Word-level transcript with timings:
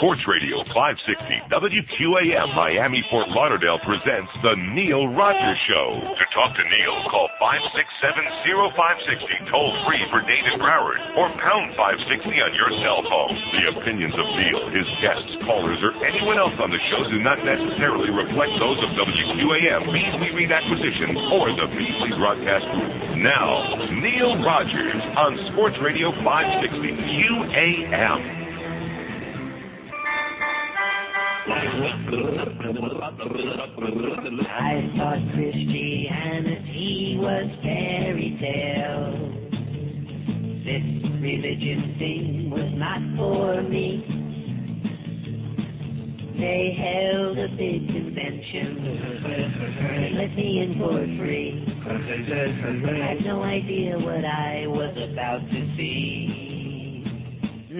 Sports 0.00 0.24
Radio 0.24 0.64
560 0.72 1.52
WQAM 1.52 2.56
Miami 2.56 3.04
Fort 3.12 3.28
Lauderdale 3.36 3.76
presents 3.84 4.32
The 4.40 4.56
Neil 4.72 5.12
Rogers 5.12 5.60
Show. 5.68 6.16
To 6.16 6.24
talk 6.32 6.56
to 6.56 6.64
Neil, 6.64 6.96
call 7.12 7.28
567-0560 7.36 9.52
toll 9.52 9.68
free 9.84 10.00
for 10.08 10.24
Dade 10.24 10.56
Broward 10.56 11.04
or 11.20 11.28
pound 11.44 11.76
560 11.76 12.16
on 12.16 12.52
your 12.56 12.72
cell 12.80 13.04
phone. 13.12 13.36
The 13.60 13.76
opinions 13.76 14.16
of 14.16 14.24
Neil, 14.40 14.72
his 14.72 14.88
guests, 15.04 15.36
callers, 15.44 15.84
or 15.84 15.92
anyone 16.00 16.40
else 16.40 16.56
on 16.56 16.72
the 16.72 16.80
show 16.88 17.04
do 17.12 17.20
not 17.20 17.44
necessarily 17.44 18.08
reflect 18.08 18.56
those 18.56 18.80
of 18.80 18.96
WQAM, 18.96 19.84
Beasley 19.84 20.32
Reed 20.32 20.48
Acquisition, 20.48 21.12
or 21.28 21.52
the 21.52 21.68
Beasley 21.76 22.16
Broadcast 22.16 22.64
Group. 22.72 23.20
Now, 23.20 23.84
Neil 24.00 24.40
Rogers 24.40 25.04
on 25.20 25.36
Sports 25.52 25.76
Radio 25.84 26.08
560 26.24 26.88
QAM. 26.88 28.39
I 31.46 31.52
thought 34.96 35.22
Christianity 35.34 37.16
was 37.18 37.46
fairy 37.62 38.36
tale. 38.40 39.14
This 40.64 40.84
religion 41.20 41.96
thing 41.98 42.50
was 42.50 42.70
not 42.76 43.00
for 43.16 43.62
me. 43.62 44.04
They 46.38 46.72
held 46.76 47.38
a 47.38 47.48
big 47.56 47.86
convention 47.88 48.90
let 50.20 50.36
me 50.36 50.60
in 50.62 50.74
for 50.78 51.00
free. 51.16 51.64
I 51.86 53.08
had 53.08 53.24
no 53.24 53.42
idea 53.42 53.98
what 53.98 54.24
I 54.24 54.66
was 54.66 54.94
about 55.10 55.40
to 55.40 55.76
see. 55.76 56.39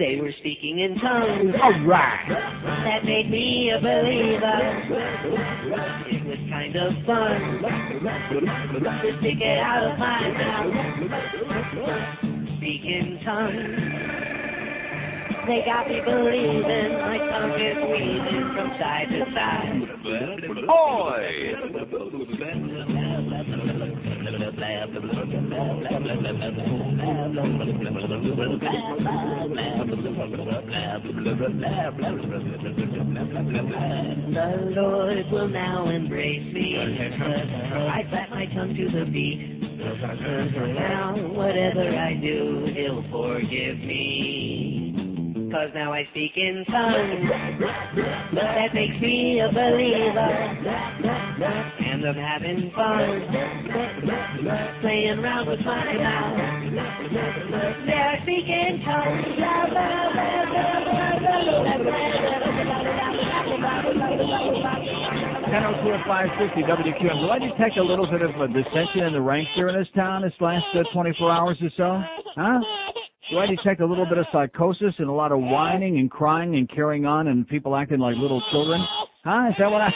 They 0.01 0.17
were 0.17 0.33
speaking 0.39 0.79
in 0.79 0.97
tongues. 0.97 1.53
All 1.61 1.85
right. 1.85 2.25
That 2.25 3.05
made 3.05 3.29
me 3.29 3.69
a 3.69 3.77
believer. 3.77 4.81
It 6.09 6.25
was 6.25 6.41
kind 6.49 6.73
of 6.73 6.89
fun 7.05 7.61
to 7.61 9.13
stick 9.21 9.37
it 9.37 9.59
out 9.61 9.85
of 9.85 10.01
my 10.01 10.25
mouth. 10.41 10.73
Speak 12.57 12.81
in 12.81 13.21
tongues. 13.21 13.77
They 15.45 15.61
got 15.69 15.85
me 15.85 16.01
believing 16.01 16.97
my 16.97 17.21
tongue 17.21 17.61
is 17.61 17.77
weaving 17.85 18.57
from 18.57 18.73
side 18.81 19.05
to 19.05 19.21
side. 19.37 19.85
The 34.31 34.47
Lord 34.75 35.31
will 35.31 35.47
now 35.49 35.89
embrace 35.89 36.53
me. 36.53 36.77
I 36.77 38.03
clap 38.09 38.29
my 38.31 38.45
tongue 38.53 38.75
to 38.75 38.99
the 38.99 39.05
beat. 39.11 39.59
Now, 40.75 41.15
whatever 41.33 41.81
I 41.81 42.13
do, 42.21 42.67
He'll 42.75 43.03
forgive 43.11 43.77
me. 43.79 44.90
Cause 45.51 45.69
now 45.73 45.91
I 45.91 46.07
speak 46.11 46.31
in 46.37 46.63
tongues. 46.71 47.27
That 48.33 48.73
makes 48.73 49.01
me 49.01 49.41
a 49.43 49.49
believer. 49.51 50.31
And 51.83 52.05
I'm 52.07 52.15
having 52.15 52.71
fun. 52.71 53.27
Playing 54.81 55.19
around 55.19 55.47
with 55.49 55.59
my 55.59 55.93
mouth. 55.93 56.39
There 57.85 58.09
I 58.09 58.23
speak 58.23 58.47
in 58.47 58.79
tongues. 58.85 59.27
1002 65.51 65.91
at 65.91 66.07
560 66.07 66.63
WQAM. 66.63 67.19
Do 67.19 67.29
I 67.29 67.39
detect 67.39 67.75
a 67.77 67.83
little 67.83 68.07
bit 68.07 68.21
of 68.21 68.31
a 68.39 68.47
dissension 68.47 69.03
in 69.03 69.13
the 69.13 69.21
ranks 69.21 69.51
here 69.55 69.67
in 69.67 69.75
this 69.75 69.87
town 69.93 70.21
this 70.21 70.31
last 70.39 70.63
uh, 70.75 70.83
24 70.93 71.31
hours 71.31 71.57
or 71.61 71.69
so? 71.75 72.01
Huh? 72.37 72.59
Do 73.31 73.37
I 73.37 73.45
detect 73.47 73.79
a 73.79 73.85
little 73.85 74.05
bit 74.05 74.17
of 74.17 74.25
psychosis 74.33 74.93
and 74.97 75.07
a 75.07 75.11
lot 75.13 75.31
of 75.31 75.39
whining 75.39 75.99
and 75.99 76.11
crying 76.11 76.55
and 76.55 76.69
carrying 76.69 77.05
on 77.05 77.29
and 77.29 77.47
people 77.47 77.77
acting 77.77 77.99
like 77.99 78.15
little 78.17 78.43
children? 78.51 78.85
Huh? 79.23 79.47
Is 79.47 79.55
that 79.57 79.71
what 79.71 79.79
I? 79.79 79.89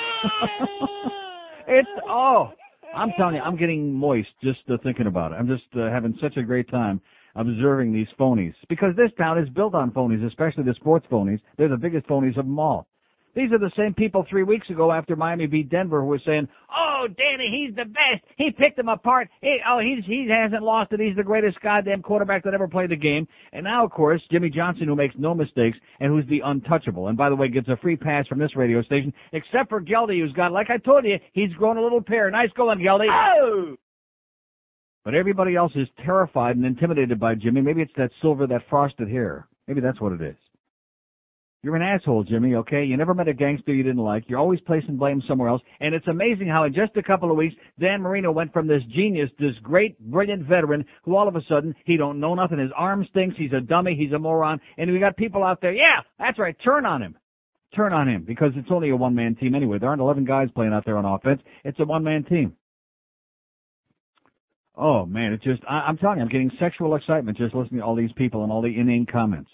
it's 1.67 1.89
oh, 2.07 2.51
I'm 2.95 3.11
telling 3.17 3.35
you, 3.35 3.41
I'm 3.41 3.57
getting 3.57 3.91
moist 3.91 4.29
just 4.41 4.59
uh, 4.71 4.77
thinking 4.83 5.07
about 5.07 5.33
it. 5.33 5.35
I'm 5.35 5.47
just 5.47 5.63
uh, 5.75 5.89
having 5.91 6.17
such 6.21 6.37
a 6.37 6.43
great 6.43 6.69
time 6.71 7.01
observing 7.35 7.91
these 7.91 8.07
phonies 8.17 8.53
because 8.69 8.95
this 8.95 9.11
town 9.17 9.37
is 9.37 9.49
built 9.49 9.75
on 9.75 9.91
phonies, 9.91 10.25
especially 10.25 10.63
the 10.63 10.73
sports 10.75 11.05
phonies. 11.11 11.41
They're 11.57 11.67
the 11.67 11.75
biggest 11.75 12.07
phonies 12.07 12.37
of 12.39 12.45
them 12.45 12.57
all. 12.57 12.87
These 13.35 13.51
are 13.51 13.59
the 13.59 13.71
same 13.77 13.93
people 13.93 14.25
three 14.29 14.43
weeks 14.43 14.69
ago 14.69 14.91
after 14.91 15.15
Miami 15.15 15.45
beat 15.45 15.69
Denver 15.69 16.01
who 16.01 16.07
were 16.07 16.21
saying, 16.25 16.47
"Oh, 16.75 17.05
Danny, 17.07 17.67
he's 17.67 17.75
the 17.75 17.83
best. 17.83 18.23
He 18.37 18.51
picked 18.51 18.77
them 18.77 18.87
apart. 18.87 19.29
He, 19.41 19.57
oh, 19.69 19.79
he's 19.79 20.05
he 20.05 20.27
hasn't 20.29 20.63
lost 20.63 20.93
it. 20.93 21.01
He's 21.01 21.17
the 21.17 21.23
greatest 21.23 21.59
goddamn 21.61 22.01
quarterback 22.01 22.43
that 22.43 22.53
ever 22.53 22.67
played 22.67 22.91
the 22.91 22.95
game." 22.95 23.27
And 23.51 23.65
now, 23.65 23.83
of 23.83 23.91
course, 23.91 24.21
Jimmy 24.31 24.49
Johnson, 24.49 24.87
who 24.87 24.95
makes 24.95 25.15
no 25.17 25.35
mistakes 25.35 25.77
and 25.99 26.11
who's 26.11 26.27
the 26.29 26.41
untouchable, 26.45 27.09
and 27.09 27.17
by 27.17 27.29
the 27.29 27.35
way, 27.35 27.49
gets 27.49 27.67
a 27.67 27.77
free 27.77 27.97
pass 27.97 28.25
from 28.27 28.39
this 28.39 28.55
radio 28.55 28.81
station, 28.83 29.13
except 29.33 29.69
for 29.69 29.81
Geldy, 29.81 30.21
who's 30.21 30.33
got, 30.33 30.53
like 30.53 30.69
I 30.69 30.77
told 30.77 31.03
you, 31.03 31.17
he's 31.33 31.51
grown 31.53 31.77
a 31.77 31.81
little 31.81 32.01
pair. 32.01 32.31
Nice 32.31 32.49
going, 32.55 32.79
Geldy. 32.79 33.07
Oh! 33.09 33.75
But 35.03 35.13
everybody 35.13 35.55
else 35.55 35.73
is 35.75 35.87
terrified 36.03 36.55
and 36.55 36.65
intimidated 36.65 37.19
by 37.19 37.35
Jimmy. 37.35 37.61
Maybe 37.61 37.81
it's 37.81 37.91
that 37.97 38.11
silver, 38.21 38.47
that 38.47 38.61
frosted 38.69 39.09
hair. 39.09 39.47
Maybe 39.67 39.81
that's 39.81 40.01
what 40.01 40.13
it 40.13 40.21
is. 40.21 40.35
You're 41.65 41.75
an 41.75 41.81
asshole, 41.81 42.23
Jimmy, 42.23 42.53
okay? 42.53 42.83
You 42.83 42.95
never 42.95 43.15
met 43.15 43.27
a 43.27 43.33
gangster 43.33 43.73
you 43.73 43.81
didn't 43.81 44.03
like. 44.03 44.25
You're 44.27 44.37
always 44.37 44.59
placing 44.67 44.97
blame 44.97 45.23
somewhere 45.27 45.49
else. 45.49 45.63
And 45.79 45.95
it's 45.95 46.07
amazing 46.07 46.47
how 46.47 46.65
in 46.65 46.75
just 46.75 46.95
a 46.95 47.01
couple 47.01 47.31
of 47.31 47.37
weeks, 47.37 47.55
Dan 47.79 48.03
Marino 48.03 48.31
went 48.31 48.53
from 48.53 48.67
this 48.67 48.83
genius, 48.95 49.31
this 49.39 49.55
great, 49.63 49.99
brilliant 49.99 50.43
veteran, 50.43 50.85
who 51.05 51.15
all 51.15 51.27
of 51.27 51.35
a 51.35 51.41
sudden, 51.49 51.73
he 51.83 51.97
don't 51.97 52.19
know 52.19 52.35
nothing. 52.35 52.59
His 52.59 52.69
arm 52.77 53.03
stinks. 53.09 53.35
He's 53.35 53.51
a 53.51 53.61
dummy. 53.61 53.95
He's 53.95 54.11
a 54.11 54.19
moron. 54.19 54.61
And 54.77 54.91
we 54.91 54.99
got 54.99 55.17
people 55.17 55.43
out 55.43 55.59
there, 55.59 55.73
yeah, 55.73 56.01
that's 56.19 56.37
right, 56.37 56.55
turn 56.63 56.85
on 56.85 57.01
him. 57.01 57.17
Turn 57.75 57.93
on 57.93 58.07
him. 58.07 58.25
Because 58.27 58.51
it's 58.55 58.69
only 58.69 58.91
a 58.91 58.95
one-man 58.95 59.33
team 59.33 59.55
anyway. 59.55 59.79
There 59.79 59.89
aren't 59.89 60.01
11 60.01 60.23
guys 60.23 60.49
playing 60.53 60.71
out 60.71 60.85
there 60.85 60.99
on 60.99 61.05
offense. 61.05 61.41
It's 61.63 61.79
a 61.79 61.85
one-man 61.85 62.25
team. 62.25 62.55
Oh 64.77 65.07
man, 65.07 65.33
it's 65.33 65.43
just, 65.43 65.63
I, 65.67 65.77
I'm 65.87 65.97
telling 65.97 66.17
you, 66.17 66.25
I'm 66.25 66.29
getting 66.29 66.51
sexual 66.59 66.95
excitement 66.95 67.39
just 67.39 67.55
listening 67.55 67.79
to 67.79 67.85
all 67.87 67.95
these 67.95 68.11
people 68.15 68.43
and 68.43 68.51
all 68.51 68.61
the 68.61 68.79
inane 68.79 69.07
comments. 69.11 69.49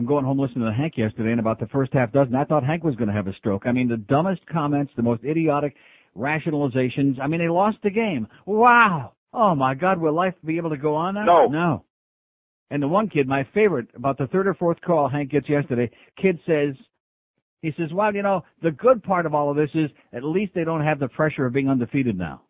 I'm 0.00 0.06
going 0.06 0.24
home 0.24 0.38
listening 0.38 0.64
to 0.64 0.72
Hank 0.72 0.94
yesterday 0.96 1.30
and 1.30 1.40
about 1.40 1.60
the 1.60 1.66
first 1.66 1.92
half 1.92 2.10
dozen, 2.10 2.34
I 2.34 2.44
thought 2.44 2.64
Hank 2.64 2.82
was 2.82 2.96
going 2.96 3.08
to 3.08 3.14
have 3.14 3.26
a 3.26 3.34
stroke. 3.34 3.64
I 3.66 3.72
mean, 3.72 3.86
the 3.86 3.98
dumbest 3.98 4.40
comments, 4.46 4.90
the 4.96 5.02
most 5.02 5.22
idiotic 5.24 5.74
rationalizations. 6.16 7.20
I 7.20 7.26
mean, 7.26 7.38
they 7.38 7.50
lost 7.50 7.76
the 7.82 7.90
game. 7.90 8.26
Wow. 8.46 9.12
Oh 9.34 9.54
my 9.54 9.74
God, 9.74 10.00
will 10.00 10.14
life 10.14 10.32
be 10.42 10.56
able 10.56 10.70
to 10.70 10.78
go 10.78 10.94
on 10.94 11.16
now? 11.16 11.26
No. 11.26 11.48
No. 11.48 11.84
And 12.70 12.82
the 12.82 12.88
one 12.88 13.10
kid, 13.10 13.28
my 13.28 13.46
favorite, 13.52 13.88
about 13.94 14.16
the 14.16 14.26
third 14.28 14.46
or 14.46 14.54
fourth 14.54 14.80
call 14.80 15.06
Hank 15.06 15.32
gets 15.32 15.50
yesterday, 15.50 15.90
kid 16.16 16.38
says, 16.46 16.74
he 17.60 17.74
says, 17.76 17.92
well, 17.92 18.14
you 18.14 18.22
know, 18.22 18.40
the 18.62 18.70
good 18.70 19.02
part 19.02 19.26
of 19.26 19.34
all 19.34 19.50
of 19.50 19.56
this 19.58 19.68
is 19.74 19.90
at 20.14 20.24
least 20.24 20.52
they 20.54 20.64
don't 20.64 20.82
have 20.82 20.98
the 20.98 21.08
pressure 21.08 21.44
of 21.44 21.52
being 21.52 21.68
undefeated 21.68 22.16
now. 22.16 22.40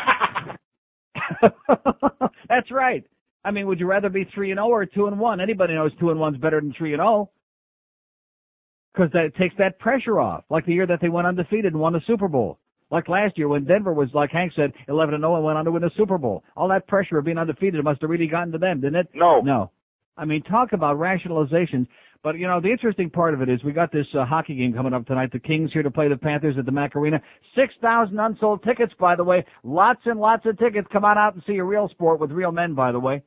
That's 2.48 2.70
right. 2.70 3.04
I 3.46 3.52
mean, 3.52 3.68
would 3.68 3.78
you 3.78 3.86
rather 3.86 4.08
be 4.08 4.26
three 4.34 4.50
and 4.50 4.58
zero 4.58 4.70
or 4.70 4.86
two 4.86 5.06
and 5.06 5.20
one? 5.20 5.40
Anybody 5.40 5.74
knows 5.74 5.92
two 6.00 6.10
and 6.10 6.18
one's 6.18 6.36
better 6.36 6.60
than 6.60 6.74
three 6.76 6.94
and 6.94 7.00
zero 7.00 7.30
because 8.92 9.12
that 9.12 9.36
takes 9.38 9.54
that 9.58 9.78
pressure 9.78 10.18
off. 10.18 10.42
Like 10.50 10.66
the 10.66 10.72
year 10.72 10.86
that 10.88 10.98
they 11.00 11.08
went 11.08 11.28
undefeated 11.28 11.72
and 11.72 11.80
won 11.80 11.92
the 11.92 12.00
Super 12.08 12.26
Bowl. 12.26 12.58
Like 12.90 13.08
last 13.08 13.38
year 13.38 13.46
when 13.46 13.64
Denver 13.64 13.92
was, 13.92 14.08
like 14.14 14.32
Hank 14.32 14.52
said, 14.56 14.72
eleven 14.88 15.14
and 15.14 15.22
zero 15.22 15.36
and 15.36 15.44
went 15.44 15.58
on 15.58 15.64
to 15.64 15.70
win 15.70 15.82
the 15.82 15.92
Super 15.96 16.18
Bowl. 16.18 16.42
All 16.56 16.68
that 16.70 16.88
pressure 16.88 17.18
of 17.18 17.24
being 17.24 17.38
undefeated 17.38 17.84
must 17.84 18.00
have 18.00 18.10
really 18.10 18.26
gotten 18.26 18.50
to 18.50 18.58
them, 18.58 18.80
didn't 18.80 18.96
it? 18.96 19.08
No. 19.14 19.40
No. 19.42 19.70
I 20.16 20.24
mean, 20.24 20.42
talk 20.42 20.72
about 20.72 20.96
rationalizations. 20.96 21.86
But 22.24 22.38
you 22.38 22.48
know, 22.48 22.60
the 22.60 22.72
interesting 22.72 23.10
part 23.10 23.32
of 23.32 23.42
it 23.42 23.48
is 23.48 23.62
we 23.62 23.70
got 23.70 23.92
this 23.92 24.06
uh, 24.18 24.24
hockey 24.24 24.56
game 24.56 24.72
coming 24.72 24.92
up 24.92 25.06
tonight. 25.06 25.30
The 25.32 25.38
Kings 25.38 25.70
here 25.72 25.84
to 25.84 25.90
play 25.92 26.08
the 26.08 26.16
Panthers 26.16 26.56
at 26.58 26.66
the 26.66 26.72
Mac 26.72 26.96
Arena. 26.96 27.20
Six 27.54 27.72
thousand 27.80 28.18
unsold 28.18 28.64
tickets, 28.64 28.92
by 28.98 29.14
the 29.14 29.22
way. 29.22 29.44
Lots 29.62 30.00
and 30.04 30.18
lots 30.18 30.44
of 30.46 30.58
tickets. 30.58 30.88
Come 30.92 31.04
on 31.04 31.16
out 31.16 31.34
and 31.34 31.44
see 31.46 31.58
a 31.58 31.64
real 31.64 31.88
sport 31.90 32.18
with 32.18 32.32
real 32.32 32.50
men, 32.50 32.74
by 32.74 32.90
the 32.90 32.98
way. 32.98 33.22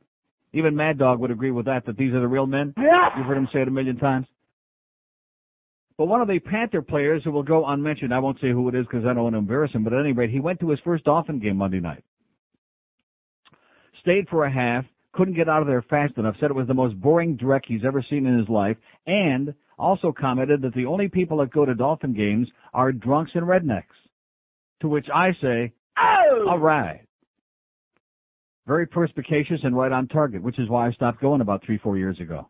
Even 0.53 0.75
Mad 0.75 0.97
Dog 0.97 1.19
would 1.19 1.31
agree 1.31 1.51
with 1.51 1.65
that. 1.65 1.85
That 1.85 1.97
these 1.97 2.13
are 2.13 2.19
the 2.19 2.27
real 2.27 2.47
men. 2.47 2.73
Yeah. 2.77 3.09
You've 3.17 3.27
heard 3.27 3.37
him 3.37 3.47
say 3.53 3.61
it 3.61 3.67
a 3.67 3.71
million 3.71 3.97
times. 3.97 4.25
But 5.97 6.05
one 6.05 6.21
of 6.21 6.29
the 6.29 6.39
Panther 6.39 6.81
players 6.81 7.21
who 7.23 7.31
will 7.31 7.43
go 7.43 7.65
unmentioned, 7.65 8.13
I 8.13 8.19
won't 8.19 8.39
say 8.39 8.51
who 8.51 8.69
it 8.69 8.75
is 8.75 8.85
because 8.85 9.05
I 9.05 9.13
don't 9.13 9.23
want 9.23 9.33
to 9.33 9.39
embarrass 9.39 9.73
him, 9.73 9.83
but 9.83 9.91
at 9.91 9.99
any 9.99 10.13
rate, 10.13 10.29
he 10.29 10.39
went 10.39 10.61
to 10.61 10.69
his 10.69 10.79
first 10.79 11.03
Dolphin 11.03 11.39
game 11.39 11.57
Monday 11.57 11.81
night. 11.81 12.03
Stayed 14.01 14.29
for 14.29 14.45
a 14.45 14.51
half, 14.51 14.85
couldn't 15.11 15.35
get 15.35 15.49
out 15.49 15.61
of 15.61 15.67
there 15.67 15.81
fast 15.81 16.17
enough, 16.17 16.35
said 16.39 16.51
it 16.51 16.55
was 16.55 16.67
the 16.67 16.73
most 16.73 16.99
boring 17.01 17.37
dreck 17.37 17.61
he's 17.67 17.83
ever 17.85 18.03
seen 18.09 18.25
in 18.25 18.39
his 18.39 18.47
life, 18.47 18.77
and 19.07 19.53
also 19.77 20.13
commented 20.17 20.61
that 20.61 20.73
the 20.73 20.85
only 20.85 21.09
people 21.09 21.37
that 21.39 21.51
go 21.51 21.65
to 21.65 21.75
Dolphin 21.75 22.13
games 22.13 22.47
are 22.73 22.93
drunks 22.93 23.31
and 23.33 23.43
rednecks. 23.43 23.83
To 24.81 24.87
which 24.87 25.07
I 25.13 25.31
say, 25.41 25.73
Oh! 25.97 26.45
all 26.47 26.59
right. 26.59 27.01
Very 28.69 28.85
perspicacious 28.85 29.61
and 29.63 29.75
right 29.75 29.91
on 29.91 30.07
target, 30.07 30.43
which 30.43 30.59
is 30.59 30.69
why 30.69 30.87
I 30.87 30.91
stopped 30.91 31.19
going 31.19 31.41
about 31.41 31.65
three, 31.65 31.79
four 31.79 31.97
years 31.97 32.19
ago. 32.19 32.47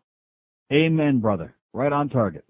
Amen, 0.70 1.18
brother. 1.18 1.56
Right 1.72 1.90
on 1.90 2.10
target. 2.10 2.44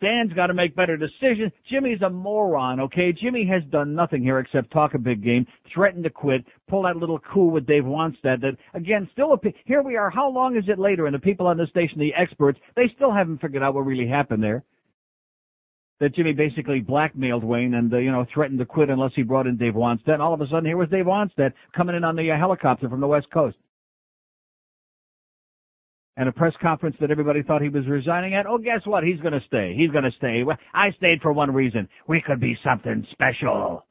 Dan's 0.00 0.32
got 0.32 0.46
to 0.46 0.54
make 0.54 0.76
better 0.76 0.96
decisions. 0.96 1.50
Jimmy's 1.68 2.00
a 2.02 2.08
moron, 2.08 2.78
okay? 2.78 3.12
Jimmy 3.12 3.44
has 3.44 3.64
done 3.72 3.92
nothing 3.92 4.22
here 4.22 4.38
except 4.38 4.72
talk 4.72 4.94
a 4.94 4.98
big 4.98 5.24
game, 5.24 5.44
threaten 5.74 6.04
to 6.04 6.10
quit, 6.10 6.44
pull 6.68 6.84
that 6.84 6.96
little 6.96 7.18
coup 7.18 7.48
with 7.48 7.66
Dave 7.66 7.82
Wannstedt 7.82 8.40
that, 8.40 8.56
again, 8.72 9.08
still, 9.12 9.32
a, 9.32 9.38
here 9.64 9.82
we 9.82 9.96
are. 9.96 10.10
How 10.10 10.30
long 10.30 10.56
is 10.56 10.64
it 10.68 10.78
later? 10.78 11.06
And 11.06 11.14
the 11.14 11.18
people 11.18 11.48
on 11.48 11.56
the 11.56 11.66
station, 11.66 11.98
the 11.98 12.14
experts, 12.14 12.60
they 12.76 12.88
still 12.94 13.12
haven't 13.12 13.40
figured 13.40 13.64
out 13.64 13.74
what 13.74 13.84
really 13.84 14.06
happened 14.06 14.44
there. 14.44 14.62
That 16.00 16.14
Jimmy 16.14 16.32
basically 16.32 16.80
blackmailed 16.80 17.44
Wayne 17.44 17.74
and, 17.74 17.92
uh, 17.92 17.98
you 17.98 18.10
know, 18.10 18.24
threatened 18.32 18.58
to 18.60 18.64
quit 18.64 18.88
unless 18.88 19.12
he 19.14 19.22
brought 19.22 19.46
in 19.46 19.58
Dave 19.58 19.74
Wannstedt. 19.74 20.14
And 20.14 20.22
all 20.22 20.32
of 20.32 20.40
a 20.40 20.46
sudden, 20.46 20.64
here 20.64 20.78
was 20.78 20.88
Dave 20.88 21.04
Wannstedt 21.04 21.52
coming 21.76 21.94
in 21.94 22.04
on 22.04 22.16
the 22.16 22.30
uh, 22.30 22.38
helicopter 22.38 22.88
from 22.88 23.00
the 23.00 23.06
West 23.06 23.26
Coast 23.30 23.56
and 26.20 26.28
a 26.28 26.32
press 26.32 26.52
conference 26.60 26.96
that 27.00 27.10
everybody 27.10 27.42
thought 27.42 27.62
he 27.62 27.70
was 27.70 27.86
resigning 27.86 28.34
at. 28.34 28.46
Oh, 28.46 28.58
guess 28.58 28.80
what? 28.84 29.04
He's 29.04 29.20
going 29.20 29.32
to 29.32 29.40
stay. 29.46 29.74
He's 29.74 29.90
going 29.90 30.04
to 30.04 30.10
stay. 30.18 30.42
I 30.74 30.90
stayed 30.98 31.22
for 31.22 31.32
one 31.32 31.50
reason. 31.50 31.88
We 32.08 32.20
could 32.20 32.40
be 32.40 32.58
something 32.62 33.06
special. 33.10 33.86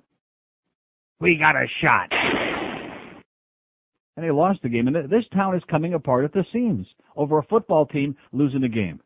We 1.19 1.37
got 1.39 1.55
a 1.55 1.65
shot. 1.81 2.09
And 4.15 4.25
they 4.25 4.31
lost 4.31 4.61
the 4.61 4.69
game. 4.69 4.87
And 4.87 4.95
this 5.09 5.23
town 5.33 5.55
is 5.55 5.63
coming 5.71 5.95
apart 5.95 6.23
at 6.23 6.33
the 6.33 6.45
seams 6.53 6.85
over 7.15 7.39
a 7.39 7.43
football 7.43 7.87
team 7.87 8.15
losing 8.31 8.63
a 8.63 8.69
game. 8.69 8.99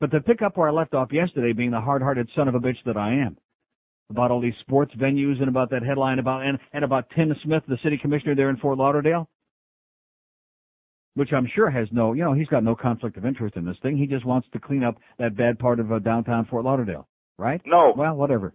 But 0.00 0.10
to 0.12 0.20
pick 0.20 0.42
up 0.42 0.56
where 0.56 0.68
I 0.68 0.72
left 0.72 0.94
off 0.94 1.12
yesterday, 1.12 1.52
being 1.52 1.70
the 1.70 1.80
hard-hearted 1.80 2.28
son 2.34 2.48
of 2.48 2.54
a 2.54 2.60
bitch 2.60 2.82
that 2.86 2.96
I 2.96 3.12
am, 3.12 3.36
about 4.08 4.30
all 4.30 4.40
these 4.40 4.54
sports 4.60 4.92
venues 4.98 5.38
and 5.40 5.48
about 5.48 5.70
that 5.70 5.82
headline 5.82 6.18
about 6.18 6.44
and, 6.44 6.58
and 6.72 6.84
about 6.84 7.10
Tim 7.14 7.34
Smith, 7.44 7.62
the 7.68 7.78
city 7.84 7.98
commissioner 7.98 8.34
there 8.34 8.50
in 8.50 8.56
Fort 8.56 8.78
Lauderdale 8.78 9.28
which 11.14 11.32
I'm 11.32 11.48
sure 11.54 11.70
has 11.70 11.88
no, 11.92 12.12
you 12.12 12.22
know, 12.22 12.32
he's 12.32 12.46
got 12.46 12.64
no 12.64 12.74
conflict 12.74 13.16
of 13.16 13.26
interest 13.26 13.56
in 13.56 13.64
this 13.64 13.76
thing. 13.82 13.96
He 13.96 14.06
just 14.06 14.24
wants 14.24 14.48
to 14.52 14.58
clean 14.58 14.84
up 14.84 14.96
that 15.18 15.36
bad 15.36 15.58
part 15.58 15.80
of 15.80 15.92
uh, 15.92 15.98
downtown 15.98 16.46
Fort 16.46 16.64
Lauderdale, 16.64 17.06
right? 17.38 17.60
No. 17.66 17.92
Well, 17.96 18.14
whatever. 18.14 18.54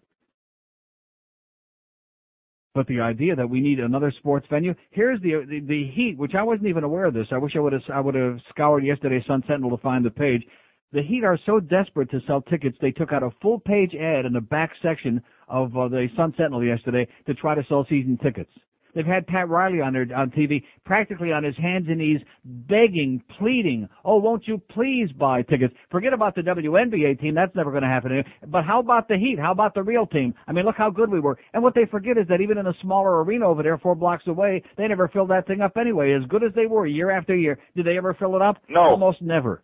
But 2.74 2.88
the 2.88 3.00
idea 3.00 3.36
that 3.36 3.50
we 3.50 3.62
need 3.62 3.80
another 3.80 4.12
sports 4.20 4.46
venue, 4.50 4.74
here's 4.90 5.22
the, 5.22 5.46
the 5.48 5.60
the 5.62 5.92
Heat, 5.94 6.18
which 6.18 6.34
I 6.38 6.44
wasn't 6.44 6.68
even 6.68 6.84
aware 6.84 7.06
of 7.06 7.14
this. 7.14 7.28
I 7.32 7.38
wish 7.38 7.54
I 7.56 7.60
would 7.60 7.72
have 7.72 7.84
I 7.94 8.02
would 8.02 8.16
have 8.16 8.38
scoured 8.50 8.84
yesterday's 8.84 9.24
Sun 9.28 9.44
Sentinel 9.48 9.78
to 9.78 9.82
find 9.82 10.04
the 10.04 10.10
page. 10.10 10.44
The 10.94 11.02
Heat 11.02 11.24
are 11.24 11.38
so 11.46 11.60
desperate 11.60 12.10
to 12.12 12.22
sell 12.28 12.42
tickets, 12.42 12.78
they 12.80 12.92
took 12.92 13.12
out 13.12 13.24
a 13.24 13.32
full 13.42 13.60
page 13.60 13.94
ad 13.96 14.26
in 14.26 14.34
the 14.34 14.42
back 14.42 14.72
section 14.82 15.22
of 15.48 15.76
uh, 15.76 15.88
the 15.88 16.08
Sun 16.16 16.34
Sentinel 16.38 16.64
yesterday 16.64 17.08
to 17.26 17.34
try 17.34 17.56
to 17.56 17.66
sell 17.68 17.86
season 17.90 18.18
tickets. 18.22 18.52
They've 18.96 19.06
had 19.06 19.28
Pat 19.28 19.50
Riley 19.50 19.82
on 19.82 19.92
their 19.92 20.08
on 20.16 20.32
TV, 20.32 20.64
practically 20.86 21.34
on 21.34 21.44
his 21.44 21.58
hands 21.58 21.88
and 21.90 21.98
knees, 21.98 22.22
begging, 22.46 23.22
pleading, 23.38 23.90
"Oh, 24.06 24.18
won't 24.18 24.48
you 24.48 24.62
please 24.70 25.12
buy 25.12 25.42
tickets?" 25.42 25.74
Forget 25.92 26.14
about 26.14 26.34
the 26.34 26.42
WNBA 26.42 27.20
team; 27.20 27.36
that's 27.36 27.54
never 27.56 27.72
going 27.72 27.84
to 27.84 27.90
happen. 27.90 28.24
But 28.48 28.64
how 28.64 28.80
about 28.80 29.10
the 29.10 29.18
Heat? 29.18 29.38
How 29.38 29.52
about 29.52 29.74
the 29.74 29.84
real 29.84 30.06
team? 30.06 30.34
I 30.48 30.54
mean, 30.54 30.64
look 30.64 30.78
how 30.78 30.90
good 30.90 31.12
we 31.12 31.20
were. 31.20 31.38
And 31.54 31.62
what 31.62 31.76
they 31.76 31.86
forget 31.92 32.18
is 32.18 32.26
that 32.30 32.40
even 32.40 32.58
in 32.58 32.68
a 32.68 32.74
smaller 32.82 33.22
arena 33.22 33.46
over 33.50 33.62
there, 33.62 33.78
four 33.78 33.96
blocks 33.96 34.28
away, 34.28 34.64
they 34.78 34.88
never 34.88 35.10
filled 35.10 35.30
that 35.30 35.46
thing 35.46 35.60
up 35.60 35.76
anyway. 35.76 36.14
As 36.14 36.26
good 36.30 36.44
as 36.44 36.54
they 36.56 36.66
were 36.66 36.88
year 36.88 37.12
after 37.12 37.36
year, 37.36 37.60
did 37.76 37.86
they 37.86 37.98
ever 37.98 38.14
fill 38.14 38.38
it 38.38 38.42
up? 38.42 38.64
No, 38.70 38.80
almost 38.80 39.22
never. 39.22 39.62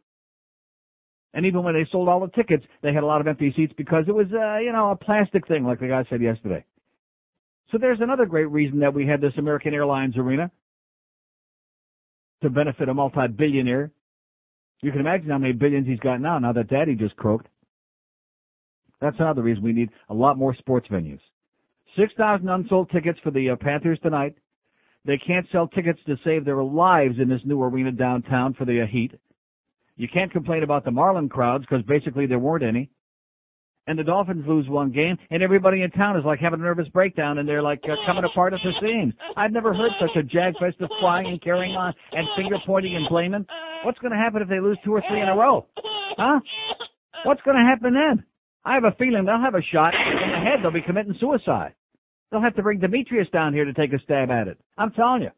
And 1.33 1.45
even 1.45 1.63
when 1.63 1.73
they 1.73 1.87
sold 1.91 2.09
all 2.09 2.19
the 2.19 2.27
tickets, 2.27 2.65
they 2.81 2.93
had 2.93 3.03
a 3.03 3.05
lot 3.05 3.21
of 3.21 3.27
empty 3.27 3.53
seats 3.55 3.73
because 3.77 4.05
it 4.07 4.13
was, 4.13 4.27
uh, 4.33 4.57
you 4.57 4.71
know, 4.71 4.91
a 4.91 4.95
plastic 4.95 5.47
thing, 5.47 5.63
like 5.63 5.79
the 5.79 5.87
guy 5.87 6.03
said 6.09 6.21
yesterday. 6.21 6.65
So 7.71 7.77
there's 7.77 8.01
another 8.01 8.25
great 8.25 8.49
reason 8.49 8.79
that 8.79 8.93
we 8.93 9.07
had 9.07 9.21
this 9.21 9.31
American 9.37 9.73
Airlines 9.73 10.17
arena 10.17 10.51
to 12.43 12.49
benefit 12.49 12.89
a 12.89 12.93
multi-billionaire. 12.93 13.91
You 14.81 14.91
can 14.91 14.99
imagine 14.99 15.29
how 15.29 15.37
many 15.37 15.53
billions 15.53 15.87
he's 15.87 15.99
got 15.99 16.19
now, 16.19 16.37
now 16.39 16.51
that 16.53 16.69
daddy 16.69 16.95
just 16.95 17.15
croaked. 17.15 17.47
That's 18.99 19.15
another 19.19 19.41
reason 19.41 19.63
we 19.63 19.73
need 19.73 19.89
a 20.09 20.13
lot 20.13 20.37
more 20.37 20.53
sports 20.55 20.87
venues. 20.91 21.19
6,000 21.97 22.47
unsold 22.47 22.89
tickets 22.91 23.19
for 23.23 23.31
the 23.31 23.51
uh, 23.51 23.55
Panthers 23.55 23.99
tonight. 24.03 24.35
They 25.05 25.17
can't 25.17 25.47
sell 25.51 25.67
tickets 25.67 25.99
to 26.05 26.15
save 26.23 26.45
their 26.45 26.63
lives 26.63 27.15
in 27.19 27.27
this 27.27 27.41
new 27.43 27.61
arena 27.61 27.91
downtown 27.91 28.53
for 28.53 28.65
the 28.65 28.81
uh, 28.81 28.85
Heat. 28.85 29.13
You 30.01 30.07
can't 30.11 30.31
complain 30.31 30.63
about 30.63 30.83
the 30.83 30.89
Marlin 30.89 31.29
crowds 31.29 31.63
because 31.69 31.85
basically 31.85 32.25
there 32.25 32.39
weren't 32.39 32.63
any 32.63 32.89
and 33.87 33.97
the 33.97 34.03
Dolphins 34.03 34.45
lose 34.47 34.67
one 34.69 34.91
game, 34.91 35.17
and 35.29 35.41
everybody 35.41 35.81
in 35.81 35.91
town 35.91 36.17
is 36.17 36.23
like 36.25 36.39
having 36.39 36.59
a 36.59 36.63
nervous 36.63 36.87
breakdown, 36.89 37.39
and 37.39 37.47
they're 37.49 37.61
like 37.61 37.81
uh, 37.83 37.95
coming 38.05 38.23
apart 38.23 38.53
at 38.53 38.59
the 38.63 38.71
seams. 38.79 39.13
I've 39.35 39.51
never 39.51 39.73
heard 39.73 39.91
such 39.99 40.15
a 40.15 40.23
jagfest 40.23 40.81
of 40.81 40.89
flying 40.99 41.27
and 41.27 41.41
carrying 41.41 41.75
on 41.75 41.93
and 42.11 42.27
finger 42.37 42.57
pointing 42.65 42.95
and 42.95 43.07
blaming. 43.09 43.45
What's 43.83 43.97
going 43.99 44.11
to 44.11 44.17
happen 44.17 44.41
if 44.41 44.49
they 44.49 44.59
lose 44.59 44.77
two 44.85 44.93
or 44.93 45.01
three 45.09 45.21
in 45.21 45.27
a 45.27 45.35
row? 45.35 45.67
Huh? 46.17 46.39
What's 47.25 47.41
going 47.41 47.57
to 47.57 47.63
happen 47.63 47.93
then? 47.93 48.23
I 48.63 48.75
have 48.75 48.83
a 48.83 48.95
feeling 48.97 49.25
they'll 49.25 49.41
have 49.41 49.55
a 49.55 49.65
shot 49.73 49.93
in 49.93 50.29
the 50.29 50.49
head. 50.49 50.59
They'll 50.61 50.71
be 50.71 50.85
committing 50.85 51.15
suicide. 51.19 51.73
They'll 52.31 52.41
have 52.41 52.55
to 52.55 52.63
bring 52.63 52.79
Demetrius 52.79 53.27
down 53.33 53.53
here 53.53 53.65
to 53.65 53.73
take 53.73 53.93
a 53.93 53.99
stab 54.03 54.29
at 54.29 54.47
it. 54.47 54.57
I'm 54.77 54.91
telling 54.91 55.23
you. 55.23 55.31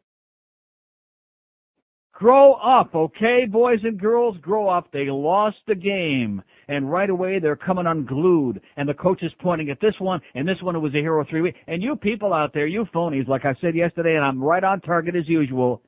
Grow 2.13 2.53
up, 2.53 2.93
okay, 2.93 3.45
boys 3.49 3.79
and 3.83 3.99
girls, 3.99 4.37
grow 4.39 4.69
up. 4.69 4.91
They 4.93 5.05
lost 5.09 5.57
the 5.67 5.73
game. 5.73 6.43
And 6.67 6.89
right 6.89 7.09
away 7.09 7.39
they're 7.39 7.55
coming 7.55 7.87
unglued. 7.87 8.61
And 8.77 8.87
the 8.87 8.93
coach 8.93 9.23
is 9.23 9.31
pointing 9.41 9.71
at 9.71 9.81
this 9.81 9.95
one 9.99 10.21
and 10.35 10.47
this 10.47 10.61
one 10.61 10.75
who 10.75 10.81
was 10.81 10.93
a 10.93 10.99
hero 10.99 11.25
three 11.27 11.41
weeks. 11.41 11.57
And 11.67 11.81
you 11.81 11.95
people 11.95 12.31
out 12.31 12.53
there, 12.53 12.67
you 12.67 12.85
phonies, 12.93 13.27
like 13.27 13.45
I 13.45 13.55
said 13.61 13.75
yesterday, 13.75 14.15
and 14.15 14.23
I'm 14.23 14.41
right 14.41 14.63
on 14.63 14.79
target 14.81 15.15
as 15.15 15.27
usual. 15.27 15.81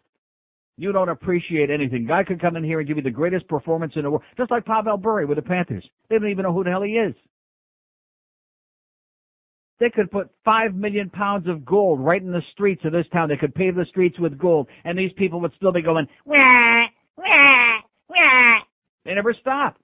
You 0.77 0.91
don't 0.91 1.09
appreciate 1.09 1.69
anything. 1.69 2.05
Guy 2.07 2.23
could 2.23 2.41
come 2.41 2.55
in 2.55 2.63
here 2.63 2.79
and 2.79 2.87
give 2.87 2.97
you 2.97 3.03
the 3.03 3.11
greatest 3.11 3.47
performance 3.47 3.93
in 3.95 4.01
the 4.01 4.09
world. 4.09 4.23
Just 4.35 4.51
like 4.51 4.65
Pavel 4.65 4.97
Bure 4.97 5.27
with 5.27 5.37
the 5.37 5.43
Panthers. 5.43 5.87
They 6.09 6.17
don't 6.17 6.29
even 6.29 6.43
know 6.43 6.53
who 6.53 6.63
the 6.63 6.71
hell 6.71 6.81
he 6.81 6.93
is. 6.93 7.15
They 9.79 9.89
could 9.89 10.09
put 10.09 10.29
five 10.45 10.73
million 10.73 11.09
pounds 11.09 11.47
of 11.47 11.65
gold 11.65 11.99
right 11.99 12.21
in 12.21 12.31
the 12.31 12.41
streets 12.53 12.83
of 12.85 12.93
this 12.93 13.05
town. 13.11 13.27
They 13.27 13.35
could 13.35 13.53
pave 13.53 13.75
the 13.75 13.85
streets 13.89 14.17
with 14.19 14.37
gold, 14.37 14.67
and 14.85 14.97
these 14.97 15.11
people 15.17 15.41
would 15.41 15.53
still 15.57 15.73
be 15.73 15.81
going, 15.81 16.07
wah, 16.25 16.85
wah, 17.17 17.79
wah. 18.07 18.59
They 19.03 19.13
never 19.13 19.33
stop. 19.39 19.77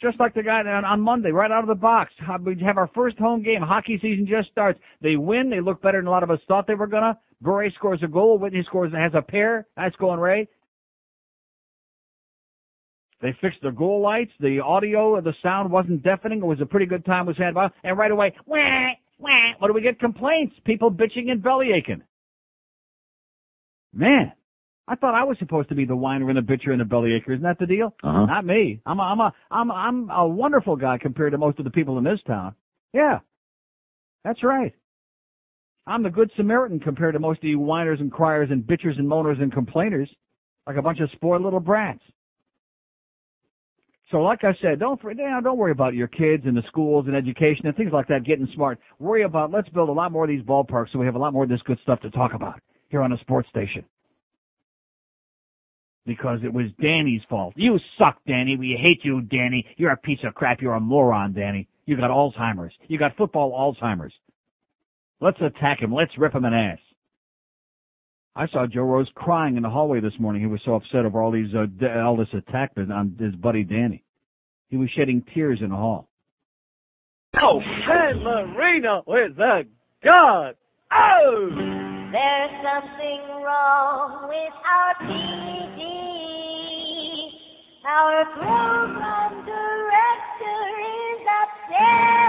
Just 0.00 0.20
like 0.20 0.32
the 0.32 0.44
guy 0.44 0.60
on, 0.60 0.84
on 0.84 1.00
Monday, 1.00 1.30
right 1.30 1.50
out 1.50 1.64
of 1.64 1.68
the 1.68 1.74
box. 1.74 2.12
We 2.44 2.56
have 2.64 2.78
our 2.78 2.88
first 2.94 3.18
home 3.18 3.42
game. 3.42 3.60
Hockey 3.62 3.98
season 4.00 4.26
just 4.28 4.48
starts. 4.48 4.78
They 5.02 5.16
win. 5.16 5.50
They 5.50 5.60
look 5.60 5.82
better 5.82 5.98
than 5.98 6.06
a 6.06 6.10
lot 6.10 6.22
of 6.22 6.30
us 6.30 6.38
thought 6.46 6.68
they 6.68 6.74
were 6.74 6.86
gonna. 6.86 7.18
Bure 7.40 7.68
scores 7.74 8.00
a 8.04 8.08
goal. 8.08 8.38
Whitney 8.38 8.62
scores 8.66 8.92
has 8.92 9.12
a 9.14 9.22
pair. 9.22 9.66
Nice 9.76 9.92
going, 9.98 10.20
Ray. 10.20 10.48
They 13.20 13.36
fixed 13.40 13.60
the 13.62 13.70
goal 13.70 14.00
lights. 14.00 14.30
The 14.40 14.60
audio, 14.60 15.20
the 15.20 15.34
sound 15.42 15.72
wasn't 15.72 16.02
deafening. 16.02 16.38
It 16.38 16.46
was 16.46 16.60
a 16.60 16.66
pretty 16.66 16.86
good 16.86 17.04
time 17.04 17.26
was 17.26 17.36
had. 17.36 17.54
By, 17.54 17.68
and 17.82 17.98
right 17.98 18.10
away, 18.10 18.32
wah, 18.46 18.90
wah, 19.18 19.52
what 19.58 19.68
do 19.68 19.74
we 19.74 19.80
get? 19.80 19.98
Complaints. 19.98 20.54
People 20.64 20.90
bitching 20.90 21.30
and 21.30 21.42
belly 21.42 21.70
aching. 21.76 22.02
Man, 23.92 24.32
I 24.86 24.94
thought 24.94 25.14
I 25.14 25.24
was 25.24 25.36
supposed 25.38 25.68
to 25.70 25.74
be 25.74 25.84
the 25.84 25.96
whiner 25.96 26.28
and 26.30 26.38
the 26.38 26.42
bitcher 26.42 26.70
and 26.70 26.80
the 26.80 26.84
belly 26.84 27.10
acher. 27.10 27.34
Isn't 27.34 27.42
that 27.42 27.58
the 27.58 27.66
deal? 27.66 27.94
Uh-huh. 28.04 28.26
Not 28.26 28.46
me. 28.46 28.80
I'm 28.86 29.00
a, 29.00 29.02
I'm 29.02 29.20
a, 29.20 29.32
I'm 29.50 29.70
a, 29.70 29.74
I'm 29.74 30.10
a 30.10 30.28
wonderful 30.28 30.76
guy 30.76 30.98
compared 30.98 31.32
to 31.32 31.38
most 31.38 31.58
of 31.58 31.64
the 31.64 31.70
people 31.70 31.98
in 31.98 32.04
this 32.04 32.20
town. 32.26 32.54
Yeah. 32.92 33.18
That's 34.24 34.42
right. 34.44 34.74
I'm 35.86 36.02
the 36.02 36.10
good 36.10 36.30
Samaritan 36.36 36.80
compared 36.80 37.14
to 37.14 37.18
most 37.18 37.38
of 37.38 37.44
you 37.44 37.58
whiners 37.58 37.98
and 38.00 38.12
criers 38.12 38.50
and 38.50 38.62
bitchers 38.62 38.98
and 38.98 39.08
moaners 39.08 39.40
and 39.40 39.52
complainers. 39.52 40.08
Like 40.66 40.76
a 40.76 40.82
bunch 40.82 41.00
of 41.00 41.10
spoiled 41.12 41.42
little 41.42 41.60
brats. 41.60 42.02
So 44.10 44.18
like 44.18 44.42
I 44.42 44.52
said, 44.62 44.78
don't 44.78 45.02
know, 45.02 45.40
don't 45.42 45.58
worry 45.58 45.72
about 45.72 45.94
your 45.94 46.08
kids 46.08 46.44
and 46.46 46.56
the 46.56 46.62
schools 46.68 47.06
and 47.06 47.14
education 47.14 47.66
and 47.66 47.76
things 47.76 47.92
like 47.92 48.08
that 48.08 48.24
getting 48.24 48.48
smart. 48.54 48.78
Worry 48.98 49.22
about 49.22 49.50
let's 49.50 49.68
build 49.68 49.90
a 49.90 49.92
lot 49.92 50.12
more 50.12 50.24
of 50.24 50.28
these 50.28 50.42
ballparks 50.42 50.92
so 50.92 50.98
we 50.98 51.06
have 51.06 51.14
a 51.14 51.18
lot 51.18 51.32
more 51.32 51.42
of 51.42 51.50
this 51.50 51.60
good 51.66 51.78
stuff 51.82 52.00
to 52.00 52.10
talk 52.10 52.32
about 52.32 52.60
here 52.88 53.02
on 53.02 53.12
a 53.12 53.18
sports 53.18 53.48
station. 53.50 53.84
Because 56.06 56.38
it 56.42 56.50
was 56.50 56.66
Danny's 56.80 57.20
fault. 57.28 57.52
You 57.54 57.78
suck, 57.98 58.16
Danny. 58.26 58.56
We 58.56 58.78
hate 58.80 59.04
you, 59.04 59.20
Danny. 59.20 59.66
You're 59.76 59.92
a 59.92 59.96
piece 59.98 60.20
of 60.24 60.34
crap. 60.34 60.62
You're 60.62 60.72
a 60.72 60.80
moron, 60.80 61.34
Danny. 61.34 61.68
You 61.84 61.98
got 61.98 62.10
Alzheimer's. 62.10 62.72
You 62.86 62.98
got 62.98 63.14
football 63.16 63.52
Alzheimer's. 63.52 64.14
Let's 65.20 65.38
attack 65.42 65.82
him. 65.82 65.92
Let's 65.92 66.16
rip 66.16 66.34
him 66.34 66.46
an 66.46 66.54
ass. 66.54 66.78
I 68.36 68.46
saw 68.48 68.66
Joe 68.66 68.82
Rose 68.82 69.10
crying 69.14 69.56
in 69.56 69.62
the 69.62 69.70
hallway 69.70 70.00
this 70.00 70.12
morning. 70.18 70.42
He 70.42 70.46
was 70.46 70.60
so 70.64 70.74
upset 70.74 71.04
over 71.04 71.20
all 71.20 71.32
these 71.32 71.52
uh, 71.54 71.66
all 72.04 72.16
this 72.16 72.28
attack 72.32 72.72
on 72.76 73.16
his 73.18 73.34
buddy 73.34 73.64
Danny. 73.64 74.04
He 74.68 74.76
was 74.76 74.88
shedding 74.96 75.24
tears 75.34 75.58
in 75.62 75.70
the 75.70 75.76
hall. 75.76 76.08
Oh, 77.44 77.60
Dan 77.60 78.22
Marino 78.22 79.02
is 79.08 79.36
a 79.38 79.62
god. 80.04 80.54
Oh! 80.92 81.48
There's 82.10 82.50
something 82.64 83.20
wrong 83.44 84.28
with 84.28 84.54
our 84.64 84.94
TV. 85.04 85.80
Our 87.84 88.24
program 88.32 89.44
director 89.44 90.60
is 90.78 91.20
upset. 91.42 92.27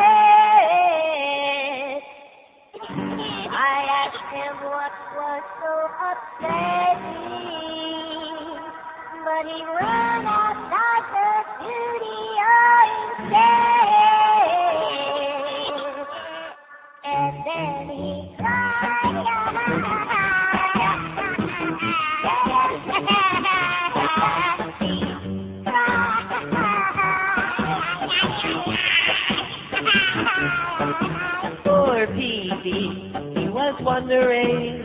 Mr. 31.99 32.07
Peavy. 32.15 33.11
He 33.41 33.49
was 33.49 33.75
wondering 33.81 34.83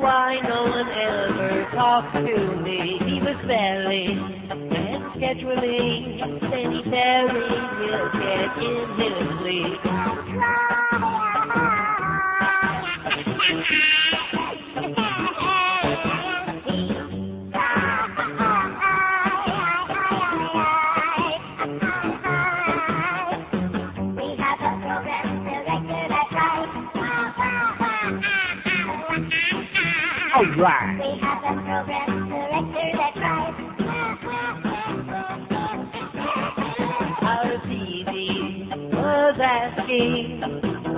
why 0.00 0.40
no 0.42 0.64
one 0.64 0.88
ever 0.90 1.66
talked 1.74 2.12
to 2.14 2.62
me. 2.62 2.98
He 3.06 3.20
was 3.22 3.36
selling 3.46 4.18
and 4.50 5.04
scheduling, 5.14 6.40
sanitary, 6.50 7.50
he'll 7.78 8.10
get 8.18 8.50
in 8.66 8.86
his 8.98 9.14
sleep. 9.38 9.80
right. 30.60 30.98
We 31.00 31.20
have 31.20 31.42
a 31.44 31.54
program 31.62 32.28
director 32.28 32.90
that 32.98 33.14
tries. 33.16 33.54
Our 37.22 37.58
TV 37.66 38.92
was 38.92 39.36
asking 39.40 40.40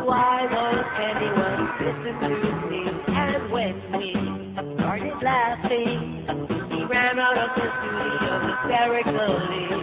why 0.06 0.46
won't 0.50 0.88
anyone 1.00 1.62
listen 1.80 2.16
to 2.20 2.68
me? 2.70 2.82
And 3.08 3.52
when 3.52 3.74
we 3.98 4.12
started 4.78 5.14
laughing, 5.22 6.26
he 6.70 6.84
ran 6.86 7.18
out 7.20 7.38
of 7.38 7.50
the 7.56 7.66
studio 7.78 8.32
hysterically. 8.48 9.81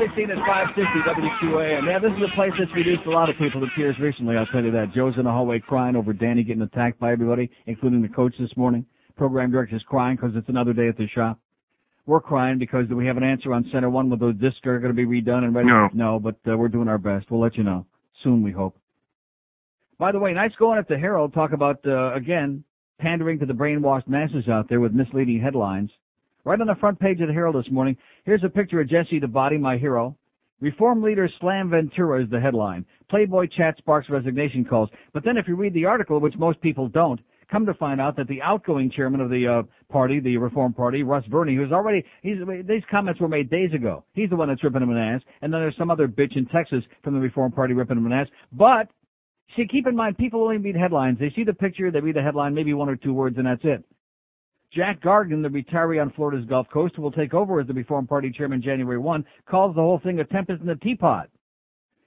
16 0.00 0.30
at 0.30 0.38
560 0.38 0.86
WQAM. 1.10 1.86
Yeah, 1.86 1.98
this 1.98 2.12
is 2.12 2.22
a 2.22 2.34
place 2.36 2.52
that's 2.58 2.70
reduced 2.74 3.06
a 3.06 3.10
lot 3.10 3.28
of 3.28 3.36
people 3.36 3.60
to 3.60 3.66
tears 3.76 3.96
recently, 4.00 4.36
I'll 4.36 4.46
tell 4.46 4.62
you 4.62 4.70
that. 4.72 4.92
Joe's 4.94 5.14
in 5.18 5.24
the 5.24 5.30
hallway 5.30 5.58
crying 5.58 5.96
over 5.96 6.12
Danny 6.12 6.44
getting 6.44 6.62
attacked 6.62 7.00
by 7.00 7.12
everybody, 7.12 7.50
including 7.66 8.02
the 8.02 8.08
coach 8.08 8.34
this 8.38 8.56
morning. 8.56 8.86
Program 9.16 9.50
director's 9.50 9.82
crying 9.88 10.16
because 10.16 10.36
it's 10.36 10.48
another 10.48 10.72
day 10.72 10.88
at 10.88 10.96
the 10.96 11.08
shop. 11.08 11.38
We're 12.06 12.20
crying 12.20 12.58
because 12.58 12.86
we 12.88 13.06
have 13.06 13.16
an 13.16 13.24
answer 13.24 13.52
on 13.52 13.68
center 13.72 13.90
one 13.90 14.08
with 14.08 14.20
the 14.20 14.32
discs 14.32 14.64
are 14.64 14.78
going 14.78 14.94
to 14.94 14.96
be 14.96 15.04
redone 15.04 15.44
and 15.44 15.54
ready. 15.54 15.68
No, 15.68 15.88
no 15.92 16.18
but 16.20 16.36
uh, 16.50 16.56
we're 16.56 16.68
doing 16.68 16.88
our 16.88 16.98
best. 16.98 17.30
We'll 17.30 17.40
let 17.40 17.56
you 17.56 17.64
know 17.64 17.84
soon, 18.22 18.42
we 18.42 18.52
hope. 18.52 18.76
By 19.98 20.12
the 20.12 20.18
way, 20.20 20.32
nice 20.32 20.52
going 20.58 20.78
at 20.78 20.88
the 20.88 20.96
Herald. 20.96 21.34
Talk 21.34 21.52
about, 21.52 21.84
uh, 21.84 22.14
again, 22.14 22.62
pandering 23.00 23.38
to 23.40 23.46
the 23.46 23.52
brainwashed 23.52 24.08
masses 24.08 24.48
out 24.48 24.68
there 24.68 24.80
with 24.80 24.92
misleading 24.92 25.40
headlines. 25.40 25.90
Right 26.44 26.60
on 26.60 26.66
the 26.66 26.76
front 26.76 26.98
page 26.98 27.20
of 27.20 27.26
the 27.26 27.34
Herald 27.34 27.56
this 27.56 27.70
morning, 27.70 27.96
here's 28.28 28.44
a 28.44 28.48
picture 28.48 28.78
of 28.78 28.90
Jesse 28.90 29.18
the 29.18 29.26
Body, 29.26 29.56
my 29.56 29.78
hero. 29.78 30.14
Reform 30.60 31.02
leader 31.02 31.30
slam 31.40 31.70
Ventura 31.70 32.22
is 32.22 32.28
the 32.28 32.38
headline. 32.38 32.84
Playboy 33.08 33.46
chat 33.56 33.74
sparks 33.78 34.10
resignation 34.10 34.66
calls. 34.66 34.90
But 35.14 35.24
then 35.24 35.38
if 35.38 35.48
you 35.48 35.56
read 35.56 35.72
the 35.72 35.86
article, 35.86 36.20
which 36.20 36.34
most 36.36 36.60
people 36.60 36.88
don't, 36.88 37.18
come 37.50 37.64
to 37.64 37.72
find 37.72 38.02
out 38.02 38.16
that 38.16 38.28
the 38.28 38.42
outgoing 38.42 38.90
chairman 38.94 39.22
of 39.22 39.30
the 39.30 39.46
uh, 39.46 39.62
party, 39.90 40.20
the 40.20 40.36
Reform 40.36 40.74
Party, 40.74 41.02
Russ 41.02 41.24
Verney, 41.30 41.56
who's 41.56 41.72
already, 41.72 42.04
he's, 42.20 42.36
these 42.66 42.82
comments 42.90 43.18
were 43.18 43.28
made 43.28 43.48
days 43.48 43.72
ago. 43.72 44.04
He's 44.12 44.28
the 44.28 44.36
one 44.36 44.48
that's 44.48 44.62
ripping 44.62 44.82
him 44.82 44.90
an 44.90 44.98
ass. 44.98 45.22
And 45.40 45.50
then 45.50 45.62
there's 45.62 45.76
some 45.78 45.90
other 45.90 46.06
bitch 46.06 46.36
in 46.36 46.44
Texas 46.46 46.84
from 47.02 47.14
the 47.14 47.20
Reform 47.20 47.50
Party 47.50 47.72
ripping 47.72 47.96
him 47.96 48.04
an 48.04 48.12
ass. 48.12 48.26
But, 48.52 48.88
see, 49.56 49.66
keep 49.66 49.86
in 49.86 49.96
mind, 49.96 50.18
people 50.18 50.42
only 50.42 50.58
read 50.58 50.76
headlines. 50.76 51.18
They 51.18 51.32
see 51.34 51.44
the 51.44 51.54
picture, 51.54 51.90
they 51.90 52.00
read 52.00 52.16
the 52.16 52.22
headline, 52.22 52.52
maybe 52.52 52.74
one 52.74 52.90
or 52.90 52.96
two 52.96 53.14
words, 53.14 53.38
and 53.38 53.46
that's 53.46 53.64
it. 53.64 53.82
Jack 54.72 55.00
Gargan, 55.00 55.42
the 55.42 55.48
retiree 55.48 56.00
on 56.00 56.12
Florida's 56.12 56.44
Gulf 56.46 56.66
Coast, 56.72 56.94
who 56.96 57.02
will 57.02 57.12
take 57.12 57.32
over 57.32 57.60
as 57.60 57.66
the 57.66 57.72
Reform 57.72 58.06
Party 58.06 58.30
chairman 58.30 58.62
January 58.62 58.98
1, 58.98 59.24
calls 59.48 59.74
the 59.74 59.80
whole 59.80 60.00
thing 60.02 60.20
a 60.20 60.24
tempest 60.24 60.60
in 60.60 60.66
the 60.66 60.76
teapot. 60.76 61.28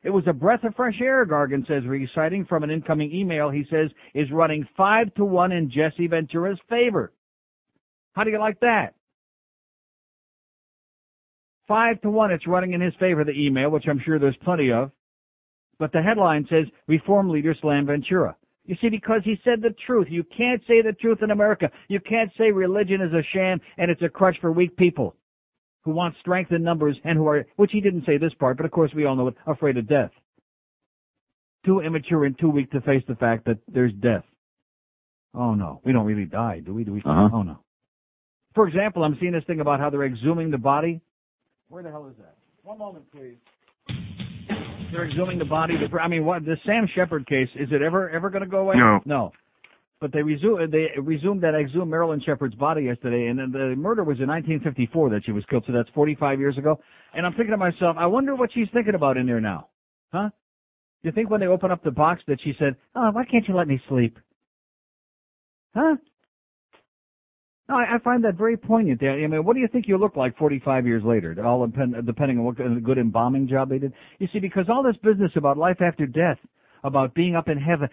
It 0.03 0.09
was 0.09 0.23
a 0.27 0.33
breath 0.33 0.63
of 0.63 0.75
fresh 0.75 0.99
air, 1.01 1.25
Gargan 1.25 1.67
says, 1.67 1.83
reciting 1.85 2.45
from 2.45 2.63
an 2.63 2.71
incoming 2.71 3.11
email 3.13 3.49
he 3.49 3.65
says 3.69 3.89
is 4.15 4.31
running 4.31 4.67
five 4.75 5.13
to 5.15 5.25
one 5.25 5.51
in 5.51 5.69
Jesse 5.69 6.07
Ventura's 6.07 6.59
favor. 6.69 7.13
How 8.13 8.23
do 8.23 8.31
you 8.31 8.39
like 8.39 8.59
that? 8.61 8.93
Five 11.67 12.01
to 12.01 12.09
one, 12.09 12.31
it's 12.31 12.47
running 12.47 12.73
in 12.73 12.81
his 12.81 12.93
favor, 12.99 13.23
the 13.23 13.31
email, 13.31 13.69
which 13.69 13.85
I'm 13.87 14.01
sure 14.03 14.17
there's 14.17 14.35
plenty 14.43 14.71
of. 14.71 14.91
But 15.77 15.91
the 15.91 16.01
headline 16.01 16.47
says, 16.49 16.65
Reform 16.87 17.29
leader 17.29 17.55
slam 17.61 17.85
Ventura. 17.85 18.35
You 18.71 18.77
see, 18.79 18.87
because 18.87 19.19
he 19.25 19.35
said 19.43 19.61
the 19.61 19.75
truth. 19.85 20.07
You 20.09 20.23
can't 20.23 20.61
say 20.65 20.81
the 20.81 20.93
truth 20.93 21.17
in 21.21 21.31
America. 21.31 21.69
You 21.89 21.99
can't 21.99 22.31
say 22.37 22.51
religion 22.51 23.01
is 23.01 23.11
a 23.11 23.21
sham 23.33 23.59
and 23.77 23.91
it's 23.91 24.01
a 24.01 24.07
crutch 24.07 24.37
for 24.39 24.49
weak 24.53 24.77
people 24.77 25.13
who 25.83 25.91
want 25.91 26.15
strength 26.21 26.53
in 26.53 26.63
numbers 26.63 26.95
and 27.03 27.17
who 27.17 27.27
are, 27.27 27.45
which 27.57 27.71
he 27.73 27.81
didn't 27.81 28.05
say 28.05 28.17
this 28.17 28.31
part, 28.39 28.55
but 28.55 28.65
of 28.65 28.71
course 28.71 28.89
we 28.95 29.03
all 29.03 29.17
know 29.17 29.27
it, 29.27 29.35
afraid 29.45 29.75
of 29.75 29.89
death. 29.89 30.11
Too 31.65 31.81
immature 31.81 32.23
and 32.23 32.39
too 32.39 32.49
weak 32.49 32.71
to 32.71 32.79
face 32.79 33.03
the 33.09 33.15
fact 33.15 33.43
that 33.43 33.57
there's 33.67 33.91
death. 34.01 34.23
Oh 35.35 35.53
no, 35.53 35.81
we 35.83 35.91
don't 35.91 36.05
really 36.05 36.23
die, 36.23 36.61
do 36.65 36.73
we? 36.73 36.85
Do 36.85 36.93
we? 36.93 36.99
Uh-huh. 36.99 37.29
Oh 37.33 37.41
no. 37.43 37.57
For 38.55 38.69
example, 38.69 39.03
I'm 39.03 39.17
seeing 39.19 39.33
this 39.33 39.43
thing 39.47 39.59
about 39.59 39.81
how 39.81 39.89
they're 39.89 40.09
exhuming 40.09 40.49
the 40.49 40.57
body. 40.57 41.01
Where 41.67 41.83
the 41.83 41.91
hell 41.91 42.07
is 42.07 42.15
that? 42.19 42.37
One 42.63 42.77
moment, 42.77 43.03
please. 43.11 43.35
They're 44.91 45.05
exhuming 45.05 45.39
the 45.39 45.45
body. 45.45 45.75
The, 45.77 45.99
I 45.99 46.07
mean, 46.07 46.25
what 46.25 46.43
the 46.43 46.57
Sam 46.65 46.87
Sheppard 46.93 47.27
case 47.27 47.47
is 47.55 47.69
it 47.71 47.81
ever 47.81 48.09
ever 48.09 48.29
going 48.29 48.43
to 48.43 48.49
go 48.49 48.59
away? 48.59 48.75
No. 48.77 48.99
No. 49.05 49.31
But 49.99 50.11
they 50.11 50.23
resumed 50.23 50.73
they 50.73 50.87
resumed 50.99 51.41
that 51.43 51.53
exhumed 51.53 51.91
Marilyn 51.91 52.21
Sheppard's 52.25 52.55
body 52.55 52.83
yesterday, 52.83 53.27
and 53.27 53.37
then 53.37 53.51
the 53.51 53.75
murder 53.75 54.03
was 54.03 54.19
in 54.19 54.27
1954 54.27 55.11
that 55.11 55.21
she 55.25 55.31
was 55.31 55.43
killed, 55.49 55.63
so 55.67 55.73
that's 55.73 55.89
45 55.93 56.39
years 56.39 56.57
ago. 56.57 56.79
And 57.13 57.25
I'm 57.25 57.33
thinking 57.33 57.51
to 57.51 57.57
myself, 57.57 57.95
I 57.99 58.07
wonder 58.07 58.35
what 58.35 58.49
she's 58.53 58.67
thinking 58.73 58.95
about 58.95 59.17
in 59.17 59.27
there 59.27 59.39
now, 59.39 59.67
huh? 60.11 60.29
You 61.03 61.11
think 61.11 61.29
when 61.29 61.39
they 61.39 61.47
open 61.47 61.71
up 61.71 61.83
the 61.83 61.91
box 61.91 62.21
that 62.27 62.39
she 62.43 62.53
said, 62.59 62.75
"Oh, 62.95 63.11
why 63.11 63.25
can't 63.25 63.47
you 63.47 63.55
let 63.55 63.67
me 63.67 63.79
sleep?" 63.87 64.17
Huh? 65.75 65.95
No, 67.71 67.77
I, 67.77 67.97
find 68.03 68.21
that 68.25 68.35
very 68.35 68.57
poignant. 68.57 69.01
I 69.01 69.27
mean, 69.27 69.45
what 69.45 69.53
do 69.53 69.61
you 69.61 69.67
think 69.71 69.87
you 69.87 69.97
look 69.97 70.17
like 70.17 70.37
45 70.37 70.85
years 70.85 71.03
later? 71.05 71.33
All 71.45 71.65
depend, 71.65 71.95
depending 72.05 72.37
on 72.37 72.43
what 72.43 72.57
good 72.57 72.97
embalming 72.97 73.47
job 73.47 73.69
they 73.69 73.79
did. 73.79 73.93
You 74.19 74.27
see, 74.33 74.39
because 74.39 74.65
all 74.67 74.83
this 74.83 74.97
business 75.01 75.31
about 75.37 75.57
life 75.57 75.77
after 75.79 76.05
death, 76.05 76.37
about 76.83 77.13
being 77.13 77.33
up 77.37 77.47
in 77.47 77.57
heaven. 77.57 77.87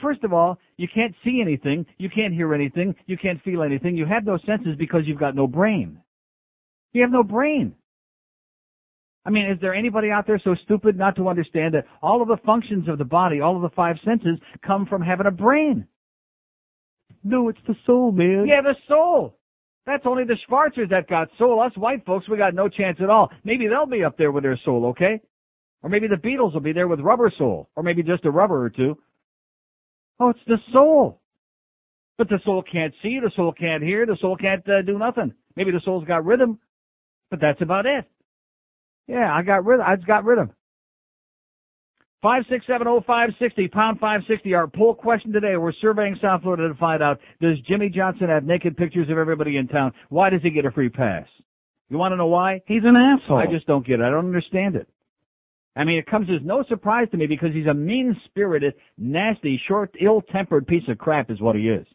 First 0.00 0.24
of 0.24 0.32
all, 0.32 0.58
you 0.78 0.88
can't 0.94 1.14
see 1.22 1.42
anything, 1.42 1.84
you 1.98 2.08
can't 2.08 2.32
hear 2.32 2.54
anything, 2.54 2.94
you 3.04 3.18
can't 3.18 3.42
feel 3.42 3.62
anything. 3.62 3.94
You 3.94 4.06
have 4.06 4.24
no 4.24 4.38
senses 4.46 4.74
because 4.78 5.02
you've 5.04 5.20
got 5.20 5.34
no 5.34 5.46
brain. 5.46 6.00
You 6.94 7.02
have 7.02 7.12
no 7.12 7.22
brain. 7.22 7.74
I 9.26 9.30
mean, 9.30 9.50
is 9.50 9.58
there 9.60 9.74
anybody 9.74 10.10
out 10.10 10.26
there 10.26 10.40
so 10.42 10.54
stupid 10.64 10.96
not 10.96 11.16
to 11.16 11.28
understand 11.28 11.74
that 11.74 11.84
all 12.00 12.22
of 12.22 12.28
the 12.28 12.38
functions 12.46 12.88
of 12.88 12.96
the 12.96 13.04
body, 13.04 13.42
all 13.42 13.54
of 13.54 13.60
the 13.60 13.76
five 13.76 13.96
senses, 14.02 14.38
come 14.66 14.86
from 14.86 15.02
having 15.02 15.26
a 15.26 15.30
brain? 15.30 15.86
No, 17.22 17.48
it's 17.48 17.58
the 17.66 17.74
soul, 17.86 18.12
man. 18.12 18.46
Yeah, 18.46 18.62
the 18.62 18.74
soul. 18.88 19.36
That's 19.86 20.04
only 20.06 20.24
the 20.24 20.36
Schwarzers 20.48 20.90
that 20.90 21.08
got 21.08 21.28
soul. 21.38 21.60
Us 21.60 21.72
white 21.76 22.04
folks, 22.04 22.28
we 22.28 22.36
got 22.36 22.54
no 22.54 22.68
chance 22.68 22.98
at 23.02 23.10
all. 23.10 23.30
Maybe 23.44 23.66
they'll 23.66 23.86
be 23.86 24.04
up 24.04 24.16
there 24.16 24.30
with 24.30 24.44
their 24.44 24.58
soul, 24.64 24.86
okay? 24.86 25.20
Or 25.82 25.90
maybe 25.90 26.06
the 26.06 26.16
Beatles 26.16 26.52
will 26.52 26.60
be 26.60 26.72
there 26.72 26.88
with 26.88 27.00
rubber 27.00 27.32
soul. 27.36 27.70
Or 27.74 27.82
maybe 27.82 28.02
just 28.02 28.24
a 28.24 28.30
rubber 28.30 28.64
or 28.64 28.70
two. 28.70 28.98
Oh, 30.18 30.28
it's 30.30 30.40
the 30.46 30.58
soul. 30.72 31.20
But 32.18 32.28
the 32.28 32.38
soul 32.44 32.62
can't 32.70 32.92
see, 33.02 33.18
the 33.18 33.30
soul 33.34 33.52
can't 33.58 33.82
hear, 33.82 34.04
the 34.04 34.18
soul 34.20 34.36
can't 34.36 34.66
uh, 34.68 34.82
do 34.82 34.98
nothing. 34.98 35.32
Maybe 35.56 35.70
the 35.70 35.80
soul's 35.82 36.04
got 36.04 36.24
rhythm, 36.26 36.58
but 37.30 37.40
that's 37.40 37.62
about 37.62 37.86
it. 37.86 38.04
Yeah, 39.06 39.32
I 39.32 39.42
got 39.42 39.64
rhythm. 39.64 39.86
I 39.88 39.96
just 39.96 40.06
got 40.06 40.24
rhythm. 40.24 40.50
Five 42.22 42.42
six 42.50 42.66
seven 42.66 42.86
oh 42.86 43.02
five 43.06 43.30
sixty 43.38 43.66
pound 43.66 43.98
five 43.98 44.20
sixty. 44.28 44.52
Our 44.52 44.66
poll 44.66 44.94
question 44.94 45.32
today. 45.32 45.56
We're 45.56 45.72
surveying 45.80 46.18
South 46.20 46.42
Florida 46.42 46.68
to 46.68 46.74
find 46.74 47.02
out: 47.02 47.18
Does 47.40 47.56
Jimmy 47.66 47.88
Johnson 47.88 48.28
have 48.28 48.44
naked 48.44 48.76
pictures 48.76 49.08
of 49.08 49.16
everybody 49.16 49.56
in 49.56 49.68
town? 49.68 49.92
Why 50.10 50.28
does 50.28 50.42
he 50.42 50.50
get 50.50 50.66
a 50.66 50.70
free 50.70 50.90
pass? 50.90 51.26
You 51.88 51.96
want 51.96 52.12
to 52.12 52.16
know 52.16 52.26
why? 52.26 52.60
He's 52.66 52.82
an 52.84 52.94
asshole. 52.94 53.38
I 53.38 53.46
just 53.46 53.66
don't 53.66 53.86
get 53.86 54.00
it. 54.00 54.02
I 54.02 54.10
don't 54.10 54.26
understand 54.26 54.76
it. 54.76 54.86
I 55.74 55.84
mean, 55.84 55.98
it 55.98 56.06
comes 56.06 56.28
as 56.28 56.44
no 56.44 56.62
surprise 56.68 57.08
to 57.10 57.16
me 57.16 57.26
because 57.26 57.54
he's 57.54 57.66
a 57.66 57.74
mean-spirited, 57.74 58.74
nasty, 58.98 59.60
short, 59.66 59.94
ill-tempered 60.00 60.66
piece 60.66 60.82
of 60.88 60.98
crap 60.98 61.30
is 61.30 61.40
what 61.40 61.56
he 61.56 61.68
is. 61.68 61.86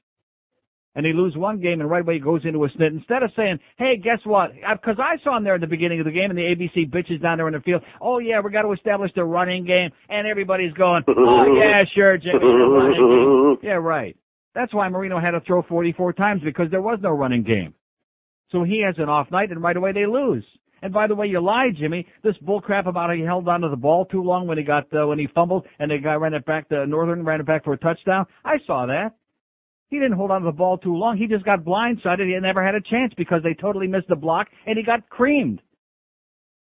And 0.95 1.05
they 1.05 1.11
lose 1.11 1.35
one 1.35 1.59
game 1.59 1.81
and 1.81 1.89
right 1.89 2.01
away 2.01 2.15
he 2.15 2.19
goes 2.21 2.41
into 2.45 2.63
a 2.63 2.69
snit. 2.69 2.87
Instead 2.95 3.21
of 3.21 3.31
saying, 3.35 3.59
hey, 3.77 3.97
guess 4.01 4.19
what? 4.23 4.51
Because 4.53 4.95
I 4.97 5.21
saw 5.23 5.37
him 5.37 5.43
there 5.43 5.55
at 5.55 5.61
the 5.61 5.67
beginning 5.67 5.99
of 5.99 6.05
the 6.05 6.11
game 6.11 6.29
and 6.29 6.37
the 6.37 6.43
ABC 6.43 6.89
bitches 6.89 7.21
down 7.21 7.37
there 7.37 7.47
in 7.47 7.53
the 7.53 7.59
field. 7.59 7.81
Oh 8.01 8.19
yeah, 8.19 8.39
we 8.39 8.49
got 8.51 8.61
to 8.61 8.71
establish 8.71 9.11
the 9.15 9.23
running 9.25 9.65
game. 9.65 9.89
And 10.07 10.25
everybody's 10.25 10.73
going, 10.73 11.03
oh 11.07 11.45
yeah, 11.57 11.83
sure, 11.93 12.17
Jimmy, 12.17 12.39
the 12.39 12.47
running 12.47 12.95
game. 12.95 13.57
Yeah, 13.69 13.73
right. 13.73 14.15
That's 14.53 14.73
why 14.73 14.87
Marino 14.89 15.19
had 15.19 15.31
to 15.31 15.41
throw 15.41 15.63
44 15.63 16.13
times 16.13 16.41
because 16.43 16.71
there 16.71 16.81
was 16.81 16.99
no 17.01 17.09
running 17.11 17.43
game. 17.43 17.73
So 18.51 18.63
he 18.63 18.81
has 18.85 18.95
an 18.97 19.09
off 19.09 19.29
night 19.31 19.51
and 19.51 19.61
right 19.61 19.75
away 19.75 19.91
they 19.91 20.05
lose. 20.05 20.45
And 20.81 20.93
by 20.93 21.07
the 21.07 21.15
way, 21.15 21.27
you 21.27 21.41
lied, 21.41 21.75
Jimmy. 21.79 22.05
This 22.23 22.37
bull 22.41 22.61
crap 22.61 22.85
about 22.85 23.09
how 23.09 23.15
he 23.15 23.21
held 23.23 23.47
onto 23.47 23.69
the 23.69 23.75
ball 23.75 24.05
too 24.05 24.21
long 24.21 24.45
when 24.47 24.57
he 24.57 24.63
got 24.63 24.85
uh, 24.93 25.07
when 25.07 25.19
he 25.19 25.27
fumbled 25.33 25.65
and 25.79 25.89
the 25.89 25.97
guy 25.97 26.13
ran 26.13 26.33
it 26.33 26.45
back. 26.45 26.69
The 26.69 26.85
Northern 26.87 27.25
ran 27.25 27.39
it 27.39 27.45
back 27.45 27.63
for 27.63 27.73
a 27.73 27.77
touchdown. 27.77 28.25
I 28.43 28.57
saw 28.67 28.85
that. 28.85 29.13
He 29.89 29.97
didn't 29.97 30.17
hold 30.17 30.31
onto 30.31 30.45
the 30.45 30.51
ball 30.51 30.77
too 30.77 30.95
long. 30.95 31.17
He 31.17 31.27
just 31.27 31.45
got 31.45 31.63
blindsided. 31.63 32.25
He 32.25 32.39
never 32.39 32.65
had 32.65 32.75
a 32.75 32.81
chance 32.81 33.13
because 33.15 33.41
they 33.43 33.53
totally 33.53 33.87
missed 33.87 34.07
the 34.07 34.15
block 34.15 34.47
and 34.65 34.77
he 34.77 34.83
got 34.83 35.07
creamed. 35.09 35.61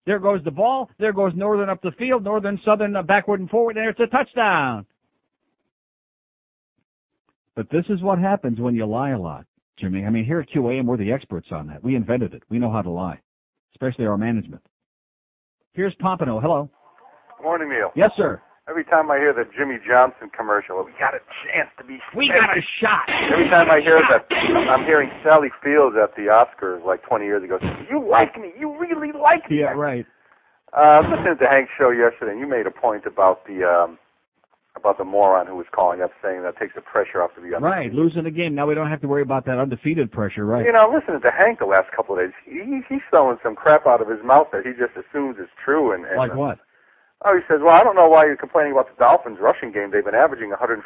There 0.06 0.20
goes 0.20 0.42
the 0.44 0.52
ball. 0.52 0.90
There 1.00 1.14
goes 1.14 1.34
Northern 1.36 1.70
up 1.70 1.82
the 1.82 1.92
field. 1.98 2.24
Northern, 2.24 2.60
Southern, 2.64 2.96
uh, 2.96 3.04
backward 3.04 3.42
and 3.42 3.50
forward, 3.50 3.76
and 3.76 3.90
it's 3.90 4.00
a 4.00 4.08
touchdown. 4.08 4.86
But 7.58 7.70
this 7.70 7.84
is 7.90 8.02
what 8.02 8.18
happens 8.18 8.60
when 8.60 8.74
you 8.74 8.86
lie 8.86 9.10
a 9.10 9.20
lot, 9.20 9.46
Jimmy. 9.80 10.06
I 10.06 10.10
mean, 10.10 10.24
here 10.24 10.40
at 10.40 10.50
QAM, 10.50 10.86
we're 10.86 10.96
the 10.96 11.12
experts 11.12 11.48
on 11.52 11.68
that. 11.68 11.84
We 11.84 11.96
invented 11.96 12.34
it. 12.34 12.44
We 12.50 12.60
know 12.60 12.72
how 12.72 12.84
to 12.84 12.90
lie, 12.90 13.20
especially 13.74 14.06
our 14.06 14.18
management. 14.18 14.62
Here's 15.74 15.94
Pompano. 15.96 16.40
Hello. 16.40 16.70
Good 17.38 17.44
Morning, 17.44 17.70
Neil. 17.70 17.92
Yes, 17.96 18.12
sir. 18.16 18.42
Every 18.68 18.84
time 18.84 19.10
I 19.10 19.16
hear 19.18 19.32
the 19.32 19.48
Jimmy 19.56 19.80
Johnson 19.80 20.28
commercial, 20.36 20.84
we 20.84 20.92
got 21.00 21.16
a 21.16 21.24
chance 21.48 21.72
to 21.80 21.88
be. 21.88 22.04
We 22.12 22.28
got 22.28 22.52
a 22.52 22.60
shot. 22.84 23.08
Every 23.32 23.48
time 23.48 23.72
I 23.72 23.80
hear 23.80 23.96
that, 24.12 24.28
I'm 24.68 24.84
hearing 24.84 25.10
Sally 25.24 25.48
Fields 25.64 25.96
at 25.96 26.12
the 26.20 26.28
Oscars 26.28 26.84
like 26.84 27.00
20 27.08 27.24
years 27.24 27.44
ago. 27.44 27.58
You 27.90 28.04
like 28.04 28.36
me? 28.36 28.52
You 28.60 28.76
really 28.76 29.16
like 29.16 29.50
me? 29.50 29.64
Yeah, 29.64 29.72
right. 29.72 30.06
Uh, 30.76 31.00
I 31.00 31.00
was 31.00 31.08
listening 31.16 31.40
to 31.40 31.48
Hank's 31.48 31.72
show 31.80 31.96
yesterday, 31.96 32.36
and 32.36 32.42
you 32.44 32.48
made 32.48 32.68
a 32.68 32.76
point 32.76 33.08
about 33.08 33.48
the 33.48 33.64
um, 33.64 33.98
about 34.76 34.98
the 34.98 35.08
moron 35.08 35.48
who 35.48 35.56
was 35.56 35.66
calling 35.72 36.02
up 36.04 36.12
saying 36.22 36.44
that 36.44 36.60
takes 36.60 36.76
the 36.76 36.84
pressure 36.84 37.24
off 37.24 37.32
of 37.40 37.44
the 37.44 37.56
other. 37.56 37.66
Right, 37.66 37.92
losing 37.92 38.28
the 38.28 38.36
game. 38.36 38.54
Now 38.54 38.68
we 38.68 38.76
don't 38.76 38.92
have 38.92 39.00
to 39.02 39.08
worry 39.08 39.24
about 39.24 39.46
that 39.46 39.58
undefeated 39.58 40.12
pressure, 40.12 40.46
right? 40.46 40.66
You 40.66 40.74
know, 40.76 40.92
listening 40.92 41.22
to 41.22 41.32
Hank 41.32 41.60
the 41.60 41.72
last 41.72 41.88
couple 41.96 42.16
of 42.16 42.22
days, 42.22 42.36
he, 42.44 42.84
he's 42.88 43.06
throwing 43.10 43.38
some 43.42 43.56
crap 43.56 43.88
out 43.88 44.02
of 44.02 44.10
his 44.12 44.20
mouth 44.28 44.48
that 44.52 44.68
he 44.68 44.76
just 44.76 44.92
assumes 45.00 45.38
is 45.40 45.48
true. 45.64 45.96
And, 45.96 46.04
and 46.06 46.18
Like 46.20 46.36
what? 46.36 46.60
Oh, 47.26 47.34
he 47.34 47.42
says, 47.50 47.66
well, 47.66 47.74
I 47.74 47.82
don't 47.82 47.98
know 47.98 48.06
why 48.06 48.30
you're 48.30 48.38
complaining 48.38 48.78
about 48.78 48.94
the 48.94 48.98
Dolphins 49.02 49.42
rushing 49.42 49.74
game. 49.74 49.90
They've 49.90 50.06
been 50.06 50.14
averaging 50.14 50.54
154 50.54 50.86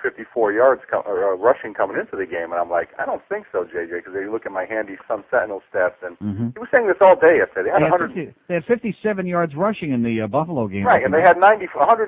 yards 0.56 0.80
co- 0.88 1.04
uh, 1.04 1.36
rushing 1.36 1.76
coming 1.76 2.00
into 2.00 2.16
the 2.16 2.24
game, 2.24 2.56
and 2.56 2.60
I'm 2.60 2.72
like, 2.72 2.88
I 2.96 3.04
don't 3.04 3.20
think 3.28 3.52
so, 3.52 3.68
JJ, 3.68 4.00
because 4.00 4.16
you 4.16 4.32
look 4.32 4.48
at 4.48 4.56
my 4.56 4.64
handy 4.64 4.96
Sun 5.12 5.28
Sentinel 5.28 5.60
stats, 5.68 6.00
and 6.00 6.16
Mm-hmm. 6.24 6.56
he 6.56 6.60
was 6.64 6.72
saying 6.72 6.88
this 6.88 6.96
all 7.04 7.20
day 7.20 7.44
yesterday. 7.44 7.68
They 7.68 7.84
They 7.84 7.84
had 7.84 7.92
had, 7.92 8.16
100, 8.16 8.32
50, 8.32 8.48
they 8.48 8.56
had 8.56 8.64
57 8.64 9.28
yards 9.28 9.60
rushing 9.60 9.92
in 9.92 10.08
the 10.08 10.24
uh, 10.24 10.32
Buffalo 10.32 10.72
game. 10.72 10.88
right, 10.88 11.04
and 11.04 11.12
they 11.12 11.20
had 11.20 11.36
90, 11.36 11.68
194 11.76 12.08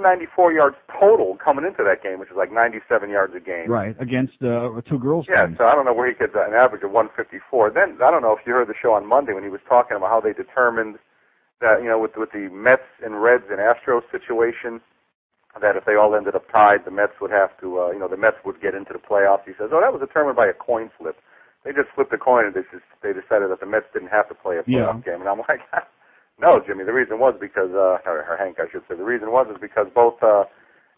yards 0.55 0.79
total 0.87 1.35
coming 1.43 1.67
into 1.67 1.83
that 1.83 1.99
game, 1.99 2.23
which 2.23 2.31
is 2.31 2.39
like 2.39 2.47
97 2.51 3.11
yards 3.11 3.35
a 3.35 3.43
game. 3.43 3.67
right 3.67 3.91
against 3.99 4.39
uh, 4.39 4.71
two 4.87 5.03
girls. 5.03 5.27
Yeah, 5.27 5.51
teams. 5.51 5.59
so 5.59 5.67
I 5.67 5.75
don't 5.75 5.83
know 5.83 5.93
where 5.93 6.07
he 6.07 6.15
gets 6.15 6.31
an 6.31 6.55
average 6.55 6.87
of 6.87 6.95
154. 6.95 7.75
Then 7.75 7.99
I 7.99 8.07
don't 8.07 8.23
know 8.23 8.31
if 8.31 8.39
you 8.47 8.55
heard 8.55 8.71
the 8.71 8.79
show 8.79 8.95
on 8.95 9.03
Monday 9.03 9.35
when 9.35 9.43
he 9.43 9.51
was 9.51 9.59
talking 9.67 9.97
about 9.99 10.07
how 10.09 10.23
they 10.23 10.31
determined 10.31 10.95
that 11.63 11.79
you 11.81 11.89
know 11.89 11.97
with 11.99 12.13
with 12.19 12.31
the 12.35 12.51
Mets 12.51 12.85
and 13.01 13.23
Reds 13.23 13.47
and 13.49 13.57
Astros 13.63 14.03
situation 14.11 14.83
that 15.61 15.75
if 15.79 15.85
they 15.85 15.95
all 15.95 16.15
ended 16.15 16.35
up 16.35 16.45
tied, 16.51 16.83
the 16.85 16.91
Mets 16.91 17.15
would 17.21 17.31
have 17.31 17.55
to 17.63 17.79
uh, 17.79 17.89
you 17.95 17.99
know 17.99 18.07
the 18.11 18.19
Mets 18.19 18.37
would 18.45 18.59
get 18.61 18.75
into 18.75 18.93
the 18.93 19.01
playoffs. 19.01 19.47
He 19.47 19.55
says, 19.57 19.71
oh, 19.73 19.79
that 19.81 19.93
was 19.95 20.01
determined 20.03 20.35
by 20.35 20.47
a 20.51 20.57
coin 20.57 20.91
flip. 20.99 21.17
They 21.63 21.71
just 21.71 21.89
flipped 21.95 22.13
a 22.13 22.19
coin 22.19 22.45
and 22.45 22.53
they 22.53 22.67
just 22.69 22.85
they 23.01 23.15
decided 23.15 23.49
that 23.49 23.61
the 23.63 23.69
Mets 23.69 23.87
didn't 23.95 24.11
have 24.13 24.27
to 24.29 24.35
play 24.35 24.59
a 24.59 24.65
playoff 24.67 24.99
game. 25.07 25.21
And 25.23 25.29
I'm 25.29 25.39
like, 25.49 25.63
no, 26.41 26.59
Jimmy. 26.67 26.83
The 26.85 26.93
reason 26.93 27.19
was 27.19 27.35
because 27.39 27.71
uh, 27.73 28.03
or, 28.05 28.27
or 28.27 28.37
Hank, 28.37 28.57
I 28.59 28.67
should 28.71 28.83
say. 28.89 28.95
The 28.99 29.07
reason 29.07 29.31
was 29.31 29.47
is 29.49 29.57
because 29.61 29.87
both. 29.95 30.21
uh 30.23 30.45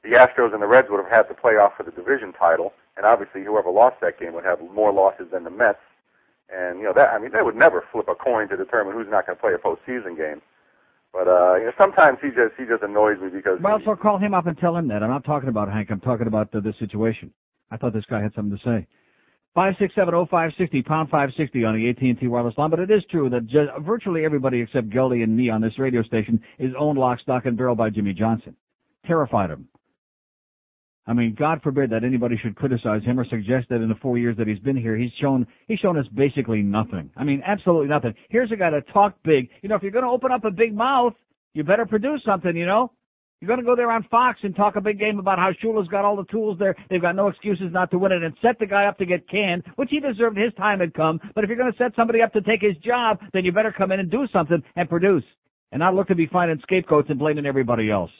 the 0.04 0.13
Astros 0.21 0.54
and 0.54 0.62
the 0.62 0.67
Reds 0.69 0.88
would 0.91 1.01
have 1.01 1.10
had 1.10 1.25
to 1.34 1.36
play 1.36 1.58
off 1.58 1.73
for 1.78 1.84
the 1.84 1.91
division 1.91 2.32
title, 2.38 2.73
and 2.97 3.06
obviously 3.06 3.43
whoever 3.43 3.71
lost 3.71 3.97
that 4.01 4.19
game 4.19 4.34
would 4.38 4.45
have 4.45 4.62
more 4.62 4.93
losses 4.93 5.28
than 5.34 5.43
the 5.43 5.49
Mets. 5.49 5.82
And 6.54 6.78
you 6.80 6.86
know 6.86 6.93
that 6.93 7.10
I 7.10 7.17
mean 7.19 7.32
they 7.34 7.41
would 7.41 7.56
never 7.58 7.84
flip 7.91 8.08
a 8.08 8.15
coin 8.15 8.47
to 8.49 8.58
determine 8.58 8.93
who's 8.93 9.10
not 9.10 9.25
going 9.25 9.36
to 9.36 9.41
play 9.41 9.54
a 9.58 9.60
postseason 9.60 10.15
game. 10.15 10.41
But 11.15 11.30
uh, 11.30 11.56
you 11.56 11.65
know 11.65 11.71
sometimes 11.78 12.17
he 12.21 12.28
just 12.28 12.56
he 12.58 12.65
just 12.65 12.84
annoys 12.84 13.17
me 13.21 13.30
because 13.30 13.58
Well, 13.62 13.80
so 13.86 13.95
call 13.95 14.17
him 14.17 14.34
up 14.34 14.47
and 14.47 14.58
tell 14.58 14.75
him 14.75 14.89
that. 14.89 15.01
I'm 15.01 15.10
not 15.10 15.23
talking 15.23 15.47
about 15.47 15.71
Hank. 15.71 15.88
I'm 15.89 16.01
talking 16.01 16.28
about 16.28 16.54
uh, 16.54 16.60
this 16.60 16.75
situation. 16.78 17.32
I 17.71 17.78
thought 17.78 17.93
this 17.93 18.04
guy 18.10 18.21
had 18.21 18.34
something 18.36 18.58
to 18.58 18.63
say. 18.65 18.86
Five 19.54 19.75
six 19.80 19.95
seven 19.95 20.13
oh 20.13 20.25
five 20.30 20.51
sixty 20.58 20.82
pound 20.82 21.10
five 21.10 21.30
sixty 21.38 21.63
on 21.63 21.73
the 21.73 21.89
AT 21.89 22.01
and 22.01 22.19
T 22.19 22.28
wireless 22.28 22.58
line. 22.58 22.69
But 22.69 22.82
it 22.82 22.91
is 22.91 23.01
true 23.10 23.30
that 23.30 23.47
ju- 23.47 23.69
virtually 23.80 24.25
everybody 24.25 24.60
except 24.60 24.89
Geldy 24.89 25.23
and 25.23 25.38
me 25.38 25.49
on 25.49 25.62
this 25.62 25.80
radio 25.80 26.04
station 26.04 26.41
is 26.60 26.73
owned 26.78 26.99
lock, 26.99 27.21
stock, 27.21 27.45
and 27.45 27.56
barrel 27.56 27.75
by 27.75 27.89
Jimmy 27.89 28.12
Johnson. 28.12 28.54
Terrified 29.08 29.51
him. 29.51 29.69
I 31.08 31.13
mean, 31.13 31.36
God 31.38 31.62
forbid 31.62 31.91
that 31.91 32.04
anybody 32.04 32.36
should 32.41 32.56
criticize 32.56 33.04
him 33.04 33.20
or 33.20 33.26
suggest 33.26 33.70
that 33.70 33.82
in 33.82 33.89
the 33.89 33.96
four 34.02 34.18
years 34.18 34.36
that 34.38 34.48
he's 34.48 34.60
been 34.60 34.76
here, 34.76 34.96
he's 34.96 35.12
shown 35.22 35.46
he's 35.68 35.80
shown 35.80 35.98
us 35.98 36.08
basically 36.15 36.62
nothing. 36.63 37.12
I 37.15 37.24
mean, 37.24 37.44
absolutely 37.46 37.89
nothing. 37.89 38.15
Here's 38.30 38.52
a 38.52 38.56
guy 38.56 38.72
that 38.72 38.88
talked 38.91 39.22
big. 39.24 39.50
You 39.62 39.70
know, 39.70 39.76
if 39.76 39.84
you're 39.84 39.91
going 39.91 40.06
to 40.06 40.10
open 40.10 40.32
up 40.32 40.46
a 40.46 40.52
big 40.52 40.74
mouth, 40.74 41.13
you 41.54 41.63
better 41.63 41.86
produce 41.86 42.22
something. 42.26 42.56
You 42.56 42.65
know, 42.65 42.91
you're 43.39 43.48
going 43.48 43.60
to 43.60 43.65
go 43.65 43.76
there 43.76 43.91
on 43.91 44.04
Fox 44.10 44.39
and 44.41 44.56
talk 44.56 44.76
a 44.78 44.82
big 44.82 44.98
game 44.98 45.20
about 45.20 45.38
how 45.38 45.52
Shula's 45.62 45.88
got 45.89 46.06
all 46.06 46.15
the 46.15 46.26
tools 46.32 46.58
there. 46.58 46.76
They've 46.89 47.02
got 47.02 47.15
no 47.15 47.28
excuses 47.28 47.68
not 47.72 47.91
to 47.91 48.00
win 48.00 48.12
it 48.12 48.24
and 48.24 48.34
set 48.41 48.58
the 48.58 48.65
guy 48.65 48.86
up 48.86 48.98
to 48.98 49.06
get 49.06 49.30
canned, 49.30 49.63
which 49.76 49.89
he 49.91 50.00
deserved. 50.00 50.38
His 50.38 50.54
time 50.56 50.80
had 50.80 50.96
come. 50.96 51.20
But 51.36 51.44
if 51.44 51.50
you're 51.50 51.58
going 51.58 51.72
to 51.72 51.78
set 51.78 51.96
somebody 51.96 52.24
up 52.24 52.34
to 52.34 52.41
take 52.41 52.62
his 52.62 52.78
job, 52.78 53.20
then 53.34 53.46
you 53.46 53.52
better 53.52 53.72
come 53.72 53.91
in 53.91 54.00
and 54.00 54.10
do 54.10 54.26
something 54.34 54.63
and 54.76 54.89
produce 54.89 55.24
and 55.72 55.80
not 55.80 55.94
look 55.94 56.08
to 56.08 56.15
be 56.15 56.26
finding 56.26 56.60
scapegoats 56.63 57.10
and 57.10 57.20
blaming 57.20 57.46
everybody 57.46 57.91
else. 57.91 58.12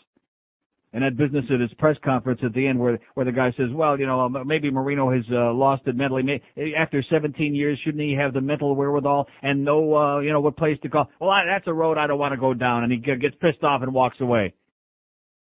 And 0.96 1.04
that 1.04 1.18
business 1.18 1.44
at 1.54 1.60
his 1.60 1.74
press 1.78 1.98
conference 2.06 2.40
at 2.42 2.54
the 2.54 2.66
end 2.66 2.80
where 2.80 2.98
where 3.16 3.26
the 3.26 3.32
guy 3.34 3.52
says, 3.58 3.68
well, 3.74 4.00
you 4.00 4.06
know, 4.06 4.22
um, 4.22 4.38
maybe 4.46 4.72
Marino 4.72 5.12
has 5.12 5.26
uh, 5.30 5.52
lost 5.52 5.82
it 5.88 5.96
mentally. 5.98 6.42
After 6.80 7.04
17 7.12 7.54
years, 7.54 7.78
shouldn't 7.84 8.02
he 8.02 8.16
have 8.18 8.34
the 8.34 8.40
mental 8.40 8.74
wherewithal 8.78 9.28
and 9.42 9.66
know, 9.66 9.94
uh, 9.94 10.20
you 10.22 10.32
know, 10.32 10.40
what 10.40 10.56
place 10.56 10.78
to 10.84 10.90
call? 10.90 11.10
Well, 11.20 11.32
I, 11.32 11.42
that's 11.46 11.68
a 11.68 11.74
road 11.74 11.98
I 11.98 12.08
don't 12.08 12.18
want 12.18 12.32
to 12.32 12.40
go 12.40 12.54
down. 12.54 12.84
And 12.84 12.94
he 12.94 12.98
gets 12.98 13.36
pissed 13.42 13.62
off 13.62 13.82
and 13.84 13.94
walks 13.94 14.22
away. 14.22 14.54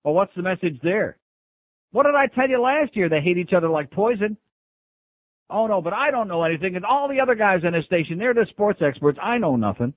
Well, 0.05 0.15
what's 0.15 0.35
the 0.35 0.43
message 0.43 0.81
there? 0.83 1.19
What 1.93 2.05
did 2.05 2.15
I 2.15 2.29
tell 2.29 2.49
you 2.49 2.63
last 2.63 2.97
year? 2.97 3.11
They 3.11 3.21
hate 3.21 3.37
each 3.37 3.53
other 3.55 3.69
like 3.69 3.91
poison. 3.91 4.39
Oh 5.51 5.67
no, 5.67 5.83
but 5.83 5.93
I 5.93 6.11
don't 6.11 6.29
know 6.29 6.45
anything. 6.45 6.77
And 6.77 6.87
all 6.87 7.09
the 7.09 7.21
other 7.21 7.35
guys 7.35 7.61
on 7.63 7.75
this 7.75 7.85
station, 7.85 8.17
they're 8.17 8.33
the 8.33 8.47
sports 8.49 8.81
experts. 8.83 9.19
I 9.23 9.37
know 9.37 9.57
nothing. 9.57 9.93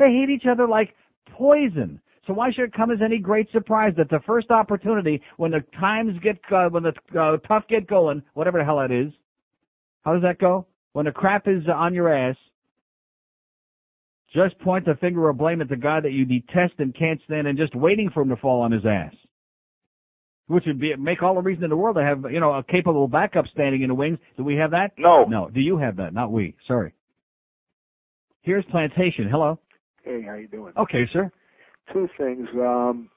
They 0.00 0.06
hate 0.06 0.30
each 0.30 0.48
other 0.50 0.66
like 0.66 0.96
poison. 1.30 2.00
So 2.26 2.32
why 2.32 2.52
should 2.52 2.64
it 2.64 2.72
come 2.72 2.90
as 2.90 2.98
any 3.04 3.18
great 3.18 3.50
surprise 3.50 3.94
that 3.96 4.08
the 4.08 4.20
first 4.26 4.50
opportunity, 4.50 5.20
when 5.38 5.50
the 5.50 5.64
times 5.80 6.12
get, 6.22 6.38
uh, 6.52 6.68
when 6.68 6.84
the 6.84 6.92
uh, 7.18 7.38
tough 7.48 7.64
get 7.68 7.88
going, 7.88 8.22
whatever 8.34 8.58
the 8.58 8.64
hell 8.64 8.78
that 8.78 8.92
is, 8.92 9.12
how 10.02 10.12
does 10.12 10.22
that 10.22 10.38
go? 10.38 10.66
When 10.92 11.06
the 11.06 11.12
crap 11.12 11.48
is 11.48 11.62
on 11.72 11.94
your 11.94 12.12
ass, 12.12 12.36
just 14.34 14.58
point 14.60 14.84
the 14.84 14.94
finger 15.00 15.26
or 15.26 15.32
blame 15.32 15.60
at 15.60 15.68
the 15.68 15.76
guy 15.76 16.00
that 16.00 16.12
you 16.12 16.24
detest 16.24 16.74
and 16.78 16.94
can't 16.94 17.20
stand, 17.24 17.46
and 17.46 17.58
just 17.58 17.74
waiting 17.74 18.10
for 18.12 18.22
him 18.22 18.28
to 18.28 18.36
fall 18.36 18.62
on 18.62 18.72
his 18.72 18.84
ass. 18.86 19.14
Which 20.46 20.64
would 20.66 20.80
be 20.80 20.94
make 20.96 21.22
all 21.22 21.34
the 21.34 21.40
reason 21.40 21.64
in 21.64 21.70
the 21.70 21.76
world 21.76 21.96
to 21.96 22.02
have 22.02 22.30
you 22.30 22.40
know 22.40 22.52
a 22.52 22.62
capable 22.62 23.08
backup 23.08 23.46
standing 23.52 23.82
in 23.82 23.88
the 23.88 23.94
wings. 23.94 24.18
Do 24.36 24.44
we 24.44 24.56
have 24.56 24.72
that? 24.72 24.92
no, 24.98 25.24
No. 25.24 25.48
Do 25.48 25.60
you 25.60 25.78
have 25.78 25.96
that? 25.96 26.12
Not 26.12 26.30
we. 26.30 26.56
Sorry. 26.66 26.92
Here's 28.42 28.64
Plantation. 28.66 29.28
Hello. 29.30 29.58
Hey, 30.02 30.22
how 30.26 30.34
you 30.34 30.48
doing? 30.48 30.72
Okay, 30.76 31.04
sir. 31.12 31.30
Two 31.92 32.08
things. 32.18 32.48
Um, 32.54 33.08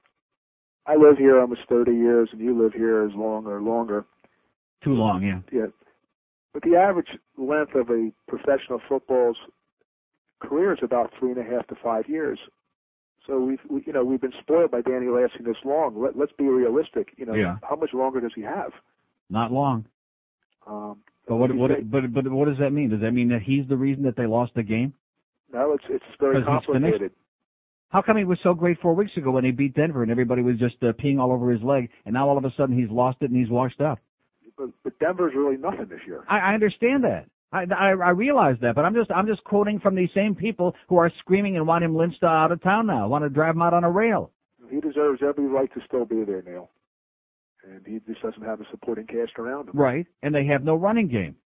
I 0.88 0.96
live 0.96 1.18
here 1.18 1.40
almost 1.40 1.62
30 1.70 1.92
years, 1.92 2.30
and 2.32 2.42
you 2.42 2.58
live 2.62 2.74
here 2.74 3.04
as 3.04 3.12
long 3.16 3.46
or 3.48 3.62
longer. 3.62 4.06
Too 4.84 4.94
long, 4.94 5.24
yeah. 5.24 5.40
Yeah. 5.52 5.68
But 6.54 6.64
the 6.64 6.76
average 6.76 7.10
length 7.38 7.76
of 7.76 7.90
a 7.90 8.12
professional 8.28 8.80
football's 8.88 9.38
career 10.40 10.74
is 10.74 10.80
about 10.84 11.12
three 11.20 11.32
and 11.32 11.40
a 11.40 11.44
half 11.44 11.68
to 11.68 11.76
five 11.84 12.08
years. 12.08 12.40
So 13.28 13.40
we've, 13.40 13.60
we, 13.70 13.84
you 13.88 13.94
know, 13.94 14.06
we've 14.06 14.22
been 14.22 14.34
spoiled 14.42 14.72
by 14.72 14.82
Danny 14.82 15.08
lasting 15.08 15.46
this 15.46 15.58
long. 15.66 16.00
Let, 16.00 16.18
let's 16.18 16.32
be 16.38 16.46
realistic. 16.46 17.10
You 17.18 17.26
know, 17.26 17.34
Yeah. 17.34 17.58
how 17.68 17.76
much 17.76 17.90
longer 17.94 18.22
does 18.22 18.34
he 18.36 18.42
have? 18.44 18.72
Not 19.30 19.52
long. 19.52 19.86
Um, 20.68 20.98
But 21.28 21.38
what 21.38 21.56
what 21.56 21.72
say- 21.72 21.82
but 21.82 22.14
but 22.14 22.28
what 22.32 22.48
does 22.48 22.60
that 22.60 22.72
mean? 22.72 22.90
Does 22.90 23.02
that 23.02 23.12
mean 23.14 23.30
that 23.30 23.42
he's 23.42 23.68
the 23.68 23.78
reason 23.78 24.04
that 24.04 24.16
they 24.16 24.28
lost 24.28 24.54
the 24.54 24.64
game? 24.64 24.94
no, 25.52 25.74
it's 25.74 25.86
it's 25.90 26.06
very 26.20 26.44
complicated. 26.44 27.12
How 27.96 28.02
come 28.02 28.18
he 28.18 28.26
was 28.26 28.38
so 28.44 28.54
great 28.54 28.78
four 28.82 28.94
weeks 28.94 29.16
ago 29.16 29.32
when 29.32 29.46
he 29.46 29.52
beat 29.52 29.74
Denver 29.74 30.04
and 30.04 30.12
everybody 30.12 30.42
was 30.42 30.60
just 30.60 30.76
uh, 30.84 30.92
peeing 31.02 31.18
all 31.18 31.32
over 31.32 31.50
his 31.50 31.64
leg, 31.64 31.90
and 32.04 32.14
now 32.14 32.28
all 32.28 32.38
of 32.38 32.44
a 32.44 32.52
sudden 32.58 32.78
he's 32.78 32.90
lost 32.90 33.20
it 33.22 33.30
and 33.30 33.40
he's 33.40 33.50
washed 33.50 33.80
up? 33.80 34.00
But, 34.58 34.72
but 34.84 35.00
Denver's 35.00 35.32
really 35.34 35.56
nothing 35.56 35.88
this 35.90 36.02
year. 36.06 36.26
I, 36.28 36.40
I 36.40 36.54
understand 36.56 37.06
that. 37.06 37.28
I, 37.54 37.64
I 37.74 37.92
I 37.92 38.10
realize 38.10 38.58
that, 38.60 38.76
but 38.76 38.84
I'm 38.84 38.94
just 38.94 39.10
I'm 39.12 39.28
just 39.28 39.46
quoting 39.46 39.80
from 39.80 39.96
these 39.96 40.10
same 40.14 40.36
people 40.36 40.76
who 40.90 40.98
are 40.98 41.10
screaming 41.20 41.56
and 41.56 41.66
want 41.66 41.86
him 41.86 41.96
lynched 41.96 42.22
out 42.22 42.52
of 42.52 42.62
town 42.62 42.86
now, 42.86 43.08
want 43.08 43.24
to 43.24 43.30
drive 43.30 43.56
him 43.56 43.62
out 43.62 43.74
on 43.74 43.86
a 43.86 43.90
rail. 43.90 44.30
He 44.70 44.82
deserves 44.82 45.22
every 45.26 45.48
right 45.48 45.74
to 45.74 45.80
still 45.88 46.04
be 46.04 46.26
there, 46.26 46.42
Neil. 46.46 46.72
And 47.64 47.88
he 47.88 48.02
just 48.12 48.22
doesn't 48.22 48.44
have 48.44 48.60
a 48.60 48.66
supporting 48.72 49.08
cast 49.08 49.40
around 49.40 49.70
him. 49.70 49.80
Right, 49.80 50.06
and 50.22 50.36
they 50.36 50.46
have 50.48 50.66
no 50.66 50.76
running 50.76 51.08
game. 51.08 51.38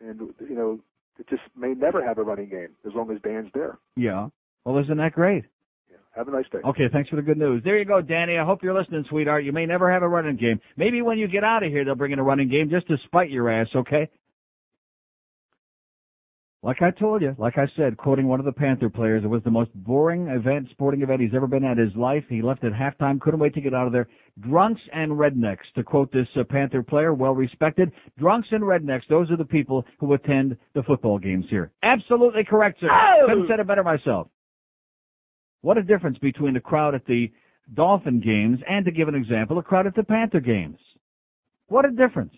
And 0.00 0.20
you 0.20 0.54
know, 0.54 0.78
it 1.18 1.28
just 1.28 1.42
may 1.56 1.74
never 1.74 2.00
have 2.06 2.18
a 2.18 2.22
running 2.22 2.48
game 2.48 2.76
as 2.86 2.92
long 2.94 3.10
as 3.10 3.20
Dan's 3.22 3.50
there. 3.54 3.78
Yeah. 3.96 4.28
Well, 4.64 4.78
isn't 4.78 4.98
that 4.98 5.12
great? 5.12 5.46
Have 6.14 6.28
a 6.28 6.30
nice 6.30 6.46
day. 6.50 6.58
Okay, 6.64 6.84
thanks 6.92 7.10
for 7.10 7.16
the 7.16 7.22
good 7.22 7.38
news. 7.38 7.62
There 7.64 7.78
you 7.78 7.84
go, 7.84 8.00
Danny. 8.00 8.38
I 8.38 8.44
hope 8.44 8.62
you're 8.62 8.78
listening, 8.78 9.04
sweetheart. 9.08 9.44
You 9.44 9.52
may 9.52 9.66
never 9.66 9.92
have 9.92 10.02
a 10.02 10.08
running 10.08 10.36
game. 10.36 10.60
Maybe 10.76 11.02
when 11.02 11.18
you 11.18 11.28
get 11.28 11.44
out 11.44 11.62
of 11.62 11.70
here, 11.70 11.84
they'll 11.84 11.94
bring 11.94 12.12
in 12.12 12.18
a 12.18 12.24
running 12.24 12.48
game 12.48 12.70
just 12.70 12.86
to 12.88 12.96
spite 13.06 13.30
your 13.30 13.50
ass, 13.50 13.68
okay? 13.74 14.08
Like 16.66 16.82
I 16.82 16.90
told 16.90 17.22
you, 17.22 17.36
like 17.38 17.58
I 17.58 17.66
said, 17.76 17.96
quoting 17.96 18.26
one 18.26 18.40
of 18.40 18.44
the 18.46 18.50
Panther 18.50 18.90
players, 18.90 19.22
it 19.22 19.28
was 19.28 19.40
the 19.44 19.50
most 19.52 19.72
boring 19.72 20.26
event, 20.26 20.66
sporting 20.72 21.02
event 21.02 21.20
he's 21.20 21.30
ever 21.32 21.46
been 21.46 21.62
at 21.62 21.78
in 21.78 21.86
his 21.86 21.94
life. 21.96 22.24
He 22.28 22.42
left 22.42 22.64
at 22.64 22.72
halftime, 22.72 23.20
couldn't 23.20 23.38
wait 23.38 23.54
to 23.54 23.60
get 23.60 23.72
out 23.72 23.86
of 23.86 23.92
there. 23.92 24.08
Drunks 24.40 24.80
and 24.92 25.12
rednecks, 25.12 25.58
to 25.76 25.84
quote 25.84 26.10
this 26.10 26.26
uh, 26.34 26.42
Panther 26.42 26.82
player, 26.82 27.14
well 27.14 27.34
respected. 27.34 27.92
Drunks 28.18 28.48
and 28.50 28.64
rednecks, 28.64 29.02
those 29.08 29.30
are 29.30 29.36
the 29.36 29.44
people 29.44 29.84
who 30.00 30.14
attend 30.14 30.56
the 30.74 30.82
football 30.82 31.20
games 31.20 31.44
here. 31.50 31.70
Absolutely 31.84 32.42
correct, 32.42 32.80
sir. 32.80 32.88
Oh! 32.90 33.26
Couldn't 33.28 33.46
said 33.48 33.60
it 33.60 33.66
better 33.68 33.84
myself. 33.84 34.26
What 35.62 35.78
a 35.78 35.82
difference 35.82 36.18
between 36.18 36.54
the 36.54 36.60
crowd 36.60 36.94
at 36.94 37.06
the 37.06 37.30
Dolphin 37.74 38.20
games 38.20 38.60
and, 38.68 38.84
to 38.84 38.92
give 38.92 39.08
an 39.08 39.14
example, 39.14 39.58
a 39.58 39.62
crowd 39.62 39.86
at 39.86 39.94
the 39.94 40.04
Panther 40.04 40.40
games. 40.40 40.78
What 41.68 41.84
a 41.84 41.90
difference. 41.90 42.34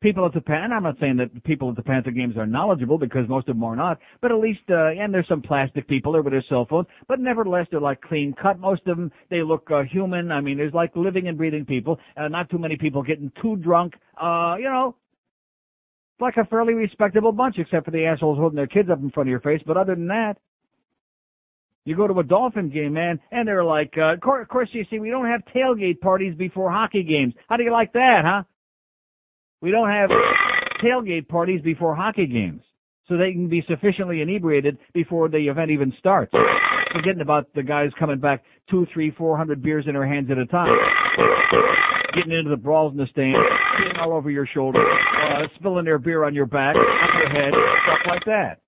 People 0.00 0.24
at 0.26 0.32
the 0.32 0.40
Pan, 0.40 0.70
I'm 0.72 0.84
not 0.84 0.96
saying 1.00 1.16
that 1.16 1.42
people 1.42 1.70
at 1.70 1.76
the 1.76 1.82
Panther 1.82 2.12
games 2.12 2.36
are 2.36 2.46
knowledgeable 2.46 2.98
because 2.98 3.28
most 3.28 3.48
of 3.48 3.56
them 3.56 3.64
are 3.64 3.74
not, 3.74 3.98
but 4.20 4.30
at 4.30 4.38
least, 4.38 4.60
uh, 4.70 4.90
and 4.90 5.12
there's 5.12 5.26
some 5.26 5.42
plastic 5.42 5.88
people 5.88 6.12
there 6.12 6.22
with 6.22 6.32
their 6.32 6.44
cell 6.48 6.66
phones, 6.70 6.86
but 7.08 7.18
nevertheless 7.18 7.66
they're 7.70 7.80
like 7.80 8.00
clean 8.02 8.32
cut. 8.40 8.60
Most 8.60 8.86
of 8.86 8.96
them, 8.96 9.10
they 9.28 9.42
look 9.42 9.68
uh, 9.72 9.82
human. 9.82 10.30
I 10.30 10.40
mean, 10.40 10.56
there's 10.56 10.74
like 10.74 10.94
living 10.94 11.26
and 11.26 11.36
breathing 11.36 11.64
people, 11.64 11.98
uh, 12.16 12.28
not 12.28 12.48
too 12.48 12.58
many 12.58 12.76
people 12.76 13.02
getting 13.02 13.32
too 13.42 13.56
drunk. 13.56 13.94
Uh, 14.22 14.54
you 14.58 14.68
know, 14.68 14.94
like 16.20 16.36
a 16.36 16.44
fairly 16.44 16.74
respectable 16.74 17.32
bunch 17.32 17.56
except 17.58 17.84
for 17.84 17.90
the 17.90 18.04
assholes 18.04 18.38
holding 18.38 18.56
their 18.56 18.68
kids 18.68 18.90
up 18.90 19.00
in 19.00 19.10
front 19.10 19.28
of 19.28 19.30
your 19.30 19.40
face, 19.40 19.62
but 19.66 19.76
other 19.76 19.96
than 19.96 20.06
that, 20.08 20.36
you 21.88 21.96
go 21.96 22.06
to 22.06 22.18
a 22.18 22.22
Dolphin 22.22 22.68
game, 22.68 22.92
man, 22.92 23.18
and 23.30 23.48
they're 23.48 23.64
like, 23.64 23.94
uh, 23.96 24.14
of 24.14 24.20
course, 24.20 24.68
you 24.72 24.84
see, 24.90 24.98
we 24.98 25.08
don't 25.08 25.26
have 25.26 25.40
tailgate 25.54 26.00
parties 26.00 26.34
before 26.36 26.70
hockey 26.70 27.02
games. 27.02 27.32
How 27.48 27.56
do 27.56 27.62
you 27.62 27.72
like 27.72 27.94
that, 27.94 28.20
huh? 28.24 28.42
We 29.62 29.70
don't 29.70 29.88
have 29.88 30.10
tailgate 30.84 31.28
parties 31.28 31.62
before 31.62 31.96
hockey 31.96 32.26
games, 32.26 32.60
so 33.08 33.16
they 33.16 33.32
can 33.32 33.48
be 33.48 33.64
sufficiently 33.68 34.20
inebriated 34.20 34.76
before 34.92 35.28
the 35.28 35.38
event 35.48 35.70
even 35.70 35.92
starts. 35.98 36.32
Forgetting 36.92 37.22
about 37.22 37.52
the 37.54 37.62
guys 37.62 37.90
coming 37.98 38.18
back 38.18 38.44
two, 38.70 38.86
three, 38.92 39.10
four 39.10 39.36
hundred 39.36 39.62
beers 39.62 39.84
in 39.86 39.94
their 39.94 40.06
hands 40.06 40.30
at 40.30 40.38
a 40.38 40.46
time, 40.46 40.74
getting 42.14 42.32
into 42.32 42.50
the 42.50 42.56
brawls 42.56 42.92
in 42.92 42.98
the 42.98 43.06
stand, 43.10 43.36
peeing 43.80 43.98
all 44.00 44.12
over 44.12 44.30
your 44.30 44.46
shoulder, 44.46 44.80
uh, 44.80 45.42
spilling 45.58 45.84
their 45.84 45.98
beer 45.98 46.24
on 46.24 46.34
your 46.34 46.46
back, 46.46 46.76
on 46.76 47.18
your 47.18 47.28
head, 47.30 47.52
stuff 47.84 47.98
like 48.06 48.24
that. 48.26 48.60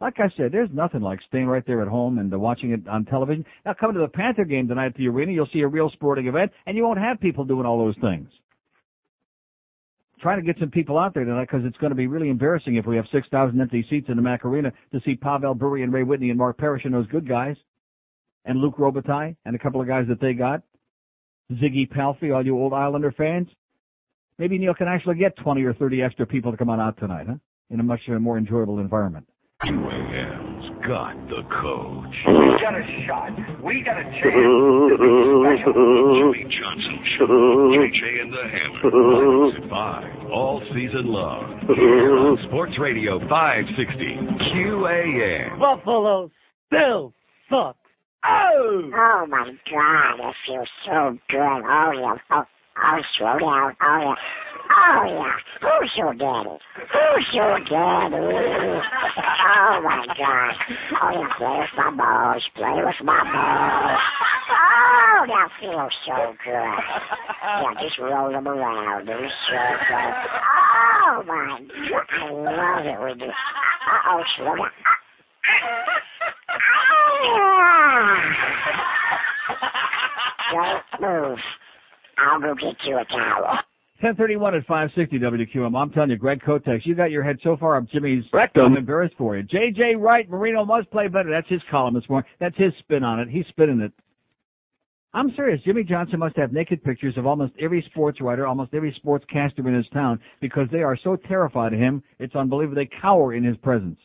Like 0.00 0.18
I 0.18 0.28
said, 0.36 0.50
there's 0.52 0.70
nothing 0.72 1.00
like 1.00 1.20
staying 1.28 1.46
right 1.46 1.64
there 1.66 1.80
at 1.80 1.88
home 1.88 2.18
and 2.18 2.32
uh, 2.32 2.38
watching 2.38 2.72
it 2.72 2.86
on 2.88 3.04
television. 3.04 3.44
Now, 3.64 3.74
come 3.78 3.92
to 3.94 4.00
the 4.00 4.08
Panther 4.08 4.44
game 4.44 4.66
tonight 4.66 4.86
at 4.86 4.94
the 4.96 5.08
arena. 5.08 5.32
You'll 5.32 5.48
see 5.52 5.60
a 5.60 5.68
real 5.68 5.90
sporting 5.90 6.26
event, 6.26 6.50
and 6.66 6.76
you 6.76 6.82
won't 6.82 6.98
have 6.98 7.20
people 7.20 7.44
doing 7.44 7.64
all 7.64 7.78
those 7.78 7.96
things. 8.00 8.28
Trying 10.20 10.40
to 10.40 10.46
get 10.46 10.58
some 10.58 10.70
people 10.70 10.98
out 10.98 11.14
there 11.14 11.24
tonight 11.24 11.48
because 11.50 11.64
it's 11.64 11.76
going 11.76 11.90
to 11.90 11.96
be 11.96 12.06
really 12.06 12.28
embarrassing 12.28 12.76
if 12.76 12.86
we 12.86 12.96
have 12.96 13.04
6,000 13.12 13.60
empty 13.60 13.86
seats 13.88 14.08
in 14.08 14.16
the 14.16 14.22
Mac 14.22 14.44
Arena 14.44 14.72
to 14.92 15.00
see 15.04 15.14
Pavel 15.14 15.54
Bure 15.54 15.82
and 15.82 15.92
Ray 15.92 16.02
Whitney 16.02 16.30
and 16.30 16.38
Mark 16.38 16.58
Parrish 16.58 16.84
and 16.84 16.94
those 16.94 17.06
good 17.08 17.28
guys, 17.28 17.56
and 18.46 18.58
Luc 18.58 18.76
Robitaille 18.76 19.36
and 19.44 19.54
a 19.54 19.58
couple 19.58 19.80
of 19.80 19.86
guys 19.86 20.06
that 20.08 20.20
they 20.20 20.32
got. 20.32 20.62
Ziggy 21.52 21.88
Palffy, 21.88 22.30
all 22.30 22.44
you 22.44 22.58
old 22.58 22.72
Islander 22.72 23.12
fans. 23.12 23.48
Maybe 24.38 24.58
Neil 24.58 24.74
can 24.74 24.88
actually 24.88 25.16
get 25.16 25.36
20 25.36 25.62
or 25.62 25.74
30 25.74 26.02
extra 26.02 26.26
people 26.26 26.50
to 26.50 26.56
come 26.56 26.70
on 26.70 26.80
out 26.80 26.98
tonight, 26.98 27.26
huh? 27.28 27.36
In 27.70 27.80
a 27.80 27.82
much 27.82 28.00
uh, 28.08 28.18
more 28.18 28.38
enjoyable 28.38 28.78
environment. 28.78 29.26
QAM's 29.64 30.68
got 30.86 31.16
the 31.28 31.40
coach. 31.62 32.16
We 32.28 32.60
got 32.60 32.74
a 32.76 32.84
shot. 33.06 33.32
We 33.64 33.82
got 33.84 33.96
a 33.96 34.04
chance 34.04 34.20
to 34.20 34.96
be 35.00 35.08
special. 35.40 35.72
Jimmy 36.20 36.44
Johnson 36.52 36.98
Show. 37.16 37.72
JJ 37.72 38.02
and 38.20 38.32
the 38.32 38.44
Hammer. 38.44 38.80
Six 38.84 39.64
at 39.64 39.70
five. 39.70 40.04
All 40.30 40.60
season 40.74 41.06
long. 41.08 41.64
Here 41.74 42.12
on 42.12 42.36
Sports 42.48 42.72
Radio 42.78 43.18
560. 43.20 43.96
QAM. 44.52 45.58
Buffalo 45.58 46.30
still 46.68 47.14
sucks. 47.48 47.78
Oh! 48.26 48.90
Oh 48.94 49.26
my 49.28 49.52
god, 49.70 50.16
that 50.18 50.34
feels 50.46 50.68
so 50.86 51.16
good. 51.28 51.38
Oh 51.40 51.92
yeah. 51.92 52.16
Oh, 52.32 52.42
oh 52.42 53.00
slow 53.18 53.38
down. 53.38 53.76
Oh 53.80 54.14
yeah. 54.16 54.53
Oh 54.70 55.04
yeah. 55.06 55.36
Who's 55.60 55.92
your 55.96 56.14
daddy? 56.14 56.58
Who's 56.76 57.28
your 57.32 57.58
daddy? 57.70 58.16
Oh 59.46 59.80
my 59.84 60.06
god. 60.18 60.54
Oh 61.02 61.10
yeah, 61.12 61.28
play 61.36 61.58
with 61.60 61.74
my 61.76 61.90
balls. 61.96 62.42
Play 62.56 62.82
with 62.82 63.00
my 63.04 63.22
balls. 63.22 64.00
Oh, 64.50 65.26
that 65.28 65.48
feels 65.60 65.92
so 66.06 66.34
good. 66.44 66.78
Yeah, 67.44 67.74
just 67.80 67.98
roll 68.00 68.32
them 68.32 68.48
around. 68.48 69.06
They're 69.06 69.20
so 69.20 69.62
good. 69.88 70.14
Oh 71.04 71.22
my 71.26 71.60
god. 71.90 72.06
I 72.10 72.30
love 72.32 72.86
it 72.86 72.98
when 73.00 73.20
you. 73.20 73.26
Uh 73.26 74.10
oh, 74.10 74.22
slow 74.38 74.56
down. 74.56 74.70
Don't 80.54 80.84
move. 81.00 81.38
I'll 82.18 82.40
go 82.40 82.54
get 82.54 82.76
you 82.86 82.96
a 82.98 83.04
towel. 83.04 83.58
1031 84.00 84.56
at 84.56 84.66
560 84.66 85.18
WQAM. 85.18 85.80
I'm 85.80 85.90
telling 85.90 86.10
you, 86.10 86.16
Greg 86.16 86.40
Kotex, 86.42 86.80
you 86.84 86.94
got 86.96 87.12
your 87.12 87.22
head 87.22 87.38
so 87.44 87.56
far 87.56 87.76
up 87.76 87.88
Jimmy's. 87.90 88.24
Rectum. 88.32 88.64
I'm 88.64 88.76
embarrassed 88.76 89.14
for 89.16 89.36
you. 89.36 89.44
JJ 89.44 90.00
Wright, 90.00 90.28
Marino 90.28 90.64
must 90.64 90.90
play 90.90 91.06
better. 91.06 91.30
That's 91.30 91.48
his 91.48 91.62
column 91.70 91.94
this 91.94 92.08
morning. 92.08 92.28
That's 92.40 92.56
his 92.56 92.72
spin 92.80 93.04
on 93.04 93.20
it. 93.20 93.28
He's 93.28 93.46
spinning 93.50 93.80
it. 93.80 93.92
I'm 95.14 95.32
serious. 95.36 95.60
Jimmy 95.64 95.84
Johnson 95.84 96.18
must 96.18 96.36
have 96.36 96.52
naked 96.52 96.82
pictures 96.82 97.16
of 97.16 97.24
almost 97.24 97.52
every 97.60 97.84
sports 97.88 98.20
writer, 98.20 98.48
almost 98.48 98.74
every 98.74 98.94
sportscaster 99.04 99.60
in 99.60 99.74
his 99.74 99.86
town 99.94 100.18
because 100.40 100.66
they 100.72 100.82
are 100.82 100.98
so 101.04 101.14
terrified 101.14 101.72
of 101.72 101.78
him. 101.78 102.02
It's 102.18 102.34
unbelievable. 102.34 102.74
They 102.74 102.90
cower 103.00 103.32
in 103.32 103.44
his 103.44 103.56
presence. 103.58 103.98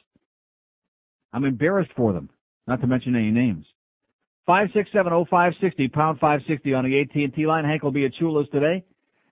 I'm 1.33 1.45
embarrassed 1.45 1.91
for 1.97 2.13
them, 2.13 2.29
not 2.67 2.79
to 2.81 2.87
mention 2.87 3.15
any 3.15 3.31
names. 3.31 3.65
Five 4.45 4.67
six 4.73 4.89
seven 4.93 5.11
oh 5.13 5.25
five 5.29 5.53
sixty 5.59 5.87
pound 5.87 6.19
five 6.19 6.41
sixty 6.47 6.75
on 6.75 6.85
the 6.85 7.01
AT 7.01 7.15
and 7.15 7.33
T 7.33 7.47
line. 7.47 7.65
Hank 7.65 7.81
will 7.81 7.91
be 7.91 8.05
at 8.05 8.11
Shula's 8.19 8.49
today. 8.51 8.83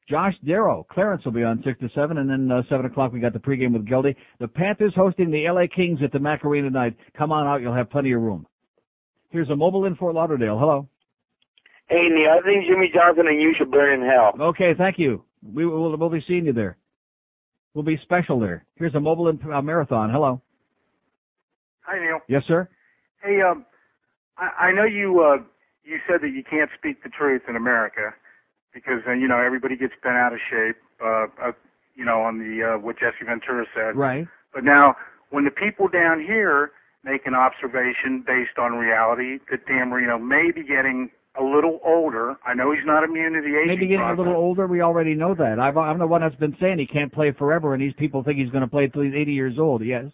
Josh 0.10 0.36
Darrow, 0.46 0.86
Clarence 0.89 1.26
will 1.26 1.34
be 1.34 1.43
on 1.43 1.62
six 1.65 1.80
to 1.82 1.89
seven, 1.93 2.17
and 2.17 2.30
then 2.30 2.50
uh, 2.50 2.62
seven 2.70 2.86
o'clock 2.86 3.12
we 3.12 3.20
got 3.20 3.34
the 3.34 3.39
pregame 3.39 3.74
with 3.74 3.86
Geldy. 3.86 4.15
The 4.39 4.48
Panthers 4.48 4.93
hosting 4.96 5.32
the 5.32 5.50
LA 5.50 5.63
Kings 5.74 6.00
at 6.02 6.13
the 6.13 6.20
Mac 6.20 6.46
Arena 6.46 6.70
tonight. 6.70 6.96
Come 7.17 7.34
on 7.34 7.46
out, 7.46 7.62
you'll 7.62 7.76
have 7.76 7.89
plenty 7.89 8.13
of 8.13 8.22
room. 8.22 8.48
Here's 9.30 9.50
a 9.50 9.56
mobile 9.56 9.86
in 9.86 9.96
Fort 9.96 10.15
Lauderdale. 10.15 10.58
Hello. 10.58 10.88
Hey, 11.89 12.08
Neil, 12.10 12.38
I 12.39 12.41
think 12.41 12.65
Jimmy 12.65 12.89
Johnson 12.93 13.28
and 13.28 13.41
you 13.41 13.54
should 13.58 13.70
burn 13.70 14.02
in 14.02 14.08
hell. 14.08 14.34
Okay, 14.50 14.72
thank 14.78 14.98
you. 14.98 15.24
We 15.54 15.65
will 15.65 15.98
we'll 15.98 16.10
be 16.10 16.24
seeing 16.26 16.46
you 16.46 16.54
there. 16.54 16.78
We'll 17.74 17.84
be 17.84 18.00
special 18.04 18.39
there. 18.39 18.65
Here's 18.76 18.96
a 18.96 19.00
mobile 19.00 19.28
in 19.28 19.39
uh, 19.52 19.62
marathon. 19.62 20.10
Hello. 20.10 20.41
Hi, 21.82 22.00
Neil. 22.00 22.20
Yes, 22.28 22.43
sir. 22.48 22.67
Hey, 23.22 23.39
um, 23.41 23.65
I, 24.38 24.67
I 24.67 24.72
know 24.72 24.86
you 24.86 25.22
uh, 25.22 25.43
you 25.84 25.98
said 26.08 26.22
that 26.22 26.30
you 26.30 26.43
can't 26.50 26.70
speak 26.78 27.04
the 27.04 27.10
truth 27.10 27.43
in 27.48 27.56
America 27.56 28.13
because 28.78 29.02
then 29.06 29.20
you 29.20 29.28
know 29.28 29.42
everybody 29.42 29.76
gets 29.76 29.94
bent 30.06 30.16
out 30.16 30.34
of 30.34 30.40
shape. 30.46 30.78
Uh, 31.02 31.26
uh, 31.42 31.52
you 31.98 32.06
know, 32.06 32.22
on 32.22 32.38
the 32.38 32.62
uh, 32.62 32.78
what 32.78 32.98
Jesse 33.02 33.26
Ventura 33.26 33.66
said. 33.74 33.98
Right. 33.98 34.28
But 34.54 34.63
now, 34.63 34.96
when 35.32 35.46
the 35.46 35.52
people 35.52 35.88
down 35.88 36.22
here 36.22 36.72
make 37.04 37.26
an 37.26 37.34
observation 37.34 38.24
based 38.26 38.58
on 38.60 38.74
reality 38.74 39.40
that 39.50 39.66
Dan 39.66 39.90
Marino 39.90 40.18
may 40.18 40.52
be 40.54 40.63
getting 40.63 41.10
a 41.40 41.44
little 41.44 41.80
older. 41.86 42.36
I 42.46 42.54
know 42.54 42.72
he's 42.72 42.86
not 42.86 43.04
immune 43.04 43.34
to 43.34 43.42
the 43.42 43.56
aging 43.56 43.68
Maybe 43.68 43.88
getting 43.88 44.00
process. 44.00 44.18
a 44.18 44.22
little 44.22 44.36
older. 44.36 44.68
We 44.68 44.82
already 44.82 45.13
know 45.13 45.36
that. 45.36 45.60
I've, 45.60 45.78
I'm 45.78 46.00
the 46.00 46.08
one 46.08 46.22
that's 46.22 46.36
been 46.36 46.58
saying 46.60 46.80
he 46.80 46.88
can't 46.88 47.13
play 47.13 47.32
forever, 47.38 47.74
and 47.74 47.82
these 47.82 47.94
people 47.98 48.24
think 48.24 48.40
he's 48.40 48.50
going 48.50 48.63
to 48.63 48.68
play 48.68 48.86
until 48.86 49.04
he's 49.04 49.13
80 49.13 49.34
years 49.34 49.60
old. 49.60 49.86
Yes. 49.86 50.06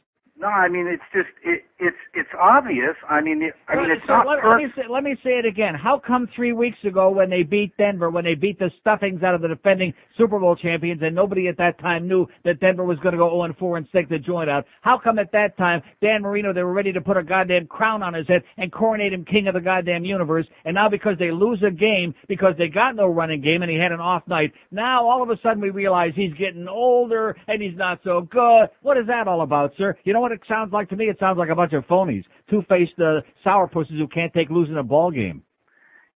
No, 0.44 0.50
I 0.50 0.68
mean 0.68 0.88
it's 0.88 1.04
just 1.14 1.32
it, 1.46 1.64
it's 1.80 1.96
it's 2.14 2.30
obvious. 2.38 2.96
I 3.10 3.22
mean, 3.22 3.42
it, 3.42 3.54
I 3.70 3.78
mean 3.78 3.90
it's 3.92 4.04
So 4.06 4.12
not. 4.14 4.28
let, 4.28 4.44
let 4.46 4.58
me 4.58 4.68
say, 4.76 4.82
let 4.92 5.04
me 5.04 5.16
say 5.24 5.40
it 5.40 5.46
again. 5.46 5.74
How 5.74 6.02
come 6.06 6.28
three 6.36 6.52
weeks 6.52 6.78
ago 6.86 7.10
when 7.10 7.30
they 7.30 7.44
beat 7.44 7.72
Denver, 7.78 8.10
when 8.10 8.26
they 8.26 8.36
beat 8.36 8.60
the 8.60 8.70
stuffings 8.82 9.24
out 9.24 9.36
of 9.36 9.42
the 9.42 9.48
defending 9.48 9.94
Super 10.18 10.40
Bowl 10.40 10.58
champions, 10.58 11.02
and 11.02 11.16
nobody 11.16 11.48
at 11.48 11.56
that 11.60 11.80
time 11.80 12.10
knew 12.10 12.28
that 12.44 12.60
Denver 12.60 12.84
was 12.84 13.00
going 13.00 13.14
to 13.14 13.18
go 13.18 13.30
0 13.30 13.44
and 13.44 13.56
4 13.56 13.78
and 13.78 13.88
stick 13.88 14.10
the 14.10 14.20
joint 14.20 14.50
out? 14.50 14.66
How 14.82 15.00
come 15.02 15.18
at 15.18 15.32
that 15.32 15.56
time 15.58 15.82
Dan 16.02 16.22
Marino 16.24 16.52
they 16.52 16.64
were 16.64 16.74
ready 16.74 16.92
to 16.92 17.00
put 17.00 17.16
a 17.16 17.24
goddamn 17.24 17.68
crown 17.68 18.04
on 18.04 18.14
his 18.14 18.28
head 18.28 18.42
and 18.58 18.70
coronate 18.70 19.14
him 19.14 19.24
king 19.24 19.48
of 19.48 19.54
the 19.54 19.62
goddamn 19.62 20.04
universe? 20.04 20.46
And 20.66 20.76
now 20.76 20.90
because 20.90 21.18
they 21.20 21.32
lose 21.32 21.64
a 21.66 21.72
game 21.72 22.14
because 22.28 22.56
they 22.58 22.68
got 22.68 22.98
no 22.98 23.08
running 23.08 23.40
game 23.42 23.62
and 23.62 23.72
he 23.72 23.78
had 23.78 23.94
an 23.94 24.02
off 24.02 24.24
night, 24.28 24.52
now 24.72 25.08
all 25.08 25.24
of 25.24 25.30
a 25.30 25.38
sudden 25.42 25.62
we 25.62 25.70
realize 25.70 26.12
he's 26.18 26.34
getting 26.34 26.68
older 26.68 27.34
and 27.48 27.62
he's 27.62 27.78
not 27.78 28.02
so 28.04 28.28
good. 28.30 28.68
What 28.82 28.98
is 28.98 29.08
that 29.08 29.30
all 29.30 29.42
about, 29.42 29.72
sir? 29.78 29.96
You 30.04 30.12
know 30.12 30.20
what 30.20 30.33
it 30.34 30.42
sounds 30.48 30.74
like 30.74 30.90
to 30.90 30.96
me? 30.96 31.06
It 31.06 31.18
sounds 31.20 31.38
like 31.38 31.50
a 31.50 31.56
bunch 31.56 31.74
of 31.74 31.86
phonies, 31.86 32.24
two-faced 32.50 33.00
uh, 33.00 33.22
sourpusses 33.46 33.98
who 33.98 34.08
can't 34.08 34.34
take 34.34 34.50
losing 34.50 34.78
a 34.78 34.84
ball 34.84 35.12
game. 35.12 35.44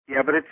yeah, 0.08 0.22
but 0.24 0.34
it's. 0.34 0.46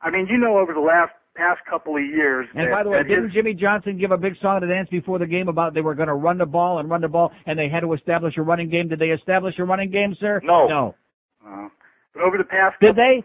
I 0.00 0.10
mean, 0.10 0.28
you 0.30 0.38
know, 0.38 0.58
over 0.58 0.72
the 0.72 0.80
last 0.80 1.10
past 1.34 1.60
couple 1.68 1.96
of 1.96 2.02
years. 2.02 2.46
And 2.54 2.66
that, 2.68 2.72
by 2.72 2.82
the 2.82 2.90
way, 2.90 3.02
didn't 3.02 3.24
his- 3.24 3.32
Jimmy 3.32 3.54
Johnson 3.54 3.98
give 3.98 4.10
a 4.10 4.16
big 4.16 4.34
song 4.42 4.58
and 4.62 4.70
dance 4.70 4.88
before 4.90 5.18
the 5.18 5.26
game 5.26 5.48
about 5.48 5.74
they 5.74 5.80
were 5.80 5.94
going 5.94 6.08
to 6.08 6.14
run 6.14 6.38
the 6.38 6.46
ball 6.46 6.78
and 6.78 6.88
run 6.90 7.00
the 7.00 7.08
ball, 7.08 7.32
and 7.46 7.58
they 7.58 7.68
had 7.68 7.80
to 7.80 7.92
establish 7.94 8.34
a 8.36 8.42
running 8.42 8.70
game? 8.70 8.88
Did 8.88 8.98
they 8.98 9.10
establish 9.10 9.54
a 9.58 9.64
running 9.64 9.90
game, 9.90 10.14
sir? 10.20 10.40
No. 10.44 10.66
No. 10.68 10.94
Uh, 11.46 11.68
but 12.14 12.22
over 12.22 12.38
the 12.38 12.44
past, 12.44 12.76
Did 12.80 12.96
they? 12.96 13.24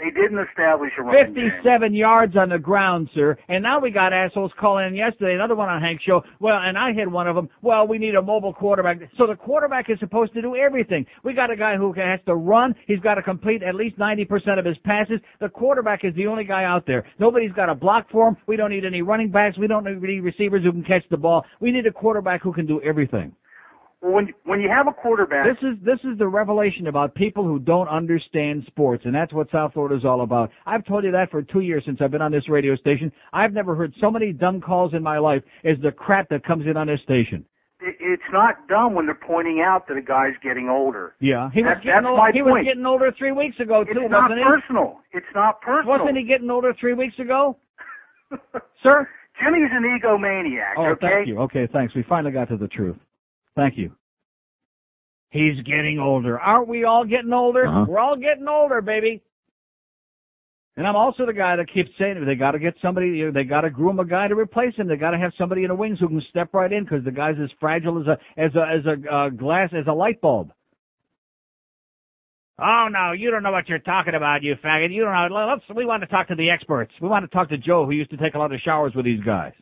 They 0.00 0.10
didn't 0.10 0.38
establish 0.48 0.92
a 0.98 1.04
game. 1.04 1.34
57 1.34 1.94
yards 1.94 2.36
on 2.36 2.48
the 2.48 2.58
ground, 2.58 3.10
sir. 3.14 3.36
And 3.48 3.62
now 3.62 3.80
we 3.80 3.90
got 3.90 4.12
assholes 4.12 4.50
calling 4.58 4.86
in 4.88 4.94
yesterday, 4.94 5.34
another 5.34 5.54
one 5.54 5.68
on 5.68 5.82
Hank's 5.82 6.02
show. 6.04 6.22
Well, 6.40 6.56
and 6.56 6.78
I 6.78 6.92
hit 6.92 7.10
one 7.10 7.28
of 7.28 7.36
them. 7.36 7.48
Well, 7.62 7.86
we 7.86 7.98
need 7.98 8.14
a 8.14 8.22
mobile 8.22 8.54
quarterback. 8.54 8.98
So 9.18 9.26
the 9.26 9.36
quarterback 9.36 9.90
is 9.90 9.98
supposed 10.00 10.32
to 10.34 10.42
do 10.42 10.56
everything. 10.56 11.04
We 11.22 11.34
got 11.34 11.50
a 11.50 11.56
guy 11.56 11.76
who 11.76 11.92
has 11.92 12.20
to 12.26 12.34
run. 12.34 12.74
He's 12.86 13.00
got 13.00 13.14
to 13.14 13.22
complete 13.22 13.62
at 13.62 13.74
least 13.74 13.98
90% 13.98 14.58
of 14.58 14.64
his 14.64 14.78
passes. 14.84 15.20
The 15.40 15.48
quarterback 15.48 16.00
is 16.04 16.14
the 16.14 16.26
only 16.26 16.44
guy 16.44 16.64
out 16.64 16.86
there. 16.86 17.04
Nobody's 17.18 17.52
got 17.52 17.68
a 17.68 17.74
block 17.74 18.06
for 18.10 18.28
him. 18.28 18.36
We 18.46 18.56
don't 18.56 18.70
need 18.70 18.84
any 18.84 19.02
running 19.02 19.30
backs. 19.30 19.58
We 19.58 19.66
don't 19.66 19.84
need 19.84 20.02
any 20.02 20.20
receivers 20.20 20.64
who 20.64 20.72
can 20.72 20.84
catch 20.84 21.04
the 21.10 21.18
ball. 21.18 21.44
We 21.60 21.72
need 21.72 21.86
a 21.86 21.92
quarterback 21.92 22.42
who 22.42 22.52
can 22.52 22.66
do 22.66 22.80
everything. 22.82 23.32
Well, 24.02 24.12
when 24.12 24.28
when 24.44 24.60
you 24.60 24.68
have 24.70 24.86
a 24.88 24.92
quarterback, 24.92 25.44
This 25.46 25.62
is 25.62 25.76
this 25.84 25.98
is 26.10 26.16
the 26.18 26.26
revelation 26.26 26.86
about 26.86 27.14
people 27.14 27.44
who 27.44 27.58
don't 27.58 27.88
understand 27.88 28.64
sports, 28.66 29.04
and 29.04 29.14
that's 29.14 29.32
what 29.32 29.50
South 29.50 29.74
Florida 29.74 29.96
is 29.96 30.04
all 30.04 30.22
about. 30.22 30.50
I've 30.66 30.84
told 30.86 31.04
you 31.04 31.12
that 31.12 31.30
for 31.30 31.42
two 31.42 31.60
years 31.60 31.82
since 31.84 32.00
I've 32.00 32.10
been 32.10 32.22
on 32.22 32.32
this 32.32 32.48
radio 32.48 32.76
station. 32.76 33.12
I've 33.32 33.52
never 33.52 33.74
heard 33.74 33.92
so 34.00 34.10
many 34.10 34.32
dumb 34.32 34.60
calls 34.62 34.94
in 34.94 35.02
my 35.02 35.18
life 35.18 35.42
as 35.64 35.76
the 35.82 35.92
crap 35.92 36.28
that 36.30 36.44
comes 36.44 36.66
in 36.66 36.76
on 36.78 36.86
this 36.86 37.00
station. 37.02 37.44
it's 37.82 38.22
not 38.32 38.66
dumb 38.68 38.94
when 38.94 39.04
they're 39.06 39.14
pointing 39.26 39.60
out 39.64 39.86
that 39.88 39.96
a 39.98 40.02
guy's 40.02 40.34
getting 40.42 40.68
older. 40.70 41.14
Yeah, 41.20 41.50
he 41.52 41.62
was 41.62 41.76
getting 41.84 41.92
that's 41.92 42.06
old, 42.06 42.18
my 42.18 42.30
he 42.32 42.40
was 42.42 42.64
getting 42.64 42.86
older 42.86 43.12
three 43.18 43.32
weeks 43.32 43.58
ago 43.60 43.82
It's 43.82 43.92
too, 43.92 44.08
not 44.08 44.30
wasn't 44.30 44.38
he? 44.40 44.44
personal. 44.44 45.00
It's 45.12 45.32
not 45.34 45.60
personal. 45.60 45.98
Wasn't 45.98 46.16
he 46.16 46.24
getting 46.24 46.48
older 46.50 46.72
three 46.80 46.94
weeks 46.94 47.18
ago, 47.18 47.56
sir? 48.82 49.08
Jimmy's 49.42 49.70
an 49.72 49.84
egomaniac. 49.84 50.74
Oh, 50.76 50.84
okay. 50.92 51.06
thank 51.06 51.28
you. 51.28 51.38
Okay, 51.40 51.66
thanks. 51.72 51.94
We 51.94 52.02
finally 52.08 52.32
got 52.32 52.48
to 52.48 52.56
the 52.56 52.68
truth. 52.68 52.96
Thank 53.56 53.76
you. 53.76 53.92
He's 55.30 55.56
getting 55.64 55.98
older. 56.00 56.38
Aren't 56.38 56.68
we 56.68 56.84
all 56.84 57.04
getting 57.04 57.32
older? 57.32 57.66
Uh-huh. 57.66 57.86
We're 57.88 57.98
all 57.98 58.16
getting 58.16 58.48
older, 58.48 58.80
baby. 58.80 59.22
And 60.76 60.86
I'm 60.86 60.96
also 60.96 61.26
the 61.26 61.32
guy 61.32 61.56
that 61.56 61.72
keeps 61.72 61.90
saying 61.98 62.24
they 62.24 62.36
got 62.36 62.52
to 62.52 62.58
get 62.58 62.74
somebody. 62.80 63.30
They 63.32 63.44
got 63.44 63.62
to 63.62 63.70
groom 63.70 64.00
a 64.00 64.04
guy 64.04 64.28
to 64.28 64.34
replace 64.34 64.74
him. 64.76 64.88
They 64.88 64.96
got 64.96 65.10
to 65.10 65.18
have 65.18 65.32
somebody 65.36 65.62
in 65.62 65.68
the 65.68 65.74
wings 65.74 65.98
who 66.00 66.08
can 66.08 66.22
step 66.30 66.54
right 66.54 66.72
in 66.72 66.84
because 66.84 67.04
the 67.04 67.10
guy's 67.10 67.34
as 67.42 67.50
fragile 67.60 68.00
as 68.00 68.06
a 68.06 68.40
as 68.40 68.54
a 68.54 68.60
as 68.60 68.86
a 68.86 69.14
uh, 69.14 69.28
glass 69.28 69.70
as 69.76 69.86
a 69.88 69.92
light 69.92 70.20
bulb. 70.20 70.52
Oh 72.58 72.88
no, 72.90 73.12
you 73.12 73.30
don't 73.30 73.42
know 73.42 73.52
what 73.52 73.68
you're 73.68 73.78
talking 73.78 74.14
about, 74.14 74.42
you 74.42 74.54
faggot. 74.64 74.92
You 74.92 75.04
don't 75.04 75.12
know. 75.12 75.46
Let's. 75.50 75.62
We 75.76 75.84
want 75.84 76.02
to 76.02 76.06
talk 76.06 76.28
to 76.28 76.34
the 76.34 76.50
experts. 76.50 76.92
We 77.00 77.08
want 77.08 77.24
to 77.24 77.34
talk 77.34 77.48
to 77.50 77.58
Joe, 77.58 77.84
who 77.84 77.92
used 77.92 78.10
to 78.10 78.16
take 78.16 78.34
a 78.34 78.38
lot 78.38 78.52
of 78.52 78.60
showers 78.60 78.92
with 78.94 79.04
these 79.04 79.20
guys. 79.20 79.52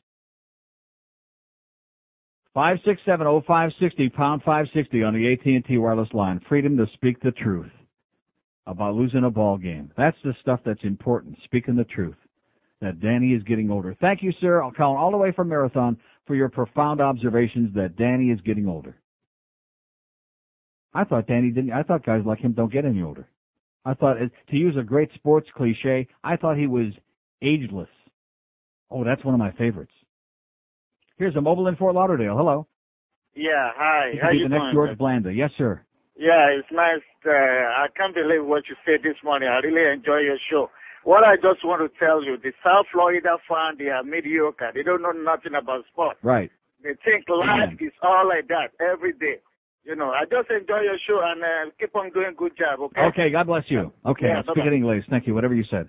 Five 2.54 2.78
six 2.84 3.00
seven 3.04 3.26
oh 3.26 3.42
five 3.46 3.70
sixty 3.80 4.08
pound 4.08 4.42
five 4.44 4.66
sixty 4.74 5.02
on 5.02 5.14
the 5.14 5.32
AT 5.32 5.46
and 5.46 5.64
T 5.64 5.78
wireless 5.78 6.12
line. 6.12 6.40
Freedom 6.48 6.76
to 6.76 6.86
speak 6.94 7.20
the 7.20 7.30
truth 7.30 7.70
about 8.66 8.94
losing 8.94 9.24
a 9.24 9.30
ball 9.30 9.56
game. 9.58 9.90
That's 9.96 10.16
the 10.24 10.34
stuff 10.42 10.60
that's 10.64 10.82
important. 10.82 11.36
Speaking 11.44 11.76
the 11.76 11.84
truth. 11.84 12.16
That 12.80 13.00
Danny 13.00 13.32
is 13.32 13.42
getting 13.42 13.70
older. 13.72 13.96
Thank 14.00 14.22
you, 14.22 14.32
sir. 14.40 14.62
I'll 14.62 14.70
call 14.70 14.96
all 14.96 15.10
the 15.10 15.16
way 15.16 15.32
from 15.32 15.48
Marathon 15.48 15.96
for 16.28 16.36
your 16.36 16.48
profound 16.48 17.00
observations 17.00 17.74
that 17.74 17.96
Danny 17.96 18.30
is 18.30 18.40
getting 18.42 18.68
older. 18.68 18.96
I 20.94 21.02
thought 21.04 21.26
Danny 21.26 21.50
didn't. 21.50 21.72
I 21.72 21.82
thought 21.82 22.06
guys 22.06 22.22
like 22.24 22.38
him 22.38 22.52
don't 22.52 22.72
get 22.72 22.84
any 22.84 23.02
older. 23.02 23.26
I 23.84 23.94
thought, 23.94 24.16
uh, 24.22 24.26
to 24.50 24.56
use 24.56 24.76
a 24.78 24.82
great 24.82 25.10
sports 25.14 25.48
cliche, 25.56 26.08
I 26.22 26.36
thought 26.36 26.56
he 26.56 26.66
was 26.66 26.92
ageless. 27.42 27.88
Oh, 28.90 29.04
that's 29.04 29.24
one 29.24 29.34
of 29.34 29.38
my 29.38 29.52
favorites. 29.52 29.92
Here's 31.18 31.34
a 31.34 31.40
mobile 31.40 31.66
in 31.66 31.74
Fort 31.76 31.94
Lauderdale. 31.94 32.36
Hello. 32.36 32.66
Yeah, 33.34 33.70
hi. 33.74 34.10
You 34.14 34.20
How 34.22 34.30
you 34.30 34.44
the 34.44 34.54
next? 34.54 34.72
George? 34.72 34.96
Blanda. 34.96 35.34
Yes, 35.34 35.50
sir. 35.58 35.82
Yeah, 36.16 36.54
it's 36.54 36.70
nice. 36.70 37.02
Uh, 37.26 37.30
I 37.30 37.86
can't 37.96 38.14
believe 38.14 38.46
what 38.46 38.64
you 38.68 38.76
said 38.86 39.02
this 39.02 39.18
morning. 39.22 39.48
I 39.48 39.58
really 39.66 39.92
enjoy 39.92 40.18
your 40.18 40.38
show. 40.50 40.70
What 41.04 41.24
I 41.24 41.36
just 41.36 41.64
want 41.64 41.82
to 41.82 41.90
tell 41.98 42.22
you, 42.22 42.38
the 42.42 42.52
South 42.62 42.86
Florida 42.92 43.38
fan, 43.48 43.78
they 43.78 43.90
are 43.90 44.02
mediocre. 44.02 44.70
They 44.74 44.82
don't 44.82 45.02
know 45.02 45.12
nothing 45.12 45.54
about 45.54 45.84
sports. 45.90 46.18
Right. 46.22 46.50
They 46.82 46.94
think 47.04 47.26
life 47.28 47.74
is 47.80 47.92
all 48.02 48.26
like 48.28 48.46
that 48.48 48.70
every 48.78 49.12
day. 49.12 49.42
You 49.84 49.96
know, 49.96 50.10
I 50.10 50.24
just 50.24 50.50
enjoy 50.50 50.82
your 50.82 50.98
show 51.06 51.18
and 51.22 51.42
uh, 51.42 51.70
keep 51.80 51.94
on 51.96 52.10
doing 52.12 52.34
good 52.36 52.52
job, 52.58 52.80
okay? 52.90 53.02
Okay, 53.10 53.30
God 53.30 53.46
bless 53.46 53.64
you. 53.68 53.90
Okay, 54.04 54.26
Yeah, 54.26 54.42
I'll 54.46 54.54
speak 54.54 54.66
in 54.66 54.74
English. 54.74 55.04
Thank 55.08 55.26
you. 55.26 55.34
Whatever 55.34 55.54
you 55.54 55.64
said. 55.70 55.88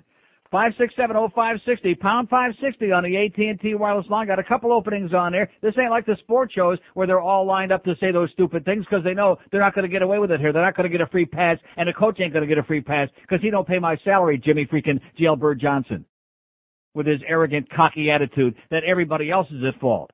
Five 0.52 0.72
six 0.80 0.96
seven 0.96 1.16
oh 1.16 1.30
five 1.36 1.58
sixty 1.64 1.94
pound 1.94 2.28
five 2.28 2.54
sixty 2.60 2.92
on 2.92 3.04
the 3.04 3.16
AT 3.16 3.38
and 3.38 3.60
T 3.62 3.76
wireless 3.76 4.08
line. 4.10 4.26
Got 4.26 4.40
a 4.40 4.44
couple 4.44 4.74
openings 4.74 5.14
on 5.14 5.32
there. 5.32 5.48
This 5.62 5.76
ain't 5.80 5.92
like 5.92 6.08
the 6.08 6.18
sports 6.22 6.54
shows 6.54 6.80
where 6.96 7.06
they're 7.06 7.22
all 7.22 7.46
lined 7.46 7.72
up 7.72 7.84
to 7.84 7.94
say 8.00 8.12
those 8.12 8.32
stupid 8.34 8.66
things 8.66 8.84
because 8.84 9.04
they 9.04 9.14
know 9.14 9.38
they're 9.52 9.62
not 9.62 9.76
going 9.76 9.84
to 9.88 9.92
get 9.92 10.02
away 10.02 10.18
with 10.18 10.32
it 10.32 10.40
here. 10.40 10.52
They're 10.52 10.66
not 10.66 10.76
going 10.76 10.90
to 10.90 10.98
get 10.98 11.06
a 11.06 11.12
free 11.12 11.28
pass, 11.28 11.60
and 11.78 11.88
the 11.88 11.94
coach 11.94 12.20
ain't 12.20 12.34
going 12.34 12.42
to 12.42 12.48
get 12.48 12.58
a 12.58 12.64
free 12.64 12.82
pass 12.82 13.10
because 13.22 13.42
he 13.44 13.52
don't 13.52 13.68
pay 13.68 13.78
my 13.78 13.96
salary, 14.04 14.42
Jimmy 14.44 14.66
freaking 14.66 15.00
Jailbird 15.20 15.62
Johnson, 15.62 16.04
with 16.96 17.06
his 17.06 17.22
arrogant, 17.28 17.70
cocky 17.70 18.10
attitude 18.10 18.56
that 18.72 18.82
everybody 18.84 19.30
else 19.30 19.48
is 19.52 19.64
at 19.64 19.80
fault. 19.80 20.10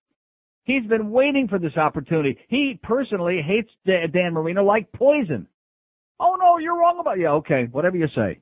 He's 0.66 0.86
been 0.86 1.12
waiting 1.12 1.48
for 1.48 1.60
this 1.60 1.78
opportunity. 1.78 2.38
He 2.50 2.78
personally 2.84 3.40
hates 3.42 3.70
Da- 3.86 4.08
Dan 4.08 4.34
Marino 4.34 4.66
like 4.66 4.92
poison. 4.92 5.48
Oh 6.20 6.36
no, 6.38 6.58
you're 6.58 6.78
wrong 6.78 6.98
about 7.00 7.20
yeah. 7.20 7.32
Okay, 7.34 7.70
whatever 7.72 7.96
you 7.96 8.08
say. 8.14 8.40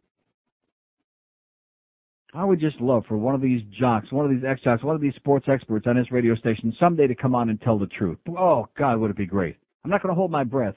I 2.35 2.43
would 2.43 2.59
just 2.59 2.81
love 2.81 3.03
for 3.07 3.17
one 3.17 3.35
of 3.35 3.41
these 3.41 3.61
jocks, 3.79 4.11
one 4.11 4.25
of 4.25 4.31
these 4.31 4.43
ex 4.47 4.61
jocks, 4.61 4.83
one 4.83 4.95
of 4.95 5.01
these 5.01 5.13
sports 5.15 5.45
experts 5.47 5.85
on 5.87 5.95
this 5.95 6.11
radio 6.11 6.35
station 6.35 6.75
someday 6.79 7.05
to 7.07 7.15
come 7.15 7.35
on 7.35 7.49
and 7.49 7.61
tell 7.61 7.77
the 7.77 7.85
truth. 7.87 8.17
Oh 8.27 8.67
God, 8.77 8.99
would 8.99 9.11
it 9.11 9.17
be 9.17 9.25
great? 9.25 9.55
I'm 9.83 9.91
not 9.91 10.01
going 10.01 10.13
to 10.13 10.15
hold 10.15 10.31
my 10.31 10.43
breath. 10.43 10.75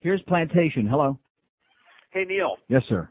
Here's 0.00 0.20
Plantation. 0.22 0.86
Hello. 0.86 1.18
Hey 2.10 2.24
Neil, 2.24 2.56
Yes, 2.68 2.82
sir. 2.88 3.08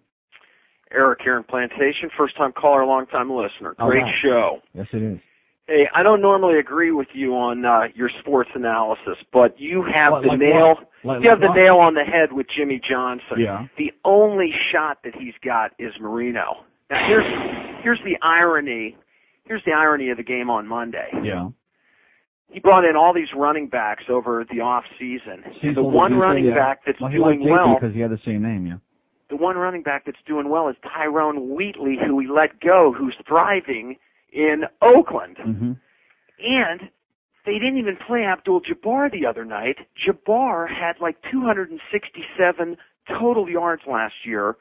Eric 0.94 1.20
here 1.24 1.38
in 1.38 1.44
Plantation, 1.44 2.10
first 2.18 2.38
time 2.38 2.52
caller, 2.54 2.86
long 2.86 3.08
time 3.08 3.30
listener. 3.32 3.74
Great 3.80 4.04
right. 4.04 4.14
show. 4.24 4.60
Yes, 4.74 4.86
it 4.94 5.02
is. 5.02 5.20
Hey, 5.68 5.84
I 5.96 6.04
don't 6.04 6.22
normally 6.22 6.60
agree 6.60 6.92
with 6.92 7.08
you 7.14 7.34
on 7.36 7.66
uh, 7.66 7.88
your 7.96 8.10
sports 8.20 8.50
analysis, 8.54 9.16
but 9.32 9.60
you 9.60 9.84
have 9.84 10.12
What, 10.12 10.22
the 10.24 10.28
like 10.28 10.40
nail. 10.40 10.76
Like- 11.04 11.24
you 11.24 11.30
have 11.30 11.40
like 11.40 11.50
the 11.50 11.56
nail 11.56 11.78
on 11.78 11.96
the 11.96 12.04
head 12.04 12.32
with 12.32 12.46
Jimmy 12.56 12.80
Johnson. 12.88 13.40
Yeah. 13.40 13.66
The 13.78 13.92
only 14.06 14.52
shot 14.72 15.00
that 15.04 15.14
he's 15.16 15.34
got 15.44 15.72
is 15.80 15.92
Marino. 16.00 16.64
Now 16.90 17.08
here's 17.08 17.26
here's 17.84 18.00
the 18.04 18.18
irony. 18.26 18.98
Here's 19.46 19.64
the 19.66 19.74
irony 19.74 20.10
of 20.10 20.18
the 20.18 20.24
game 20.24 20.50
on 20.50 20.68
Monday. 20.68 21.10
Yeah. 21.24 21.50
He 22.50 22.60
brought 22.60 22.86
in 22.86 22.96
all 22.96 23.14
these 23.14 23.28
running 23.36 23.68
backs 23.68 24.04
over 24.10 24.46
the 24.50 24.62
off 24.62 24.84
season. 25.00 25.44
Cecil 25.56 25.74
the 25.74 25.84
one 25.84 26.14
running 26.14 26.46
yeah. 26.46 26.54
back 26.54 26.82
that's 26.86 27.02
well, 27.02 27.12
doing 27.12 27.50
well 27.50 27.76
because 27.80 27.96
he 27.96 28.02
had 28.02 28.12
the 28.12 28.20
same 28.24 28.44
name. 28.44 28.68
Yeah. 28.68 28.78
the 29.30 29.36
one 29.36 29.56
running 29.56 29.82
back 29.82 30.06
that's 30.06 30.22
doing 30.28 30.50
well 30.50 30.70
is 30.70 30.76
Tyrone 30.84 31.56
Wheatley, 31.56 31.98
who 32.06 32.20
he 32.20 32.28
let 32.28 32.60
go, 32.60 32.94
who's 32.96 33.16
thriving 33.28 33.98
in 34.32 34.64
Oakland. 34.82 35.38
Mm-hmm. 35.38 35.72
And 36.40 36.90
they 37.46 37.54
didn't 37.54 37.78
even 37.78 37.98
play 38.08 38.24
Abdul 38.24 38.62
Jabbar 38.62 39.12
the 39.12 39.26
other 39.26 39.46
night. 39.46 39.78
Jabbar 40.08 40.68
had 40.70 41.02
like 41.02 41.18
267 41.32 42.78
total 43.20 43.50
yards 43.50 43.82
last 43.88 44.14
year 44.26 44.56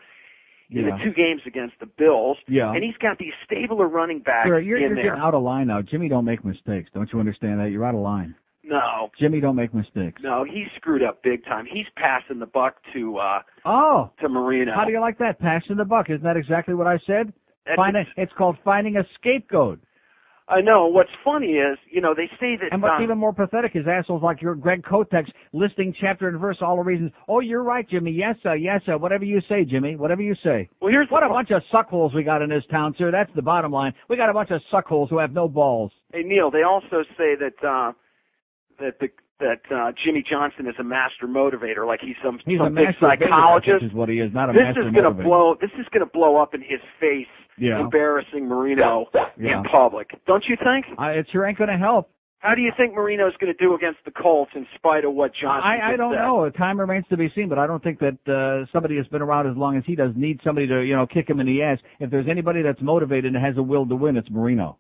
in 0.72 0.84
Yeah. 0.86 0.96
the 0.98 1.04
two 1.04 1.12
games 1.12 1.40
against 1.46 1.74
the 1.80 1.86
Bills. 1.86 2.36
Yeah. 2.48 2.72
And 2.72 2.82
he's 2.82 2.96
got 2.98 3.18
these 3.18 3.32
stabler 3.44 3.86
running 3.88 4.20
backs 4.20 4.46
Sir, 4.48 4.58
you're, 4.60 4.76
in 4.78 4.82
you're 4.82 4.94
there. 4.94 5.04
getting 5.04 5.20
out 5.20 5.34
of 5.34 5.42
line 5.42 5.66
now. 5.68 5.82
Jimmy 5.82 6.08
don't 6.08 6.24
make 6.24 6.44
mistakes. 6.44 6.90
Don't 6.94 7.08
you 7.12 7.20
understand 7.20 7.60
that? 7.60 7.70
You're 7.70 7.84
out 7.84 7.94
of 7.94 8.00
line. 8.00 8.34
No, 8.64 9.10
Jimmy 9.18 9.40
don't 9.40 9.56
make 9.56 9.74
mistakes. 9.74 10.22
no, 10.22 10.44
he 10.44 10.64
screwed 10.76 11.02
up 11.02 11.22
big 11.22 11.44
time. 11.44 11.66
He's 11.70 11.86
passing 11.96 12.38
the 12.38 12.46
buck 12.46 12.76
to 12.94 13.18
uh 13.18 13.40
Oh, 13.64 14.10
to 14.20 14.28
Marino. 14.28 14.72
how 14.74 14.84
do 14.84 14.92
you 14.92 15.00
like 15.00 15.18
that? 15.18 15.38
Passing 15.40 15.76
the 15.76 15.84
buck. 15.84 16.08
Isn't 16.08 16.22
that 16.22 16.36
exactly 16.36 16.74
what 16.74 16.86
I 16.86 16.98
said? 17.06 17.32
Find 17.76 17.96
a, 17.96 18.02
it's 18.16 18.32
called 18.38 18.56
finding 18.64 18.96
a 18.96 19.04
scapegoat. 19.16 19.78
I 20.48 20.60
know. 20.60 20.86
What's 20.86 21.10
funny 21.24 21.52
is, 21.52 21.78
you 21.90 22.00
know, 22.00 22.14
they 22.14 22.26
say 22.40 22.56
that. 22.60 22.72
And 22.72 22.82
what's 22.82 22.94
uh, 22.98 23.02
even 23.02 23.16
more 23.16 23.32
pathetic 23.32 23.72
is 23.74 23.84
assholes 23.88 24.22
like 24.22 24.42
your 24.42 24.54
Greg 24.54 24.82
Kotex 24.82 25.24
listing 25.52 25.94
chapter 26.00 26.28
and 26.28 26.38
verse 26.40 26.58
all 26.60 26.76
the 26.76 26.82
reasons. 26.82 27.12
Oh, 27.28 27.40
you're 27.40 27.62
right, 27.62 27.88
Jimmy. 27.88 28.10
Yes, 28.10 28.36
sir. 28.42 28.56
Yes, 28.56 28.82
sir. 28.84 28.98
Whatever 28.98 29.24
you 29.24 29.40
say, 29.48 29.64
Jimmy. 29.64 29.96
Whatever 29.96 30.22
you 30.22 30.34
say. 30.42 30.68
Well, 30.80 30.90
here's 30.90 31.08
What 31.10 31.22
a 31.22 31.28
bunch 31.28 31.50
of 31.52 31.62
suckholes 31.72 32.14
we 32.14 32.22
got 32.24 32.42
in 32.42 32.50
this 32.50 32.64
town, 32.70 32.94
sir. 32.98 33.10
That's 33.10 33.30
the 33.36 33.42
bottom 33.42 33.72
line. 33.72 33.94
We 34.08 34.16
got 34.16 34.30
a 34.30 34.34
bunch 34.34 34.50
of 34.50 34.60
suckholes 34.72 35.08
who 35.08 35.18
have 35.18 35.32
no 35.32 35.48
balls. 35.48 35.92
Hey 36.12 36.22
Neil, 36.24 36.50
they 36.50 36.62
also 36.62 37.04
say 37.16 37.34
that 37.38 37.66
uh 37.66 37.92
that 38.78 38.98
the 39.00 39.08
that 39.40 39.62
uh 39.74 39.92
Jimmy 40.04 40.22
Johnson 40.28 40.66
is 40.66 40.74
a 40.78 40.84
master 40.84 41.26
motivator, 41.26 41.86
like 41.86 42.00
he's 42.00 42.16
some 42.22 42.38
He's 42.44 42.58
some 42.58 42.66
a 42.66 42.70
big 42.70 42.94
psychologist. 43.00 43.84
Is 43.84 43.92
what 43.94 44.08
he 44.08 44.16
is, 44.20 44.30
not 44.34 44.50
a 44.50 44.52
This 44.52 44.62
master 44.64 44.86
is 44.88 44.94
gonna 44.94 45.10
motivator. 45.10 45.24
blow 45.24 45.56
this 45.60 45.70
is 45.78 45.86
gonna 45.92 46.06
blow 46.06 46.36
up 46.36 46.54
in 46.54 46.60
his 46.60 46.80
face, 47.00 47.26
Yeah. 47.58 47.80
embarrassing 47.80 48.46
Marino 48.48 49.06
Yeah. 49.38 49.58
in 49.58 49.64
public. 49.64 50.10
Don't 50.26 50.44
you 50.48 50.56
think? 50.56 50.86
I, 50.98 51.12
it 51.12 51.26
sure 51.32 51.46
ain't 51.46 51.58
going 51.58 51.70
to 51.70 51.76
help. 51.76 52.10
How 52.38 52.56
do 52.56 52.60
you 52.60 52.72
think 52.76 52.92
Marino's 52.94 53.34
gonna 53.40 53.52
do 53.54 53.72
against 53.76 54.00
the 54.04 54.10
Colts 54.10 54.50
in 54.56 54.66
spite 54.74 55.04
of 55.04 55.14
what 55.14 55.30
Johnson 55.40 55.62
I, 55.64 55.92
I 55.92 55.96
don't 55.96 56.12
said? 56.12 56.18
know. 56.22 56.50
Time 56.50 56.80
remains 56.80 57.04
to 57.10 57.16
be 57.16 57.30
seen, 57.36 57.48
but 57.48 57.56
I 57.56 57.68
don't 57.68 57.80
think 57.84 58.00
that 58.00 58.18
uh, 58.26 58.66
somebody 58.72 58.96
that's 58.96 59.06
been 59.10 59.22
around 59.22 59.48
as 59.48 59.56
long 59.56 59.76
as 59.76 59.84
he 59.86 59.94
does 59.94 60.10
needs 60.16 60.40
somebody 60.42 60.66
to, 60.66 60.80
you 60.80 60.96
know, 60.96 61.06
kick 61.06 61.30
him 61.30 61.38
in 61.38 61.46
the 61.46 61.62
ass. 61.62 61.78
If 62.00 62.10
there's 62.10 62.26
anybody 62.28 62.62
that's 62.62 62.82
motivated 62.82 63.32
and 63.32 63.44
has 63.44 63.56
a 63.58 63.62
will 63.62 63.86
to 63.86 63.94
win, 63.94 64.16
it's 64.16 64.28
Marino. 64.28 64.76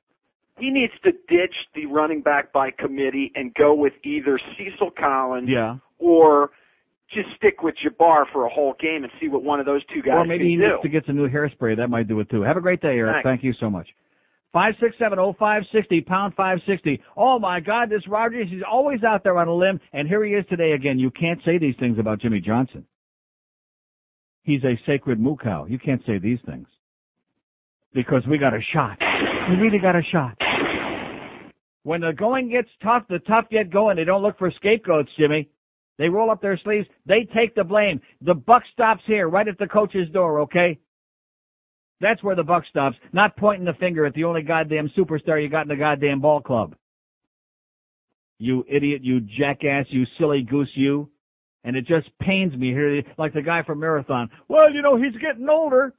He 0.58 0.70
needs 0.70 0.92
to 1.04 1.12
ditch 1.12 1.54
the 1.76 1.86
running 1.86 2.20
back 2.20 2.52
by 2.52 2.70
committee 2.76 3.30
and 3.36 3.54
go 3.54 3.74
with 3.74 3.92
either 4.02 4.40
Cecil 4.58 4.90
Collins 4.98 5.48
Yeah. 5.48 5.76
or 6.00 6.50
just 7.12 7.28
stick 7.36 7.62
with 7.62 7.74
Jabbar 7.84 8.24
for 8.32 8.46
a 8.46 8.48
whole 8.48 8.74
game 8.80 9.04
and 9.04 9.12
see 9.20 9.28
what 9.28 9.42
one 9.42 9.60
of 9.60 9.66
those 9.66 9.82
two 9.94 10.02
guys 10.02 10.14
or 10.14 10.24
maybe 10.24 10.44
he 10.44 10.56
do. 10.56 10.62
needs 10.62 10.82
to 10.82 10.88
get 10.88 11.04
some 11.06 11.16
new 11.16 11.28
hairspray. 11.28 11.76
That 11.76 11.88
might 11.88 12.08
do 12.08 12.20
it 12.20 12.30
too. 12.30 12.42
Have 12.42 12.56
a 12.56 12.60
great 12.60 12.80
day, 12.80 12.96
Eric. 12.98 13.16
Thanks. 13.16 13.26
Thank 13.26 13.44
you 13.44 13.52
so 13.60 13.70
much. 13.70 13.88
Five 14.52 14.74
six 14.80 14.94
seven 14.98 15.18
oh 15.18 15.34
five 15.38 15.62
sixty 15.72 16.02
pound 16.02 16.34
five 16.34 16.58
sixty. 16.66 17.00
Oh 17.16 17.38
my 17.38 17.60
God, 17.60 17.88
this 17.88 18.06
Rogers 18.06 18.48
he's 18.50 18.62
always 18.70 19.02
out 19.02 19.24
there 19.24 19.38
on 19.38 19.48
a 19.48 19.54
limb, 19.54 19.80
and 19.92 20.06
here 20.06 20.24
he 20.24 20.32
is 20.32 20.44
today 20.50 20.72
again. 20.72 20.98
You 20.98 21.10
can't 21.10 21.40
say 21.44 21.58
these 21.58 21.74
things 21.80 21.98
about 21.98 22.20
Jimmy 22.20 22.40
Johnson. 22.40 22.84
He's 24.42 24.62
a 24.64 24.78
sacred 24.86 25.20
moo 25.20 25.36
cow. 25.36 25.66
You 25.66 25.78
can't 25.78 26.02
say 26.06 26.18
these 26.18 26.38
things 26.44 26.66
because 27.94 28.22
we 28.28 28.38
got 28.38 28.52
a 28.54 28.60
shot. 28.74 28.98
We 29.48 29.56
really 29.56 29.78
got 29.78 29.96
a 29.96 30.02
shot. 30.12 30.36
When 31.84 32.00
the 32.00 32.12
going 32.12 32.50
gets 32.50 32.68
tough, 32.82 33.04
the 33.08 33.18
tough 33.20 33.46
get 33.50 33.70
going. 33.72 33.96
They 33.96 34.04
don't 34.04 34.22
look 34.22 34.38
for 34.38 34.50
scapegoats, 34.52 35.10
Jimmy. 35.18 35.48
They 35.98 36.08
roll 36.08 36.30
up 36.30 36.40
their 36.40 36.58
sleeves. 36.58 36.86
They 37.06 37.28
take 37.34 37.54
the 37.54 37.64
blame. 37.64 38.00
The 38.22 38.34
buck 38.34 38.62
stops 38.72 39.02
here, 39.06 39.28
right 39.28 39.46
at 39.46 39.58
the 39.58 39.66
coach's 39.66 40.10
door, 40.10 40.40
okay? 40.42 40.78
That's 42.00 42.22
where 42.22 42.34
the 42.34 42.42
buck 42.42 42.64
stops, 42.68 42.96
not 43.12 43.36
pointing 43.36 43.64
the 43.64 43.74
finger 43.74 44.04
at 44.04 44.14
the 44.14 44.24
only 44.24 44.42
goddamn 44.42 44.90
superstar 44.96 45.40
you 45.40 45.48
got 45.48 45.62
in 45.62 45.68
the 45.68 45.76
goddamn 45.76 46.20
ball 46.20 46.40
club. 46.40 46.74
You 48.38 48.64
idiot, 48.68 49.02
you 49.04 49.20
jackass, 49.20 49.86
you 49.90 50.04
silly 50.18 50.42
goose, 50.42 50.70
you. 50.74 51.08
And 51.62 51.76
it 51.76 51.86
just 51.86 52.08
pains 52.20 52.52
me 52.56 52.70
here, 52.70 53.04
like 53.18 53.34
the 53.34 53.42
guy 53.42 53.62
from 53.62 53.78
Marathon. 53.78 54.30
Well, 54.48 54.72
you 54.72 54.82
know, 54.82 54.96
he's 54.96 55.16
getting 55.20 55.48
older. 55.48 55.94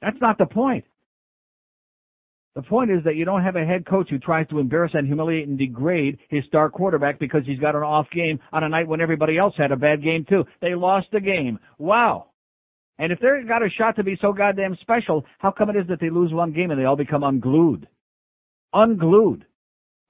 That's 0.00 0.20
not 0.20 0.38
the 0.38 0.46
point. 0.46 0.84
The 2.54 2.62
point 2.62 2.90
is 2.90 3.02
that 3.04 3.16
you 3.16 3.24
don't 3.24 3.42
have 3.42 3.56
a 3.56 3.64
head 3.64 3.86
coach 3.86 4.10
who 4.10 4.18
tries 4.18 4.46
to 4.48 4.58
embarrass 4.58 4.92
and 4.94 5.06
humiliate 5.06 5.48
and 5.48 5.58
degrade 5.58 6.18
his 6.28 6.44
star 6.44 6.68
quarterback 6.68 7.18
because 7.18 7.42
he's 7.46 7.58
got 7.58 7.74
an 7.74 7.82
off 7.82 8.06
game 8.14 8.40
on 8.52 8.62
a 8.62 8.68
night 8.68 8.86
when 8.86 9.00
everybody 9.00 9.38
else 9.38 9.54
had 9.56 9.72
a 9.72 9.76
bad 9.76 10.02
game 10.02 10.26
too. 10.28 10.44
They 10.60 10.74
lost 10.74 11.06
the 11.12 11.20
game. 11.20 11.58
Wow. 11.78 12.26
And 12.98 13.10
if 13.10 13.20
they've 13.20 13.48
got 13.48 13.62
a 13.62 13.70
shot 13.70 13.96
to 13.96 14.04
be 14.04 14.18
so 14.20 14.34
goddamn 14.34 14.76
special, 14.82 15.24
how 15.38 15.50
come 15.50 15.70
it 15.70 15.76
is 15.76 15.86
that 15.88 15.98
they 15.98 16.10
lose 16.10 16.32
one 16.32 16.52
game 16.52 16.70
and 16.70 16.78
they 16.78 16.84
all 16.84 16.96
become 16.96 17.24
unglued? 17.24 17.88
Unglued. 18.74 19.46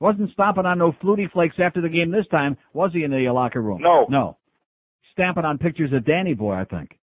Wasn't 0.00 0.32
stomping 0.32 0.66
on 0.66 0.78
no 0.78 0.92
flutie 1.00 1.30
flakes 1.30 1.56
after 1.62 1.80
the 1.80 1.88
game 1.88 2.10
this 2.10 2.26
time, 2.28 2.56
was 2.72 2.90
he 2.92 3.04
in 3.04 3.12
the 3.12 3.30
locker 3.32 3.62
room? 3.62 3.80
No. 3.80 4.06
No. 4.10 4.36
Stamping 5.12 5.44
on 5.44 5.58
pictures 5.58 5.92
of 5.92 6.04
Danny 6.04 6.34
Boy, 6.34 6.54
I 6.54 6.64
think. 6.64 6.98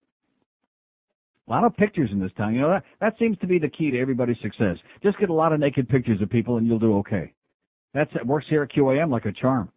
A 1.49 1.51
lot 1.51 1.65
of 1.65 1.75
pictures 1.77 2.11
in 2.13 2.21
this 2.21 2.33
town. 2.37 2.55
You 2.55 2.61
know 2.61 2.71
that 2.71 2.85
that 3.01 3.15
seems 3.19 3.39
to 3.39 3.47
be 3.47 3.59
the 3.59 3.69
key 3.69 3.91
to 3.91 3.99
everybody's 3.99 4.37
success. 4.43 4.77
Just 5.03 5.19
get 5.19 5.31
a 5.31 5.35
lot 5.35 5.53
of 5.53 5.61
naked 5.61 5.89
pictures 5.89 6.21
of 6.21 6.29
people 6.29 6.59
and 6.59 6.67
you'll 6.67 6.79
do 6.79 6.99
okay. 6.99 7.33
That's 7.95 8.11
it 8.15 8.27
works 8.27 8.47
here 8.51 8.63
at 8.63 8.71
QAM 8.71 9.11
like 9.11 9.25
a 9.25 9.33
charm. 9.33 9.71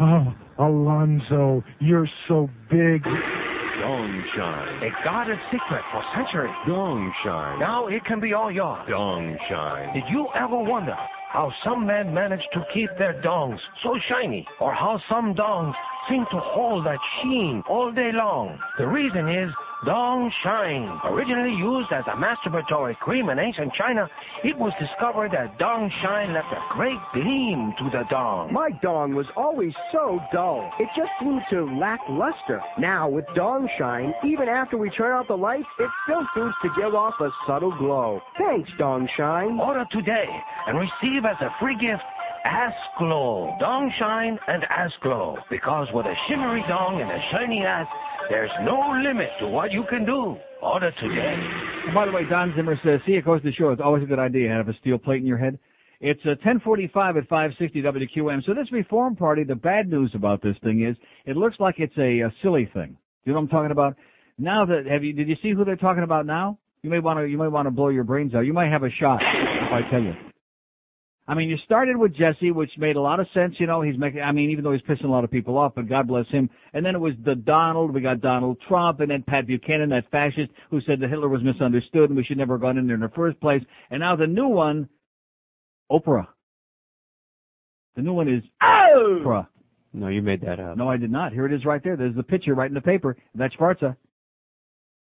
Oh, 0.00 0.34
Alonzo, 0.58 1.64
you're 1.80 2.08
so 2.26 2.50
big. 2.70 3.02
Dong 3.04 4.24
Shine. 4.36 4.82
A 4.82 5.04
guarded 5.04 5.38
secret 5.52 5.82
for 5.92 6.02
centuries. 6.14 6.54
Dong 6.66 7.12
Shine. 7.24 7.60
Now 7.60 7.86
it 7.86 8.04
can 8.04 8.20
be 8.20 8.34
all 8.34 8.50
yours. 8.50 8.84
Dong 8.90 9.38
Shine. 9.48 9.94
Did 9.94 10.04
you 10.10 10.26
ever 10.34 10.58
wonder 10.58 10.96
how 11.32 11.52
some 11.64 11.86
men 11.86 12.12
manage 12.12 12.42
to 12.52 12.60
keep 12.74 12.90
their 12.98 13.22
dongs 13.22 13.58
so 13.82 13.96
shiny, 14.10 14.46
or 14.60 14.74
how 14.74 14.98
some 15.08 15.34
dongs 15.34 15.74
seem 16.08 16.24
to 16.30 16.40
hold 16.40 16.86
that 16.86 16.98
sheen 17.22 17.62
all 17.68 17.92
day 17.92 18.10
long? 18.12 18.58
The 18.78 18.86
reason 18.86 19.28
is 19.28 19.50
Dong 19.86 20.32
Shine. 20.42 20.90
Originally 21.04 21.54
used 21.54 21.92
as 21.92 22.02
a 22.10 22.16
masturbatory 22.18 22.98
cream 22.98 23.28
in 23.28 23.38
ancient 23.38 23.72
China, 23.78 24.08
it 24.42 24.58
was 24.58 24.72
discovered 24.80 25.30
that 25.30 25.56
Dong 25.58 25.90
Shine 26.02 26.34
left 26.34 26.50
a 26.50 26.74
great 26.74 26.98
gleam 27.14 27.72
to 27.78 27.84
the 27.90 28.02
dong. 28.10 28.52
My 28.52 28.70
dong 28.82 29.14
was 29.14 29.26
always 29.36 29.72
so 29.92 30.18
dull. 30.32 30.68
It 30.80 30.88
just 30.96 31.10
seemed 31.20 31.42
to 31.50 31.78
lack 31.78 32.00
luster. 32.10 32.60
Now, 32.78 33.08
with 33.08 33.24
Dong 33.36 33.68
Shine, 33.78 34.12
even 34.26 34.48
after 34.48 34.76
we 34.76 34.90
turn 34.90 35.12
out 35.12 35.28
the 35.28 35.38
lights, 35.38 35.68
it 35.78 35.90
still 36.04 36.26
seems 36.34 36.54
to 36.62 36.68
give 36.80 36.94
off 36.94 37.14
a 37.20 37.30
subtle 37.46 37.76
glow. 37.78 38.20
Thanks, 38.36 38.70
Dong 38.78 39.08
Shine. 39.16 39.60
Order 39.60 39.86
today 39.92 40.26
and 40.66 40.76
receive 40.76 41.24
as 41.24 41.38
a 41.40 41.54
free 41.60 41.78
gift 41.78 42.02
Ass 42.44 42.74
Glow. 42.98 43.54
Dong 43.60 43.92
Shine 43.98 44.38
and 44.46 44.64
Ass 44.64 44.90
Glow. 45.02 45.36
Because 45.50 45.88
with 45.92 46.06
a 46.06 46.14
shimmery 46.28 46.62
dong 46.68 47.00
and 47.00 47.10
a 47.10 47.20
shiny 47.32 47.64
ass, 47.64 47.86
there's 48.30 48.50
no 48.62 48.78
limit 49.02 49.28
to 49.40 49.48
what 49.48 49.72
you 49.72 49.84
can 49.88 50.04
do. 50.04 50.36
Order 50.62 50.90
today. 51.00 51.34
And 51.86 51.94
by 51.94 52.06
the 52.06 52.12
way, 52.12 52.22
Don 52.28 52.52
Zimmer 52.56 52.78
says, 52.84 53.00
see, 53.06 53.12
it 53.12 53.24
goes 53.24 53.42
to 53.42 53.52
show 53.52 53.70
it's 53.70 53.80
always 53.84 54.02
a 54.02 54.06
good 54.06 54.18
idea 54.18 54.48
to 54.48 54.54
have 54.54 54.68
a 54.68 54.74
steel 54.80 54.98
plate 54.98 55.20
in 55.20 55.26
your 55.26 55.38
head. 55.38 55.58
It's 56.00 56.20
uh, 56.24 56.38
1045 56.44 57.16
at 57.16 57.28
560 57.28 57.82
WQAM. 57.82 58.44
So 58.44 58.54
this 58.54 58.70
Reform 58.70 59.16
Party, 59.16 59.44
the 59.44 59.54
bad 59.54 59.88
news 59.88 60.12
about 60.14 60.42
this 60.42 60.56
thing 60.62 60.86
is, 60.86 60.96
it 61.26 61.36
looks 61.36 61.56
like 61.58 61.76
it's 61.78 61.96
a, 61.96 62.20
a 62.20 62.32
silly 62.42 62.70
thing. 62.72 62.90
Do 62.90 62.96
you 63.24 63.32
know 63.32 63.40
what 63.40 63.44
I'm 63.44 63.48
talking 63.48 63.72
about? 63.72 63.96
Now 64.38 64.64
that, 64.66 64.86
have 64.86 65.02
you, 65.02 65.12
did 65.12 65.28
you 65.28 65.36
see 65.42 65.52
who 65.52 65.64
they're 65.64 65.76
talking 65.76 66.04
about 66.04 66.26
now? 66.26 66.58
You 66.82 66.90
may 66.90 67.00
want 67.00 67.18
to, 67.18 67.26
you 67.26 67.38
may 67.38 67.48
want 67.48 67.66
to 67.66 67.70
blow 67.70 67.88
your 67.88 68.04
brains 68.04 68.34
out. 68.34 68.40
You 68.40 68.52
might 68.52 68.70
have 68.70 68.84
a 68.84 68.90
shot, 68.90 69.20
if 69.20 69.72
I 69.72 69.90
tell 69.90 70.00
you. 70.02 70.27
I 71.28 71.34
mean, 71.34 71.50
you 71.50 71.58
started 71.66 71.98
with 71.98 72.16
Jesse, 72.16 72.52
which 72.52 72.70
made 72.78 72.96
a 72.96 73.00
lot 73.02 73.20
of 73.20 73.26
sense. 73.34 73.56
You 73.58 73.66
know, 73.66 73.82
he's 73.82 73.98
making, 73.98 74.22
I 74.22 74.32
mean, 74.32 74.50
even 74.50 74.64
though 74.64 74.72
he's 74.72 74.80
pissing 74.80 75.04
a 75.04 75.10
lot 75.10 75.24
of 75.24 75.30
people 75.30 75.58
off, 75.58 75.74
but 75.76 75.86
God 75.86 76.08
bless 76.08 76.26
him. 76.28 76.48
And 76.72 76.84
then 76.84 76.94
it 76.94 77.00
was 77.00 77.12
the 77.22 77.34
Donald, 77.34 77.92
we 77.92 78.00
got 78.00 78.22
Donald 78.22 78.56
Trump, 78.66 79.00
and 79.00 79.10
then 79.10 79.22
Pat 79.28 79.46
Buchanan, 79.46 79.90
that 79.90 80.10
fascist 80.10 80.50
who 80.70 80.80
said 80.86 81.00
that 81.00 81.10
Hitler 81.10 81.28
was 81.28 81.42
misunderstood 81.44 82.08
and 82.08 82.16
we 82.16 82.24
should 82.24 82.38
never 82.38 82.54
have 82.54 82.62
gone 82.62 82.78
in 82.78 82.86
there 82.86 82.96
in 82.96 83.02
the 83.02 83.10
first 83.10 83.38
place. 83.40 83.62
And 83.90 84.00
now 84.00 84.16
the 84.16 84.26
new 84.26 84.48
one, 84.48 84.88
Oprah. 85.92 86.28
The 87.94 88.02
new 88.02 88.14
one 88.14 88.28
is 88.28 88.42
oh! 88.62 89.20
Oprah. 89.22 89.48
No, 89.92 90.08
you 90.08 90.22
made 90.22 90.40
that 90.42 90.60
up. 90.60 90.78
No, 90.78 90.88
I 90.88 90.96
did 90.96 91.10
not. 91.10 91.32
Here 91.32 91.44
it 91.44 91.52
is 91.52 91.64
right 91.66 91.82
there. 91.84 91.96
There's 91.96 92.16
the 92.16 92.22
picture 92.22 92.54
right 92.54 92.68
in 92.70 92.74
the 92.74 92.80
paper. 92.80 93.16
That's 93.34 93.54
Schwarza. 93.56 93.96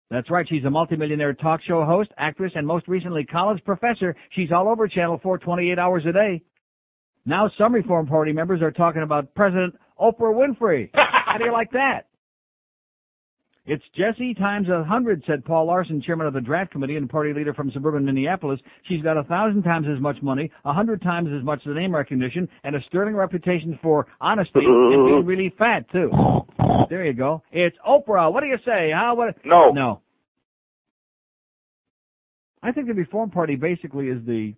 That's 0.09 0.31
right. 0.31 0.45
She's 0.47 0.63
a 0.63 0.69
multimillionaire 0.69 1.33
talk 1.33 1.61
show 1.67 1.83
host, 1.83 2.11
actress, 2.17 2.53
and 2.55 2.65
most 2.65 2.87
recently 2.87 3.25
college 3.25 3.63
professor. 3.65 4.15
She's 4.31 4.51
all 4.51 4.69
over 4.69 4.87
Channel 4.87 5.19
4 5.21 5.37
28 5.39 5.77
hours 5.77 6.03
a 6.07 6.13
day. 6.13 6.41
Now 7.25 7.51
some 7.57 7.73
Reform 7.73 8.07
Party 8.07 8.31
members 8.31 8.61
are 8.61 8.71
talking 8.71 9.01
about 9.01 9.35
President 9.35 9.75
Oprah 9.99 10.33
Winfrey. 10.33 10.89
How 10.93 11.37
do 11.37 11.43
you 11.43 11.51
like 11.51 11.71
that? 11.71 12.07
It's 13.69 13.83
Jesse 13.97 14.33
times 14.33 14.69
a 14.69 14.81
hundred, 14.85 15.21
said 15.27 15.43
Paul 15.43 15.65
Larson, 15.67 16.01
chairman 16.01 16.25
of 16.25 16.33
the 16.33 16.39
draft 16.39 16.71
committee 16.71 16.95
and 16.95 17.09
party 17.09 17.33
leader 17.33 17.53
from 17.53 17.69
suburban 17.71 18.05
Minneapolis. 18.05 18.61
She's 18.87 19.01
got 19.03 19.17
a 19.17 19.23
thousand 19.23 19.63
times 19.63 19.87
as 19.93 20.01
much 20.01 20.15
money, 20.21 20.49
a 20.63 20.71
hundred 20.71 21.01
times 21.01 21.27
as 21.37 21.43
much 21.43 21.59
name 21.65 21.93
recognition, 21.93 22.47
and 22.63 22.77
a 22.77 22.79
sterling 22.87 23.13
reputation 23.15 23.77
for 23.83 24.07
honesty 24.21 24.61
and 24.63 25.05
being 25.05 25.23
really 25.25 25.53
fat 25.57 25.81
too. 25.91 26.09
There 26.89 27.05
you 27.05 27.11
go. 27.13 27.43
It's 27.51 27.75
Oprah. 27.85 28.31
What 28.31 28.39
do 28.39 28.47
you 28.47 28.57
say? 28.65 28.89
How? 28.93 29.15
What? 29.15 29.35
No. 29.43 29.71
No. 29.71 30.01
I 32.63 32.71
think 32.71 32.87
the 32.87 32.93
Reform 32.93 33.31
Party 33.31 33.57
basically 33.57 34.07
is 34.07 34.25
the 34.25 34.53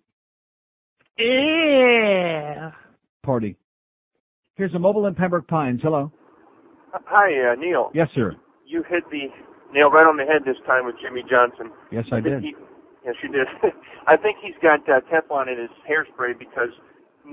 Yeah. 1.18 2.70
party. 3.24 3.56
Here's 4.54 4.72
a 4.74 4.78
mobile 4.78 5.06
in 5.06 5.16
Pembroke 5.16 5.48
Pines. 5.48 5.80
Hello. 5.82 6.12
Hi, 6.92 7.52
uh, 7.52 7.56
Neil. 7.56 7.90
Yes, 7.92 8.08
sir. 8.14 8.36
You 8.70 8.86
hit 8.86 9.02
the 9.10 9.26
nail 9.74 9.90
right 9.90 10.06
on 10.06 10.14
the 10.14 10.22
head 10.22 10.46
this 10.46 10.62
time 10.62 10.86
with 10.86 10.94
Jimmy 11.02 11.26
Johnson. 11.26 11.74
Yes, 11.90 12.06
I 12.14 12.22
did. 12.22 12.38
He, 12.38 12.54
yes, 13.02 13.18
you 13.18 13.26
did. 13.34 13.50
I 14.06 14.14
think 14.14 14.38
he's 14.38 14.54
got 14.62 14.86
uh, 14.86 15.02
Teflon 15.10 15.50
in 15.50 15.58
his 15.58 15.74
hairspray 15.82 16.38
because 16.38 16.70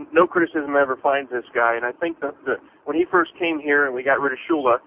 no 0.10 0.26
criticism 0.26 0.74
ever 0.74 0.98
finds 0.98 1.30
this 1.30 1.46
guy. 1.54 1.78
And 1.78 1.86
I 1.86 1.94
think 1.94 2.26
that 2.26 2.34
the, 2.42 2.58
when 2.90 2.98
he 2.98 3.06
first 3.06 3.38
came 3.38 3.62
here 3.62 3.86
and 3.86 3.94
we 3.94 4.02
got 4.02 4.18
rid 4.18 4.34
of 4.34 4.42
Shula, 4.50 4.82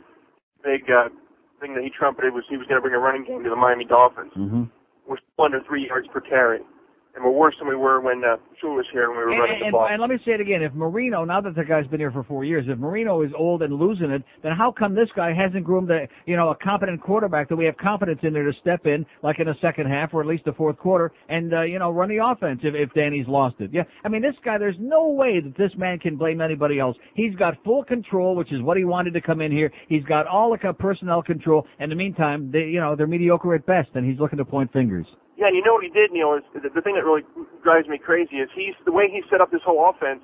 big 0.66 0.90
uh, 0.90 1.14
thing 1.62 1.78
that 1.78 1.86
he 1.86 1.90
trumpeted 1.94 2.34
was 2.34 2.42
he 2.50 2.58
was 2.58 2.66
going 2.66 2.82
to 2.82 2.82
bring 2.82 2.98
a 2.98 3.02
running 3.02 3.22
game 3.22 3.46
to 3.46 3.50
the 3.50 3.54
Miami 3.54 3.86
Dolphins. 3.86 4.34
Mm-hmm. 4.34 4.64
We're 5.06 5.22
still 5.22 5.46
under 5.46 5.62
three 5.62 5.86
yards 5.86 6.08
per 6.10 6.20
carry. 6.20 6.66
And 7.12 7.24
we're 7.24 7.32
worse 7.32 7.56
than 7.58 7.68
we 7.68 7.74
were 7.74 8.00
when 8.00 8.22
uh, 8.22 8.36
Shula 8.62 8.76
was 8.76 8.86
here 8.92 9.10
and 9.10 9.12
we 9.12 9.18
were 9.18 9.30
running 9.30 9.62
And, 9.64 9.68
the 9.68 9.72
ball. 9.72 9.88
and 9.90 10.00
let 10.00 10.10
me 10.10 10.18
say 10.24 10.30
it 10.30 10.40
again. 10.40 10.62
If 10.62 10.72
Marino, 10.74 11.24
now 11.24 11.40
that 11.40 11.56
the 11.56 11.64
guy's 11.64 11.86
been 11.88 11.98
here 11.98 12.12
for 12.12 12.22
four 12.22 12.44
years, 12.44 12.66
if 12.68 12.78
Marino 12.78 13.22
is 13.22 13.32
old 13.36 13.62
and 13.62 13.74
losing 13.74 14.10
it, 14.12 14.22
then 14.44 14.52
how 14.56 14.70
come 14.70 14.94
this 14.94 15.08
guy 15.16 15.32
hasn't 15.34 15.64
groomed 15.64 15.90
a, 15.90 16.06
you 16.26 16.36
know, 16.36 16.50
a 16.50 16.56
competent 16.56 17.02
quarterback 17.02 17.48
that 17.48 17.56
we 17.56 17.64
have 17.64 17.76
confidence 17.78 18.20
in 18.22 18.32
there 18.32 18.44
to 18.44 18.52
step 18.60 18.86
in, 18.86 19.04
like 19.24 19.40
in 19.40 19.46
the 19.46 19.56
second 19.60 19.86
half 19.88 20.14
or 20.14 20.20
at 20.20 20.28
least 20.28 20.44
the 20.44 20.52
fourth 20.52 20.78
quarter, 20.78 21.10
and, 21.28 21.52
uh, 21.52 21.62
you 21.62 21.80
know, 21.80 21.90
run 21.90 22.08
the 22.08 22.24
offense 22.24 22.60
if, 22.62 22.74
if 22.76 22.94
Danny's 22.94 23.26
lost 23.26 23.56
it? 23.58 23.70
Yeah. 23.72 23.82
I 24.04 24.08
mean, 24.08 24.22
this 24.22 24.36
guy, 24.44 24.56
there's 24.56 24.76
no 24.78 25.08
way 25.08 25.40
that 25.40 25.56
this 25.58 25.72
man 25.76 25.98
can 25.98 26.16
blame 26.16 26.40
anybody 26.40 26.78
else. 26.78 26.96
He's 27.14 27.34
got 27.34 27.54
full 27.64 27.82
control, 27.82 28.36
which 28.36 28.52
is 28.52 28.62
what 28.62 28.76
he 28.76 28.84
wanted 28.84 29.14
to 29.14 29.20
come 29.20 29.40
in 29.40 29.50
here. 29.50 29.72
He's 29.88 30.04
got 30.04 30.28
all 30.28 30.52
the 30.52 30.72
personnel 30.74 31.22
control. 31.22 31.66
In 31.80 31.90
the 31.90 31.96
meantime, 31.96 32.52
they, 32.52 32.60
you 32.60 32.78
know, 32.78 32.94
they're 32.94 33.08
mediocre 33.08 33.52
at 33.56 33.66
best, 33.66 33.88
and 33.94 34.08
he's 34.08 34.20
looking 34.20 34.38
to 34.38 34.44
point 34.44 34.72
fingers. 34.72 35.06
Yeah, 35.40 35.48
and 35.48 35.56
you 35.56 35.64
know 35.64 35.72
what 35.72 35.82
he 35.82 35.88
did, 35.88 36.12
Neil, 36.12 36.36
is 36.36 36.44
the, 36.52 36.68
the 36.68 36.84
thing 36.84 37.00
that 37.00 37.04
really 37.08 37.24
drives 37.64 37.88
me 37.88 37.96
crazy 37.96 38.44
is 38.44 38.52
he's 38.52 38.76
the 38.84 38.92
way 38.92 39.08
he 39.08 39.24
set 39.32 39.40
up 39.40 39.48
this 39.48 39.64
whole 39.64 39.80
offense. 39.88 40.20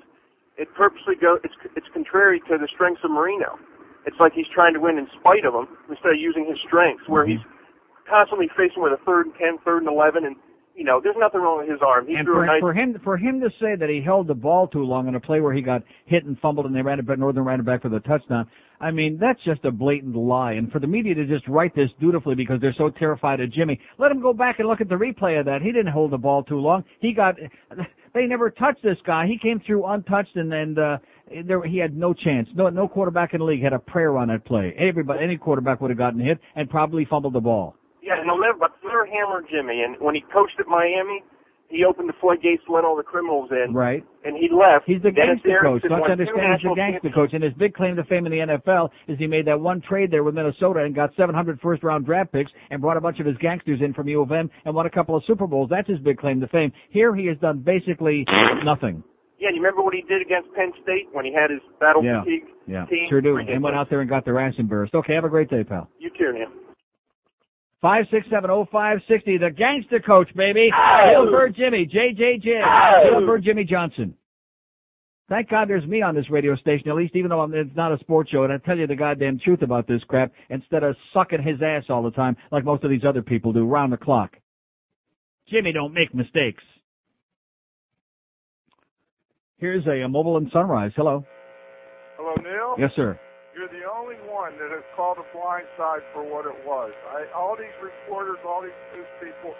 It 0.61 0.69
purposely 0.77 1.17
go. 1.17 1.41
It's 1.43 1.57
it's 1.75 1.89
contrary 1.91 2.39
to 2.45 2.57
the 2.57 2.69
strengths 2.69 3.01
of 3.03 3.09
Marino. 3.09 3.57
It's 4.05 4.17
like 4.21 4.33
he's 4.33 4.49
trying 4.53 4.77
to 4.77 4.79
win 4.79 4.97
in 4.97 5.09
spite 5.19 5.43
of 5.43 5.57
him 5.57 5.67
instead 5.89 6.13
of 6.13 6.21
using 6.21 6.45
his 6.45 6.57
strengths, 6.65 7.09
where 7.09 7.25
mm-hmm. 7.25 7.41
he's 7.41 7.45
constantly 8.05 8.47
facing 8.53 8.81
with 8.81 8.93
a 8.93 9.01
third 9.05 9.25
and 9.25 9.35
ten, 9.35 9.57
third 9.65 9.81
and 9.81 9.89
eleven, 9.89 10.25
and 10.25 10.37
you 10.77 10.83
know, 10.83 11.01
there's 11.03 11.17
nothing 11.17 11.41
wrong 11.41 11.59
with 11.59 11.69
his 11.69 11.81
arm. 11.81 12.05
He 12.05 12.13
and 12.13 12.27
for, 12.27 12.45
nice. 12.45 12.61
for 12.61 12.73
him 12.73 12.95
for 13.03 13.17
him 13.17 13.41
to 13.41 13.49
say 13.59 13.75
that 13.75 13.89
he 13.89 14.01
held 14.01 14.27
the 14.27 14.37
ball 14.37 14.67
too 14.67 14.83
long 14.83 15.07
in 15.07 15.15
a 15.15 15.19
play 15.19 15.41
where 15.41 15.53
he 15.53 15.61
got 15.61 15.81
hit 16.05 16.25
and 16.25 16.37
fumbled 16.39 16.67
and 16.67 16.75
they 16.75 16.81
ran 16.81 16.99
it 16.99 17.07
back 17.07 17.17
Northern 17.17 17.43
ran 17.43 17.59
it 17.59 17.65
back 17.65 17.81
for 17.81 17.89
the 17.89 17.99
touchdown. 18.01 18.47
I 18.79 18.91
mean, 18.91 19.17
that's 19.19 19.39
just 19.43 19.65
a 19.65 19.71
blatant 19.71 20.15
lie. 20.15 20.53
And 20.53 20.71
for 20.71 20.79
the 20.79 20.87
media 20.87 21.15
to 21.15 21.25
just 21.25 21.47
write 21.47 21.75
this 21.75 21.89
dutifully 21.99 22.35
because 22.35 22.61
they're 22.61 22.75
so 22.77 22.89
terrified 22.89 23.39
of 23.39 23.51
Jimmy, 23.51 23.79
let 23.97 24.11
him 24.11 24.21
go 24.21 24.33
back 24.33 24.59
and 24.59 24.67
look 24.67 24.81
at 24.81 24.89
the 24.89 24.95
replay 24.95 25.39
of 25.39 25.45
that. 25.45 25.61
He 25.61 25.71
didn't 25.71 25.91
hold 25.91 26.11
the 26.11 26.17
ball 26.17 26.43
too 26.43 26.59
long. 26.59 26.83
He 26.99 27.13
got 27.13 27.35
they 28.13 28.25
never 28.25 28.49
touched 28.49 28.83
this 28.83 28.97
guy. 29.05 29.25
He 29.25 29.37
came 29.39 29.61
through 29.65 29.85
untouched 29.85 30.35
and 30.35 30.53
and 30.53 30.77
uh 30.77 30.97
there 31.45 31.63
he 31.63 31.77
had 31.77 31.97
no 31.97 32.13
chance. 32.13 32.47
No 32.55 32.69
no 32.69 32.87
quarterback 32.87 33.33
in 33.33 33.39
the 33.39 33.45
league 33.45 33.63
had 33.63 33.73
a 33.73 33.79
prayer 33.79 34.15
on 34.17 34.27
that 34.27 34.45
play. 34.45 34.75
Everybody 34.77 35.23
any 35.23 35.37
quarterback 35.37 35.81
would 35.81 35.89
have 35.89 35.97
gotten 35.97 36.19
hit 36.19 36.39
and 36.55 36.69
probably 36.69 37.05
fumbled 37.05 37.33
the 37.33 37.41
ball. 37.41 37.75
Yeah, 38.03 38.21
and 38.21 38.29
but 38.59 38.71
hammer 38.83 39.43
Jimmy. 39.49 39.81
And 39.81 39.95
when 39.99 40.15
he 40.15 40.21
coached 40.31 40.55
at 40.59 40.67
Miami, 40.67 41.23
he 41.69 41.83
opened 41.83 42.07
the 42.07 42.13
floodgates 42.21 42.63
to 42.65 42.71
let 42.73 42.85
all 42.85 42.95
the 42.95 43.03
criminals 43.03 43.49
in. 43.51 43.73
Right. 43.73 44.03
And 44.23 44.35
he 44.37 44.47
left. 44.49 44.85
He's 44.85 45.01
the 45.01 45.11
gangster 45.11 45.59
coach. 45.61 45.81
Don't 45.83 45.99
won 45.99 46.09
you 46.09 46.11
understand? 46.13 46.39
He's 46.39 46.47
national 46.63 46.75
gangster 46.75 47.09
coach. 47.13 47.31
And 47.33 47.43
his 47.43 47.53
big 47.53 47.73
claim 47.73 47.95
to 47.97 48.03
fame 48.05 48.25
in 48.25 48.31
the 48.31 48.39
NFL 48.57 48.89
is 49.07 49.17
he 49.19 49.27
made 49.27 49.45
that 49.47 49.59
one 49.59 49.81
trade 49.81 50.11
there 50.11 50.23
with 50.23 50.35
Minnesota 50.35 50.79
and 50.83 50.95
got 50.95 51.11
700 51.15 51.59
first 51.59 51.83
round 51.83 52.05
draft 52.05 52.31
picks 52.31 52.51
and 52.71 52.81
brought 52.81 52.97
a 52.97 53.01
bunch 53.01 53.19
of 53.19 53.25
his 53.25 53.37
gangsters 53.37 53.79
in 53.81 53.93
from 53.93 54.07
U 54.07 54.21
of 54.21 54.31
M 54.31 54.49
and 54.65 54.73
won 54.73 54.85
a 54.85 54.89
couple 54.89 55.15
of 55.15 55.23
Super 55.27 55.47
Bowls. 55.47 55.69
That's 55.69 55.89
his 55.89 55.99
big 55.99 56.17
claim 56.17 56.39
to 56.41 56.47
fame. 56.47 56.71
Here 56.89 57.15
he 57.15 57.25
has 57.27 57.37
done 57.39 57.59
basically 57.59 58.25
nothing. 58.63 59.03
Yeah, 59.39 59.49
you 59.49 59.57
remember 59.57 59.83
what 59.83 59.93
he 59.93 60.01
did 60.01 60.21
against 60.21 60.51
Penn 60.55 60.71
State 60.81 61.09
when 61.11 61.23
he 61.23 61.31
had 61.33 61.51
his 61.51 61.59
battle 61.79 62.03
Yeah. 62.03 62.23
fatigue 62.23 62.45
Yeah, 62.65 62.85
team? 62.85 63.05
sure 63.09 63.21
do. 63.21 63.37
And 63.37 63.61
went 63.61 63.75
out 63.75 63.87
there 63.89 64.01
and 64.01 64.09
got 64.09 64.25
their 64.25 64.39
ass 64.39 64.55
embarrassed. 64.57 64.95
Okay, 64.95 65.13
have 65.13 65.25
a 65.25 65.29
great 65.29 65.49
day, 65.49 65.63
pal. 65.63 65.89
You 65.99 66.09
too, 66.17 66.33
man. 66.33 66.47
Five 67.81 68.05
six 68.11 68.25
seven 68.31 68.49
oh 68.49 68.65
five 68.71 68.99
sixty. 69.07 69.37
The 69.37 69.51
gangster 69.51 69.99
coach, 69.99 70.29
baby. 70.35 70.69
Gilbert 71.13 71.55
Jimmy. 71.55 71.85
JJJ. 71.85 72.63
Oh. 72.65 73.19
Gilbert 73.19 73.43
Jimmy 73.43 73.63
Johnson. 73.63 74.15
Thank 75.29 75.49
God 75.49 75.67
there's 75.67 75.85
me 75.85 76.01
on 76.01 76.15
this 76.15 76.29
radio 76.29 76.55
station, 76.55 76.89
at 76.89 76.95
least 76.95 77.13
even 77.15 77.29
though 77.29 77.41
I'm, 77.41 77.53
it's 77.53 77.75
not 77.75 77.91
a 77.91 77.97
sports 77.99 78.31
show, 78.31 78.45
and 78.45 78.53
I 78.53 78.57
tell 78.59 78.77
you 78.77 78.87
the 78.87 78.95
goddamn 78.95 79.39
truth 79.43 79.61
about 79.61 79.85
this 79.85 80.01
crap 80.07 80.31
instead 80.49 80.83
of 80.83 80.95
sucking 81.13 81.43
his 81.43 81.61
ass 81.61 81.83
all 81.89 82.01
the 82.01 82.11
time 82.11 82.37
like 82.49 82.63
most 82.63 82.85
of 82.85 82.89
these 82.89 83.03
other 83.05 83.21
people 83.21 83.51
do 83.51 83.65
round 83.65 83.91
the 83.91 83.97
clock. 83.97 84.37
Jimmy 85.49 85.73
don't 85.73 85.93
make 85.93 86.15
mistakes. 86.15 86.63
Here's 89.57 89.85
a, 89.85 90.03
a 90.03 90.07
mobile 90.07 90.37
and 90.37 90.49
sunrise. 90.53 90.91
Hello. 90.95 91.25
Hello, 92.17 92.35
Neil. 92.41 92.75
Yes, 92.79 92.91
sir. 92.95 93.19
You're 93.57 93.73
the 93.73 93.89
only 93.89 94.21
one 94.29 94.53
that 94.61 94.69
has 94.69 94.85
called 94.93 95.17
a 95.17 95.25
blind 95.33 95.65
side 95.81 96.05
for 96.13 96.21
what 96.21 96.45
it 96.45 96.53
was. 96.61 96.93
I, 97.09 97.25
all 97.33 97.57
these 97.57 97.73
reporters, 97.81 98.37
all 98.45 98.61
these 98.61 98.77
news 98.93 99.09
people. 99.17 99.57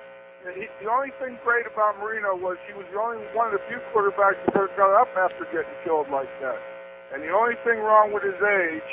He, 0.54 0.70
the 0.86 0.86
only 0.86 1.10
thing 1.18 1.42
great 1.42 1.66
about 1.66 1.98
Marino 1.98 2.38
was 2.38 2.62
he 2.70 2.78
was 2.78 2.86
the 2.94 3.02
only 3.02 3.26
one 3.34 3.50
of 3.50 3.58
the 3.58 3.64
few 3.66 3.82
quarterbacks 3.90 4.38
that 4.46 4.54
ever 4.54 4.70
got 4.78 4.94
up 4.94 5.10
after 5.18 5.50
getting 5.50 5.74
killed 5.82 6.14
like 6.14 6.30
that. 6.46 6.62
And 7.10 7.26
the 7.26 7.34
only 7.34 7.58
thing 7.66 7.82
wrong 7.82 8.14
with 8.14 8.22
his 8.22 8.38
age 8.38 8.92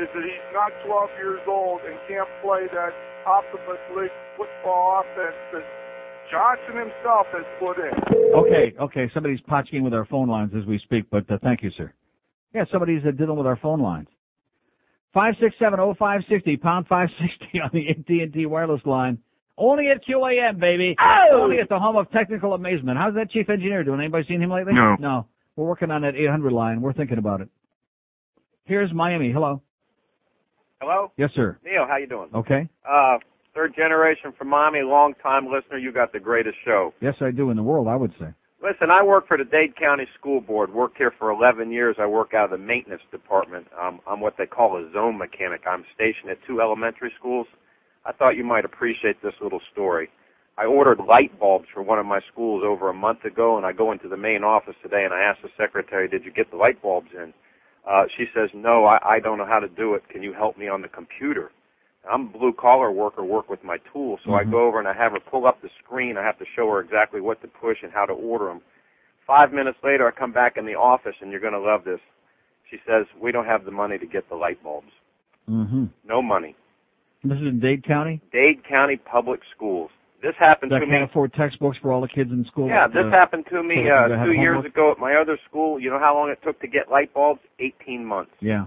is 0.00 0.08
that 0.08 0.24
he's 0.24 0.48
not 0.56 0.72
12 0.88 1.20
years 1.20 1.44
old 1.44 1.84
and 1.84 2.00
can't 2.08 2.32
play 2.40 2.64
that 2.72 2.96
Optimist 3.28 3.84
league 3.92 4.16
football 4.40 5.04
offense 5.04 5.36
that 5.52 5.68
Johnson 6.32 6.88
himself 6.88 7.28
has 7.36 7.44
put 7.60 7.76
in. 7.76 7.92
Okay, 8.32 8.72
okay. 8.80 9.04
Somebody's 9.12 9.44
potching 9.44 9.84
with 9.84 9.92
our 9.92 10.08
phone 10.08 10.32
lines 10.32 10.56
as 10.56 10.64
we 10.64 10.80
speak, 10.80 11.04
but 11.12 11.28
uh, 11.28 11.36
thank 11.44 11.60
you, 11.60 11.68
sir. 11.76 11.92
Yeah, 12.56 12.64
somebody's 12.72 13.04
uh, 13.04 13.12
dealing 13.12 13.36
with 13.36 13.46
our 13.46 13.60
phone 13.60 13.84
lines. 13.84 14.08
Five 15.12 15.34
six 15.40 15.54
seven 15.58 15.80
oh 15.80 15.94
five 15.98 16.20
sixty 16.28 16.56
pound 16.56 16.86
five 16.88 17.08
sixty 17.20 17.60
on 17.60 17.70
the 17.72 17.88
AT 17.90 18.08
and 18.08 18.32
T 18.32 18.46
wireless 18.46 18.80
line. 18.84 19.18
Only 19.58 19.88
at 19.88 20.02
QAM, 20.06 20.58
baby. 20.58 20.96
Only 21.32 21.58
at 21.58 21.68
the 21.68 21.78
home 21.78 21.96
of 21.96 22.10
technical 22.10 22.54
amazement. 22.54 22.96
How's 22.96 23.14
that 23.14 23.30
chief 23.30 23.50
engineer 23.50 23.84
doing? 23.84 24.00
Anybody 24.00 24.24
seen 24.26 24.40
him 24.40 24.50
lately? 24.50 24.72
No. 24.72 24.96
No. 24.98 25.26
We're 25.56 25.66
working 25.66 25.90
on 25.90 26.00
that 26.02 26.14
800 26.14 26.50
line. 26.50 26.80
We're 26.80 26.94
thinking 26.94 27.18
about 27.18 27.42
it. 27.42 27.48
Here's 28.64 28.90
Miami. 28.94 29.30
Hello. 29.30 29.60
Hello? 30.80 31.12
Yes, 31.18 31.28
sir. 31.34 31.58
Neil, 31.62 31.86
how 31.86 31.98
you 31.98 32.06
doing? 32.06 32.30
Okay. 32.34 32.68
Uh, 32.88 33.18
third 33.54 33.74
generation 33.76 34.32
from 34.38 34.48
Miami, 34.48 34.80
long 34.82 35.12
time 35.22 35.44
listener. 35.52 35.76
You 35.76 35.92
got 35.92 36.12
the 36.14 36.20
greatest 36.20 36.56
show. 36.64 36.94
Yes, 37.02 37.14
I 37.20 37.30
do 37.30 37.50
in 37.50 37.56
the 37.58 37.62
world. 37.62 37.86
I 37.86 37.96
would 37.96 38.12
say. 38.18 38.28
Listen, 38.62 38.90
I 38.90 39.02
work 39.02 39.28
for 39.28 39.36
the 39.38 39.44
Dade 39.44 39.76
County 39.76 40.06
School 40.18 40.40
Board. 40.40 40.72
Worked 40.72 40.98
here 40.98 41.12
for 41.18 41.30
11 41.30 41.70
years. 41.70 41.96
I 41.98 42.06
work 42.06 42.34
out 42.34 42.46
of 42.52 42.58
the 42.58 42.66
maintenance 42.66 43.02
department. 43.10 43.66
Um, 43.78 44.00
I'm 44.06 44.20
what 44.20 44.34
they 44.38 44.46
call 44.46 44.76
a 44.78 44.90
zone 44.92 45.18
mechanic. 45.18 45.62
I'm 45.68 45.84
stationed 45.94 46.30
at 46.30 46.38
two 46.46 46.60
elementary 46.60 47.12
schools. 47.18 47.46
I 48.06 48.12
thought 48.12 48.36
you 48.36 48.44
might 48.44 48.64
appreciate 48.64 49.22
this 49.22 49.34
little 49.42 49.60
story. 49.72 50.08
I 50.58 50.66
ordered 50.66 51.00
light 51.00 51.38
bulbs 51.38 51.66
for 51.74 51.82
one 51.82 51.98
of 51.98 52.06
my 52.06 52.20
schools 52.32 52.62
over 52.64 52.90
a 52.90 52.94
month 52.94 53.24
ago, 53.24 53.58
and 53.58 53.66
I 53.66 53.72
go 53.72 53.92
into 53.92 54.08
the 54.08 54.16
main 54.16 54.44
office 54.44 54.76
today 54.82 55.04
and 55.04 55.14
I 55.14 55.20
ask 55.20 55.40
the 55.42 55.50
secretary, 55.58 56.08
"Did 56.08 56.24
you 56.24 56.32
get 56.32 56.50
the 56.50 56.56
light 56.56 56.80
bulbs 56.82 57.10
in?" 57.14 57.34
Uh, 57.86 58.04
she 58.16 58.26
says, 58.34 58.50
"No, 58.54 58.86
I, 58.86 58.98
I 59.16 59.20
don't 59.20 59.38
know 59.38 59.46
how 59.46 59.60
to 59.60 59.68
do 59.68 59.94
it. 59.94 60.08
Can 60.08 60.22
you 60.22 60.32
help 60.34 60.58
me 60.58 60.68
on 60.68 60.82
the 60.82 60.88
computer?" 60.88 61.50
I'm 62.08 62.22
a 62.34 62.38
blue 62.38 62.52
collar 62.52 62.90
worker, 62.90 63.22
work 63.24 63.50
with 63.50 63.62
my 63.62 63.78
tools, 63.92 64.20
so 64.24 64.34
I 64.34 64.44
Mhm. 64.44 64.50
go 64.52 64.60
over 64.66 64.78
and 64.78 64.88
I 64.88 64.92
have 64.94 65.12
her 65.12 65.20
pull 65.20 65.46
up 65.46 65.60
the 65.60 65.68
screen. 65.82 66.16
I 66.16 66.22
have 66.22 66.38
to 66.38 66.46
show 66.46 66.68
her 66.70 66.80
exactly 66.80 67.20
what 67.20 67.40
to 67.42 67.48
push 67.48 67.82
and 67.82 67.92
how 67.92 68.06
to 68.06 68.12
order 68.14 68.46
them. 68.46 68.62
Five 69.26 69.52
minutes 69.52 69.78
later, 69.84 70.06
I 70.08 70.10
come 70.10 70.32
back 70.32 70.56
in 70.56 70.64
the 70.64 70.74
office, 70.74 71.14
and 71.20 71.30
you're 71.30 71.40
going 71.40 71.52
to 71.52 71.58
love 71.60 71.84
this. 71.84 72.00
She 72.70 72.78
says, 72.86 73.06
"We 73.18 73.32
don't 73.32 73.44
have 73.46 73.64
the 73.64 73.70
money 73.70 73.98
to 73.98 74.06
get 74.06 74.28
the 74.28 74.34
light 74.36 74.62
bulbs. 74.62 74.90
Mm-hmm. 75.48 75.86
No 76.04 76.22
money." 76.22 76.54
This 77.22 77.38
is 77.38 77.46
in 77.46 77.60
Dade 77.60 77.84
County. 77.84 78.20
Dade 78.32 78.64
County 78.64 78.96
Public 78.96 79.44
Schools. 79.54 79.90
This 80.22 80.34
happened 80.36 80.72
That 80.72 80.80
to 80.80 80.86
me. 80.86 80.92
can't 80.92 81.04
afford 81.10 81.32
textbooks 81.34 81.78
for 81.78 81.92
all 81.92 82.00
the 82.00 82.08
kids 82.08 82.30
in 82.30 82.44
school. 82.44 82.68
Yeah, 82.68 82.86
this 82.86 83.06
Uh, 83.06 83.10
happened 83.10 83.46
to 83.46 83.62
me 83.62 83.88
uh, 83.90 84.24
two 84.24 84.32
years 84.32 84.64
ago 84.64 84.90
at 84.90 84.98
my 84.98 85.14
other 85.16 85.36
school. 85.48 85.78
You 85.78 85.90
know 85.90 85.98
how 85.98 86.14
long 86.14 86.30
it 86.30 86.42
took 86.42 86.58
to 86.60 86.66
get 86.66 86.90
light 86.90 87.12
bulbs? 87.14 87.40
18 87.58 88.04
months. 88.04 88.32
Yeah. 88.40 88.66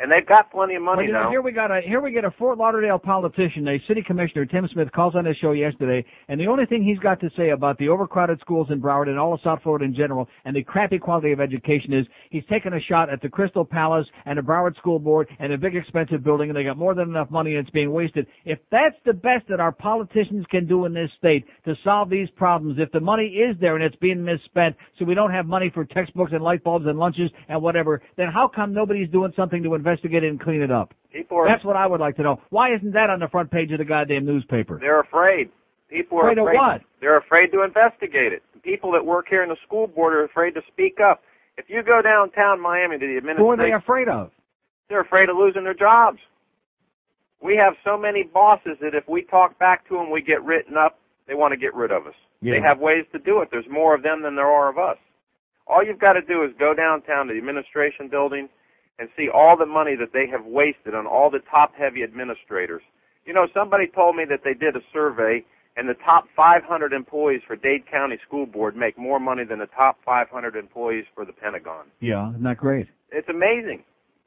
And 0.00 0.10
they've 0.10 0.26
got 0.26 0.50
plenty 0.50 0.76
of 0.76 0.82
money 0.82 1.04
Well, 1.04 1.12
know, 1.12 1.22
now. 1.24 1.30
here 1.30 1.42
we 1.42 1.52
got 1.52 1.70
a 1.70 1.82
here 1.82 2.00
we 2.00 2.10
get 2.10 2.24
a 2.24 2.30
Fort 2.30 2.56
Lauderdale 2.56 2.98
politician, 2.98 3.68
a 3.68 3.78
city 3.86 4.02
commissioner, 4.02 4.46
Tim 4.46 4.66
Smith, 4.72 4.90
calls 4.92 5.14
on 5.14 5.26
his 5.26 5.36
show 5.36 5.52
yesterday, 5.52 6.02
and 6.28 6.40
the 6.40 6.46
only 6.46 6.64
thing 6.64 6.82
he's 6.82 6.98
got 6.98 7.20
to 7.20 7.28
say 7.36 7.50
about 7.50 7.76
the 7.76 7.90
overcrowded 7.90 8.40
schools 8.40 8.68
in 8.70 8.80
Broward 8.80 9.08
and 9.08 9.18
all 9.18 9.34
of 9.34 9.40
South 9.44 9.60
Florida 9.62 9.84
in 9.84 9.94
general, 9.94 10.26
and 10.46 10.56
the 10.56 10.62
crappy 10.62 10.98
quality 10.98 11.32
of 11.32 11.40
education 11.40 11.92
is 11.92 12.06
he's 12.30 12.46
taken 12.46 12.72
a 12.72 12.80
shot 12.80 13.10
at 13.10 13.20
the 13.20 13.28
Crystal 13.28 13.62
Palace 13.62 14.06
and 14.24 14.38
the 14.38 14.42
Broward 14.42 14.74
School 14.78 14.98
Board 14.98 15.28
and 15.38 15.52
a 15.52 15.58
big 15.58 15.76
expensive 15.76 16.24
building, 16.24 16.48
and 16.48 16.56
they 16.56 16.64
got 16.64 16.78
more 16.78 16.94
than 16.94 17.10
enough 17.10 17.30
money 17.30 17.56
and 17.56 17.66
it's 17.66 17.70
being 17.74 17.92
wasted. 17.92 18.26
If 18.46 18.58
that's 18.70 18.96
the 19.04 19.12
best 19.12 19.48
that 19.50 19.60
our 19.60 19.72
politicians 19.72 20.46
can 20.50 20.66
do 20.66 20.86
in 20.86 20.94
this 20.94 21.10
state 21.18 21.44
to 21.66 21.74
solve 21.84 22.08
these 22.08 22.30
problems, 22.36 22.78
if 22.78 22.90
the 22.92 23.00
money 23.00 23.26
is 23.26 23.54
there 23.60 23.74
and 23.76 23.84
it's 23.84 23.96
being 23.96 24.24
misspent, 24.24 24.76
so 24.98 25.04
we 25.04 25.12
don't 25.14 25.30
have 25.30 25.44
money 25.44 25.70
for 25.74 25.84
textbooks 25.84 26.32
and 26.32 26.42
light 26.42 26.64
bulbs 26.64 26.86
and 26.86 26.98
lunches 26.98 27.30
and 27.50 27.60
whatever, 27.60 28.00
then 28.16 28.28
how 28.32 28.48
come 28.48 28.72
nobody's 28.72 29.10
doing 29.10 29.30
something 29.36 29.62
to 29.62 29.74
investigate 29.90 30.24
it 30.24 30.28
and 30.28 30.40
clean 30.40 30.62
it 30.62 30.70
up? 30.70 30.94
People 31.12 31.38
are 31.38 31.48
That's 31.48 31.64
what 31.64 31.76
I 31.76 31.86
would 31.86 32.00
like 32.00 32.16
to 32.16 32.22
know. 32.22 32.40
Why 32.50 32.74
isn't 32.74 32.92
that 32.92 33.10
on 33.10 33.18
the 33.20 33.28
front 33.28 33.50
page 33.50 33.72
of 33.72 33.78
the 33.78 33.84
goddamn 33.84 34.24
newspaper? 34.24 34.78
They're 34.80 35.00
afraid. 35.00 35.50
People 35.88 36.18
are 36.18 36.30
Afraid 36.30 36.38
of 36.38 36.44
what? 36.44 36.80
They're 37.00 37.18
afraid 37.18 37.50
to 37.50 37.64
investigate 37.64 38.32
it. 38.32 38.42
People 38.62 38.92
that 38.92 39.04
work 39.04 39.26
here 39.28 39.42
in 39.42 39.48
the 39.48 39.56
school 39.66 39.88
board 39.88 40.14
are 40.14 40.24
afraid 40.24 40.54
to 40.54 40.60
speak 40.68 40.98
up. 41.00 41.22
If 41.56 41.66
you 41.68 41.82
go 41.82 42.00
downtown 42.02 42.60
Miami 42.60 42.98
to 42.98 43.06
the 43.06 43.16
administration, 43.16 43.44
Who 43.44 43.50
are 43.50 43.56
they 43.56 43.72
afraid 43.72 44.08
of? 44.08 44.30
they're 44.88 45.00
afraid 45.00 45.28
of 45.28 45.36
losing 45.36 45.64
their 45.64 45.74
jobs. 45.74 46.18
We 47.42 47.56
have 47.56 47.74
so 47.84 47.96
many 47.96 48.22
bosses 48.22 48.76
that 48.80 48.94
if 48.94 49.08
we 49.08 49.22
talk 49.22 49.58
back 49.58 49.88
to 49.88 49.94
them, 49.94 50.10
we 50.10 50.20
get 50.22 50.44
written 50.44 50.76
up. 50.76 50.98
They 51.26 51.34
want 51.34 51.52
to 51.52 51.56
get 51.58 51.74
rid 51.74 51.90
of 51.90 52.06
us. 52.06 52.14
Yeah. 52.42 52.54
They 52.54 52.60
have 52.60 52.78
ways 52.78 53.04
to 53.12 53.18
do 53.18 53.40
it. 53.40 53.48
There's 53.50 53.68
more 53.70 53.94
of 53.94 54.02
them 54.02 54.22
than 54.22 54.36
there 54.36 54.46
are 54.50 54.68
of 54.68 54.78
us. 54.78 54.98
All 55.66 55.84
you've 55.84 56.00
got 56.00 56.14
to 56.14 56.22
do 56.22 56.42
is 56.44 56.50
go 56.58 56.74
downtown 56.74 57.28
to 57.28 57.32
the 57.32 57.38
administration 57.38 58.08
building 58.08 58.48
and 59.00 59.08
see 59.16 59.28
all 59.32 59.56
the 59.56 59.66
money 59.66 59.96
that 59.96 60.12
they 60.12 60.26
have 60.30 60.44
wasted 60.44 60.94
on 60.94 61.06
all 61.06 61.30
the 61.30 61.40
top 61.50 61.72
heavy 61.74 62.02
administrators. 62.04 62.82
You 63.24 63.32
know, 63.32 63.46
somebody 63.54 63.86
told 63.88 64.14
me 64.14 64.24
that 64.28 64.40
they 64.44 64.54
did 64.54 64.76
a 64.76 64.80
survey 64.92 65.42
and 65.76 65.88
the 65.88 65.94
top 66.04 66.24
500 66.36 66.92
employees 66.92 67.40
for 67.46 67.56
Dade 67.56 67.90
County 67.90 68.18
School 68.26 68.44
Board 68.44 68.76
make 68.76 68.98
more 68.98 69.18
money 69.18 69.44
than 69.44 69.58
the 69.58 69.68
top 69.74 69.96
500 70.04 70.54
employees 70.54 71.06
for 71.14 71.24
the 71.24 71.32
Pentagon. 71.32 71.86
Yeah, 72.00 72.28
isn't 72.30 72.42
that 72.42 72.58
great? 72.58 72.88
It's 73.10 73.28
amazing. 73.28 73.82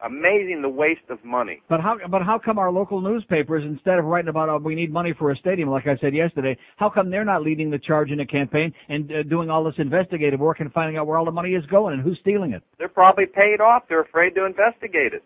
Amazing 0.06 0.62
the 0.62 0.70
waste 0.70 1.10
of 1.10 1.24
money. 1.24 1.62
But 1.70 1.80
how 1.80 1.98
but 2.12 2.24
how 2.24 2.38
come 2.38 2.60
our 2.60 2.70
local 2.72 3.00
newspapers, 3.00 3.64
instead 3.66 4.00
of 4.00 4.06
writing 4.06 4.28
about 4.28 4.50
oh, 4.50 4.58
we 4.58 4.76
need 4.76 4.92
money 4.92 5.14
for 5.18 5.32
a 5.32 5.36
stadium, 5.38 5.70
like 5.70 5.88
I 5.88 5.98
said 6.02 6.14
yesterday, 6.14 6.58
how 6.76 6.90
come 6.90 7.10
they're 7.10 7.24
not 7.24 7.42
leading 7.42 7.72
the 7.72 7.80
charge 7.80 8.12
in 8.12 8.20
a 8.20 8.26
campaign 8.26 8.74
and 8.90 9.10
uh, 9.10 9.24
doing 9.24 9.50
all 9.50 9.64
this 9.64 9.76
investigative 9.78 10.42
work 10.42 10.60
and 10.60 10.74
finding 10.74 10.98
out 10.98 11.08
where 11.08 11.18
all 11.18 11.24
the 11.24 11.32
money 11.32 11.52
is 11.52 11.66
going 11.68 11.94
and 11.94 12.04
who's 12.04 12.18
stealing 12.20 12.52
it? 12.52 12.64
They're 12.78 12.90
probably 12.90 13.26
paid 13.26 13.62
off. 13.62 13.84
They're 13.88 14.02
afraid 14.02 14.36
to 14.36 14.46
investigate 14.46 15.14
it. 15.14 15.24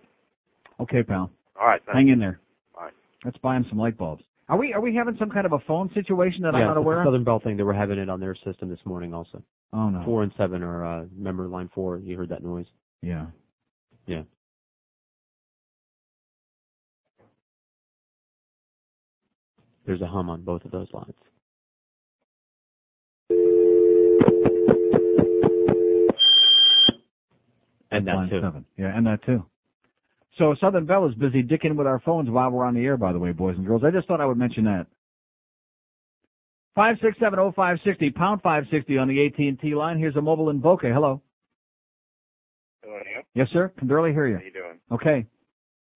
Okay, 0.80 1.02
pal, 1.02 1.32
All 1.60 1.66
right, 1.66 1.82
thanks. 1.84 1.98
hang 1.98 2.10
in 2.10 2.20
there. 2.20 2.40
All 2.78 2.84
right. 2.84 2.94
Let's 3.26 3.38
buy 3.38 3.56
him 3.56 3.66
some 3.70 3.80
light 3.80 3.98
bulbs. 3.98 4.24
Are 4.50 4.58
we 4.58 4.74
are 4.74 4.80
we 4.80 4.96
having 4.96 5.18
some 5.18 5.32
kind 5.32 5.46
of 5.46 5.54
a 5.54 5.60
phone 5.68 5.90
situation 5.94 6.44
that 6.44 6.54
I'm 6.54 6.62
yeah, 6.62 6.68
not 6.68 6.78
aware 6.78 7.02
of? 7.02 7.08
Southern 7.08 7.24
Bell 7.24 7.40
thing. 7.40 7.58
They 7.58 7.64
were 7.64 7.74
having 7.74 7.98
it 7.98 8.10
on 8.10 8.20
their 8.20 8.36
system 8.46 8.70
this 8.70 8.80
morning 8.86 9.14
also. 9.14 9.42
Oh 9.74 9.90
no. 9.90 10.04
Four 10.06 10.24
and 10.24 10.32
seven 10.38 10.62
are 10.62 10.86
uh 10.86 11.06
remember 11.18 11.48
line 11.48 11.70
four, 11.74 11.98
you 11.98 12.16
heard 12.16 12.30
that 12.30 12.44
noise. 12.44 12.68
Yeah. 13.02 13.26
Yeah. 14.06 14.22
There's 19.88 20.02
a 20.02 20.08
hum 20.08 20.30
on 20.30 20.42
both 20.44 20.66
of 20.66 20.72
those 20.72 20.90
lines. 20.92 21.14
And 27.90 28.06
that 28.06 28.28
too. 28.30 28.42
Seven. 28.42 28.66
Yeah, 28.78 28.96
and 28.96 29.08
that 29.08 29.24
too. 29.26 29.46
So 30.38 30.56
Southern 30.60 30.86
Bell 30.86 31.08
is 31.08 31.16
busy 31.16 31.42
dicking 31.42 31.78
with 31.78 31.88
our 31.88 32.02
phones 32.02 32.30
while 32.30 32.52
we're 32.52 32.66
on 32.66 32.76
the 32.76 32.86
air, 32.86 32.98
by 32.98 33.14
the 33.14 33.18
way, 33.18 33.32
boys 33.32 33.56
and 33.56 33.66
girls. 33.66 33.84
I 33.86 33.92
just 33.92 34.10
thought 34.10 34.20
I 34.20 34.26
would 34.26 34.38
mention 34.38 34.66
that. 34.66 34.88
5670560, 36.78 38.14
pound 38.14 38.42
560 38.44 38.98
on 38.98 39.08
the 39.08 39.26
AT&T 39.26 39.74
line. 39.74 39.98
Here's 39.98 40.18
a 40.18 40.22
mobile 40.22 40.50
in 40.50 40.60
Boca. 40.60 40.92
Hello. 40.94 41.22
Hello, 42.84 42.98
Neil. 42.98 43.24
Yes, 43.34 43.48
sir. 43.52 43.72
Can 43.80 43.88
barely 43.88 44.12
hear 44.12 44.28
you. 44.28 44.36
How 44.36 44.44
you 44.44 44.52
doing? 44.52 44.80
Okay. 44.92 45.26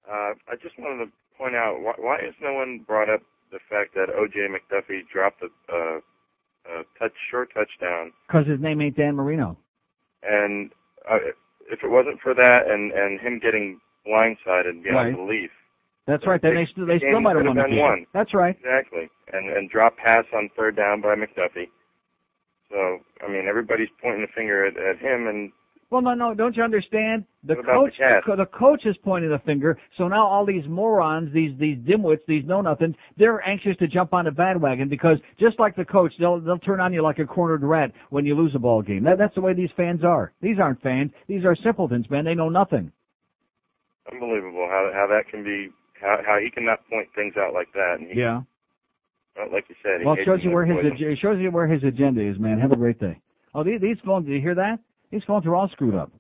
Uh, 0.09 0.33
I 0.47 0.55
just 0.63 0.79
wanted 0.79 1.05
to 1.05 1.11
point 1.37 1.55
out, 1.55 1.81
why, 1.81 1.93
why 1.99 2.17
has 2.23 2.33
no 2.41 2.53
one 2.53 2.83
brought 2.87 3.13
up 3.13 3.21
the 3.51 3.59
fact 3.69 3.93
that 3.95 4.09
O.J. 4.09 4.47
McDuffie 4.47 5.01
dropped 5.11 5.41
a, 5.43 5.47
uh, 5.71 5.99
a 6.69 6.83
touch 6.99 7.13
short 7.29 7.49
touchdown, 7.53 8.11
Because 8.27 8.47
his 8.47 8.59
name 8.61 8.81
ain't 8.81 8.95
Dan 8.95 9.15
Marino. 9.15 9.57
and 10.23 10.71
uh, 11.09 11.17
if 11.71 11.79
it 11.83 11.89
wasn't 11.89 12.19
for 12.21 12.33
that 12.33 12.69
and 12.69 12.91
and 12.91 13.19
him 13.19 13.39
getting 13.39 13.79
blindsided 14.07 14.83
beyond 14.83 14.95
Right. 15.09 15.15
belief, 15.15 15.51
That's 16.07 16.25
right. 16.25 16.41
Then 16.41 16.55
they 16.55 16.65
still 16.71 16.85
they 16.85 16.99
the 16.99 17.07
still 17.07 17.21
might 17.21 17.35
have 17.35 17.45
won 17.45 17.55
been 17.55 17.77
won. 17.77 18.05
That's 18.13 18.33
right. 18.33 18.55
Exactly, 18.55 19.09
and 19.33 19.49
and 19.49 19.69
drop 19.69 19.97
pass 19.97 20.25
on 20.33 20.49
third 20.55 20.75
down 20.75 21.01
by 21.01 21.15
McDuffie. 21.15 21.69
So 22.69 22.99
I 23.25 23.27
mean, 23.31 23.47
everybody's 23.47 23.89
pointing 24.01 24.21
the 24.21 24.31
finger 24.35 24.65
at, 24.65 24.77
at 24.77 24.97
him, 24.99 25.27
and 25.27 25.51
Well, 25.91 26.01
no, 26.01 26.13
no. 26.13 26.33
Don't 26.33 26.55
you 26.55 26.63
understand? 26.63 27.25
The 27.43 27.55
coach, 27.55 27.93
the 27.97 28.21
co- 28.25 28.35
the 28.37 28.45
coach 28.45 28.85
is 28.85 28.95
pointing 29.03 29.29
the 29.29 29.39
finger. 29.39 29.77
So 29.97 30.07
now 30.07 30.25
all 30.25 30.45
these 30.45 30.63
morons, 30.67 31.33
these 31.33 31.51
these 31.59 31.77
dimwits, 31.79 32.19
these 32.27 32.45
know 32.45 32.61
nothings, 32.61 32.95
they're 33.17 33.45
anxious 33.45 33.75
to 33.79 33.87
jump 33.87 34.13
on 34.13 34.23
the 34.25 34.31
bandwagon 34.31 34.87
because 34.87 35.17
just 35.37 35.59
like 35.59 35.75
the 35.75 35.83
coach, 35.83 36.13
they'll 36.17 36.39
they'll 36.39 36.59
turn 36.59 36.79
on 36.79 36.93
you 36.93 37.01
like 37.03 37.19
a 37.19 37.25
cornered 37.25 37.61
rat 37.63 37.91
when 38.09 38.25
you 38.25 38.35
lose 38.35 38.55
a 38.55 38.59
ball 38.59 38.81
game. 38.81 39.03
That, 39.03 39.17
that's 39.17 39.35
the 39.35 39.41
way 39.41 39.53
these 39.53 39.69
fans 39.75 40.03
are. 40.05 40.31
These 40.41 40.57
aren't 40.59 40.81
fans. 40.81 41.11
These 41.27 41.43
are 41.43 41.55
simpletons, 41.61 42.09
man. 42.09 42.23
They 42.23 42.35
know 42.35 42.47
nothing. 42.49 42.91
unbelievable 44.11 44.67
how 44.69 44.91
how 44.93 45.07
that 45.07 45.27
can 45.29 45.43
be. 45.43 45.69
How 45.99 46.17
how 46.25 46.37
he 46.41 46.49
cannot 46.49 46.79
point 46.89 47.09
things 47.15 47.33
out 47.37 47.53
like 47.53 47.67
that. 47.73 47.97
And 47.99 48.07
he, 48.09 48.19
Yeah. 48.19 48.41
well, 49.35 49.51
like 49.51 49.65
you 49.67 49.75
said, 49.83 49.99
he 49.99 50.05
Well, 50.05 50.15
it 50.15 50.25
shows 50.25 50.39
you 50.41 50.51
where 50.51 50.65
his 50.65 50.77
ag- 50.85 51.01
it 51.01 51.19
shows 51.19 51.39
you 51.39 51.51
where 51.51 51.67
his 51.67 51.83
agenda 51.83 52.21
is, 52.21 52.39
man. 52.39 52.59
Have 52.59 52.71
a 52.71 52.75
great 52.77 52.99
day. 52.99 53.19
Oh, 53.53 53.63
these, 53.63 53.81
these 53.81 53.97
phones. 54.05 54.25
Did 54.25 54.33
you 54.35 54.41
hear 54.41 54.55
that? 54.55 54.79
These 55.11 55.23
phones 55.27 55.45
are 55.45 55.55
all 55.55 55.69
screwed 55.69 55.95
up. 55.95 56.11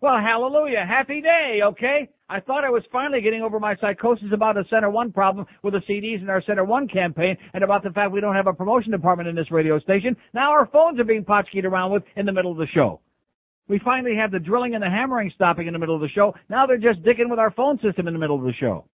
Well, 0.00 0.18
hallelujah, 0.18 0.84
happy 0.86 1.20
day. 1.20 1.60
Okay, 1.62 2.08
I 2.28 2.40
thought 2.40 2.64
I 2.64 2.70
was 2.70 2.82
finally 2.90 3.20
getting 3.20 3.42
over 3.42 3.60
my 3.60 3.76
psychosis 3.76 4.28
about 4.32 4.56
the 4.56 4.64
Center 4.68 4.90
One 4.90 5.12
problem 5.12 5.46
with 5.62 5.74
the 5.74 5.80
CDs 5.88 6.20
in 6.20 6.28
our 6.28 6.42
Center 6.42 6.64
One 6.64 6.88
campaign, 6.88 7.36
and 7.54 7.62
about 7.62 7.84
the 7.84 7.90
fact 7.90 8.10
we 8.10 8.20
don't 8.20 8.34
have 8.34 8.48
a 8.48 8.52
promotion 8.52 8.90
department 8.90 9.28
in 9.28 9.36
this 9.36 9.52
radio 9.52 9.78
station. 9.78 10.16
Now 10.34 10.50
our 10.50 10.66
phones 10.66 10.98
are 10.98 11.04
being 11.04 11.24
potchkeyed 11.24 11.64
around 11.64 11.92
with 11.92 12.02
in 12.16 12.26
the 12.26 12.32
middle 12.32 12.50
of 12.50 12.58
the 12.58 12.66
show. 12.74 13.00
We 13.68 13.78
finally 13.84 14.16
have 14.16 14.32
the 14.32 14.40
drilling 14.40 14.74
and 14.74 14.82
the 14.82 14.90
hammering 14.90 15.30
stopping 15.36 15.68
in 15.68 15.72
the 15.72 15.78
middle 15.78 15.94
of 15.94 16.00
the 16.00 16.08
show. 16.08 16.34
Now 16.50 16.66
they're 16.66 16.78
just 16.78 17.02
dicking 17.02 17.30
with 17.30 17.38
our 17.38 17.52
phone 17.52 17.78
system 17.80 18.08
in 18.08 18.12
the 18.12 18.18
middle 18.18 18.36
of 18.36 18.44
the 18.44 18.52
show. 18.58 18.86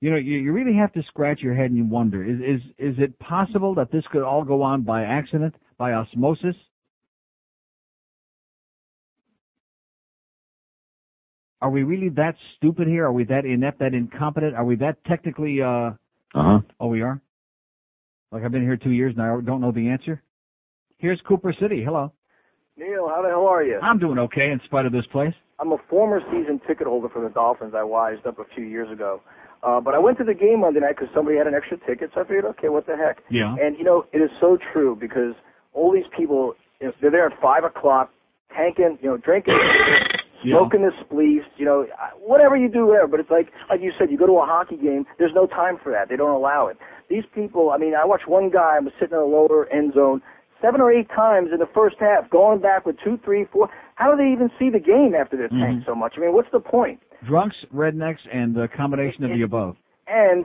You 0.00 0.10
know, 0.10 0.16
you, 0.16 0.38
you 0.38 0.52
really 0.52 0.76
have 0.76 0.92
to 0.92 1.02
scratch 1.08 1.40
your 1.40 1.54
head 1.54 1.70
and 1.70 1.76
you 1.76 1.84
wonder, 1.84 2.22
is, 2.22 2.38
is, 2.38 2.60
is 2.78 2.94
it 2.98 3.18
possible 3.18 3.74
that 3.76 3.90
this 3.90 4.04
could 4.12 4.22
all 4.22 4.44
go 4.44 4.62
on 4.62 4.82
by 4.82 5.02
accident, 5.02 5.54
by 5.78 5.92
osmosis? 5.92 6.54
Are 11.60 11.70
we 11.70 11.82
really 11.82 12.10
that 12.10 12.34
stupid 12.56 12.86
here? 12.86 13.06
Are 13.06 13.12
we 13.12 13.24
that 13.24 13.44
inept, 13.46 13.78
that 13.78 13.94
incompetent? 13.94 14.54
Are 14.54 14.64
we 14.64 14.76
that 14.76 15.02
technically, 15.04 15.62
uh, 15.62 15.92
Uh-huh. 16.34 16.60
oh, 16.80 16.88
we 16.88 17.00
are? 17.00 17.20
Like 18.32 18.42
I've 18.44 18.52
been 18.52 18.62
here 18.62 18.76
two 18.76 18.90
years 18.90 19.14
now, 19.16 19.38
I 19.38 19.40
don't 19.40 19.60
know 19.60 19.72
the 19.72 19.88
answer? 19.88 20.22
Here's 20.98 21.20
Cooper 21.22 21.54
City. 21.60 21.82
Hello. 21.84 22.12
Neil, 22.76 23.08
how 23.08 23.22
the 23.22 23.28
hell 23.28 23.46
are 23.46 23.62
you? 23.62 23.78
I'm 23.80 23.98
doing 23.98 24.18
okay 24.18 24.50
in 24.50 24.60
spite 24.64 24.84
of 24.84 24.92
this 24.92 25.06
place. 25.12 25.34
I'm 25.60 25.70
a 25.72 25.78
former 25.88 26.20
season 26.32 26.60
ticket 26.66 26.86
holder 26.88 27.08
for 27.08 27.22
the 27.22 27.28
Dolphins. 27.28 27.74
I 27.76 27.84
wised 27.84 28.26
up 28.26 28.40
a 28.40 28.44
few 28.54 28.64
years 28.64 28.90
ago. 28.90 29.20
Uh, 29.62 29.80
but 29.80 29.94
I 29.94 29.98
went 29.98 30.18
to 30.18 30.24
the 30.24 30.34
game 30.34 30.60
Monday 30.60 30.80
night 30.80 30.96
because 30.98 31.08
somebody 31.14 31.38
had 31.38 31.46
an 31.46 31.54
extra 31.54 31.78
ticket, 31.86 32.10
so 32.14 32.20
I 32.20 32.24
figured, 32.24 32.44
okay, 32.44 32.68
what 32.68 32.86
the 32.86 32.96
heck? 32.96 33.22
Yeah. 33.30 33.54
And, 33.58 33.78
you 33.78 33.84
know, 33.84 34.04
it 34.12 34.18
is 34.18 34.30
so 34.40 34.58
true 34.72 34.96
because 35.00 35.34
all 35.74 35.92
these 35.92 36.06
people, 36.16 36.54
you 36.80 36.86
know, 36.88 36.92
they're 37.00 37.10
there 37.10 37.26
at 37.26 37.40
5 37.40 37.64
o'clock, 37.64 38.10
tanking, 38.56 38.98
you 39.02 39.10
know, 39.10 39.16
drinking, 39.16 39.54
Yeah. 40.42 40.58
smoking 40.58 40.82
the 40.82 40.92
spleefs, 41.02 41.46
you 41.56 41.64
know, 41.64 41.86
whatever 42.20 42.56
you 42.56 42.68
do 42.68 42.86
there. 42.86 43.06
But 43.06 43.20
it's 43.20 43.30
like, 43.30 43.48
like 43.70 43.80
you 43.80 43.92
said, 43.98 44.10
you 44.10 44.18
go 44.18 44.26
to 44.26 44.38
a 44.38 44.46
hockey 44.46 44.76
game, 44.76 45.06
there's 45.18 45.34
no 45.34 45.46
time 45.46 45.78
for 45.82 45.90
that. 45.92 46.08
They 46.08 46.16
don't 46.16 46.30
allow 46.30 46.66
it. 46.68 46.76
These 47.08 47.24
people, 47.34 47.70
I 47.70 47.78
mean, 47.78 47.94
I 47.94 48.04
watched 48.04 48.28
one 48.28 48.50
guy, 48.50 48.76
I 48.76 48.80
was 48.80 48.92
sitting 49.00 49.14
in 49.14 49.20
the 49.20 49.24
lower 49.26 49.66
end 49.72 49.94
zone, 49.94 50.20
seven 50.60 50.80
or 50.80 50.92
eight 50.92 51.08
times 51.10 51.50
in 51.52 51.58
the 51.58 51.66
first 51.74 51.96
half, 51.98 52.28
going 52.30 52.58
back 52.60 52.86
with 52.86 52.96
two, 53.02 53.18
three, 53.24 53.44
four. 53.52 53.68
How 53.96 54.10
do 54.10 54.16
they 54.16 54.30
even 54.32 54.50
see 54.58 54.70
the 54.70 54.78
game 54.80 55.14
after 55.18 55.36
they're 55.36 55.48
tanked 55.48 55.82
Mhm. 55.82 55.86
so 55.86 55.94
much? 55.94 56.14
I 56.16 56.20
mean, 56.20 56.32
what's 56.32 56.50
the 56.50 56.60
point? 56.60 57.00
Drunks, 57.24 57.56
rednecks, 57.74 58.20
and 58.30 58.54
the 58.54 58.68
combination 58.68 59.24
of 59.24 59.30
the 59.30 59.42
above. 59.42 59.76
and 60.06 60.44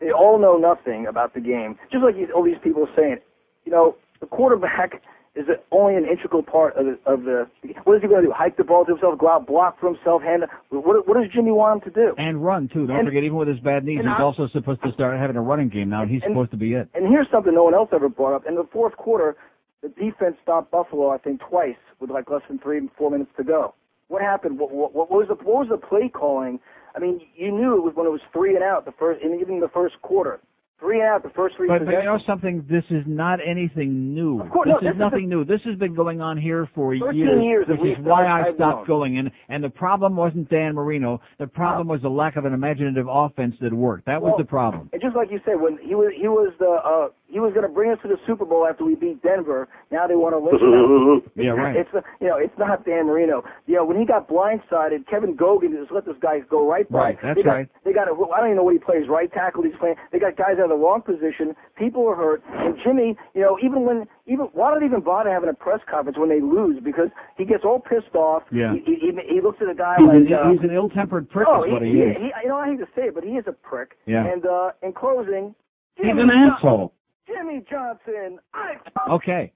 they 0.00 0.12
all 0.12 0.38
know 0.38 0.56
nothing 0.58 1.06
about 1.06 1.32
the 1.34 1.40
game. 1.40 1.76
Just 1.90 2.04
like 2.04 2.14
all 2.34 2.42
these 2.42 2.58
people 2.58 2.84
are 2.84 2.94
saying, 2.94 3.18
you 3.64 3.72
know, 3.72 3.96
the 4.20 4.26
quarterback 4.26 5.02
is 5.34 5.46
only 5.70 5.94
an 5.94 6.04
integral 6.04 6.42
part 6.42 6.76
of 6.76 6.86
the, 6.86 6.98
of 7.06 7.22
the. 7.22 7.46
What 7.84 7.96
is 7.96 8.02
he 8.02 8.08
going 8.08 8.22
to 8.22 8.28
do? 8.28 8.32
Hike 8.36 8.56
the 8.56 8.64
ball 8.64 8.84
to 8.86 8.92
himself, 8.92 9.18
go 9.18 9.28
out, 9.30 9.46
block 9.46 9.78
for 9.78 9.86
himself, 9.94 10.22
hand. 10.22 10.44
What, 10.70 11.06
what 11.06 11.14
does 11.20 11.30
Jimmy 11.32 11.52
want 11.52 11.84
him 11.84 11.92
to 11.92 12.00
do? 12.00 12.14
And 12.18 12.44
run 12.44 12.68
too. 12.72 12.86
Don't 12.86 12.96
And- 12.98 13.06
forget, 13.08 13.22
even 13.22 13.36
with 13.36 13.48
his 13.48 13.60
bad 13.60 13.84
knees, 13.84 13.98
he's 13.98 14.06
I- 14.08 14.22
also 14.22 14.48
supposed 14.48 14.82
to 14.82 14.92
start 14.92 15.16
having 15.18 15.36
a 15.36 15.42
running 15.42 15.68
game 15.68 15.90
now, 15.90 16.02
and 16.02 16.10
he's 16.10 16.22
and- 16.24 16.32
supposed 16.32 16.50
to 16.52 16.56
be 16.56 16.74
it. 16.74 16.88
And 16.94 17.06
here's 17.06 17.28
something 17.30 17.54
no 17.54 17.64
one 17.64 17.74
else 17.74 17.90
ever 17.92 18.08
brought 18.08 18.34
up. 18.34 18.46
In 18.46 18.56
the 18.56 18.64
fourth 18.72 18.96
quarter, 18.96 19.36
the 19.82 19.90
defense 19.90 20.36
stopped 20.42 20.72
Buffalo, 20.72 21.10
I 21.10 21.18
think, 21.18 21.40
twice 21.40 21.76
with 22.00 22.10
like 22.10 22.28
less 22.30 22.42
than 22.48 22.58
three, 22.58 22.80
four 22.98 23.10
minutes 23.12 23.30
to 23.36 23.44
go. 23.44 23.74
What 24.08 24.22
happened? 24.22 24.58
What, 24.58 24.72
what, 24.72 24.92
what 24.94 25.10
was 25.10 25.28
the 25.28 25.34
what 25.34 25.68
was 25.68 25.68
the 25.70 25.76
play 25.76 26.08
calling? 26.08 26.58
I 26.96 26.98
mean, 26.98 27.20
you 27.36 27.52
knew 27.52 27.76
it 27.76 27.82
was 27.84 27.92
when 27.94 28.06
it 28.06 28.10
was 28.10 28.22
three 28.32 28.56
and 28.56 28.64
out 28.64 28.86
the 28.86 28.92
first, 28.98 29.22
and 29.22 29.40
even 29.40 29.60
the 29.60 29.68
first 29.68 30.00
quarter, 30.02 30.40
three 30.80 31.00
and 31.00 31.08
out 31.08 31.22
the 31.22 31.30
first 31.30 31.56
three 31.56 31.68
But, 31.68 31.84
but 31.84 31.92
you 31.92 32.04
know 32.04 32.18
something? 32.26 32.64
This 32.68 32.84
is 32.90 33.04
not 33.06 33.38
anything 33.44 34.14
new. 34.14 34.40
Of 34.40 34.50
course, 34.50 34.68
this 34.68 34.72
no, 34.72 34.78
is 34.78 34.84
this 34.84 34.94
is 34.94 34.98
nothing 34.98 35.28
new. 35.28 35.44
This 35.44 35.60
has 35.64 35.78
been 35.78 35.94
going 35.94 36.20
on 36.20 36.38
here 36.38 36.68
for 36.74 36.94
years, 36.94 37.14
years 37.14 37.66
which 37.68 37.98
is 37.98 38.04
why 38.04 38.26
I 38.26 38.54
stopped 38.54 38.86
going. 38.86 39.18
And 39.18 39.30
and 39.48 39.62
the 39.62 39.70
problem 39.70 40.16
wasn't 40.16 40.48
Dan 40.50 40.74
Marino. 40.74 41.20
The 41.38 41.46
problem 41.46 41.88
was 41.88 42.00
the 42.02 42.08
lack 42.08 42.36
of 42.36 42.44
an 42.44 42.52
imaginative 42.52 43.06
offense 43.08 43.54
that 43.60 43.72
worked. 43.72 44.06
That 44.06 44.22
was 44.22 44.34
the 44.38 44.44
problem. 44.44 44.90
And 44.92 45.02
just 45.02 45.16
like 45.16 45.30
you 45.30 45.40
said, 45.44 45.60
when 45.60 45.78
he 45.82 45.94
was 45.94 46.12
he 46.16 46.28
was 46.28 46.52
the 46.58 46.78
uh, 46.84 47.08
he 47.28 47.40
was 47.40 47.52
going 47.52 47.66
to 47.66 47.72
bring 47.72 47.92
us 47.92 47.98
to 48.02 48.08
the 48.08 48.16
Super 48.26 48.44
Bowl 48.44 48.66
after 48.66 48.84
we 48.84 48.94
beat 48.94 49.22
Denver. 49.22 49.68
Now 49.92 50.06
they 50.06 50.16
want 50.16 50.32
to 50.32 50.40
lynch. 50.40 51.24
Yeah, 51.36 51.50
right. 51.52 51.76
It's 51.76 51.90
uh, 51.94 52.00
you 52.20 52.26
know 52.28 52.36
it's 52.36 52.56
not 52.58 52.84
Dan 52.84 53.06
Marino. 53.06 53.44
You 53.66 53.76
know 53.76 53.84
when 53.84 53.98
he 53.98 54.04
got 54.06 54.28
blindsided, 54.28 55.06
Kevin 55.08 55.36
Gogan 55.36 55.76
just 55.78 55.92
let 55.92 56.06
this 56.06 56.16
guy 56.20 56.40
go 56.48 56.66
right 56.68 56.88
by. 56.90 56.98
Right, 57.14 57.18
that's 57.22 57.36
they 57.36 57.42
got, 57.42 57.52
right. 57.52 57.68
They 57.84 57.92
got 57.92 58.08
a, 58.08 58.12
I 58.32 58.40
don't 58.40 58.48
even 58.48 58.56
know 58.56 58.64
what 58.64 58.72
he 58.74 58.80
plays. 58.80 59.04
Right 59.08 59.30
tackle. 59.32 59.62
He's 59.62 59.76
playing. 59.78 59.96
They 60.10 60.18
got 60.18 60.36
guys 60.36 60.56
out 60.58 60.72
of 60.72 60.74
the 60.74 60.80
wrong 60.80 61.02
position. 61.02 61.54
People 61.76 62.08
are 62.08 62.16
hurt. 62.16 62.42
And 62.48 62.76
Jimmy, 62.84 63.16
you 63.34 63.42
know, 63.42 63.58
even 63.62 63.84
when 63.84 64.08
even 64.26 64.46
why 64.56 64.72
don't 64.72 64.84
even 64.84 65.00
bother 65.00 65.30
having 65.30 65.48
a 65.50 65.54
press 65.54 65.80
conference 65.90 66.18
when 66.18 66.28
they 66.30 66.40
lose 66.40 66.80
because 66.82 67.08
he 67.36 67.44
gets 67.44 67.64
all 67.64 67.78
pissed 67.78 68.14
off. 68.14 68.42
Yeah. 68.50 68.72
He 68.72 68.80
he, 68.96 69.12
he, 69.12 69.34
he 69.36 69.40
looks 69.40 69.58
at 69.60 69.68
a 69.68 69.74
guy 69.74 69.96
He's, 69.98 70.06
like. 70.08 70.16
an, 70.16 70.32
uh, 70.32 70.50
he's 70.52 70.64
an 70.64 70.74
ill-tempered 70.74 71.28
prick, 71.30 71.46
Oh, 71.48 71.64
is 71.64 71.72
what 71.72 71.82
he, 71.82 71.92
he, 71.92 71.98
is. 72.00 72.16
he, 72.16 72.30
you 72.42 72.48
know, 72.48 72.56
I 72.56 72.70
hate 72.70 72.78
to 72.80 72.88
say 72.96 73.02
it, 73.08 73.14
but 73.14 73.24
he 73.24 73.30
is 73.36 73.44
a 73.46 73.52
prick. 73.52 73.98
Yeah. 74.06 74.24
And 74.26 74.44
uh, 74.46 74.70
in 74.82 74.92
closing, 74.92 75.54
He's 75.96 76.06
Jimmy 76.06 76.22
an 76.22 76.28
Jo- 76.28 76.54
asshole. 76.56 76.92
Jimmy 77.28 77.62
Johnson. 77.70 78.38
I 78.54 78.74
Okay. 79.10 79.52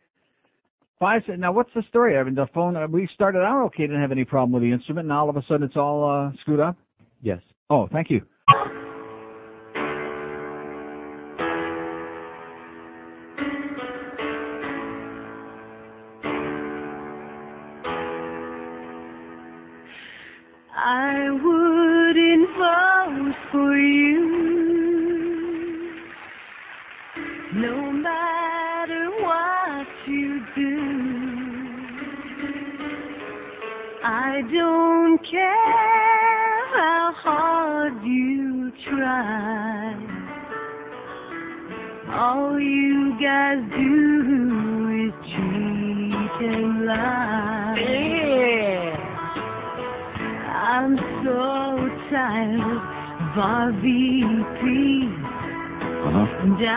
Five. 1.01 1.23
Now, 1.37 1.51
what's 1.51 1.71
the 1.75 1.83
story? 1.89 2.17
I 2.17 2.23
mean, 2.23 2.37
the 2.37 2.47
phone. 2.55 2.77
Uh, 2.77 2.87
we 2.87 3.09
started 3.15 3.41
out 3.41 3.65
okay, 3.67 3.85
didn't 3.85 4.01
have 4.01 4.13
any 4.13 4.25
problem 4.25 4.53
with 4.53 4.63
the 4.63 4.71
instrument, 4.73 5.07
and 5.07 5.13
all 5.13 5.29
of 5.29 5.37
a 5.37 5.43
sudden 5.49 5.65
it's 5.65 5.77
all 5.77 6.09
uh, 6.09 6.31
screwed 6.43 6.61
up. 6.61 6.77
Yes. 7.23 7.41
Oh, 7.71 7.89
thank 7.91 8.09
you. 8.11 8.23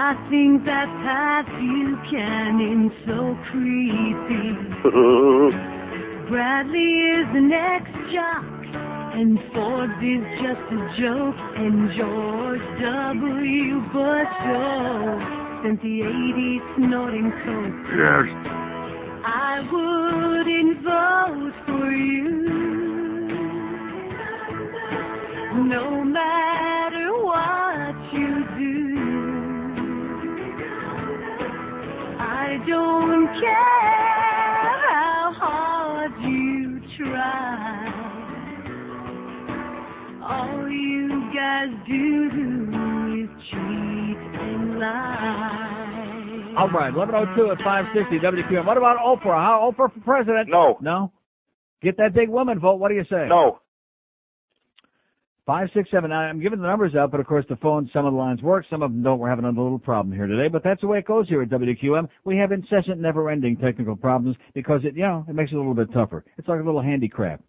I 0.05 0.13
think 0.29 0.61
that 0.65 0.85
Pat 1.01 1.49
Buchanan's 1.49 2.93
so 3.09 3.33
creepy. 3.49 4.53
Bradley 6.29 6.93
is 7.09 7.25
the 7.33 7.41
next 7.41 7.89
jock, 8.13 8.45
and 9.17 9.39
Forbes 9.49 9.97
is 10.05 10.21
just 10.45 10.61
a 10.77 10.81
joke, 11.01 11.41
and 11.57 11.89
George 11.97 12.61
W. 12.85 13.81
Bush 13.89 14.35
oh, 14.45 15.17
spent 15.65 15.81
the 15.81 16.05
80s 16.05 16.61
snorting 16.77 17.33
coke. 17.41 17.89
Yes. 17.97 18.29
I 19.25 19.65
wouldn't 19.73 20.85
vote 20.85 21.57
for 21.65 21.89
you. 21.89 22.45
No 25.65 26.03
matter 26.03 26.74
don't 32.67 33.27
care 33.39 34.75
how 34.89 35.33
hard 35.37 36.11
you 36.21 36.81
try. 36.97 37.91
All 40.23 40.69
you 40.69 41.09
guys 41.33 41.69
do 41.87 42.29
is 43.23 43.29
cheat 43.51 44.19
and 44.41 44.79
lie. 44.79 46.55
All 46.57 46.69
right, 46.69 46.93
1102 46.95 47.51
at 47.51 47.57
560 47.57 48.19
WQAM. 48.19 48.65
What 48.65 48.77
about 48.77 48.97
Oprah? 48.97 49.35
How 49.35 49.71
Oprah 49.71 49.93
for 49.93 49.99
president? 49.99 50.49
No. 50.49 50.77
No? 50.81 51.11
Get 51.83 51.97
that 51.97 52.13
big 52.15 52.29
woman 52.29 52.59
vote. 52.59 52.75
What 52.75 52.89
do 52.89 52.95
you 52.95 53.03
say? 53.09 53.27
No. 53.27 53.59
Five, 55.45 55.69
six, 55.75 55.89
seven, 55.91 56.09
nine. 56.09 56.27
I'm 56.27 56.41
giving 56.41 56.59
the 56.59 56.67
numbers 56.67 56.95
out, 56.95 57.11
but 57.11 57.19
of 57.19 57.27
course 57.27 57.45
the 57.47 57.55
phone, 57.57 57.87
some 57.93 58.07
of 58.07 58.13
the 58.13 58.17
lines 58.17 58.41
work, 58.41 58.65
some 58.67 58.81
of 58.81 58.91
them 58.91 59.03
don't. 59.03 59.19
We're 59.19 59.29
having 59.29 59.45
a 59.45 59.49
little 59.49 59.77
problem 59.77 60.15
here 60.15 60.25
today, 60.25 60.47
but 60.47 60.63
that's 60.63 60.81
the 60.81 60.87
way 60.87 60.97
it 60.97 61.05
goes 61.05 61.29
here 61.29 61.43
at 61.43 61.49
WQAM. 61.49 62.07
We 62.23 62.37
have 62.37 62.51
incessant, 62.51 62.99
never-ending 62.99 63.57
technical 63.57 63.95
problems 63.95 64.37
because 64.55 64.81
it, 64.83 64.95
you 64.95 65.03
know, 65.03 65.23
it 65.29 65.35
makes 65.35 65.51
it 65.51 65.55
a 65.55 65.59
little 65.59 65.75
bit 65.75 65.93
tougher. 65.93 66.25
It's 66.39 66.47
like 66.47 66.59
a 66.59 66.63
little 66.63 66.81
handicap. 66.81 67.43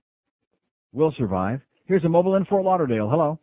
We'll 0.92 1.14
survive. 1.16 1.62
Here's 1.86 2.04
a 2.04 2.08
mobile 2.08 2.36
in 2.36 2.44
Fort 2.44 2.64
Lauderdale. 2.64 3.08
Hello. 3.08 3.38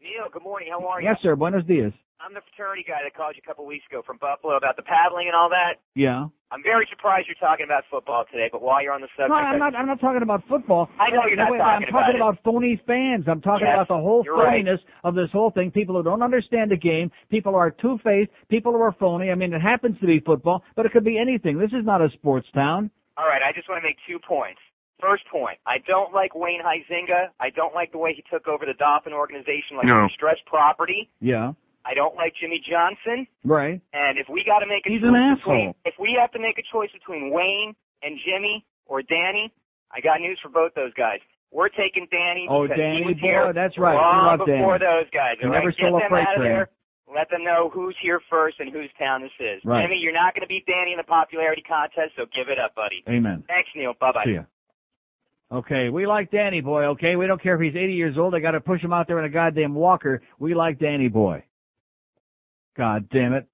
Neil, 0.00 0.30
good 0.32 0.42
morning. 0.42 0.68
How 0.70 0.86
are 0.86 1.02
you? 1.02 1.08
Yes, 1.08 1.18
sir. 1.22 1.36
Buenos 1.36 1.66
dias. 1.66 1.92
I'm 2.18 2.34
the 2.34 2.42
fraternity 2.50 2.82
guy 2.82 2.98
that 3.06 3.14
called 3.14 3.38
you 3.38 3.42
a 3.44 3.46
couple 3.46 3.62
weeks 3.64 3.86
ago 3.86 4.02
from 4.04 4.18
Buffalo 4.18 4.56
about 4.58 4.74
the 4.74 4.82
paddling 4.82 5.28
and 5.30 5.36
all 5.38 5.48
that. 5.54 5.78
Yeah. 5.94 6.26
I'm 6.50 6.62
very 6.66 6.82
surprised 6.90 7.28
you're 7.30 7.38
talking 7.38 7.62
about 7.64 7.84
football 7.90 8.24
today, 8.32 8.48
but 8.50 8.60
while 8.60 8.82
you're 8.82 8.92
on 8.92 9.00
the 9.02 9.12
subject, 9.14 9.30
No, 9.30 9.36
I'm 9.38 9.58
not. 9.60 9.76
I'm 9.76 9.86
not 9.86 10.00
talking 10.00 10.22
about 10.22 10.42
football. 10.48 10.88
I 10.98 11.10
know 11.14 11.22
you're 11.28 11.36
not 11.38 11.52
Wait, 11.52 11.58
talking 11.62 11.86
I'm 11.86 11.92
talking 11.94 12.16
about 12.18 12.34
about 12.40 12.44
phony 12.44 12.80
fans. 12.88 13.28
I'm 13.30 13.40
talking 13.40 13.66
Yes, 13.70 13.76
about 13.76 13.88
the 13.88 14.02
whole 14.02 14.22
you're 14.24 14.34
right. 14.34 14.66
of 15.04 15.14
this 15.14 15.30
whole 15.30 15.50
thing. 15.52 15.70
People 15.70 15.94
who 15.94 16.02
don't 16.02 16.22
understand 16.22 16.72
the 16.72 16.76
game. 16.76 17.12
People 17.30 17.52
who 17.52 17.58
are 17.58 17.70
two-faced. 17.70 18.30
People 18.48 18.72
who 18.72 18.80
are 18.82 18.96
phony. 18.98 19.30
I 19.30 19.36
mean, 19.36 19.52
it 19.54 19.60
happens 19.62 19.94
to 20.00 20.06
be 20.06 20.18
football, 20.18 20.64
but 20.74 20.86
it 20.86 20.92
could 20.92 21.04
be 21.04 21.18
anything. 21.18 21.58
This 21.58 21.70
is 21.70 21.84
not 21.86 22.00
a 22.02 22.08
sports 22.18 22.48
town. 22.52 22.90
All 23.16 23.26
right, 23.28 23.42
I 23.46 23.52
just 23.54 23.68
want 23.68 23.78
to 23.82 23.86
make 23.86 23.98
two 24.08 24.18
points. 24.18 24.58
First 25.00 25.22
point, 25.30 25.58
I 25.66 25.78
don't 25.86 26.12
like 26.12 26.34
Wayne 26.34 26.60
Huizinga. 26.64 27.28
I 27.38 27.50
don't 27.50 27.74
like 27.74 27.92
the 27.92 27.98
way 27.98 28.14
he 28.16 28.24
took 28.32 28.48
over 28.48 28.66
the 28.66 28.74
Dolphin 28.74 29.12
organization 29.12 29.76
like 29.76 29.86
No. 29.86 30.08
distressed 30.08 30.44
property. 30.46 31.08
Yeah. 31.20 31.52
I 31.88 31.94
don't 31.96 32.12
like 32.20 32.34
Jimmy 32.36 32.60
Johnson. 32.60 33.24
Right. 33.48 33.80
And 33.96 34.18
if 34.20 34.28
we 34.28 34.44
got 34.44 34.60
to 34.60 34.68
make 34.68 34.84
a 34.84 34.90
He's 34.92 35.00
choice 35.00 35.08
an 35.08 35.36
between, 35.40 35.72
asshole. 35.72 35.88
if 35.88 35.94
we 35.98 36.12
have 36.20 36.28
to 36.36 36.38
make 36.38 36.60
a 36.60 36.66
choice 36.68 36.92
between 36.92 37.32
Wayne 37.32 37.72
and 38.04 38.20
Jimmy 38.28 38.60
or 38.84 39.00
Danny, 39.00 39.48
I 39.90 40.04
got 40.04 40.20
news 40.20 40.36
for 40.44 40.50
both 40.52 40.74
those 40.76 40.92
guys. 40.92 41.24
We're 41.50 41.72
taking 41.72 42.04
Danny 42.12 42.44
Oh, 42.50 42.66
Danny 42.68 43.16
boy, 43.16 43.56
that's 43.56 43.78
right. 43.80 43.96
We 43.96 44.04
long 44.04 44.26
love 44.36 44.44
before 44.44 44.76
Danny. 44.76 44.84
those 44.84 45.08
guys. 45.16 45.40
Never 45.40 45.64
right? 45.64 45.76
Get 45.76 45.88
them 45.88 46.12
out 46.12 46.36
of 46.36 46.44
train. 46.44 46.52
there. 46.52 46.68
Let 47.08 47.30
them 47.32 47.40
know 47.42 47.70
who's 47.72 47.96
here 48.04 48.20
first 48.28 48.60
and 48.60 48.68
whose 48.70 48.90
town 49.00 49.22
this 49.24 49.32
is. 49.40 49.64
Right. 49.64 49.80
Jimmy, 49.80 49.96
you're 49.96 50.12
not 50.12 50.34
going 50.36 50.44
to 50.44 50.46
beat 50.52 50.66
Danny 50.68 50.92
in 50.92 50.98
the 51.00 51.08
popularity 51.08 51.64
contest, 51.64 52.12
so 52.20 52.28
give 52.36 52.52
it 52.52 52.58
up, 52.60 52.74
buddy. 52.76 53.00
Amen. 53.08 53.44
Thanks, 53.48 53.70
Neil. 53.74 53.94
Bye 53.98 54.12
bye. 54.12 54.24
See 54.28 54.36
ya. 54.36 54.44
Okay, 55.50 55.88
we 55.88 56.06
like 56.06 56.30
Danny 56.30 56.60
Boy, 56.60 56.84
okay? 56.92 57.16
We 57.16 57.26
don't 57.26 57.42
care 57.42 57.54
if 57.54 57.62
he's 57.62 57.74
80 57.80 57.94
years 57.94 58.18
old. 58.18 58.34
I 58.34 58.40
got 58.40 58.50
to 58.50 58.60
push 58.60 58.82
him 58.82 58.92
out 58.92 59.06
there 59.06 59.18
in 59.18 59.24
a 59.24 59.30
goddamn 59.32 59.74
walker. 59.74 60.20
We 60.38 60.54
like 60.54 60.78
Danny 60.78 61.08
Boy. 61.08 61.44
God 62.78 63.08
damn 63.10 63.34
it. 63.34 63.46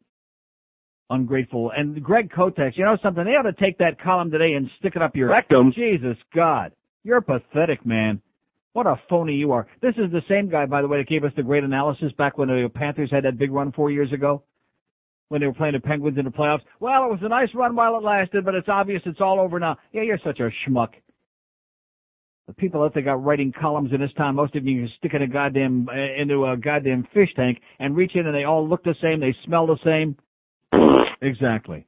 Ungrateful. 1.10 1.72
And 1.76 2.02
Greg 2.02 2.30
Kotex, 2.30 2.76
you 2.76 2.84
know 2.84 2.98
something? 3.02 3.24
They 3.24 3.32
ought 3.32 3.42
to 3.42 3.52
take 3.52 3.78
that 3.78 4.00
column 4.00 4.30
today 4.30 4.52
and 4.52 4.70
stick 4.78 4.92
it 4.94 5.02
up 5.02 5.16
your 5.16 5.30
Rectum. 5.30 5.72
Jesus 5.74 6.16
God. 6.34 6.72
You're 7.02 7.20
pathetic, 7.20 7.84
man. 7.84 8.20
What 8.74 8.86
a 8.86 8.96
phony 9.08 9.34
you 9.34 9.52
are. 9.52 9.66
This 9.82 9.94
is 9.96 10.10
the 10.10 10.22
same 10.28 10.48
guy, 10.48 10.66
by 10.66 10.82
the 10.82 10.88
way, 10.88 10.98
that 10.98 11.08
gave 11.08 11.24
us 11.24 11.32
the 11.36 11.42
great 11.42 11.64
analysis 11.64 12.12
back 12.18 12.38
when 12.38 12.48
the 12.48 12.68
Panthers 12.74 13.10
had 13.10 13.24
that 13.24 13.38
big 13.38 13.52
run 13.52 13.72
four 13.72 13.90
years 13.90 14.12
ago. 14.12 14.42
When 15.28 15.40
they 15.40 15.46
were 15.46 15.54
playing 15.54 15.74
the 15.74 15.80
Penguins 15.80 16.18
in 16.18 16.24
the 16.26 16.30
playoffs. 16.30 16.60
Well, 16.80 17.04
it 17.06 17.10
was 17.10 17.20
a 17.22 17.28
nice 17.28 17.48
run 17.54 17.74
while 17.74 17.96
it 17.96 18.02
lasted, 18.02 18.44
but 18.44 18.54
it's 18.54 18.68
obvious 18.68 19.02
it's 19.06 19.20
all 19.20 19.40
over 19.40 19.58
now. 19.58 19.76
Yeah, 19.92 20.02
you're 20.02 20.18
such 20.24 20.40
a 20.40 20.50
schmuck. 20.66 20.90
The 22.46 22.52
people 22.52 22.82
out 22.82 22.92
there 22.92 23.02
got 23.02 23.24
writing 23.24 23.52
columns 23.58 23.92
in 23.92 24.00
this 24.00 24.12
town, 24.18 24.34
most 24.34 24.54
of 24.54 24.66
you 24.66 24.82
can 24.82 24.92
stick 24.98 25.14
in 25.14 25.22
a 25.22 25.26
goddamn 25.26 25.88
uh, 25.88 26.20
into 26.20 26.44
a 26.44 26.56
goddamn 26.56 27.06
fish 27.14 27.30
tank 27.34 27.58
and 27.78 27.96
reach 27.96 28.12
in, 28.14 28.26
and 28.26 28.34
they 28.34 28.44
all 28.44 28.68
look 28.68 28.84
the 28.84 28.94
same, 29.00 29.20
they 29.20 29.34
smell 29.46 29.66
the 29.66 29.78
same. 29.82 30.16
exactly. 31.22 31.86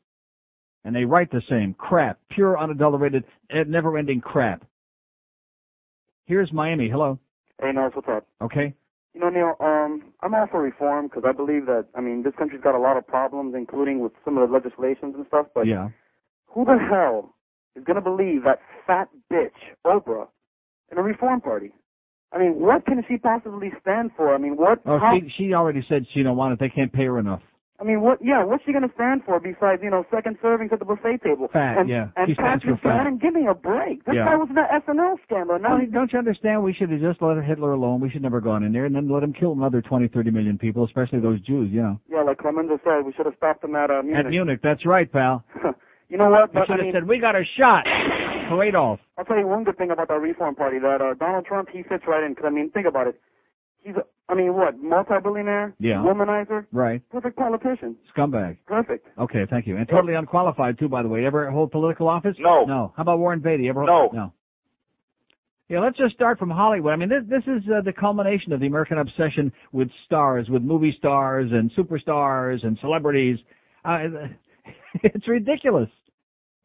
And 0.85 0.95
they 0.97 1.05
write 1.05 1.31
the 1.31 1.43
same 1.51 1.75
crap, 1.75 2.19
pure, 2.31 2.59
unadulterated, 2.59 3.25
uh, 3.53 3.65
never-ending 3.67 4.21
crap. 4.23 4.65
Here's 6.25 6.53
Miami. 6.53 6.89
Hello. 6.89 7.19
Hey, 7.61 7.73
Norris, 7.73 7.95
what's 7.95 8.09
up? 8.09 8.27
Okay. 8.41 8.75
You 9.15 9.21
know, 9.21 9.31
Neil, 9.31 9.57
um, 9.61 10.13
I'm 10.23 10.35
all 10.35 10.47
for 10.51 10.63
reform 10.63 11.07
because 11.07 11.25
I 11.27 11.33
believe 11.33 11.67
that, 11.67 11.87
I 11.95 12.01
mean, 12.01 12.23
this 12.23 12.35
country's 12.39 12.61
got 12.61 12.75
a 12.75 12.79
lot 12.79 12.97
of 12.97 13.07
problems, 13.07 13.55
including 13.57 14.01
with 14.01 14.13
some 14.25 14.37
of 14.37 14.49
the 14.49 14.53
legislations 14.53 15.15
and 15.17 15.27
stuff, 15.29 15.47
but 15.55 15.67
yeah. 15.67 15.89
who 16.47 16.65
the 16.65 16.79
hell 16.79 17.35
is 17.75 17.85
going 17.85 17.97
to 17.97 18.03
believe 18.03 18.45
that 18.45 18.61
fat 18.87 19.09
bitch, 19.33 19.57
Oprah, 19.87 20.29
in 20.91 20.99
a 20.99 21.03
reform 21.03 21.41
party? 21.41 21.73
I 22.33 22.39
mean, 22.39 22.61
what 22.61 22.85
can 22.87 23.03
she 23.09 23.17
possibly 23.19 23.71
stand 23.81 24.11
for? 24.17 24.35
I 24.35 24.39
mean, 24.39 24.57
what, 24.57 24.81
Oh, 24.85 24.99
how, 24.99 25.15
she 25.19 25.31
she 25.37 25.55
already 25.55 25.85
said 25.89 26.05
she 26.13 26.23
don't 26.23 26.37
want 26.37 26.53
it. 26.55 26.59
They 26.61 26.69
can't 26.69 26.93
pay 26.93 27.05
her 27.05 27.19
enough. 27.19 27.41
I 27.79 27.85
mean, 27.85 28.01
what, 28.01 28.19
yeah, 28.25 28.43
what's 28.43 28.65
she 28.65 28.73
going 28.73 28.89
to 28.89 28.95
stand 28.95 29.21
for 29.27 29.39
besides, 29.39 29.83
you 29.83 29.91
know, 29.91 30.05
second 30.11 30.39
servings 30.43 30.73
at 30.73 30.79
the 30.79 30.87
buffet 30.87 31.19
table? 31.23 31.49
Fat, 31.53 31.77
and, 31.77 31.89
yeah. 31.91 32.09
And 32.17 32.27
She 32.29 32.33
stands 32.35 32.65
Patrick 32.65 32.81
for 32.81 32.89
fat. 32.89 33.21
Give 33.21 33.35
me 33.35 33.47
a 33.47 33.55
break. 33.55 34.03
This 34.07 34.15
Yeah. 34.17 34.25
guy 34.25 34.37
was 34.37 34.49
in 34.49 34.55
that 34.57 34.71
SNL 34.73 35.17
scandal. 35.27 35.59
Now 35.59 35.77
don't 35.93 36.11
you 36.11 36.19
understand? 36.19 36.63
We 36.63 36.73
should 36.73 36.91
have 36.91 37.01
just 37.01 37.21
let 37.21 37.37
Hitler 37.45 37.73
alone. 37.73 38.01
We 38.01 38.09
should 38.09 38.23
never 38.23 38.41
gone 38.41 38.65
in 38.65 38.73
there 38.73 38.87
and 38.87 38.95
then 38.95 39.11
let 39.11 39.23
him 39.23 39.35
kill 39.35 39.53
another 39.53 39.83
20, 39.83 40.09
30 40.09 40.31
million 40.31 40.57
people, 40.57 40.85
especially 40.87 41.21
those 41.21 41.39
Jews, 41.43 41.71
you 41.71 41.83
know. 41.83 42.01
Yeah, 42.11 42.23
like 42.23 42.39
Clemenza 42.39 42.81
said, 42.83 43.05
we 43.05 43.13
should 43.13 43.27
have 43.27 43.37
stopped 43.37 43.63
him 43.63 43.77
at 43.77 43.91
uh, 43.91 44.03
Munich. 44.03 44.25
At 44.25 44.31
Munich, 44.31 44.61
that's 44.63 44.87
right, 44.87 45.11
pal. 45.13 45.45
you 46.09 46.17
know 46.17 46.31
what? 46.31 46.55
But 46.55 46.67
should 46.67 46.73
I 46.73 46.77
have 46.77 46.85
mean, 46.87 46.95
said, 46.95 47.07
we 47.07 47.19
got 47.21 47.37
a 47.37 47.45
shot 47.59 47.85
for 48.49 48.63
Adolf. 48.65 49.01
I'll 49.19 49.25
tell 49.25 49.39
you 49.39 49.47
one 49.47 49.65
good 49.65 49.77
thing 49.79 49.91
about 49.91 50.09
that 50.09 50.21
Reform 50.21 50.55
Party 50.55 50.79
that 50.79 51.01
uh, 51.01 51.15
Donald 51.15 51.47
Trump 51.47 51.69
he 51.73 51.83
fits 51.83 52.05
right 52.07 52.23
in. 52.25 52.33
Because 52.33 52.45
I 52.47 52.51
mean, 52.51 52.71
think 52.71 52.87
about 52.87 53.07
it. 53.09 53.21
He's, 53.83 53.95
a, 53.97 54.03
I 54.29 54.35
mean, 54.35 54.55
what 54.55 54.77
multi-billionaire, 54.83 55.75
Yeah. 55.79 55.97
womanizer, 55.99 56.67
Right. 56.73 57.01
perfect 57.11 57.37
politician, 57.37 57.95
Scumbag. 58.17 58.57
perfect. 58.67 59.07
Okay, 59.19 59.47
thank 59.49 59.67
you. 59.69 59.77
And 59.77 59.89
totally 59.89 60.15
unqualified, 60.15 60.79
too, 60.79 60.89
by 60.89 61.03
the 61.03 61.09
way. 61.09 61.25
Ever 61.25 61.49
hold 61.51 61.71
political 61.71 62.09
office? 62.09 62.35
No. 62.41 62.65
No. 62.65 62.93
How 62.97 63.03
about 63.03 63.21
Warren 63.21 63.39
Beatty? 63.41 63.69
Ever 63.69 63.85
No. 63.85 64.11
No. 64.13 64.33
Yeah, 65.69 65.81
let's 65.81 65.97
just 65.97 66.15
start 66.15 66.39
from 66.39 66.51
Hollywood. 66.51 66.93
I 66.93 66.97
mean, 66.97 67.09
this 67.09 67.25
this 67.29 67.43
is 67.49 67.63
uh, 67.69 67.81
the 67.83 67.93
culmination 67.93 68.53
of 68.53 68.61
the 68.61 68.67
American 68.67 68.99
obsession 68.99 69.53
with 69.73 69.89
stars, 70.05 70.49
with 70.49 70.63
movie 70.63 70.95
stars 70.97 71.51
and 71.53 71.73
superstars 71.73 72.65
and 72.65 72.79
celebrities. 72.81 73.39
Uh, 73.85 73.99
it's 75.03 75.27
ridiculous. 75.27 75.89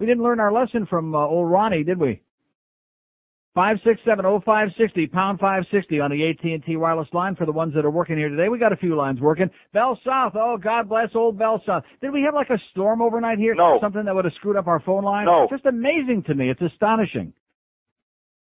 We 0.02 0.08
didn't 0.08 0.24
learn 0.24 0.40
our 0.40 0.52
lesson 0.52 0.88
from 0.88 1.14
uh, 1.14 1.20
old 1.20 1.52
Ronnie, 1.52 1.84
did 1.84 2.00
we? 2.00 2.24
Five 3.54 3.78
six 3.86 4.02
seven 4.04 4.26
oh 4.26 4.42
five 4.44 4.70
sixty 4.76 5.06
pound 5.06 5.40
five 5.40 5.62
sixty 5.72 6.00
on 6.00 6.10
the 6.10 6.28
AT 6.28 6.44
and 6.44 6.66
T 6.66 6.76
wireless 6.76 7.08
line 7.14 7.36
for 7.36 7.46
the 7.46 7.52
ones 7.52 7.76
that 7.76 7.86
are 7.86 7.92
working 7.92 8.18
here 8.18 8.28
today. 8.28 8.50
We 8.50 8.58
got 8.58 8.74
a 8.74 8.78
few 8.78 8.96
lines 8.96 9.22
working. 9.22 9.52
Bell 9.74 10.00
South, 10.04 10.34
oh 10.36 10.58
God 10.58 10.90
bless 10.90 11.10
old 11.14 11.38
Bell 11.38 11.62
South. 11.68 11.84
Did 12.02 12.14
we 12.14 12.24
have 12.24 12.34
like 12.34 12.50
a 12.50 12.58
storm 12.72 13.00
overnight 13.00 13.38
here? 13.38 13.54
No. 13.54 13.78
Something 13.80 14.06
that 14.06 14.16
would 14.16 14.26
have 14.26 14.34
screwed 14.34 14.56
up 14.56 14.66
our 14.66 14.80
phone 14.80 15.04
line? 15.04 15.28
No. 15.28 15.48
Just 15.52 15.68
amazing 15.68 16.24
to 16.26 16.34
me. 16.34 16.50
It's 16.50 16.62
astonishing. 16.62 17.32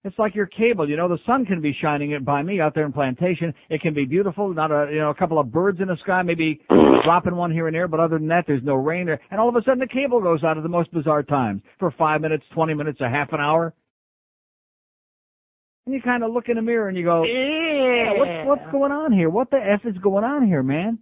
It's 0.05 0.19
like 0.19 0.35
your 0.35 0.47
cable, 0.47 0.89
you 0.89 0.97
know, 0.97 1.09
the 1.09 1.19
sun 1.27 1.45
can 1.45 1.61
be 1.61 1.73
shining 1.81 2.11
it 2.11 2.25
by 2.25 2.43
me 2.43 2.61
out 2.61 2.75
there 2.75 2.85
in 2.85 2.93
plantation. 2.93 3.55
It 3.71 3.83
can 3.83 3.95
be 3.95 4.05
beautiful, 4.05 4.53
not 4.53 4.73
a, 4.73 4.89
you 4.91 4.99
know, 4.99 5.11
a 5.11 5.15
couple 5.15 5.39
of 5.39 5.53
birds 5.53 5.81
in 5.81 5.87
the 5.87 5.97
sky, 6.03 6.23
maybe 6.23 6.61
dropping 7.05 7.37
one 7.37 7.53
here 7.53 7.69
and 7.69 7.75
there, 7.75 7.87
but 7.87 8.01
other 8.01 8.19
than 8.19 8.27
that, 8.29 8.45
there's 8.49 8.65
no 8.65 8.75
rain 8.75 9.07
there. 9.07 9.21
And 9.31 9.41
all 9.41 9.49
of 9.49 9.55
a 9.55 9.63
sudden 9.63 9.79
the 9.79 9.87
cable 9.87 10.21
goes 10.21 10.43
out 10.43 10.57
at 10.57 10.65
the 10.65 10.69
most 10.69 10.93
bizarre 10.93 11.23
times 11.23 11.63
for 11.79 11.93
five 11.93 12.21
minutes, 12.21 12.43
20 12.53 12.75
minutes, 12.75 13.01
a 13.01 13.09
half 13.09 13.33
an 13.33 13.39
hour. 13.39 13.75
And 15.87 15.95
you 15.95 16.03
kind 16.03 16.25
of 16.25 16.33
look 16.33 16.49
in 16.49 16.57
the 16.57 16.63
mirror 16.63 16.89
and 16.89 16.97
you 16.97 17.05
go, 17.05 17.23
yeah, 17.23 18.13
what's, 18.19 18.61
what's 18.61 18.73
going 18.73 18.91
on 18.91 19.13
here? 19.13 19.31
What 19.31 19.51
the 19.51 19.59
F 19.59 19.83
is 19.85 19.97
going 19.99 20.25
on 20.25 20.45
here, 20.45 20.65
man? 20.65 20.99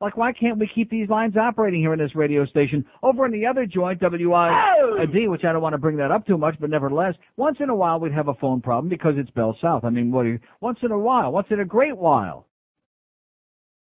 Like, 0.00 0.16
why 0.16 0.32
can't 0.32 0.58
we 0.58 0.70
keep 0.72 0.90
these 0.90 1.08
lines 1.08 1.36
operating 1.36 1.80
here 1.80 1.92
in 1.92 1.98
this 1.98 2.14
radio 2.14 2.46
station? 2.46 2.84
Over 3.02 3.26
in 3.26 3.32
the 3.32 3.46
other 3.46 3.66
joint, 3.66 4.00
WIOD, 4.00 5.26
oh! 5.26 5.30
which 5.30 5.44
I 5.44 5.52
don't 5.52 5.62
want 5.62 5.72
to 5.72 5.78
bring 5.78 5.96
that 5.96 6.12
up 6.12 6.24
too 6.24 6.38
much, 6.38 6.54
but 6.60 6.70
nevertheless, 6.70 7.14
once 7.36 7.56
in 7.58 7.68
a 7.68 7.74
while 7.74 7.98
we'd 7.98 8.12
have 8.12 8.28
a 8.28 8.34
phone 8.34 8.60
problem 8.60 8.88
because 8.88 9.14
it's 9.16 9.30
Bell 9.30 9.56
South. 9.60 9.82
I 9.82 9.90
mean, 9.90 10.12
what 10.12 10.22
do 10.22 10.28
you, 10.30 10.38
once 10.60 10.78
in 10.82 10.92
a 10.92 10.98
while, 10.98 11.32
once 11.32 11.48
in 11.50 11.58
a 11.58 11.64
great 11.64 11.96
while. 11.96 12.46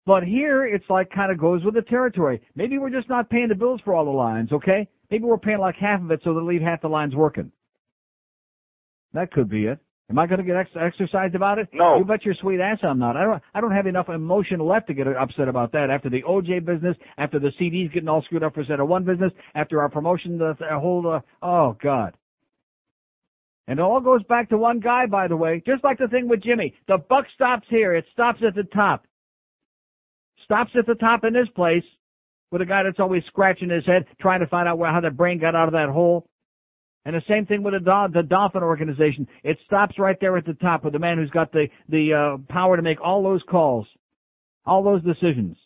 But 0.06 0.22
here, 0.22 0.64
it's 0.64 0.88
like 0.88 1.10
kind 1.10 1.30
of 1.30 1.38
goes 1.38 1.62
with 1.64 1.74
the 1.74 1.82
territory. 1.82 2.40
Maybe 2.54 2.78
we're 2.78 2.90
just 2.90 3.10
not 3.10 3.28
paying 3.28 3.48
the 3.48 3.54
bills 3.54 3.82
for 3.84 3.94
all 3.94 4.06
the 4.06 4.10
lines, 4.10 4.50
okay? 4.52 4.88
Maybe 5.10 5.24
we're 5.24 5.36
paying 5.38 5.58
like 5.58 5.76
half 5.76 6.00
of 6.00 6.10
it 6.10 6.20
so 6.24 6.32
they'll 6.32 6.46
leave 6.46 6.62
half 6.62 6.80
the 6.80 6.88
lines 6.88 7.14
working. 7.14 7.52
That 9.12 9.32
could 9.32 9.50
be 9.50 9.66
it. 9.66 9.78
Am 10.10 10.18
I 10.18 10.26
going 10.26 10.38
to 10.38 10.44
get 10.44 10.56
ex- 10.56 10.70
exercised 10.78 11.36
about 11.36 11.60
it? 11.60 11.68
No. 11.72 11.98
You 11.98 12.04
bet 12.04 12.24
your 12.24 12.34
sweet 12.34 12.58
ass 12.58 12.78
I'm 12.82 12.98
not. 12.98 13.16
I 13.16 13.24
don't. 13.24 13.42
I 13.54 13.60
don't 13.60 13.70
have 13.70 13.86
enough 13.86 14.08
emotion 14.08 14.58
left 14.58 14.88
to 14.88 14.94
get 14.94 15.06
upset 15.06 15.46
about 15.46 15.70
that. 15.72 15.88
After 15.88 16.10
the 16.10 16.22
OJ 16.22 16.64
business, 16.64 16.96
after 17.16 17.38
the 17.38 17.52
CDs 17.60 17.92
getting 17.94 18.08
all 18.08 18.22
screwed 18.22 18.42
up 18.42 18.54
for 18.54 18.64
Center 18.64 18.84
One 18.84 19.04
business, 19.04 19.32
after 19.54 19.80
our 19.80 19.88
promotion, 19.88 20.36
the, 20.36 20.56
the 20.58 20.78
whole. 20.78 21.08
Uh, 21.08 21.46
oh 21.46 21.76
God. 21.80 22.16
And 23.68 23.78
it 23.78 23.82
all 23.82 24.00
goes 24.00 24.24
back 24.24 24.48
to 24.48 24.58
one 24.58 24.80
guy, 24.80 25.06
by 25.06 25.28
the 25.28 25.36
way. 25.36 25.62
Just 25.64 25.84
like 25.84 25.98
the 25.98 26.08
thing 26.08 26.28
with 26.28 26.42
Jimmy, 26.42 26.74
the 26.88 26.98
buck 26.98 27.26
stops 27.36 27.68
here. 27.70 27.94
It 27.94 28.04
stops 28.12 28.40
at 28.44 28.56
the 28.56 28.64
top. 28.64 29.04
Stops 30.44 30.72
at 30.76 30.86
the 30.86 30.96
top 30.96 31.22
in 31.22 31.32
this 31.32 31.46
place 31.54 31.84
with 32.50 32.62
a 32.62 32.66
guy 32.66 32.82
that's 32.82 32.98
always 32.98 33.22
scratching 33.28 33.70
his 33.70 33.86
head, 33.86 34.06
trying 34.20 34.40
to 34.40 34.48
find 34.48 34.68
out 34.68 34.78
where 34.78 34.90
how 34.90 35.00
the 35.00 35.10
brain 35.10 35.38
got 35.38 35.54
out 35.54 35.68
of 35.68 35.72
that 35.74 35.88
hole. 35.88 36.26
And 37.04 37.16
the 37.16 37.22
same 37.28 37.46
thing 37.46 37.62
with 37.62 37.72
the, 37.72 38.08
the 38.12 38.22
Dolphin 38.22 38.62
organization. 38.62 39.26
It 39.42 39.58
stops 39.64 39.98
right 39.98 40.16
there 40.20 40.36
at 40.36 40.44
the 40.44 40.54
top 40.54 40.84
with 40.84 40.92
the 40.92 40.98
man 40.98 41.16
who's 41.16 41.30
got 41.30 41.50
the, 41.52 41.66
the, 41.88 42.12
uh, 42.12 42.52
power 42.52 42.76
to 42.76 42.82
make 42.82 43.00
all 43.00 43.22
those 43.22 43.42
calls, 43.48 43.86
all 44.66 44.82
those 44.82 45.02
decisions. 45.02 45.56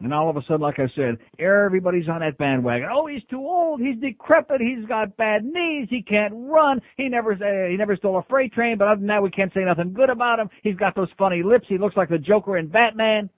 And 0.00 0.14
all 0.14 0.30
of 0.30 0.36
a 0.36 0.42
sudden, 0.42 0.60
like 0.60 0.78
I 0.78 0.86
said, 0.94 1.18
everybody's 1.40 2.08
on 2.08 2.20
that 2.20 2.38
bandwagon. 2.38 2.88
Oh, 2.92 3.06
he's 3.06 3.24
too 3.28 3.40
old. 3.40 3.80
He's 3.80 3.98
decrepit. 4.00 4.60
He's 4.60 4.86
got 4.86 5.16
bad 5.16 5.44
knees. 5.44 5.88
He 5.90 6.02
can't 6.02 6.32
run. 6.36 6.80
He 6.96 7.08
never, 7.08 7.32
uh, 7.32 7.68
he 7.68 7.76
never 7.76 7.96
stole 7.96 8.18
a 8.18 8.22
freight 8.30 8.52
train, 8.52 8.78
but 8.78 8.86
other 8.86 9.00
than 9.00 9.08
that, 9.08 9.22
we 9.22 9.30
can't 9.30 9.52
say 9.52 9.64
nothing 9.64 9.94
good 9.94 10.08
about 10.08 10.38
him. 10.38 10.50
He's 10.62 10.76
got 10.76 10.94
those 10.94 11.08
funny 11.18 11.42
lips. 11.42 11.66
He 11.68 11.78
looks 11.78 11.96
like 11.96 12.10
the 12.10 12.18
Joker 12.18 12.58
in 12.58 12.68
Batman. 12.68 13.28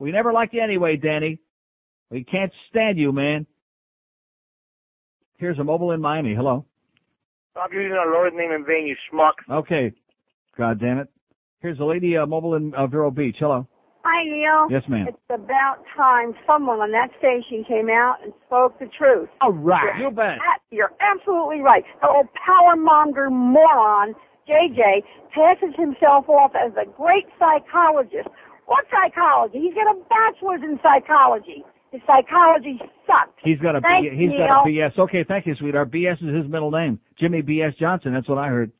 We 0.00 0.10
never 0.10 0.32
liked 0.32 0.54
you 0.54 0.62
anyway, 0.62 0.96
Danny. 0.96 1.38
We 2.10 2.24
can't 2.24 2.52
stand 2.70 2.98
you, 2.98 3.12
man. 3.12 3.46
Here's 5.40 5.58
a 5.58 5.64
mobile 5.64 5.92
in 5.92 6.02
Miami. 6.02 6.34
Hello. 6.34 6.66
Stop 7.52 7.70
using 7.72 7.96
our 7.96 8.12
Lord's 8.12 8.36
name 8.36 8.52
in 8.52 8.64
vain, 8.64 8.86
you 8.86 8.94
schmuck. 9.10 9.32
Okay. 9.50 9.90
God 10.56 10.78
damn 10.78 10.98
it. 10.98 11.08
Here's 11.60 11.78
a 11.80 11.84
lady 11.84 12.16
uh, 12.16 12.26
mobile 12.26 12.54
in 12.56 12.74
uh, 12.74 12.86
Vero 12.86 13.10
Beach. 13.10 13.36
Hello. 13.40 13.66
Hi, 14.04 14.24
Neil. 14.24 14.68
Yes, 14.70 14.82
ma'am. 14.88 15.06
It's 15.08 15.18
about 15.30 15.84
time 15.96 16.34
someone 16.46 16.80
on 16.80 16.92
that 16.92 17.08
station 17.18 17.64
came 17.66 17.88
out 17.88 18.16
and 18.22 18.32
spoke 18.46 18.78
the 18.78 18.88
truth. 18.96 19.28
All 19.40 19.52
right. 19.52 19.96
You're, 19.98 20.08
You 20.08 20.14
bet. 20.14 20.38
You're 20.70 20.92
absolutely 21.00 21.60
right. 21.60 21.84
The 22.02 22.08
old 22.08 22.28
power 22.34 22.76
monger 22.76 23.30
moron, 23.30 24.14
JJ, 24.48 25.04
passes 25.32 25.74
himself 25.76 26.28
off 26.28 26.52
as 26.52 26.72
a 26.76 26.84
great 26.96 27.24
psychologist. 27.38 28.28
What 28.66 28.84
psychology? 28.92 29.58
He's 29.58 29.74
got 29.74 29.88
a 29.88 29.98
bachelor's 30.08 30.62
in 30.62 30.78
psychology. 30.82 31.64
His 31.92 32.00
psychology 32.06 32.78
sucks. 33.06 33.32
He's 33.42 33.58
got 33.58 33.74
a 33.74 33.80
Thanks, 33.80 34.10
B, 34.10 34.16
he's 34.16 34.30
Neil. 34.30 34.46
got 34.46 34.66
a 34.66 34.68
BS. 34.68 34.98
Okay, 34.98 35.24
thank 35.26 35.46
you, 35.46 35.54
sweetheart. 35.58 35.88
Our 35.88 35.92
BS 35.92 36.22
is 36.22 36.42
his 36.42 36.50
middle 36.50 36.70
name. 36.70 37.00
Jimmy 37.18 37.42
BS 37.42 37.76
Johnson. 37.78 38.14
That's 38.14 38.28
what 38.28 38.38
I 38.38 38.48
heard. 38.48 38.70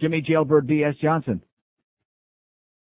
Jimmy 0.00 0.22
Jailbird 0.22 0.66
BS 0.68 0.98
Johnson. 1.00 1.40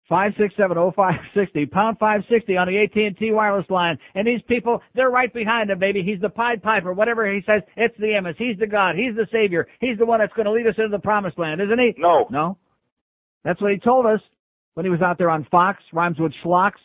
Five 0.09 0.32
six 0.38 0.54
seven 0.56 0.78
oh 0.78 0.90
five 0.96 1.20
sixty 1.34 1.66
pound 1.66 1.98
five 1.98 2.22
sixty 2.30 2.56
on 2.56 2.66
the 2.66 2.78
AT 2.82 2.96
and 2.96 3.16
T 3.18 3.30
wireless 3.30 3.68
line, 3.68 3.98
and 4.14 4.26
these 4.26 4.40
people 4.48 4.80
they're 4.94 5.11
right 5.11 5.32
behind 5.32 5.70
him, 5.70 5.78
baby. 5.78 6.02
He's 6.02 6.20
the 6.20 6.30
Pied 6.30 6.62
Piper, 6.62 6.94
whatever 6.94 7.30
he 7.30 7.40
says. 7.44 7.62
It's 7.76 7.94
the 7.98 8.16
Emmis. 8.18 8.36
He's 8.38 8.59
the 8.59 8.66
God. 8.66 8.94
He's 8.96 9.14
the 9.16 9.26
Savior. 9.30 9.66
He's 9.80 9.98
the 9.98 10.06
one 10.06 10.20
that's 10.20 10.32
going 10.32 10.46
to 10.46 10.52
lead 10.52 10.66
us 10.66 10.76
into 10.78 10.88
the 10.88 10.98
Promised 10.98 11.38
Land, 11.38 11.61
isn't 11.61 11.78
he? 11.78 11.94
No. 11.98 12.26
No. 12.30 12.56
That's 13.44 13.61
what 13.61 13.70
he 13.72 13.78
told 13.78 14.06
us 14.06 14.20
when 14.74 14.86
he 14.86 14.90
was 14.90 15.02
out 15.02 15.18
there 15.18 15.28
on 15.30 15.46
Fox. 15.50 15.82
Rhymes 15.92 16.18
with 16.18 16.32
Schlocks. 16.42 16.80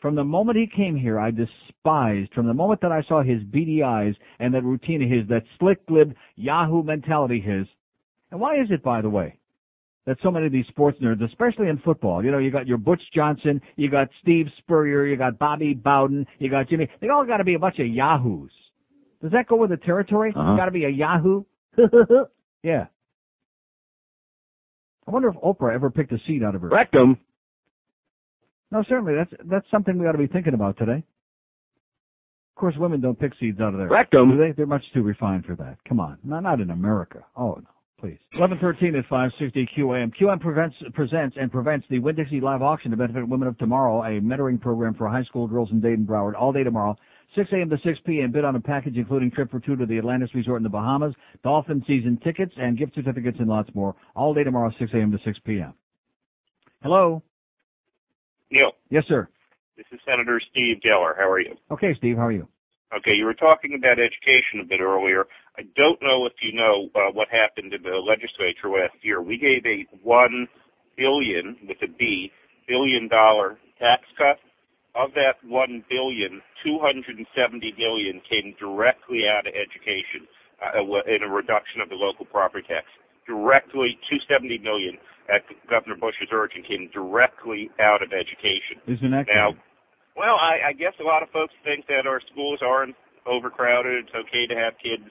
From 0.00 0.14
the 0.14 0.24
moment 0.24 0.58
he 0.58 0.66
came 0.66 0.96
here, 0.96 1.18
I 1.18 1.30
despised, 1.30 2.34
from 2.34 2.46
the 2.46 2.54
moment 2.54 2.80
that 2.82 2.92
I 2.92 3.02
saw 3.08 3.22
his 3.22 3.42
beady 3.44 3.82
eyes 3.82 4.14
and 4.38 4.52
that 4.54 4.62
routine 4.62 5.02
of 5.02 5.10
his, 5.10 5.26
that 5.28 5.44
slick-lipped 5.58 6.14
Yahoo 6.36 6.82
mentality 6.82 7.40
his. 7.40 7.66
And 8.30 8.40
why 8.40 8.56
is 8.60 8.68
it, 8.70 8.82
by 8.82 9.00
the 9.00 9.08
way, 9.08 9.38
that 10.06 10.18
so 10.22 10.30
many 10.30 10.46
of 10.46 10.52
these 10.52 10.66
sports 10.66 10.98
nerds, 11.00 11.24
especially 11.24 11.68
in 11.68 11.78
football, 11.78 12.22
you 12.22 12.30
know, 12.30 12.38
you 12.38 12.50
got 12.50 12.66
your 12.66 12.76
Butch 12.76 13.00
Johnson, 13.14 13.60
you 13.76 13.90
got 13.90 14.08
Steve 14.20 14.46
Spurrier, 14.58 15.06
you 15.06 15.16
got 15.16 15.38
Bobby 15.38 15.72
Bowden, 15.72 16.26
you 16.38 16.50
got 16.50 16.68
Jimmy, 16.68 16.88
they 17.00 17.08
all 17.08 17.24
gotta 17.24 17.44
be 17.44 17.54
a 17.54 17.58
bunch 17.58 17.78
of 17.78 17.86
Yahoos. 17.86 18.50
Does 19.22 19.32
that 19.32 19.46
go 19.46 19.56
with 19.56 19.70
the 19.70 19.78
territory? 19.78 20.34
Uh-huh. 20.36 20.56
Gotta 20.56 20.70
be 20.70 20.84
a 20.84 20.90
Yahoo? 20.90 21.44
yeah. 22.62 22.86
I 25.06 25.10
wonder 25.10 25.28
if 25.28 25.36
Oprah 25.36 25.74
ever 25.74 25.90
picked 25.90 26.12
a 26.12 26.18
seed 26.26 26.42
out 26.42 26.54
of 26.54 26.62
her. 26.62 26.68
Rectum. 26.68 27.18
No, 28.74 28.82
certainly. 28.88 29.14
That's 29.14 29.32
that's 29.48 29.66
something 29.70 29.96
we 29.96 30.06
ought 30.06 30.12
to 30.12 30.18
be 30.18 30.26
thinking 30.26 30.52
about 30.52 30.76
today. 30.76 31.04
Of 32.56 32.60
course, 32.60 32.74
women 32.76 33.00
don't 33.00 33.18
pick 33.18 33.32
seeds 33.38 33.60
out 33.60 33.72
of 33.72 33.78
their 33.78 33.88
Rectum. 33.88 34.32
Do 34.32 34.36
they? 34.36 34.50
They're 34.50 34.66
much 34.66 34.82
too 34.92 35.02
refined 35.02 35.44
for 35.44 35.54
that. 35.54 35.76
Come 35.88 36.00
on, 36.00 36.18
not 36.24 36.42
not 36.42 36.60
in 36.60 36.70
America. 36.70 37.24
Oh 37.36 37.54
no, 37.54 37.70
please. 38.00 38.18
Eleven 38.36 38.58
thirteen 38.60 38.96
at 38.96 39.06
five 39.06 39.30
sixty 39.38 39.68
QAM. 39.78 40.12
QM 40.20 40.40
prevents, 40.40 40.74
presents 40.92 41.36
and 41.40 41.52
prevents 41.52 41.86
the 41.88 42.00
Winn 42.00 42.16
Dixie 42.16 42.40
live 42.40 42.62
auction 42.62 42.90
to 42.90 42.96
benefit 42.96 43.28
women 43.28 43.46
of 43.46 43.56
tomorrow, 43.58 44.02
a 44.02 44.20
mentoring 44.20 44.60
program 44.60 44.94
for 44.94 45.08
high 45.08 45.24
school 45.24 45.46
girls 45.46 45.70
in 45.70 45.80
Dayton 45.80 46.04
Broward, 46.04 46.34
all 46.34 46.52
day 46.52 46.64
tomorrow. 46.64 46.96
6 47.36 47.50
a.m. 47.52 47.68
to 47.70 47.76
6 47.84 47.98
p.m. 48.06 48.30
Bid 48.30 48.44
on 48.44 48.54
a 48.54 48.60
package 48.60 48.96
including 48.96 49.30
trip 49.30 49.50
for 49.50 49.58
two 49.58 49.74
to 49.74 49.86
the 49.86 49.98
Atlantis 49.98 50.30
Resort 50.34 50.58
in 50.58 50.62
the 50.62 50.68
Bahamas, 50.68 51.14
Dolphin 51.42 51.82
season 51.86 52.18
tickets, 52.22 52.52
and 52.56 52.78
gift 52.78 52.94
certificates 52.94 53.38
and 53.40 53.48
lots 53.48 53.68
more. 53.74 53.96
All 54.14 54.34
day 54.34 54.44
tomorrow, 54.44 54.72
6 54.78 54.92
a.m. 54.94 55.10
to 55.10 55.18
6 55.24 55.38
p.m. 55.44 55.74
Hello. 56.82 57.22
Neil, 58.50 58.72
Yes, 58.90 59.04
sir. 59.08 59.28
this 59.76 59.86
is 59.92 60.00
Senator 60.06 60.40
Steve 60.50 60.78
Geller. 60.84 61.16
How 61.16 61.28
are 61.30 61.40
you? 61.40 61.54
Okay, 61.70 61.94
Steve. 61.98 62.16
How 62.16 62.26
are 62.26 62.32
you? 62.32 62.46
Okay, 62.94 63.12
you 63.18 63.24
were 63.24 63.34
talking 63.34 63.74
about 63.74 63.98
education 63.98 64.60
a 64.62 64.64
bit 64.64 64.80
earlier. 64.80 65.24
I 65.58 65.62
don't 65.74 66.00
know 66.02 66.26
if 66.26 66.34
you 66.42 66.52
know 66.54 66.88
uh, 66.94 67.10
what 67.12 67.26
happened 67.28 67.74
in 67.74 67.82
the 67.82 67.96
legislature 67.98 68.70
last 68.70 68.94
year. 69.02 69.20
We 69.22 69.36
gave 69.38 69.66
a 69.66 69.86
one 70.02 70.46
billion 70.96 71.56
with 71.66 71.78
a 71.82 71.90
B 71.98 72.30
billion 72.68 73.08
dollar 73.08 73.58
tax 73.80 74.02
cut. 74.16 74.38
Of 74.94 75.10
that 75.18 75.42
one 75.42 75.82
billion, 75.90 76.38
two 76.62 76.78
hundred 76.78 77.18
and 77.18 77.26
seventy 77.34 77.74
million 77.76 78.22
came 78.30 78.54
directly 78.62 79.26
out 79.26 79.42
of 79.48 79.54
education 79.58 80.30
uh, 80.62 80.78
in 81.10 81.26
a 81.26 81.28
reduction 81.34 81.80
of 81.82 81.88
the 81.90 81.98
local 81.98 82.26
property 82.26 82.62
tax. 82.68 82.86
Directly, 83.26 83.98
two 84.08 84.22
seventy 84.30 84.58
million 84.58 84.94
at 85.32 85.42
Governor 85.70 85.96
Bush's 85.96 86.28
urging 86.32 86.62
came 86.64 86.90
directly 86.92 87.70
out 87.80 88.02
of 88.02 88.12
education. 88.12 88.80
Isn't 88.86 89.10
that 89.12 89.26
Now, 89.32 89.54
well, 90.16 90.36
I, 90.36 90.70
I 90.70 90.72
guess 90.72 90.92
a 91.00 91.04
lot 91.04 91.22
of 91.22 91.30
folks 91.30 91.54
think 91.64 91.86
that 91.88 92.06
our 92.06 92.20
schools 92.32 92.60
aren't 92.62 92.94
overcrowded. 93.26 94.04
It's 94.06 94.14
okay 94.14 94.46
to 94.46 94.54
have 94.54 94.74
kids, 94.82 95.08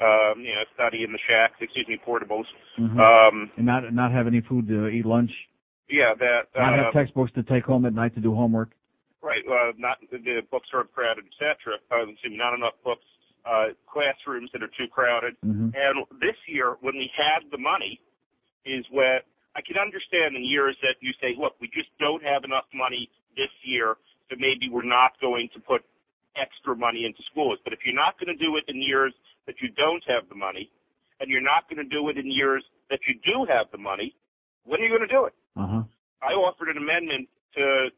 um, 0.00 0.40
you 0.40 0.54
know, 0.54 0.64
study 0.74 1.02
in 1.04 1.12
the 1.12 1.18
shacks. 1.28 1.58
Excuse 1.60 1.86
me, 1.88 1.98
portables. 2.06 2.46
Mhm. 2.78 2.96
Um, 2.98 3.50
and 3.56 3.66
not 3.66 3.92
not 3.92 4.12
have 4.12 4.26
any 4.26 4.40
food 4.40 4.68
to 4.68 4.88
eat 4.88 5.04
lunch, 5.04 5.30
yeah, 5.90 6.14
that. 6.14 6.48
not 6.54 6.78
Uh, 6.78 6.84
have 6.84 6.92
textbooks 6.92 7.32
to 7.32 7.42
take 7.42 7.64
home 7.64 7.84
at 7.86 7.92
night 7.92 8.14
to 8.14 8.20
do 8.20 8.34
homework. 8.34 8.70
right. 9.22 9.42
Uh, 9.48 9.72
not 9.76 9.98
the, 10.12 10.42
books 10.52 10.68
are 10.72 10.84
crowded, 10.84 11.24
etc. 11.26 11.78
Uh, 11.90 12.06
excuse 12.06 12.30
me, 12.30 12.38
not 12.38 12.54
enough 12.54 12.74
books. 12.84 13.04
Uh, 13.44 13.68
classrooms 13.86 14.50
that 14.52 14.62
are 14.62 14.70
too 14.78 14.88
crowded. 14.88 15.36
Mhm. 15.44 15.70
And 15.74 16.04
this 16.20 16.36
year, 16.48 16.76
when 16.80 16.96
we 16.96 17.06
had 17.14 17.48
the 17.50 17.58
money, 17.58 18.00
is 18.64 18.84
where 18.90 19.22
I 19.56 19.64
can 19.64 19.80
understand 19.80 20.36
in 20.36 20.44
years 20.44 20.76
that 20.84 21.00
you 21.00 21.16
say, 21.16 21.32
look, 21.32 21.56
we 21.64 21.72
just 21.72 21.88
don't 21.96 22.20
have 22.20 22.44
enough 22.44 22.68
money 22.76 23.08
this 23.40 23.48
year, 23.64 23.96
so 24.28 24.36
maybe 24.36 24.68
we're 24.68 24.84
not 24.84 25.16
going 25.16 25.48
to 25.56 25.60
put 25.64 25.80
extra 26.36 26.76
money 26.76 27.08
into 27.08 27.24
schools. 27.32 27.56
But 27.64 27.72
if 27.72 27.80
you're 27.88 27.96
not 27.96 28.20
going 28.20 28.28
to 28.28 28.36
do 28.36 28.60
it 28.60 28.68
in 28.68 28.84
years 28.84 29.16
that 29.48 29.56
you 29.64 29.72
don't 29.72 30.04
have 30.12 30.28
the 30.28 30.36
money, 30.36 30.68
and 31.20 31.32
you're 31.32 31.44
not 31.44 31.64
going 31.72 31.80
to 31.80 31.88
do 31.88 32.12
it 32.12 32.20
in 32.20 32.28
years 32.28 32.60
that 32.92 33.00
you 33.08 33.16
do 33.24 33.48
have 33.48 33.72
the 33.72 33.80
money, 33.80 34.12
when 34.68 34.80
are 34.80 34.84
you 34.84 34.92
going 34.92 35.08
to 35.08 35.14
do 35.14 35.24
it? 35.24 35.34
Uh 35.56 35.66
huh. 35.66 35.82
I 36.20 36.36
offered 36.36 36.68
an 36.68 36.76
amendment 36.76 37.28
to 37.56 37.88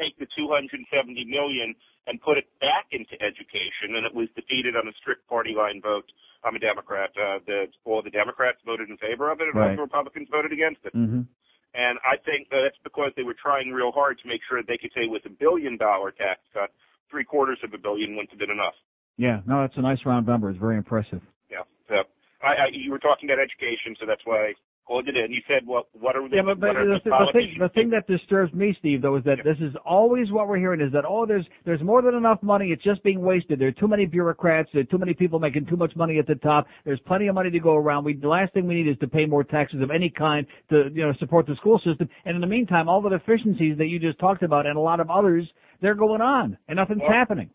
take 0.00 0.16
the 0.18 0.26
270 0.32 0.80
million 1.28 1.74
and 2.08 2.16
put 2.24 2.38
it 2.40 2.48
back 2.64 2.88
into 2.96 3.12
education, 3.20 3.92
and 4.00 4.08
it 4.08 4.14
was 4.16 4.28
defeated 4.34 4.74
on 4.74 4.88
a 4.88 4.94
strict 4.96 5.28
party 5.28 5.52
line 5.52 5.80
vote. 5.84 6.08
I'm 6.42 6.56
a 6.56 6.58
Democrat. 6.58 7.12
Uh, 7.12 7.38
the, 7.46 7.68
all 7.84 8.00
the 8.02 8.08
Democrats 8.10 8.56
voted 8.64 8.88
in 8.88 8.96
favor 8.96 9.30
of 9.30 9.40
it, 9.44 9.48
and 9.52 9.54
all 9.60 9.68
Right. 9.68 9.76
the 9.76 9.82
Republicans 9.84 10.28
voted 10.32 10.52
against 10.52 10.80
it. 10.88 10.96
Mhm. 10.96 11.28
And 11.74 11.98
I 12.02 12.16
think 12.16 12.48
that 12.48 12.62
that's 12.64 12.78
because 12.82 13.12
they 13.14 13.22
were 13.22 13.36
trying 13.36 13.70
real 13.70 13.92
hard 13.92 14.18
to 14.20 14.26
make 14.26 14.40
sure 14.48 14.62
they 14.62 14.78
could 14.78 14.90
say 14.96 15.06
with 15.06 15.24
a 15.26 15.30
billion 15.30 15.76
dollar 15.76 16.10
tax 16.10 16.40
cut, 16.52 16.72
three 17.10 17.22
quarters 17.24 17.58
of 17.62 17.74
a 17.74 17.78
billion 17.78 18.16
wouldn't 18.16 18.30
have 18.30 18.40
been 18.40 18.50
enough. 18.50 18.74
Yeah. 19.18 19.42
No, 19.46 19.60
that's 19.60 19.76
a 19.76 19.82
nice 19.82 20.00
round 20.06 20.26
number. 20.26 20.48
It's 20.50 20.58
very 20.58 20.76
impressive. 20.78 21.20
Yeah. 21.50 21.62
So 21.88 22.02
I, 22.42 22.48
I, 22.48 22.66
you 22.72 22.90
were 22.90 22.98
talking 22.98 23.28
about 23.30 23.38
education, 23.38 23.94
so 24.00 24.06
that's 24.06 24.24
why 24.24 24.54
Called 24.90 25.06
it 25.06 25.16
in. 25.16 25.30
You 25.30 25.40
said, 25.46 25.64
"Well, 25.68 25.86
what 25.92 26.16
are 26.16 26.28
the, 26.28 26.34
Yeah, 26.34 26.42
but, 26.44 26.58
but 26.58 26.72
the, 26.72 26.98
the, 27.04 27.10
the 27.10 27.30
thing 27.32 27.56
the 27.60 27.68
thing 27.68 27.90
that 27.90 28.08
disturbs 28.08 28.52
me, 28.52 28.74
Steve, 28.80 29.02
though, 29.02 29.14
is 29.14 29.22
that 29.22 29.38
this 29.44 29.56
is 29.60 29.72
always 29.86 30.32
what 30.32 30.48
we're 30.48 30.58
hearing 30.58 30.80
is 30.80 30.92
that 30.92 31.04
oh, 31.06 31.24
there's 31.24 31.46
there's 31.64 31.80
more 31.80 32.02
than 32.02 32.16
enough 32.16 32.42
money. 32.42 32.72
It's 32.72 32.82
just 32.82 33.00
being 33.04 33.20
wasted. 33.20 33.60
There 33.60 33.68
are 33.68 33.72
too 33.72 33.86
many 33.86 34.04
bureaucrats. 34.04 34.68
There 34.72 34.80
are 34.80 34.90
too 34.90 34.98
many 34.98 35.14
people 35.14 35.38
making 35.38 35.66
too 35.66 35.76
much 35.76 35.94
money 35.94 36.18
at 36.18 36.26
the 36.26 36.34
top. 36.34 36.66
There's 36.84 36.98
plenty 37.06 37.28
of 37.28 37.36
money 37.36 37.52
to 37.52 37.60
go 37.60 37.76
around. 37.76 38.02
We 38.02 38.14
the 38.14 38.26
last 38.26 38.52
thing 38.52 38.66
we 38.66 38.82
need 38.82 38.90
is 38.90 38.98
to 38.98 39.06
pay 39.06 39.26
more 39.26 39.44
taxes 39.44 39.80
of 39.80 39.92
any 39.92 40.10
kind 40.10 40.44
to 40.70 40.90
you 40.92 41.06
know 41.06 41.12
support 41.20 41.46
the 41.46 41.54
school 41.54 41.80
system. 41.84 42.08
And 42.24 42.34
in 42.34 42.40
the 42.40 42.48
meantime, 42.48 42.88
all 42.88 43.00
the 43.00 43.10
deficiencies 43.10 43.78
that 43.78 43.86
you 43.86 44.00
just 44.00 44.18
talked 44.18 44.42
about 44.42 44.66
and 44.66 44.76
a 44.76 44.80
lot 44.80 44.98
of 44.98 45.08
others, 45.08 45.48
they're 45.80 45.94
going 45.94 46.20
on, 46.20 46.58
and 46.66 46.74
nothing's 46.74 47.02
Well, 47.02 47.12
happening. 47.12 47.50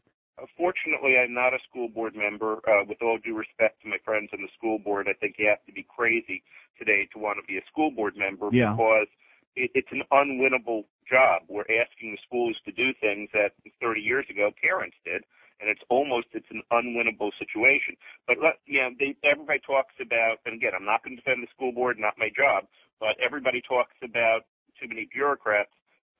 Fortunately, 0.57 1.15
I'm 1.15 1.33
not 1.33 1.53
a 1.53 1.59
school 1.69 1.87
board 1.87 2.15
member. 2.15 2.59
Uh, 2.67 2.83
with 2.87 3.01
all 3.01 3.17
due 3.17 3.35
respect 3.35 3.81
to 3.83 3.87
my 3.87 3.97
friends 4.03 4.29
on 4.33 4.41
the 4.41 4.51
school 4.57 4.79
board, 4.79 5.07
I 5.07 5.13
think 5.13 5.35
you 5.39 5.47
have 5.47 5.63
to 5.65 5.71
be 5.71 5.87
crazy 5.87 6.43
today 6.77 7.07
to 7.13 7.19
want 7.19 7.39
to 7.39 7.45
be 7.47 7.57
a 7.57 7.65
school 7.71 7.91
board 7.91 8.17
member 8.17 8.49
Yeah. 8.51 8.75
because 8.75 9.07
it, 9.55 9.71
it's 9.73 9.91
an 9.91 10.03
unwinnable 10.11 10.83
job. 11.07 11.43
We're 11.47 11.67
asking 11.71 12.11
the 12.11 12.21
schools 12.27 12.59
to 12.65 12.71
do 12.71 12.91
things 12.99 13.29
that 13.31 13.55
30 13.79 14.01
years 14.01 14.25
ago 14.29 14.51
parents 14.59 14.97
did, 15.05 15.23
and 15.63 15.71
it's 15.71 15.83
almost 15.87 16.27
it's 16.35 16.51
an 16.51 16.63
unwinnable 16.71 17.31
situation. 17.39 17.95
But 18.27 18.43
let, 18.43 18.59
you 18.67 18.83
know, 18.83 18.91
they, 18.99 19.15
everybody 19.23 19.59
talks 19.63 19.95
about, 20.03 20.43
and 20.45 20.55
again, 20.55 20.75
I'm 20.75 20.85
not 20.85 21.03
going 21.03 21.15
to 21.15 21.21
defend 21.23 21.43
the 21.43 21.51
school 21.55 21.71
board, 21.71 21.95
not 21.97 22.19
my 22.19 22.27
job, 22.35 22.67
but 22.99 23.15
everybody 23.23 23.63
talks 23.63 23.95
about 24.03 24.43
too 24.75 24.91
many 24.91 25.07
bureaucrats. 25.07 25.71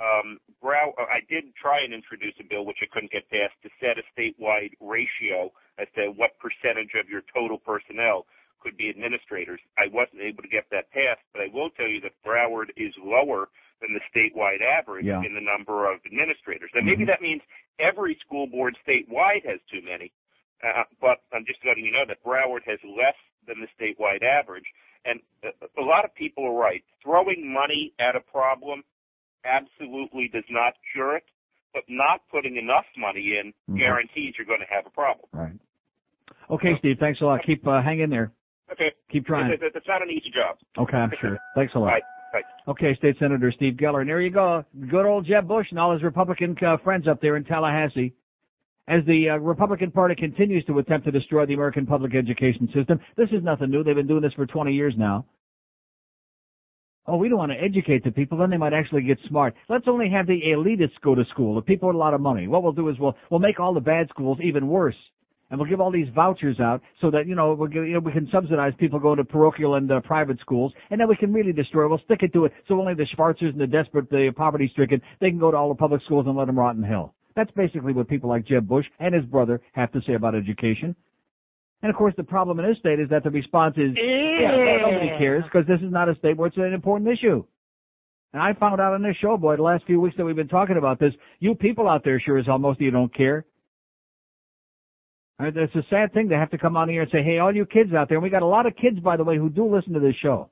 Um, 0.01 0.39
Brow, 0.61 0.93
uh, 0.99 1.07
I 1.07 1.21
did 1.29 1.55
try 1.55 1.79
and 1.83 1.93
introduce 1.93 2.35
a 2.39 2.43
bill 2.43 2.65
which 2.65 2.83
I 2.83 2.87
couldn't 2.91 3.11
get 3.11 3.29
passed 3.29 3.55
to 3.63 3.69
set 3.79 3.95
a 3.95 4.03
statewide 4.11 4.75
ratio 4.81 5.51
as 5.79 5.87
to 5.95 6.11
what 6.11 6.35
percentage 6.39 6.91
of 6.99 7.07
your 7.09 7.23
total 7.33 7.57
personnel 7.57 8.25
could 8.59 8.75
be 8.75 8.89
administrators. 8.89 9.59
I 9.77 9.87
wasn't 9.93 10.21
able 10.21 10.41
to 10.43 10.49
get 10.49 10.65
that 10.71 10.91
passed, 10.91 11.21
but 11.31 11.41
I 11.41 11.47
will 11.53 11.69
tell 11.69 11.87
you 11.87 12.01
that 12.01 12.17
Broward 12.25 12.73
is 12.75 12.91
lower 12.97 13.47
than 13.79 13.93
the 13.93 14.01
statewide 14.11 14.61
average 14.61 15.05
Yeah. 15.05 15.21
in 15.23 15.35
the 15.35 15.41
number 15.41 15.89
of 15.89 15.99
administrators. 16.05 16.71
And 16.73 16.85
maybe 16.85 17.05
that 17.05 17.21
means 17.21 17.41
every 17.79 18.15
school 18.25 18.47
board 18.47 18.75
statewide 18.87 19.45
has 19.45 19.59
too 19.71 19.81
many, 19.81 20.11
uh, 20.63 20.83
but 20.99 21.21
I'm 21.31 21.45
just 21.45 21.63
letting 21.63 21.85
you 21.85 21.91
know 21.91 22.05
that 22.07 22.23
Broward 22.23 22.63
has 22.65 22.79
less 22.83 23.15
than 23.45 23.61
the 23.61 23.67
statewide 23.77 24.23
average. 24.23 24.65
And 25.05 25.21
a, 25.43 25.51
a 25.79 25.83
lot 25.83 26.03
of 26.03 26.15
people 26.15 26.45
are 26.47 26.57
right. 26.57 26.83
Throwing 27.03 27.51
money 27.53 27.93
at 27.99 28.15
a 28.15 28.21
problem 28.21 28.83
absolutely 29.45 30.29
does 30.33 30.43
not 30.49 30.73
cure 30.93 31.15
it, 31.15 31.23
but 31.73 31.83
not 31.87 32.21
putting 32.31 32.57
enough 32.57 32.85
money 32.97 33.37
in 33.39 33.53
Mhm. 33.69 33.79
guarantees 33.79 34.35
you're 34.37 34.47
going 34.47 34.59
to 34.61 34.73
have 34.73 34.85
a 34.85 34.89
problem. 34.89 35.27
Right. 35.31 35.53
Okay, 36.49 36.77
Steve. 36.79 36.97
Thanks 36.99 37.21
a 37.21 37.25
lot. 37.25 37.41
Keep 37.43 37.67
uh, 37.67 37.81
hang 37.81 37.99
in 37.99 38.09
there. 38.09 38.31
Okay. 38.71 38.91
Keep 39.11 39.25
trying. 39.27 39.51
It's, 39.51 39.61
it's, 39.63 39.75
it's 39.75 39.87
not 39.87 40.01
an 40.01 40.09
easy 40.09 40.31
job. 40.31 40.57
Okay, 40.77 40.97
I'm 40.97 41.11
sure. 41.21 41.37
Thanks 41.55 41.73
a 41.75 41.79
lot. 41.79 41.87
Bye. 41.91 42.01
Bye. 42.41 42.71
Okay, 42.71 42.95
State 42.95 43.15
Senator 43.19 43.51
Steve 43.55 43.75
Geller. 43.75 44.01
And 44.01 44.09
there 44.09 44.21
you 44.21 44.31
go. 44.31 44.65
Good 44.89 45.05
old 45.05 45.25
Jeb 45.25 45.47
Bush 45.47 45.67
and 45.69 45.79
all 45.79 45.93
his 45.93 46.03
Republican 46.03 46.55
uh, 46.65 46.77
friends 46.83 47.07
up 47.07 47.21
there 47.21 47.35
in 47.37 47.43
Tallahassee. 47.43 48.13
As 48.87 49.03
the 49.05 49.29
uh, 49.31 49.37
Republican 49.37 49.89
Party 49.89 50.13
continues 50.15 50.63
to 50.65 50.77
attempt 50.77 51.05
to 51.05 51.11
destroy 51.11 51.45
the 51.47 51.55
American 51.55 51.87
public 51.87 52.13
education 52.13 52.69
system, 52.73 52.99
this 53.17 53.29
is 53.31 53.43
nothing 53.43 53.71
new. 53.71 53.83
They've 53.83 53.95
been 53.95 54.05
doing 54.07 54.21
this 54.21 54.33
for 54.33 54.45
20 54.45 54.73
years 54.73 54.93
now. 54.97 55.25
Oh, 57.07 57.17
we 57.17 57.29
don't 57.29 57.37
want 57.37 57.51
to 57.51 57.63
educate 57.63 58.03
the 58.03 58.11
people, 58.11 58.37
then 58.39 58.49
they 58.49 58.57
might 58.57 58.73
actually 58.73 59.03
get 59.03 59.19
smart. 59.27 59.53
Let's 59.69 59.87
only 59.87 60.09
have 60.09 60.25
the 60.25 60.41
elitists 60.47 60.99
go 61.03 61.13
to 61.13 61.23
school, 61.25 61.53
the 61.53 61.61
people 61.61 61.87
with 61.89 61.95
a 61.95 61.99
lot 61.99 62.15
of 62.15 62.21
money. 62.21 62.47
What 62.47 62.63
we'll 62.63 62.71
do 62.71 62.89
is 62.89 62.97
we'll, 62.99 63.15
we'll 63.29 63.39
make 63.39 63.59
all 63.59 63.75
the 63.75 63.79
bad 63.79 64.09
schools 64.09 64.39
even 64.43 64.67
worse. 64.67 64.95
And 65.51 65.59
we'll 65.59 65.69
give 65.69 65.79
all 65.79 65.91
these 65.91 66.07
vouchers 66.15 66.59
out 66.59 66.81
so 67.01 67.11
that, 67.11 67.27
you 67.27 67.35
know, 67.35 67.53
we'll 67.53 67.67
give, 67.67 67.85
you 67.85 67.93
know 67.93 67.99
we 67.99 68.11
can 68.11 68.27
subsidize 68.31 68.73
people 68.79 68.99
going 68.99 69.17
to 69.17 69.23
parochial 69.23 69.75
and 69.75 69.91
uh, 69.91 70.01
private 70.01 70.39
schools. 70.39 70.73
And 70.89 70.99
then 70.99 71.07
we 71.07 71.15
can 71.15 71.31
really 71.31 71.53
destroy, 71.53 71.87
we'll 71.87 72.01
stick 72.05 72.23
it 72.23 72.33
to 72.33 72.45
it 72.45 72.53
so 72.67 72.79
only 72.79 72.95
the 72.95 73.05
Schwarzers 73.15 73.51
and 73.51 73.59
the 73.59 73.67
desperate, 73.67 74.09
the 74.09 74.31
poverty 74.35 74.67
stricken, 74.71 74.99
they 75.21 75.29
can 75.29 75.37
go 75.37 75.51
to 75.51 75.57
all 75.57 75.69
the 75.69 75.75
public 75.75 76.01
schools 76.05 76.25
and 76.25 76.35
let 76.35 76.47
them 76.47 76.57
rot 76.57 76.75
in 76.75 76.81
hell. 76.81 77.13
That's 77.35 77.51
basically 77.51 77.93
what 77.93 78.07
people 78.07 78.29
like 78.29 78.47
Jeb 78.47 78.67
Bush 78.67 78.85
and 78.99 79.13
his 79.13 79.25
brother 79.25 79.61
have 79.73 79.91
to 79.91 80.01
say 80.07 80.15
about 80.15 80.33
education. 80.33 80.95
And 81.85 81.91
of 81.91 81.97
course, 81.99 82.15
the 82.17 82.23
problem 82.23 82.59
in 82.59 82.65
this 82.65 82.79
state 82.79 82.99
is 82.99 83.09
that 83.09 83.23
the 83.23 83.29
response 83.29 83.75
is, 83.77 83.91
yeah, 83.95 84.79
nobody 84.81 85.09
cares 85.19 85.43
because 85.43 85.67
this 85.67 85.79
is 85.85 85.93
not 85.93 86.09
a 86.09 86.15
state 86.15 86.35
where 86.35 86.47
it's 86.47 86.57
an 86.57 86.73
important 86.73 87.11
issue. 87.11 87.45
And 88.33 88.41
I 88.41 88.53
found 88.53 88.81
out 88.81 88.93
on 88.93 89.03
this 89.03 89.15
show, 89.21 89.37
boy, 89.37 89.55
the 89.55 89.61
last 89.61 89.85
few 89.85 90.01
weeks 90.01 90.17
that 90.17 90.25
we've 90.25 90.35
been 90.35 90.47
talking 90.47 90.77
about 90.77 90.99
this, 90.99 91.13
you 91.39 91.53
people 91.53 91.87
out 91.87 92.03
there 92.03 92.19
sure 92.19 92.39
as 92.39 92.47
hell, 92.47 92.57
most 92.57 92.77
of 92.77 92.81
you 92.81 92.89
don't 92.89 93.15
care. 93.15 93.45
And 95.37 95.55
It's 95.55 95.75
a 95.75 95.83
sad 95.91 96.11
thing 96.11 96.29
to 96.29 96.35
have 96.35 96.49
to 96.49 96.57
come 96.57 96.75
on 96.75 96.89
here 96.89 97.03
and 97.03 97.11
say, 97.11 97.21
hey, 97.21 97.37
all 97.37 97.55
you 97.55 97.67
kids 97.67 97.93
out 97.93 98.09
there, 98.09 98.17
and 98.17 98.23
we 98.23 98.31
got 98.31 98.41
a 98.41 98.47
lot 98.47 98.65
of 98.65 98.75
kids, 98.75 98.99
by 98.99 99.15
the 99.15 99.23
way, 99.23 99.37
who 99.37 99.51
do 99.51 99.71
listen 99.71 99.93
to 99.93 99.99
this 99.99 100.15
show. 100.23 100.49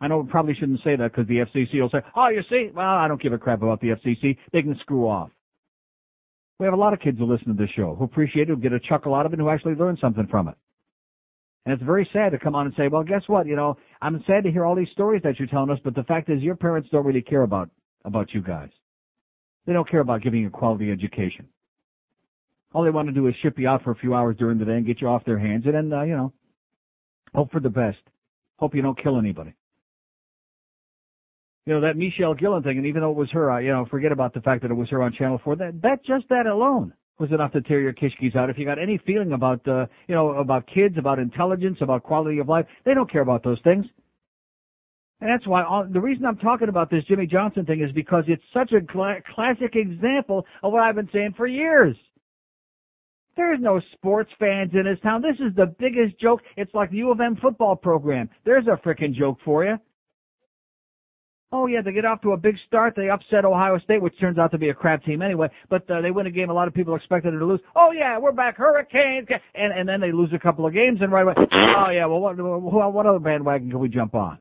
I 0.00 0.08
know 0.08 0.20
we 0.20 0.30
probably 0.30 0.54
shouldn't 0.54 0.80
say 0.82 0.96
that 0.96 1.12
because 1.12 1.28
the 1.28 1.44
FCC 1.44 1.82
will 1.82 1.90
say, 1.90 2.00
oh, 2.16 2.28
you 2.28 2.40
see, 2.48 2.70
well, 2.74 2.86
I 2.86 3.08
don't 3.08 3.20
give 3.20 3.34
a 3.34 3.38
crap 3.38 3.60
about 3.60 3.82
the 3.82 3.88
FCC. 3.88 4.38
They 4.54 4.62
can 4.62 4.78
screw 4.80 5.06
off. 5.06 5.28
We 6.58 6.64
have 6.64 6.74
a 6.74 6.78
lot 6.78 6.92
of 6.92 7.00
kids 7.00 7.18
who 7.18 7.26
listen 7.26 7.48
to 7.48 7.54
this 7.54 7.70
show, 7.76 7.94
who 7.94 8.04
appreciate 8.04 8.48
it, 8.48 8.48
who 8.48 8.56
get 8.56 8.72
a 8.72 8.80
chuckle 8.80 9.14
out 9.14 9.26
of 9.26 9.32
it, 9.32 9.38
who 9.38 9.48
actually 9.48 9.74
learn 9.74 9.98
something 10.00 10.26
from 10.26 10.48
it. 10.48 10.54
And 11.66 11.74
it's 11.74 11.82
very 11.82 12.08
sad 12.12 12.30
to 12.30 12.38
come 12.38 12.54
on 12.54 12.66
and 12.66 12.74
say, 12.76 12.88
well, 12.88 13.02
guess 13.02 13.22
what? 13.26 13.46
You 13.46 13.56
know, 13.56 13.76
I'm 14.00 14.22
sad 14.26 14.44
to 14.44 14.52
hear 14.52 14.64
all 14.64 14.76
these 14.76 14.88
stories 14.92 15.22
that 15.24 15.38
you're 15.38 15.48
telling 15.48 15.70
us, 15.70 15.80
but 15.84 15.94
the 15.94 16.04
fact 16.04 16.30
is 16.30 16.40
your 16.40 16.54
parents 16.54 16.88
don't 16.90 17.04
really 17.04 17.22
care 17.22 17.42
about, 17.42 17.68
about 18.04 18.32
you 18.32 18.40
guys. 18.40 18.70
They 19.66 19.72
don't 19.72 19.90
care 19.90 20.00
about 20.00 20.22
giving 20.22 20.40
you 20.40 20.46
a 20.46 20.50
quality 20.50 20.92
education. 20.92 21.48
All 22.72 22.84
they 22.84 22.90
want 22.90 23.08
to 23.08 23.14
do 23.14 23.26
is 23.26 23.34
ship 23.42 23.58
you 23.58 23.68
out 23.68 23.82
for 23.82 23.90
a 23.90 23.96
few 23.96 24.14
hours 24.14 24.36
during 24.38 24.58
the 24.58 24.64
day 24.64 24.76
and 24.76 24.86
get 24.86 25.00
you 25.00 25.08
off 25.08 25.24
their 25.24 25.38
hands 25.38 25.64
and 25.66 25.74
then, 25.74 25.92
uh, 25.92 26.02
you 26.02 26.16
know, 26.16 26.32
hope 27.34 27.50
for 27.50 27.60
the 27.60 27.68
best. 27.68 27.98
Hope 28.58 28.74
you 28.74 28.82
don't 28.82 29.02
kill 29.02 29.18
anybody. 29.18 29.52
You 31.66 31.74
know, 31.74 31.80
that 31.80 31.96
Michele 31.96 32.34
Gillen 32.34 32.62
thing, 32.62 32.78
and 32.78 32.86
even 32.86 33.02
though 33.02 33.10
it 33.10 33.16
was 33.16 33.30
her, 33.32 33.50
uh, 33.50 33.58
you 33.58 33.70
know, 33.70 33.86
forget 33.90 34.12
about 34.12 34.32
the 34.32 34.40
fact 34.40 34.62
that 34.62 34.70
it 34.70 34.74
was 34.74 34.88
her 34.90 35.02
on 35.02 35.12
Channel 35.12 35.40
4, 35.42 35.56
that, 35.56 35.82
that 35.82 36.04
just 36.04 36.28
that 36.28 36.46
alone 36.46 36.92
was 37.18 37.32
enough 37.32 37.52
to 37.52 37.60
tear 37.60 37.80
your 37.80 37.92
kishkis 37.92 38.36
out. 38.36 38.50
If 38.50 38.58
you 38.58 38.64
got 38.64 38.78
any 38.78 38.98
feeling 39.04 39.32
about, 39.32 39.66
uh, 39.66 39.86
you 40.06 40.14
know, 40.14 40.30
about 40.30 40.68
kids, 40.72 40.96
about 40.96 41.18
intelligence, 41.18 41.78
about 41.80 42.04
quality 42.04 42.38
of 42.38 42.48
life, 42.48 42.66
they 42.84 42.94
don't 42.94 43.10
care 43.10 43.22
about 43.22 43.42
those 43.42 43.58
things. 43.64 43.84
And 45.20 45.30
that's 45.30 45.46
why 45.46 45.64
all, 45.64 45.86
the 45.90 46.00
reason 46.00 46.24
I'm 46.26 46.36
talking 46.36 46.68
about 46.68 46.90
this 46.90 47.02
Jimmy 47.08 47.26
Johnson 47.26 47.64
thing 47.64 47.82
is 47.82 47.90
because 47.92 48.24
it's 48.28 48.42
such 48.52 48.72
a 48.72 48.86
cla- 48.86 49.22
classic 49.34 49.74
example 49.74 50.44
of 50.62 50.72
what 50.72 50.82
I've 50.82 50.94
been 50.94 51.08
saying 51.12 51.34
for 51.36 51.46
years. 51.46 51.96
There's 53.36 53.58
no 53.60 53.80
sports 53.92 54.30
fans 54.38 54.70
in 54.74 54.84
this 54.84 55.00
town. 55.02 55.22
This 55.22 55.36
is 55.40 55.54
the 55.56 55.74
biggest 55.78 56.20
joke. 56.20 56.40
It's 56.56 56.72
like 56.74 56.90
the 56.90 56.98
U 56.98 57.10
of 57.10 57.20
M 57.20 57.36
football 57.36 57.76
program. 57.76 58.28
There's 58.44 58.66
a 58.66 58.80
frickin' 58.86 59.14
joke 59.14 59.38
for 59.44 59.64
you. 59.64 59.76
Oh 61.52 61.66
yeah, 61.66 61.80
they 61.84 61.92
get 61.92 62.04
off 62.04 62.20
to 62.22 62.32
a 62.32 62.36
big 62.36 62.56
start. 62.66 62.94
They 62.96 63.08
upset 63.08 63.44
Ohio 63.44 63.78
State, 63.78 64.02
which 64.02 64.18
turns 64.20 64.36
out 64.36 64.50
to 64.50 64.58
be 64.58 64.68
a 64.70 64.74
crap 64.74 65.04
team 65.04 65.22
anyway. 65.22 65.48
But 65.70 65.88
uh, 65.88 66.00
they 66.00 66.10
win 66.10 66.26
a 66.26 66.30
game 66.30 66.50
a 66.50 66.52
lot 66.52 66.66
of 66.66 66.74
people 66.74 66.96
expected 66.96 67.32
them 67.32 67.38
to 67.38 67.46
lose. 67.46 67.60
Oh 67.76 67.92
yeah, 67.92 68.18
we're 68.18 68.32
back, 68.32 68.56
Hurricanes, 68.56 69.28
and 69.54 69.72
and 69.72 69.88
then 69.88 70.00
they 70.00 70.10
lose 70.10 70.30
a 70.34 70.40
couple 70.40 70.66
of 70.66 70.74
games, 70.74 70.98
and 71.00 71.12
right 71.12 71.22
away, 71.22 71.34
oh 71.38 71.90
yeah, 71.90 72.06
well 72.06 72.20
what 72.20 72.36
well, 72.36 72.90
what 72.90 73.06
other 73.06 73.20
bandwagon 73.20 73.70
can 73.70 73.78
we 73.78 73.88
jump 73.88 74.14
on? 74.14 74.38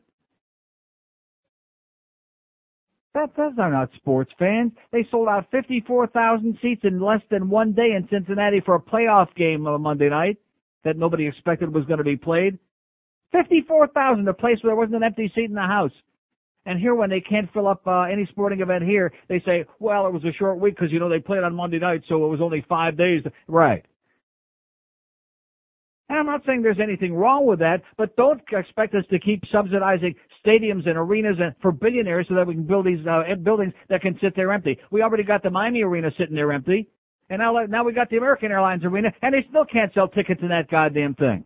That 3.13 3.29
those 3.37 3.53
are 3.59 3.71
not 3.71 3.89
sports 3.95 4.31
fans. 4.37 4.73
They 4.91 5.07
sold 5.09 5.29
out 5.29 5.45
54,000 5.49 6.57
seats 6.61 6.81
in 6.83 6.99
less 6.99 7.21
than 7.31 7.49
one 7.49 7.71
day 7.71 7.93
in 7.95 8.05
Cincinnati 8.11 8.61
for 8.65 8.75
a 8.75 8.81
playoff 8.81 9.33
game 9.35 9.65
on 9.67 9.81
Monday 9.81 10.09
night 10.09 10.37
that 10.83 10.97
nobody 10.97 11.25
expected 11.25 11.73
was 11.73 11.85
going 11.85 11.99
to 11.99 12.03
be 12.03 12.17
played. 12.17 12.59
54,000, 13.31 14.27
a 14.27 14.33
place 14.33 14.57
where 14.61 14.71
there 14.71 14.75
wasn't 14.75 14.95
an 14.95 15.03
empty 15.03 15.31
seat 15.33 15.45
in 15.45 15.55
the 15.55 15.61
house. 15.61 15.93
And 16.65 16.79
here, 16.79 16.95
when 16.95 17.09
they 17.09 17.21
can't 17.21 17.51
fill 17.53 17.67
up 17.67 17.85
uh, 17.85 18.03
any 18.03 18.25
sporting 18.31 18.61
event 18.61 18.83
here, 18.83 19.13
they 19.29 19.39
say, 19.45 19.65
"Well, 19.79 20.07
it 20.07 20.13
was 20.13 20.23
a 20.23 20.33
short 20.33 20.59
week 20.59 20.75
because 20.75 20.91
you 20.91 20.99
know 20.99 21.09
they 21.09 21.19
played 21.19 21.43
on 21.43 21.55
Monday 21.55 21.79
night, 21.79 22.01
so 22.09 22.25
it 22.25 22.29
was 22.29 22.41
only 22.41 22.65
five 22.67 22.97
days." 22.97 23.23
Right. 23.47 23.85
And 26.09 26.19
I'm 26.19 26.25
not 26.25 26.41
saying 26.45 26.61
there's 26.61 26.79
anything 26.81 27.15
wrong 27.15 27.47
with 27.47 27.59
that, 27.59 27.81
but 27.97 28.15
don't 28.15 28.41
expect 28.51 28.93
us 28.93 29.03
to 29.09 29.19
keep 29.19 29.41
subsidizing 29.51 30.13
stadiums 30.45 30.87
and 30.87 30.97
arenas 30.97 31.37
and 31.39 31.55
for 31.61 31.71
billionaires 31.71 32.27
so 32.29 32.35
that 32.35 32.45
we 32.45 32.53
can 32.53 32.63
build 32.63 32.85
these 32.85 33.05
uh, 33.07 33.23
buildings 33.43 33.73
that 33.89 34.01
can 34.01 34.17
sit 34.21 34.35
there 34.35 34.51
empty. 34.51 34.77
We 34.91 35.01
already 35.01 35.23
got 35.23 35.41
the 35.41 35.49
Miami 35.49 35.81
Arena 35.81 36.11
sitting 36.17 36.35
there 36.35 36.51
empty, 36.51 36.87
and 37.29 37.39
now 37.39 37.53
now 37.67 37.83
we 37.83 37.93
got 37.93 38.09
the 38.09 38.17
American 38.17 38.51
Airlines 38.51 38.83
Arena, 38.83 39.11
and 39.21 39.33
they 39.33 39.45
still 39.49 39.65
can't 39.65 39.93
sell 39.93 40.07
tickets 40.07 40.41
in 40.41 40.49
that 40.49 40.69
goddamn 40.69 41.15
thing. 41.15 41.45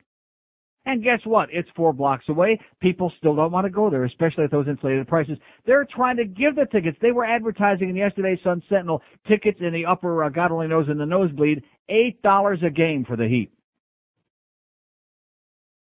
And 0.86 1.04
guess 1.04 1.20
what? 1.26 1.50
It's 1.52 1.70
four 1.76 1.94
blocks 1.94 2.26
away. 2.30 2.60
People 2.80 3.12
still 3.18 3.36
don't 3.36 3.52
want 3.52 3.66
to 3.66 3.70
go 3.70 3.90
there, 3.90 4.06
especially 4.06 4.46
at 4.46 4.52
those 4.52 4.68
inflated 4.68 5.08
prices. 5.08 5.38
They're 5.66 5.86
trying 5.94 6.18
to 6.18 6.26
give 6.26 6.56
the 6.56 6.66
tickets. 6.72 6.98
They 7.02 7.12
were 7.12 7.26
advertising 7.26 7.90
in 7.90 7.96
yesterday's 7.96 8.40
Sun 8.44 8.64
Sentinel 8.70 9.02
tickets 9.28 9.60
in 9.62 9.74
the 9.74 9.86
upper, 9.86 10.24
uh, 10.24 10.30
God 10.30 10.52
only 10.52 10.68
knows, 10.68 10.88
in 10.90 10.98
the 10.98 11.06
nosebleed, 11.06 11.64
eight 11.90 12.22
dollars 12.22 12.60
a 12.66 12.70
game 12.70 13.06
for 13.06 13.18
the 13.18 13.28
Heat, 13.28 13.52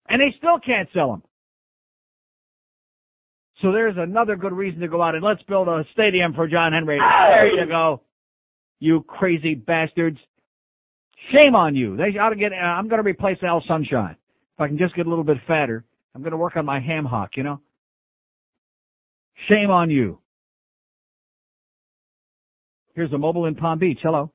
and 0.09 0.21
they 0.21 0.35
still 0.37 0.59
can't 0.65 0.89
sell 0.95 1.11
them. 1.11 1.23
So 3.63 3.73
there's 3.73 3.97
another 3.97 4.37
good 4.37 4.53
reason 4.53 4.81
to 4.81 4.89
go 4.89 5.03
out 5.03 5.15
and 5.15 5.25
let's 5.25 5.43
build 5.45 5.69
a 5.69 5.85
stadium 5.93 6.35
for 6.35 6.47
John 6.47 6.73
Henry. 6.73 6.99
There 6.99 7.61
you 7.61 7.67
go, 7.67 8.03
you 8.79 9.03
crazy 9.09 9.55
bastards. 9.55 10.19
Shame 11.33 11.55
on 11.55 11.75
you. 11.75 11.97
They 11.97 12.19
ought 12.19 12.31
to 12.31 12.37
get. 12.37 12.53
Uh, 12.53 12.57
I'm 12.57 12.89
going 12.89 13.03
to 13.03 13.09
replace 13.09 13.39
Al 13.43 13.63
Sunshine. 13.67 14.17
If 14.57 14.61
I 14.61 14.69
can 14.69 14.79
just 14.79 14.95
get 14.95 15.07
a 15.07 15.09
little 15.09 15.25
bit 15.25 15.39
fatter, 15.47 15.85
I'm 16.15 16.23
going 16.23 16.33
to 16.33 16.37
work 16.37 16.57
on 16.57 16.67
my 16.67 16.81
ham 16.81 17.05
hock, 17.05 17.31
you 17.37 17.43
know? 17.43 17.61
Shame 19.49 19.71
on 19.71 19.91
you. 19.91 20.19
Here's 22.95 23.13
a 23.13 23.19
mobile 23.19 23.47
in 23.47 23.55
Palm 23.55 23.79
Beach. 23.79 23.99
Hello. 24.03 24.31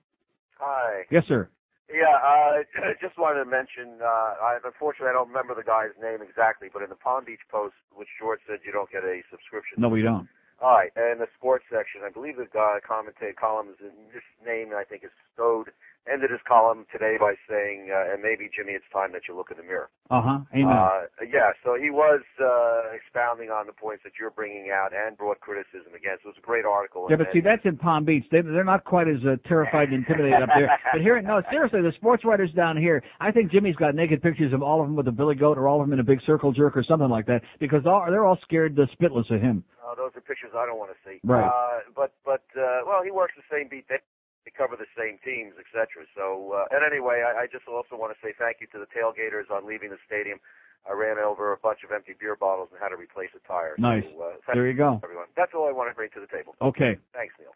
Hi. 0.60 1.04
Yes, 1.12 1.24
sir. 1.28 1.50
Yeah, 1.88 2.12
uh, 2.20 2.66
just 3.02 3.16
wanted 3.18 3.46
to 3.46 3.50
mention, 3.50 4.02
uh, 4.02 4.36
I, 4.42 4.58
unfortunately 4.66 5.08
I 5.08 5.14
don't 5.14 5.30
remember 5.30 5.56
the 5.56 5.64
guy's 5.64 5.96
name 6.02 6.20
exactly, 6.20 6.68
but 6.74 6.82
in 6.82 6.90
the 6.90 7.00
Palm 7.00 7.24
Beach 7.24 7.46
Post, 7.48 7.76
which 7.96 8.10
George 8.20 8.42
said 8.44 8.60
you 8.66 8.74
don't 8.74 8.92
get 8.92 9.06
a 9.06 9.22
subscription. 9.32 9.80
No, 9.80 9.88
we 9.88 10.02
don't. 10.02 10.28
All 10.60 10.74
right, 10.74 10.92
and 10.98 11.22
the 11.22 11.30
sports 11.38 11.64
section, 11.70 12.02
I 12.04 12.10
believe 12.10 12.36
the 12.36 12.50
guy 12.52 12.82
commentated 12.82 13.38
columns, 13.38 13.78
his 13.80 14.26
name 14.44 14.74
I 14.76 14.84
think 14.84 15.06
is 15.06 15.14
Stode, 15.32 15.70
ended 16.12 16.32
his 16.32 16.40
column 16.48 16.86
today 16.92 17.16
by 17.20 17.36
saying, 17.50 17.92
uh, 17.92 18.14
and 18.14 18.24
maybe 18.24 18.50
Jimmy, 18.56 18.74
it's 18.74 18.88
time 18.92 19.12
that 19.12 19.28
you 19.28 19.36
look 19.36 19.52
in 19.52 19.58
the 19.58 19.64
mirror. 19.64 19.90
Uh 20.10 20.22
huh. 20.24 20.40
Amen. 20.56 20.72
Uh, 20.72 21.06
yeah, 21.28 21.52
so 21.64 21.76
he 21.76 21.90
was 21.90 22.24
uh, 22.40 22.96
expounding 22.96 23.50
on 23.50 23.68
the 23.68 23.76
points 23.76 24.04
that 24.04 24.14
you're 24.20 24.32
bringing 24.32 24.72
out 24.72 24.96
and 24.96 25.18
brought 25.18 25.40
criticism 25.40 25.92
against. 25.94 26.24
It 26.24 26.32
was 26.32 26.40
a 26.40 26.46
great 26.46 26.66
article. 26.66 27.08
yeah, 27.10 27.18
but 27.18 27.28
see, 27.34 27.42
that's 27.42 27.64
in 27.66 27.78
Palm 27.78 28.06
Beach. 28.06 28.26
They, 28.32 28.42
they're 28.42 28.64
not 28.64 28.84
quite 28.84 29.08
as 29.08 29.20
uh, 29.28 29.36
terrified 29.48 29.90
and 29.90 30.06
intimidated 30.06 30.44
up 30.44 30.50
there. 30.56 30.72
But 30.94 31.02
here, 31.02 31.22
no, 31.22 31.42
seriously, 31.52 31.82
the 31.82 31.92
sports 31.98 32.24
writers 32.24 32.50
down 32.56 32.78
here, 32.78 33.04
I 33.20 33.32
think 33.32 33.52
Jimmy's 33.52 33.76
got 33.76 33.96
naked 33.96 34.22
pictures 34.22 34.54
of 34.54 34.64
all 34.64 34.82
of 34.82 34.88
them 34.88 34.96
with 34.96 35.08
a 35.08 35.12
billy 35.12 35.36
goat 35.36 35.58
or 35.58 35.68
all 35.68 35.82
of 35.82 35.88
them 35.88 35.94
in 35.94 36.00
a 36.00 36.08
big 36.08 36.20
circle 36.26 36.52
jerk 36.52 36.78
or 36.78 36.84
something 36.88 37.10
like 37.10 37.26
that 37.28 37.42
because 37.60 37.86
all, 37.86 38.06
they're 38.10 38.26
all 38.26 38.40
scared 38.44 38.76
to 38.78 38.88
spitless 38.96 39.30
of 39.34 39.42
him. 39.42 39.64
Uh, 39.88 39.96
those 39.96 40.12
are 40.16 40.22
pictures 40.22 40.52
I 40.56 40.66
don't 40.66 40.78
want 40.78 40.92
to 40.92 41.00
see. 41.08 41.20
Right. 41.24 41.48
Uh, 41.48 41.80
but 41.96 42.12
but 42.26 42.44
uh, 42.60 42.84
well, 42.86 43.04
he 43.04 43.12
works 43.12 43.34
the 43.38 43.48
same 43.48 43.70
beat. 43.70 43.88
They, 43.88 44.04
they 44.48 44.56
cover 44.56 44.80
the 44.80 44.88
same 44.96 45.20
teams, 45.28 45.60
etc. 45.60 46.08
So 46.16 46.56
uh, 46.56 46.72
and 46.72 46.80
anyway, 46.88 47.20
I, 47.20 47.44
I 47.44 47.46
just 47.52 47.68
also 47.68 48.00
want 48.00 48.16
to 48.16 48.20
say 48.24 48.32
thank 48.40 48.64
you 48.64 48.68
to 48.72 48.80
the 48.80 48.88
tailgaters 48.96 49.52
on 49.52 49.68
leaving 49.68 49.92
the 49.92 50.00
stadium. 50.08 50.40
I 50.88 50.96
ran 50.96 51.20
over 51.20 51.52
a 51.52 51.60
bunch 51.60 51.84
of 51.84 51.92
empty 51.92 52.16
beer 52.16 52.40
bottles 52.40 52.70
and 52.72 52.80
had 52.80 52.96
to 52.96 52.96
replace 52.96 53.28
a 53.36 53.44
tire. 53.44 53.76
Nice. 53.78 54.08
So, 54.16 54.24
uh, 54.24 54.54
There 54.56 54.72
you 54.72 54.78
go. 54.78 55.02
everyone. 55.04 55.28
That's 55.36 55.52
all 55.52 55.68
I 55.68 55.76
want 55.76 55.92
to 55.92 55.96
bring 56.00 56.08
to 56.16 56.22
the 56.24 56.32
table. 56.32 56.56
Okay. 56.64 56.96
Thanks, 57.12 57.36
Neil. 57.36 57.52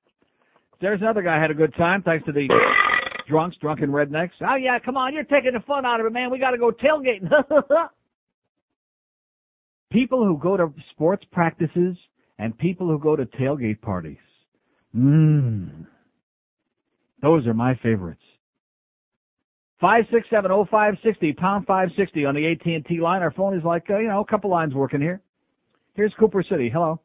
There's 0.83 0.99
another 0.99 1.21
guy 1.23 1.39
had 1.39 1.47
a 1.51 1.53
good 1.55 1.73
time 1.79 2.03
thanks 2.03 2.25
to 2.25 2.33
the 2.33 2.51
drunks, 3.29 3.55
drunken 3.61 3.87
rednecks. 3.89 4.35
Oh 4.41 4.55
yeah, 4.59 4.79
come 4.83 4.97
on, 4.97 5.13
you're 5.13 5.23
taking 5.23 5.53
the 5.53 5.63
fun 5.65 5.85
out 5.85 6.01
of 6.01 6.05
it, 6.05 6.11
man. 6.11 6.29
We 6.29 6.39
got 6.39 6.51
to 6.51 6.57
go 6.57 6.71
tailgating. 6.71 7.31
people 9.91 10.25
who 10.25 10.37
go 10.37 10.57
to 10.57 10.73
sports 10.91 11.23
practices 11.31 11.95
and 12.37 12.57
people 12.57 12.87
who 12.87 12.99
go 12.99 13.15
to 13.15 13.25
tailgate 13.25 13.79
parties. 13.79 14.17
Mmm. 14.93 15.85
Those 17.21 17.45
are 17.47 17.53
my 17.53 17.75
favorites. 17.83 18.21
Five 19.79 20.05
six 20.11 20.27
seven 20.29 20.51
oh 20.51 20.65
five 20.69 20.93
sixty 21.03 21.33
pound 21.33 21.65
five 21.65 21.89
sixty 21.97 22.25
on 22.25 22.35
the 22.35 22.51
AT 22.51 22.65
and 22.65 22.85
T 22.85 22.99
line. 23.01 23.21
Our 23.23 23.31
phone 23.31 23.57
is 23.57 23.63
like 23.63 23.83
uh, 23.89 23.97
you 23.97 24.07
know 24.07 24.21
a 24.21 24.25
couple 24.25 24.49
lines 24.49 24.73
working 24.75 25.01
here. 25.01 25.21
Here's 25.95 26.13
Cooper 26.19 26.43
City. 26.47 26.69
Hello. 26.71 26.99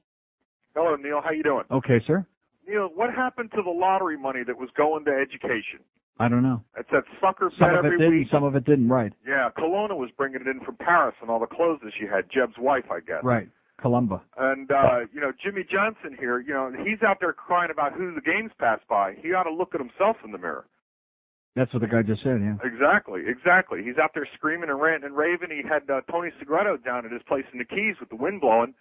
Hello, 0.75 0.95
Neil. 0.97 1.21
How 1.25 1.31
you 1.31 1.43
doing? 1.43 1.65
Okay, 1.71 2.01
sir. 2.07 2.27
Neil, 2.69 2.91
what 2.95 3.15
happened 3.15 3.51
to 3.55 3.63
the 3.63 3.71
lottery 3.71 4.19
money 4.19 4.41
that 4.47 4.57
was 4.59 4.69
going 4.77 5.05
to 5.07 5.11
education? 5.11 5.81
I 6.19 6.29
don't 6.29 6.43
know. 6.43 6.63
It's 6.79 6.89
that 6.93 7.05
sucker 7.21 7.51
Some 7.59 7.69
bet 7.69 7.79
of 7.79 7.85
it 7.85 7.89
every 7.95 7.99
did, 7.99 8.11
week. 8.11 8.29
some 8.31 8.43
of 8.45 8.57
it 8.57 8.65
didn't. 8.65 8.89
Right. 8.89 9.13
Yeah, 9.27 9.49
Columba 9.57 9.95
was 9.97 10.11
bringing 10.17 10.41
it 10.41 10.47
in 10.47 10.61
from 10.65 10.77
Paris 10.77 11.15
and 11.21 11.31
all 11.31 11.39
the 11.41 11.47
clothes 11.47 11.81
that 11.85 11.93
she 11.99 12.07
had. 12.07 12.25
Jeb's 12.33 12.55
wife, 12.59 12.85
I 12.91 13.01
guess. 13.01 13.21
Right. 13.23 13.49
Columba. 13.81 14.23
And 14.39 14.71
uh, 14.71 15.01
you 15.13 15.21
know, 15.21 15.33
Jimmy 15.45 15.65
Johnson 15.71 16.17
here, 16.19 16.41
you 16.41 16.55
know, 16.55 16.73
he's 16.85 17.03
out 17.07 17.19
there 17.21 17.33
crying 17.33 17.71
about 17.71 17.93
who 17.93 18.15
the 18.15 18.21
games 18.21 18.51
pass 18.59 18.81
by. 18.89 19.15
He 19.23 19.33
ought 19.35 19.45
to 19.45 19.53
look 19.53 19.75
at 19.75 19.81
himself 19.81 20.17
in 20.25 20.33
the 20.33 20.39
mirror. 20.39 20.67
That's 21.55 21.73
what 21.73 21.81
the 21.81 21.89
guy 21.89 22.03
just 22.03 22.23
said. 22.23 22.41
Yeah. 22.45 22.57
Exactly, 22.63 23.23
exactly. 23.27 23.81
He's 23.83 23.97
out 23.97 24.11
there 24.13 24.29
screaming 24.37 24.69
and 24.69 24.79
ranting 24.81 25.09
and 25.09 25.17
raving. 25.17 25.49
He 25.49 25.63
had 25.67 25.89
uh, 25.89 26.03
Tony 26.11 26.29
Segreto 26.39 26.77
down 26.85 27.07
at 27.07 27.13
his 27.13 27.23
place 27.27 27.45
in 27.53 27.59
the 27.59 27.65
Keys 27.65 27.97
with 27.99 28.11
the 28.11 28.17
wind 28.17 28.43
blowing, 28.43 28.75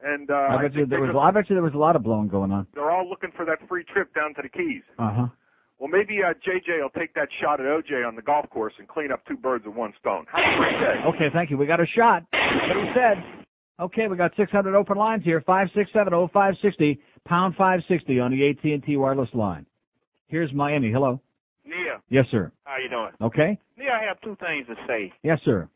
and 0.00 0.30
uh, 0.30 0.56
I 0.56 0.62
bet 0.62 0.74
you 0.74 0.86
there 0.86 1.00
was. 1.00 1.14
I 1.20 1.30
bet 1.32 1.50
you 1.50 1.54
there 1.56 1.62
was 1.62 1.74
a 1.74 1.78
lot 1.78 1.96
of 1.96 2.02
blowing 2.02 2.28
going 2.28 2.50
on. 2.50 2.66
they're 2.74 2.90
all 2.90 3.08
looking 3.08 3.30
for 3.36 3.44
that 3.44 3.58
free 3.68 3.84
trip 3.92 4.14
down 4.14 4.32
to 4.36 4.42
the 4.42 4.48
Keys. 4.48 4.82
Uh 4.98 5.12
huh. 5.12 5.26
Well, 5.78 5.88
maybe 5.92 6.20
uh, 6.24 6.32
JJ 6.40 6.80
will 6.80 6.88
take 6.96 7.12
that 7.14 7.28
shot 7.42 7.60
at 7.60 7.66
OJ 7.66 8.06
on 8.08 8.16
the 8.16 8.22
golf 8.22 8.48
course 8.48 8.72
and 8.78 8.88
clean 8.88 9.12
up 9.12 9.20
two 9.26 9.36
birds 9.36 9.66
with 9.66 9.74
one 9.74 9.92
stone. 10.00 10.24
Have 10.32 10.40
a 10.40 10.56
great 10.56 10.80
day. 10.80 10.96
Okay, 11.08 11.28
thank 11.34 11.50
you. 11.50 11.58
We 11.58 11.66
got 11.66 11.80
a 11.80 11.86
shot. 11.86 12.22
What 12.32 12.76
he 12.78 12.88
said. 12.94 13.43
Okay, 13.80 14.06
we 14.08 14.16
got 14.16 14.30
600 14.36 14.74
open 14.76 14.96
lines 14.96 15.24
here. 15.24 15.40
Five 15.44 15.68
six 15.74 15.90
seven 15.92 16.14
oh 16.14 16.28
five 16.32 16.54
sixty 16.62 17.00
pound 17.26 17.54
five 17.56 17.80
sixty 17.88 18.20
on 18.20 18.30
the 18.30 18.48
AT 18.48 18.62
and 18.64 18.82
T 18.84 18.96
wireless 18.96 19.28
line. 19.34 19.66
Here's 20.28 20.52
Miami. 20.52 20.92
Hello. 20.92 21.20
Neil, 21.66 21.96
Yes, 22.10 22.26
sir. 22.30 22.52
how 22.64 22.76
you 22.76 22.88
doing? 22.90 23.10
Okay. 23.22 23.58
Neil, 23.78 23.88
I 23.90 24.04
have 24.06 24.20
two 24.20 24.36
things 24.38 24.66
to 24.68 24.74
say. 24.86 25.12
Yes, 25.22 25.40
sir. 25.44 25.68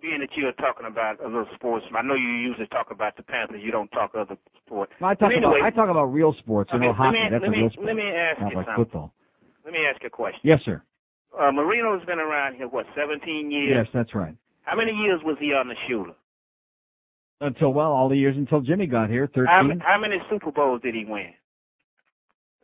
Being 0.00 0.20
that 0.20 0.30
you're 0.36 0.52
talking 0.52 0.86
about 0.86 1.20
other 1.20 1.44
sports, 1.54 1.84
I 1.94 2.02
know 2.02 2.14
you 2.14 2.28
usually 2.28 2.66
talk 2.68 2.90
about 2.90 3.16
the 3.16 3.22
Panthers. 3.22 3.60
You 3.62 3.70
don't 3.70 3.88
talk 3.90 4.12
other 4.16 4.36
sports. 4.64 4.92
Well, 5.00 5.10
I 5.10 5.14
talk 5.14 5.28
But 5.30 5.36
anyway, 5.36 5.58
about 5.60 5.66
I 5.66 5.70
talk 5.70 5.90
about 5.90 6.04
real 6.06 6.34
sports. 6.38 6.70
You 6.72 6.78
Okay, 6.78 6.86
know, 6.86 6.90
let 6.92 6.96
hockey. 6.96 7.18
me- 7.18 7.28
That's 7.30 7.42
let 7.42 7.48
a 7.48 7.50
me- 7.50 7.58
real 7.58 7.70
sport. 7.70 7.86
let 7.86 7.96
me 7.96 8.02
ask 8.10 8.40
Not 8.40 8.50
you 8.50 8.56
like 8.56 8.66
something. 8.66 8.84
football. 8.84 9.12
let 9.64 9.72
me 9.74 9.80
ask 9.86 10.02
you 10.02 10.06
a 10.06 10.10
question. 10.10 10.40
Yes, 10.42 10.60
sir. 10.64 10.82
Uh, 11.38 11.50
Marino's 11.52 12.04
been 12.06 12.18
around 12.20 12.54
here 12.54 12.68
what 12.68 12.86
17 12.96 13.50
years. 13.50 13.76
Yes, 13.76 13.86
that's 13.92 14.14
right. 14.14 14.34
How 14.62 14.76
many 14.76 14.92
years 14.92 15.20
was 15.24 15.36
he 15.38 15.52
on 15.52 15.68
the 15.68 15.76
shooter? 15.88 16.12
Until 17.42 17.72
well, 17.72 17.90
all 17.92 18.08
the 18.08 18.16
years 18.16 18.36
until 18.36 18.60
Jimmy 18.60 18.86
got 18.86 19.10
here, 19.10 19.28
How, 19.34 19.62
thirteen. 19.62 19.80
how 19.80 19.98
many 20.00 20.16
Super 20.30 20.52
Bowls 20.52 20.80
did 20.82 20.94
he 20.94 21.04
win? 21.04 21.32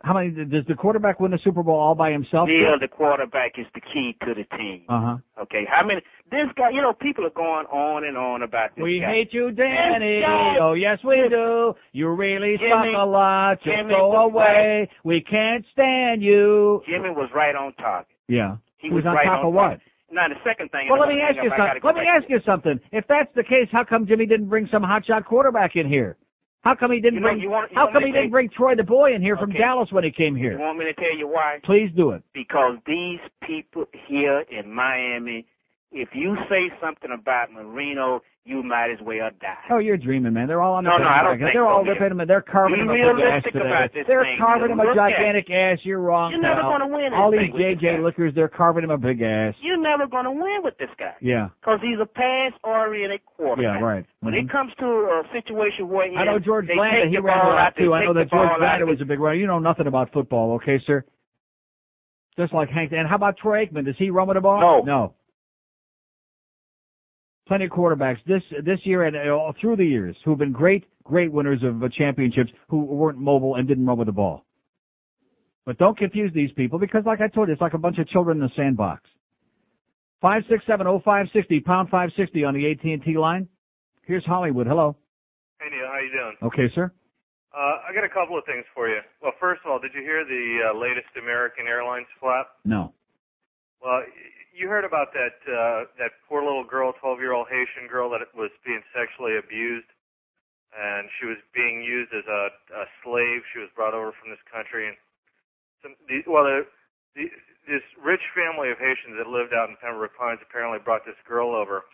How 0.01 0.13
many 0.13 0.29
does 0.31 0.63
the 0.65 0.75
quarterback 0.75 1.19
win 1.19 1.31
the 1.31 1.39
Super 1.43 1.61
Bowl 1.61 1.77
all 1.77 1.93
by 1.93 2.11
himself? 2.11 2.47
Neil, 2.47 2.79
the 2.79 2.87
quarterback 2.87 3.59
is 3.59 3.65
the 3.75 3.81
key 3.81 4.15
to 4.23 4.33
the 4.33 4.45
team. 4.57 4.83
Uh 4.87 5.01
huh. 5.01 5.17
Okay, 5.43 5.65
how 5.69 5.85
many? 5.85 5.99
This 6.31 6.47
guy, 6.55 6.69
you 6.69 6.81
know, 6.81 6.93
people 6.93 7.25
are 7.25 7.31
going 7.35 7.65
on 7.65 8.05
and 8.05 8.15
on 8.15 8.41
about 8.43 8.69
this 8.77 8.83
We 8.83 9.01
guy. 9.01 9.07
hate 9.11 9.33
you, 9.33 9.51
Danny. 9.51 10.21
Oh, 10.61 10.71
yes, 10.73 10.99
we 11.03 11.27
do. 11.29 11.73
You 11.91 12.07
really 12.15 12.55
Jimmy- 12.57 12.93
suck 12.93 13.01
a 13.01 13.05
lot. 13.05 13.55
Just 13.61 13.75
Jimmy 13.75 13.89
go 13.93 14.11
away. 14.15 14.89
We 15.03 15.19
can't 15.21 15.65
stand 15.73 16.21
you. 16.23 16.81
Jimmy 16.87 17.09
was 17.09 17.29
right 17.35 17.55
on 17.55 17.73
target. 17.73 18.07
Yeah. 18.29 18.55
He 18.77 18.89
was, 18.89 19.03
was 19.03 19.09
on 19.09 19.15
right 19.15 19.25
top 19.25 19.39
on 19.39 19.47
of 19.47 19.53
what? 19.53 19.61
target. 19.63 19.81
Now 20.11 20.27
the 20.27 20.35
second 20.43 20.69
thing. 20.71 20.87
Well, 20.89 20.99
let 20.99 21.09
me 21.09 21.21
ask 21.21 21.35
you 21.35 21.49
hang 21.49 21.51
up, 21.51 21.59
I 21.59 21.73
something. 21.73 21.81
Let 21.83 21.95
me 21.95 22.07
ask 22.07 22.25
you 22.29 22.39
something. 22.45 22.79
If 22.91 23.05
that's 23.07 23.29
the 23.35 23.43
case, 23.43 23.67
how 23.71 23.83
come 23.83 24.07
Jimmy 24.07 24.25
didn't 24.25 24.49
bring 24.49 24.67
some 24.71 24.81
hotshot 24.83 25.25
quarterback 25.25 25.75
in 25.75 25.87
here? 25.87 26.17
How 26.61 26.75
come 26.75 26.91
he 26.91 26.99
didn't 26.99 27.15
You 27.15 27.19
know, 27.21 27.29
bring? 27.35 27.49
want- 27.49 27.71
how 27.73 27.89
come 27.91 28.03
he 28.03 28.11
didn't 28.11 28.31
bring 28.31 28.49
Troy 28.49 28.75
the 28.75 28.83
boy 28.83 29.13
in 29.13 29.21
here 29.21 29.37
from 29.37 29.51
Dallas 29.51 29.91
when 29.91 30.03
he 30.03 30.11
came 30.11 30.35
here? 30.35 30.53
You 30.53 30.59
want 30.59 30.77
me 30.77 30.85
to 30.85 30.93
tell 30.93 31.15
you 31.15 31.27
why? 31.27 31.59
Please 31.63 31.89
do 31.95 32.11
it. 32.11 32.21
Because 32.33 32.77
these 32.85 33.19
people 33.43 33.85
here 34.07 34.41
in 34.49 34.73
Miami, 34.73 35.45
if 35.91 36.09
you 36.13 36.35
say 36.49 36.71
something 36.81 37.09
about 37.11 37.51
Marino, 37.51 38.21
you 38.45 38.63
might 38.63 38.89
as 38.89 38.97
well 39.05 39.29
die. 39.41 39.57
Oh, 39.69 39.77
you're 39.77 39.97
dreaming, 39.97 40.33
man. 40.33 40.47
They're 40.47 40.61
all 40.61 40.73
on 40.75 40.83
the 40.83 40.89
No, 40.89 40.97
no, 40.97 41.05
I 41.05 41.21
don't 41.21 41.37
think 41.37 41.53
They're 41.53 41.67
all 41.67 41.83
ripping 41.83 42.17
him. 42.17 42.21
They're 42.27 42.41
carving 42.41 42.77
Be 42.77 42.81
him 42.81 42.89
a 42.89 42.93
big 42.93 43.01
ass 43.01 43.13
realistic 43.17 43.53
today. 43.53 43.65
about 43.69 43.93
this 43.93 44.05
they're 44.07 44.23
thing. 44.23 44.37
carving 44.39 44.71
him 44.71 44.79
a 44.79 44.83
Look 44.89 44.97
at 44.97 45.09
it. 45.09 45.13
gigantic 45.17 45.47
ass. 45.51 45.77
You're 45.85 45.99
wrong, 46.01 46.31
You're 46.31 46.41
never 46.41 46.61
gonna 46.61 46.87
win 46.87 47.13
All 47.13 47.29
these 47.29 47.53
JJ 47.53 48.01
lookers, 48.01 48.33
they're 48.33 48.47
carving 48.49 48.83
him 48.85 48.89
a 48.91 48.97
big 48.97 49.21
ass. 49.21 49.53
You're 49.61 49.77
never 49.81 50.07
going 50.07 50.25
to 50.25 50.31
win 50.31 50.61
with 50.63 50.77
this 50.77 50.89
guy. 50.97 51.13
Yeah. 51.21 51.49
Because 51.61 51.79
he's 51.81 51.99
a 52.01 52.05
pass-oriented 52.07 53.21
quarterback. 53.25 53.81
Yeah, 53.81 53.85
right. 53.85 54.05
When 54.21 54.33
Mhm. 54.33 54.45
it 54.45 54.49
comes 54.49 54.73
to 54.79 54.85
a 54.87 55.23
situation 55.31 55.89
where 55.89 56.09
he 56.09 56.17
I 56.17 56.23
know 56.25 56.39
George 56.39 56.65
Blanda, 56.67 57.07
he 57.07 57.17
ran 57.17 57.37
a 57.45 57.49
lot 57.49 57.75
too. 57.75 57.93
I 57.93 58.05
know 58.05 58.13
that 58.13 58.29
George 58.29 58.49
Blanda 58.57 58.85
was 58.85 59.01
a 59.01 59.05
big 59.05 59.19
runner. 59.19 59.35
You 59.35 59.47
know 59.47 59.59
nothing 59.59 59.85
about 59.87 60.11
football, 60.11 60.53
okay, 60.55 60.79
sir? 60.85 61.03
Just 62.37 62.53
like 62.53 62.69
Hank. 62.69 62.91
And 62.93 63.07
how 63.07 63.15
about 63.15 63.37
Troy 63.37 63.65
Aikman? 63.65 63.85
Does 63.85 63.97
he 63.97 64.09
run 64.11 64.27
with 64.27 64.35
the 64.37 64.41
ball? 64.41 64.61
No. 64.61 64.81
No. 64.85 65.13
Plenty 67.49 67.65
of 67.65 67.71
quarterbacks 67.71 68.19
this 68.27 68.43
this 68.63 68.77
year 68.83 69.05
and 69.05 69.15
uh, 69.15 69.31
all 69.31 69.55
through 69.59 69.75
the 69.75 69.83
years 69.83 70.15
who've 70.23 70.37
been 70.37 70.51
great, 70.51 70.85
great 71.03 71.31
winners 71.31 71.63
of 71.63 71.81
uh, 71.81 71.89
championships 71.97 72.51
who 72.67 72.85
weren't 72.85 73.17
mobile 73.17 73.55
and 73.55 73.67
didn't 73.67 73.87
run 73.87 73.97
with 73.97 74.05
the 74.05 74.11
ball. 74.11 74.45
But 75.65 75.79
don't 75.79 75.97
confuse 75.97 76.31
these 76.31 76.51
people 76.51 76.77
because, 76.77 77.01
like 77.07 77.21
I 77.21 77.27
told 77.27 77.47
you, 77.47 77.53
it's 77.53 77.61
like 77.61 77.73
a 77.73 77.79
bunch 77.79 77.97
of 77.97 78.07
children 78.07 78.37
in 78.37 78.43
a 78.43 78.53
sandbox. 78.55 79.01
Five 80.21 80.43
six 80.47 80.63
seven 80.67 80.85
oh 80.85 81.01
five 81.03 81.25
sixty 81.33 81.59
pound 81.59 81.89
five 81.89 82.11
sixty 82.15 82.43
on 82.43 82.53
the 82.53 82.69
AT 82.69 82.83
and 82.83 83.03
T 83.03 83.17
line. 83.17 83.47
Here's 84.05 84.23
Hollywood. 84.25 84.67
Hello. 84.67 84.95
Hey 85.59 85.69
Neil, 85.71 85.87
how 85.87 85.99
you 85.99 86.11
doing? 86.11 86.35
Okay, 86.43 86.71
sir. 86.75 86.91
Uh, 87.51 87.89
I 87.89 87.95
got 87.95 88.03
a 88.03 88.13
couple 88.13 88.37
of 88.37 88.45
things 88.45 88.65
for 88.75 88.87
you. 88.87 88.99
Well, 89.23 89.33
first 89.39 89.61
of 89.65 89.71
all, 89.71 89.79
did 89.79 89.89
you 89.95 90.01
hear 90.01 90.23
the 90.23 90.69
uh, 90.69 90.77
latest 90.77 91.09
American 91.17 91.65
Airlines 91.65 92.05
flap? 92.19 92.45
No. 92.63 92.93
Well, 93.81 94.03
you 94.59 94.67
heard 94.67 94.83
about 94.83 95.15
that 95.15 95.39
uh, 95.47 95.87
that 95.95 96.19
poor 96.27 96.43
little 96.43 96.67
girl, 96.67 96.91
12-year-old 96.99 97.47
Haitian 97.47 97.87
girl 97.87 98.11
that 98.11 98.27
was 98.35 98.51
being 98.67 98.83
sexually 98.91 99.39
abused, 99.39 99.87
and 100.75 101.07
she 101.17 101.25
was 101.25 101.39
being 101.55 101.79
used 101.81 102.11
as 102.11 102.27
a, 102.27 102.43
a 102.75 102.85
slave. 103.01 103.47
She 103.55 103.63
was 103.63 103.71
brought 103.73 103.95
over 103.95 104.11
from 104.19 104.29
this 104.29 104.43
country, 104.51 104.91
and 104.91 104.97
some, 105.81 105.95
the, 106.11 106.27
well, 106.27 106.43
the, 106.43 106.67
the, 107.15 107.31
this 107.71 107.85
rich 108.03 108.21
family 108.35 108.67
of 108.69 108.77
Haitians 108.77 109.15
that 109.15 109.31
lived 109.31 109.55
out 109.55 109.71
in 109.71 109.79
Pembroke 109.79 110.13
Pines 110.19 110.43
apparently 110.43 110.83
brought 110.83 111.07
this 111.07 111.17
girl 111.23 111.55
over, 111.55 111.87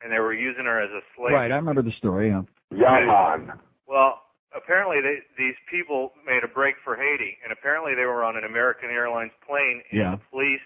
and 0.00 0.08
they 0.08 0.18
were 0.18 0.34
using 0.34 0.64
her 0.64 0.80
as 0.80 0.90
a 0.90 1.04
slave. 1.14 1.36
Right, 1.36 1.52
I 1.52 1.60
remember 1.60 1.84
the 1.84 1.94
story. 2.00 2.32
Yeah. 2.32 2.48
Jahan. 2.72 3.60
Well, 3.86 4.24
apparently 4.56 5.04
they, 5.04 5.20
these 5.36 5.54
people 5.68 6.16
made 6.24 6.42
a 6.42 6.50
break 6.50 6.80
for 6.82 6.96
Haiti, 6.96 7.36
and 7.44 7.52
apparently 7.52 7.92
they 7.94 8.08
were 8.08 8.24
on 8.24 8.40
an 8.40 8.48
American 8.48 8.88
Airlines 8.90 9.36
plane, 9.46 9.84
and 9.92 9.94
Yeah. 10.00 10.10
the 10.16 10.22
police 10.32 10.64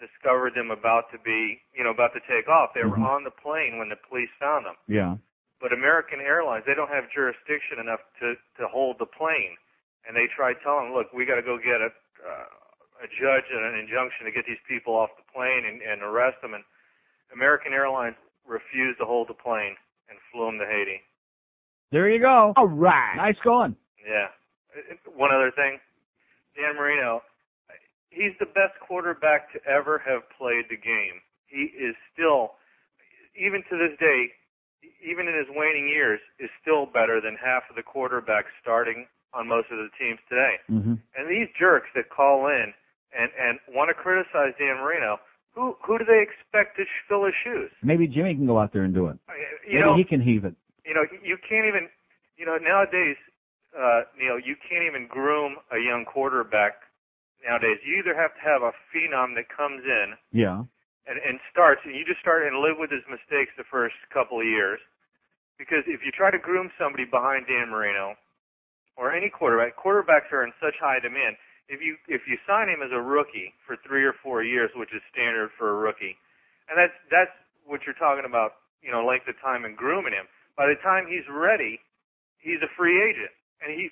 discovered 0.00 0.54
them 0.54 0.70
about 0.70 1.10
to 1.12 1.18
be, 1.18 1.60
you 1.72 1.82
know, 1.84 1.90
about 1.90 2.12
to 2.14 2.20
take 2.28 2.48
off. 2.48 2.74
They 2.74 2.84
were 2.84 2.96
Mhm. 2.98 3.06
on 3.08 3.24
the 3.24 3.30
plane 3.30 3.78
when 3.78 3.88
the 3.88 3.96
police 3.96 4.30
found 4.38 4.66
them. 4.66 4.76
Yeah. 4.86 5.16
but 5.58 5.72
American 5.72 6.20
Airlines 6.20 6.66
they 6.66 6.74
don't 6.74 6.90
have 6.90 7.08
jurisdiction 7.10 7.78
enough 7.78 8.00
to 8.20 8.36
to 8.58 8.68
hold 8.68 8.98
the 8.98 9.06
plane, 9.06 9.56
and 10.06 10.14
they 10.14 10.26
tried 10.26 10.60
telling, 10.60 10.86
them, 10.88 10.94
look, 10.94 11.10
we 11.14 11.24
got 11.24 11.36
to 11.36 11.42
go 11.42 11.56
get 11.56 11.80
a 11.80 11.90
uh, 12.26 12.46
a 13.02 13.08
judge 13.08 13.44
and 13.50 13.64
an 13.64 13.74
injunction 13.74 14.26
to 14.26 14.32
get 14.32 14.44
these 14.46 14.60
people 14.68 14.94
off 14.94 15.10
the 15.16 15.22
plane 15.32 15.64
and, 15.64 15.80
and 15.82 16.02
arrest 16.02 16.40
them, 16.42 16.52
and 16.54 16.62
American 17.32 17.72
Airlines 17.72 18.16
refused 18.46 18.98
to 18.98 19.04
hold 19.06 19.28
the 19.28 19.34
plane 19.34 19.76
and 20.10 20.18
flew 20.30 20.44
them 20.46 20.58
to 20.58 20.66
Haiti. 20.66 21.02
There 21.90 22.08
you 22.10 22.20
go. 22.20 22.52
All 22.56 22.68
right. 22.68 23.16
Nice 23.16 23.38
going. 23.40 23.76
Yeah. 24.06 24.28
Uh, 24.76 25.10
One 25.16 25.32
other 25.34 25.50
thing, 25.50 25.80
Dan 26.54 26.74
Marino, 26.76 27.22
he's 28.10 28.32
the 28.38 28.46
best 28.46 28.78
quarterback 28.80 29.52
to 29.52 29.58
ever 29.66 29.98
have 30.06 30.22
played 30.36 30.66
the 30.70 30.76
game. 30.76 31.20
He 31.46 31.70
is 31.76 31.94
still, 32.12 32.58
even 33.38 33.62
to 33.70 33.74
this 33.78 33.94
day, 33.98 34.32
even 35.02 35.28
in 35.28 35.34
his 35.36 35.46
waning 35.50 35.88
years, 35.88 36.20
is 36.38 36.50
still 36.60 36.86
better 36.86 37.20
than 37.20 37.36
half 37.36 37.62
of 37.70 37.76
the 37.76 37.82
quarterbacks 37.82 38.50
starting 38.60 39.06
on 39.34 39.46
most 39.46 39.68
of 39.70 39.78
the 39.78 39.90
teams 39.98 40.18
today. 40.28 40.56
Mm-hmm. 40.70 40.94
And 41.16 41.24
these 41.28 41.48
jerks 41.58 41.88
that 41.94 42.10
call 42.10 42.46
in 42.48 42.72
and 43.16 43.30
and 43.38 43.58
want 43.74 43.88
to 43.90 43.94
criticize 43.94 44.54
Dan 44.58 44.78
Marino, 44.82 45.18
who 45.54 45.76
who 45.84 45.98
do 45.98 46.04
they 46.04 46.22
expect 46.22 46.76
to 46.78 46.84
fill 47.08 47.24
his 47.24 47.34
shoes? 47.44 47.70
Maybe 47.82 48.06
Jimmy 48.06 48.34
can 48.34 48.46
go 48.46 48.58
out 48.58 48.72
there 48.72 48.82
and 48.82 48.94
do 48.94 49.06
it. 49.08 49.18
You 49.66 49.78
Maybe 49.78 49.84
know, 49.84 49.96
he 49.96 50.04
can 50.04 50.20
heave 50.20 50.44
it. 50.44 50.54
you 50.84 50.94
know, 50.94 51.02
you 51.22 51.36
can't 51.48 51.66
even, 51.66 51.88
you 52.36 52.46
know, 52.46 52.56
nowadays, 52.56 53.16
uh, 53.76 54.02
Neil, 54.18 54.38
you 54.38 54.54
can't 54.68 54.84
even 54.86 55.06
groom 55.06 55.56
a 55.70 55.78
young 55.78 56.04
quarterback 56.06 56.85
nowadays. 57.46 57.78
You 57.86 57.98
either 58.02 58.14
have 58.18 58.34
to 58.34 58.42
have 58.42 58.62
a 58.66 58.74
phenom 58.90 59.34
that 59.38 59.48
comes 59.48 59.82
in 59.86 60.18
Yeah. 60.34 60.66
and, 61.06 61.16
and 61.22 61.38
starts, 61.50 61.80
and 61.86 61.94
you 61.94 62.04
just 62.04 62.20
start 62.20 62.42
and 62.46 62.58
live 62.58 62.76
with 62.78 62.90
his 62.90 63.06
mistakes 63.08 63.54
the 63.56 63.64
first 63.70 63.94
couple 64.12 64.40
of 64.40 64.46
years. 64.46 64.80
Because 65.58 65.86
if 65.86 66.04
you 66.04 66.10
try 66.12 66.30
to 66.30 66.38
groom 66.38 66.68
somebody 66.76 67.06
behind 67.06 67.46
Dan 67.46 67.70
Marino 67.70 68.14
or 68.96 69.14
any 69.14 69.30
quarterback, 69.30 69.76
quarterbacks 69.78 70.28
are 70.32 70.44
in 70.44 70.52
such 70.60 70.74
high 70.82 71.00
demand. 71.00 71.36
If 71.68 71.80
you 71.82 71.96
if 72.06 72.28
you 72.28 72.36
sign 72.46 72.68
him 72.68 72.78
as 72.84 72.92
a 72.92 73.00
rookie 73.00 73.54
for 73.66 73.74
three 73.82 74.04
or 74.04 74.12
four 74.22 74.44
years, 74.44 74.70
which 74.76 74.92
is 74.94 75.02
standard 75.10 75.50
for 75.58 75.70
a 75.70 75.74
rookie, 75.74 76.14
and 76.68 76.78
that's 76.78 76.94
that's 77.10 77.32
what 77.64 77.82
you're 77.88 77.98
talking 77.98 78.22
about, 78.28 78.62
you 78.82 78.92
know, 78.92 79.02
length 79.04 79.26
of 79.26 79.34
time 79.42 79.64
and 79.64 79.74
grooming 79.76 80.12
him. 80.12 80.26
By 80.56 80.66
the 80.70 80.78
time 80.78 81.08
he's 81.10 81.26
ready, 81.26 81.80
he's 82.38 82.62
a 82.62 82.70
free 82.78 83.02
agent, 83.02 83.32
and 83.64 83.74
he 83.74 83.90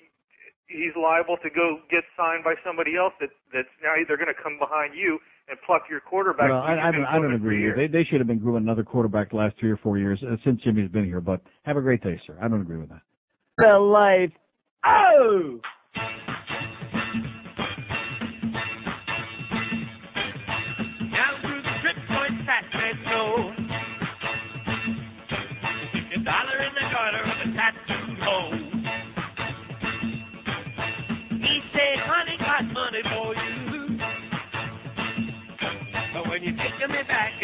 he's 0.67 0.95
liable 0.95 1.37
to 1.43 1.49
go 1.49 1.79
get 1.89 2.03
signed 2.17 2.43
by 2.43 2.55
somebody 2.65 2.97
else 2.97 3.13
that 3.19 3.29
that's 3.53 3.69
now 3.83 3.93
they're 4.07 4.17
going 4.17 4.33
to 4.33 4.41
come 4.41 4.57
behind 4.59 4.93
you 4.95 5.19
and 5.47 5.57
pluck 5.65 5.83
your 5.89 5.99
quarterback. 5.99 6.49
Well, 6.49 6.61
I, 6.61 6.89
I, 6.89 6.91
don't, 6.91 7.05
I 7.05 7.15
don't 7.19 7.33
agree. 7.33 7.61
years. 7.61 7.77
They, 7.77 7.87
they 7.87 8.03
should 8.03 8.19
have 8.19 8.27
been 8.27 8.39
grooming 8.39 8.63
another 8.63 8.83
quarterback 8.83 9.29
the 9.29 9.37
last 9.37 9.55
three 9.59 9.71
or 9.71 9.77
four 9.77 9.97
years 9.97 10.21
uh, 10.25 10.35
since 10.43 10.61
Jimmy's 10.63 10.89
been 10.89 11.05
here. 11.05 11.21
But 11.21 11.41
have 11.63 11.77
a 11.77 11.81
great 11.81 12.01
day, 12.01 12.19
sir. 12.25 12.37
I 12.41 12.47
don't 12.47 12.61
agree 12.61 12.77
with 12.77 12.89
that. 12.89 13.01
The 13.57 13.77
life. 13.77 14.31
Oh! 14.85 15.59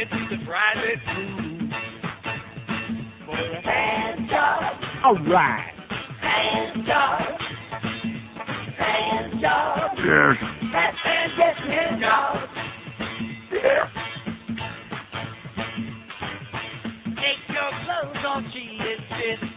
Me 0.01 0.05
back 0.05 0.11
into 0.11 0.37
the 0.37 0.45
private 0.45 0.99
room, 1.17 1.71
for 3.25 3.37
a 3.37 3.61
hand 3.61 4.29
job, 4.29 4.81
All 5.05 5.17
right. 5.29 5.73
hand 6.21 6.85
job, 6.87 7.21
hand 8.77 9.41
job. 9.41 9.91
Yes. 9.97 10.37
That 10.73 10.93
man 11.05 11.29
gets 11.37 11.59
hand 11.59 12.01
job. 12.01 12.49
Take 17.05 17.49
your 17.49 17.71
clothes 17.85 18.25
off, 18.25 18.43
cheated 18.53 18.99
sis. 19.11 19.49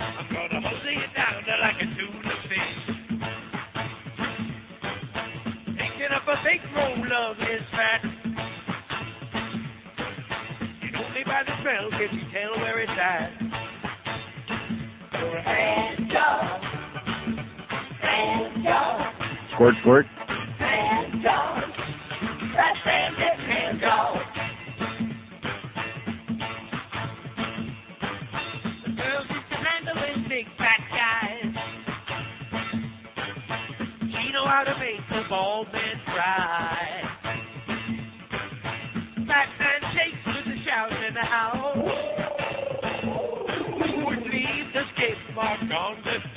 I'm 0.00 0.28
gonna 0.32 0.60
hold 0.60 0.84
you 0.84 1.06
down 1.16 1.44
like 1.60 1.76
a 1.76 1.86
tuna 1.96 2.36
fish. 2.48 2.96
Picking 5.66 6.12
up 6.14 6.28
a 6.28 6.36
big 6.44 6.60
roll 6.74 7.30
of 7.30 7.36
his 7.38 7.62
fat. 7.72 8.11
By 11.32 11.42
the 11.44 11.52
smell, 11.62 11.88
can 11.92 12.12
you 12.12 12.24
tell 12.28 12.60
where 12.60 12.80
it's 12.80 12.92
at? 12.92 13.32
For 15.12 15.36
a 15.36 15.42
hand 15.42 16.10
job, 16.12 16.60
hand 18.02 18.62
job. 18.62 19.14
Squirt, 19.54 19.74
squirt. 19.80 20.06
Hand 20.58 21.22
job. 21.22 21.62
That 22.54 22.74
man 22.84 23.12
gets 23.16 23.40
hand 23.48 23.80
job. 23.80 24.18
The 28.84 28.90
girls 28.92 29.26
used 29.32 29.48
to 29.48 29.56
handle 29.56 30.28
big 30.28 30.46
fat 30.58 30.82
guys. 30.92 31.48
She 34.00 34.32
know 34.32 34.44
how 34.44 34.64
to 34.64 34.74
make 34.78 35.00
the 35.08 35.22
ball 35.30 35.64
skate 45.72 46.31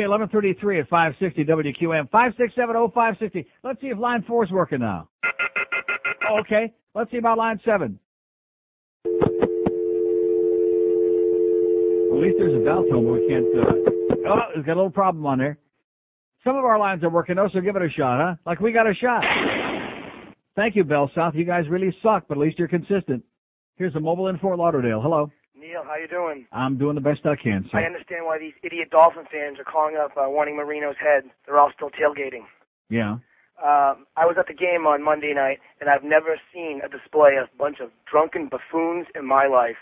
Okay, 0.00 0.06
11:33 0.06 0.80
at 0.80 0.88
560 0.88 1.44
WQAM 1.44 2.08
5670560. 2.08 3.44
Let's 3.62 3.80
see 3.82 3.88
if 3.88 3.98
line 3.98 4.24
four 4.26 4.44
is 4.44 4.50
working 4.50 4.80
now. 4.80 5.10
Okay, 6.40 6.72
let's 6.94 7.10
see 7.10 7.18
about 7.18 7.36
line 7.36 7.60
seven. 7.66 7.98
At 9.04 9.10
least 12.16 12.36
there's 12.38 12.54
a 12.60 12.64
dial 12.64 12.84
tone, 12.84 13.12
we 13.12 13.28
can't. 13.28 13.44
Uh... 13.44 13.72
Oh, 14.26 14.38
it's 14.56 14.64
got 14.64 14.72
a 14.72 14.80
little 14.80 14.90
problem 14.90 15.26
on 15.26 15.38
there. 15.38 15.58
Some 16.44 16.56
of 16.56 16.64
our 16.64 16.78
lines 16.78 17.04
are 17.04 17.10
working 17.10 17.36
though, 17.36 17.50
so 17.52 17.60
give 17.60 17.76
it 17.76 17.82
a 17.82 17.90
shot, 17.90 18.20
huh? 18.20 18.36
Like 18.46 18.60
we 18.60 18.72
got 18.72 18.86
a 18.86 18.94
shot. 18.94 19.22
Thank 20.56 20.76
you, 20.76 20.84
Bell 20.84 21.10
South. 21.14 21.34
You 21.34 21.44
guys 21.44 21.64
really 21.68 21.94
suck, 22.02 22.24
but 22.26 22.38
at 22.38 22.40
least 22.40 22.58
you're 22.58 22.68
consistent. 22.68 23.22
Here's 23.76 23.94
a 23.96 24.00
mobile 24.00 24.28
in 24.28 24.38
Fort 24.38 24.58
Lauderdale. 24.58 25.02
Hello. 25.02 25.30
Neil, 25.70 25.84
how 25.86 25.94
you 25.94 26.08
doing? 26.08 26.46
I'm 26.50 26.78
doing 26.78 26.96
the 26.96 27.00
best 27.00 27.20
I 27.24 27.36
can, 27.38 27.62
sir. 27.70 27.78
I 27.78 27.86
understand 27.86 28.26
why 28.26 28.38
these 28.42 28.54
idiot 28.64 28.90
Dolphin 28.90 29.22
fans 29.30 29.58
are 29.62 29.64
calling 29.64 29.94
up 29.94 30.10
uh, 30.18 30.26
wanting 30.26 30.56
Marino's 30.56 30.98
head. 30.98 31.30
They're 31.46 31.58
all 31.62 31.70
still 31.74 31.90
tailgating. 31.94 32.42
Yeah. 32.90 33.22
Um, 33.62 34.08
I 34.16 34.26
was 34.26 34.34
at 34.40 34.48
the 34.48 34.54
game 34.56 34.88
on 34.88 35.04
Monday 35.04 35.30
night, 35.32 35.58
and 35.80 35.86
I've 35.88 36.02
never 36.02 36.40
seen 36.52 36.80
a 36.82 36.88
display 36.88 37.36
of 37.38 37.46
a 37.54 37.56
bunch 37.56 37.76
of 37.78 37.90
drunken 38.10 38.48
buffoons 38.50 39.06
in 39.14 39.22
my 39.28 39.46
life. 39.46 39.76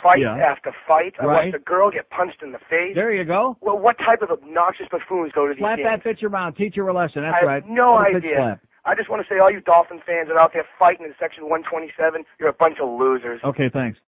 Fight 0.00 0.20
Yeah. 0.24 0.38
after 0.40 0.72
fight. 0.88 1.12
I 1.20 1.26
Right. 1.26 1.44
watched 1.52 1.56
a 1.56 1.58
girl 1.58 1.90
get 1.90 2.08
punched 2.08 2.40
in 2.42 2.52
the 2.52 2.62
face. 2.70 2.94
There 2.94 3.12
you 3.12 3.24
go. 3.24 3.58
Well, 3.60 3.76
what 3.78 3.98
type 3.98 4.22
of 4.22 4.30
obnoxious 4.30 4.88
buffoons 4.88 5.32
go 5.32 5.46
to 5.46 5.52
these 5.52 5.60
Slap 5.60 5.76
games? 5.76 5.88
that 5.90 6.02
pitcher 6.04 6.28
around. 6.28 6.54
Teach 6.54 6.76
her 6.76 6.88
a 6.88 6.92
lesson. 6.94 7.20
That's 7.22 7.34
I 7.36 7.40
have 7.40 7.48
right. 7.48 7.68
no 7.68 7.98
idea. 7.98 8.58
I 8.86 8.94
just 8.94 9.10
want 9.10 9.20
to 9.20 9.28
say, 9.28 9.38
all 9.40 9.50
you 9.50 9.60
Dolphin 9.60 10.00
fans 10.06 10.28
that 10.28 10.34
are 10.34 10.40
out 10.40 10.52
there 10.54 10.64
fighting 10.78 11.04
in 11.04 11.14
Section 11.18 11.48
127, 11.50 12.24
you're 12.38 12.48
a 12.48 12.52
bunch 12.54 12.78
of 12.80 12.88
losers. 12.88 13.42
Okay, 13.44 13.68
thanks. 13.68 13.98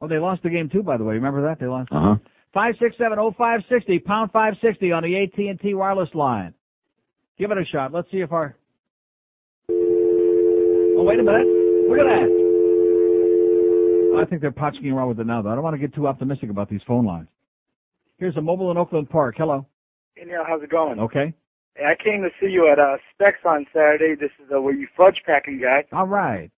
Oh, 0.00 0.08
they 0.08 0.18
lost 0.18 0.42
the 0.42 0.50
game 0.50 0.68
too, 0.70 0.82
by 0.82 0.96
the 0.96 1.04
way. 1.04 1.14
Remember 1.14 1.42
that? 1.42 1.58
They 1.60 1.66
lost. 1.66 1.90
Uh 1.92 2.00
huh. 2.00 2.16
Five 2.52 2.74
six 2.80 2.96
seven 2.98 3.18
oh 3.18 3.32
five 3.36 3.60
sixty 3.68 3.98
pound 3.98 4.30
five 4.32 4.54
sixty 4.62 4.92
on 4.92 5.02
the 5.02 5.16
AT 5.22 5.38
and 5.38 5.58
T 5.60 5.74
wireless 5.74 6.10
line. 6.14 6.54
Give 7.38 7.50
it 7.50 7.58
a 7.58 7.64
shot. 7.64 7.92
Let's 7.92 8.10
see 8.10 8.18
if 8.18 8.32
our. 8.32 8.56
Oh 9.70 11.02
wait 11.02 11.18
a 11.18 11.22
minute! 11.22 11.46
Look 11.88 11.98
at 11.98 12.04
that. 12.04 12.44
I 14.22 14.24
think 14.26 14.40
they're 14.40 14.52
potching 14.52 14.86
around 14.90 15.08
with 15.08 15.20
it 15.20 15.26
now, 15.26 15.42
though. 15.42 15.50
I 15.50 15.54
don't 15.54 15.64
want 15.64 15.74
to 15.74 15.80
get 15.80 15.94
too 15.94 16.06
optimistic 16.06 16.48
about 16.50 16.70
these 16.70 16.80
phone 16.86 17.04
lines. 17.04 17.28
Here's 18.18 18.36
a 18.36 18.40
mobile 18.40 18.70
in 18.70 18.76
Oakland 18.76 19.10
Park. 19.10 19.34
Hello. 19.36 19.66
Hey 20.14 20.24
Neil, 20.24 20.44
how's 20.46 20.62
it 20.62 20.70
going? 20.70 21.00
Okay. 21.00 21.34
Hey, 21.74 21.84
I 21.84 21.96
came 22.02 22.22
to 22.22 22.28
see 22.40 22.46
you 22.52 22.70
at 22.70 22.78
uh, 22.78 22.98
Specs 23.12 23.40
on 23.44 23.66
Saturday. 23.72 24.14
This 24.14 24.30
is 24.44 24.50
uh, 24.54 24.60
where 24.60 24.74
you 24.74 24.86
fudge 24.96 25.20
packing 25.26 25.60
guy. 25.60 25.84
All 25.96 26.06
right. 26.06 26.50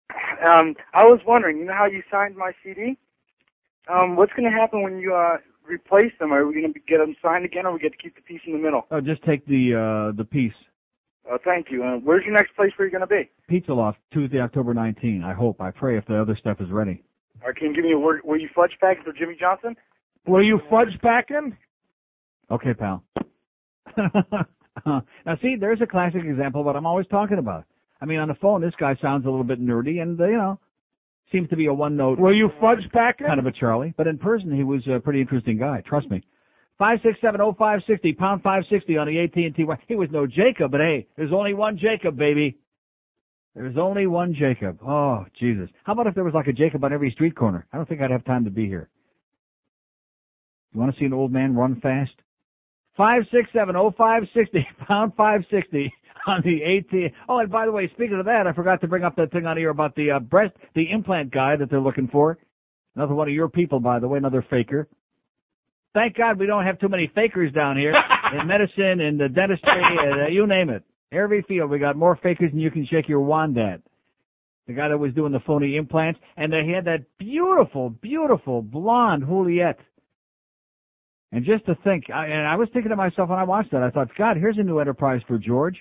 Um, 0.45 0.75
I 0.93 1.05
was 1.05 1.21
wondering, 1.25 1.59
you 1.59 1.65
know 1.67 1.73
how 1.73 1.87
you 1.87 2.03
signed 2.11 2.37
my 2.37 2.51
CD? 2.65 2.99
Um, 3.93 4.17
what's 4.17 4.33
going 4.33 4.51
to 4.51 4.57
happen 4.57 4.83
when 4.83 4.99
you 4.99 5.15
uh 5.15 5.37
replace 5.67 6.13
them? 6.19 6.33
Are 6.33 6.47
we 6.47 6.55
going 6.55 6.73
to 6.73 6.81
get 6.81 6.99
them 6.99 7.17
signed 7.23 7.45
again, 7.45 7.67
or 7.67 7.73
we 7.73 7.79
get 7.79 7.93
to 7.93 7.99
keep 7.99 8.15
the 8.17 8.23
piece 8.23 8.41
in 8.47 8.53
the 8.53 8.59
middle? 8.59 8.87
Oh, 8.91 9.01
just 9.01 9.23
take 9.25 9.45
the 9.47 9.75
uh 9.75 10.17
the 10.17 10.25
piece. 10.25 10.53
Uh, 11.31 11.39
thank 11.45 11.69
you. 11.71 11.83
Uh, 11.83 11.97
where's 12.05 12.25
your 12.25 12.35
next 12.35 12.55
place 12.55 12.71
where 12.77 12.87
you're 12.87 12.99
going 12.99 13.01
to 13.01 13.07
be? 13.07 13.31
Pizza 13.49 13.73
Loft, 13.73 13.99
Tuesday, 14.13 14.41
October 14.41 14.75
19. 14.75 15.23
I 15.25 15.33
hope. 15.33 15.61
I 15.61 15.71
pray 15.71 15.97
if 15.97 16.05
the 16.07 16.21
other 16.21 16.37
stuff 16.39 16.59
is 16.61 16.71
ready. 16.71 17.03
Or 17.43 17.55
can 17.55 17.69
you 17.69 17.75
give 17.75 17.85
me 17.85 17.93
a 17.93 17.99
word? 17.99 18.21
Were 18.25 18.37
you 18.37 18.49
fudge 18.55 18.73
packing 18.81 19.05
for 19.05 19.13
Jimmy 19.13 19.37
Johnson? 19.39 19.75
Were 20.27 20.43
you 20.43 20.61
fudge 20.71 20.99
packing? 21.03 21.57
Okay, 22.51 22.75
pal. 22.75 23.03
now, 24.87 25.03
see, 25.41 25.57
there's 25.59 25.81
a 25.81 25.87
classic 25.87 26.23
example 26.25 26.61
of 26.61 26.67
what 26.67 26.77
I'm 26.77 26.87
always 26.87 27.07
talking 27.07 27.39
about. 27.39 27.65
I 28.01 28.07
mean, 28.07 28.19
on 28.19 28.29
the 28.29 28.35
phone, 28.35 28.61
this 28.61 28.75
guy 28.79 28.97
sounds 29.01 29.25
a 29.25 29.31
little 29.31 29.45
bit 29.45 29.61
nerdy, 29.61 30.03
and 30.03 30.21
uh, 30.21 30.27
you 30.27 30.37
know, 30.37 30.59
seems 31.33 31.49
to 31.51 31.57
be 31.57 31.67
a 31.67 31.75
one-note. 31.75 32.19
Were 32.19 32.33
you 32.33 32.51
fudge 32.61 32.89
packing? 32.93 33.27
Kind 33.27 33.41
of 33.41 33.47
a 33.47 33.53
Charlie, 33.53 33.95
but 33.97 34.07
in 34.07 34.19
person, 34.19 34.55
he 34.55 34.65
was 34.65 34.83
a 34.87 35.01
pretty 35.01 35.21
interesting 35.21 35.59
guy. 35.59 35.83
Trust 35.87 36.11
me. 36.11 36.23
Five 36.79 36.99
six 37.05 37.19
seven 37.21 37.41
oh 37.41 37.55
five 37.57 37.81
sixty 37.87 38.13
pound 38.13 38.43
five 38.43 38.65
sixty 38.69 38.97
on 38.97 39.07
the 39.07 39.21
AT 39.21 39.37
and 39.37 39.55
T. 39.55 39.65
He 39.87 39.95
was 39.95 40.09
no 40.11 40.27
Jacob, 40.27 40.73
but 40.73 40.81
hey, 40.81 41.07
there's 41.17 41.33
only 41.33 41.55
one 41.55 41.79
Jacob, 41.79 42.17
baby. 42.17 42.59
There's 43.55 43.77
only 43.79 44.09
one 44.09 44.35
Jacob. 44.35 44.81
Oh 44.85 45.25
Jesus! 45.39 45.71
How 45.85 45.93
about 45.93 46.09
if 46.09 46.17
there 46.17 46.25
was 46.25 46.35
like 46.35 46.49
a 46.49 46.53
Jacob 46.53 46.83
on 46.83 46.93
every 46.93 47.13
street 47.13 47.37
corner? 47.37 47.67
I 47.73 47.77
don't 47.77 47.89
think 47.89 48.01
I'd 48.01 48.11
have 48.11 48.25
time 48.25 48.45
to 48.45 48.51
be 48.51 48.67
here. 48.67 48.89
You 50.73 50.81
want 50.81 50.93
to 50.93 50.99
see 50.99 51.05
an 51.05 51.13
old 51.13 51.31
man 51.31 51.55
run 51.55 51.81
fast? 51.81 52.11
Five 52.97 53.23
six 53.33 53.49
seven 53.53 53.77
oh 53.77 53.95
five 53.97 54.25
sixty 54.35 54.67
pound 54.89 55.13
five 55.17 55.43
sixty 55.53 55.93
on 56.27 56.43
the 56.45 56.61
AT. 56.63 57.13
Oh, 57.29 57.39
and 57.39 57.51
by 57.51 57.67
the 57.67 57.73
way, 57.73 57.91
speaking 57.95 58.19
of 58.19 58.27
that, 58.27 58.47
I 58.47 58.53
forgot 58.53 58.81
to 58.81 58.89
bring 58.89 59.05
up 59.05 59.17
that 59.17 59.33
thing 59.33 59.47
on 59.47 59.57
here 59.57 59.71
about 59.71 59.95
the 59.95 60.13
uh, 60.13 60.21
breast, 60.21 60.55
the 60.75 60.91
implant 60.91 61.33
guy 61.33 61.57
that 61.57 61.71
they're 61.71 61.81
looking 61.81 62.09
for. 62.09 62.39
Another 62.97 63.15
one 63.15 63.29
of 63.29 63.35
your 63.35 63.49
people, 63.49 63.81
by 63.81 63.99
the 63.99 64.09
way, 64.09 64.19
another 64.19 64.45
faker. 64.49 64.89
Thank 65.95 66.17
God 66.17 66.39
we 66.39 66.47
don't 66.47 66.65
have 66.65 66.79
too 66.81 66.89
many 66.89 67.11
fakers 67.15 67.53
down 67.53 67.77
here 67.77 67.95
in 68.41 68.47
medicine 68.47 69.01
and 69.01 69.19
the 69.19 69.29
dentistry, 69.29 69.71
uh, 69.71 70.29
you 70.29 70.47
name 70.47 70.71
it. 70.71 70.83
Every 71.13 71.43
field 71.43 71.71
we 71.71 71.79
got 71.79 71.97
more 71.97 72.19
fakers 72.23 72.51
than 72.51 72.61
you 72.61 72.71
can 72.71 72.87
shake 72.87 73.09
your 73.09 73.21
wand 73.21 73.57
at. 73.59 73.81
The 74.67 74.73
guy 74.73 74.89
that 74.89 74.99
was 74.99 75.13
doing 75.15 75.33
the 75.33 75.41
phony 75.47 75.77
implants, 75.77 76.19
and 76.37 76.53
they 76.53 76.67
had 76.75 76.87
that 76.87 77.05
beautiful, 77.19 77.91
beautiful 77.91 78.63
blonde 78.63 79.25
Juliet. 79.27 79.79
And 81.33 81.45
just 81.45 81.67
to 81.67 81.77
think, 81.85 82.05
I, 82.11 82.27
and 82.27 82.47
I 82.47 82.57
was 82.57 82.69
thinking 82.73 82.91
to 82.91 82.97
myself 82.97 83.29
when 83.29 83.39
I 83.39 83.45
watched 83.45 83.73
that, 83.73 83.83
I 83.83 83.91
thought, 83.91 84.09
God, 84.17 84.37
here's 84.37 84.57
a 84.59 84.63
new 84.63 84.79
enterprise 84.79 85.21
for 85.29 85.37
George. 85.37 85.77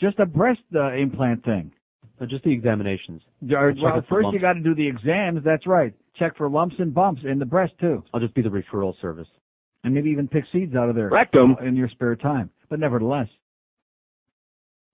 Just 0.00 0.18
a 0.18 0.26
breast 0.26 0.60
uh, 0.74 0.92
implant 0.94 1.44
thing. 1.44 1.72
So 2.18 2.26
just 2.26 2.44
the 2.44 2.52
examinations. 2.52 3.22
Or, 3.50 3.74
well, 3.82 4.02
first 4.08 4.28
you 4.32 4.40
got 4.40 4.54
to 4.54 4.60
do 4.60 4.74
the 4.74 4.86
exams. 4.86 5.40
That's 5.44 5.66
right. 5.66 5.92
Check 6.18 6.36
for 6.36 6.48
lumps 6.48 6.76
and 6.78 6.94
bumps 6.94 7.22
in 7.24 7.38
the 7.38 7.44
breast 7.44 7.74
too, 7.80 8.02
I'll 8.14 8.20
just 8.20 8.34
be 8.34 8.40
the 8.42 8.48
referral 8.48 8.94
service. 9.02 9.28
and 9.84 9.94
maybe 9.94 10.10
even 10.10 10.26
pick 10.28 10.44
seeds 10.52 10.74
out 10.74 10.88
of 10.88 10.94
there 10.96 11.10
Rectum. 11.10 11.56
in 11.64 11.76
your 11.76 11.88
spare 11.90 12.16
time. 12.16 12.50
But 12.70 12.80
nevertheless, 12.80 13.28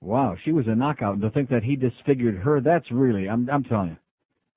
wow, 0.00 0.36
she 0.44 0.52
was 0.52 0.66
a 0.66 0.74
knockout. 0.74 1.14
And 1.14 1.22
to 1.22 1.30
think 1.30 1.48
that 1.50 1.62
he 1.62 1.76
disfigured 1.76 2.36
her, 2.38 2.60
that's 2.60 2.90
really, 2.90 3.28
I'm, 3.28 3.48
I'm 3.48 3.64
telling 3.64 3.90
you, 3.90 3.96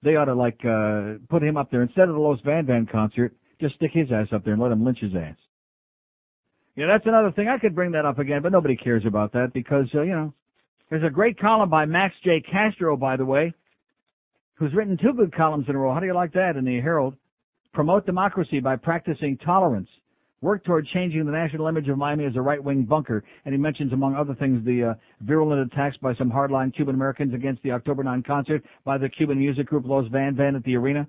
they 0.03 0.15
ought 0.15 0.25
to 0.25 0.35
like 0.35 0.59
uh 0.65 1.19
put 1.29 1.41
him 1.43 1.57
up 1.57 1.71
there 1.71 1.81
instead 1.81 2.09
of 2.09 2.15
the 2.15 2.21
Los 2.21 2.39
Van 2.43 2.65
Van 2.65 2.85
concert. 2.91 3.33
Just 3.61 3.75
stick 3.75 3.91
his 3.93 4.11
ass 4.11 4.27
up 4.33 4.43
there 4.43 4.53
and 4.53 4.61
let 4.61 4.71
him 4.71 4.83
lynch 4.83 4.99
his 4.99 5.13
ass. 5.15 5.37
Yeah, 6.75 6.87
that's 6.87 7.05
another 7.05 7.31
thing. 7.31 7.47
I 7.47 7.57
could 7.57 7.73
bring 7.73 7.91
that 7.91 8.05
up 8.05 8.19
again, 8.19 8.41
but 8.41 8.51
nobody 8.51 8.75
cares 8.75 9.03
about 9.05 9.31
that 9.33 9.51
because 9.53 9.87
uh, 9.95 10.01
you 10.01 10.11
know 10.11 10.33
there's 10.89 11.03
a 11.03 11.09
great 11.09 11.39
column 11.39 11.69
by 11.69 11.85
Max 11.85 12.13
J. 12.23 12.41
Castro, 12.41 12.97
by 12.97 13.15
the 13.15 13.25
way, 13.25 13.53
who's 14.55 14.73
written 14.73 14.97
two 14.97 15.13
good 15.13 15.33
columns 15.33 15.65
in 15.69 15.75
a 15.75 15.77
row. 15.77 15.93
How 15.93 16.01
do 16.01 16.05
you 16.05 16.13
like 16.13 16.33
that 16.33 16.57
in 16.57 16.65
the 16.65 16.81
Herald? 16.81 17.15
Promote 17.73 18.05
democracy 18.05 18.59
by 18.59 18.75
practicing 18.75 19.37
tolerance. 19.37 19.89
Work 20.41 20.65
toward 20.65 20.85
changing 20.93 21.25
the 21.25 21.31
national 21.31 21.67
image 21.67 21.87
of 21.87 21.97
Miami 21.97 22.25
as 22.25 22.35
a 22.35 22.41
right-wing 22.41 22.83
bunker. 22.83 23.23
And 23.45 23.53
he 23.53 23.59
mentions, 23.59 23.93
among 23.93 24.15
other 24.15 24.35
things, 24.35 24.63
the 24.63 24.91
uh, 24.91 24.93
virulent 25.21 25.71
attacks 25.71 25.97
by 25.97 26.13
some 26.15 26.29
hardline 26.29 26.75
Cuban 26.75 26.93
Americans 26.93 27.33
against 27.33 27.63
the 27.63 27.71
October 27.71 28.03
9 28.03 28.21
concert 28.23 28.63
by 28.83 28.97
the 28.97 29.09
Cuban 29.09 29.39
music 29.39 29.65
group 29.65 29.85
Los 29.85 30.07
Van 30.11 30.35
Van 30.35 30.55
at 30.55 30.63
the 30.63 30.75
arena, 30.75 31.07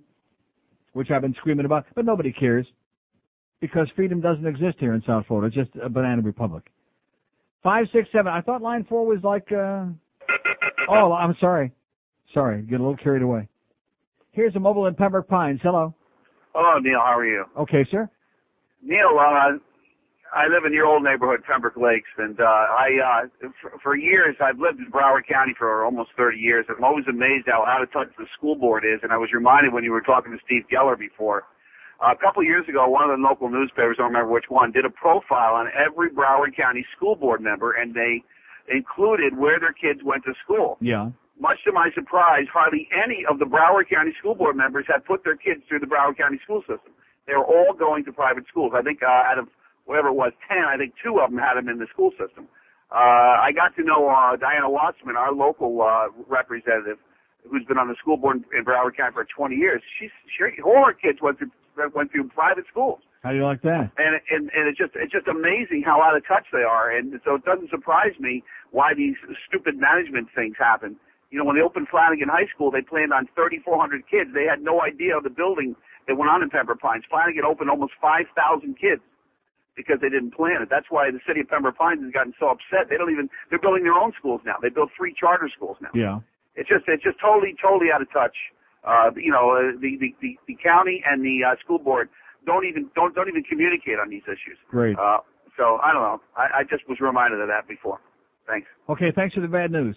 which 0.95 1.11
I've 1.11 1.23
been 1.23 1.35
screaming 1.35 1.67
about, 1.67 1.87
but 1.95 2.05
nobody 2.05 2.33
cares 2.33 2.67
because 3.61 3.89
freedom 3.97 4.21
doesn't 4.21 4.47
exist 4.47 4.77
here 4.79 4.95
in 4.95 5.03
South 5.07 5.27
Florida. 5.27 5.47
It's 5.49 5.69
just 5.71 5.85
a 5.85 5.89
banana 5.89 6.23
republic. 6.23 6.65
Five, 7.63 7.87
six, 7.93 8.09
seven. 8.13 8.33
I 8.33 8.41
thought 8.41 8.63
line 8.63 8.87
four 8.89 9.07
was 9.07 9.19
like. 9.23 9.51
uh 9.53 9.87
Oh, 10.89 11.13
I'm 11.13 11.35
sorry. 11.41 11.73
Sorry, 12.33 12.63
get 12.63 12.81
a 12.81 12.83
little 12.83 12.97
carried 12.97 13.23
away. 13.23 13.49
Here's 14.33 14.55
a 14.55 14.61
mobile 14.61 14.87
in 14.87 14.95
Pembroke 14.95 15.29
Pines. 15.29 15.61
Hello. 15.63 15.95
Hello, 16.55 16.79
Neil. 16.79 17.01
How 17.01 17.19
are 17.19 17.27
you? 17.27 17.45
Okay, 17.59 17.87
sir. 17.91 18.09
Neil, 18.83 19.19
uh, 19.19 19.59
I 20.35 20.47
live 20.49 20.65
in 20.67 20.73
your 20.73 20.87
old 20.87 21.03
neighborhood, 21.03 21.41
Pembroke 21.49 21.77
Lakes, 21.77 22.11
and 22.19 22.39
uh, 22.41 22.45
I 22.45 22.89
uh, 23.25 23.49
for, 23.61 23.73
for 23.83 23.97
years 23.97 24.37
I've 24.41 24.59
lived 24.59 24.79
in 24.79 24.91
Broward 24.91 25.27
County 25.27 25.55
for 25.59 25.85
almost 25.85 26.11
30 26.17 26.39
years. 26.39 26.67
I'm 26.69 26.85
always 26.85 27.05
amazed 27.09 27.47
how 27.47 27.65
out 27.67 27.83
of 27.83 27.93
touch 27.93 28.09
the 28.19 28.27
school 28.37 28.55
board 28.55 28.85
is, 28.85 29.01
and 29.03 29.13
I 29.13 29.17
was 29.17 29.31
reminded 29.33 29.73
when 29.73 29.85
you 29.85 29.93
were 29.93 30.03
talking 30.03 30.33
to 30.33 30.39
Steve 30.45 30.65
Geller 30.73 30.99
before. 30.99 31.45
Uh, 32.01 32.13
a 32.13 32.17
couple 32.17 32.43
of 32.43 32.47
years 32.47 32.69
ago, 32.69 32.87
one 32.89 33.09
of 33.09 33.17
the 33.17 33.23
local 33.23 33.49
newspapers, 33.49 33.97
I 33.99 34.05
don't 34.05 34.13
remember 34.13 34.33
which 34.33 34.49
one, 34.49 34.71
did 34.71 34.85
a 34.85 34.91
profile 34.91 35.55
on 35.57 35.69
every 35.73 36.11
Broward 36.11 36.55
County 36.55 36.85
school 36.95 37.17
board 37.17 37.41
member, 37.41 37.73
and 37.73 37.95
they 37.95 38.23
included 38.69 39.37
where 39.37 39.59
their 39.59 39.73
kids 39.73 40.05
went 40.05 40.25
to 40.25 40.35
school. 40.45 40.77
Yeah. 40.81 41.11
Much 41.41 41.57
to 41.65 41.73
my 41.73 41.89
surprise, 41.95 42.45
hardly 42.53 42.89
any 42.93 43.25
of 43.29 43.39
the 43.39 43.45
Broward 43.45 43.89
County 43.89 44.13
school 44.19 44.35
board 44.35 44.57
members 44.57 44.85
had 44.89 45.05
put 45.05 45.25
their 45.25 45.37
kids 45.37 45.63
through 45.69 45.81
the 45.81 45.87
Broward 45.87 46.17
County 46.17 46.41
school 46.45 46.61
system. 46.61 46.93
They 47.27 47.35
were 47.35 47.45
all 47.45 47.73
going 47.73 48.05
to 48.05 48.13
private 48.13 48.45
schools. 48.49 48.73
I 48.77 48.83
think 48.83 49.01
uh, 49.03 49.33
out 49.33 49.39
of 49.39 49.49
whatever 49.85 50.09
it 50.09 50.15
was, 50.15 50.33
10, 50.49 50.59
I 50.59 50.77
think 50.77 50.95
two 51.03 51.21
of 51.21 51.31
them 51.31 51.39
had 51.39 51.57
them 51.57 51.69
in 51.69 51.79
the 51.79 51.87
school 51.93 52.11
system. 52.21 52.49
Uh, 52.93 53.41
I 53.43 53.51
got 53.55 53.75
to 53.77 53.83
know 53.83 54.09
uh, 54.09 54.37
Diana 54.37 54.71
Wasserman, 54.71 55.17
our 55.17 55.33
local 55.33 55.81
uh, 55.83 56.09
representative, 56.29 56.99
who's 57.51 57.65
been 57.65 57.79
on 57.79 57.89
the 57.89 57.97
school 58.01 58.17
board 58.17 58.45
in 58.57 58.65
Broward 58.65 58.97
County 58.97 59.15
for 59.15 59.25
20 59.25 59.57
years. 59.57 59.83
She's, 59.99 60.11
she, 60.31 60.63
all 60.63 60.85
her 60.87 60.95
kids 60.95 61.19
went 61.21 61.39
through 61.77 61.93
went 61.95 62.11
through 62.11 62.27
private 62.33 62.65
schools 62.73 63.05
How 63.23 63.31
do 63.31 63.37
you 63.37 63.45
like 63.45 63.61
that? 63.63 63.93
and 64.01 64.17
and 64.33 64.49
and 64.57 64.65
it's 64.67 64.81
just 64.81 64.97
it's 64.97 65.13
just 65.13 65.29
amazing 65.29 65.85
how 65.85 66.01
out 66.01 66.17
of 66.17 66.27
touch 66.27 66.49
they 66.51 66.65
are, 66.65 66.91
and 66.91 67.21
so 67.23 67.37
it 67.37 67.45
doesn't 67.45 67.69
surprise 67.71 68.17
me 68.19 68.43
why 68.73 68.97
these 68.97 69.15
stupid 69.47 69.77
management 69.77 70.29
things 70.35 70.57
happen. 70.59 70.97
You 71.31 71.39
know, 71.39 71.45
when 71.45 71.57
they 71.57 71.63
opened 71.63 71.89
Flanagan 71.91 72.31
High 72.33 72.47
School, 72.55 72.71
they 72.71 72.83
planned 72.83 73.13
on 73.13 73.27
3,400 73.35 73.67
kids. 74.07 74.31
They 74.33 74.47
had 74.47 74.63
no 74.63 74.81
idea 74.81 75.19
of 75.19 75.27
the 75.27 75.31
building 75.31 75.75
that 76.07 76.15
went 76.15 76.31
on 76.31 76.41
in 76.43 76.51
Pembroke 76.51 76.79
Pines. 76.79 77.03
Flanagan 77.11 77.43
opened 77.43 77.69
almost 77.69 77.99
5,000 78.01 78.31
kids 78.79 79.03
because 79.77 79.99
they 80.01 80.09
didn't 80.09 80.33
plan 80.33 80.63
it. 80.63 80.71
That's 80.71 80.87
why 80.89 81.11
the 81.11 81.21
city 81.27 81.43
of 81.43 81.49
Pembroke 81.51 81.77
Pines 81.77 82.01
has 82.03 82.15
gotten 82.15 82.33
so 82.41 82.49
upset. 82.49 82.89
They 82.89 82.97
don't 82.97 83.13
even 83.13 83.29
they're 83.51 83.61
building 83.61 83.85
their 83.85 83.99
own 83.99 84.15
schools 84.17 84.41
now. 84.47 84.57
They 84.63 84.71
built 84.71 84.91
three 84.97 85.13
charter 85.13 85.51
schools 85.53 85.77
now. 85.83 85.93
Yeah. 85.93 86.25
It's 86.57 86.69
just 86.69 86.89
it's 86.89 87.05
just 87.05 87.21
totally 87.21 87.55
totally 87.61 87.93
out 87.93 88.01
of 88.01 88.09
touch. 88.11 88.35
Uh, 88.87 89.11
you 89.17 89.33
know, 89.33 89.51
uh, 89.51 89.75
the, 89.81 89.99
the 89.99 90.15
the 90.23 90.39
the 90.47 90.57
county 90.63 91.03
and 91.05 91.25
the 91.25 91.43
uh, 91.43 91.57
school 91.63 91.79
board 91.79 92.09
don't 92.47 92.65
even 92.65 92.89
don't 92.95 93.15
don't 93.15 93.29
even 93.29 93.43
communicate 93.43 93.99
on 93.99 94.09
these 94.09 94.23
issues. 94.25 94.57
Great. 94.71 94.97
Uh, 94.97 95.19
so 95.57 95.79
I 95.83 95.93
don't 95.93 96.03
know. 96.03 96.21
I, 96.37 96.61
I 96.61 96.63
just 96.63 96.89
was 96.89 96.99
reminded 97.01 97.41
of 97.41 97.49
that 97.49 97.67
before. 97.67 98.01
Thanks. 98.47 98.69
Okay, 98.89 99.13
thanks 99.15 99.35
for 99.35 99.41
the 99.41 99.49
bad 99.49 99.73
news. 99.73 99.97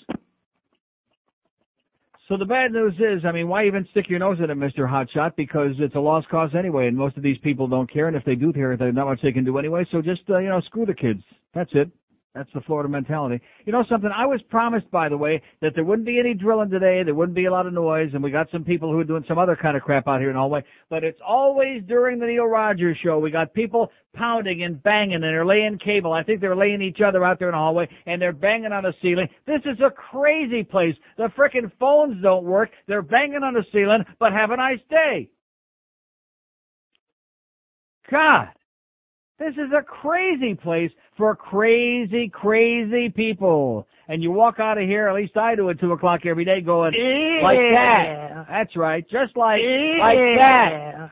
So 2.28 2.38
the 2.38 2.46
bad 2.46 2.72
news 2.72 2.94
is, 3.00 3.26
I 3.26 3.32
mean, 3.32 3.48
why 3.48 3.66
even 3.66 3.88
stick 3.90 4.06
your 4.08 4.20
nose 4.20 4.38
in 4.38 4.52
it, 4.52 4.58
Mr. 4.58 4.88
Hotshot? 4.88 5.36
Because 5.36 5.72
it's 5.80 5.96
a 5.96 6.00
lost 6.00 6.30
cause 6.30 6.52
anyway, 6.58 6.88
and 6.88 6.96
most 6.96 7.18
of 7.18 7.24
these 7.24 7.40
people 7.40 7.68
don't 7.68 7.92
care, 7.92 8.08
and 8.08 8.16
if 8.16 8.24
they 8.24 8.36
do 8.36 8.54
care, 8.54 8.78
there's 8.78 8.94
not 8.94 9.08
much 9.08 9.20
they 9.24 9.32
can 9.32 9.44
do 9.44 9.58
anyway, 9.58 9.84
so 9.92 10.00
just, 10.00 10.22
uh, 10.30 10.38
you 10.38 10.50
know, 10.50 10.62
screw 10.62 10.86
the 10.86 10.94
kids. 10.94 11.24
That's 11.56 11.72
it. 11.74 11.90
That's 12.36 12.50
the 12.54 12.62
Florida 12.62 12.88
mentality. 12.88 13.44
You 13.66 13.74
know 13.74 13.84
something? 13.90 14.12
I 14.16 14.28
was 14.28 14.40
promised, 14.50 14.90
by 14.92 15.10
the 15.10 15.18
way, 15.18 15.42
that 15.62 15.72
there 15.74 15.84
wouldn't 15.84 16.06
be 16.06 16.20
any 16.20 16.36
drilling 16.36 16.70
today, 16.70 17.02
there 17.04 17.16
wouldn't 17.16 17.36
be 17.36 17.46
a 17.46 17.52
lot 17.52 17.66
of 17.66 17.74
noise, 17.74 18.12
and 18.14 18.24
we 18.24 18.30
got 18.30 18.48
some 18.52 18.64
people 18.64 18.92
who 18.92 19.00
are 19.00 19.04
doing 19.04 19.26
some 19.28 19.40
other 19.40 19.58
kind 19.60 19.76
of 19.76 19.82
crap 19.82 20.08
out 20.08 20.20
here 20.20 20.30
in 20.30 20.36
the 20.36 20.40
hallway. 20.40 20.64
But 20.92 21.04
it's 21.04 21.20
always 21.26 21.82
during 21.88 22.20
the 22.20 22.28
Neil 22.28 22.46
Rogers 22.46 22.98
show. 23.04 23.18
We 23.18 23.32
got 23.32 23.54
people 23.56 23.90
pounding 24.14 24.64
and 24.64 24.82
banging, 24.84 25.16
and 25.16 25.24
they're 25.24 25.46
laying 25.46 25.80
cable. 25.84 26.14
I 26.14 26.22
think 26.22 26.40
they're 26.40 26.56
laying 26.56 26.84
each 26.84 27.00
other 27.06 27.26
out 27.26 27.40
there 27.40 27.50
in 27.50 27.54
the 27.54 27.58
hallway, 27.58 27.90
and 28.06 28.22
they're 28.22 28.32
banging 28.32 28.74
on 28.74 28.84
the 28.84 28.94
ceiling. 29.02 29.28
This 29.48 29.62
is 29.66 29.80
a 29.80 29.90
crazy 29.90 30.64
place. 30.64 30.96
The 31.18 31.30
frickin' 31.36 31.72
phones 31.80 32.22
don't 32.22 32.46
work. 32.46 32.70
They're 32.88 33.02
banging 33.02 33.42
on 33.42 33.56
the 33.56 33.66
ceiling, 33.74 34.06
but 34.20 34.34
have 34.34 34.52
a 34.52 34.58
nice 34.58 34.80
day. 34.88 35.30
God. 38.12 38.50
This 39.40 39.54
is 39.54 39.72
a 39.78 39.82
crazy 39.82 40.54
place 40.54 40.92
for 41.18 41.34
crazy, 41.34 42.30
crazy 42.30 43.10
people. 43.10 43.88
And 44.10 44.22
you 44.22 44.32
walk 44.32 44.60
out 44.60 44.78
of 44.78 44.84
here, 44.84 45.08
at 45.08 45.16
least 45.16 45.38
I 45.38 45.56
do 45.56 45.70
at 45.70 45.80
two 45.80 45.94
o'clock 45.94 46.26
every 46.26 46.44
day 46.44 46.62
going, 46.62 46.94
like 47.44 47.58
that. 47.74 48.46
That's 48.50 48.76
right. 48.76 49.04
Just 49.04 49.38
like, 49.38 49.62
like 50.00 50.18
that. 50.38 51.10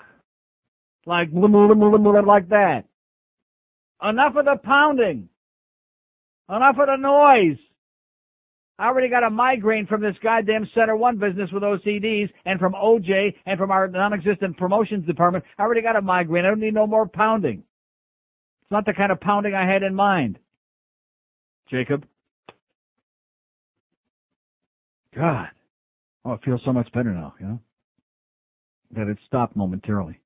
Like, 1.06 1.30
like 2.26 2.50
that. 2.50 2.84
Enough 4.04 4.36
of 4.36 4.46
the 4.46 4.58
pounding. 4.64 5.30
Enough 6.50 6.76
of 6.80 6.88
the 6.88 6.98
noise. 6.98 7.58
I 8.80 8.88
already 8.88 9.10
got 9.10 9.24
a 9.24 9.30
migraine 9.30 9.88
from 9.88 10.02
this 10.02 10.16
goddamn 10.22 10.68
Center 10.76 10.96
One 10.96 11.18
business 11.18 11.50
with 11.52 11.64
OCDs 11.64 12.30
and 12.46 12.60
from 12.60 12.74
OJ 12.74 13.34
and 13.46 13.58
from 13.58 13.72
our 13.72 13.88
non-existent 13.88 14.58
promotions 14.58 15.06
department. 15.06 15.46
I 15.58 15.64
already 15.64 15.82
got 15.82 15.96
a 15.96 16.02
migraine. 16.02 16.46
I 16.46 16.50
don't 16.50 16.60
need 16.60 16.76
no 16.76 16.86
more 16.86 17.08
pounding. 17.08 17.64
It's 18.68 18.74
not 18.74 18.86
the 18.86 18.92
kind 18.92 19.14
of 19.14 19.22
pounding 19.22 19.54
I 19.54 19.66
had 19.66 19.82
in 19.82 19.96
mind. 19.96 20.40
Jacob. 21.72 22.04
God. 25.16 25.48
Oh, 26.26 26.34
it 26.34 26.42
feels 26.44 26.60
so 26.66 26.74
much 26.74 26.92
better 26.92 27.14
now, 27.14 27.34
you 27.40 27.46
know? 27.46 27.62
That 28.92 29.08
it 29.08 29.20
stopped 29.26 29.56
momentarily. 29.56 30.20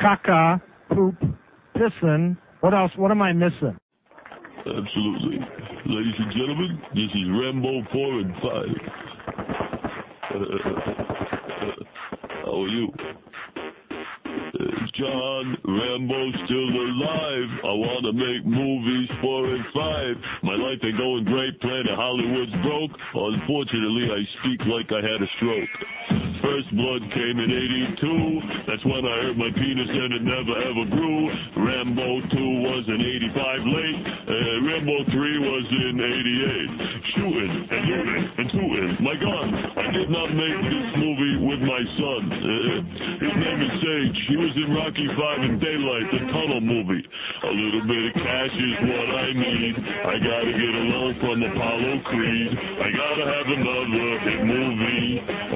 Caca, 0.00 0.62
poop, 0.90 1.16
pissing. 1.76 2.38
What 2.60 2.72
else? 2.72 2.92
What 2.96 3.10
am 3.10 3.20
I 3.20 3.34
missing? 3.34 3.76
Absolutely. 4.60 5.36
Ladies 5.84 6.14
and 6.18 6.32
gentlemen, 6.32 6.80
this 6.94 7.10
is 7.14 7.28
Rambo 7.28 7.82
4 7.92 8.20
and 8.20 8.34
5. 8.40 8.50
How 12.46 12.62
are 12.62 12.68
you? 12.68 12.88
John 14.98 15.54
Rambo 15.62 16.20
still 16.42 16.70
alive. 16.74 17.50
I 17.62 17.74
want 17.78 18.02
to 18.10 18.14
make 18.18 18.42
movies 18.42 19.06
4 19.22 19.54
and 19.54 19.64
5. 19.70 20.42
My 20.42 20.58
life 20.58 20.82
ain't 20.82 20.98
going 20.98 21.22
great. 21.22 21.54
Planet 21.62 21.94
Hollywood's 21.94 22.50
broke. 22.66 22.90
Unfortunately, 23.14 24.10
I 24.10 24.20
speak 24.42 24.60
like 24.66 24.90
I 24.90 24.98
had 24.98 25.22
a 25.22 25.30
stroke. 25.38 25.74
First 26.42 26.70
blood 26.74 27.02
came 27.14 27.36
in 27.38 27.50
82. 28.02 28.66
That's 28.70 28.84
when 28.86 29.02
I 29.02 29.14
hurt 29.26 29.38
my 29.38 29.50
penis 29.54 29.90
and 29.90 30.10
it 30.18 30.24
never 30.26 30.54
ever 30.66 30.84
grew. 30.90 31.20
Rambo 31.62 32.08
2 32.30 32.66
was 32.66 32.84
in 32.86 32.98
85 32.98 33.74
late. 33.74 33.98
Uh, 34.02 34.54
Rambo 34.66 34.96
3 35.14 35.46
was 35.46 35.66
in 35.66 35.94
88. 35.98 36.98
Shooting 37.18 37.52
and 37.70 37.82
looting 37.86 38.22
and 38.38 38.48
shooting. 38.54 38.90
My 39.02 39.16
gun. 39.18 39.48
I 39.78 39.88
did 39.94 40.10
not 40.10 40.28
make 40.34 40.58
this 40.62 40.88
movie 40.98 41.36
with 41.42 41.62
my 41.62 41.82
son. 41.98 42.22
Uh, 42.30 42.76
his 43.18 43.34
name 43.34 43.60
is 43.62 43.74
Sage. 43.82 44.18
He 44.30 44.36
was 44.38 44.54
in 44.62 44.68
Rocky 44.88 45.04
5 45.04 45.44
and 45.44 45.60
Daylight, 45.60 46.08
the 46.16 46.20
tunnel 46.32 46.64
movie. 46.64 47.04
A 47.04 47.52
little 47.52 47.84
bit 47.84 48.08
of 48.08 48.12
cash 48.24 48.54
is 48.56 48.76
what 48.88 49.08
I 49.20 49.28
need. 49.36 49.74
I 49.84 50.16
gotta 50.16 50.48
get 50.48 50.72
a 50.80 50.84
loan 50.88 51.12
from 51.20 51.44
Apollo 51.44 51.92
Creed. 52.08 52.50
I 52.56 52.88
gotta 52.96 53.24
have 53.28 53.48
another 53.52 54.08
hit 54.24 54.40
movie 54.48 55.08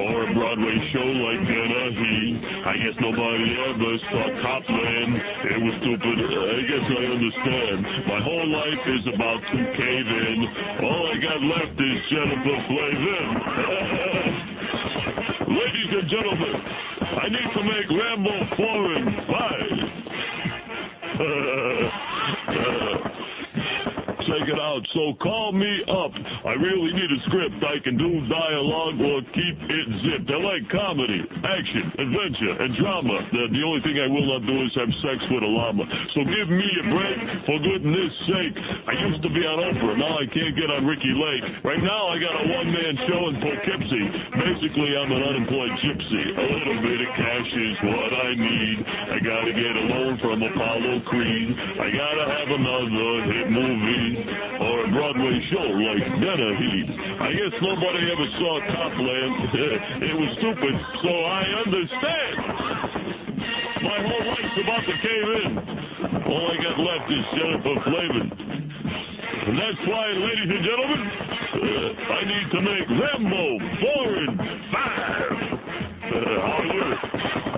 or 0.05 0.13
a 0.21 0.29
Broadway 0.37 0.77
show 0.93 1.09
like 1.25 1.41
Dennehy. 1.49 2.45
I 2.61 2.73
guess 2.77 2.93
nobody 3.01 3.49
ever 3.73 3.93
saw 4.13 4.25
Copland. 4.37 5.13
It 5.17 5.59
was 5.65 5.75
stupid. 5.81 6.17
I 6.29 6.61
guess 6.69 6.85
I 6.93 7.03
understand. 7.17 7.77
My 8.05 8.21
whole 8.21 8.47
life 8.53 8.85
is 8.85 9.03
about 9.17 9.41
to 9.49 9.57
cave 9.81 10.09
in. 10.13 10.37
All 10.85 11.09
I 11.09 11.15
got 11.17 11.39
left 11.41 11.73
is 11.81 11.97
Jennifer 12.13 12.57
Flavin. 12.69 13.27
Ladies 15.57 15.89
and 15.89 16.05
gentlemen, 16.05 16.92
I 17.05 17.27
need 17.29 17.49
to 17.53 17.63
make 17.63 17.89
Rambo 17.89 18.55
4 18.55 18.95
and 18.95 19.15
5. 23.07 23.12
Check 24.33 24.49
it 24.49 24.57
out. 24.57 24.81
So 24.97 25.13
call 25.21 25.53
me 25.53 25.69
up. 25.85 26.09
I 26.09 26.57
really 26.57 26.89
need 26.89 27.05
a 27.05 27.19
script. 27.29 27.61
I 27.61 27.77
can 27.85 28.01
do 28.01 28.09
dialogue 28.25 28.97
or 28.97 29.21
keep 29.29 29.57
it 29.61 29.87
zipped. 30.01 30.25
I 30.33 30.41
like 30.41 30.65
comedy, 30.73 31.21
action, 31.45 31.85
adventure, 32.01 32.53
and 32.65 32.73
drama. 32.81 33.29
The, 33.29 33.53
the 33.53 33.61
only 33.61 33.85
thing 33.85 33.93
I 34.01 34.09
will 34.09 34.25
not 34.25 34.41
do 34.49 34.57
is 34.65 34.73
have 34.73 34.89
sex 35.05 35.21
with 35.29 35.45
a 35.45 35.51
llama. 35.53 35.85
So 36.17 36.25
give 36.25 36.49
me 36.49 36.65
a 36.65 36.85
break, 36.89 37.19
for 37.45 37.57
goodness 37.61 38.09
sake. 38.25 38.57
I 38.89 38.93
used 39.05 39.21
to 39.21 39.29
be 39.29 39.45
on 39.45 39.69
Oprah. 39.69 40.01
Now 40.01 40.17
I 40.17 40.25
can't 40.25 40.57
get 40.57 40.65
on 40.65 40.81
Ricki 40.81 41.13
Lake. 41.13 41.45
Right 41.61 41.83
now 41.85 42.09
I 42.09 42.17
got 42.17 42.33
a 42.33 42.45
one-man 42.57 42.93
show 43.05 43.21
in 43.29 43.33
Poughkeepsie. 43.37 44.07
Basically, 44.33 44.97
I'm 44.97 45.13
an 45.13 45.23
unemployed 45.29 45.77
gypsy. 45.77 46.23
A 46.41 46.47
little 46.57 46.79
bit 46.81 46.99
of 47.05 47.09
cash 47.21 47.49
is 47.53 47.75
what 47.85 48.11
I 48.17 48.29
need. 48.33 48.77
I 49.13 49.17
gotta 49.21 49.53
get 49.53 49.73
a 49.77 49.85
loan 49.93 50.13
from 50.25 50.41
Apollo 50.41 51.05
Creed. 51.05 51.49
I 51.53 51.87
gotta 51.93 52.25
have 52.33 52.49
another 52.49 53.09
hit 53.29 53.47
movie 53.53 54.22
or 54.59 54.75
a 54.85 54.89
Broadway 54.91 55.35
show 55.51 55.67
like 55.67 56.03
Dennehy. 56.19 56.79
I 57.19 57.29
guess 57.35 57.53
nobody 57.59 58.01
ever 58.11 58.27
saw 58.39 58.53
Copland. 58.71 59.33
it 60.07 60.15
was 60.15 60.29
stupid, 60.39 60.75
so 61.03 61.11
I 61.11 61.43
understand. 61.63 62.35
My 63.83 63.99
whole 63.99 64.25
life's 64.31 64.57
about 64.63 64.83
to 64.87 64.95
cave 65.03 65.29
in. 65.43 65.51
All 66.23 66.45
I 66.47 66.55
got 66.63 66.75
left 66.79 67.07
is 67.11 67.23
Jennifer 67.35 67.75
Flavin. 67.83 68.27
And 69.43 69.55
that's 69.59 69.83
why, 69.91 70.05
ladies 70.15 70.49
and 70.55 70.63
gentlemen, 70.63 71.01
uh, 71.03 72.15
I 72.15 72.21
need 72.23 72.47
to 72.51 72.59
make 72.63 72.85
Rambo 72.95 73.45
4 73.83 74.23
and 74.23 74.35
5. 74.71 75.53
Uh. 76.13 76.43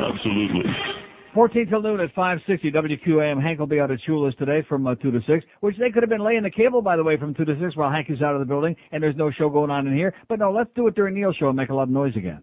Absolutely. 0.05 1.04
14 1.35 1.67
till 1.67 1.81
noon 1.81 1.99
at 1.99 2.13
560 2.15 2.71
WQAM. 2.71 3.43
Hank 3.43 3.59
will 3.59 3.67
be 3.67 3.81
out 3.81 3.91
at 3.91 3.99
Shula's 4.07 4.33
today 4.39 4.65
from 4.69 4.87
uh, 4.87 4.95
2 4.95 5.11
to 5.11 5.19
6, 5.27 5.45
which 5.59 5.75
they 5.77 5.91
could 5.91 6.01
have 6.01 6.09
been 6.09 6.23
laying 6.23 6.43
the 6.43 6.49
cable, 6.49 6.81
by 6.81 6.95
the 6.95 7.03
way, 7.03 7.17
from 7.17 7.33
2 7.35 7.43
to 7.43 7.59
6 7.59 7.75
while 7.75 7.91
Hank 7.91 8.09
is 8.09 8.21
out 8.21 8.35
of 8.35 8.39
the 8.39 8.45
building 8.45 8.73
and 8.93 9.03
there's 9.03 9.17
no 9.17 9.29
show 9.31 9.49
going 9.49 9.69
on 9.69 9.85
in 9.85 9.93
here. 9.93 10.13
But 10.29 10.39
no, 10.39 10.53
let's 10.53 10.69
do 10.77 10.87
it 10.87 10.95
during 10.95 11.13
Neil's 11.13 11.35
show 11.35 11.49
and 11.49 11.57
make 11.57 11.69
a 11.69 11.75
lot 11.75 11.83
of 11.83 11.89
noise 11.89 12.15
again. 12.15 12.41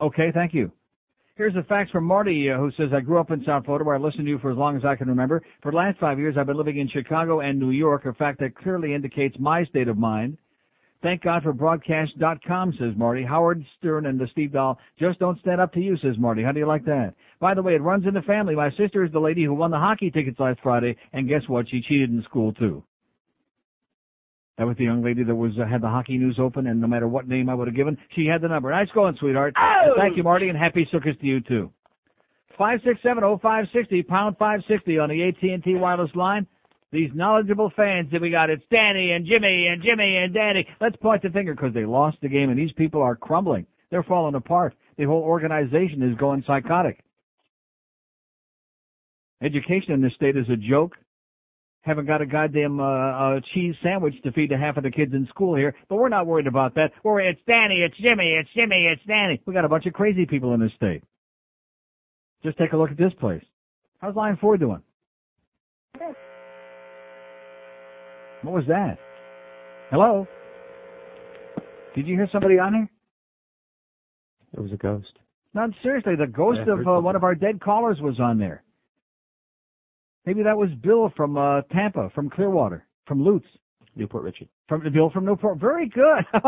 Okay, 0.00 0.30
thank 0.32 0.54
you. 0.54 0.70
Here's 1.34 1.56
a 1.56 1.64
fax 1.64 1.90
from 1.90 2.04
Marty, 2.04 2.48
uh, 2.48 2.58
who 2.58 2.70
says, 2.76 2.90
I 2.94 3.00
grew 3.00 3.18
up 3.18 3.32
in 3.32 3.42
South 3.44 3.64
Florida 3.64 3.84
where 3.84 3.96
I 3.96 3.98
listened 3.98 4.26
to 4.26 4.30
you 4.30 4.38
for 4.38 4.52
as 4.52 4.56
long 4.56 4.76
as 4.76 4.84
I 4.84 4.94
can 4.94 5.08
remember. 5.08 5.42
For 5.64 5.72
the 5.72 5.76
last 5.76 5.98
five 5.98 6.20
years, 6.20 6.36
I've 6.38 6.46
been 6.46 6.56
living 6.56 6.78
in 6.78 6.88
Chicago 6.88 7.40
and 7.40 7.58
New 7.58 7.72
York, 7.72 8.06
a 8.06 8.12
fact 8.12 8.38
that 8.38 8.54
clearly 8.54 8.94
indicates 8.94 9.34
my 9.40 9.64
state 9.64 9.88
of 9.88 9.98
mind. 9.98 10.38
Thank 11.04 11.20
God 11.22 11.42
for 11.42 11.52
broadcast.com, 11.52 12.72
says 12.78 12.96
Marty. 12.96 13.22
Howard 13.24 13.62
Stern 13.78 14.06
and 14.06 14.18
the 14.18 14.26
Steve 14.32 14.54
Dahl 14.54 14.78
just 14.98 15.18
don't 15.18 15.38
stand 15.40 15.60
up 15.60 15.70
to 15.74 15.80
you, 15.80 15.98
says 15.98 16.16
Marty. 16.18 16.42
How 16.42 16.50
do 16.50 16.58
you 16.58 16.66
like 16.66 16.86
that? 16.86 17.12
By 17.40 17.52
the 17.52 17.60
way, 17.60 17.74
it 17.74 17.82
runs 17.82 18.06
in 18.06 18.14
the 18.14 18.22
family. 18.22 18.54
My 18.56 18.70
sister 18.70 19.04
is 19.04 19.12
the 19.12 19.20
lady 19.20 19.44
who 19.44 19.52
won 19.52 19.70
the 19.70 19.76
hockey 19.76 20.10
tickets 20.10 20.40
last 20.40 20.60
Friday, 20.62 20.96
and 21.12 21.28
guess 21.28 21.42
what? 21.46 21.68
She 21.68 21.82
cheated 21.82 22.08
in 22.08 22.22
school 22.22 22.54
too. 22.54 22.82
That 24.56 24.66
was 24.66 24.78
the 24.78 24.84
young 24.84 25.04
lady 25.04 25.22
that 25.24 25.34
was 25.34 25.52
uh, 25.60 25.66
had 25.66 25.82
the 25.82 25.88
hockey 25.88 26.16
news 26.16 26.38
open, 26.40 26.66
and 26.68 26.80
no 26.80 26.86
matter 26.86 27.06
what 27.06 27.28
name 27.28 27.50
I 27.50 27.54
would 27.54 27.68
have 27.68 27.76
given, 27.76 27.98
she 28.16 28.24
had 28.24 28.40
the 28.40 28.48
number. 28.48 28.70
Nice 28.70 28.88
going, 28.94 29.14
sweetheart. 29.20 29.52
Oh! 29.58 29.92
Thank 29.98 30.16
you, 30.16 30.22
Marty, 30.22 30.48
and 30.48 30.56
happy 30.56 30.88
circus 30.90 31.16
to 31.20 31.26
you 31.26 31.42
too. 31.42 31.70
Five 32.56 32.80
six 32.82 32.98
seven 33.02 33.24
oh 33.24 33.38
five 33.42 33.66
sixty 33.74 34.02
pound 34.02 34.36
five 34.38 34.60
sixty 34.66 34.98
on 34.98 35.10
the 35.10 35.22
AT 35.28 35.42
and 35.42 35.62
T 35.62 35.74
wireless 35.74 36.14
line. 36.14 36.46
These 36.94 37.10
knowledgeable 37.12 37.72
fans 37.74 38.12
that 38.12 38.20
we 38.20 38.30
got, 38.30 38.50
it's 38.50 38.62
Danny 38.70 39.10
and 39.10 39.26
Jimmy 39.26 39.66
and 39.66 39.82
Jimmy 39.82 40.16
and 40.16 40.32
Danny. 40.32 40.64
Let's 40.80 40.94
point 40.98 41.22
the 41.22 41.28
finger 41.28 41.52
because 41.52 41.74
they 41.74 41.84
lost 41.84 42.18
the 42.22 42.28
game 42.28 42.50
and 42.50 42.58
these 42.58 42.70
people 42.76 43.02
are 43.02 43.16
crumbling. 43.16 43.66
They're 43.90 44.04
falling 44.04 44.36
apart. 44.36 44.74
The 44.96 45.02
whole 45.02 45.22
organization 45.22 46.08
is 46.08 46.16
going 46.16 46.44
psychotic. 46.46 47.00
Education 49.42 49.92
in 49.92 50.02
this 50.02 50.12
state 50.14 50.36
is 50.36 50.48
a 50.48 50.54
joke. 50.56 50.92
Haven't 51.80 52.06
got 52.06 52.22
a 52.22 52.26
goddamn 52.26 52.78
uh, 52.78 52.84
uh, 52.84 53.40
cheese 53.52 53.74
sandwich 53.82 54.14
to 54.22 54.30
feed 54.30 54.50
to 54.50 54.56
half 54.56 54.76
of 54.76 54.84
the 54.84 54.90
kids 54.92 55.14
in 55.14 55.26
school 55.30 55.56
here, 55.56 55.74
but 55.88 55.96
we're 55.96 56.08
not 56.08 56.28
worried 56.28 56.46
about 56.46 56.76
that. 56.76 56.92
We're 57.02 57.18
it's 57.28 57.40
Danny, 57.44 57.82
it's 57.84 57.96
Jimmy, 57.96 58.36
it's 58.40 58.50
Jimmy, 58.54 58.86
it's 58.86 59.02
Danny. 59.04 59.42
We 59.46 59.52
got 59.52 59.64
a 59.64 59.68
bunch 59.68 59.86
of 59.86 59.94
crazy 59.94 60.26
people 60.26 60.54
in 60.54 60.60
this 60.60 60.72
state. 60.76 61.02
Just 62.44 62.56
take 62.56 62.72
a 62.72 62.76
look 62.76 62.92
at 62.92 62.96
this 62.96 63.12
place. 63.18 63.42
How's 63.98 64.14
Line 64.14 64.38
Four 64.40 64.58
doing? 64.58 64.82
What 68.44 68.54
was 68.54 68.64
that? 68.68 68.98
Hello? 69.90 70.26
Did 71.94 72.06
you 72.06 72.14
hear 72.14 72.28
somebody 72.30 72.58
on 72.58 72.74
here? 72.74 72.90
It 74.52 74.60
was 74.60 74.70
a 74.72 74.76
ghost. 74.76 75.18
No, 75.54 75.66
seriously, 75.82 76.14
the 76.16 76.26
ghost 76.26 76.60
Yeah, 76.66 76.74
of 76.74 76.86
uh, 76.86 77.00
one 77.00 77.16
of 77.16 77.24
our 77.24 77.34
dead 77.34 77.60
callers 77.60 77.98
was 78.00 78.20
on 78.20 78.38
there. 78.38 78.62
Maybe 80.26 80.42
that 80.42 80.58
was 80.58 80.68
Bill 80.82 81.10
from 81.16 81.38
uh, 81.38 81.62
Tampa, 81.72 82.10
from 82.14 82.28
Clearwater, 82.28 82.86
from 83.06 83.24
Lutz. 83.24 83.46
New 83.96 84.06
Port 84.06 84.24
Richey. 84.24 84.48
From 84.68 84.82
Bill 84.92 85.10
from 85.10 85.24
Newport. 85.24 85.58
Very 85.58 85.88
good. 85.88 86.24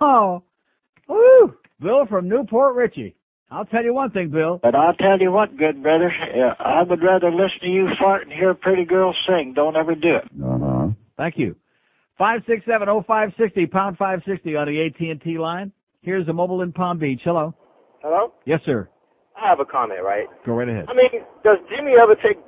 oh, 0.00 0.42
woo! 1.08 1.54
Bill 1.80 2.06
from 2.08 2.28
New 2.28 2.44
Port 2.44 2.74
Richey. 2.74 3.16
I'll 3.50 3.64
tell 3.64 3.84
you 3.84 3.94
one 3.94 4.10
thing, 4.10 4.30
Bill. 4.30 4.58
But 4.62 4.74
I'll 4.74 4.94
tell 4.94 5.18
you 5.20 5.30
what, 5.30 5.56
good 5.56 5.82
brother, 5.82 6.10
I 6.58 6.82
would 6.82 7.00
rather 7.02 7.30
listen 7.30 7.60
to 7.62 7.68
you 7.68 7.88
fart 8.00 8.22
and 8.22 8.32
hear 8.32 8.50
a 8.50 8.54
pretty 8.54 8.84
girl 8.84 9.14
sing. 9.28 9.52
Don't 9.54 9.76
ever 9.76 9.94
do 9.94 10.16
it. 10.16 10.24
Uh-huh. 10.42 10.88
Thank 11.16 11.38
you. 11.38 11.54
Five 12.18 12.40
six 12.48 12.64
seven 12.66 12.88
oh 12.88 13.04
five 13.06 13.30
sixty 13.38 13.66
pound 13.66 13.98
five 13.98 14.20
sixty 14.26 14.56
on 14.56 14.66
the 14.66 14.86
AT 14.86 15.00
and 15.00 15.20
T 15.20 15.38
line. 15.38 15.70
Here's 16.02 16.26
a 16.28 16.32
mobile 16.32 16.62
in 16.62 16.72
Palm 16.72 16.98
Beach. 16.98 17.20
Hello. 17.24 17.54
Hello? 18.02 18.32
Yes, 18.46 18.60
sir. 18.64 18.88
I 19.36 19.48
have 19.48 19.60
a 19.60 19.64
comment, 19.64 20.00
right? 20.02 20.26
Go 20.44 20.52
right 20.52 20.68
ahead. 20.68 20.86
I 20.88 20.94
mean, 20.94 21.22
does 21.44 21.58
Jimmy 21.68 21.92
ever 22.00 22.14
take 22.14 22.38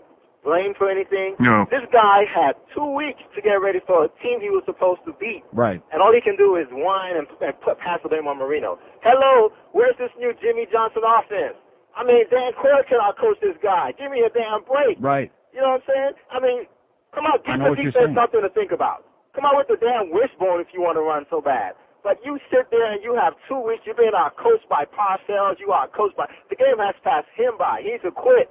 blame 0.45 0.75
for 0.79 0.91
anything? 0.91 1.37
No. 1.39 1.67
This 1.71 1.85
guy 1.93 2.25
had 2.29 2.55
two 2.75 2.87
weeks 2.95 3.21
to 3.35 3.43
get 3.43 3.59
ready 3.59 3.81
for 3.87 4.05
a 4.07 4.11
team 4.23 4.41
he 4.41 4.51
was 4.51 4.63
supposed 4.67 5.03
to 5.07 5.13
beat. 5.19 5.43
Right. 5.53 5.83
And 5.93 6.03
all 6.03 6.13
he 6.15 6.21
can 6.21 6.37
do 6.37 6.57
is 6.57 6.67
whine 6.71 7.17
and, 7.17 7.27
and 7.41 7.55
put 7.61 7.79
pass 7.79 8.01
the 8.03 8.09
blame 8.09 8.27
on 8.27 8.39
Marino. 8.39 8.79
Hello, 9.03 9.51
where's 9.73 9.97
this 9.99 10.11
new 10.19 10.33
Jimmy 10.41 10.67
Johnson 10.71 11.03
offense? 11.05 11.59
I 11.97 12.07
mean, 12.07 12.25
Dan 12.31 12.55
Quayle 12.55 12.87
cannot 12.87 13.19
coach 13.19 13.39
this 13.43 13.59
guy. 13.59 13.91
Give 13.99 14.11
me 14.11 14.23
a 14.23 14.31
damn 14.31 14.63
break. 14.63 14.99
Right. 15.03 15.33
You 15.51 15.61
know 15.61 15.75
what 15.75 15.83
I'm 15.83 15.89
saying? 15.91 16.13
I 16.31 16.39
mean, 16.39 16.61
come 17.11 17.27
on, 17.27 17.43
give 17.43 17.59
the 17.59 17.75
defense 17.75 18.15
something 18.15 18.43
to 18.43 18.53
think 18.55 18.71
about. 18.71 19.03
Come 19.35 19.45
out 19.45 19.59
with 19.59 19.71
the 19.71 19.79
damn 19.83 20.11
wishbone 20.15 20.63
if 20.63 20.71
you 20.71 20.83
want 20.83 20.95
to 20.97 21.03
run 21.03 21.27
so 21.31 21.43
bad. 21.43 21.75
But 22.07 22.23
you 22.25 22.39
sit 22.51 22.71
there 22.71 22.87
and 22.91 23.03
you 23.03 23.19
have 23.19 23.35
two 23.51 23.59
weeks. 23.59 23.83
You're 23.85 23.99
being 23.99 24.15
out 24.15 24.39
coached 24.39 24.69
by 24.71 24.87
Parcells. 24.87 25.59
You 25.59 25.75
are 25.75 25.91
coached 25.91 26.17
by. 26.17 26.31
The 26.49 26.57
game 26.57 26.79
has 26.79 26.95
passed 27.03 27.29
him 27.35 27.59
by. 27.59 27.83
He's 27.83 28.01
a 28.07 28.15
quit. 28.15 28.49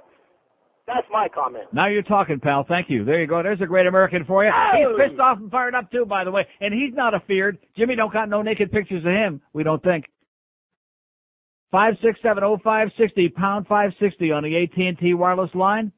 That's 0.88 1.06
my 1.12 1.28
comment. 1.28 1.64
Now 1.72 1.86
you're 1.88 2.02
talking, 2.02 2.40
pal. 2.40 2.64
Thank 2.66 2.88
you. 2.88 3.04
There 3.04 3.20
you 3.20 3.26
go. 3.26 3.42
There's 3.42 3.60
a 3.60 3.66
great 3.66 3.86
American 3.86 4.24
for 4.24 4.42
you. 4.42 4.50
Oh! 4.54 4.94
He's 4.96 5.08
pissed 5.10 5.20
off 5.20 5.36
and 5.38 5.50
fired 5.50 5.74
up 5.74 5.90
too, 5.92 6.06
by 6.06 6.24
the 6.24 6.30
way. 6.30 6.46
And 6.60 6.72
he's 6.72 6.94
not 6.94 7.12
afeared. 7.14 7.58
Jimmy 7.76 7.94
don't 7.94 8.12
got 8.12 8.30
no 8.30 8.40
naked 8.40 8.72
pictures 8.72 9.04
of 9.04 9.12
him. 9.12 9.42
We 9.52 9.62
don't 9.64 9.82
think. 9.82 10.06
Five 11.70 11.94
six 12.02 12.18
seven 12.22 12.42
oh 12.42 12.56
five 12.64 12.88
sixty 12.98 13.28
pound 13.28 13.66
five 13.66 13.90
sixty 14.00 14.32
on 14.32 14.42
the 14.42 14.56
AT 14.62 14.78
and 14.82 14.98
T 14.98 15.12
wireless 15.12 15.54
line. 15.54 15.92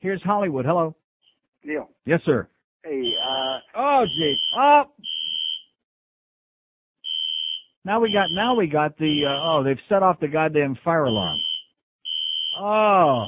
Here's 0.00 0.22
Hollywood. 0.22 0.64
Hello. 0.64 0.96
Neil. 1.62 1.90
Yes, 2.06 2.20
sir. 2.24 2.48
Hey, 2.82 3.12
uh, 3.22 3.58
Oh, 3.76 4.04
gee. 4.16 4.36
Oh. 4.58 4.84
Now 7.84 8.00
we 8.00 8.10
got. 8.12 8.28
Now 8.32 8.54
we 8.56 8.66
got 8.66 8.96
the. 8.96 9.24
Uh, 9.26 9.30
oh, 9.58 9.62
they've 9.62 9.76
set 9.90 10.02
off 10.02 10.20
the 10.20 10.28
goddamn 10.28 10.78
fire 10.82 11.04
alarm. 11.04 11.38
Oh. 12.58 13.26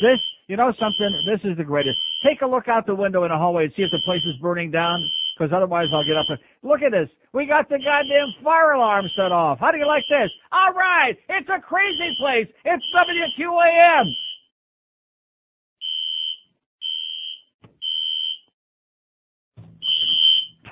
This. 0.00 0.18
You 0.48 0.56
know 0.56 0.72
something? 0.80 1.10
This 1.30 1.40
is 1.44 1.56
the 1.56 1.64
greatest. 1.64 1.98
Take 2.26 2.42
a 2.42 2.46
look 2.46 2.66
out 2.66 2.86
the 2.86 2.94
window 2.94 3.22
in 3.22 3.30
the 3.30 3.36
hallway 3.36 3.64
and 3.64 3.72
see 3.76 3.82
if 3.82 3.90
the 3.92 4.02
place 4.04 4.22
is 4.26 4.34
burning 4.42 4.70
down. 4.70 4.98
Because 5.38 5.52
otherwise, 5.54 5.86
I'll 5.92 6.04
get 6.04 6.16
up 6.16 6.26
and 6.28 6.38
look 6.62 6.82
at 6.82 6.90
this. 6.90 7.08
We 7.32 7.46
got 7.46 7.68
the 7.68 7.78
goddamn 7.78 8.34
fire 8.42 8.72
alarm 8.72 9.06
set 9.14 9.30
off. 9.30 9.60
How 9.60 9.70
do 9.70 9.78
you 9.78 9.86
like 9.86 10.02
this? 10.10 10.30
All 10.50 10.74
right, 10.74 11.16
it's 11.28 11.48
a 11.48 11.60
crazy 11.60 12.16
place. 12.18 12.48
It's 12.64 12.84
WQAM. 12.92 14.06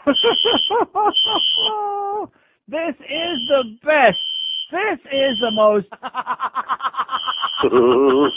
this 2.69 2.95
is 2.99 3.39
the 3.49 3.63
best. 3.85 4.19
This 4.73 4.99
is 5.13 5.39
the 5.41 5.51
most. 5.53 5.87
Oh, 7.61 8.29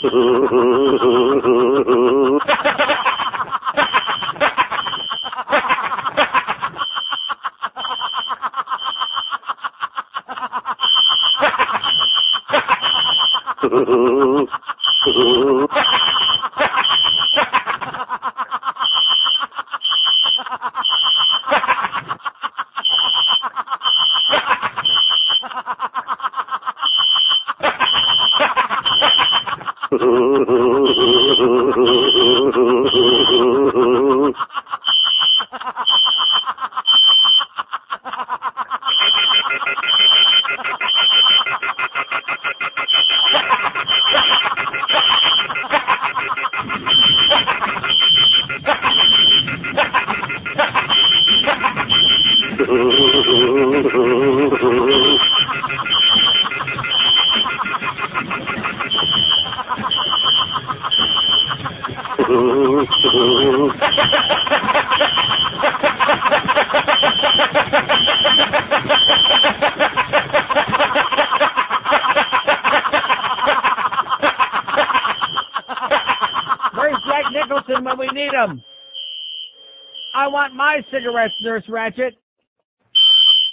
cigarettes, 81.02 81.34
Nurse 81.42 81.64
Ratched. 81.68 82.12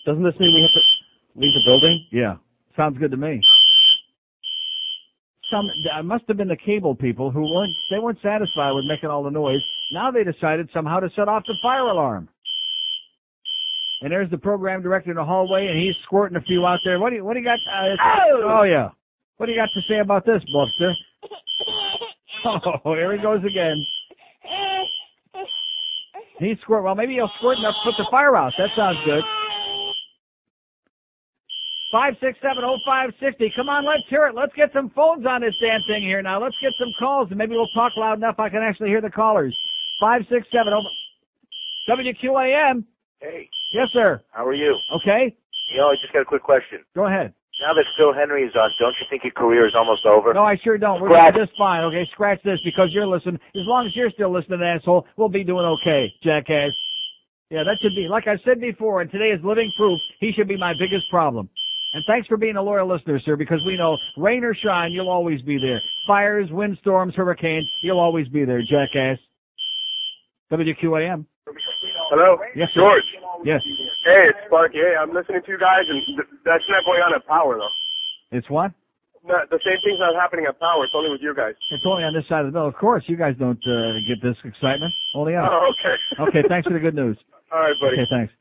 Doesn't 0.05 0.23
this 0.23 0.33
mean 0.39 0.53
we 0.53 0.61
have 0.61 0.71
to 0.71 1.39
leave 1.39 1.53
the 1.53 1.61
building? 1.65 2.05
Yeah, 2.11 2.35
sounds 2.75 2.97
good 2.97 3.11
to 3.11 3.17
me. 3.17 3.41
Some 5.51 5.65
it 5.65 6.05
must 6.05 6.25
have 6.27 6.37
been 6.37 6.47
the 6.47 6.57
cable 6.57 6.95
people 6.95 7.31
who 7.31 7.41
weren't 7.41 7.73
they 7.89 7.97
weren't 7.97 8.19
satisfied 8.21 8.71
with 8.73 8.85
making 8.87 9.09
all 9.09 9.23
the 9.23 9.31
noise. 9.31 9.61
Now 9.91 10.11
they 10.11 10.23
decided 10.23 10.69
somehow 10.73 10.99
to 10.99 11.09
set 11.15 11.27
off 11.27 11.43
the 11.47 11.55
fire 11.61 11.89
alarm. 11.89 12.29
And 14.01 14.11
there's 14.11 14.29
the 14.29 14.37
program 14.37 14.81
director 14.81 15.09
in 15.09 15.17
the 15.17 15.25
hallway, 15.25 15.67
and 15.67 15.77
he's 15.77 15.95
squirting 16.05 16.37
a 16.37 16.41
few 16.41 16.65
out 16.65 16.79
there. 16.85 16.99
What 16.99 17.09
do 17.09 17.17
you 17.17 17.25
what 17.25 17.33
do 17.33 17.39
you 17.39 17.45
got? 17.45 17.59
Uh, 17.67 18.59
oh 18.59 18.63
yeah, 18.63 18.89
what 19.37 19.47
do 19.47 19.51
you 19.51 19.57
got 19.57 19.69
to 19.73 19.81
say 19.89 19.99
about 19.99 20.25
this, 20.25 20.41
Buster? 20.53 20.93
Oh, 22.85 22.93
here 22.93 23.11
he 23.11 23.21
goes 23.21 23.43
again. 23.43 23.75
He's 26.39 26.57
squirt. 26.63 26.83
Well, 26.83 26.95
maybe 26.95 27.13
he'll 27.13 27.31
squirt 27.39 27.57
enough 27.59 27.75
to 27.83 27.91
put 27.91 27.97
the 27.97 28.07
fire 28.09 28.35
out. 28.35 28.53
That 28.57 28.69
sounds 28.75 28.97
good. 29.05 29.23
Five 31.91 32.13
six 32.21 32.37
seven 32.41 32.63
oh 32.63 32.77
five 32.85 33.09
sixty. 33.19 33.51
Come 33.55 33.67
on, 33.67 33.83
let's 33.85 34.03
hear 34.09 34.27
it. 34.27 34.35
Let's 34.35 34.53
get 34.55 34.69
some 34.73 34.91
phones 34.95 35.25
on 35.25 35.41
this 35.41 35.55
damn 35.59 35.81
thing 35.87 36.03
here 36.03 36.21
now. 36.21 36.41
Let's 36.41 36.55
get 36.61 36.71
some 36.79 36.89
calls, 36.99 37.27
and 37.29 37.37
maybe 37.37 37.53
we'll 37.53 37.67
talk 37.73 37.93
loud 37.97 38.19
enough 38.19 38.35
I 38.39 38.49
can 38.49 38.61
actually 38.61 38.89
hear 38.89 39.01
the 39.01 39.09
callers. 39.09 39.57
Five 39.99 40.21
six 40.29 40.47
seven 40.51 40.71
oh. 40.73 40.83
WQAM. 41.89 42.83
Hey, 43.19 43.49
Yes, 43.73 43.87
sir. 43.91 44.21
how 44.31 44.45
are 44.45 44.53
you? 44.53 44.77
Okay. 44.95 45.35
You 45.71 45.77
know, 45.77 45.87
I 45.89 45.95
just 46.01 46.13
got 46.13 46.21
a 46.21 46.25
quick 46.25 46.43
question. 46.43 46.79
Go 46.95 47.05
ahead. 47.07 47.33
Now 47.59 47.73
that 47.75 47.83
Phil 47.97 48.13
Hendrie 48.15 48.47
is 48.47 48.55
on, 48.55 48.71
don't 48.79 48.95
you 48.99 49.05
think 49.09 49.23
your 49.23 49.33
career 49.35 49.67
is 49.67 49.75
almost 49.75 50.05
over? 50.05 50.33
No, 50.33 50.43
I 50.43 50.55
sure 50.63 50.77
don't. 50.77 51.01
We're 51.01 51.09
Scratch. 51.09 51.33
doing 51.35 51.45
just 51.45 51.57
fine. 51.57 51.83
Okay, 51.83 52.07
scratch 52.13 52.39
this 52.43 52.59
because 52.63 52.89
you're 52.91 53.07
listening. 53.07 53.35
As 53.55 53.67
long 53.67 53.85
as 53.85 53.95
you're 53.95 54.11
still 54.11 54.31
listening, 54.31 54.61
asshole, 54.63 55.05
we'll 55.17 55.27
be 55.27 55.43
doing 55.43 55.65
okay, 55.81 56.07
jackass. 56.23 56.71
Yeah, 57.49 57.63
that 57.63 57.77
should 57.81 57.95
be 57.95 58.07
like 58.09 58.27
I 58.27 58.37
said 58.45 58.61
before, 58.61 59.01
and 59.01 59.11
today 59.11 59.31
is 59.35 59.43
living 59.43 59.69
proof. 59.77 59.99
He 60.19 60.31
should 60.31 60.47
be 60.47 60.57
my 60.57 60.73
biggest 60.79 61.09
problem. 61.09 61.49
And 61.93 62.03
thanks 62.07 62.27
for 62.27 62.37
being 62.37 62.55
a 62.55 62.61
loyal 62.61 62.87
listener, 62.87 63.19
sir, 63.25 63.35
because 63.35 63.59
we 63.65 63.75
know 63.75 63.97
rain 64.15 64.43
or 64.43 64.53
shine, 64.53 64.91
you'll 64.91 65.09
always 65.09 65.41
be 65.41 65.57
there. 65.57 65.81
Fires, 66.05 66.47
windstorms, 66.51 67.15
hurricanes, 67.15 67.67
you'll 67.81 67.99
always 67.99 68.27
be 68.27 68.45
there, 68.45 68.61
jackass. 68.61 69.17
WQAM. 70.51 71.25
Hello? 72.11 72.37
Yes, 72.55 72.69
sir. 72.73 72.81
George. 72.81 73.03
Yes. 73.43 73.61
Hey, 74.05 74.29
it's 74.29 74.38
Sparky. 74.49 74.81
Hey, 74.81 74.97
I'm 74.97 75.13
listening 75.13 75.45
to 75.45 75.49
you 75.53 75.61
guys, 75.61 75.85
and 75.85 76.01
th- 76.17 76.29
that's 76.43 76.65
not 76.67 76.81
going 76.83 77.01
on 77.05 77.13
at 77.13 77.21
Power, 77.29 77.61
though. 77.61 77.75
It's 78.33 78.49
what? 78.49 78.73
No, 79.21 79.37
the 79.51 79.59
same 79.61 79.77
thing's 79.85 80.01
not 80.01 80.17
happening 80.17 80.45
at 80.49 80.57
Power. 80.59 80.83
It's 80.83 80.95
only 80.97 81.11
with 81.13 81.21
you 81.21 81.35
guys. 81.37 81.53
It's 81.69 81.85
only 81.85 82.03
on 82.03 82.13
this 82.17 82.25
side 82.27 82.41
of 82.41 82.49
the 82.49 82.55
bill. 82.57 82.67
Of 82.67 82.75
course, 82.75 83.03
you 83.05 83.17
guys 83.17 83.35
don't 83.37 83.61
uh, 83.61 84.01
get 84.09 84.17
this 84.25 84.37
excitement. 84.43 84.89
Only 85.13 85.35
us. 85.37 85.45
Oh, 85.45 85.69
okay. 85.77 85.95
okay, 86.29 86.43
thanks 86.49 86.65
for 86.67 86.73
the 86.73 86.81
good 86.81 86.95
news. 86.95 87.17
All 87.53 87.59
right, 87.61 87.75
buddy. 87.79 87.93
Okay, 88.01 88.07
thanks. 88.09 88.33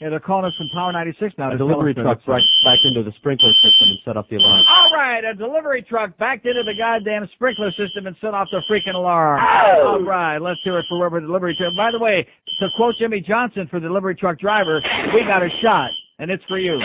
Yeah, 0.00 0.08
they're 0.08 0.18
calling 0.20 0.46
us 0.48 0.56
from 0.56 0.68
Power 0.72 0.92
96 0.92 1.36
now. 1.36 1.52
A 1.52 1.58
delivery 1.58 1.92
tell 1.92 2.04
truck 2.04 2.24
that 2.24 2.32
right 2.32 2.40
it's- 2.40 2.64
back 2.64 2.78
into 2.88 3.02
the 3.02 3.12
sprinkler 3.20 3.52
system 3.60 3.92
and 3.92 3.98
set 4.02 4.16
off 4.16 4.28
the 4.28 4.36
alarm. 4.36 4.64
All 4.66 4.90
right, 4.96 5.22
a 5.24 5.34
delivery 5.34 5.82
truck 5.82 6.16
backed 6.16 6.46
into 6.46 6.62
the 6.62 6.72
goddamn 6.72 7.28
sprinkler 7.36 7.70
system 7.72 8.06
and 8.06 8.16
set 8.16 8.32
off 8.32 8.48
the 8.50 8.62
freaking 8.70 8.94
alarm. 8.94 9.40
Oh! 9.44 9.88
All 9.88 10.00
right, 10.02 10.38
let's 10.38 10.60
hear 10.64 10.78
it 10.78 10.86
for 10.88 10.96
whoever 10.96 11.20
the 11.20 11.26
delivery 11.26 11.54
truck. 11.54 11.76
By 11.76 11.90
the 11.92 11.98
way, 11.98 12.26
to 12.60 12.68
quote 12.76 12.94
Jimmy 12.98 13.20
Johnson 13.20 13.66
for 13.68 13.78
the 13.78 13.88
delivery 13.88 14.14
truck 14.16 14.38
driver, 14.38 14.80
we 15.12 15.20
got 15.28 15.42
a 15.42 15.50
shot, 15.60 15.90
and 16.18 16.30
it's 16.30 16.44
for 16.48 16.58
you, 16.58 16.80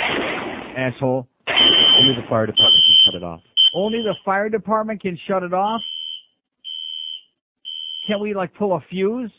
asshole. 0.76 1.26
Only 1.48 2.16
the 2.20 2.28
fire 2.28 2.46
department 2.48 2.84
can 2.84 2.96
shut 3.06 3.16
it 3.16 3.24
off. 3.24 3.42
Only 3.74 4.02
the 4.04 4.16
fire 4.26 4.50
department 4.50 5.02
can 5.02 5.18
shut 5.26 5.42
it 5.44 5.54
off. 5.54 5.82
Can 8.08 8.20
we 8.20 8.34
like 8.34 8.54
pull 8.56 8.74
a 8.76 8.82
fuse? 8.90 9.32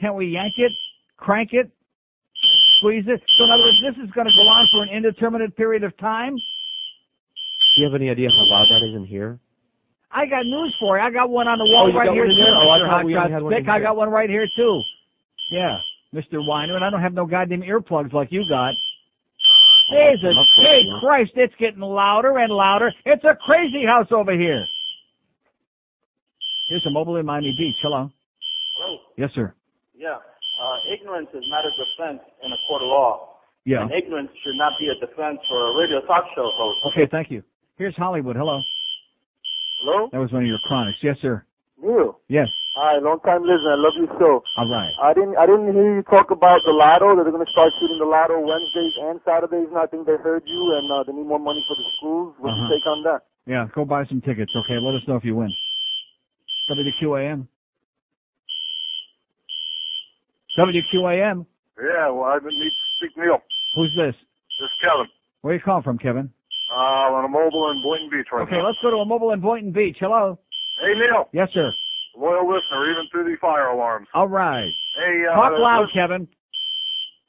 Can 0.00 0.14
we 0.14 0.26
yank 0.28 0.54
it, 0.56 0.72
crank 1.24 1.50
it, 1.52 1.70
squeeze 2.78 3.04
it? 3.08 3.22
So 3.38 3.44
in 3.44 3.50
other 3.50 3.62
words, 3.64 3.80
this 3.82 3.96
is 4.04 4.10
going 4.12 4.26
to 4.26 4.32
go 4.36 4.44
on 4.44 4.68
for 4.72 4.82
an 4.84 4.90
indeterminate 4.90 5.56
period 5.56 5.82
of 5.84 5.96
time. 5.98 6.34
Do 6.36 7.80
you 7.80 7.84
have 7.86 7.94
any 7.94 8.10
idea 8.10 8.28
how 8.28 8.44
loud 8.46 8.66
that 8.70 8.86
is 8.86 8.94
in 8.94 9.04
here? 9.06 9.38
I 10.12 10.26
got 10.26 10.44
news 10.46 10.74
for 10.78 10.96
you. 10.96 11.02
I 11.02 11.10
got 11.10 11.28
one 11.28 11.48
on 11.48 11.58
the 11.58 11.64
wall 11.64 11.90
Oh, 11.92 11.96
right 11.98 12.10
here 12.12 12.22
one 12.22 12.30
in 12.30 12.36
too, 12.36 12.44
there? 12.44 12.54
Oh, 12.54 12.70
I 12.70 12.78
Mr. 12.78 12.86
thought 12.88 13.04
we 13.04 13.16
only 13.16 13.32
had 13.32 13.42
one 13.42 13.52
Stick. 13.52 13.64
in 13.64 13.70
I 13.70 13.80
got 13.80 13.96
one 13.96 14.10
right 14.10 14.30
here 14.30 14.46
too. 14.54 14.80
Yeah, 15.50 15.76
Mr. 16.14 16.38
Weiner, 16.46 16.76
and 16.76 16.84
I 16.84 16.90
don't 16.90 17.02
have 17.02 17.14
no 17.14 17.26
goddamn 17.26 17.62
earplugs 17.62 18.12
like 18.12 18.28
you 18.30 18.44
got. 18.48 18.74
Jesus, 19.90 20.32
Up 20.38 20.46
hey 20.56 20.80
it, 20.80 20.86
yeah. 20.86 21.00
Christ, 21.00 21.32
it's 21.34 21.52
getting 21.58 21.80
louder 21.80 22.38
and 22.38 22.50
louder. 22.52 22.92
It's 23.04 23.24
a 23.24 23.34
crazy 23.44 23.84
house 23.84 24.06
over 24.12 24.32
here. 24.32 24.64
Here's 26.68 26.86
a 26.86 26.90
mobile 26.90 27.16
in 27.16 27.26
Miami 27.26 27.54
Beach. 27.58 27.76
Hello. 27.82 28.08
Hello. 28.78 28.98
Yes, 29.18 29.30
sir. 29.34 29.52
Yeah. 29.94 30.18
Uh, 30.54 30.76
ignorance 30.94 31.28
is 31.34 31.44
not 31.50 31.64
a 31.66 31.72
defense 31.74 32.22
in 32.44 32.50
a 32.52 32.58
court 32.68 32.82
of 32.82 32.88
law. 32.88 33.12
Yeah. 33.64 33.82
And 33.82 33.90
ignorance 33.92 34.30
should 34.44 34.56
not 34.56 34.72
be 34.78 34.88
a 34.92 34.96
defense 35.00 35.38
for 35.48 35.58
a 35.58 35.70
radio 35.80 36.00
talk 36.06 36.24
show 36.34 36.46
host. 36.54 36.78
Okay, 36.92 37.08
thank 37.10 37.30
you. 37.30 37.42
Here's 37.76 37.96
Hollywood. 37.96 38.36
Hello. 38.36 38.60
Hello? 39.82 40.08
That 40.12 40.18
was 40.18 40.30
one 40.32 40.42
of 40.42 40.48
your 40.48 40.60
chronics. 40.68 40.98
Yes, 41.02 41.16
sir. 41.20 41.44
Neil. 41.82 42.20
Yes. 42.28 42.48
Hi, 42.76 42.98
long 42.98 43.20
time 43.20 43.42
listener. 43.42 43.74
I 43.74 43.80
love 43.80 43.94
you 43.96 44.08
so. 44.18 44.42
All 44.56 44.70
right. 44.70 44.90
I 45.02 45.12
didn't 45.14 45.36
I 45.36 45.46
didn't 45.46 45.72
hear 45.74 45.96
you 45.96 46.02
talk 46.02 46.30
about 46.30 46.60
the 46.66 46.72
lotto. 46.72 47.14
They're 47.16 47.30
gonna 47.30 47.50
start 47.50 47.70
shooting 47.80 47.98
the 47.98 48.06
lotto 48.06 48.38
Wednesdays 48.40 48.94
and 49.10 49.20
Saturdays. 49.24 49.68
And 49.70 49.78
I 49.78 49.86
think 49.86 50.06
they 50.06 50.16
heard 50.18 50.42
you, 50.46 50.62
and 50.78 50.86
uh, 50.90 51.02
they 51.06 51.12
need 51.12 51.26
more 51.26 51.38
money 51.38 51.62
for 51.68 51.74
the 51.76 51.86
schools. 51.98 52.34
What's 52.38 52.54
Uh-huh. 52.54 52.66
your 52.68 52.78
take 52.78 52.86
on 52.86 53.02
that? 53.04 53.20
Yeah, 53.46 53.66
go 53.74 53.84
buy 53.84 54.04
some 54.06 54.20
tickets. 54.22 54.52
Okay, 54.56 54.78
let 54.80 54.94
us 54.94 55.06
know 55.06 55.16
if 55.16 55.24
you 55.24 55.36
win. 55.36 55.52
WQAM. 56.70 57.46
WQAM. 60.58 61.46
Yeah, 61.78 62.10
well, 62.10 62.24
I 62.30 62.38
need 62.42 62.70
to 62.70 62.70
speak 62.98 63.16
Neil. 63.16 63.38
Who's 63.74 63.92
this? 63.96 64.14
This 64.14 64.66
is 64.70 64.70
Kevin. 64.80 65.06
Where 65.42 65.54
you 65.54 65.60
calling 65.60 65.82
from, 65.82 65.98
Kevin? 65.98 66.30
Uh, 66.70 67.12
on 67.18 67.24
a 67.24 67.28
mobile 67.28 67.70
in 67.70 67.82
Boynton 67.82 68.08
Beach 68.10 68.26
right 68.32 68.42
Okay, 68.46 68.56
now. 68.62 68.66
let's 68.66 68.78
go 68.82 68.90
to 68.90 68.96
a 69.02 69.04
mobile 69.04 69.32
in 69.32 69.40
Boynton 69.40 69.72
Beach. 69.72 69.96
Hello. 70.00 70.38
Hey, 70.80 70.94
Neil. 70.94 71.28
Yes, 71.32 71.48
sir. 71.52 71.70
Loyal 72.16 72.46
listener, 72.46 72.90
even 72.90 73.04
through 73.10 73.24
the 73.26 73.36
fire 73.40 73.68
alarms. 73.74 74.06
All 74.14 74.28
right. 74.28 74.70
Hey, 74.96 75.14
uh, 75.26 75.34
Talk 75.34 75.52
loud, 75.58 75.82
listen, 75.90 75.94
Kevin. 75.94 76.22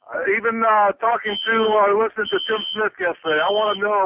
uh, 0.05 0.21
even 0.37 0.61
uh, 0.61 0.93
talking 1.01 1.33
to, 1.33 1.55
uh, 1.65 1.97
listening 1.97 2.29
to 2.29 2.39
Tim 2.45 2.61
Smith 2.77 2.93
yesterday, 3.01 3.41
I 3.41 3.49
want 3.49 3.77
to 3.77 3.81
know 3.81 4.03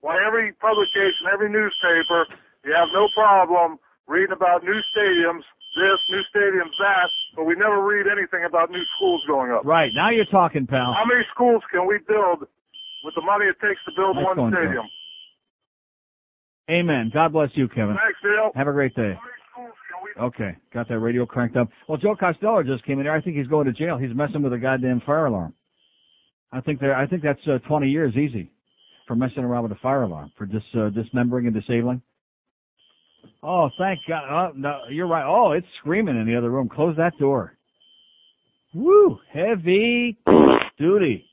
why 0.00 0.16
every 0.24 0.54
publication, 0.62 1.26
every 1.34 1.50
newspaper, 1.50 2.26
you 2.64 2.72
have 2.72 2.88
no 2.94 3.10
problem 3.12 3.76
reading 4.06 4.32
about 4.32 4.62
new 4.64 4.78
stadiums, 4.94 5.42
this, 5.76 6.00
new 6.10 6.22
stadiums, 6.34 6.74
that, 6.78 7.08
but 7.36 7.44
we 7.44 7.54
never 7.54 7.84
read 7.84 8.06
anything 8.10 8.44
about 8.46 8.70
new 8.70 8.82
schools 8.96 9.22
going 9.26 9.52
up. 9.52 9.64
Right, 9.64 9.90
now 9.94 10.10
you're 10.10 10.26
talking, 10.26 10.66
pal. 10.66 10.94
How 10.96 11.06
many 11.06 11.22
schools 11.32 11.62
can 11.70 11.86
we 11.86 11.98
build 12.06 12.46
with 13.04 13.14
the 13.14 13.22
money 13.22 13.46
it 13.46 13.56
takes 13.60 13.80
to 13.86 13.92
build 13.96 14.16
one 14.16 14.50
stadium? 14.52 14.86
Amen. 16.70 17.10
God 17.12 17.32
bless 17.32 17.50
you, 17.54 17.68
Kevin. 17.68 17.96
Thanks, 17.96 18.18
Neil. 18.22 18.52
Have 18.54 18.68
a 18.68 18.72
great 18.72 18.94
day. 18.94 19.14
Okay, 20.20 20.56
got 20.72 20.88
that 20.88 20.98
radio 20.98 21.24
cranked 21.24 21.56
up. 21.56 21.68
Well, 21.88 21.98
Joe 21.98 22.16
Costello 22.18 22.62
just 22.62 22.84
came 22.84 22.98
in 22.98 23.04
here. 23.04 23.12
I 23.12 23.20
think 23.20 23.36
he's 23.36 23.46
going 23.46 23.66
to 23.66 23.72
jail. 23.72 23.96
He's 23.96 24.14
messing 24.14 24.42
with 24.42 24.52
a 24.52 24.58
goddamn 24.58 25.02
fire 25.06 25.26
alarm. 25.26 25.54
I 26.52 26.60
think 26.60 26.80
there. 26.80 26.94
I 26.94 27.06
think 27.06 27.22
that's 27.22 27.40
uh, 27.46 27.58
20 27.68 27.88
years 27.88 28.14
easy 28.16 28.50
for 29.06 29.14
messing 29.14 29.44
around 29.44 29.64
with 29.64 29.72
a 29.72 29.80
fire 29.82 30.02
alarm 30.02 30.32
for 30.36 30.46
dis 30.46 30.62
uh, 30.76 30.90
dismembering 30.90 31.46
and 31.46 31.54
disabling. 31.54 32.02
Oh, 33.42 33.70
thank 33.78 34.00
God. 34.08 34.24
Oh, 34.30 34.52
no, 34.56 34.80
you're 34.90 35.06
right. 35.06 35.24
Oh, 35.26 35.52
it's 35.52 35.66
screaming 35.80 36.20
in 36.20 36.26
the 36.26 36.36
other 36.36 36.50
room. 36.50 36.68
Close 36.68 36.96
that 36.96 37.16
door. 37.18 37.56
Woo! 38.74 39.18
Heavy 39.32 40.18
duty. 40.78 41.24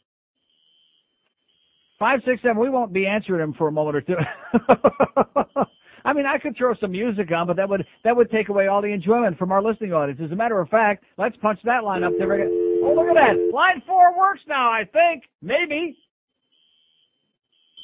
Five 1.99 2.19
six 2.25 2.41
seven. 2.41 2.59
We 2.59 2.69
won't 2.69 2.93
be 2.93 3.07
answering 3.07 3.39
them 3.39 3.53
for 3.57 3.67
a 3.67 3.71
moment 3.71 3.97
or 3.97 4.01
two. 4.01 4.15
I 6.05 6.13
mean, 6.13 6.25
I 6.25 6.37
could 6.37 6.55
throw 6.57 6.73
some 6.79 6.91
music 6.91 7.31
on, 7.31 7.47
but 7.47 7.57
that 7.57 7.67
would 7.67 7.85
that 8.03 8.15
would 8.15 8.31
take 8.31 8.49
away 8.49 8.67
all 8.67 8.81
the 8.81 8.87
enjoyment 8.87 9.37
from 9.37 9.51
our 9.51 9.61
listening 9.61 9.93
audience. 9.93 10.21
As 10.23 10.31
a 10.31 10.35
matter 10.35 10.59
of 10.59 10.69
fact, 10.69 11.03
let's 11.17 11.35
punch 11.37 11.59
that 11.65 11.83
line 11.83 12.03
up 12.03 12.13
there. 12.17 12.31
Oh, 12.31 12.93
look 12.95 13.09
at 13.09 13.15
that! 13.15 13.51
Line 13.53 13.81
four 13.85 14.17
works 14.17 14.41
now. 14.47 14.69
I 14.71 14.83
think 14.85 15.23
maybe. 15.41 15.97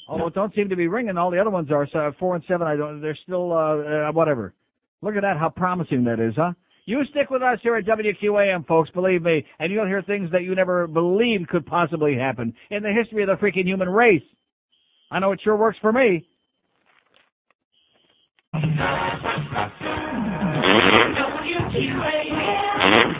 Although 0.07 0.27
it 0.27 0.33
don't 0.33 0.53
seem 0.53 0.69
to 0.69 0.75
be 0.75 0.87
ringing. 0.87 1.17
All 1.17 1.31
the 1.31 1.39
other 1.39 1.49
ones 1.49 1.71
are. 1.71 1.87
So 1.91 2.11
four 2.19 2.35
and 2.35 2.43
seven, 2.47 2.67
I 2.67 2.75
don't. 2.75 3.01
They're 3.01 3.17
still 3.23 3.53
uh, 3.53 4.09
uh 4.09 4.11
whatever. 4.11 4.53
Look 5.01 5.15
at 5.15 5.21
that. 5.21 5.37
How 5.37 5.49
promising 5.49 6.03
that 6.05 6.19
is, 6.19 6.33
huh? 6.35 6.53
You 6.85 7.01
stick 7.11 7.29
with 7.29 7.41
us 7.41 7.59
here 7.63 7.77
at 7.77 7.85
WQAM, 7.85 8.67
folks. 8.67 8.89
Believe 8.89 9.21
me, 9.21 9.45
and 9.59 9.71
you'll 9.71 9.85
hear 9.85 10.01
things 10.01 10.31
that 10.31 10.43
you 10.43 10.53
never 10.53 10.85
believed 10.85 11.47
could 11.47 11.65
possibly 11.65 12.15
happen 12.15 12.53
in 12.69 12.83
the 12.83 12.91
history 12.91 13.23
of 13.23 13.29
the 13.29 13.35
freaking 13.35 13.65
human 13.65 13.87
race. 13.89 14.23
I 15.09 15.19
know 15.19 15.31
it 15.31 15.39
sure 15.43 15.55
works 15.55 15.77
for 15.81 15.93
me. 15.93 16.27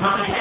Hi, 0.05 0.32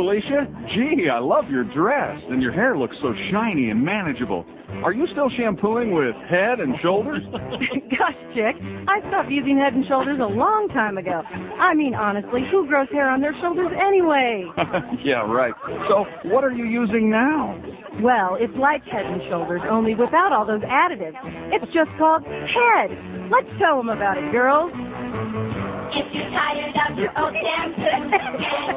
Felicia. 0.00 0.48
Gee, 0.72 1.12
I 1.12 1.20
love 1.20 1.44
your 1.50 1.64
dress, 1.76 2.16
and 2.32 2.40
your 2.40 2.52
hair 2.52 2.72
looks 2.78 2.96
so 3.02 3.12
shiny 3.30 3.68
and 3.68 3.84
manageable. 3.84 4.46
Are 4.82 4.94
you 4.94 5.04
still 5.12 5.28
shampooing 5.36 5.92
with 5.92 6.16
Head 6.24 6.56
and 6.56 6.72
Shoulders? 6.80 7.20
Gosh, 7.92 8.16
Chick, 8.32 8.56
I 8.88 9.04
stopped 9.12 9.28
using 9.28 9.60
Head 9.60 9.74
and 9.74 9.84
Shoulders 9.84 10.16
a 10.16 10.32
long 10.32 10.68
time 10.72 10.96
ago. 10.96 11.20
I 11.20 11.74
mean, 11.74 11.92
honestly, 11.92 12.40
who 12.50 12.66
grows 12.66 12.88
hair 12.90 13.10
on 13.10 13.20
their 13.20 13.36
shoulders 13.42 13.68
anyway? 13.76 14.48
yeah, 15.04 15.20
right. 15.28 15.52
So, 15.92 16.08
what 16.32 16.44
are 16.44 16.52
you 16.52 16.64
using 16.64 17.10
now? 17.10 17.60
Well, 18.00 18.38
it's 18.40 18.56
like 18.56 18.80
Head 18.88 19.04
and 19.04 19.20
Shoulders, 19.28 19.60
only 19.68 19.94
without 19.94 20.32
all 20.32 20.46
those 20.46 20.64
additives. 20.64 21.20
It's 21.52 21.68
just 21.76 21.92
called 21.98 22.24
Head. 22.24 22.88
Let's 23.28 23.52
tell 23.60 23.76
them 23.76 23.90
about 23.92 24.16
it, 24.16 24.32
girls. 24.32 24.72
If 25.92 26.06
you're 26.14 26.30
tired 26.30 26.74
of 26.90 26.98
your 26.98 27.12
old 27.18 27.34
yeah, 27.34 27.68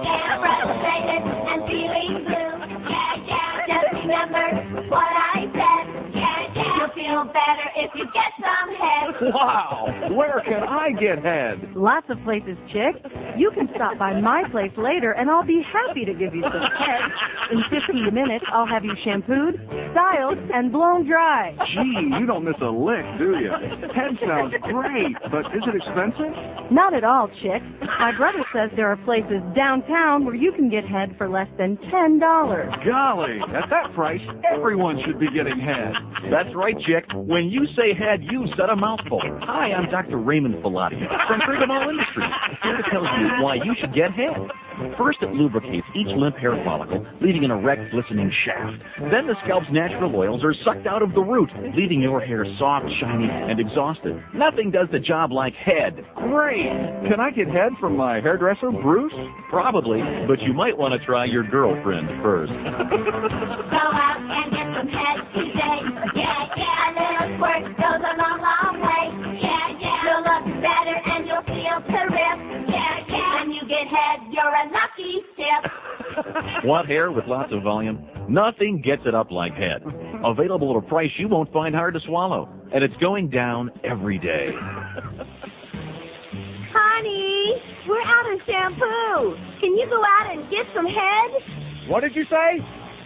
yeah, 0.03 0.40
frustrated 0.40 1.23
and 1.23 1.61
feeling 1.68 2.26
blue, 2.26 2.53
yeah, 2.90 3.14
yeah, 3.27 3.68
just 3.68 3.94
remember 4.03 4.45
what 4.90 5.14
I 5.15 5.40
said, 5.53 5.82
feel 6.95 7.26
better 7.26 7.68
if 7.78 7.91
you 7.95 8.06
get 8.14 8.32
some 8.40 8.70
head. 8.76 9.34
Wow! 9.34 10.10
Where 10.15 10.41
can 10.45 10.64
I 10.64 10.91
get 10.94 11.24
Head? 11.24 11.76
Lots 11.76 12.07
of 12.10 12.18
places, 12.24 12.57
Chick. 12.72 13.02
You 13.38 13.52
can 13.53 13.70
stop 13.76 13.98
by 13.98 14.20
my 14.20 14.44
place 14.52 14.72
later, 14.78 15.11
and 15.14 15.30
I'll 15.30 15.45
be 15.45 15.61
happy 15.72 16.06
to 16.06 16.14
give 16.14 16.34
you 16.34 16.44
some 16.44 16.70
Head. 16.80 17.02
In 17.52 17.60
15 17.70 18.14
minutes, 18.14 18.45
I'll 18.52 18.68
have 18.68 18.84
you 18.84 18.94
shampooed, 19.03 19.60
styled, 19.91 20.38
and 20.53 20.72
blown 20.72 21.06
dry. 21.07 21.56
Gee, 21.76 22.10
you 22.20 22.26
don't 22.26 22.45
miss 22.45 22.56
a 22.61 22.72
lick, 22.72 23.06
do 23.18 23.38
you? 23.38 23.52
Head 23.94 24.15
sounds 24.26 24.53
great, 24.64 25.14
but 25.30 25.45
is 25.53 25.61
it 25.68 25.76
expensive? 25.76 26.34
Not 26.72 26.94
at 26.94 27.03
all, 27.03 27.28
Chick. 27.44 27.61
My 27.99 28.11
brother 28.18 28.44
says 28.53 28.72
there 28.76 28.88
are 28.90 28.98
places 29.06 29.41
downtown 29.56 30.26
where 30.26 30.36
you 30.36 30.52
can 30.53 30.70
get 30.70 30.86
head 30.86 31.15
for 31.18 31.30
less 31.30 31.48
than 31.57 31.78
ten 31.91 32.20
dollars. 32.20 32.72
Golly, 32.86 33.40
at 33.53 33.70
that 33.70 33.94
price, 33.94 34.22
everyone 34.52 34.98
should 35.06 35.20
be 35.20 35.28
getting 35.34 35.60
Head. 35.60 35.94
That's 36.32 36.49
right, 36.56 36.76
Chick. 36.85 37.05
When 37.14 37.49
you 37.49 37.65
say 37.76 37.93
head, 37.97 38.23
you 38.23 38.45
said 38.57 38.69
a 38.69 38.76
mouthful. 38.76 39.22
Hi, 39.43 39.72
I'm 39.72 39.89
Dr. 39.89 40.18
Raymond 40.18 40.55
Filati 40.64 40.99
from 41.27 41.72
All 41.72 41.89
Industries, 41.89 42.31
here 42.64 42.77
to 42.77 42.84
tell 42.91 43.03
you 43.03 43.43
why 43.43 43.55
you 43.55 43.76
should 43.80 43.93
get 43.93 44.11
head. 44.11 44.35
First, 44.98 45.20
it 45.22 45.32
lubricates 45.32 45.88
each 45.95 46.12
limp 46.18 46.36
hair 46.36 46.60
follicle, 46.66 47.06
leaving 47.22 47.45
an 47.45 47.52
erect, 47.52 47.91
glistening 47.91 48.32
shaft. 48.45 48.84
Then 49.00 49.28
the 49.28 49.36
scalp's 49.45 49.68
natural 49.72 50.14
oils 50.16 50.44
are 50.44 50.54
sucked 50.66 50.88
out 50.88 51.02
of 51.02 51.14
the 51.14 51.22
root, 51.22 51.50
leaving 51.76 52.02
your 52.02 52.20
hair 52.20 52.45
soft, 52.60 52.86
shiny, 53.00 53.30
and 53.30 53.60
exhausted. 53.60 54.22
Nothing 54.36 54.72
does 54.72 54.88
the 54.91 55.00
job 55.00 55.32
like 55.32 55.54
head. 55.54 56.04
Great! 56.16 56.68
Can 57.08 57.20
I 57.20 57.32
get 57.32 57.54
Head 57.54 57.74
from 57.80 57.95
my 57.95 58.20
hairdresser, 58.20 58.72
Bruce? 58.72 59.14
Probably, 59.50 60.02
but 60.28 60.41
you 60.41 60.54
might 60.54 60.76
want 60.76 61.00
to 61.00 61.06
try 61.06 61.26
your 61.26 61.44
girlfriend 61.44 62.10
first. 62.24 62.52
Go 62.58 63.86
out 63.94 64.18
and 64.18 64.50
get 64.50 64.68
some 64.74 64.90
head 64.90 65.20
today, 65.38 65.80
yeah, 66.18 66.50
yeah, 66.58 66.90
a 66.90 66.98
little 66.98 67.30
squirt 67.38 67.64
goes 67.78 68.02
a 68.02 68.14
long, 68.18 68.41
long 68.41 68.76
way, 68.82 69.06
yeah, 69.14 69.32
yeah, 69.32 69.32
you'll 70.14 70.22
look 70.22 70.45
better 70.61 70.94
and 70.94 71.26
you'll 71.26 71.41
feel 71.49 71.81
terrific, 71.90 72.38
yeah, 72.69 73.02
yeah, 73.10 73.41
when 73.41 73.52
you 73.52 73.61
get 73.65 73.90
head, 73.90 74.19
you're 74.30 74.45
a 74.45 74.65
lucky 74.69 75.26
sip. 75.34 75.72
Want 76.65 76.88
hair 76.88 77.11
with 77.11 77.26
lots 77.27 77.52
of 77.52 77.64
volume? 77.64 78.06
Nothing 78.30 78.81
gets 78.84 79.02
it 79.06 79.15
up 79.15 79.31
like 79.31 79.53
head. 79.53 79.81
Available 80.23 80.77
at 80.77 80.85
a 80.85 80.88
price 80.88 81.10
you 81.18 81.27
won't 81.27 81.52
find 81.52 81.73
hard 81.73 81.95
to 81.95 81.99
swallow. 82.06 82.48
And 82.73 82.84
it's 82.84 82.95
going 83.02 83.30
down 83.30 83.72
every 83.84 84.19
day. 84.19 84.49
Honey, 86.73 87.53
we're 87.88 88.02
out 88.02 88.34
of 88.34 88.40
shampoo. 88.45 89.35
Can 89.61 89.73
you 89.77 89.88
go 89.90 90.02
out 90.02 90.31
and 90.31 90.49
get 90.49 90.65
some 90.76 90.85
head? 90.85 91.90
What 91.90 92.02
did 92.02 92.15
you 92.15 92.23
say? 92.30 92.61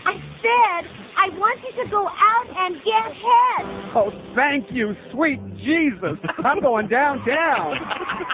I 0.06 0.14
said 0.44 0.97
I 1.18 1.30
want 1.34 1.60
you 1.66 1.84
to 1.84 1.90
go 1.90 2.06
out 2.06 2.48
and 2.48 2.76
get 2.86 3.10
head. 3.10 3.66
Oh, 3.98 4.12
thank 4.36 4.70
you, 4.72 4.94
sweet 5.12 5.42
Jesus. 5.66 6.18
I'm 6.46 6.62
going 6.62 6.88
downtown. 6.88 7.76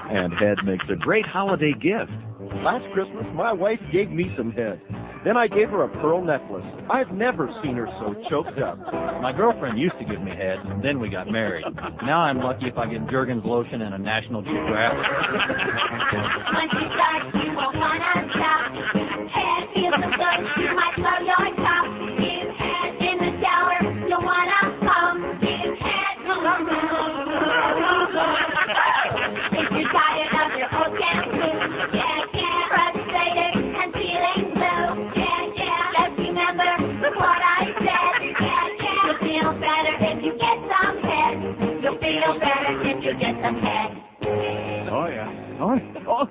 And 0.04 0.34
head 0.34 0.58
makes 0.66 0.84
a 0.92 0.96
great 0.96 1.26
holiday 1.26 1.72
gift. 1.74 2.12
Last 2.62 2.86
Christmas, 2.94 3.26
my 3.34 3.52
wife 3.54 3.80
gave 3.92 4.12
me 4.12 4.30
some 4.38 4.52
head. 4.52 4.80
Then 5.26 5.38
I 5.38 5.48
gave 5.48 5.70
her 5.70 5.84
a 5.84 5.90
pearl 6.02 6.24
necklace. 6.24 6.66
I've 6.92 7.12
never 7.12 7.50
seen 7.64 7.76
her 7.76 7.88
so 8.00 8.14
choked 8.30 8.60
up. 8.60 8.78
My 9.24 9.32
girlfriend 9.36 9.80
used 9.80 9.96
to 10.00 10.06
give 10.06 10.22
me 10.22 10.32
head, 10.32 10.60
and 10.66 10.84
then 10.84 11.00
we 11.00 11.10
got 11.10 11.32
married. 11.32 11.66
Now 12.04 12.20
I'm 12.20 12.40
lucky 12.40 12.68
if 12.68 12.78
I 12.78 12.86
get 12.92 13.10
Jergens 13.10 13.44
lotion 13.46 13.82
and 13.82 13.96
a 13.96 13.98
National 13.98 14.42
Geographic. 14.44 15.08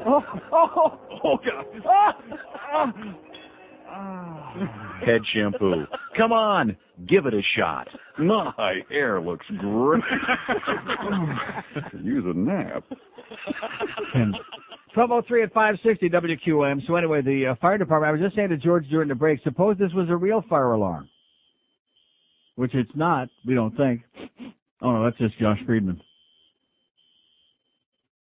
Oh, 0.07 0.23
oh, 0.53 0.99
oh, 1.24 1.37
God. 1.39 1.66
Ah, 1.87 2.93
ah. 3.89 4.53
Head 5.05 5.20
shampoo. 5.35 5.85
Come 6.16 6.33
on, 6.33 6.77
give 7.09 7.27
it 7.27 7.35
a 7.35 7.43
shot. 7.57 7.89
My 8.19 8.81
hair 8.89 9.20
looks 9.20 9.47
great. 9.59 10.03
Use 12.03 12.24
a 12.27 12.37
nap. 12.37 12.85
Twelve 14.95 15.11
oh 15.11 15.23
three 15.27 15.43
at 15.43 15.53
five 15.53 15.77
sixty 15.85 16.09
WQAM. 16.09 16.87
So 16.87 16.97
anyway, 16.97 17.23
the 17.23 17.49
uh, 17.53 17.55
fire 17.61 17.79
department. 17.79 18.09
I 18.09 18.12
was 18.12 18.20
just 18.20 18.37
saying 18.37 18.51
to 18.51 18.57
George 18.59 18.87
during 18.89 19.09
the 19.09 19.15
break. 19.15 19.41
Suppose 19.43 19.79
this 19.79 19.93
was 19.95 20.09
a 20.11 20.16
real 20.16 20.45
fire 20.49 20.73
alarm, 20.73 21.09
which 22.57 22.74
it's 22.74 22.91
not. 22.95 23.29
We 23.47 23.55
don't 23.55 23.77
think. 23.77 24.03
Oh 24.83 24.93
no, 24.93 25.05
that's 25.05 25.19
just 25.19 25.39
Josh 25.39 25.59
Friedman. 25.66 26.01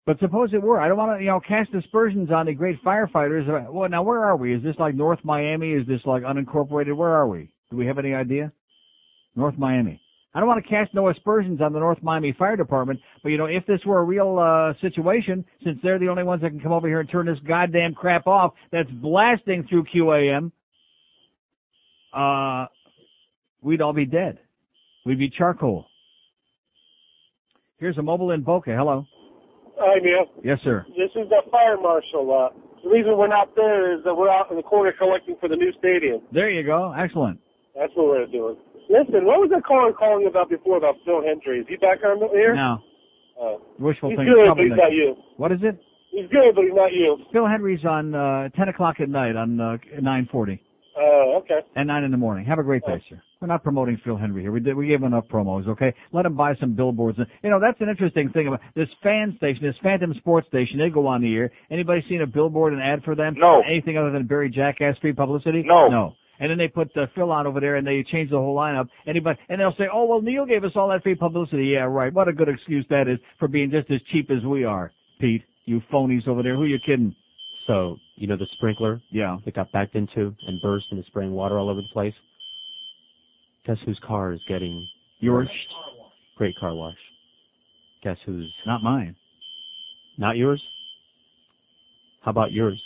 But 0.06 0.20
suppose 0.20 0.50
it 0.54 0.62
were. 0.62 0.80
I 0.80 0.88
don't 0.88 0.98
want 0.98 1.20
to, 1.20 1.24
you 1.24 1.30
know, 1.30 1.40
cast 1.40 1.74
aspersions 1.76 2.32
on 2.32 2.48
the 2.48 2.54
great 2.54 2.84
firefighters. 2.84 3.48
Uh, 3.48 3.72
Well, 3.72 3.88
now 3.90 4.02
where 4.02 4.24
are 4.24 4.36
we? 4.36 4.56
Is 4.56 4.64
this 4.64 4.76
like 4.80 4.96
North 4.96 5.20
Miami? 5.24 5.72
Is 5.74 5.88
this 5.88 6.02
like 6.06 6.24
unincorporated? 6.24 6.96
Where 6.96 7.12
are 7.14 7.28
we? 7.28 7.54
Do 7.70 7.78
we 7.78 7.86
have 7.86 8.00
any 8.00 8.14
idea? 8.14 8.52
North 9.36 9.58
Miami. 9.58 10.02
I 10.34 10.40
don't 10.40 10.48
want 10.48 10.64
to 10.64 10.70
cast 10.70 10.94
no 10.94 11.10
aspersions 11.10 11.62
on 11.62 11.74
the 11.74 11.80
North 11.80 12.02
Miami 12.02 12.34
Fire 12.38 12.56
Department, 12.56 13.02
but 13.22 13.30
you 13.30 13.38
know, 13.38 13.48
if 13.48 13.66
this 13.66 13.82
were 13.86 14.00
a 14.00 14.04
real 14.04 14.40
uh, 14.40 14.74
situation, 14.80 15.44
since 15.64 15.78
they're 15.84 16.00
the 16.00 16.08
only 16.08 16.24
ones 16.24 16.42
that 16.42 16.52
can 16.52 16.62
come 16.62 16.72
over 16.72 16.88
here 16.88 17.02
and 17.02 17.10
turn 17.10 17.26
this 17.26 17.38
goddamn 17.46 17.94
crap 17.94 18.28
off 18.28 18.54
that's 18.72 18.90
blasting 18.90 19.68
through 19.68 19.86
QAM, 19.94 20.52
uh, 22.14 22.68
we'd 23.62 23.82
all 23.82 23.92
be 23.92 24.06
dead. 24.06 24.40
We'd 25.06 25.20
be 25.20 25.30
charcoal. 25.30 25.86
Here's 27.78 27.98
a 27.98 28.02
mobile 28.02 28.32
in 28.32 28.42
Boca. 28.42 28.74
Hello. 28.74 29.06
Hi, 29.82 29.98
Neil. 30.00 30.26
Yes, 30.44 30.60
sir. 30.64 30.86
This 30.98 31.10
is 31.18 31.28
the 31.30 31.42
fire 31.50 31.78
marshal. 31.82 32.30
Uh, 32.30 32.54
the 32.84 32.90
reason 32.90 33.18
we're 33.18 33.28
not 33.28 33.50
there 33.56 33.94
is 33.98 34.04
that 34.06 34.14
we're 34.16 34.30
out 34.30 34.50
in 34.52 34.58
the 34.58 34.64
corner 34.64 34.94
collecting 34.98 35.36
for 35.42 35.50
the 35.50 35.56
new 35.56 35.72
stadium. 35.78 36.22
There 36.32 36.50
you 36.50 36.64
go. 36.64 36.94
Excellent. 36.98 37.40
That's 37.76 37.92
what 37.96 38.08
we're 38.08 38.26
doing. 38.28 38.58
Listen, 38.90 39.26
what 39.26 39.40
was 39.40 39.50
that 39.54 39.64
caller 39.64 39.94
calling 39.94 40.28
about 40.28 40.50
before 40.50 40.78
about 40.78 40.96
Phil 41.06 41.22
Hendrie? 41.22 41.62
Is 41.62 41.66
he 41.70 41.78
back 41.78 42.00
on 42.06 42.20
here? 42.32 42.54
Now, 42.56 42.84
Uh, 43.42 43.58
wishful 43.80 44.10
he's 44.10 44.18
thinking. 44.20 44.34
good, 44.36 44.54
but 44.56 44.64
he's 44.64 44.78
not 44.78 44.92
you. 44.92 45.16
What 45.38 45.52
is 45.52 45.60
it? 45.64 45.78
He's 46.12 46.28
good, 46.30 46.54
but 46.54 46.64
he's 46.66 46.76
not 46.76 46.92
you. 46.92 47.18
Phil 47.32 47.48
Hendrie's 47.48 47.86
on 47.86 48.14
uh, 48.14 48.50
10 48.50 48.68
o'clock 48.70 49.00
at 49.00 49.10
night 49.10 49.36
on 49.36 49.60
uh, 49.60 49.78
9:40 50.00 50.60
Oh, 50.98 51.42
okay. 51.44 51.66
and 51.76 51.88
9 51.88 52.04
in 52.04 52.12
the 52.12 52.18
morning. 52.18 52.46
Have 52.46 52.60
a 52.60 52.64
great 52.64 52.84
day, 52.86 53.02
sir. 53.10 53.22
We're 53.40 53.48
not 53.48 53.64
promoting 53.64 54.00
Phil 54.04 54.18
Hendrie 54.18 54.42
here. 54.42 54.52
We 54.52 54.60
did. 54.60 54.76
We 54.76 54.88
gave 54.88 55.00
him 55.00 55.06
enough 55.06 55.26
promos. 55.32 55.68
Okay, 55.68 55.94
let 56.12 56.26
him 56.26 56.36
buy 56.36 56.54
some 56.60 56.76
billboards. 56.76 57.18
And, 57.18 57.28
you 57.44 57.50
know, 57.50 57.60
that's 57.60 57.80
an 57.82 57.90
interesting 57.90 58.30
thing 58.30 58.48
about 58.48 58.60
this 58.76 58.90
fan 59.02 59.34
station, 59.38 59.64
this 59.64 59.76
Phantom 59.82 60.14
Sports 60.18 60.48
Station. 60.50 60.78
They 60.78 60.90
go 60.90 61.08
on 61.08 61.22
the 61.22 61.34
air. 61.34 61.52
Anybody 61.72 62.04
seen 62.10 62.22
a 62.22 62.28
billboard, 62.28 62.74
an 62.74 62.80
ad 62.80 63.04
for 63.04 63.16
them? 63.16 63.36
No. 63.38 63.64
Anything 63.68 63.98
other 63.98 64.12
than 64.12 64.28
Barry 64.28 64.50
Jackass 64.50 64.98
free 65.00 65.14
publicity? 65.14 65.64
No. 65.66 65.88
No. 65.88 66.14
And 66.40 66.50
then 66.50 66.58
they 66.58 66.68
put 66.68 66.96
uh, 66.98 67.06
Phil 67.16 67.32
on 67.32 67.48
over 67.48 67.60
there, 67.60 67.76
and 67.76 67.86
they 67.86 68.04
change 68.12 68.32
the 68.32 68.38
whole 68.38 68.56
lineup. 68.56 68.88
Anybody, 69.08 69.40
and 69.48 69.62
they'll 69.62 69.76
say, 69.78 69.86
"Oh, 69.94 70.06
well, 70.06 70.22
Neil 70.22 70.46
gave 70.46 70.64
us 70.64 70.72
all 70.76 70.90
that 70.90 71.04
free 71.04 71.16
publicity." 71.16 71.66
Yeah, 71.66 71.82
right. 71.84 72.12
What 72.12 72.28
a 72.28 72.34
good 72.34 72.50
excuse 72.50 72.86
that 72.90 73.08
is 73.08 73.20
for 73.40 73.48
being 73.48 73.70
just 73.72 73.90
as 73.92 74.02
cheap 74.12 74.30
as 74.32 74.44
we 74.44 74.64
are, 74.66 74.92
Pete. 75.20 75.44
You 75.66 75.82
phonies 75.94 76.28
over 76.28 76.42
there. 76.42 76.56
Who 76.56 76.64
are 76.64 76.68
you 76.68 76.80
kidding? 76.84 77.16
So, 77.68 77.98
you 78.16 78.28
know 78.28 78.38
the 78.38 78.48
sprinkler 78.54 79.02
Yeah. 79.12 79.38
that 79.46 79.54
got 79.54 79.72
backed 79.72 79.96
into 79.96 80.36
and 80.48 80.62
burst 80.62 80.86
and 80.92 81.00
is 81.00 81.06
spraying 81.08 81.32
water 81.32 81.58
all 81.60 81.70
over 81.70 81.82
the 81.82 81.88
place? 81.94 82.16
Guess 83.66 83.78
whose 83.86 84.00
car 84.00 84.32
is 84.34 84.42
getting 84.48 84.88
Yours? 85.20 85.50
Great 86.36 86.56
car 86.60 86.74
wash. 86.74 86.98
Guess 88.04 88.18
whose? 88.26 88.52
Not 88.66 88.82
mine. 88.82 89.16
Not 90.18 90.36
yours? 90.36 90.62
How 92.22 92.32
about 92.32 92.52
yours? 92.52 92.82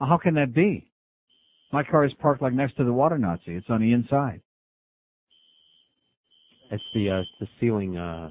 How 0.00 0.18
can 0.18 0.34
that 0.34 0.52
be? 0.52 0.88
My 1.72 1.84
car 1.84 2.04
is 2.04 2.12
parked 2.14 2.42
like 2.42 2.52
next 2.52 2.76
to 2.76 2.84
the 2.84 2.92
water 2.92 3.16
Nazi. 3.16 3.54
It's 3.54 3.70
on 3.70 3.80
the 3.80 3.92
inside. 3.92 4.40
It's 6.70 6.82
the 6.94 7.10
uh, 7.10 7.22
the 7.40 7.46
ceiling 7.60 7.96
uh 7.96 8.30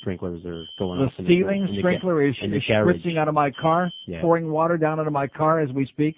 sprinklers 0.00 0.44
are 0.44 0.64
going 0.78 1.00
The 1.00 1.06
off 1.06 1.12
in 1.18 1.26
ceiling 1.26 1.60
in 1.62 1.66
the 1.68 1.72
ga- 1.74 1.78
sprinkler 1.80 2.26
is, 2.26 2.34
in 2.40 2.50
the 2.50 2.56
is 2.58 2.62
spritzing 2.64 3.18
out 3.18 3.28
of 3.28 3.34
my 3.34 3.50
car, 3.50 3.90
Yeah. 4.06 4.20
pouring 4.20 4.50
water 4.50 4.76
down 4.76 4.98
into 4.98 5.10
my 5.10 5.26
car 5.26 5.60
as 5.60 5.70
we 5.72 5.86
speak. 5.86 6.16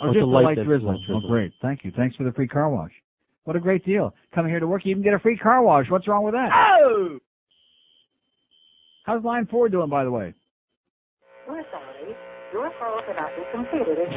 Oh, 0.00 0.08
Oh, 0.08 0.12
just 0.12 0.22
a 0.22 0.24
a 0.24 0.26
light 0.26 0.44
light 0.44 0.64
drizzle. 0.64 0.88
light 0.88 0.98
drizzle. 1.06 1.22
Oh, 1.24 1.28
great. 1.28 1.52
Thank 1.60 1.84
you. 1.84 1.90
Thanks 1.96 2.14
for 2.16 2.24
the 2.24 2.32
free 2.32 2.46
car 2.48 2.68
wash. 2.70 2.92
What 3.44 3.56
a 3.56 3.60
great 3.60 3.84
deal. 3.84 4.14
Coming 4.34 4.50
here 4.50 4.60
to 4.60 4.66
work, 4.66 4.84
you 4.84 4.90
even 4.92 5.02
get 5.02 5.14
a 5.14 5.18
free 5.18 5.36
car 5.38 5.62
wash. 5.62 5.86
What's 5.90 6.06
wrong 6.06 6.22
with 6.24 6.34
that? 6.34 6.50
Oh! 6.52 7.18
How's 9.04 9.24
line 9.24 9.46
four 9.46 9.68
doing, 9.68 9.88
by 9.88 10.04
the 10.04 10.10
way? 10.10 10.34
We're 11.48 11.62
sorry. 11.70 12.14
Your 12.52 12.70
call 12.78 13.00
cannot 13.06 13.30
be 13.34 13.42
completed. 13.52 14.08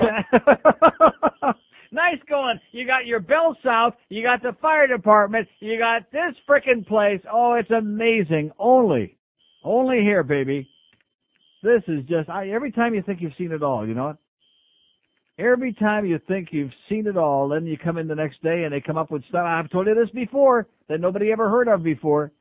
Nice 1.92 2.20
going. 2.30 2.60
You 2.72 2.86
got 2.88 3.06
your 3.06 3.20
Bell 3.20 3.56
South, 3.64 3.94
you 4.10 4.24
got 4.24 4.42
the 4.42 4.56
fire 4.62 4.88
department, 4.88 5.48
you 5.60 5.78
got 5.78 6.12
this 6.12 6.36
frickin' 6.48 6.86
place. 6.88 7.22
Oh, 7.32 7.54
it's 7.54 7.72
amazing. 7.72 8.52
Only, 8.58 9.18
only 9.64 10.00
here, 10.00 10.24
baby. 10.24 10.70
This 11.64 11.84
is 11.88 12.04
just, 12.08 12.30
I, 12.30 12.50
every 12.50 12.72
time 12.72 12.96
you 12.96 13.04
think 13.04 13.22
you've 13.22 13.36
seen 13.38 13.52
it 13.52 13.62
all, 13.62 13.88
you 13.88 13.94
know 13.94 14.06
what? 14.08 14.18
Every 15.38 15.74
time 15.74 16.06
you 16.06 16.20
think 16.28 16.50
you've 16.52 16.72
seen 16.90 17.08
it 17.08 17.18
all, 17.18 17.50
then 17.50 17.66
you 17.66 17.78
come 17.78 17.98
in 17.98 18.08
the 18.08 18.16
next 18.16 18.42
day 18.44 18.64
and 18.64 18.74
they 18.74 18.82
come 18.82 18.98
up 18.98 19.12
with 19.12 19.24
stuff. 19.30 19.44
I've 19.46 19.70
told 19.70 19.88
you 19.88 19.96
this 19.96 20.10
before 20.14 20.68
that 20.90 21.00
nobody 21.00 21.32
ever 21.32 21.50
heard 21.50 21.68
of 21.68 21.84
before. 21.84 22.32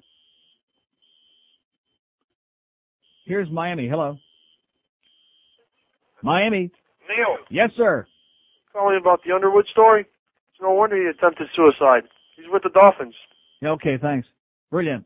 Here's 3.27 3.51
Miami. 3.51 3.89
Hello. 3.89 4.17
Miami. 6.23 6.71
Neil, 7.09 7.37
Yes, 7.49 7.71
sir. 7.77 8.07
Calling 8.73 8.99
about 9.01 9.21
the 9.27 9.35
Underwood 9.35 9.67
story. 9.71 10.03
It's 10.03 10.61
no 10.63 10.73
wonder 10.73 10.97
he 10.97 11.09
attempted 11.09 11.49
suicide. 11.55 12.05
He's 12.37 12.47
with 12.51 12.63
the 12.63 12.71
Dolphins. 12.71 13.15
Yeah, 13.61 13.71
Okay, 13.71 13.99
thanks. 14.01 14.27
Brilliant. 14.71 15.05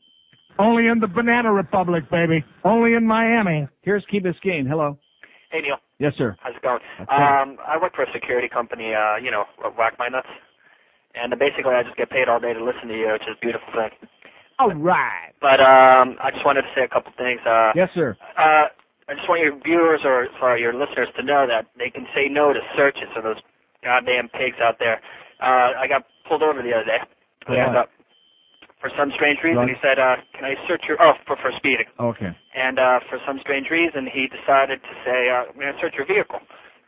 Only 0.59 0.86
in 0.86 1.01
the 1.01 1.09
Banana 1.09 1.53
Republic, 1.53 2.05
baby. 2.11 2.45
Only 2.65 2.95
in 2.95 3.07
Miami. 3.07 3.66
Here's 3.82 4.05
Key 4.11 4.20
Biscayne. 4.20 4.69
Hello. 4.69 4.99
Hey 5.51 5.61
Neil, 5.62 5.77
Yes, 5.99 6.12
sir. 6.19 6.36
how's 6.41 6.55
it 6.55 6.62
going? 6.62 6.81
Okay. 7.01 7.11
Um, 7.15 7.59
I 7.66 7.78
work 7.81 7.95
for 7.95 8.03
a 8.03 8.12
security 8.12 8.49
company. 8.49 8.93
Uh, 8.95 9.16
you 9.23 9.31
know, 9.31 9.45
whack 9.78 9.95
my 9.99 10.09
nuts, 10.09 10.27
and 11.15 11.32
uh, 11.32 11.36
basically 11.36 11.74
I 11.74 11.82
just 11.82 11.97
get 11.97 12.11
paid 12.11 12.28
all 12.28 12.41
day 12.41 12.53
to 12.53 12.62
listen 12.65 12.89
to 12.89 12.95
you, 12.95 13.11
which 13.12 13.23
is 13.23 13.36
a 13.39 13.41
beautiful 13.41 13.66
thing. 13.74 13.91
All 14.59 14.74
right. 14.74 15.31
But 15.41 15.59
um, 15.62 16.19
I 16.23 16.31
just 16.31 16.45
wanted 16.45 16.62
to 16.62 16.73
say 16.74 16.82
a 16.85 16.89
couple 16.91 17.12
things. 17.19 17.41
Uh, 17.47 17.70
Yes, 17.74 17.89
sir. 17.95 18.16
Uh, 18.39 18.66
I 19.07 19.15
just 19.15 19.28
want 19.28 19.43
your 19.43 19.55
viewers 19.62 20.01
or 20.05 20.27
sorry, 20.39 20.61
your 20.61 20.74
listeners 20.74 21.09
to 21.19 21.23
know 21.23 21.47
that 21.47 21.66
they 21.78 21.91
can 21.91 22.07
say 22.15 22.27
no 22.31 22.53
to 22.53 22.61
searches 22.77 23.11
of 23.16 23.23
those 23.23 23.39
goddamn 23.85 24.28
pigs 24.32 24.56
out 24.65 24.81
there. 24.81 24.98
Uh, 25.39 25.77
I 25.77 25.86
got 25.86 26.09
pulled 26.27 26.43
over 26.43 26.62
the 26.65 26.73
other 26.73 26.89
day. 26.89 27.01
For 27.47 27.52
and, 27.55 27.77
uh, 27.77 27.86
for 28.81 28.89
some 28.97 29.12
strange 29.15 29.40
reason, 29.44 29.69
he 29.69 29.77
said, 29.81 29.98
uh, 30.01 30.16
"Can 30.32 30.44
I 30.44 30.56
search 30.66 30.85
your?" 30.89 30.97
Oh, 31.01 31.12
for 31.28 31.36
for 31.36 31.52
speeding. 31.56 31.86
Okay. 32.01 32.32
And 32.56 32.78
uh, 32.78 33.01
for 33.09 33.20
some 33.27 33.39
strange 33.40 33.69
reason, 33.70 34.09
he 34.09 34.27
decided 34.28 34.81
to 34.82 34.93
say, 35.05 35.28
uh, 35.28 35.48
"I'm 35.52 35.56
going 35.61 35.73
to 35.73 35.81
search 35.81 35.94
your 35.97 36.06
vehicle." 36.09 36.40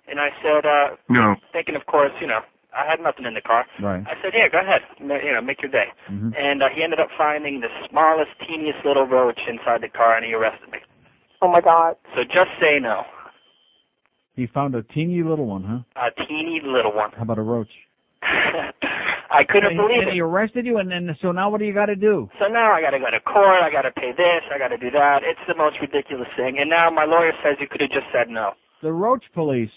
And 0.08 0.20
I 0.20 0.30
said, 0.40 0.64
uh, 0.64 0.94
No. 1.08 1.34
thinking, 1.52 1.74
of 1.74 1.86
course, 1.86 2.12
you 2.20 2.28
know, 2.28 2.38
I 2.70 2.86
had 2.86 3.00
nothing 3.00 3.24
in 3.26 3.34
the 3.34 3.40
car. 3.40 3.66
Right. 3.80 4.04
I 4.06 4.14
said, 4.22 4.32
"Yeah, 4.36 4.48
go 4.48 4.60
ahead. 4.60 4.82
You 5.00 5.08
know, 5.32 5.40
make 5.40 5.60
your 5.62 5.70
day." 5.70 5.88
Mhm. 6.08 6.36
And 6.36 6.62
uh, 6.62 6.68
he 6.68 6.82
ended 6.84 7.00
up 7.00 7.08
finding 7.16 7.60
the 7.60 7.72
smallest, 7.88 8.30
teeniest 8.46 8.84
little 8.84 9.06
roach 9.06 9.40
inside 9.48 9.80
the 9.82 9.88
car, 9.88 10.16
and 10.16 10.24
he 10.24 10.32
arrested 10.34 10.70
me. 10.70 10.78
Oh 11.42 11.48
my 11.48 11.60
God. 11.60 11.96
So 12.14 12.24
just 12.24 12.52
say 12.60 12.78
no. 12.80 13.04
He 14.36 14.46
found 14.52 14.74
a 14.74 14.82
teeny 14.82 15.22
little 15.24 15.46
one, 15.46 15.64
huh? 15.64 15.80
A 15.96 16.12
teeny 16.28 16.60
little 16.62 16.92
one. 16.94 17.10
How 17.16 17.22
about 17.22 17.38
a 17.38 17.42
roach? 17.42 17.72
I 18.22 19.42
couldn't 19.48 19.72
and, 19.72 19.80
believe 19.80 20.04
and 20.04 20.12
it. 20.12 20.14
he 20.14 20.20
arrested 20.20 20.66
you, 20.66 20.78
and 20.78 20.90
then 20.90 21.08
so 21.20 21.32
now 21.32 21.50
what 21.50 21.58
do 21.58 21.66
you 21.66 21.74
got 21.74 21.86
to 21.86 21.96
do? 21.96 22.28
So 22.38 22.46
now 22.46 22.72
I 22.72 22.80
got 22.80 22.90
to 22.90 23.00
go 23.00 23.10
to 23.10 23.20
court. 23.20 23.64
I 23.64 23.72
got 23.72 23.82
to 23.82 23.90
pay 23.90 24.12
this. 24.12 24.44
I 24.54 24.58
got 24.58 24.68
to 24.68 24.78
do 24.78 24.90
that. 24.92 25.24
It's 25.24 25.40
the 25.48 25.56
most 25.56 25.76
ridiculous 25.80 26.28
thing. 26.36 26.58
And 26.60 26.70
now 26.70 26.90
my 26.90 27.04
lawyer 27.04 27.32
says 27.42 27.56
you 27.60 27.66
could 27.66 27.80
have 27.80 27.90
just 27.90 28.06
said 28.12 28.28
no. 28.28 28.52
The 28.82 28.92
roach 28.92 29.24
police. 29.34 29.72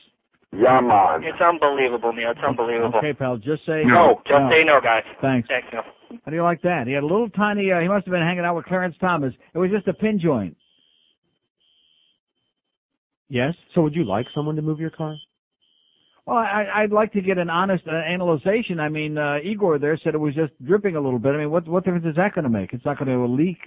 Yeah, 0.52 0.82
man. 0.82 1.24
It's 1.24 1.40
unbelievable, 1.40 2.12
Neil. 2.12 2.32
It's 2.32 2.44
unbelievable. 2.46 3.00
Okay, 3.00 3.14
pal. 3.14 3.38
Just 3.38 3.66
say 3.66 3.84
No, 3.86 4.22
just 4.26 4.44
say 4.50 4.66
no, 4.66 4.82
guys. 4.82 5.04
Thanks. 5.22 5.48
Thanks, 5.48 5.68
Neil. 5.72 5.84
How 6.26 6.32
do 6.32 6.36
you 6.36 6.44
like 6.44 6.62
that? 6.64 6.88
He 6.88 6.94
had 6.94 7.04
a 7.04 7.06
little 7.06 7.30
tiny. 7.30 7.72
Uh, 7.72 7.80
he 7.80 7.88
must 7.88 8.06
have 8.06 8.12
been 8.12 8.26
hanging 8.26 8.44
out 8.44 8.56
with 8.56 8.66
Clarence 8.66 8.96
Thomas. 9.00 9.34
It 9.54 9.58
was 9.58 9.70
just 9.72 9.88
a 9.88 9.94
pin 9.94 10.20
joint. 10.20 10.58
Yes. 13.30 13.54
So 13.74 13.82
would 13.82 13.96
you 13.96 14.04
like 14.06 14.26
someone 14.34 14.56
to 14.56 14.62
move 14.62 14.80
your 14.80 14.90
car? 14.90 15.16
Well, 16.26 16.38
I, 16.38 16.66
I'd 16.76 16.92
like 16.92 17.14
to 17.14 17.22
get 17.22 17.38
an 17.38 17.50
honest 17.50 17.84
uh, 17.88 17.92
analyzation. 17.92 18.80
I 18.80 18.90
mean, 18.90 19.18
uh, 19.18 19.38
Igor 19.44 19.80
there 19.80 20.00
said 20.04 20.14
it 20.14 20.20
was 20.20 20.36
just 20.36 20.52
dripping 20.64 20.96
a 20.96 21.02
little 21.02 21.20
bit. 21.20 21.34
I 21.34 21.38
mean, 21.38 21.50
what 21.50 21.68
what 21.68 21.86
difference 21.86 22.06
is 22.06 22.16
that 22.18 22.36
going 22.36 22.44
to 22.44 22.50
make? 22.50 22.74
It's 22.74 22.86
not 22.86 23.00
going 23.00 23.10
to 23.10 23.26
leak, 23.26 23.58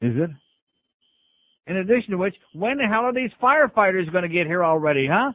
is 0.00 0.14
it? 0.16 0.30
In 1.68 1.76
addition 1.76 2.12
to 2.12 2.16
which, 2.16 2.34
when 2.52 2.78
the 2.78 2.84
hell 2.84 3.02
are 3.02 3.12
these 3.12 3.30
firefighters 3.42 4.10
going 4.12 4.22
to 4.22 4.28
get 4.28 4.46
here 4.46 4.64
already, 4.64 5.08
huh? 5.10 5.32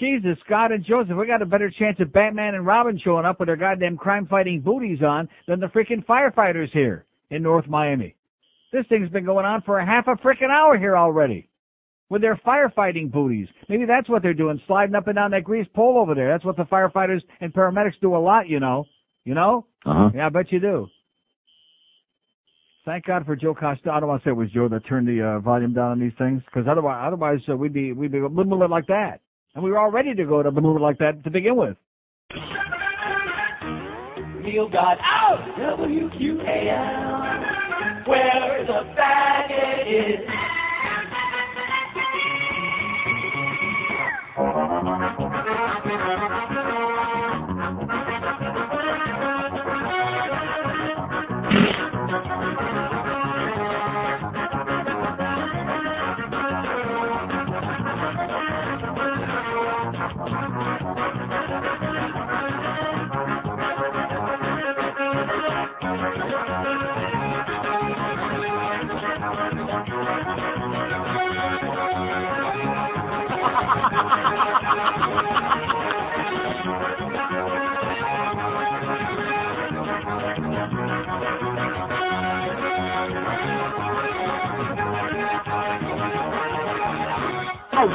Jesus, 0.00 0.38
God, 0.48 0.72
and 0.72 0.84
Joseph, 0.84 1.16
we 1.16 1.26
got 1.26 1.42
a 1.42 1.46
better 1.46 1.70
chance 1.70 1.98
of 2.00 2.12
Batman 2.12 2.54
and 2.54 2.66
Robin 2.66 3.00
showing 3.02 3.24
up 3.24 3.38
with 3.38 3.46
their 3.46 3.56
goddamn 3.56 3.96
crime-fighting 3.96 4.62
booties 4.62 5.02
on 5.02 5.28
than 5.46 5.60
the 5.60 5.66
freaking 5.66 6.04
firefighters 6.04 6.70
here 6.72 7.04
in 7.30 7.42
North 7.42 7.68
Miami. 7.68 8.16
This 8.72 8.86
thing's 8.88 9.10
been 9.10 9.24
going 9.24 9.44
on 9.44 9.62
for 9.62 9.78
a 9.78 9.86
half 9.86 10.06
a 10.06 10.16
freaking 10.16 10.50
hour 10.50 10.78
here 10.78 10.96
already. 10.96 11.48
With 12.08 12.22
their 12.22 12.36
firefighting 12.46 13.10
booties. 13.10 13.48
Maybe 13.68 13.84
that's 13.86 14.08
what 14.08 14.22
they're 14.22 14.34
doing, 14.34 14.60
sliding 14.66 14.94
up 14.94 15.06
and 15.06 15.16
down 15.16 15.30
that 15.30 15.44
grease 15.44 15.66
pole 15.74 15.98
over 15.98 16.14
there. 16.14 16.30
That's 16.30 16.44
what 16.44 16.56
the 16.56 16.64
firefighters 16.64 17.20
and 17.40 17.52
paramedics 17.52 18.00
do 18.00 18.14
a 18.14 18.18
lot, 18.18 18.48
you 18.48 18.60
know. 18.60 18.84
You 19.24 19.34
know? 19.34 19.66
Uh-huh. 19.86 20.10
Yeah, 20.14 20.26
I 20.26 20.28
bet 20.28 20.52
you 20.52 20.60
do. 20.60 20.88
Thank 22.84 23.04
God 23.06 23.24
for 23.24 23.36
Joe 23.36 23.54
Costa. 23.54 23.92
I 23.92 24.00
don't 24.00 24.08
want 24.08 24.22
to 24.22 24.26
say 24.26 24.30
it 24.32 24.36
was 24.36 24.50
Joe 24.50 24.68
that 24.68 24.84
turned 24.88 25.06
the 25.06 25.36
uh, 25.36 25.38
volume 25.40 25.72
down 25.72 25.92
on 25.92 26.00
these 26.00 26.12
things, 26.18 26.42
because 26.46 26.66
otherwise, 26.68 27.00
otherwise 27.06 27.38
uh, 27.48 27.56
we'd 27.56 27.72
be 27.72 27.92
we'd 27.92 28.10
be 28.10 28.18
a 28.18 28.26
little 28.26 28.58
bit 28.58 28.70
like 28.70 28.88
that, 28.88 29.20
and 29.54 29.62
we 29.62 29.70
were 29.70 29.78
all 29.78 29.92
ready 29.92 30.12
to 30.14 30.24
go 30.24 30.42
to 30.42 30.48
a 30.48 30.50
little 30.50 30.74
bit 30.74 30.82
like 30.82 30.98
that 30.98 31.22
to 31.22 31.30
begin 31.30 31.54
with. 31.54 31.76
Neil 34.42 34.68
got 34.68 34.98
out 34.98 35.38
WQAL, 35.56 37.21
where 38.06 38.64
the 38.66 38.84
faggot 38.96 39.86
is. 39.86 40.51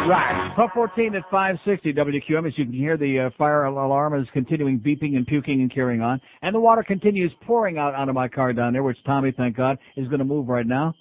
Right. 0.08 0.54
Pub 0.56 0.70
14 0.74 1.16
at 1.16 1.24
560 1.24 1.94
WQAM. 1.94 2.48
As 2.48 2.54
you 2.58 2.64
can 2.64 2.74
hear, 2.74 2.96
the 2.96 3.28
uh, 3.28 3.30
fire 3.38 3.66
alarm 3.66 4.20
is 4.20 4.26
continuing 4.32 4.80
beeping 4.80 5.18
and 5.18 5.28
puking 5.28 5.60
and 5.60 5.74
carrying 5.74 6.02
on. 6.02 6.22
And 6.42 6.56
the 6.56 6.62
water 6.62 6.82
continues 6.82 7.32
pouring 7.46 7.78
out 7.78 7.94
onto 7.94 8.14
my 8.14 8.30
car 8.30 8.54
down 8.54 8.72
there, 8.72 8.84
which 8.84 8.98
Tommy, 9.06 9.34
thank 9.36 9.58
God, 9.58 9.78
is 9.98 10.08
going 10.08 10.20
to 10.20 10.26
move 10.26 10.48
right 10.48 10.66
now. 10.66 10.94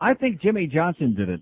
I 0.00 0.14
think 0.14 0.40
Jimmy 0.40 0.66
Johnson 0.66 1.14
did 1.14 1.28
it. 1.28 1.40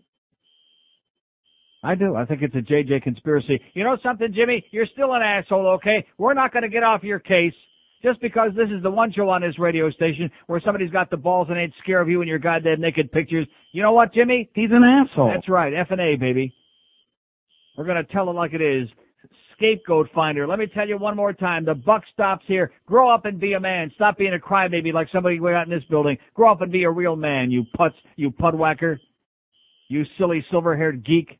I 1.84 1.94
do. 1.94 2.16
I 2.16 2.24
think 2.24 2.42
it's 2.42 2.54
a 2.56 2.58
JJ 2.58 3.02
conspiracy. 3.02 3.60
You 3.74 3.84
know 3.84 3.96
something, 4.02 4.32
Jimmy? 4.34 4.64
You're 4.72 4.86
still 4.92 5.14
an 5.14 5.22
asshole, 5.22 5.68
okay? 5.76 6.04
We're 6.18 6.34
not 6.34 6.52
going 6.52 6.64
to 6.64 6.68
get 6.68 6.82
off 6.82 7.04
your 7.04 7.20
case 7.20 7.54
just 8.02 8.20
because 8.20 8.50
this 8.54 8.68
is 8.70 8.82
the 8.82 8.90
one 8.90 9.12
show 9.12 9.28
on 9.28 9.42
this 9.42 9.58
radio 9.58 9.90
station 9.90 10.30
where 10.46 10.60
somebody's 10.64 10.90
got 10.90 11.10
the 11.10 11.16
balls 11.16 11.48
and 11.50 11.58
ain't 11.58 11.72
scared 11.82 12.02
of 12.02 12.08
you 12.08 12.20
and 12.20 12.28
your 12.28 12.38
goddamn 12.38 12.80
naked 12.80 13.10
pictures. 13.10 13.46
You 13.72 13.82
know 13.82 13.92
what, 13.92 14.14
Jimmy? 14.14 14.50
He's 14.54 14.70
an 14.70 14.84
asshole. 14.84 15.32
That's 15.34 15.48
right. 15.48 15.72
F 15.74 15.88
and 15.90 16.00
A, 16.00 16.16
baby. 16.16 16.54
We're 17.76 17.84
going 17.84 18.04
to 18.04 18.12
tell 18.12 18.28
it 18.30 18.34
like 18.34 18.52
it 18.52 18.62
is. 18.62 18.88
Scapegoat 19.56 20.08
finder. 20.14 20.46
Let 20.46 20.58
me 20.58 20.66
tell 20.66 20.86
you 20.86 20.98
one 20.98 21.16
more 21.16 21.32
time. 21.32 21.64
The 21.64 21.74
buck 21.74 22.02
stops 22.12 22.44
here. 22.46 22.72
Grow 22.86 23.12
up 23.12 23.24
and 23.24 23.40
be 23.40 23.54
a 23.54 23.60
man. 23.60 23.90
Stop 23.94 24.18
being 24.18 24.34
a 24.34 24.38
crybaby 24.38 24.92
like 24.92 25.08
somebody 25.12 25.40
we 25.40 25.50
got 25.50 25.66
in 25.66 25.70
this 25.70 25.84
building. 25.88 26.18
Grow 26.34 26.52
up 26.52 26.60
and 26.60 26.70
be 26.70 26.84
a 26.84 26.90
real 26.90 27.16
man, 27.16 27.50
you 27.50 27.64
putz, 27.78 27.94
you 28.16 28.30
pudwhacker. 28.30 28.98
You 29.88 30.04
silly 30.18 30.44
silver-haired 30.50 31.06
geek. 31.06 31.38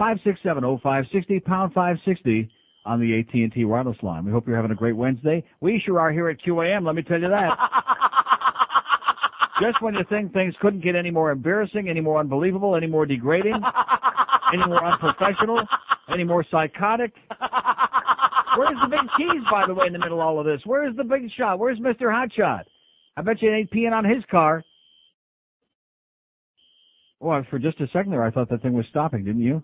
5670560 0.00 1.44
pound 1.44 1.74
560 1.74 2.50
on 2.84 3.00
the 3.00 3.18
AT&T 3.18 3.64
wireless 3.64 3.96
line. 4.02 4.24
We 4.24 4.32
hope 4.32 4.46
you're 4.46 4.56
having 4.56 4.70
a 4.70 4.76
great 4.76 4.96
Wednesday. 4.96 5.44
We 5.60 5.82
sure 5.84 6.00
are 6.00 6.12
here 6.12 6.28
at 6.28 6.42
QAM, 6.42 6.86
let 6.86 6.94
me 6.94 7.02
tell 7.02 7.20
you 7.20 7.28
that. 7.28 7.50
Just 9.60 9.82
when 9.82 9.94
you 9.94 10.04
think 10.08 10.32
things 10.32 10.54
couldn't 10.60 10.82
get 10.82 10.96
any 10.96 11.10
more 11.10 11.30
embarrassing, 11.30 11.88
any 11.88 12.00
more 12.00 12.18
unbelievable, 12.18 12.76
any 12.76 12.86
more 12.86 13.04
degrading, 13.04 13.54
any 14.54 14.66
more 14.66 14.82
unprofessional, 14.82 15.60
any 16.10 16.24
more 16.24 16.44
psychotic. 16.50 17.12
Where's 18.56 18.78
the 18.82 18.88
big 18.88 19.00
cheese, 19.18 19.42
by 19.50 19.64
the 19.66 19.74
way, 19.74 19.86
in 19.86 19.92
the 19.92 19.98
middle 19.98 20.20
of 20.20 20.26
all 20.26 20.40
of 20.40 20.46
this? 20.46 20.60
Where's 20.64 20.96
the 20.96 21.04
big 21.04 21.30
shot? 21.36 21.58
Where's 21.58 21.78
Mr. 21.78 22.04
Hotshot? 22.04 22.62
I 23.16 23.22
bet 23.22 23.42
you 23.42 23.52
it 23.52 23.56
ain't 23.56 23.70
peeing 23.70 23.92
on 23.92 24.04
his 24.04 24.24
car. 24.30 24.64
Well, 27.20 27.44
for 27.50 27.58
just 27.58 27.80
a 27.80 27.86
second 27.88 28.12
there, 28.12 28.24
I 28.24 28.30
thought 28.30 28.48
that 28.48 28.62
thing 28.62 28.72
was 28.72 28.86
stopping, 28.88 29.24
didn't 29.24 29.42
you? 29.42 29.62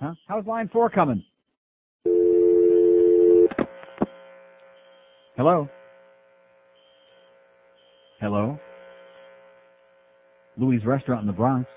Huh? 0.00 0.14
How's 0.26 0.46
line 0.46 0.68
four 0.72 0.90
coming? 0.90 1.22
Hello? 5.36 5.68
Hello? 8.20 8.58
Louis 10.56 10.84
Restaurant 10.84 11.22
in 11.22 11.26
the 11.26 11.32
Bronx. 11.32 11.68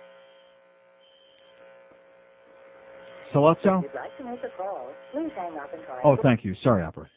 Sollozzo? 3.34 3.84
Like 3.94 4.18
to 4.18 4.24
make 4.24 4.40
a 4.44 4.50
call, 4.58 4.90
please 5.12 5.32
hang 5.36 5.58
up 5.58 5.74
and 5.74 5.84
try. 5.86 6.00
Oh, 6.04 6.18
thank 6.22 6.46
you. 6.46 6.56
Sorry, 6.64 6.84
operator. 6.84 7.12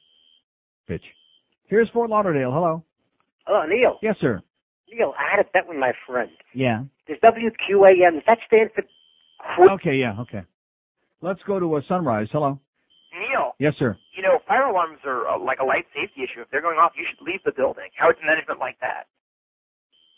Bitch. 0.89 1.03
Here's 1.69 1.89
Fort 1.91 2.11
Lauderdale. 2.11 2.51
Hello. 2.53 2.83
Hello, 3.47 3.65
Neil. 3.67 3.99
Yes, 4.03 4.17
sir. 4.21 4.41
Neil, 4.91 5.15
I 5.19 5.37
had 5.37 5.45
a 5.45 5.49
bet 5.53 5.69
with 5.69 5.79
my 5.79 5.93
friend. 6.07 6.31
Yeah. 6.55 6.85
Does 7.07 7.19
WQAM, 7.23 8.15
does 8.15 8.23
that 8.27 8.39
stand 8.47 8.71
for 8.75 8.83
Okay, 9.75 9.95
yeah, 9.97 10.17
okay. 10.21 10.43
Let's 11.23 11.41
go 11.47 11.61
to 11.61 11.77
a 11.77 11.83
sunrise. 11.89 12.29
Hello. 12.33 12.59
Neil, 13.13 13.53
Yes, 13.59 13.75
sir. 13.79 13.97
you 14.17 14.23
know, 14.23 14.39
fire 14.47 14.71
alarms 14.71 14.99
are 15.05 15.27
uh, 15.27 15.39
like 15.39 15.59
a 15.59 15.65
life 15.67 15.85
safety 15.93 16.23
issue. 16.23 16.41
If 16.43 16.49
they're 16.51 16.63
going 16.63 16.79
off, 16.79 16.93
you 16.97 17.03
should 17.11 17.19
leave 17.27 17.43
the 17.45 17.51
building. 17.51 17.91
How 17.99 18.09
is 18.11 18.17
management 18.25 18.61
like 18.61 18.79
that? 18.81 19.11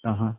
Uh 0.05 0.15
huh. 0.15 0.33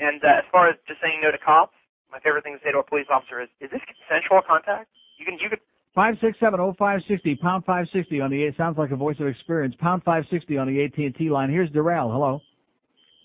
And 0.00 0.18
uh, 0.24 0.42
as 0.42 0.46
far 0.50 0.68
as 0.68 0.74
just 0.88 0.98
saying 1.00 1.20
no 1.22 1.30
to 1.30 1.38
cops, 1.38 1.72
my 2.10 2.18
favorite 2.18 2.42
thing 2.42 2.58
to 2.58 2.62
say 2.66 2.72
to 2.72 2.78
a 2.82 2.82
police 2.82 3.06
officer 3.12 3.40
is, 3.40 3.48
is 3.62 3.70
this 3.70 3.80
consensual 3.86 4.42
contact? 4.42 4.90
You 5.18 5.24
can, 5.24 5.38
you 5.38 5.48
could, 5.48 5.60
Five 5.94 6.14
six 6.20 6.38
seven 6.38 6.58
oh 6.60 6.74
five 6.78 7.00
sixty 7.08 7.34
pound 7.34 7.64
five 7.64 7.86
sixty 7.92 8.20
on 8.20 8.30
the 8.30 8.42
it 8.42 8.54
sounds 8.56 8.78
like 8.78 8.90
a 8.92 8.96
voice 8.96 9.16
of 9.18 9.26
experience 9.26 9.74
pound 9.78 10.02
five 10.04 10.22
sixty 10.30 10.56
on 10.58 10.66
the 10.68 10.82
AT 10.84 10.96
and 10.98 11.14
T 11.16 11.30
line. 11.30 11.50
Here's 11.50 11.68
Darrell. 11.70 12.10
Hello. 12.10 12.40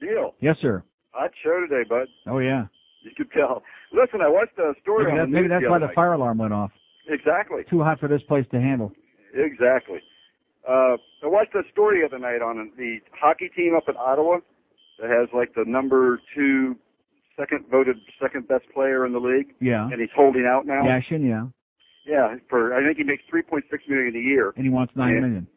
Deal. 0.01 0.34
Yes, 0.41 0.57
sir. 0.61 0.84
Hot 1.11 1.30
show 1.43 1.61
today, 1.69 1.88
bud. 1.88 2.07
Oh 2.27 2.39
yeah. 2.39 2.65
You 3.03 3.11
could 3.15 3.31
tell. 3.31 3.61
Listen, 3.93 4.22
I 4.22 4.27
watched 4.30 4.57
a 4.57 4.73
story 4.81 5.05
Maybe, 5.05 5.11
on 5.13 5.17
that, 5.17 5.26
the 5.26 5.31
maybe 5.31 5.47
news 5.47 5.51
that's 5.53 5.63
the 5.63 5.69
why 5.69 5.76
other 5.77 5.85
the 5.85 5.88
night. 5.93 5.95
fire 5.95 6.13
alarm 6.13 6.38
went 6.39 6.53
off. 6.53 6.72
Exactly. 7.07 7.64
Too 7.69 7.82
hot 7.84 7.99
for 7.99 8.07
this 8.07 8.22
place 8.23 8.45
to 8.52 8.60
handle. 8.60 8.91
Exactly. 9.34 9.99
Uh, 10.68 10.98
I 11.23 11.27
watched 11.27 11.53
a 11.56 11.61
story 11.72 11.99
the 12.02 12.07
other 12.07 12.19
night 12.19 12.41
on 12.41 12.72
the 12.77 12.98
hockey 13.19 13.49
team 13.56 13.73
up 13.76 13.84
in 13.88 13.95
Ottawa 13.98 14.40
that 14.99 15.10
has 15.10 15.30
like 15.34 15.53
the 15.53 15.64
number 15.68 16.19
two, 16.36 16.76
second 17.38 17.65
voted 17.69 17.98
second 18.22 18.48
best 18.48 18.65
player 18.73 19.06
in 19.06 19.14
the 19.14 19.19
league, 19.19 19.53
Yeah. 19.60 19.86
and 19.91 19.99
he's 20.02 20.10
holding 20.15 20.45
out 20.48 20.65
now. 20.65 20.82
Yashin, 20.84 21.27
yeah. 21.27 21.45
Yeah, 22.07 22.36
for 22.49 22.73
I 22.73 22.84
think 22.86 22.98
he 22.98 23.03
makes 23.03 23.23
three 23.30 23.41
point 23.44 23.65
six 23.69 23.84
million 23.88 24.15
a 24.15 24.19
year. 24.19 24.53
And 24.56 24.64
he 24.65 24.72
wants 24.72 24.95
nine 24.95 25.15
Yeah. 25.15 25.19
million. 25.22 25.48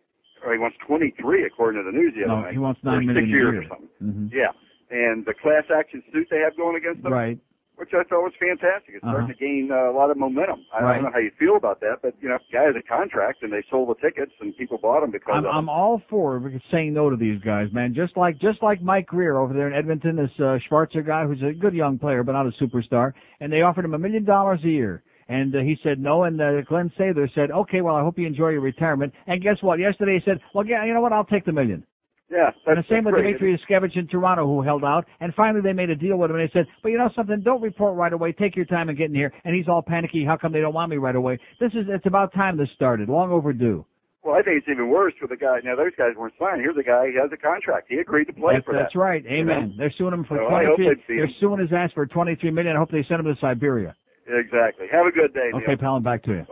Or 0.44 0.52
he 0.52 0.58
wants 0.58 0.76
twenty 0.86 1.14
three 1.20 1.44
according 1.44 1.80
to 1.82 1.90
the 1.90 1.96
news 1.96 2.12
the 2.14 2.24
other 2.24 2.34
No, 2.36 2.40
night. 2.42 2.52
he 2.52 2.58
wants 2.58 2.80
Or 2.84 2.90
nine 2.92 3.00
six 3.00 3.06
million 3.14 3.24
a 3.24 3.32
years 3.32 3.52
year. 3.54 3.62
or 3.62 3.68
something. 3.68 3.88
hmm 4.00 4.26
Yeah, 4.32 4.52
and 4.90 5.24
the 5.24 5.34
class 5.34 5.64
action 5.74 6.02
suit 6.12 6.28
they 6.30 6.40
have 6.40 6.56
going 6.56 6.76
against 6.76 7.02
them, 7.02 7.12
Right. 7.12 7.38
Which 7.78 7.90
I 7.94 8.02
thought 8.02 8.22
was 8.26 8.32
fantastic. 8.40 8.94
It's 8.96 9.02
starting 9.06 9.30
Uh-huh. 9.30 9.32
to 9.32 9.38
gain 9.38 9.70
uh, 9.70 9.90
a 9.90 9.94
lot 9.94 10.10
of 10.10 10.16
momentum. 10.16 10.66
I 10.74 10.82
Right. 10.82 10.94
don't 10.96 11.04
know 11.04 11.10
how 11.12 11.20
you 11.20 11.30
feel 11.38 11.54
about 11.56 11.78
that, 11.80 11.98
but 12.02 12.14
you 12.20 12.28
know, 12.28 12.38
guy 12.52 12.64
has 12.64 12.74
a 12.74 12.82
contract 12.82 13.42
and 13.44 13.52
they 13.52 13.62
sold 13.70 13.88
the 13.88 13.94
tickets 14.02 14.32
and 14.40 14.56
people 14.56 14.78
bought 14.78 15.00
them 15.02 15.12
because 15.12 15.34
I'm, 15.36 15.46
of 15.46 15.54
I'm 15.54 15.68
all 15.68 16.02
for 16.10 16.42
saying 16.72 16.92
no 16.94 17.08
to 17.08 17.16
these 17.16 17.40
guys, 17.40 17.72
man. 17.72 17.94
Just 17.94 18.16
like 18.16 18.38
just 18.38 18.62
like 18.64 18.82
Mike 18.82 19.06
Grier 19.06 19.38
over 19.38 19.54
there 19.54 19.68
in 19.68 19.74
Edmonton, 19.74 20.16
this 20.16 20.30
uh, 20.40 20.58
Schwarzer 20.68 21.06
guy 21.06 21.24
who's 21.24 21.42
a 21.42 21.52
good 21.52 21.72
young 21.74 21.98
player 21.98 22.24
but 22.24 22.32
not 22.32 22.46
a 22.46 22.52
superstar, 22.60 23.12
and 23.40 23.52
they 23.52 23.62
offered 23.62 23.84
him 23.84 23.94
a 23.94 23.98
million 23.98 24.24
dollars 24.24 24.60
a 24.64 24.68
year. 24.68 25.02
And 25.30 25.54
uh, 25.54 25.58
he 25.60 25.76
said 25.82 26.00
no, 26.00 26.24
and 26.24 26.40
uh, 26.40 26.62
Glen 26.62 26.90
Sather 26.98 27.28
said, 27.34 27.50
okay, 27.50 27.82
well, 27.82 27.94
I 27.94 28.00
hope 28.00 28.18
you 28.18 28.26
enjoy 28.26 28.48
your 28.48 28.62
retirement. 28.62 29.12
And 29.26 29.42
guess 29.42 29.58
what? 29.60 29.78
Yesterday 29.78 30.14
he 30.18 30.24
said, 30.24 30.40
well, 30.54 30.66
yeah, 30.66 30.86
you 30.86 30.94
know 30.94 31.02
what? 31.02 31.12
I'll 31.12 31.22
take 31.26 31.44
the 31.44 31.52
million. 31.52 31.84
Yeah, 32.30 32.50
And 32.66 32.76
the 32.76 32.84
same 32.90 33.04
with 33.04 33.14
great. 33.14 33.38
Dimitri 33.38 33.56
Yushkevich 33.58 33.96
in 33.96 34.06
Toronto 34.06 34.44
who 34.46 34.60
held 34.60 34.84
out. 34.84 35.06
And 35.20 35.32
finally 35.34 35.62
they 35.62 35.72
made 35.72 35.88
a 35.88 35.96
deal 35.96 36.18
with 36.18 36.30
him 36.30 36.36
and 36.36 36.46
they 36.46 36.52
said, 36.52 36.66
but 36.82 36.90
you 36.90 36.98
know 36.98 37.08
something, 37.16 37.40
don't 37.42 37.62
report 37.62 37.96
right 37.96 38.12
away. 38.12 38.32
Take 38.32 38.54
your 38.54 38.66
time 38.66 38.90
and 38.90 38.98
get 38.98 39.08
in 39.08 39.14
here. 39.14 39.32
And 39.44 39.56
he's 39.56 39.66
all 39.66 39.80
panicky. 39.80 40.24
How 40.26 40.36
come 40.36 40.52
they 40.52 40.60
don't 40.60 40.74
want 40.74 40.90
me 40.90 40.98
right 40.98 41.16
away? 41.16 41.38
This 41.58 41.72
is, 41.72 41.86
it's 41.88 42.04
about 42.04 42.34
time 42.34 42.58
this 42.58 42.68
started. 42.74 43.08
Long 43.08 43.30
overdue. 43.32 43.86
Well, 44.22 44.34
I 44.36 44.42
think 44.42 44.58
it's 44.58 44.68
even 44.68 44.90
worse 44.90 45.14
for 45.18 45.26
the 45.26 45.36
guy. 45.38 45.60
Now 45.64 45.74
those 45.76 45.92
guys 45.96 46.10
weren't 46.18 46.34
signed. 46.38 46.60
Here's 46.60 46.76
a 46.76 46.82
guy. 46.82 47.06
He 47.08 47.16
has 47.18 47.30
a 47.32 47.36
contract. 47.38 47.86
He 47.88 47.96
agreed 47.96 48.26
to 48.26 48.34
play 48.34 48.54
That's, 48.56 48.66
for 48.66 48.74
that's 48.74 48.92
that. 48.92 48.98
right. 48.98 49.24
You 49.24 49.30
Amen. 49.40 49.70
know? 49.70 49.74
They're 49.78 49.94
suing 49.96 50.12
him 50.12 50.24
for 50.28 50.36
So 50.36 50.48
23. 50.50 50.84
they 50.84 50.94
beat 50.94 51.02
They're 51.08 51.24
him. 51.24 51.34
suing 51.40 51.60
his 51.60 51.72
ass 51.72 51.90
for 51.94 52.04
23 52.04 52.50
million. 52.50 52.76
I 52.76 52.78
hope 52.78 52.90
they 52.90 53.06
send 53.08 53.20
him 53.20 53.26
to 53.32 53.40
Siberia. 53.40 53.96
Exactly. 54.28 54.84
Have 54.92 55.06
a 55.06 55.12
good 55.12 55.32
day, 55.32 55.48
Neil. 55.54 55.62
Okay, 55.62 55.76
pal, 55.76 55.96
I'm 55.96 56.02
back 56.02 56.22
to 56.24 56.30
you. 56.32 56.46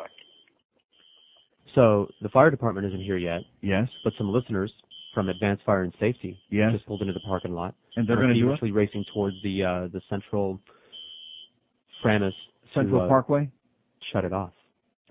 So 1.75 2.09
the 2.23 2.31
fire 2.31 2.51
department 2.51 2.87
isn't 2.87 3.03
here 3.03 3.19
yet. 3.19 3.43
Yes. 3.61 3.89
But 4.05 4.15
some 4.17 4.31
listeners 4.33 4.73
from 5.17 5.31
Advanced 5.31 5.65
Fire 5.65 5.83
and 5.83 5.95
Safety 5.99 6.39
Yes. 6.51 6.73
just 6.73 6.85
pulled 6.87 7.01
into 7.01 7.15
the 7.15 7.21
parking 7.21 7.55
lot. 7.55 7.75
And 7.97 8.07
they're 8.07 8.19
are 8.19 8.21
gonna 8.21 8.35
do 8.35 8.53
it? 8.53 8.73
racing 8.73 9.03
towards 9.15 9.35
the 9.43 9.65
uh, 9.65 9.89
the 9.91 10.03
central 10.11 10.61
Framis 12.05 12.29
to, 12.29 12.35
Central 12.75 13.01
uh, 13.01 13.09
Parkway. 13.09 13.49
shut 14.13 14.27
it 14.27 14.35
off. 14.35 14.51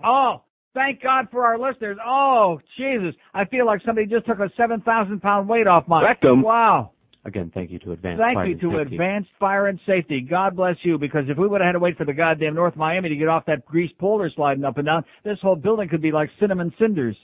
Oh, 0.05 0.43
thank 0.75 1.01
God 1.01 1.29
for 1.31 1.43
our 1.43 1.57
listeners. 1.57 1.97
Oh, 2.05 2.59
Jesus. 2.77 3.15
I 3.33 3.45
feel 3.45 3.65
like 3.65 3.81
somebody 3.83 4.05
just 4.05 4.27
took 4.27 4.37
a 4.37 4.51
7,000 4.55 5.21
pound 5.21 5.49
weight 5.49 5.65
off 5.65 5.87
my. 5.87 6.03
Rectum. 6.03 6.43
Wow. 6.43 6.91
Again, 7.23 7.51
thank 7.55 7.71
you 7.71 7.79
to 7.79 7.93
Advanced 7.93 8.21
Thank 8.21 8.35
Fire 8.35 8.45
you 8.45 8.51
and 8.51 8.61
to 8.61 8.77
Safety. 8.77 8.95
Advanced 8.95 9.29
Fire 9.39 9.65
and 9.65 9.79
Safety. 9.87 10.21
God 10.29 10.55
bless 10.55 10.75
you, 10.83 10.99
because 10.99 11.23
if 11.27 11.39
we 11.39 11.47
would 11.47 11.59
have 11.61 11.69
had 11.69 11.71
to 11.71 11.79
wait 11.79 11.97
for 11.97 12.05
the 12.05 12.13
goddamn 12.13 12.53
North 12.53 12.75
Miami 12.75 13.09
to 13.09 13.15
get 13.15 13.27
off 13.27 13.47
that 13.47 13.65
grease 13.65 13.91
polder 13.97 14.29
sliding 14.35 14.63
up 14.63 14.77
and 14.77 14.85
down, 14.85 15.03
this 15.23 15.39
whole 15.41 15.55
building 15.55 15.89
could 15.89 16.03
be 16.03 16.11
like 16.11 16.29
cinnamon 16.39 16.71
cinders. 16.79 17.17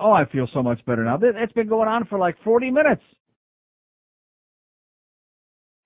Oh, 0.00 0.12
I 0.12 0.24
feel 0.32 0.48
so 0.54 0.62
much 0.62 0.84
better 0.86 1.04
now. 1.04 1.18
Th- 1.18 1.34
It's 1.36 1.52
been 1.52 1.68
going 1.68 1.88
on 1.88 2.06
for 2.06 2.18
like 2.18 2.36
40 2.42 2.70
minutes. 2.70 3.02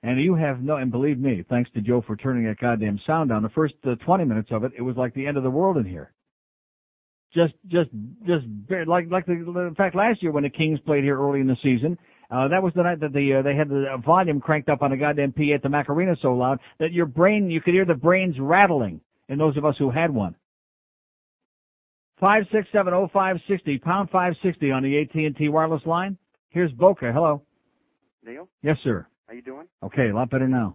And 0.04 0.20
you 0.20 0.34
have 0.34 0.60
no, 0.60 0.76
and 0.76 0.92
believe 0.92 1.18
me, 1.18 1.44
thanks 1.48 1.70
to 1.72 1.80
Joe 1.80 2.02
for 2.06 2.14
turning 2.14 2.44
that 2.44 2.58
goddamn 2.60 3.00
sound 3.06 3.30
down, 3.30 3.42
the 3.42 3.48
first 3.48 3.74
uh, 3.86 3.94
20 4.04 4.24
minutes 4.24 4.50
of 4.52 4.62
it, 4.62 4.72
it 4.76 4.82
was 4.82 4.96
like 4.96 5.14
the 5.14 5.26
end 5.26 5.36
of 5.38 5.42
the 5.42 5.50
world 5.50 5.78
in 5.78 5.84
here. 5.86 6.12
Just, 7.32 7.54
just, 7.66 7.90
just, 8.26 8.44
bare- 8.46 8.86
like, 8.86 9.06
like 9.10 9.26
the, 9.26 9.32
in 9.32 9.74
fact, 9.76 9.96
last 9.96 10.22
year 10.22 10.30
when 10.30 10.44
the 10.44 10.50
Kings 10.50 10.78
played 10.86 11.02
here 11.04 11.18
early 11.18 11.40
in 11.40 11.46
the 11.46 11.56
season, 11.62 11.98
uh, 12.30 12.48
that 12.48 12.62
was 12.62 12.72
the 12.76 12.82
night 12.82 13.00
that 13.00 13.12
the, 13.14 13.36
uh, 13.38 13.42
they 13.42 13.56
had 13.56 13.68
the 13.68 13.86
volume 14.04 14.40
cranked 14.40 14.68
up 14.68 14.82
on 14.82 14.92
a 14.92 14.96
goddamn 14.96 15.32
PA 15.32 15.54
at 15.54 15.62
the 15.62 15.68
Macarena 15.70 16.14
so 16.20 16.34
loud 16.34 16.60
that 16.78 16.92
your 16.92 17.06
brain, 17.06 17.50
you 17.50 17.60
could 17.62 17.74
hear 17.74 17.84
the 17.86 17.94
brains 17.94 18.36
rattling 18.38 19.00
in 19.28 19.38
those 19.38 19.56
of 19.56 19.64
us 19.64 19.74
who 19.78 19.90
had 19.90 20.10
one. 20.12 20.36
Five 22.24 22.44
six 22.50 22.66
seven 22.72 22.94
oh 22.94 23.06
five 23.12 23.36
sixty 23.46 23.76
pound 23.76 24.08
five 24.08 24.32
sixty 24.42 24.70
on 24.70 24.82
the 24.82 24.98
AT 24.98 25.14
and 25.14 25.36
T 25.36 25.50
wireless 25.50 25.82
line. 25.84 26.16
Here's 26.48 26.72
Boca. 26.72 27.12
Hello. 27.12 27.42
Neil, 28.24 28.48
Yes, 28.62 28.78
sir. 28.82 29.06
how 29.28 29.34
you 29.34 29.42
doing? 29.42 29.66
Okay, 29.82 30.08
a 30.08 30.14
lot 30.14 30.30
better 30.30 30.48
now. 30.48 30.74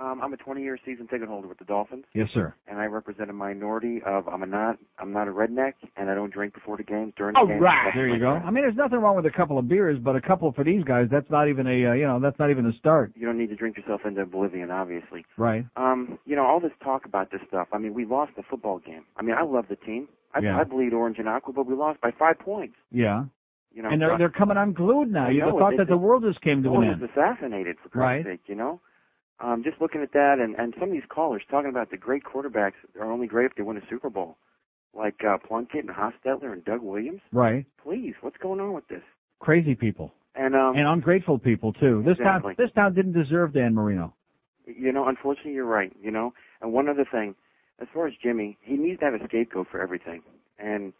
Um, 0.00 0.20
I'm 0.22 0.32
a 0.32 0.36
20-year 0.36 0.78
season 0.84 1.08
ticket 1.08 1.26
holder 1.28 1.48
with 1.48 1.58
the 1.58 1.64
Dolphins, 1.64 2.04
Yes, 2.14 2.28
sir. 2.32 2.54
and 2.68 2.78
I 2.78 2.84
represent 2.84 3.30
a 3.30 3.32
minority 3.32 4.00
of 4.06 4.28
I'm 4.28 4.44
a 4.44 4.46
not 4.46 4.78
I'm 4.98 5.12
not 5.12 5.26
a 5.26 5.32
redneck, 5.32 5.72
and 5.96 6.08
I 6.08 6.14
don't 6.14 6.32
drink 6.32 6.54
before 6.54 6.76
the 6.76 6.84
games 6.84 7.14
during 7.16 7.34
All 7.34 7.46
the 7.46 7.54
games. 7.54 7.62
right. 7.62 7.90
There 7.94 8.06
you 8.08 8.20
go. 8.20 8.28
I 8.30 8.50
mean, 8.50 8.62
there's 8.62 8.76
nothing 8.76 8.98
wrong 9.00 9.16
with 9.16 9.26
a 9.26 9.30
couple 9.36 9.58
of 9.58 9.66
beers, 9.68 9.98
but 10.00 10.14
a 10.14 10.20
couple 10.20 10.52
for 10.52 10.62
these 10.62 10.84
guys, 10.84 11.08
that's 11.10 11.28
not 11.30 11.48
even 11.48 11.66
a, 11.66 11.86
uh, 11.86 11.92
you 11.94 12.06
know, 12.06 12.20
that's 12.20 12.38
not 12.38 12.50
even 12.50 12.64
a 12.66 12.72
start. 12.78 13.12
You 13.16 13.26
don't 13.26 13.36
need 13.38 13.48
to 13.48 13.56
drink 13.56 13.76
yourself 13.76 14.02
into 14.04 14.20
oblivion, 14.22 14.70
obviously. 14.70 15.24
Right. 15.36 15.64
Um, 15.76 16.18
you 16.26 16.36
know, 16.36 16.44
all 16.46 16.60
this 16.60 16.70
talk 16.84 17.04
about 17.04 17.32
this 17.32 17.40
stuff. 17.48 17.66
I 17.72 17.78
mean, 17.78 17.92
we 17.94 18.04
lost 18.04 18.32
the 18.36 18.42
football 18.48 18.78
game. 18.78 19.02
I 19.16 19.22
mean, 19.22 19.34
I 19.36 19.42
love 19.42 19.64
the 19.68 19.76
team. 19.76 20.06
I, 20.32 20.40
Yeah. 20.40 20.60
I 20.60 20.62
bleed 20.64 20.92
orange 20.92 21.18
and 21.18 21.28
aqua, 21.28 21.52
but 21.54 21.66
we 21.66 21.74
lost 21.74 22.00
by 22.00 22.12
five 22.16 22.38
points. 22.38 22.76
Yeah. 22.92 23.24
You 23.72 23.82
know, 23.82 23.90
and 23.90 24.00
they're, 24.00 24.16
they're 24.16 24.30
coming 24.30 24.56
unglued 24.56 25.10
now. 25.12 25.26
I 25.26 25.30
You'd 25.30 25.40
know, 25.40 25.58
thought 25.58 25.74
it- 25.74 25.78
that 25.78 25.88
the 25.88 25.96
world 25.96 26.22
just 26.22 26.40
came 26.40 26.62
to 26.62 26.68
an 26.68 26.74
one 26.74 26.88
end. 26.88 27.00
was 27.00 27.10
assassinated 27.10 27.76
for 27.82 27.88
Christ's 27.88 28.26
Right. 28.26 28.34
sake. 28.34 28.40
You 28.46 28.54
know, 28.54 28.80
um, 29.40 29.62
just 29.64 29.80
looking 29.80 30.02
at 30.02 30.12
that, 30.12 30.36
and 30.40 30.54
and 30.56 30.74
some 30.78 30.88
of 30.88 30.92
these 30.94 31.08
callers 31.08 31.42
talking 31.50 31.70
about 31.70 31.90
the 31.90 31.96
great 31.96 32.22
quarterbacks 32.24 32.72
are 33.00 33.10
only 33.10 33.26
great 33.26 33.46
if 33.46 33.54
they 33.56 33.62
win 33.62 33.76
a 33.76 33.82
Super 33.88 34.10
Bowl, 34.10 34.36
like 34.94 35.22
uh, 35.24 35.38
Plunkett 35.46 35.84
and 35.84 35.94
Hostetler 35.94 36.52
and 36.52 36.64
Doug 36.64 36.82
Williams. 36.82 37.20
Right. 37.32 37.64
Please, 37.82 38.14
what's 38.20 38.36
going 38.38 38.60
on 38.60 38.72
with 38.72 38.88
this? 38.88 39.02
Crazy 39.40 39.74
people. 39.74 40.12
And 40.34 40.54
um, 40.54 40.76
and 40.76 40.86
ungrateful 40.86 41.38
people, 41.38 41.72
too. 41.72 42.02
This 42.04 42.16
Exactly. 42.18 42.54
town, 42.54 42.66
this 42.66 42.74
town 42.74 42.94
didn't 42.94 43.12
deserve 43.12 43.52
Dan 43.54 43.74
Marino. 43.74 44.14
you 44.66 44.92
know, 44.92 45.06
unfortunately, 45.08 45.52
you're 45.52 45.64
right. 45.64 45.92
You 46.02 46.10
know, 46.10 46.32
and 46.60 46.72
one 46.72 46.88
other 46.88 47.06
thing, 47.10 47.34
as 47.80 47.88
far 47.92 48.06
as 48.06 48.14
Jimmy, 48.22 48.56
he 48.62 48.76
needs 48.76 48.98
to 49.00 49.06
have 49.06 49.14
a 49.14 49.24
scapegoat 49.24 49.66
for 49.70 49.80
everything. 49.80 50.22
And 50.58 50.92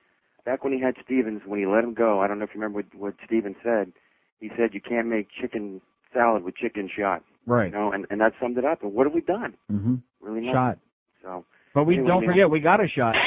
back 0.45 0.65
when 0.65 0.73
he 0.73 0.81
had 0.81 0.95
Stevens, 1.05 1.43
when 1.45 1.59
he 1.61 1.67
let 1.67 1.85
him 1.85 1.95
go, 1.95 2.21
I 2.21 2.27
don't 2.29 2.39
know 2.39 2.45
if 2.45 2.51
you 2.55 2.61
remember 2.61 2.79
what, 2.93 2.95
what 2.95 3.15
Stevens 3.27 3.57
said. 3.63 3.93
He 4.41 4.51
said 4.57 4.71
you 4.73 4.81
can't 4.81 5.09
make 5.09 5.29
chicken 5.41 5.81
salad 6.15 6.43
with 6.45 6.57
chicken 6.57 6.89
shot. 6.97 7.23
Right. 7.49 7.73
You 7.73 7.79
know, 7.79 7.93
and 7.93 8.07
and 8.11 8.21
that 8.21 8.33
summed 8.41 8.59
it 8.59 8.65
up. 8.65 8.83
And 8.83 8.93
what 8.93 9.07
have 9.07 9.15
we 9.15 9.23
done? 9.23 9.55
hmm 9.71 9.95
Really 10.21 10.41
nothing. 10.41 10.53
Shot. 10.55 10.79
So. 11.23 11.45
But 11.75 11.85
we 11.85 11.95
anyway, 11.95 12.09
don't 12.09 12.25
forget, 12.25 12.51
we 12.51 12.61
got 12.61 12.81
a 12.81 12.89
shot. 12.89 13.15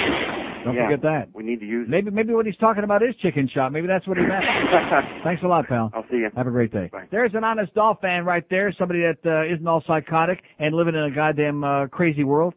Don't 0.64 0.76
Yeah. 0.76 0.86
forget 0.90 1.02
that. 1.02 1.30
We 1.34 1.42
need 1.42 1.60
to 1.62 1.66
use. 1.66 1.88
Maybe 1.90 2.12
maybe 2.12 2.36
what 2.36 2.46
he's 2.46 2.56
talking 2.58 2.84
about 2.84 3.02
is 3.02 3.16
chicken 3.16 3.50
shot. 3.52 3.72
Maybe 3.74 3.88
that's 3.88 4.08
what 4.08 4.18
he 4.18 4.24
meant. 4.24 4.44
Thanks 5.24 5.42
a 5.44 5.48
lot, 5.48 5.68
pal. 5.68 5.90
I'll 5.92 6.06
see 6.12 6.18
you. 6.18 6.30
Have 6.36 6.46
a 6.46 6.52
great 6.52 6.72
day. 6.72 6.88
Bye. 6.92 7.08
There's 7.10 7.32
an 7.34 7.44
honest 7.44 7.74
doll 7.74 7.98
fan 8.00 8.26
right 8.26 8.44
there, 8.48 8.72
somebody 8.78 9.00
that 9.02 9.18
uh, 9.26 9.52
isn't 9.52 9.66
all 9.66 9.84
psychotic 9.88 10.44
and 10.60 10.76
living 10.76 10.94
in 10.94 11.02
a 11.02 11.10
goddamn 11.10 11.64
uh, 11.64 11.88
crazy 11.88 12.24
world. 12.24 12.54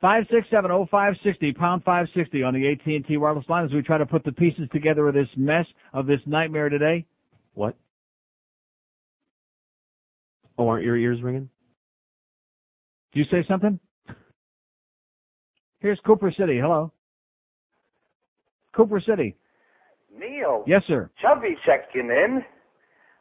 Five 0.00 0.24
six 0.32 0.46
seven 0.50 0.70
oh 0.70 0.86
five 0.90 1.12
sixty 1.22 1.52
pound 1.52 1.84
five 1.84 2.06
sixty 2.16 2.42
on 2.42 2.54
the 2.54 2.66
AT 2.72 2.86
and 2.86 3.06
T 3.06 3.18
wireless 3.18 3.44
line 3.50 3.66
as 3.66 3.72
we 3.72 3.82
try 3.82 3.98
to 3.98 4.06
put 4.06 4.24
the 4.24 4.32
pieces 4.32 4.66
together 4.72 5.06
of 5.08 5.12
this 5.14 5.28
mess 5.36 5.66
of 5.92 6.06
this 6.06 6.20
nightmare 6.24 6.70
today. 6.70 7.04
What? 7.52 7.76
Oh, 10.58 10.68
aren't 10.68 10.84
your 10.84 10.96
ears 10.96 11.22
ringing? 11.22 11.48
Do 13.12 13.20
you 13.20 13.26
say 13.30 13.44
something? 13.48 13.78
Here's 15.80 15.98
Cooper 16.06 16.32
City. 16.38 16.58
Hello. 16.60 16.92
Cooper 18.74 19.00
City. 19.06 19.36
Neil. 20.16 20.64
Yes, 20.66 20.82
sir. 20.86 21.10
Chubby 21.20 21.56
checking 21.66 22.08
in. 22.10 22.42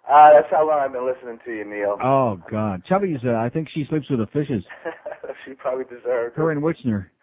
Uh, 0.09 0.29
that's 0.33 0.47
how 0.51 0.67
long 0.67 0.79
I've 0.79 0.91
been 0.91 1.05
listening 1.05 1.39
to 1.45 1.51
you, 1.51 1.63
Neil. 1.65 1.97
Oh 2.03 2.39
God, 2.49 2.83
Chubby's. 2.87 3.19
Uh, 3.25 3.33
I 3.35 3.49
think 3.49 3.67
she 3.73 3.85
sleeps 3.89 4.09
with 4.09 4.19
the 4.19 4.27
fishes. 4.27 4.63
she 5.45 5.53
probably 5.53 5.85
deserves. 5.85 6.35
Her 6.35 6.51
it. 6.51 6.57
and 6.57 6.63
Wichner. 6.63 7.07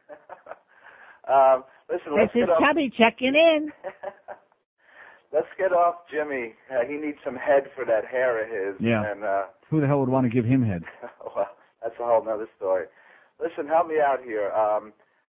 Um, 1.29 1.63
listen, 1.91 2.17
let's 2.17 2.33
This 2.33 2.45
is 2.45 2.47
get 2.47 2.51
off. 2.55 2.63
Chubby 2.63 2.91
checking 2.97 3.35
in. 3.35 3.69
Let's 5.33 5.49
get 5.59 5.73
off 5.73 5.97
Jimmy. 6.11 6.55
Uh, 6.71 6.85
he 6.89 6.97
needs 6.97 7.19
some 7.25 7.37
head 7.37 7.65
for 7.75 7.85
that 7.85 8.07
hair 8.07 8.43
of 8.43 8.49
his. 8.49 8.81
Yeah. 8.81 9.05
And 9.11 9.25
uh, 9.25 9.43
Who 9.71 9.81
the 9.81 9.87
hell 9.87 10.01
would 10.01 10.09
want 10.09 10.25
to 10.25 10.31
give 10.35 10.45
him 10.45 10.65
head? 10.65 10.83
well, 11.37 11.49
that's 11.83 11.95
a 12.01 12.05
whole 12.05 12.25
nother 12.25 12.49
story. 12.57 12.87
Listen, 13.41 13.69
help 13.69 13.89
me 13.89 13.97
out 14.01 14.23
here. 14.25 14.51
Um, 14.53 14.93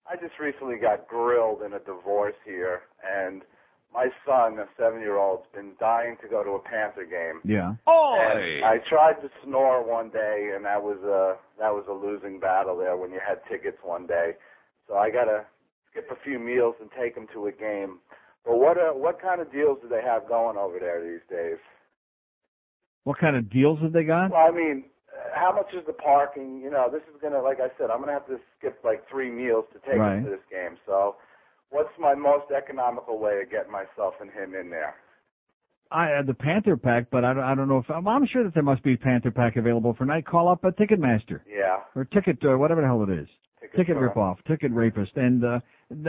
I 0.10 0.16
just 0.16 0.40
recently 0.40 0.76
got 0.82 1.08
grilled 1.08 1.62
in 1.62 1.74
a 1.74 1.80
divorce 1.80 2.36
here, 2.44 2.82
and 3.06 3.44
my 3.94 4.08
son, 4.26 4.58
a 4.60 4.66
seven-year-old, 4.78 5.42
has 5.46 5.52
been 5.64 5.72
dying 5.80 6.18
to 6.22 6.28
go 6.28 6.44
to 6.44 6.52
a 6.52 6.60
Panther 6.60 7.06
game. 7.06 7.40
Yeah. 7.46 7.76
Oh. 7.88 8.18
I 8.20 8.80
tried 8.90 9.22
to 9.22 9.30
snore 9.46 9.88
one 9.88 10.10
day, 10.10 10.52
and 10.56 10.66
that 10.66 10.82
was 10.82 10.98
a 11.04 11.38
that 11.60 11.70
was 11.72 11.86
a 11.88 11.94
losing 11.94 12.40
battle 12.40 12.76
there 12.78 12.98
when 12.98 13.12
you 13.12 13.20
had 13.26 13.38
tickets 13.50 13.78
one 13.84 14.08
day. 14.08 14.32
So 14.88 14.96
I 14.96 15.10
gotta 15.12 15.46
skip 15.92 16.10
a 16.12 16.16
few 16.24 16.40
meals 16.40 16.76
and 16.82 16.90
take 17.00 17.16
him 17.16 17.28
to 17.34 17.46
a 17.48 17.52
game. 17.52 18.00
But 18.46 18.58
what 18.58 18.78
uh, 18.78 18.92
what 18.92 19.22
kind 19.22 19.42
of 19.42 19.52
deals 19.52 19.80
do 19.82 19.88
they 19.88 20.02
have 20.04 20.28
going 20.28 20.58
over 20.58 20.80
there 20.80 21.02
these 21.02 21.24
days? 21.30 21.58
What 23.04 23.18
kind 23.20 23.36
of 23.36 23.50
deals 23.50 23.80
have 23.82 23.94
they 23.94 24.04
got? 24.04 24.32
Well, 24.32 24.46
I 24.48 24.52
mean, 24.52 24.86
how 25.34 25.54
much 25.54 25.74
is 25.74 25.86
the 25.86 25.94
parking? 25.94 26.62
You 26.62 26.70
know, 26.72 26.90
this 26.92 27.02
is 27.14 27.20
gonna, 27.22 27.42
like 27.42 27.60
I 27.60 27.68
said, 27.78 27.90
I'm 27.90 28.00
gonna 28.00 28.14
have 28.14 28.28
to 28.28 28.38
skip 28.58 28.80
like 28.84 29.08
three 29.10 29.30
meals 29.32 29.66
to 29.74 29.80
take 29.80 30.00
Right. 30.00 30.24
to 30.24 30.30
this 30.30 30.44
game. 30.52 30.78
So, 30.86 31.16
what's 31.70 31.92
my 32.00 32.16
most 32.16 32.52
economical 32.52 33.20
way 33.20 33.42
of 33.44 33.50
getting 33.52 33.72
myself 33.72 34.16
and 34.22 34.30
him 34.32 34.56
in 34.56 34.70
there? 34.70 34.96
I 35.92 36.14
uh, 36.14 36.22
the 36.24 36.34
Panther 36.34 36.76
Pack, 36.76 37.08
but 37.12 37.24
I 37.24 37.34
don't, 37.34 37.44
I 37.44 37.56
don't 37.56 37.68
know 37.68 37.78
if 37.78 37.90
I'm, 37.90 38.08
I'm 38.08 38.26
sure 38.26 38.44
that 38.44 38.54
there 38.54 38.64
must 38.64 38.84
be 38.84 38.94
a 38.94 38.98
Panther 38.98 39.32
Pack 39.32 39.58
available 39.58 39.94
for 39.94 40.06
night. 40.06 40.26
Call 40.26 40.48
up 40.50 40.64
a 40.64 40.72
Ticketmaster 40.72 41.42
Yeah. 41.48 41.82
or 41.96 42.06
Ticket, 42.06 42.44
uh, 42.44 42.58
whatever 42.58 42.82
the 42.82 42.88
hell 42.88 43.04
it 43.04 43.10
is. 43.10 43.28
Ticket 43.76 43.96
Store. 43.96 44.14
ripoff, 44.14 44.38
ticket 44.48 44.72
rapist, 44.72 45.12
and 45.16 45.44
uh, 45.44 45.60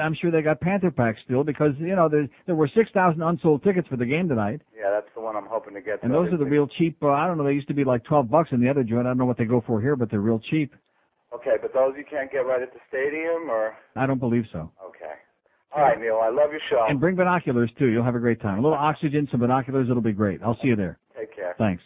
I'm 0.01 0.15
sure 0.15 0.31
they 0.31 0.43
got 0.43 0.61
Panther 0.61 0.91
Pack 0.91 1.17
still 1.25 1.45
because 1.45 1.73
you 1.79 1.95
know 1.97 2.09
there 2.09 2.29
there 2.47 2.55
were 2.55 2.69
six 2.75 2.91
thousand 2.93 3.23
unsold 3.23 3.63
tickets 3.63 3.87
for 3.89 3.97
the 3.97 4.07
game 4.07 4.29
tonight, 4.29 4.61
Yeah, 4.77 4.91
that's 4.91 5.09
the 5.15 5.21
one 5.21 5.37
I'm 5.37 5.47
hoping 5.47 5.75
to 5.75 5.81
get. 5.81 6.03
and 6.03 6.13
those 6.13 6.33
are 6.33 6.37
the 6.37 6.45
real 6.45 6.67
cheap. 6.79 6.97
Uh, 7.03 7.09
I 7.11 7.27
don't 7.27 7.39
know, 7.39 7.45
they 7.45 7.53
used 7.53 7.69
to 7.69 7.75
be 7.75 7.85
like 7.85 8.05
twelve 8.05 8.31
bucks 8.31 8.51
in 8.53 8.61
the 8.61 8.69
other 8.69 8.83
joint. 8.83 9.07
I 9.07 9.11
don't 9.11 9.19
know 9.19 9.25
what 9.25 9.39
they 9.39 9.45
go 9.45 9.63
for 9.67 9.81
here, 9.81 9.97
but 9.97 10.11
they're 10.11 10.21
real 10.21 10.41
cheap. 10.51 10.75
Okay, 11.35 11.57
but 11.61 11.73
those 11.75 11.95
you 11.97 12.05
can't 12.09 12.31
get 12.31 12.39
right 12.47 12.63
at 12.63 12.73
the 12.73 12.81
stadium, 12.89 13.51
or 13.51 13.75
I 13.97 14.07
don't 14.07 14.21
believe 14.21 14.45
so. 14.53 14.71
okay. 14.89 15.15
All 15.77 15.83
right, 15.83 15.99
Neil. 15.99 16.21
I 16.23 16.29
love 16.29 16.53
your 16.53 16.61
show. 16.71 16.87
And 16.89 17.01
bring 17.01 17.17
binoculars 17.17 17.69
too. 17.77 17.87
You'll 17.87 18.05
have 18.05 18.15
a 18.15 18.21
great 18.21 18.41
time. 18.41 18.59
A 18.59 18.63
little 18.63 18.79
oxygen, 18.79 19.27
some 19.33 19.41
binoculars. 19.41 19.89
It'll 19.91 20.01
be 20.03 20.13
great. 20.13 20.41
I'll 20.41 20.57
see 20.63 20.69
you 20.69 20.77
there. 20.77 20.99
Take 21.19 21.35
care. 21.35 21.57
Thanks. 21.59 21.83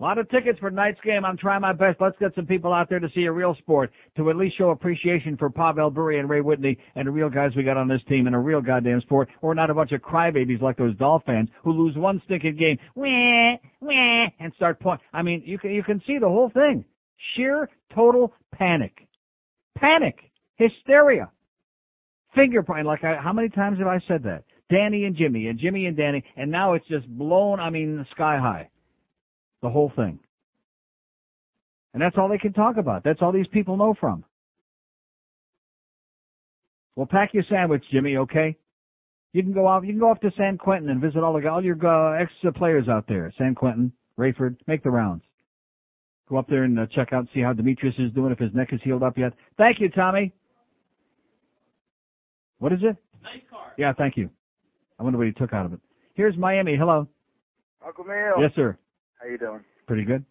A 0.00 0.04
lot 0.04 0.18
of 0.18 0.30
tickets 0.30 0.60
for 0.60 0.70
tonight's 0.70 1.00
game. 1.00 1.24
I'm 1.24 1.36
trying 1.36 1.60
my 1.60 1.72
best. 1.72 2.00
Let's 2.00 2.16
get 2.20 2.32
some 2.36 2.46
people 2.46 2.72
out 2.72 2.88
there 2.88 3.00
to 3.00 3.08
see 3.16 3.24
a 3.24 3.32
real 3.32 3.56
sport, 3.58 3.90
to 4.16 4.30
at 4.30 4.36
least 4.36 4.56
show 4.56 4.70
appreciation 4.70 5.36
for 5.36 5.50
Pavel 5.50 5.90
Bure 5.90 6.20
and 6.20 6.30
Ray 6.30 6.40
Whitney 6.40 6.78
and 6.94 7.08
the 7.08 7.10
real 7.10 7.28
guys 7.28 7.50
we 7.56 7.64
got 7.64 7.76
on 7.76 7.88
this 7.88 8.00
team 8.08 8.28
in 8.28 8.34
a 8.34 8.38
real 8.40 8.60
goddamn 8.60 9.00
sport, 9.00 9.28
or 9.42 9.56
not 9.56 9.70
a 9.70 9.74
bunch 9.74 9.90
of 9.90 10.00
crybabies 10.00 10.62
like 10.62 10.76
those 10.76 10.96
Dolph 10.98 11.24
fans 11.26 11.48
who 11.64 11.72
lose 11.72 11.96
one 11.96 12.22
stinking 12.26 12.56
game, 12.56 12.78
wah, 12.94 13.56
wah, 13.80 14.26
and 14.38 14.52
start 14.54 14.78
point. 14.78 15.00
I 15.12 15.22
mean, 15.22 15.42
you 15.44 15.58
can 15.58 15.72
you 15.72 15.82
can 15.82 16.00
see 16.06 16.18
the 16.20 16.28
whole 16.28 16.50
thing. 16.50 16.84
Sheer 17.34 17.68
total 17.92 18.32
panic, 18.54 19.08
panic, 19.76 20.30
hysteria, 20.54 21.28
finger 22.36 22.62
point. 22.62 22.86
Like 22.86 23.02
I, 23.02 23.16
how 23.16 23.32
many 23.32 23.48
times 23.48 23.80
have 23.80 23.88
I 23.88 23.98
said 24.06 24.22
that? 24.22 24.44
Danny 24.70 25.06
and 25.06 25.16
Jimmy 25.16 25.48
and 25.48 25.58
Jimmy 25.58 25.86
and 25.86 25.96
Danny, 25.96 26.22
and 26.36 26.52
now 26.52 26.74
it's 26.74 26.86
just 26.86 27.08
blown. 27.08 27.58
I 27.58 27.70
mean, 27.70 28.06
sky 28.12 28.38
high. 28.38 28.68
The 29.62 29.68
whole 29.68 29.92
thing. 29.96 30.18
And 31.94 32.02
that's 32.02 32.16
all 32.18 32.28
they 32.28 32.38
can 32.38 32.52
talk 32.52 32.76
about. 32.76 33.02
That's 33.02 33.20
all 33.22 33.32
these 33.32 33.46
people 33.48 33.76
know 33.76 33.94
from. 33.98 34.24
Well, 36.96 37.06
pack 37.06 37.32
your 37.32 37.44
sandwich, 37.48 37.84
Jimmy, 37.92 38.16
okay? 38.16 38.56
You 39.32 39.42
can 39.42 39.52
go 39.52 39.66
off, 39.66 39.84
you 39.84 39.90
can 39.90 40.00
go 40.00 40.10
off 40.10 40.20
to 40.20 40.32
San 40.36 40.58
Quentin 40.58 40.90
and 40.90 41.00
visit 41.00 41.22
all 41.22 41.38
the, 41.38 41.46
all 41.48 41.62
your 41.62 41.76
uh, 41.86 42.20
ex 42.20 42.32
players 42.56 42.88
out 42.88 43.04
there. 43.08 43.32
San 43.38 43.54
Quentin, 43.54 43.92
Raiford, 44.18 44.56
make 44.66 44.82
the 44.82 44.90
rounds. 44.90 45.22
Go 46.28 46.36
up 46.36 46.48
there 46.48 46.64
and 46.64 46.78
uh, 46.78 46.86
check 46.94 47.12
out, 47.12 47.26
see 47.34 47.40
how 47.40 47.52
Demetrius 47.52 47.94
is 47.98 48.12
doing, 48.12 48.32
if 48.32 48.38
his 48.38 48.52
neck 48.52 48.68
is 48.72 48.80
healed 48.82 49.02
up 49.02 49.16
yet. 49.16 49.32
Thank 49.56 49.80
you, 49.80 49.88
Tommy. 49.88 50.32
What 52.58 52.72
is 52.72 52.80
it? 52.82 52.96
Nice 53.22 53.42
car. 53.50 53.72
Yeah, 53.78 53.92
thank 53.96 54.16
you. 54.16 54.28
I 54.98 55.04
wonder 55.04 55.18
what 55.18 55.26
he 55.26 55.32
took 55.32 55.52
out 55.52 55.66
of 55.66 55.72
it. 55.72 55.80
Here's 56.14 56.36
Miami. 56.36 56.76
Hello. 56.76 57.06
Uncle 57.86 58.04
Neil. 58.04 58.34
Yes, 58.40 58.50
sir. 58.56 58.76
How 59.18 59.26
you 59.26 59.38
doing? 59.38 59.60
Pretty 59.86 60.04
good. 60.04 60.24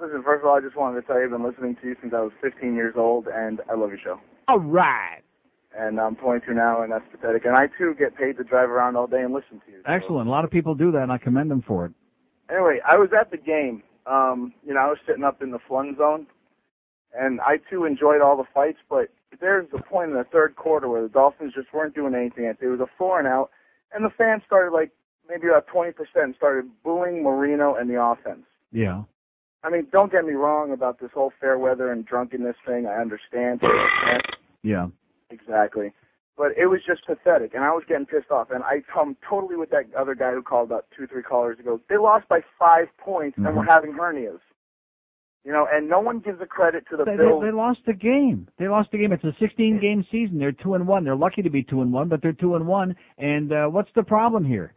Listen, 0.00 0.22
first 0.24 0.42
of 0.42 0.48
all, 0.48 0.56
I 0.56 0.60
just 0.60 0.76
wanted 0.76 1.00
to 1.00 1.06
tell 1.06 1.18
you 1.18 1.24
I've 1.24 1.30
been 1.30 1.44
listening 1.44 1.76
to 1.80 1.88
you 1.88 1.96
since 2.00 2.12
I 2.16 2.20
was 2.20 2.32
15 2.42 2.74
years 2.74 2.94
old, 2.96 3.26
and 3.32 3.60
I 3.70 3.74
love 3.74 3.90
your 3.90 3.98
show. 4.02 4.18
All 4.48 4.58
right. 4.58 5.20
And 5.78 6.00
I'm 6.00 6.16
22 6.16 6.52
now, 6.52 6.82
and 6.82 6.92
that's 6.92 7.04
pathetic. 7.10 7.44
And 7.44 7.56
I 7.56 7.66
too 7.78 7.94
get 7.98 8.16
paid 8.16 8.36
to 8.38 8.44
drive 8.44 8.68
around 8.68 8.96
all 8.96 9.06
day 9.06 9.20
and 9.20 9.32
listen 9.32 9.60
to 9.66 9.72
you. 9.72 9.82
Excellent. 9.86 10.28
A 10.28 10.30
lot 10.30 10.44
of 10.44 10.50
people 10.50 10.74
do 10.74 10.90
that, 10.92 11.02
and 11.02 11.12
I 11.12 11.18
commend 11.18 11.50
them 11.50 11.62
for 11.66 11.86
it. 11.86 11.92
Anyway, 12.50 12.80
I 12.86 12.96
was 12.96 13.10
at 13.18 13.30
the 13.30 13.36
game. 13.36 13.82
Um, 14.06 14.52
you 14.66 14.74
know, 14.74 14.80
I 14.80 14.88
was 14.88 14.98
sitting 15.06 15.24
up 15.24 15.40
in 15.40 15.50
the 15.50 15.60
fun 15.68 15.94
zone, 15.96 16.26
and 17.18 17.40
I 17.40 17.58
too 17.70 17.84
enjoyed 17.84 18.20
all 18.20 18.36
the 18.36 18.48
fights. 18.52 18.78
But 18.90 19.08
there's 19.40 19.68
a 19.72 19.82
point 19.82 20.10
in 20.10 20.16
the 20.16 20.24
third 20.24 20.56
quarter 20.56 20.88
where 20.88 21.02
the 21.02 21.08
Dolphins 21.08 21.52
just 21.54 21.72
weren't 21.72 21.94
doing 21.94 22.14
anything. 22.14 22.44
It 22.44 22.66
was 22.66 22.80
a 22.80 22.90
four 22.98 23.18
and 23.18 23.28
out, 23.28 23.50
and 23.94 24.04
the 24.04 24.10
fans 24.10 24.42
started 24.46 24.74
like 24.74 24.90
maybe 25.32 25.48
about 25.48 25.66
20% 25.68 26.36
started 26.36 26.70
booing 26.84 27.22
Marino 27.22 27.74
and 27.76 27.88
the 27.88 28.00
offense. 28.00 28.44
Yeah. 28.70 29.02
I 29.64 29.70
mean, 29.70 29.86
don't 29.92 30.10
get 30.10 30.24
me 30.24 30.32
wrong 30.32 30.72
about 30.72 31.00
this 31.00 31.10
whole 31.14 31.32
fair 31.40 31.58
weather 31.58 31.92
and 31.92 32.04
drunkenness 32.04 32.56
thing. 32.66 32.86
I 32.86 33.00
understand. 33.00 33.60
Yeah. 34.64 34.86
exactly. 35.30 35.92
But 36.36 36.52
it 36.56 36.66
was 36.66 36.78
just 36.86 37.04
pathetic, 37.04 37.52
and 37.52 37.64
I 37.64 37.70
was 37.70 37.82
getting 37.88 38.06
pissed 38.06 38.30
off. 38.30 38.52
And 38.52 38.62
I 38.62 38.80
come 38.94 39.16
totally 39.28 39.56
with 39.56 39.70
that 39.70 39.92
other 39.98 40.14
guy 40.14 40.30
who 40.30 40.40
called 40.40 40.70
up 40.70 40.86
two, 40.96 41.08
three 41.08 41.24
callers 41.24 41.58
ago. 41.58 41.80
They 41.88 41.96
lost 41.96 42.28
by 42.28 42.40
five 42.60 42.86
points, 42.98 43.36
and 43.38 43.46
we're 43.46 43.64
Mhm. 43.64 43.66
having 43.66 43.92
hernias. 43.94 44.38
You 45.44 45.50
know, 45.50 45.66
and 45.70 45.88
no 45.88 45.98
one 45.98 46.20
gives 46.20 46.38
the 46.38 46.46
credit 46.46 46.84
to 46.90 46.96
the 46.96 47.04
They, 47.04 47.16
they, 47.16 47.24
they 47.40 47.50
lost 47.50 47.80
the 47.84 47.92
game. 47.92 48.46
They 48.56 48.68
lost 48.68 48.92
the 48.92 48.98
game. 48.98 49.10
It's 49.12 49.24
a 49.24 49.32
16 49.40 49.80
game 49.80 50.04
season. 50.12 50.38
They're 50.38 50.52
two 50.52 50.74
and 50.74 50.86
one. 50.86 51.02
They're 51.02 51.16
lucky 51.16 51.42
to 51.42 51.50
be 51.50 51.64
two 51.64 51.82
and 51.82 51.92
one, 51.92 52.08
but 52.08 52.22
they're 52.22 52.32
two 52.32 52.54
and 52.54 52.68
one. 52.68 52.94
And 53.18 53.52
uh, 53.52 53.66
what's 53.66 53.90
the 53.96 54.04
problem 54.04 54.44
here? 54.44 54.74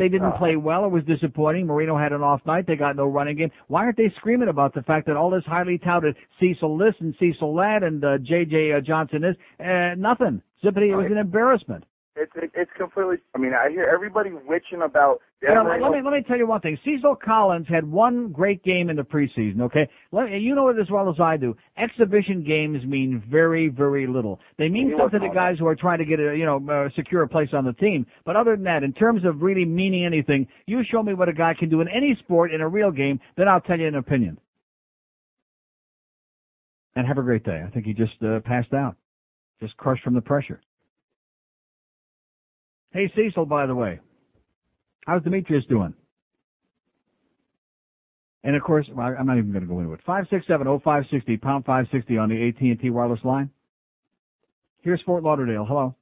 They- 0.00 0.08
didn't 0.10 0.32
Uh, 0.32 0.38
play 0.38 0.56
well. 0.56 0.84
It 0.84 0.90
was 0.90 1.04
disappointing. 1.04 1.66
Marino 1.66 1.96
had 1.96 2.12
an 2.12 2.22
off 2.22 2.44
night. 2.44 2.66
They 2.66 2.74
got 2.76 2.96
no 2.96 3.06
running 3.06 3.36
game. 3.36 3.50
Why 3.68 3.84
aren't 3.84 3.96
they 3.96 4.08
screaming 4.16 4.48
about 4.48 4.74
the 4.74 4.82
fact 4.82 5.06
that 5.06 5.16
all 5.16 5.30
this 5.30 5.44
highly 5.44 5.78
touted 5.78 6.16
Cecil 6.40 6.76
this 6.78 6.94
and 7.00 7.14
Cecil 7.20 7.54
that 7.56 7.82
and 7.82 8.04
uh, 8.04 8.18
J.J. 8.18 8.72
Uh, 8.72 8.80
Johnson 8.80 9.22
is 9.24 9.36
uh, 9.64 9.94
nothing? 9.96 10.42
Zippity, 10.64 10.88
it 10.90 10.96
was 10.96 11.06
an 11.06 11.16
embarrassment. 11.16 11.84
It's 12.16 12.32
it, 12.34 12.50
it's 12.54 12.70
completely. 12.76 13.18
I 13.36 13.38
mean, 13.38 13.52
I 13.54 13.70
hear 13.70 13.84
everybody 13.84 14.30
witching 14.32 14.82
about. 14.82 15.20
You 15.40 15.54
know, 15.54 15.62
let 15.62 15.92
me 15.92 16.00
let 16.04 16.12
me 16.12 16.22
tell 16.26 16.36
you 16.36 16.46
one 16.46 16.60
thing. 16.60 16.76
Cecil 16.84 17.16
Collins 17.24 17.66
had 17.68 17.88
one 17.88 18.32
great 18.32 18.64
game 18.64 18.90
in 18.90 18.96
the 18.96 19.02
preseason. 19.02 19.60
Okay, 19.62 19.88
let, 20.10 20.28
you 20.28 20.54
know 20.56 20.68
it 20.68 20.76
as 20.80 20.90
well 20.90 21.08
as 21.08 21.20
I 21.20 21.36
do. 21.36 21.56
Exhibition 21.78 22.44
games 22.44 22.84
mean 22.84 23.22
very 23.30 23.68
very 23.68 24.08
little. 24.08 24.40
They 24.58 24.68
mean 24.68 24.90
He 24.90 24.98
something 24.98 25.20
to 25.20 25.32
guys 25.32 25.56
who 25.58 25.66
are 25.66 25.76
trying 25.76 25.98
to 25.98 26.04
get 26.04 26.18
a 26.18 26.36
you 26.36 26.44
know 26.44 26.60
uh, 26.68 26.88
secure 26.96 27.22
a 27.22 27.28
place 27.28 27.50
on 27.52 27.64
the 27.64 27.72
team. 27.74 28.04
But 28.26 28.34
other 28.34 28.56
than 28.56 28.64
that, 28.64 28.82
in 28.82 28.92
terms 28.92 29.24
of 29.24 29.40
really 29.40 29.64
meaning 29.64 30.04
anything, 30.04 30.48
you 30.66 30.82
show 30.90 31.02
me 31.04 31.14
what 31.14 31.28
a 31.28 31.32
guy 31.32 31.54
can 31.58 31.70
do 31.70 31.80
in 31.80 31.88
any 31.88 32.16
sport 32.24 32.52
in 32.52 32.60
a 32.60 32.68
real 32.68 32.90
game, 32.90 33.20
then 33.36 33.46
I'll 33.46 33.60
tell 33.60 33.78
you 33.78 33.86
an 33.86 33.94
opinion. 33.94 34.36
And 36.96 37.06
have 37.06 37.18
a 37.18 37.22
great 37.22 37.44
day. 37.44 37.62
I 37.64 37.70
think 37.70 37.86
he 37.86 37.94
just 37.94 38.20
uh, 38.22 38.40
passed 38.40 38.74
out, 38.74 38.96
just 39.62 39.76
crushed 39.76 40.02
from 40.02 40.14
the 40.14 40.20
pressure. 40.20 40.60
Hey 42.92 43.10
Cecil, 43.14 43.46
by 43.46 43.66
the 43.66 43.74
way, 43.74 44.00
how's 45.06 45.22
Demetrius 45.22 45.64
doing? 45.68 45.94
And 48.42 48.56
of 48.56 48.62
course, 48.62 48.86
I'm 48.88 49.26
not 49.26 49.38
even 49.38 49.52
going 49.52 49.62
to 49.62 49.68
go 49.68 49.80
into 49.80 49.92
it. 49.92 50.00
Five 50.04 50.24
six 50.30 50.46
seven 50.46 50.66
oh 50.66 50.80
five 50.82 51.04
sixty 51.10 51.36
pound 51.36 51.64
five 51.64 51.86
sixty 51.92 52.16
on 52.18 52.30
the 52.30 52.48
AT 52.48 52.60
and 52.60 52.80
T 52.80 52.90
wireless 52.90 53.20
line. 53.22 53.50
Here's 54.82 55.00
Fort 55.02 55.22
Lauderdale. 55.22 55.66
Hello. 55.68 55.94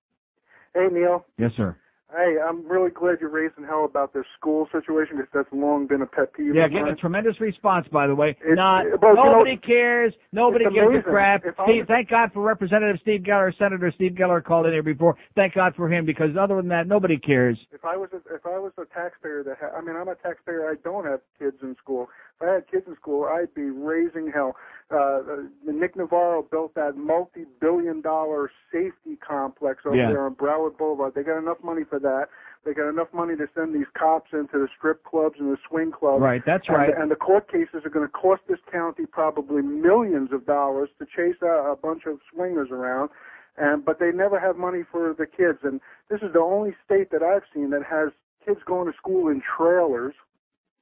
Hey, 0.72 0.86
Neil. 0.92 1.26
Yes, 1.36 1.50
sir. 1.56 1.76
Hey, 2.10 2.36
I'm 2.42 2.66
really 2.66 2.90
glad 2.90 3.18
you're 3.20 3.28
raising 3.28 3.64
hell 3.64 3.84
about 3.84 4.14
this 4.14 4.24
school 4.38 4.66
situation 4.72 5.18
because 5.18 5.30
that's 5.34 5.48
long 5.52 5.86
been 5.86 6.00
a 6.00 6.06
pet 6.06 6.32
peeve 6.32 6.54
Yeah, 6.54 6.66
getting 6.66 6.84
mine. 6.84 6.92
a 6.94 6.96
tremendous 6.96 7.38
response, 7.38 7.86
by 7.92 8.06
the 8.06 8.14
way. 8.14 8.30
It's- 8.40 8.56
Not 8.56 8.86
uh, 8.86 8.88
you 8.88 9.14
know, 9.14 9.24
nobody 9.24 9.58
cares. 9.58 10.14
Nobody 10.32 10.64
gives 10.72 10.96
a 10.96 11.02
crap. 11.02 11.44
If 11.44 11.54
Steve, 11.64 11.80
was- 11.80 11.86
thank 11.86 12.08
God 12.08 12.32
for 12.32 12.40
Representative 12.42 12.96
Steve 13.02 13.20
Geller, 13.24 13.54
Senator 13.58 13.92
Steve 13.94 14.12
Geller 14.12 14.42
called 14.42 14.64
in 14.64 14.72
here 14.72 14.82
before. 14.82 15.16
Thank 15.34 15.52
God 15.52 15.74
for 15.76 15.86
him 15.92 16.06
because 16.06 16.30
other 16.34 16.56
than 16.56 16.68
that, 16.68 16.86
nobody 16.86 17.18
cares. 17.18 17.58
If 17.72 17.84
I 17.84 17.98
was 17.98 18.08
a, 18.14 18.34
if 18.34 18.46
I 18.46 18.58
was 18.58 18.72
a 18.78 18.86
taxpayer 18.86 19.42
that 19.42 19.58
ha- 19.60 19.76
I 19.76 19.82
mean 19.82 19.94
I'm 19.94 20.08
a 20.08 20.14
taxpayer 20.14 20.66
I 20.70 20.76
don't 20.82 21.04
have 21.04 21.20
kids 21.38 21.56
in 21.62 21.76
school. 21.76 22.08
If 22.40 22.48
I 22.48 22.54
had 22.54 22.70
kids 22.70 22.84
in 22.86 22.94
school 22.96 23.24
I'd 23.24 23.52
be 23.54 23.70
raising 23.70 24.30
hell. 24.32 24.56
Uh, 24.90 24.96
uh, 24.96 25.20
Nick 25.66 25.96
Navarro 25.96 26.42
built 26.42 26.74
that 26.74 26.96
multi-billion 26.96 28.00
dollar 28.00 28.50
safety 28.72 29.16
complex 29.16 29.82
over 29.84 29.96
Yeah. 29.96 30.08
there 30.08 30.22
on 30.22 30.34
Broward 30.34 30.78
Boulevard. 30.78 31.14
They 31.14 31.22
got 31.22 31.38
enough 31.38 31.62
money 31.62 31.84
for 31.84 31.98
that. 31.98 32.28
They 32.64 32.74
got 32.74 32.88
enough 32.88 33.12
money 33.12 33.36
to 33.36 33.48
send 33.54 33.74
these 33.74 33.86
cops 33.94 34.32
into 34.32 34.58
the 34.58 34.68
strip 34.76 35.04
clubs 35.04 35.38
and 35.38 35.52
the 35.52 35.58
swing 35.68 35.90
clubs. 35.90 36.22
Right, 36.22 36.42
that's 36.44 36.68
And 36.68 36.76
right. 36.76 36.96
And 36.96 37.10
the 37.10 37.16
court 37.16 37.50
cases 37.50 37.84
are 37.84 37.90
going 37.90 38.06
to 38.06 38.12
cost 38.12 38.42
this 38.48 38.60
county 38.70 39.04
probably 39.06 39.62
millions 39.62 40.32
of 40.32 40.46
dollars 40.46 40.90
to 40.98 41.06
chase 41.06 41.40
a, 41.42 41.72
a 41.72 41.76
bunch 41.76 42.06
of 42.06 42.20
swingers 42.32 42.70
around. 42.70 43.10
And 43.56 43.84
but 43.84 43.98
they 43.98 44.12
never 44.12 44.38
have 44.38 44.56
money 44.56 44.84
for 44.90 45.12
the 45.12 45.26
kids. 45.26 45.58
And 45.64 45.80
this 46.08 46.22
is 46.22 46.32
the 46.32 46.40
only 46.40 46.76
state 46.84 47.10
that 47.10 47.22
I've 47.22 47.42
seen 47.52 47.70
that 47.70 47.82
has 47.82 48.10
kids 48.44 48.60
going 48.64 48.90
to 48.90 48.96
school 48.96 49.28
in 49.28 49.42
trailers 49.42 50.14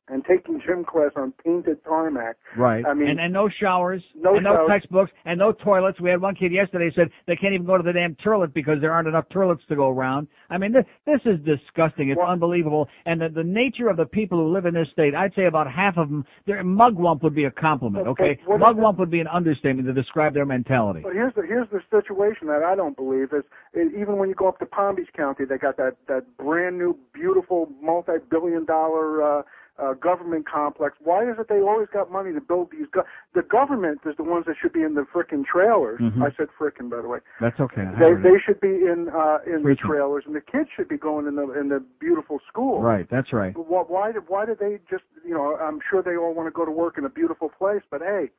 and 0.08 0.24
taking 0.24 0.60
gym 0.66 0.84
class 0.84 1.10
on 1.16 1.32
painted 1.44 1.82
tarmac. 1.84 2.36
Right. 2.56 2.84
I 2.86 2.94
mean, 2.94 3.08
and, 3.08 3.20
and 3.20 3.32
no 3.32 3.48
showers, 3.60 4.02
no 4.14 4.36
and 4.36 4.44
no 4.44 4.66
textbooks, 4.68 5.10
and 5.24 5.38
no 5.38 5.52
toilets. 5.52 6.00
We 6.00 6.10
had 6.10 6.20
one 6.20 6.34
kid 6.34 6.52
yesterday 6.52 6.90
said 6.94 7.08
they 7.26 7.36
can't 7.36 7.54
even 7.54 7.66
go 7.66 7.76
to 7.76 7.82
the 7.82 7.92
damn 7.92 8.16
toilet 8.22 8.54
because 8.54 8.76
there 8.80 8.92
aren't 8.92 9.08
enough 9.08 9.28
toilets 9.32 9.62
to 9.68 9.76
go 9.76 9.90
around. 9.90 10.28
I 10.48 10.58
mean, 10.58 10.72
this, 10.72 10.84
this 11.06 11.20
is 11.24 11.38
disgusting. 11.44 12.10
It's 12.10 12.20
unbelievable. 12.20 12.88
And 13.04 13.20
the, 13.20 13.28
the 13.28 13.42
nature 13.42 13.88
of 13.88 13.96
the 13.96 14.06
people 14.06 14.38
who 14.38 14.52
live 14.52 14.66
in 14.66 14.74
this 14.74 14.86
state, 14.92 15.14
I'd 15.14 15.34
say 15.34 15.46
about 15.46 15.70
half 15.70 15.96
of 15.96 16.08
them, 16.08 16.24
their 16.46 16.62
mugwump 16.62 17.22
would 17.22 17.34
be 17.34 17.44
a 17.44 17.50
compliment, 17.50 18.06
okay? 18.06 18.32
is 18.32 18.38
Mugwump 18.48 18.98
would 18.98 19.10
be 19.10 19.20
an 19.20 19.28
understatement 19.28 19.88
to 19.88 19.92
describe 19.92 20.34
their 20.34 20.46
mentality. 20.46 21.00
But 21.02 21.14
here's 21.14 21.34
the 21.34 21.42
here's 21.42 21.68
the 21.70 21.80
situation 21.90 22.46
that 22.48 22.62
I 22.62 22.76
don't 22.76 22.96
believe 22.96 23.32
is, 23.32 23.44
is 23.74 23.92
even 23.98 24.18
when 24.18 24.28
you 24.28 24.34
go 24.34 24.48
up 24.48 24.58
to 24.60 24.66
Palm 24.66 24.96
Beach 24.96 25.08
County, 25.16 25.44
they 25.44 25.58
got 25.58 25.76
that 25.78 25.96
that 26.08 26.24
brand 26.38 26.78
new, 26.78 26.96
beautiful, 27.12 27.68
multi-billion 27.82 28.64
dollar 28.64 29.40
uh, 29.40 29.42
uh, 29.78 29.92
government 29.94 30.46
complex. 30.48 30.96
Why 31.02 31.28
is 31.30 31.36
it 31.38 31.48
they 31.48 31.60
always 31.60 31.88
got 31.92 32.10
money 32.10 32.32
to 32.32 32.40
build 32.40 32.70
these? 32.70 32.86
Go- 32.92 33.04
the 33.34 33.42
government 33.42 34.00
is 34.06 34.16
the 34.16 34.22
ones 34.24 34.44
that 34.46 34.56
should 34.60 34.72
be 34.72 34.82
in 34.82 34.94
the 34.94 35.02
frickin' 35.12 35.44
trailers. 35.44 36.00
Mhm. 36.00 36.22
I 36.22 36.30
said 36.36 36.48
frickin', 36.58 36.88
by 36.88 37.02
the 37.02 37.08
way. 37.08 37.18
That's 37.40 37.58
okay. 37.60 37.82
I 37.82 37.92
They 37.98 38.12
it. 38.12 38.22
they 38.22 38.38
should 38.44 38.60
be 38.60 38.86
in 38.86 39.08
uh, 39.10 39.38
in 39.46 39.62
the 39.62 39.74
trailers, 39.76 40.24
and 40.26 40.34
the 40.34 40.40
kids 40.40 40.68
should 40.74 40.88
be 40.88 40.96
going 40.96 41.26
in 41.26 41.34
the 41.36 41.50
in 41.58 41.68
the 41.68 41.80
beautiful 42.00 42.40
school. 42.48 42.80
Right, 42.82 43.06
that's 43.10 43.32
right. 43.32 43.52
But 43.54 43.68
why, 43.68 43.82
why 43.82 44.12
did 44.12 44.28
why 44.28 44.46
did 44.46 44.58
they 44.58 44.78
just 44.90 45.04
you 45.24 45.34
know? 45.34 45.56
I'm 45.56 45.80
sure 45.90 46.02
they 46.02 46.16
all 46.16 46.32
want 46.34 46.46
to 46.46 46.52
go 46.52 46.64
to 46.64 46.70
work 46.70 46.96
in 46.98 47.04
a 47.04 47.10
beautiful 47.10 47.48
place, 47.50 47.82
but 47.90 48.00
hey, 48.00 48.30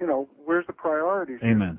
you 0.00 0.06
know, 0.06 0.28
where's 0.44 0.66
the 0.66 0.72
priorities? 0.72 1.38
Amen. 1.44 1.78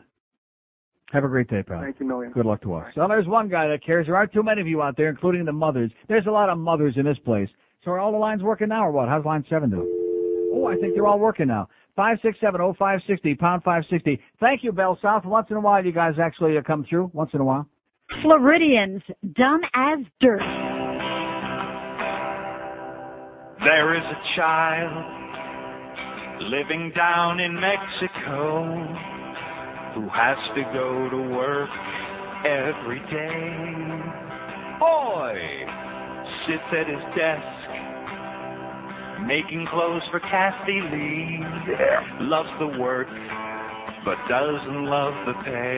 Have 1.12 1.26
a 1.26 1.28
great 1.28 1.50
day, 1.50 1.62
pal. 1.62 1.82
Thank 1.82 2.00
you, 2.00 2.06
million. 2.06 2.32
Good 2.32 2.46
luck 2.46 2.62
to 2.62 2.74
us. 2.76 2.86
So 2.96 3.06
there's 3.10 3.28
one 3.28 3.50
guy 3.50 3.68
that 3.68 3.84
cares. 3.86 4.06
There 4.06 4.16
aren't 4.16 4.32
too 4.32 4.44
many 4.44 4.62
of 4.62 4.68
you 4.68 4.82
out 4.82 4.96
there, 4.96 5.10
including 5.10 5.44
the 5.44 5.52
mothers. 5.52 5.92
There's 6.08 6.26
a 6.26 6.32
lot 6.32 6.48
of 6.48 6.58
mothers 6.58 6.94
in 6.96 7.04
this 7.04 7.18
place. 7.26 7.50
So 7.84 7.92
are 7.92 8.00
all 8.00 8.12
the 8.12 8.18
lines 8.18 8.44
working 8.44 8.70
now 8.70 8.86
or 8.86 8.92
what? 8.92 9.10
How's 9.10 9.26
line 9.26 9.44
seven 9.50 9.72
doing? 9.72 9.88
Oh, 10.54 10.68
I 10.68 10.76
think 10.76 10.94
they're 10.94 11.08
all 11.08 11.20
working 11.20 11.48
now. 11.48 11.68
Five 11.96 12.18
six 12.22 12.38
seven 12.40 12.62
oh 12.62 12.76
five 12.78 13.00
sixty 13.08 13.34
pound 13.34 13.64
five 13.64 13.84
sixty. 13.90 14.20
Thank 14.40 14.64
you, 14.64 14.72
Bell 14.72 15.00
South. 15.02 15.26
Once 15.26 15.48
in 15.50 15.58
a 15.58 15.62
while, 15.62 15.84
you 15.84 15.92
guys 15.92 16.14
actually 16.22 16.58
uh, 16.58 16.62
come 16.62 16.86
through. 16.88 17.10
Once 17.14 17.32
in 17.34 17.42
a 17.42 17.44
while. 17.44 17.68
Floridians, 18.22 19.02
dumb 19.36 19.62
as 19.74 20.00
dirt. 20.20 20.42
There 23.64 23.96
is 23.96 24.04
a 24.04 24.20
child 24.36 25.06
living 26.50 26.92
down 26.96 27.40
in 27.40 27.54
Mexico 27.54 28.66
who 29.96 30.08
has 30.10 30.38
to 30.56 30.64
go 30.74 31.10
to 31.10 31.18
work 31.36 31.70
every 32.46 33.00
day. 33.12 34.02
Boy 34.80 35.36
sits 36.48 36.74
at 36.74 36.88
his 36.88 37.04
desk 37.16 37.61
making 39.28 39.68
clothes 39.72 40.04
for 40.12 40.20
Kathie 40.20 40.82
Lee. 40.92 41.40
Loves 42.22 42.50
the 42.60 42.68
work 42.80 43.08
but 44.04 44.18
doesn't 44.28 44.86
love 44.86 45.14
the 45.28 45.34
pay. 45.46 45.78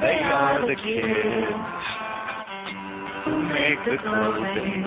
They 0.00 0.18
are 0.22 0.60
the 0.62 0.76
kids 0.78 1.82
who 3.24 3.34
make 3.42 3.80
the 3.90 3.98
clothing 4.06 4.86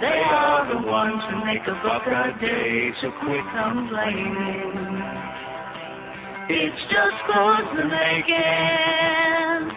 They 0.00 0.20
are 0.26 0.66
the 0.74 0.80
ones 0.88 1.22
who 1.30 1.44
make 1.46 1.62
a 1.70 1.76
buck 1.86 2.02
a 2.02 2.34
day, 2.40 2.90
so 3.00 3.12
quit 3.22 3.46
complaining. 3.54 4.74
It's 6.50 6.82
just 6.90 7.16
clothes 7.30 7.70
they're 7.78 7.86
making, 7.86 9.70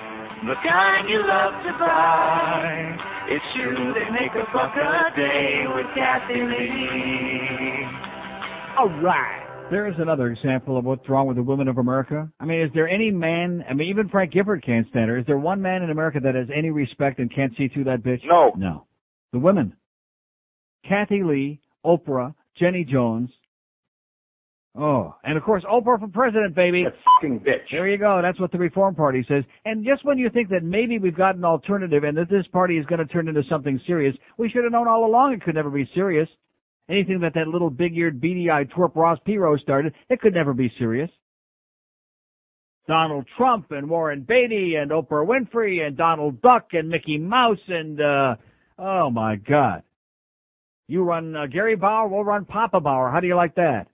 the 0.49 0.57
kind 0.63 1.07
you 1.07 1.21
love 1.21 1.53
to 1.65 1.71
buy. 1.77 3.12
True 3.55 3.93
they 3.93 4.09
make 4.11 4.31
a 4.33 5.15
day 5.15 5.65
with 5.75 5.85
Kathie 5.95 6.41
Lee. 6.41 7.85
All 8.79 8.89
right. 9.01 9.67
There's 9.69 9.95
another 9.99 10.27
example 10.27 10.77
of 10.77 10.85
what's 10.85 11.07
wrong 11.07 11.27
with 11.27 11.37
the 11.37 11.43
women 11.43 11.67
of 11.67 11.77
America. 11.77 12.29
I 12.39 12.45
mean, 12.45 12.61
is 12.61 12.71
there 12.73 12.87
any 12.87 13.11
man, 13.11 13.63
I 13.69 13.73
mean, 13.73 13.89
even 13.89 14.09
Frank 14.09 14.33
Gifford 14.33 14.63
can't 14.65 14.87
stand 14.89 15.09
her. 15.09 15.17
Is 15.17 15.25
there 15.25 15.37
one 15.37 15.61
man 15.61 15.83
in 15.83 15.89
America 15.89 16.19
that 16.21 16.35
has 16.35 16.47
any 16.55 16.69
respect 16.69 17.19
and 17.19 17.33
can't 17.33 17.53
see 17.57 17.67
through 17.67 17.85
that 17.85 18.03
bitch? 18.03 18.21
No. 18.25 18.51
No. 18.57 18.85
The 19.31 19.39
women. 19.39 19.73
Kathie 20.87 21.23
Lee, 21.23 21.61
Oprah, 21.85 22.33
Jenny 22.59 22.83
Jones. 22.83 23.29
Oh, 24.75 25.15
and 25.23 25.37
of 25.37 25.43
course, 25.43 25.63
Oprah 25.71 25.99
for 25.99 26.07
president, 26.07 26.55
baby. 26.55 26.83
That 26.83 26.95
fucking 27.21 27.41
bitch. 27.41 27.69
There 27.71 27.87
you 27.87 27.99
go. 27.99 28.21
That's 28.23 28.39
what 28.39 28.51
the 28.51 28.57
Reform 28.57 28.95
Party 28.95 29.23
says. 29.27 29.43
And 29.65 29.85
just 29.85 30.03
when 30.03 30.17
you 30.17 30.31
think 30.31 30.49
that 30.49 30.63
maybe 30.63 30.97
we've 30.97 31.15
got 31.15 31.35
an 31.35 31.45
alternative 31.45 32.03
and 32.03 32.17
that 32.17 32.29
this 32.29 32.47
party 32.51 32.77
is 32.79 32.85
going 32.87 32.99
to 32.99 33.05
turn 33.05 33.27
into 33.27 33.43
something 33.47 33.79
serious, 33.85 34.15
we 34.37 34.49
should 34.49 34.63
have 34.63 34.71
known 34.71 34.87
all 34.87 35.05
along 35.05 35.33
it 35.33 35.43
could 35.43 35.53
never 35.53 35.69
be 35.69 35.87
serious. 35.93 36.27
Anything 36.89 37.19
that 37.19 37.35
that 37.35 37.47
little 37.47 37.69
big-eared, 37.69 38.19
beady-eyed 38.19 38.71
twerp 38.71 38.95
Ross 38.95 39.19
Perot 39.27 39.59
started, 39.61 39.93
it 40.09 40.19
could 40.19 40.33
never 40.33 40.53
be 40.53 40.73
serious. 40.79 41.09
Donald 42.87 43.25
Trump 43.37 43.71
and 43.71 43.89
Warren 43.89 44.25
Beatty 44.27 44.75
and 44.75 44.91
Oprah 44.91 45.25
Winfrey 45.25 45.85
and 45.85 45.95
Donald 45.95 46.41
Duck 46.41 46.69
and 46.73 46.89
Mickey 46.89 47.17
Mouse 47.17 47.59
and, 47.67 48.01
uh, 48.01 48.35
oh 48.79 49.09
my 49.11 49.35
God. 49.35 49.83
You 50.87 51.03
run 51.03 51.35
uh, 51.35 51.45
Gary 51.45 51.75
Bauer, 51.75 52.07
we'll 52.09 52.25
run 52.25 52.43
Papa 52.43 52.81
Bauer. 52.81 53.09
How 53.11 53.19
do 53.19 53.27
you 53.27 53.35
like 53.35 53.55
that? 53.55 53.87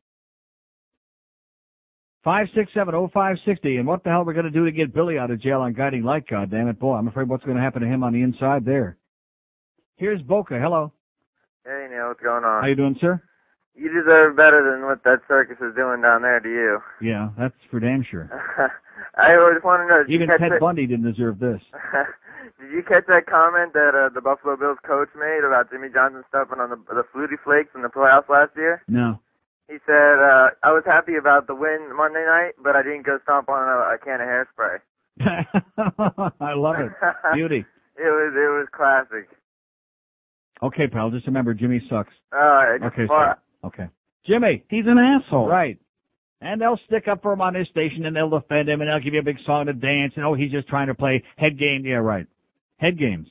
Five 2.23 2.47
six 2.53 2.71
seven 2.73 2.95
oh 2.95 3.09
five 3.13 3.37
sixty. 3.45 3.77
And 3.77 3.87
what 3.87 4.03
the 4.03 4.09
hell 4.09 4.21
are 4.21 4.25
we 4.25 4.33
going 4.33 4.45
to 4.45 4.51
do 4.51 4.65
to 4.65 4.71
get 4.71 4.93
Billy 4.93 5.17
out 5.17 5.31
of 5.31 5.41
jail 5.41 5.61
on 5.61 5.73
guiding 5.73 6.03
light? 6.03 6.27
God 6.29 6.51
damn 6.51 6.67
it, 6.67 6.79
boy! 6.79 6.95
I'm 6.95 7.07
afraid 7.07 7.29
what's 7.29 7.45
going 7.45 7.55
to 7.57 7.63
happen 7.63 7.81
to 7.81 7.87
him 7.87 8.03
on 8.03 8.13
the 8.13 8.21
inside 8.21 8.65
there. 8.65 8.97
Here's 9.95 10.21
Boca. 10.21 10.59
Hello. 10.59 10.91
Hey 11.65 11.87
Neil, 11.89 12.07
what's 12.07 12.21
going 12.21 12.43
on? 12.43 12.61
How 12.61 12.67
you 12.67 12.75
doing, 12.75 12.97
sir? 12.99 13.21
You 13.75 13.87
deserve 13.87 14.35
better 14.35 14.59
than 14.59 14.85
what 14.85 15.03
that 15.03 15.23
circus 15.27 15.55
is 15.61 15.75
doing 15.75 16.01
down 16.01 16.21
there, 16.21 16.39
do 16.39 16.49
you? 16.49 16.79
Yeah, 17.01 17.29
that's 17.37 17.55
for 17.71 17.79
damn 17.79 18.03
sure. 18.03 18.27
I 19.15 19.31
just 19.53 19.63
want 19.63 19.83
to 19.83 19.87
know. 19.87 20.03
Even 20.13 20.27
Ted 20.27 20.51
that, 20.51 20.59
Bundy 20.59 20.87
didn't 20.87 21.09
deserve 21.09 21.39
this. 21.39 21.61
Did 22.59 22.71
you 22.75 22.83
catch 22.83 23.07
that 23.07 23.25
comment 23.25 23.71
that 23.71 23.95
uh, 23.95 24.11
the 24.13 24.19
Buffalo 24.19 24.57
Bills 24.57 24.77
coach 24.85 25.07
made 25.15 25.47
about 25.47 25.71
Jimmy 25.71 25.87
Johnson 25.93 26.23
stuffing 26.27 26.59
on 26.59 26.69
the 26.69 26.79
the 26.91 27.07
Flutie 27.15 27.39
Flakes 27.41 27.71
in 27.73 27.81
the 27.81 27.87
playoffs 27.87 28.27
last 28.27 28.51
year? 28.57 28.83
No. 28.89 29.19
He 29.69 29.77
said, 29.85 30.15
uh, 30.19 30.49
"I 30.63 30.71
was 30.73 30.83
happy 30.85 31.15
about 31.15 31.45
the 31.47 31.53
win 31.55 31.95
Monday 31.95 32.25
night, 32.25 32.53
but 32.63 32.75
I 32.75 32.81
didn't 32.83 33.05
go 33.05 33.19
stomp 33.23 33.49
on 33.49 33.61
a, 33.69 33.93
a 33.93 33.97
can 34.03 34.19
of 34.19 34.27
hairspray." 34.27 34.79
I 36.41 36.53
love 36.53 36.75
it. 36.79 36.91
Beauty. 37.33 37.65
It 37.97 38.01
was 38.01 38.33
it 38.33 38.49
was 38.51 38.67
classic. 38.75 39.29
Okay, 40.63 40.87
pal. 40.87 41.11
Just 41.11 41.27
remember, 41.27 41.53
Jimmy 41.53 41.81
sucks. 41.89 42.13
Uh, 42.31 42.77
just 42.79 42.93
Okay, 42.93 43.07
far- 43.07 43.39
Okay. 43.63 43.87
Jimmy. 44.25 44.63
He's 44.69 44.85
an 44.87 44.97
asshole. 44.97 45.47
Right. 45.47 45.77
And 46.41 46.61
they'll 46.61 46.79
stick 46.87 47.07
up 47.09 47.21
for 47.21 47.33
him 47.33 47.41
on 47.41 47.53
his 47.53 47.67
station 47.67 48.05
and 48.05 48.15
they'll 48.15 48.29
defend 48.29 48.69
him 48.69 48.79
and 48.81 48.89
they'll 48.89 48.99
give 49.03 49.13
you 49.13 49.19
a 49.19 49.23
big 49.23 49.37
song 49.45 49.65
to 49.65 49.73
dance 49.73 50.13
and 50.15 50.23
oh 50.25 50.33
he's 50.33 50.51
just 50.51 50.67
trying 50.69 50.87
to 50.87 50.95
play 50.95 51.23
head 51.37 51.59
game. 51.59 51.83
Yeah, 51.85 51.95
right. 51.95 52.27
Head 52.77 52.97
games. 52.97 53.27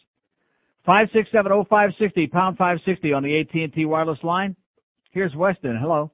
Five 0.85 1.09
six 1.15 1.29
seven 1.33 1.51
oh 1.53 1.65
five 1.69 1.91
sixty 1.99 2.27
pound 2.27 2.59
five 2.59 2.79
sixty 2.85 3.13
on 3.15 3.23
the 3.23 3.41
AT 3.41 3.55
and 3.55 3.73
T 3.73 3.85
wireless 3.87 4.19
line. 4.23 4.57
Here's 5.11 5.35
Weston. 5.35 5.79
Hello. 5.81 6.11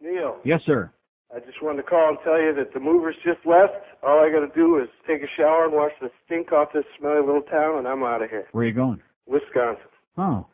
Neil, 0.00 0.38
Yes, 0.44 0.60
sir. 0.66 0.90
I 1.34 1.38
just 1.40 1.62
wanted 1.62 1.82
to 1.82 1.88
call 1.88 2.08
and 2.08 2.18
tell 2.24 2.40
you 2.40 2.52
that 2.56 2.72
the 2.74 2.80
movers 2.80 3.14
just 3.24 3.38
left. 3.46 3.74
All 4.02 4.18
I 4.18 4.32
got 4.32 4.40
to 4.44 4.50
do 4.54 4.78
is 4.82 4.88
take 5.06 5.22
a 5.22 5.30
shower 5.36 5.66
and 5.66 5.72
wash 5.74 5.92
the 6.00 6.10
stink 6.26 6.50
off 6.52 6.68
this 6.74 6.84
smelly 6.98 7.20
little 7.20 7.42
town, 7.42 7.78
and 7.78 7.86
I'm 7.86 8.02
out 8.02 8.22
of 8.22 8.30
here. 8.30 8.48
Where 8.50 8.64
are 8.64 8.66
you 8.66 8.74
going? 8.74 9.00
Wisconsin. 9.26 9.84
Oh. 10.18 10.46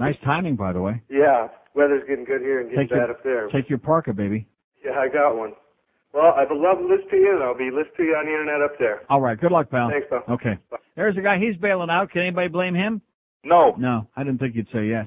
Nice 0.00 0.16
timing, 0.24 0.56
by 0.56 0.72
the 0.72 0.80
way. 0.82 1.00
Yeah, 1.08 1.48
weather's 1.74 2.02
getting 2.08 2.24
good 2.24 2.40
here 2.40 2.60
and 2.60 2.68
getting 2.70 2.88
Take 2.88 2.96
your- 2.96 3.10
up 3.10 3.22
there. 3.22 3.48
Take 3.48 3.68
your 3.70 3.78
parka, 3.78 4.12
baby. 4.12 4.46
Yeah, 4.84 4.98
I 4.98 5.08
got 5.08 5.36
one. 5.36 5.52
Well, 6.12 6.34
I'd 6.36 6.50
love 6.50 6.78
to 6.78 6.86
listen 6.86 7.08
to 7.10 7.16
you, 7.16 7.34
and 7.34 7.42
I'll 7.44 7.56
be 7.56 7.70
listening 7.70 7.94
to 7.98 8.02
you 8.04 8.14
on 8.16 8.24
the 8.26 8.32
internet 8.32 8.62
up 8.62 8.78
there. 8.78 9.02
All 9.10 9.20
right. 9.20 9.38
Good 9.38 9.52
luck, 9.52 9.70
pal. 9.70 9.90
Thanks, 9.90 10.06
pal. 10.08 10.24
Okay. 10.34 10.58
There's 10.96 11.16
a 11.16 11.20
guy. 11.20 11.38
He's 11.38 11.56
bailing 11.58 11.90
out. 11.90 12.10
Can 12.10 12.22
anybody 12.22 12.48
blame 12.48 12.74
him? 12.74 13.02
No. 13.44 13.74
No. 13.78 14.08
I 14.16 14.24
didn't 14.24 14.40
think 14.40 14.54
you'd 14.56 14.68
say 14.72 14.86
yes. 14.86 15.06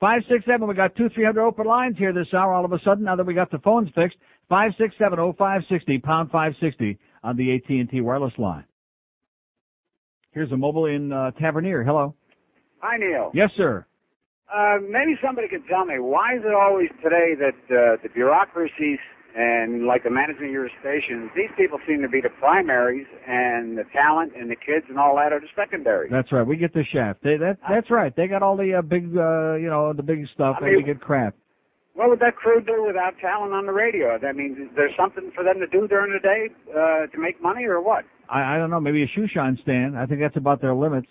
Five 0.00 0.22
six 0.30 0.44
seven. 0.46 0.66
We 0.66 0.74
got 0.74 0.96
two 0.96 1.10
three 1.10 1.24
hundred 1.24 1.44
open 1.44 1.66
lines 1.66 1.96
here 1.98 2.12
this 2.12 2.32
hour. 2.32 2.54
All 2.54 2.64
of 2.64 2.72
a 2.72 2.80
sudden, 2.84 3.04
now 3.04 3.16
that 3.16 3.26
we 3.26 3.34
got 3.34 3.50
the 3.50 3.58
phones 3.58 3.90
fixed, 3.94 4.16
five 4.48 4.72
six 4.78 4.94
seven 4.98 5.18
oh 5.18 5.34
five 5.38 5.60
sixty 5.70 5.98
pound 5.98 6.30
five 6.30 6.54
sixty 6.60 6.98
on 7.22 7.36
the 7.36 7.54
AT 7.54 7.68
and 7.68 7.88
T 7.90 8.00
wireless 8.00 8.32
line. 8.38 8.64
Here's 10.32 10.50
a 10.52 10.56
mobile 10.56 10.86
in 10.86 11.12
uh, 11.12 11.32
Tavernier. 11.32 11.84
Hello. 11.84 12.14
Hi, 12.78 12.96
Neil. 12.96 13.30
Yes, 13.34 13.50
sir. 13.58 13.84
Uh, 14.48 14.78
maybe 14.80 15.14
somebody 15.22 15.48
could 15.48 15.62
tell 15.68 15.84
me 15.84 15.98
why 15.98 16.34
is 16.34 16.42
it 16.44 16.54
always 16.54 16.88
today 17.04 17.34
that 17.38 17.60
uh, 17.68 17.96
the 18.02 18.08
bureaucracies 18.14 18.98
and 19.36 19.86
like 19.86 20.02
the 20.02 20.10
management 20.10 20.46
of 20.46 20.52
your 20.52 20.68
stations, 20.80 21.30
these 21.36 21.50
people 21.56 21.78
seem 21.86 22.02
to 22.02 22.08
be 22.08 22.20
the 22.20 22.30
primaries, 22.40 23.06
and 23.26 23.78
the 23.78 23.84
talent 23.92 24.32
and 24.38 24.50
the 24.50 24.56
kids 24.56 24.86
and 24.88 24.98
all 24.98 25.16
that 25.16 25.32
are 25.32 25.40
the 25.40 25.46
secondary. 25.54 26.08
That's 26.10 26.32
right. 26.32 26.46
We 26.46 26.56
get 26.56 26.72
the 26.74 26.84
shaft. 26.92 27.22
They, 27.22 27.36
that 27.36 27.58
that's 27.68 27.90
right. 27.90 28.14
They 28.14 28.26
got 28.26 28.42
all 28.42 28.56
the 28.56 28.74
uh, 28.74 28.82
big, 28.82 29.04
uh, 29.16 29.54
you 29.54 29.68
know, 29.68 29.92
the 29.92 30.02
big 30.02 30.26
stuff, 30.34 30.56
I 30.60 30.64
and 30.66 30.70
we 30.70 30.76
mean- 30.78 30.86
get 30.86 31.00
crap. 31.00 31.34
What 31.94 32.08
would 32.08 32.20
that 32.20 32.36
crew 32.36 32.60
do 32.62 32.84
without 32.86 33.18
talent 33.20 33.52
on 33.52 33.66
the 33.66 33.72
radio? 33.72 34.16
That 34.16 34.34
means 34.36 34.56
there's 34.76 34.94
something 34.96 35.32
for 35.34 35.42
them 35.44 35.58
to 35.58 35.66
do 35.66 35.86
during 35.88 36.12
the 36.12 36.20
day 36.20 36.48
uh, 36.70 37.06
to 37.10 37.18
make 37.18 37.42
money, 37.42 37.64
or 37.64 37.82
what? 37.82 38.04
I, 38.30 38.54
I 38.54 38.58
don't 38.58 38.70
know. 38.70 38.80
Maybe 38.80 39.02
a 39.02 39.08
shoe 39.08 39.26
shine 39.26 39.58
stand. 39.62 39.98
I 39.98 40.06
think 40.06 40.20
that's 40.20 40.36
about 40.36 40.60
their 40.62 40.72
limits. 40.72 41.08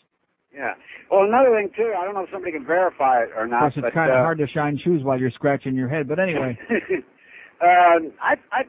Yeah. 0.53 0.73
Well, 1.11 1.25
another 1.25 1.53
thing 1.55 1.69
too, 1.75 1.93
I 1.99 2.05
don't 2.05 2.15
know 2.15 2.23
if 2.23 2.29
somebody 2.31 2.53
can 2.53 2.65
verify 2.65 3.21
it 3.23 3.29
or 3.35 3.43
Of 3.43 3.51
not. 3.51 3.59
course, 3.59 3.73
it's 3.75 3.83
but, 3.83 3.93
kind 3.93 4.09
of 4.09 4.17
uh, 4.17 4.21
hard 4.23 4.37
to 4.39 4.47
shine 4.47 4.79
shoes 4.83 5.03
while 5.03 5.19
you're 5.19 5.31
scratching 5.31 5.75
your 5.75 5.89
head. 5.89 6.07
But 6.07 6.17
anyway, 6.17 6.57
um, 7.61 8.11
I, 8.21 8.35
I 8.51 8.63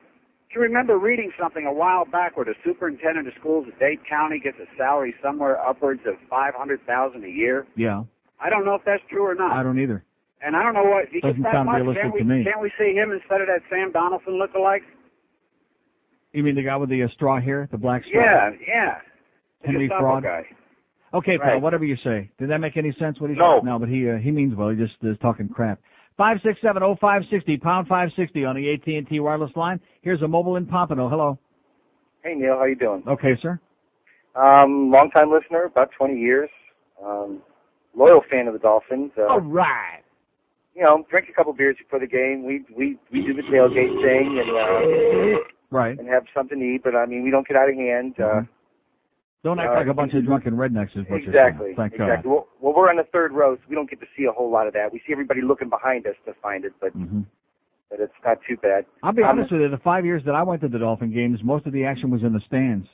can 0.52 0.62
remember 0.62 0.98
reading 0.98 1.30
something 1.40 1.66
a 1.66 1.72
while 1.72 2.04
back 2.04 2.36
where 2.36 2.44
the 2.44 2.54
superintendent 2.64 3.28
of 3.28 3.34
schools 3.38 3.66
of 3.68 3.78
Dade 3.78 4.00
County 4.08 4.40
gets 4.42 4.56
a 4.58 4.66
salary 4.76 5.14
somewhere 5.22 5.58
upwards 5.60 6.00
of 6.06 6.14
five 6.28 6.54
hundred 6.54 6.80
thousand 6.86 7.24
a 7.24 7.28
year. 7.30 7.66
yeah, 7.76 8.02
I 8.40 8.50
don't 8.50 8.64
know 8.64 8.74
if 8.74 8.82
that's 8.84 9.02
true 9.10 9.24
or 9.26 9.34
not. 9.34 9.52
I 9.52 9.62
don't 9.62 9.78
either. 9.78 10.04
And 10.42 10.56
I 10.56 10.62
don't 10.62 10.72
know 10.72 10.84
what 10.84 11.04
he 11.12 11.20
gets 11.20 11.32
Doesn't 11.36 11.42
that 11.42 11.52
sound 11.52 11.66
much. 11.66 11.76
realistic 11.82 12.02
Can't 12.02 12.14
we, 12.14 12.20
to 12.20 12.24
me. 12.24 12.44
can't 12.44 12.62
we 12.62 12.72
see 12.78 12.94
him 12.94 13.12
instead 13.12 13.42
of 13.42 13.46
that 13.48 13.60
Sam 13.68 13.92
Donaldson 13.92 14.40
lookalike? 14.40 14.80
You 16.32 16.42
mean 16.42 16.54
the 16.54 16.62
guy 16.62 16.76
with 16.76 16.88
the 16.88 17.02
uh, 17.02 17.08
straw 17.14 17.40
hair, 17.40 17.68
the 17.70 17.76
black 17.78 18.02
straw? 18.08 18.22
Yeah, 18.22 18.50
yeah. 18.66 18.94
Henry 19.64 19.88
Fraud. 19.88 20.22
guy. 20.22 20.42
Okay, 21.12 21.36
pal. 21.38 21.60
Whatever 21.60 21.84
you 21.84 21.96
say. 22.04 22.30
Did 22.38 22.50
that 22.50 22.58
make 22.58 22.76
any 22.76 22.94
sense? 22.98 23.20
What 23.20 23.30
he 23.30 23.36
No. 23.36 23.58
said? 23.60 23.66
No, 23.66 23.78
but 23.78 23.88
he 23.88 24.08
uh, 24.08 24.16
he 24.16 24.30
means 24.30 24.54
well. 24.54 24.68
He 24.70 24.76
just 24.76 24.94
is 25.02 25.16
talking 25.20 25.48
crap. 25.48 25.80
Five 26.20 26.36
six 26.44 26.60
seven 26.60 26.82
oh 26.82 26.96
five 27.00 27.22
sixty 27.30 27.56
pound 27.56 27.88
five 27.88 28.10
sixty 28.14 28.44
on 28.44 28.54
the 28.54 28.74
AT 28.74 28.86
and 28.86 29.08
T 29.08 29.20
wireless 29.20 29.52
line. 29.56 29.80
Here's 30.02 30.20
a 30.20 30.28
mobile 30.28 30.56
in 30.56 30.66
Pompano. 30.66 31.08
Hello. 31.08 31.38
Hey 32.22 32.34
Neil, 32.34 32.58
how 32.58 32.66
you 32.66 32.76
doing? 32.76 33.02
Okay, 33.08 33.32
sir. 33.40 33.58
Um, 34.36 34.90
long 34.90 35.10
time 35.14 35.32
listener, 35.32 35.64
about 35.64 35.88
20 35.96 36.20
years. 36.20 36.50
Um, 37.02 37.40
loyal 37.96 38.20
fan 38.30 38.48
of 38.48 38.52
the 38.52 38.58
Dolphins. 38.58 39.12
Uh, 39.16 39.22
All 39.32 39.40
right. 39.40 40.02
You 40.76 40.82
know, 40.82 41.06
drink 41.08 41.28
a 41.30 41.32
couple 41.32 41.54
beers 41.54 41.76
before 41.78 42.00
the 42.00 42.06
game. 42.06 42.44
We 42.44 42.66
we 42.76 42.98
we 43.10 43.22
do 43.26 43.32
the 43.32 43.40
tailgate 43.40 44.02
thing 44.04 44.44
and 44.44 45.38
uh, 45.40 45.40
Right. 45.70 45.98
and 45.98 46.06
have 46.06 46.24
something 46.36 46.58
to 46.58 46.64
eat. 46.66 46.82
But 46.84 46.96
I 46.96 47.06
mean, 47.06 47.24
we 47.24 47.30
don't 47.30 47.48
get 47.48 47.56
out 47.56 47.70
of 47.70 47.76
hand. 47.76 48.16
Uh, 48.20 48.42
Don't 49.42 49.58
act 49.58 49.72
Uh, 49.74 49.78
like 49.78 49.86
a 49.86 49.94
bunch 49.94 50.12
of 50.12 50.24
drunken 50.24 50.54
rednecks 50.54 50.90
is 50.96 51.08
what 51.08 51.16
exactly. 51.22 51.24
you're 51.24 51.32
saying. 51.32 51.74
Thank 51.76 51.92
exactly. 51.94 52.30
God. 52.30 52.34
Well, 52.34 52.48
well, 52.60 52.74
we're 52.76 52.90
on 52.90 52.96
the 52.96 53.04
third 53.04 53.32
row, 53.32 53.56
so 53.56 53.62
we 53.68 53.74
don't 53.74 53.88
get 53.88 54.00
to 54.00 54.06
see 54.16 54.24
a 54.24 54.32
whole 54.32 54.50
lot 54.50 54.66
of 54.66 54.74
that. 54.74 54.92
We 54.92 54.98
see 55.06 55.12
everybody 55.12 55.40
looking 55.40 55.70
behind 55.70 56.06
us 56.06 56.14
to 56.26 56.34
find 56.42 56.64
it, 56.64 56.72
but 56.80 56.92
hmm 56.92 57.22
but 57.88 57.98
it's 57.98 58.14
not 58.24 58.38
too 58.48 58.56
bad. 58.58 58.86
I'll 59.02 59.10
be 59.12 59.24
Um, 59.24 59.30
honest 59.30 59.50
with 59.50 59.62
you. 59.62 59.68
The 59.68 59.78
five 59.78 60.04
years 60.04 60.22
that 60.24 60.36
I 60.36 60.44
went 60.44 60.60
to 60.60 60.68
the 60.68 60.78
Dolphin 60.78 61.10
games, 61.12 61.42
most 61.42 61.66
of 61.66 61.72
the 61.72 61.84
action 61.84 62.08
was 62.08 62.22
in 62.22 62.32
the 62.32 62.38
stands. 62.46 62.86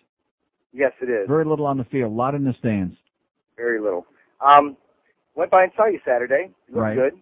Yes, 0.73 0.93
it 1.03 1.11
is. 1.11 1.29
Very 1.29 1.45
little 1.45 1.67
on 1.67 1.77
the 1.77 1.85
field. 1.85 2.13
A 2.13 2.15
lot 2.15 2.35
in 2.35 2.45
the 2.45 2.55
stands. 2.55 2.97
Very 3.59 3.79
little. 3.79 4.07
Um, 4.41 4.75
went 5.35 5.51
by 5.51 5.65
and 5.65 5.73
saw 5.77 5.85
you 5.85 6.01
Saturday. 6.03 6.51
You 6.69 6.75
looked 6.77 6.83
Right. 6.83 6.95
good. 6.97 7.21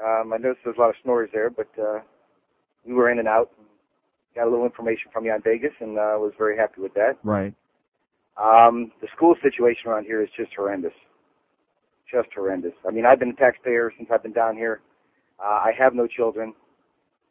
Um, 0.00 0.32
I 0.32 0.36
noticed 0.36 0.62
there's 0.64 0.76
a 0.76 0.80
lot 0.80 0.90
of 0.90 0.96
snores 1.02 1.30
there, 1.32 1.50
but 1.50 1.68
uh, 1.76 2.00
we 2.84 2.92
were 2.94 3.10
in 3.10 3.18
and 3.18 3.26
out. 3.26 3.50
Got 4.36 4.46
a 4.46 4.50
little 4.50 4.64
information 4.64 5.10
from 5.12 5.24
you 5.24 5.32
on 5.32 5.42
Vegas, 5.42 5.72
and 5.80 5.98
uh, 5.98 6.14
was 6.18 6.34
very 6.38 6.56
happy 6.56 6.82
with 6.82 6.94
that. 6.94 7.16
Right. 7.24 7.52
Um, 8.36 8.90
the 9.00 9.08
school 9.16 9.34
situation 9.42 9.88
around 9.90 10.04
here 10.04 10.22
is 10.22 10.28
just 10.36 10.52
horrendous. 10.56 10.92
Just 12.10 12.28
horrendous. 12.34 12.72
I 12.86 12.90
mean, 12.90 13.06
I've 13.06 13.18
been 13.18 13.30
a 13.30 13.34
taxpayer 13.34 13.92
since 13.96 14.08
I've 14.12 14.22
been 14.22 14.32
down 14.32 14.56
here. 14.56 14.80
Uh, 15.38 15.60
I 15.64 15.72
have 15.78 15.94
no 15.94 16.06
children, 16.06 16.54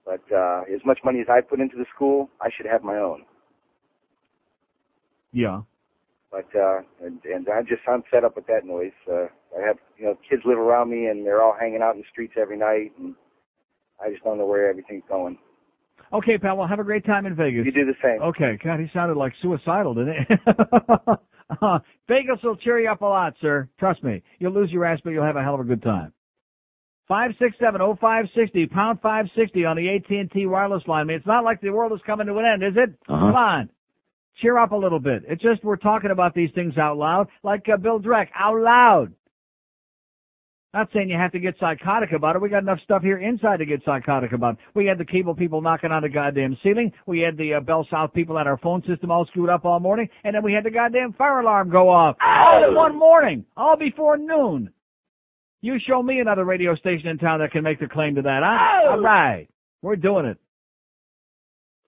but 0.06 0.22
uh, 0.34 0.62
as 0.74 0.82
much 0.86 1.00
money 1.04 1.20
as 1.22 1.28
I 1.30 1.42
put 1.42 1.60
into 1.60 1.78
the 1.78 1.86
school, 1.94 2.30
I 2.42 2.50
should 2.56 2.66
have 2.66 2.84
my 2.84 2.98
own. 2.98 3.24
Yeah. 5.32 5.62
But 6.32 6.48
uh, 6.56 6.80
and, 7.04 7.20
and 7.26 7.48
I'm 7.48 7.66
just 7.68 7.82
I'm 7.88 8.04
fed 8.10 8.24
up 8.24 8.36
with 8.36 8.48
that 8.48 8.66
noise. 8.66 8.92
Uh, 9.08 9.28
I 9.58 9.66
have 9.66 9.78
you 9.98 10.06
know 10.06 10.18
kids 10.28 10.42
live 10.46 10.58
around 10.58 10.90
me 10.90 11.06
and 11.06 11.26
they're 11.26 11.44
all 11.44 11.56
hanging 11.58 11.82
out 11.82 11.96
in 11.96 12.02
the 12.02 12.08
streets 12.12 12.34
every 12.42 12.58
night, 12.58 12.92
and 12.98 13.16
I 14.04 14.10
just 14.10 14.24
don't 14.24 14.38
know 14.38 14.46
where 14.46 14.70
everything's 14.70 15.04
going. 15.08 15.38
Okay, 16.14 16.38
pal. 16.38 16.58
Well, 16.58 16.68
have 16.68 16.80
a 16.80 16.84
great 16.84 17.06
time 17.06 17.26
in 17.26 17.36
Vegas. 17.36 17.66
You 17.66 17.72
do 17.72 17.86
the 17.86 17.96
same. 18.04 18.22
Okay. 18.22 18.60
God, 18.64 18.80
he 18.80 18.88
sounded 18.94 19.18
like 19.18 19.34
suicidal, 19.42 19.96
didn't 19.96 20.16
he? 20.28 20.36
uh, 21.62 21.80
Vegas 22.08 22.38
will 22.44 22.56
cheer 22.56 22.80
you 22.80 22.90
up 22.90 23.02
a 23.02 23.06
lot, 23.06 23.34
sir. 23.42 23.68
Trust 23.80 24.04
me. 24.04 24.22
You'll 24.40 24.54
lose 24.54 24.72
your 24.72 24.86
ass, 24.86 25.00
but 25.04 25.10
you'll 25.10 25.26
have 25.26 25.36
a 25.36 25.44
hell 25.44 25.56
of 25.56 25.62
a 25.62 25.64
good 25.64 25.82
time. 25.82 26.14
Five 27.08 27.32
six 27.38 27.56
seven 27.60 27.82
oh 27.82 27.98
five 28.00 28.26
sixty 28.36 28.66
pound 28.66 29.00
five 29.02 29.26
sixty 29.36 29.66
on 29.66 29.76
the 29.76 29.90
AT 29.90 30.10
and 30.10 30.32
T 30.32 30.46
wireless 30.46 30.84
line. 30.88 31.02
I 31.02 31.04
mean, 31.04 31.18
it's 31.18 31.28
not 31.28 31.44
like 31.44 31.60
the 31.60 31.70
world 31.70 31.92
is 31.92 32.00
coming 32.06 32.28
to 32.28 32.38
an 32.38 32.46
end, 32.46 32.64
is 32.64 32.78
it? 32.78 32.92
Uh-huh. 33.10 33.20
Come 33.20 33.36
on, 33.36 33.70
cheer 34.42 34.58
up 34.58 34.72
a 34.72 34.76
little 34.76 35.00
bit. 35.02 35.24
It's 35.28 35.42
just 35.42 35.64
we're 35.66 35.76
talking 35.76 36.12
about 36.12 36.34
these 36.34 36.50
things 36.56 36.78
out 36.78 36.98
loud, 36.98 37.28
like 37.44 37.68
uh, 37.72 37.76
Bill 37.76 38.00
Dreck, 38.00 38.28
out 38.34 38.58
loud. 38.58 39.14
Not 40.74 40.90
saying 40.92 41.10
you 41.10 41.18
have 41.18 41.32
to 41.34 41.40
get 41.40 41.54
psychotic 41.60 42.14
about 42.14 42.36
it. 42.36 42.42
We 42.42 42.50
got 42.50 42.64
enough 42.64 42.80
stuff 42.84 43.04
here 43.04 43.20
inside 43.20 43.58
to 43.58 43.66
get 43.66 43.84
psychotic 43.86 44.32
about. 44.32 44.58
We 44.74 44.88
had 44.88 44.98
the 44.98 45.06
cable 45.06 45.36
people 45.36 45.62
knocking 45.62 45.92
on 45.92 46.02
the 46.02 46.10
goddamn 46.10 46.58
ceiling. 46.64 46.92
We 47.06 47.20
had 47.20 47.38
the 47.38 47.56
uh, 47.56 47.60
Bell 47.60 47.88
South 47.92 48.12
people 48.14 48.40
at 48.40 48.48
our 48.48 48.58
phone 48.58 48.82
system 48.88 49.12
all 49.12 49.26
screwed 49.28 49.50
up 49.50 49.66
all 49.66 49.80
morning, 49.80 50.10
and 50.24 50.34
then 50.34 50.42
we 50.44 50.52
had 50.52 50.64
the 50.64 50.72
goddamn 50.72 51.14
fire 51.14 51.42
alarm 51.42 51.70
go 51.70 51.90
off 51.90 52.18
all 52.20 52.66
in 52.68 52.76
one 52.76 52.98
morning, 52.98 53.46
all 53.56 53.78
before 53.78 54.18
noon. 54.18 54.72
You 55.62 55.78
show 55.88 56.02
me 56.02 56.20
another 56.20 56.44
radio 56.44 56.76
station 56.76 57.08
in 57.08 57.20
town 57.20 57.40
that 57.40 57.52
can 57.52 57.64
make 57.64 57.80
the 57.80 57.88
claim 57.88 58.16
to 58.16 58.24
that, 58.24 58.42
huh? 58.44 58.92
All 58.92 59.00
right, 59.00 59.48
we're 59.84 59.96
doing 59.96 60.26
it. 60.26 60.38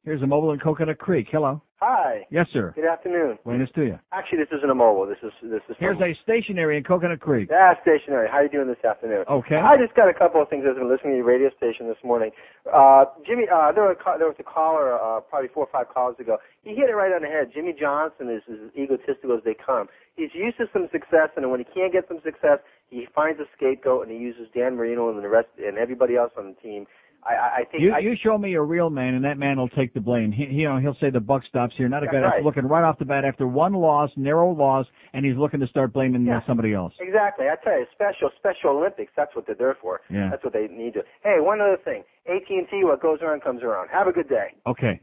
Here's 0.03 0.21
a 0.21 0.27
mobile 0.27 0.51
in 0.51 0.59
Coconut 0.59 0.99
Creek. 0.99 1.27
Hello. 1.31 1.63
Hi. 1.81 2.25
Yes, 2.31 2.47
sir. 2.53 2.71
Good 2.73 2.87
afternoon. 2.87 3.37
Buenos 3.43 3.69
to 3.75 3.83
you. 3.83 3.99
Actually, 4.13 4.39
this 4.39 4.57
isn't 4.57 4.69
a 4.69 4.75
mobile. 4.75 5.05
This 5.05 5.19
is 5.21 5.31
this 5.43 5.59
is. 5.69 5.75
Here's 5.77 5.99
a 5.99 6.15
stationary 6.23 6.77
in 6.77 6.83
Coconut 6.83 7.19
Creek. 7.19 7.49
Yeah, 7.51 7.73
stationary. 7.81 8.29
How 8.31 8.37
are 8.37 8.43
you 8.43 8.49
doing 8.49 8.67
this 8.67 8.79
afternoon? 8.79 9.25
Okay. 9.29 9.59
I 9.59 9.75
just 9.75 9.93
got 9.93 10.07
a 10.07 10.13
couple 10.13 10.41
of 10.41 10.47
things 10.47 10.63
I've 10.63 10.79
been 10.79 10.89
listening 10.89 11.13
to 11.13 11.17
your 11.17 11.27
radio 11.27 11.51
station 11.57 11.87
this 11.87 11.99
morning. 12.01 12.31
Uh, 12.63 13.05
Jimmy, 13.27 13.43
uh, 13.51 13.73
there, 13.73 13.83
were, 13.83 13.91
a 13.91 14.17
there 14.17 14.31
was 14.31 14.39
a 14.39 14.47
caller 14.47 14.95
uh, 14.95 15.19
probably 15.19 15.49
four 15.51 15.67
or 15.67 15.71
five 15.71 15.93
calls 15.93 16.15
ago. 16.17 16.37
He 16.63 16.71
hit 16.71 16.87
it 16.87 16.95
right 16.95 17.11
on 17.11 17.21
the 17.21 17.27
head. 17.27 17.51
Jimmy 17.53 17.75
Johnson 17.77 18.31
is 18.31 18.41
as 18.47 18.71
egotistical 18.71 19.35
as 19.35 19.43
they 19.43 19.53
come. 19.53 19.87
He's 20.15 20.31
used 20.33 20.55
to 20.63 20.71
some 20.71 20.87
success, 20.95 21.35
and 21.35 21.51
when 21.51 21.59
he 21.59 21.67
can't 21.67 21.91
get 21.91 22.07
some 22.07 22.23
success, 22.23 22.63
he 22.89 23.05
finds 23.13 23.39
a 23.41 23.45
scapegoat 23.51 24.07
and 24.07 24.15
he 24.15 24.17
uses 24.17 24.47
Dan 24.55 24.75
Marino 24.79 25.09
and 25.09 25.19
the 25.21 25.27
rest 25.27 25.49
and 25.59 25.77
everybody 25.77 26.15
else 26.15 26.31
on 26.37 26.55
the 26.55 26.57
team. 26.63 26.87
I, 27.25 27.61
I, 27.61 27.63
think 27.71 27.81
You 27.81 27.91
I, 27.91 27.99
you 27.99 28.13
show 28.23 28.37
me 28.37 28.53
a 28.53 28.61
real 28.61 28.91
man, 28.91 29.15
and 29.15 29.25
that 29.25 29.37
man 29.39 29.57
will 29.57 29.69
take 29.69 29.93
the 29.95 29.99
blame. 29.99 30.31
He, 30.31 30.45
he- 30.45 30.53
you 30.65 30.69
know, 30.69 30.77
he'll 30.77 30.97
say 31.01 31.09
the 31.09 31.19
buck 31.19 31.41
stops 31.49 31.73
here. 31.75 31.89
Not 31.89 32.03
a 32.03 32.07
guy 32.07 32.19
right. 32.19 32.43
looking 32.43 32.65
right 32.65 32.83
off 32.83 32.99
the 32.99 33.05
bat 33.05 33.25
after 33.25 33.47
one 33.47 33.73
loss, 33.73 34.11
narrow 34.15 34.51
loss, 34.51 34.85
and 35.13 35.25
he's 35.25 35.35
looking 35.35 35.59
to 35.59 35.67
start 35.67 35.91
blaming 35.91 36.29
uh, 36.29 36.41
somebody 36.47 36.73
else. 36.73 36.93
Exactly. 36.99 37.47
I 37.47 37.55
tell 37.63 37.73
you, 37.79 37.85
special 37.93 38.29
special 38.37 38.77
Olympics. 38.77 39.11
That's 39.17 39.35
what 39.35 39.45
they're 39.47 39.55
there 39.55 39.77
for. 39.81 40.01
Yeah. 40.09 40.29
That's 40.29 40.43
what 40.43 40.53
they 40.53 40.67
need 40.67 40.93
to. 40.93 41.01
Hey, 41.23 41.37
one 41.39 41.61
other 41.61 41.77
thing. 41.83 42.03
AT 42.27 42.49
and 42.49 42.67
T. 42.69 42.83
What 42.83 43.01
goes 43.01 43.19
around 43.21 43.41
comes 43.41 43.63
around. 43.63 43.89
Have 43.91 44.07
a 44.07 44.11
good 44.11 44.29
day. 44.29 44.53
Okay, 44.67 45.01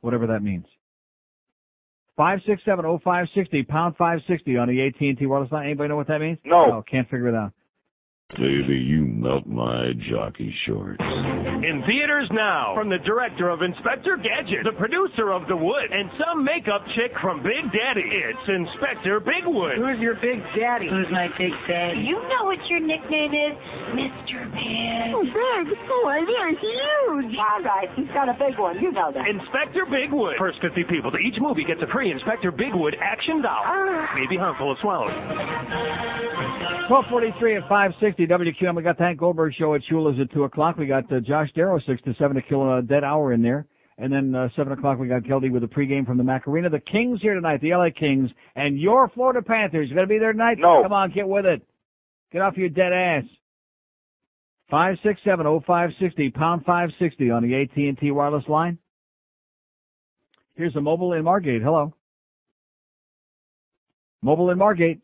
whatever 0.00 0.26
that 0.28 0.40
means. 0.42 0.66
Five 2.16 2.40
six 2.46 2.62
seven 2.64 2.84
oh 2.84 3.00
five 3.02 3.26
sixty 3.34 3.62
pound 3.64 3.96
five 3.96 4.20
sixty 4.28 4.56
on 4.56 4.68
the 4.68 4.86
AT 4.86 5.00
and 5.00 5.18
T 5.18 5.26
wireless 5.26 5.50
line. 5.50 5.66
Anybody 5.66 5.88
know 5.88 5.96
what 5.96 6.08
that 6.08 6.20
means? 6.20 6.38
No. 6.44 6.66
Oh, 6.72 6.84
can't 6.88 7.08
figure 7.08 7.28
it 7.28 7.34
out. 7.34 7.52
Baby, 8.34 8.80
you 8.80 9.04
melt 9.04 9.46
my 9.46 9.92
jockey 10.08 10.48
shorts. 10.66 10.98
In 10.98 11.84
theaters 11.86 12.26
now, 12.32 12.72
from 12.74 12.88
the 12.88 12.98
director 13.04 13.52
of 13.52 13.60
Inspector 13.60 14.10
Gadget, 14.24 14.64
the 14.64 14.72
producer 14.80 15.30
of 15.30 15.46
The 15.46 15.54
Wood, 15.54 15.92
and 15.92 16.08
some 16.18 16.42
makeup 16.42 16.82
chick 16.96 17.12
from 17.20 17.44
Big 17.44 17.62
Daddy, 17.68 18.02
it's 18.02 18.46
Inspector 18.48 19.12
Bigwood. 19.28 19.76
Who's 19.76 20.00
your 20.00 20.16
big 20.24 20.40
daddy? 20.56 20.88
Who's 20.88 21.06
my 21.12 21.28
big 21.36 21.52
daddy? 21.68 22.00
You 22.00 22.16
know 22.26 22.48
what 22.48 22.58
your 22.66 22.80
nickname 22.80 23.36
is, 23.36 23.54
Mr. 23.92 24.50
Big. 24.50 25.14
Oh, 25.14 25.22
big. 25.22 25.64
Boy, 25.86 26.16
they're 26.24 26.56
huge. 26.58 27.36
All 27.38 27.62
right, 27.62 27.92
he's 27.94 28.10
got 28.16 28.32
a 28.32 28.34
big 28.40 28.58
one. 28.58 28.80
You 28.80 28.90
know 28.90 29.12
that. 29.14 29.28
Inspector 29.28 29.84
Bigwood. 29.92 30.40
First 30.40 30.58
50 30.64 30.82
people 30.90 31.12
to 31.12 31.20
each 31.20 31.36
movie 31.38 31.62
gets 31.62 31.84
a 31.84 31.90
free 31.92 32.10
Inspector 32.10 32.50
Bigwood 32.56 32.96
action 32.98 33.44
doll. 33.44 33.62
Ah. 33.62 34.16
Maybe 34.16 34.40
harmful 34.40 34.72
as 34.72 34.80
swallowed. 34.80 35.12
1243 36.88 37.56
at 37.56 37.68
560 38.16 38.64
WQAM. 38.64 38.76
We 38.76 38.82
got 38.82 38.98
the 38.98 39.04
Hank 39.04 39.18
Goldberg 39.18 39.54
show 39.58 39.74
at 39.74 39.82
Shula's 39.90 40.18
at 40.20 40.32
2 40.32 40.44
o'clock. 40.44 40.76
We 40.76 40.86
got 40.86 41.10
uh, 41.12 41.20
Josh 41.20 41.48
Darrow 41.54 41.80
6 41.84 42.02
to 42.02 42.14
7 42.18 42.36
to 42.36 42.42
kill 42.42 42.78
a 42.78 42.82
dead 42.82 43.04
hour 43.04 43.32
in 43.32 43.42
there. 43.42 43.66
And 43.98 44.12
then 44.12 44.34
uh, 44.34 44.48
7 44.56 44.72
o'clock 44.72 44.98
we 44.98 45.06
got 45.08 45.22
Keldy 45.22 45.50
with 45.50 45.62
the 45.62 45.68
pregame 45.68 46.06
from 46.06 46.18
the 46.18 46.24
Macarena. 46.24 46.68
The 46.68 46.80
Kings 46.80 47.20
here 47.22 47.34
tonight, 47.34 47.60
the 47.60 47.74
LA 47.74 47.88
Kings, 47.96 48.30
and 48.56 48.78
your 48.78 49.08
Florida 49.10 49.40
Panthers. 49.42 49.88
You 49.88 49.94
going 49.94 50.08
to 50.08 50.12
be 50.12 50.18
there 50.18 50.32
tonight? 50.32 50.58
No. 50.58 50.82
Come 50.82 50.92
on, 50.92 51.12
get 51.12 51.28
with 51.28 51.46
it. 51.46 51.62
Get 52.32 52.42
off 52.42 52.56
your 52.56 52.68
dead 52.68 52.92
ass. 52.92 53.24
5670560, 54.72 56.34
pound 56.34 56.64
560 56.64 57.30
on 57.30 57.42
the 57.42 57.62
AT&T 57.62 58.10
wireless 58.10 58.44
line. 58.48 58.78
Here's 60.54 60.74
a 60.74 60.80
mobile 60.80 61.12
in 61.12 61.22
Margate. 61.22 61.62
Hello. 61.62 61.92
Mobile 64.22 64.50
in 64.50 64.58
Margate. 64.58 65.00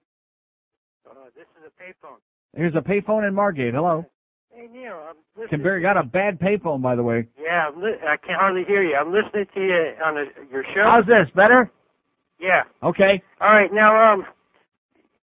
Uh, 1.08 1.14
this 1.36 1.46
is 1.58 1.66
a 1.66 1.82
payphone. 1.82 2.18
Here's 2.54 2.74
a 2.74 2.80
payphone 2.80 3.26
in 3.26 3.34
Margate. 3.34 3.74
Hello. 3.74 4.04
Hey 4.52 4.66
Neil, 4.72 4.92
I'm 5.08 5.16
listening. 5.36 5.48
Can 5.50 5.62
Barry 5.62 5.80
got 5.82 5.96
a 5.96 6.02
bad 6.02 6.38
payphone, 6.38 6.82
by 6.82 6.96
the 6.96 7.02
way. 7.02 7.26
Yeah, 7.40 7.68
I'm 7.68 7.80
li- 7.80 7.96
I 8.02 8.16
can 8.16 8.36
hardly 8.38 8.64
hear 8.66 8.82
you. 8.82 8.94
I'm 8.96 9.12
listening 9.12 9.46
to 9.54 9.60
you 9.60 9.92
on 10.04 10.14
the, 10.16 10.24
your 10.50 10.64
show. 10.74 10.82
How's 10.84 11.06
this? 11.06 11.32
Better? 11.34 11.70
Yeah. 12.40 12.62
Okay. 12.82 13.22
All 13.40 13.52
right. 13.52 13.72
Now, 13.72 14.12
um, 14.14 14.24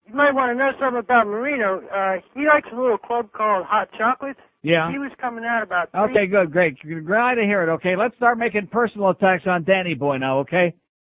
you 0.07 0.15
might 0.15 0.33
want 0.33 0.51
to 0.51 0.55
know 0.57 0.71
something 0.79 0.99
about 0.99 1.27
Marino. 1.27 1.81
Uh, 1.93 2.21
he 2.33 2.45
likes 2.47 2.67
a 2.71 2.75
little 2.75 2.97
club 2.97 3.31
called 3.33 3.65
Hot 3.65 3.89
Chocolate. 3.97 4.37
Yeah. 4.63 4.91
He 4.91 4.97
was 4.97 5.11
coming 5.19 5.43
out 5.45 5.61
about. 5.63 5.91
Three, 5.91 6.01
Okay, 6.01 6.27
good, 6.27 6.51
great. 6.51 6.77
Glad 7.05 7.35
to 7.35 7.43
hear 7.43 7.63
it. 7.63 7.69
Okay, 7.73 7.95
let's 7.95 8.15
start 8.15 8.37
making 8.37 8.67
personal 8.71 9.09
attacks 9.09 9.43
on 9.45 9.63
Danny 9.65 9.93
Boy 9.93 10.17
now. 10.17 10.39
Okay, 10.39 10.73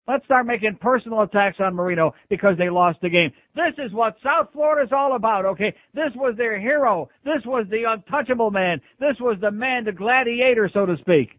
let's 0.07 0.26
start 0.26 0.45
making 0.45 0.78
personal 0.82 1.22
attacks 1.22 1.57
on 1.60 1.76
Marino 1.76 2.14
because 2.30 2.57
they 2.57 2.69
lost 2.69 2.99
the 3.02 3.10
game. 3.10 3.32
This 3.56 3.73
is 3.78 3.94
what 3.94 4.15
South 4.23 4.49
Florida's 4.53 4.91
all 4.91 5.15
about. 5.15 5.45
Okay, 5.45 5.73
this 5.94 6.11
was 6.15 6.36
their 6.38 6.60
hero. 6.60 7.10
This 7.23 7.44
was 7.45 7.65
the 7.69 7.84
untouchable 7.88 8.52
man. 8.52 8.82
This 8.99 9.15
was 9.19 9.38
the 9.41 9.52
man, 9.52 9.86
the 9.86 9.91
gladiator, 9.91 10.69
so 10.73 10.86
to 10.86 10.98
speak. 10.98 11.38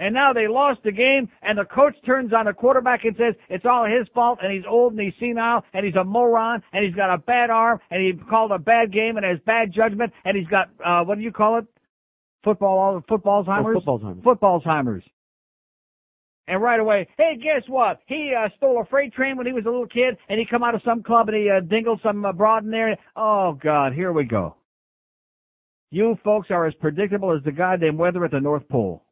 And 0.00 0.14
now 0.14 0.32
they 0.32 0.46
lost 0.46 0.80
the 0.84 0.92
game, 0.92 1.28
and 1.42 1.58
the 1.58 1.64
coach 1.64 1.94
turns 2.06 2.32
on 2.32 2.46
the 2.46 2.52
quarterback 2.52 3.04
and 3.04 3.16
says 3.16 3.34
it's 3.48 3.64
all 3.64 3.84
his 3.84 4.06
fault, 4.14 4.38
and 4.40 4.52
he's 4.52 4.62
old 4.68 4.92
and 4.92 5.00
he's 5.00 5.12
senile, 5.18 5.64
and 5.74 5.84
he's 5.84 5.96
a 5.96 6.04
moron, 6.04 6.62
and 6.72 6.84
he's 6.86 6.94
got 6.94 7.12
a 7.12 7.18
bad 7.18 7.50
arm, 7.50 7.80
and 7.90 8.00
he 8.00 8.12
called 8.30 8.52
a 8.52 8.58
bad 8.58 8.92
game 8.92 9.16
and 9.16 9.26
has 9.26 9.38
bad 9.44 9.72
judgment, 9.74 10.12
and 10.24 10.36
he's 10.36 10.46
got 10.46 10.68
uh 10.84 11.02
what 11.04 11.18
do 11.18 11.24
you 11.24 11.32
call 11.32 11.58
it? 11.58 11.66
Football, 12.44 13.02
football's-heimers? 13.08 13.74
Oh, 13.76 13.80
football's-heimers. 13.80 14.22
Football's-heimers. 14.22 15.02
And 16.48 16.62
right 16.62 16.80
away, 16.80 17.06
hey, 17.18 17.36
guess 17.36 17.62
what? 17.68 18.00
He 18.06 18.32
uh, 18.34 18.48
stole 18.56 18.80
a 18.80 18.86
freight 18.86 19.12
train 19.12 19.36
when 19.36 19.46
he 19.46 19.52
was 19.52 19.66
a 19.66 19.68
little 19.68 19.86
kid, 19.86 20.16
and 20.30 20.40
he 20.40 20.46
come 20.46 20.62
out 20.62 20.74
of 20.74 20.80
some 20.82 21.02
club 21.02 21.28
and 21.28 21.36
he 21.36 21.50
uh, 21.50 21.60
dingled 21.60 22.00
some 22.02 22.24
uh, 22.24 22.32
broad 22.32 22.64
in 22.64 22.70
there. 22.70 22.96
Oh 23.14 23.52
God, 23.62 23.92
here 23.92 24.14
we 24.14 24.24
go. 24.24 24.56
You 25.90 26.16
folks 26.24 26.48
are 26.50 26.66
as 26.66 26.72
predictable 26.80 27.36
as 27.36 27.44
the 27.44 27.52
goddamn 27.52 27.98
weather 27.98 28.24
at 28.24 28.30
the 28.30 28.40
North 28.40 28.66
Pole. 28.70 29.04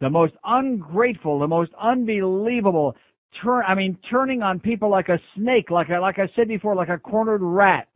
The 0.00 0.10
most 0.10 0.34
ungrateful, 0.44 1.40
the 1.40 1.48
most 1.48 1.72
unbelievable 1.80 2.94
turn, 3.42 3.64
I 3.66 3.74
mean, 3.74 3.98
turning 4.08 4.42
on 4.42 4.60
people 4.60 4.90
like 4.90 5.08
a 5.08 5.18
snake, 5.36 5.70
like 5.70 5.90
I, 5.90 5.98
like 5.98 6.20
I 6.20 6.28
said 6.36 6.46
before, 6.46 6.76
like 6.76 6.88
a 6.88 6.98
cornered 6.98 7.42
rat. 7.42 7.88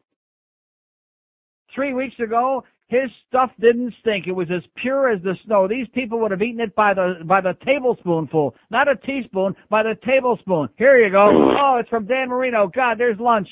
Three 1.75 1.95
weeks 1.95 2.19
ago, 2.19 2.65
his 2.89 3.11
stuff 3.29 3.51
didn't 3.61 3.95
stink. 4.01 4.27
It 4.27 4.33
was 4.33 4.49
as 4.51 4.63
pure 4.77 5.11
as 5.11 5.23
the 5.23 5.35
snow. 5.45 5.69
These 5.69 5.87
people 5.95 6.21
would 6.21 6.31
have 6.31 6.43
eaten 6.43 6.61
it 6.61 6.75
by 6.75 6.95
the 6.95 7.17
by 7.25 7.41
the 7.41 7.55
tablespoonful, 7.65 8.55
not 8.71 8.89
a 8.89 8.97
teaspoon, 8.97 9.55
by 9.71 9.83
the 9.83 9.95
tablespoon. 10.05 10.69
Here 10.77 10.99
you 10.99 11.11
go. 11.11 11.29
Oh, 11.29 11.77
it's 11.81 11.89
from 11.89 12.07
Dan 12.07 12.29
Marino. 12.29 12.71
God, 12.75 12.99
there's 12.99 13.21
lunch. 13.21 13.49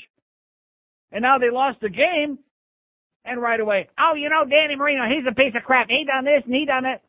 And 1.13 1.23
now 1.23 1.39
they 1.39 1.51
lost 1.51 1.81
the 1.81 1.89
game, 1.89 2.39
and 3.25 3.41
right 3.41 3.61
away, 3.61 3.89
oh, 3.99 4.15
you 4.15 4.29
know, 4.29 4.45
Danny 4.45 4.77
Marino, 4.77 5.05
he's 5.07 5.27
a 5.31 5.35
piece 5.35 5.55
of 5.57 5.65
crap. 5.65 5.89
He 5.89 6.05
done 6.07 6.25
this 6.25 6.43
and 6.45 6.55
he 6.55 6.65
done 6.65 6.85
that. 6.85 7.03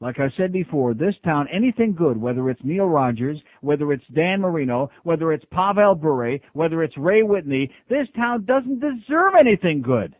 Like 0.00 0.18
I 0.18 0.30
said 0.36 0.52
before, 0.52 0.94
this 0.94 1.14
town, 1.24 1.46
anything 1.52 1.94
good, 1.94 2.20
whether 2.20 2.50
it's 2.50 2.60
Neil 2.64 2.86
Rogers, 2.86 3.38
whether 3.60 3.92
it's 3.92 4.04
Dan 4.12 4.40
Marino, 4.40 4.90
whether 5.04 5.32
it's 5.32 5.44
Pavel 5.52 5.94
Bure, 5.94 6.38
whether 6.54 6.82
it's 6.82 6.98
Ray 6.98 7.22
Whitney, 7.22 7.70
this 7.88 8.08
town 8.16 8.44
doesn't 8.44 8.80
deserve 8.80 9.34
anything 9.38 9.80
good. 9.80 10.16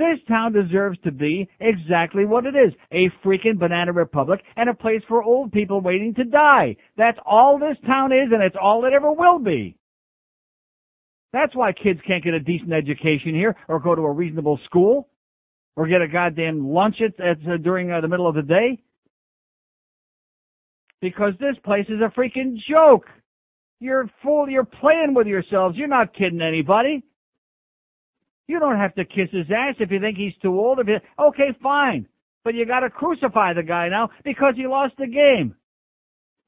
This 0.00 0.18
town 0.28 0.54
deserves 0.54 0.98
to 1.04 1.12
be 1.12 1.46
exactly 1.60 2.24
what 2.24 2.46
it 2.46 2.54
is, 2.56 2.72
a 2.90 3.10
freaking 3.22 3.58
banana 3.58 3.92
republic 3.92 4.40
and 4.56 4.70
a 4.70 4.74
place 4.74 5.02
for 5.06 5.22
old 5.22 5.52
people 5.52 5.82
waiting 5.82 6.14
to 6.14 6.24
die. 6.24 6.76
That's 6.96 7.18
all 7.26 7.58
this 7.58 7.76
town 7.86 8.10
is 8.10 8.32
and 8.32 8.42
it's 8.42 8.56
all 8.58 8.86
it 8.86 8.94
ever 8.94 9.12
will 9.12 9.38
be. 9.38 9.76
That's 11.34 11.54
why 11.54 11.72
kids 11.72 12.00
can't 12.06 12.24
get 12.24 12.32
a 12.32 12.40
decent 12.40 12.72
education 12.72 13.34
here 13.34 13.54
or 13.68 13.78
go 13.78 13.94
to 13.94 14.00
a 14.00 14.10
reasonable 14.10 14.58
school 14.64 15.06
or 15.76 15.86
get 15.86 16.00
a 16.00 16.08
goddamn 16.08 16.66
lunch 16.66 16.96
at, 17.04 17.22
at 17.22 17.36
uh, 17.46 17.58
during 17.58 17.92
uh, 17.92 18.00
the 18.00 18.08
middle 18.08 18.26
of 18.26 18.34
the 18.34 18.40
day. 18.40 18.82
Because 21.02 21.34
this 21.38 21.56
place 21.62 21.86
is 21.90 22.00
a 22.00 22.18
freaking 22.18 22.56
joke. 22.70 23.04
You're 23.80 24.10
fool. 24.22 24.48
You're 24.48 24.64
playing 24.64 25.12
with 25.12 25.26
yourselves. 25.26 25.76
You're 25.76 25.88
not 25.88 26.14
kidding 26.14 26.40
anybody. 26.40 27.04
You 28.50 28.58
don't 28.58 28.78
have 28.78 28.96
to 28.96 29.04
kiss 29.04 29.30
his 29.30 29.46
ass 29.48 29.76
if 29.78 29.92
you 29.92 30.00
think 30.00 30.18
he's 30.18 30.36
too 30.42 30.58
old. 30.58 30.80
If 30.80 30.88
you, 30.88 30.96
okay, 31.20 31.56
fine. 31.62 32.08
But 32.42 32.54
you 32.54 32.66
gotta 32.66 32.90
crucify 32.90 33.52
the 33.54 33.62
guy 33.62 33.88
now 33.88 34.10
because 34.24 34.54
he 34.56 34.66
lost 34.66 34.94
the 34.98 35.06
game. 35.06 35.54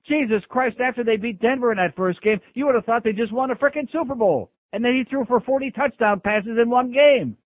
Jesus 0.08 0.42
Christ, 0.48 0.78
after 0.80 1.04
they 1.04 1.16
beat 1.16 1.40
Denver 1.40 1.70
in 1.70 1.78
that 1.78 1.94
first 1.94 2.20
game, 2.20 2.40
you 2.54 2.66
would 2.66 2.74
have 2.74 2.84
thought 2.86 3.04
they 3.04 3.12
just 3.12 3.32
won 3.32 3.52
a 3.52 3.54
frickin' 3.54 3.88
Super 3.92 4.16
Bowl. 4.16 4.50
And 4.72 4.84
then 4.84 4.94
he 4.96 5.04
threw 5.08 5.24
for 5.26 5.38
40 5.38 5.70
touchdown 5.70 6.18
passes 6.18 6.58
in 6.60 6.68
one 6.68 6.90
game. 6.90 7.36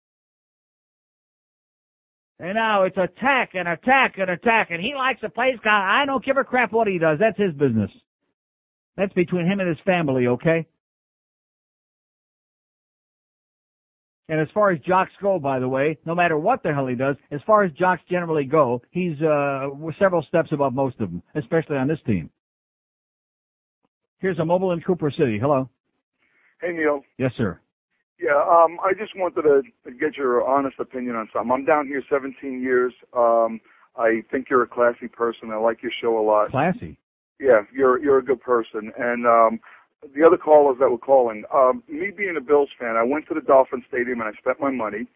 And 2.38 2.54
now 2.54 2.84
it's 2.84 2.96
attack 2.96 3.50
and 3.52 3.68
attack 3.68 4.14
and 4.16 4.30
attack, 4.30 4.68
and 4.70 4.80
he 4.80 4.94
likes 4.96 5.20
to 5.20 5.28
play 5.28 5.50
his 5.50 5.60
guy. 5.60 6.00
I 6.00 6.06
don't 6.06 6.24
give 6.24 6.38
a 6.38 6.44
crap 6.44 6.72
what 6.72 6.88
he 6.88 6.98
does. 6.98 7.18
That's 7.20 7.38
his 7.38 7.52
business. 7.52 7.90
That's 8.96 9.12
between 9.12 9.44
him 9.44 9.60
and 9.60 9.68
his 9.68 9.84
family, 9.84 10.28
okay? 10.28 10.66
And 14.28 14.40
as 14.40 14.48
far 14.52 14.70
as 14.70 14.80
jocks 14.80 15.12
go, 15.22 15.38
by 15.38 15.60
the 15.60 15.68
way, 15.68 15.98
no 16.04 16.14
matter 16.14 16.36
what 16.36 16.62
the 16.62 16.72
hell 16.72 16.88
he 16.88 16.96
does, 16.96 17.16
as 17.30 17.40
far 17.46 17.62
as 17.62 17.70
jocks 17.72 18.02
generally 18.10 18.44
go, 18.44 18.82
he's 18.90 19.20
uh 19.22 19.68
several 19.98 20.22
steps 20.22 20.50
above 20.52 20.74
most 20.74 21.00
of 21.00 21.10
them, 21.10 21.22
especially 21.34 21.76
on 21.76 21.86
this 21.86 22.00
team. 22.06 22.30
Here's 24.18 24.38
a 24.38 24.44
mobile 24.44 24.72
in 24.72 24.80
Cooper 24.80 25.10
City. 25.10 25.38
Hello. 25.40 25.68
Hey 26.60 26.72
Neil. 26.72 27.02
Yes, 27.18 27.32
sir. 27.36 27.60
Yeah, 28.18 28.40
um, 28.50 28.78
I 28.82 28.92
just 28.98 29.12
wanted 29.14 29.42
to 29.42 29.90
get 29.92 30.16
your 30.16 30.46
honest 30.46 30.76
opinion 30.80 31.16
on 31.16 31.28
something. 31.32 31.52
I'm 31.52 31.66
down 31.66 31.86
here 31.86 32.02
17 32.10 32.62
years. 32.62 32.94
Um, 33.14 33.60
I 33.94 34.22
think 34.30 34.46
you're 34.48 34.62
a 34.62 34.66
classy 34.66 35.08
person. 35.08 35.50
I 35.52 35.56
like 35.56 35.82
your 35.82 35.92
show 36.00 36.18
a 36.18 36.24
lot. 36.24 36.50
Classy. 36.50 36.98
Yeah, 37.38 37.62
you're 37.72 38.02
you're 38.02 38.18
a 38.18 38.24
good 38.24 38.40
person. 38.40 38.90
And 38.98 39.26
um, 39.26 39.60
the 40.14 40.24
other 40.26 40.36
callers 40.36 40.76
that 40.80 40.90
were 40.90 40.98
calling, 40.98 41.44
um, 41.54 41.82
me 41.88 42.10
being 42.16 42.36
a 42.36 42.40
Bills 42.40 42.68
fan, 42.78 42.96
I 42.96 43.02
went 43.02 43.26
to 43.28 43.34
the 43.34 43.40
Dolphin 43.40 43.82
Stadium 43.88 44.20
and 44.20 44.28
I 44.28 44.38
spent 44.38 44.60
my 44.60 44.70
money, 44.70 45.06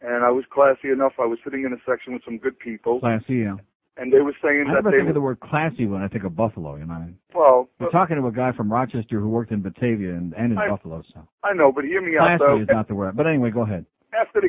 and 0.00 0.24
I 0.24 0.30
was 0.30 0.44
classy 0.52 0.90
enough. 0.90 1.12
I 1.18 1.26
was 1.26 1.38
sitting 1.44 1.64
in 1.64 1.72
a 1.72 1.76
section 1.88 2.12
with 2.14 2.22
some 2.24 2.38
good 2.38 2.58
people, 2.58 3.00
Classy, 3.00 3.44
yeah. 3.44 3.56
and 3.96 4.12
they 4.12 4.20
were 4.20 4.34
saying 4.42 4.64
I 4.68 4.74
that 4.74 4.84
never 4.84 4.90
they 4.90 4.98
think 4.98 5.08
of 5.08 5.14
the 5.14 5.20
word 5.20 5.40
classy 5.40 5.86
when 5.86 6.02
I 6.02 6.08
think 6.08 6.24
of 6.24 6.34
Buffalo, 6.34 6.76
you 6.76 6.86
know. 6.86 7.08
well. 7.34 7.68
We're 7.78 7.90
talking 7.90 8.16
to 8.16 8.26
a 8.26 8.32
guy 8.32 8.52
from 8.52 8.72
Rochester 8.72 9.20
who 9.20 9.28
worked 9.28 9.52
in 9.52 9.60
Batavia 9.62 10.10
and, 10.10 10.32
and 10.34 10.52
in 10.52 10.58
I- 10.58 10.68
Buffalo, 10.68 11.02
so. 11.12 11.26
I 11.44 11.52
know, 11.52 11.70
but 11.72 11.84
hear 11.84 12.00
me 12.00 12.16
out 12.18 12.38
Classy 12.38 12.62
is 12.62 12.68
not 12.70 12.88
the 12.88 12.94
word. 12.94 13.16
But 13.16 13.26
anyway, 13.26 13.50
go 13.50 13.62
ahead. 13.62 13.84
after 14.18 14.40
the 14.40 14.48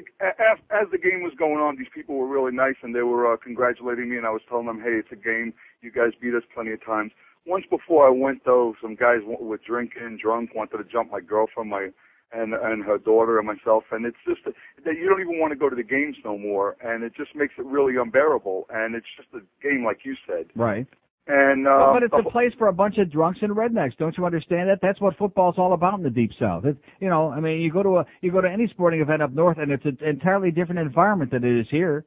as 0.72 0.88
the 0.92 0.98
game 0.98 1.22
was 1.22 1.34
going 1.38 1.58
on, 1.58 1.78
these 1.78 1.92
people 1.94 2.16
were 2.16 2.28
really 2.28 2.52
nice 2.56 2.76
and 2.82 2.96
they 2.96 3.04
were 3.04 3.32
uh, 3.32 3.38
congratulating 3.38 4.10
me, 4.10 4.18
and 4.18 4.26
I 4.26 4.32
was 4.32 4.42
telling 4.50 4.66
them, 4.66 4.80
"Hey, 4.82 4.96
it's 4.98 5.12
a 5.12 5.16
game. 5.16 5.54
You 5.82 5.92
guys 5.92 6.12
beat 6.20 6.34
us 6.34 6.44
plenty 6.54 6.72
of 6.72 6.84
times." 6.84 7.12
Once 7.46 7.66
before 7.70 8.08
I 8.08 8.12
went 8.12 8.46
though, 8.46 8.76
some 8.82 8.96
guys 8.96 9.20
were 9.26 9.60
drinking, 9.66 10.20
drunk, 10.22 10.52
wanted 10.54 10.78
to 10.78 10.84
jump 10.84 11.12
my 11.12 11.22
girlfriend, 11.22 11.70
my 11.70 11.90
and 12.34 12.54
and 12.54 12.84
her 12.84 12.98
daughter 12.98 13.40
and 13.40 13.48
myself, 13.48 13.84
and 13.92 14.06
it's 14.06 14.18
just 14.28 14.42
that 14.46 14.96
you 14.96 15.10
don't 15.10 15.22
even 15.22 15.40
want 15.40 15.52
to 15.52 15.58
go 15.58 15.70
to 15.70 15.76
the 15.76 15.84
games 15.84 16.16
no 16.24 16.38
more, 16.38 16.78
and 16.82 17.04
it 17.04 17.14
just 17.16 17.36
makes 17.36 17.54
it 17.58 17.66
really 17.66 17.98
unbearable. 17.98 18.68
And 18.70 18.96
it's 18.96 19.08
just 19.18 19.28
a 19.34 19.40
game, 19.62 19.84
like 19.84 20.00
you 20.06 20.16
said. 20.28 20.46
Right. 20.56 20.88
And 21.28 21.68
uh, 21.68 21.94
but 21.94 22.04
it's 22.04 22.14
a 22.18 22.30
place 22.30 22.52
for 22.58 22.68
a 22.68 22.74
bunch 22.74 22.98
of 22.98 23.12
drunks 23.12 23.40
and 23.42 23.56
rednecks. 23.56 23.96
Don't 23.98 24.18
you 24.18 24.26
understand 24.26 24.70
that? 24.70 24.80
That's 24.82 25.00
what 25.00 25.18
football's 25.18 25.56
all 25.58 25.74
about 25.74 25.98
in 25.98 26.04
the 26.04 26.10
deep 26.10 26.32
south. 26.40 26.66
It's, 26.66 26.80
you 27.00 27.10
know, 27.10 27.30
I 27.30 27.40
mean, 27.40 27.62
you 27.62 27.72
go 27.72 27.84
to 27.84 27.98
a 27.98 28.06
you 28.22 28.32
go 28.32 28.42
to 28.42 28.50
any 28.50 28.68
sporting 28.68 29.02
event 29.02 29.22
up 29.22 29.32
north, 29.32 29.58
and 29.60 29.72
it's 29.72 29.86
an 29.86 29.98
entirely 30.02 30.52
different 30.52 30.80
environment 30.80 31.32
than 31.32 31.44
it 31.44 31.60
is 31.60 31.68
here. 31.70 32.06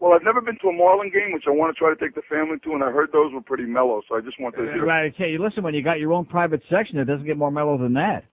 Well, 0.00 0.12
I've 0.12 0.24
never 0.24 0.40
been 0.40 0.58
to 0.62 0.68
a 0.68 0.72
Marlin 0.72 1.10
game, 1.10 1.32
which 1.32 1.44
I 1.46 1.50
want 1.50 1.74
to 1.74 1.78
try 1.78 1.88
to 1.92 1.96
take 1.96 2.14
the 2.14 2.22
family 2.28 2.58
to, 2.64 2.72
and 2.72 2.82
I 2.82 2.90
heard 2.90 3.10
those 3.12 3.32
were 3.32 3.40
pretty 3.40 3.64
mellow. 3.64 4.02
So 4.08 4.16
I 4.16 4.20
just 4.20 4.40
want 4.40 4.54
to. 4.56 4.62
Right. 4.62 5.12
Okay. 5.14 5.30
You 5.30 5.42
listen, 5.42 5.62
when 5.62 5.74
you 5.74 5.82
got 5.82 5.98
your 5.98 6.12
own 6.12 6.24
private 6.24 6.62
section, 6.68 6.98
it 6.98 7.04
doesn't 7.04 7.26
get 7.26 7.36
more 7.38 7.50
mellow 7.50 7.78
than 7.78 7.94
that. 7.94 8.24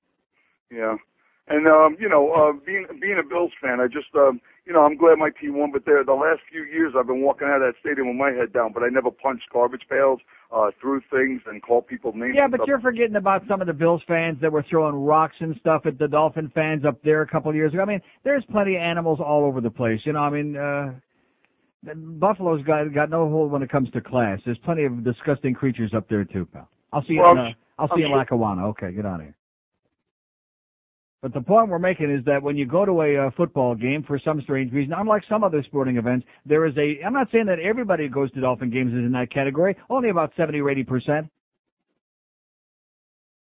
Yeah. 0.72 0.96
And 1.48 1.68
um, 1.68 1.98
you 2.00 2.08
know, 2.08 2.32
uh 2.32 2.54
being 2.66 2.86
being 3.02 3.20
a 3.20 3.28
Bills 3.28 3.52
fan, 3.62 3.80
I 3.80 3.88
just 3.88 4.14
um 4.16 4.40
you 4.66 4.72
know, 4.72 4.82
I'm 4.82 4.96
glad 4.96 5.18
my 5.18 5.32
team 5.32 5.58
won, 5.58 5.72
but 5.72 5.86
there 5.86 6.04
the 6.04 6.14
last 6.14 6.40
few 6.50 6.64
years 6.64 6.94
I've 6.98 7.08
been 7.08 7.22
walking 7.22 7.48
out 7.48 7.62
of 7.62 7.74
that 7.74 7.80
stadium 7.82 8.08
with 8.08 8.16
my 8.16 8.32
head 8.32 8.54
down, 8.54 8.72
but 8.74 8.84
I 8.84 8.90
never 8.90 9.12
punched 9.12 9.50
garbage 9.52 9.82
pails, 9.90 10.20
uh 10.52 10.72
threw 10.80 11.02
things 11.12 11.42
and 11.48 11.62
called 11.62 11.88
people 11.88 12.14
names. 12.14 12.36
Yeah, 12.38 12.48
but 12.48 12.60
stuff. 12.60 12.68
you're 12.68 12.80
forgetting 12.80 13.18
about 13.18 13.42
some 13.50 13.60
of 13.60 13.68
the 13.68 13.74
Bills 13.74 14.02
fans 14.08 14.38
that 14.42 14.52
were 14.52 14.64
throwing 14.70 14.96
rocks 14.96 15.36
and 15.40 15.56
stuff 15.60 15.82
at 15.86 15.98
the 15.98 16.08
Dolphin 16.08 16.52
fans 16.56 16.86
up 16.86 17.02
there 17.04 17.22
a 17.22 17.28
couple 17.28 17.50
of 17.50 17.56
years 17.56 17.74
ago. 17.74 17.82
I 17.82 17.86
mean, 17.86 18.02
there's 18.24 18.46
plenty 18.52 18.76
of 18.76 18.82
animals 18.82 19.20
all 19.20 19.44
over 19.44 19.60
the 19.60 19.72
place. 19.72 20.00
You 20.06 20.14
know, 20.14 20.20
I 20.20 20.30
mean, 20.30 20.56
uh 20.56 20.94
Buffalo's 21.84 22.64
got 22.64 22.94
got 22.94 23.10
no 23.10 23.28
hold 23.30 23.52
when 23.52 23.64
it 23.64 23.72
comes 23.72 23.90
to 23.91 24.02
class. 24.02 24.40
There's 24.45 24.58
plenty 24.60 24.84
of 24.84 25.03
disgusting 25.03 25.53
creatures 25.53 25.94
up 25.95 26.08
there 26.10 26.24
too, 26.24 26.45
pal. 26.45 26.70
I'll 26.94 27.02
see 27.03 27.14
you. 27.14 27.22
Well, 27.22 27.32
in, 27.32 27.38
uh, 27.40 27.49
I'll 27.80 27.88
see 27.95 28.02
you 28.02 28.06
in 28.06 28.12
Lackawanna. 28.12 28.68
Okay, 28.70 28.91
get 28.91 29.06
out 29.06 29.16
of 29.16 29.22
here. 29.22 29.36
But 31.22 31.34
the 31.34 31.41
point 31.41 31.70
we're 31.70 31.80
making 31.80 32.12
is 32.12 32.26
that 32.26 32.41
when 32.41 32.58
you 32.58 32.66
go 32.66 32.84
to 32.84 33.02
a 33.02 33.28
uh, 33.28 33.32
football 33.38 33.76
game, 33.76 34.03
for 34.08 34.20
some 34.24 34.41
strange 34.41 34.74
reason, 34.74 34.94
unlike 34.98 35.22
some 35.30 35.44
other 35.44 35.64
sporting 35.64 35.98
events, 35.98 36.26
there 36.45 36.66
is 36.66 36.76
a. 36.78 37.03
I'm 37.06 37.14
not 37.14 37.28
saying 37.32 37.45
that 37.45 37.60
everybody 37.60 38.08
who 38.08 38.10
goes 38.14 38.32
to 38.34 38.41
Dolphin 38.41 38.72
games 38.72 38.91
is 38.91 38.99
in 38.99 39.12
that 39.14 39.32
category. 39.32 39.76
Only 39.90 40.10
about 40.10 40.32
70 40.36 40.60
or 40.60 40.70
80 40.70 40.84
percent. 40.84 41.28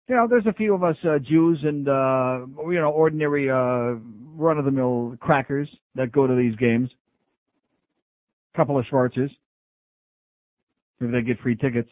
You 0.08 0.16
know, 0.16 0.28
there's 0.30 0.46
a 0.46 0.54
few 0.54 0.74
of 0.74 0.84
us 0.84 0.96
uh, 1.04 1.20
Jews 1.20 1.60
and 1.64 1.88
uh, 1.88 2.46
you 2.70 2.80
know 2.80 2.92
ordinary 2.92 3.50
uh, 3.50 4.00
run-of-the-mill 4.38 5.18
crackers 5.20 5.70
that 5.96 6.12
go 6.12 6.28
to 6.28 6.36
these 6.36 6.56
games. 6.58 6.90
Couple 8.56 8.80
of 8.80 8.86
Schwarzers. 8.92 9.32
Maybe 11.00 11.12
they 11.12 11.22
get 11.22 11.40
free 11.42 11.56
tickets. 11.56 11.90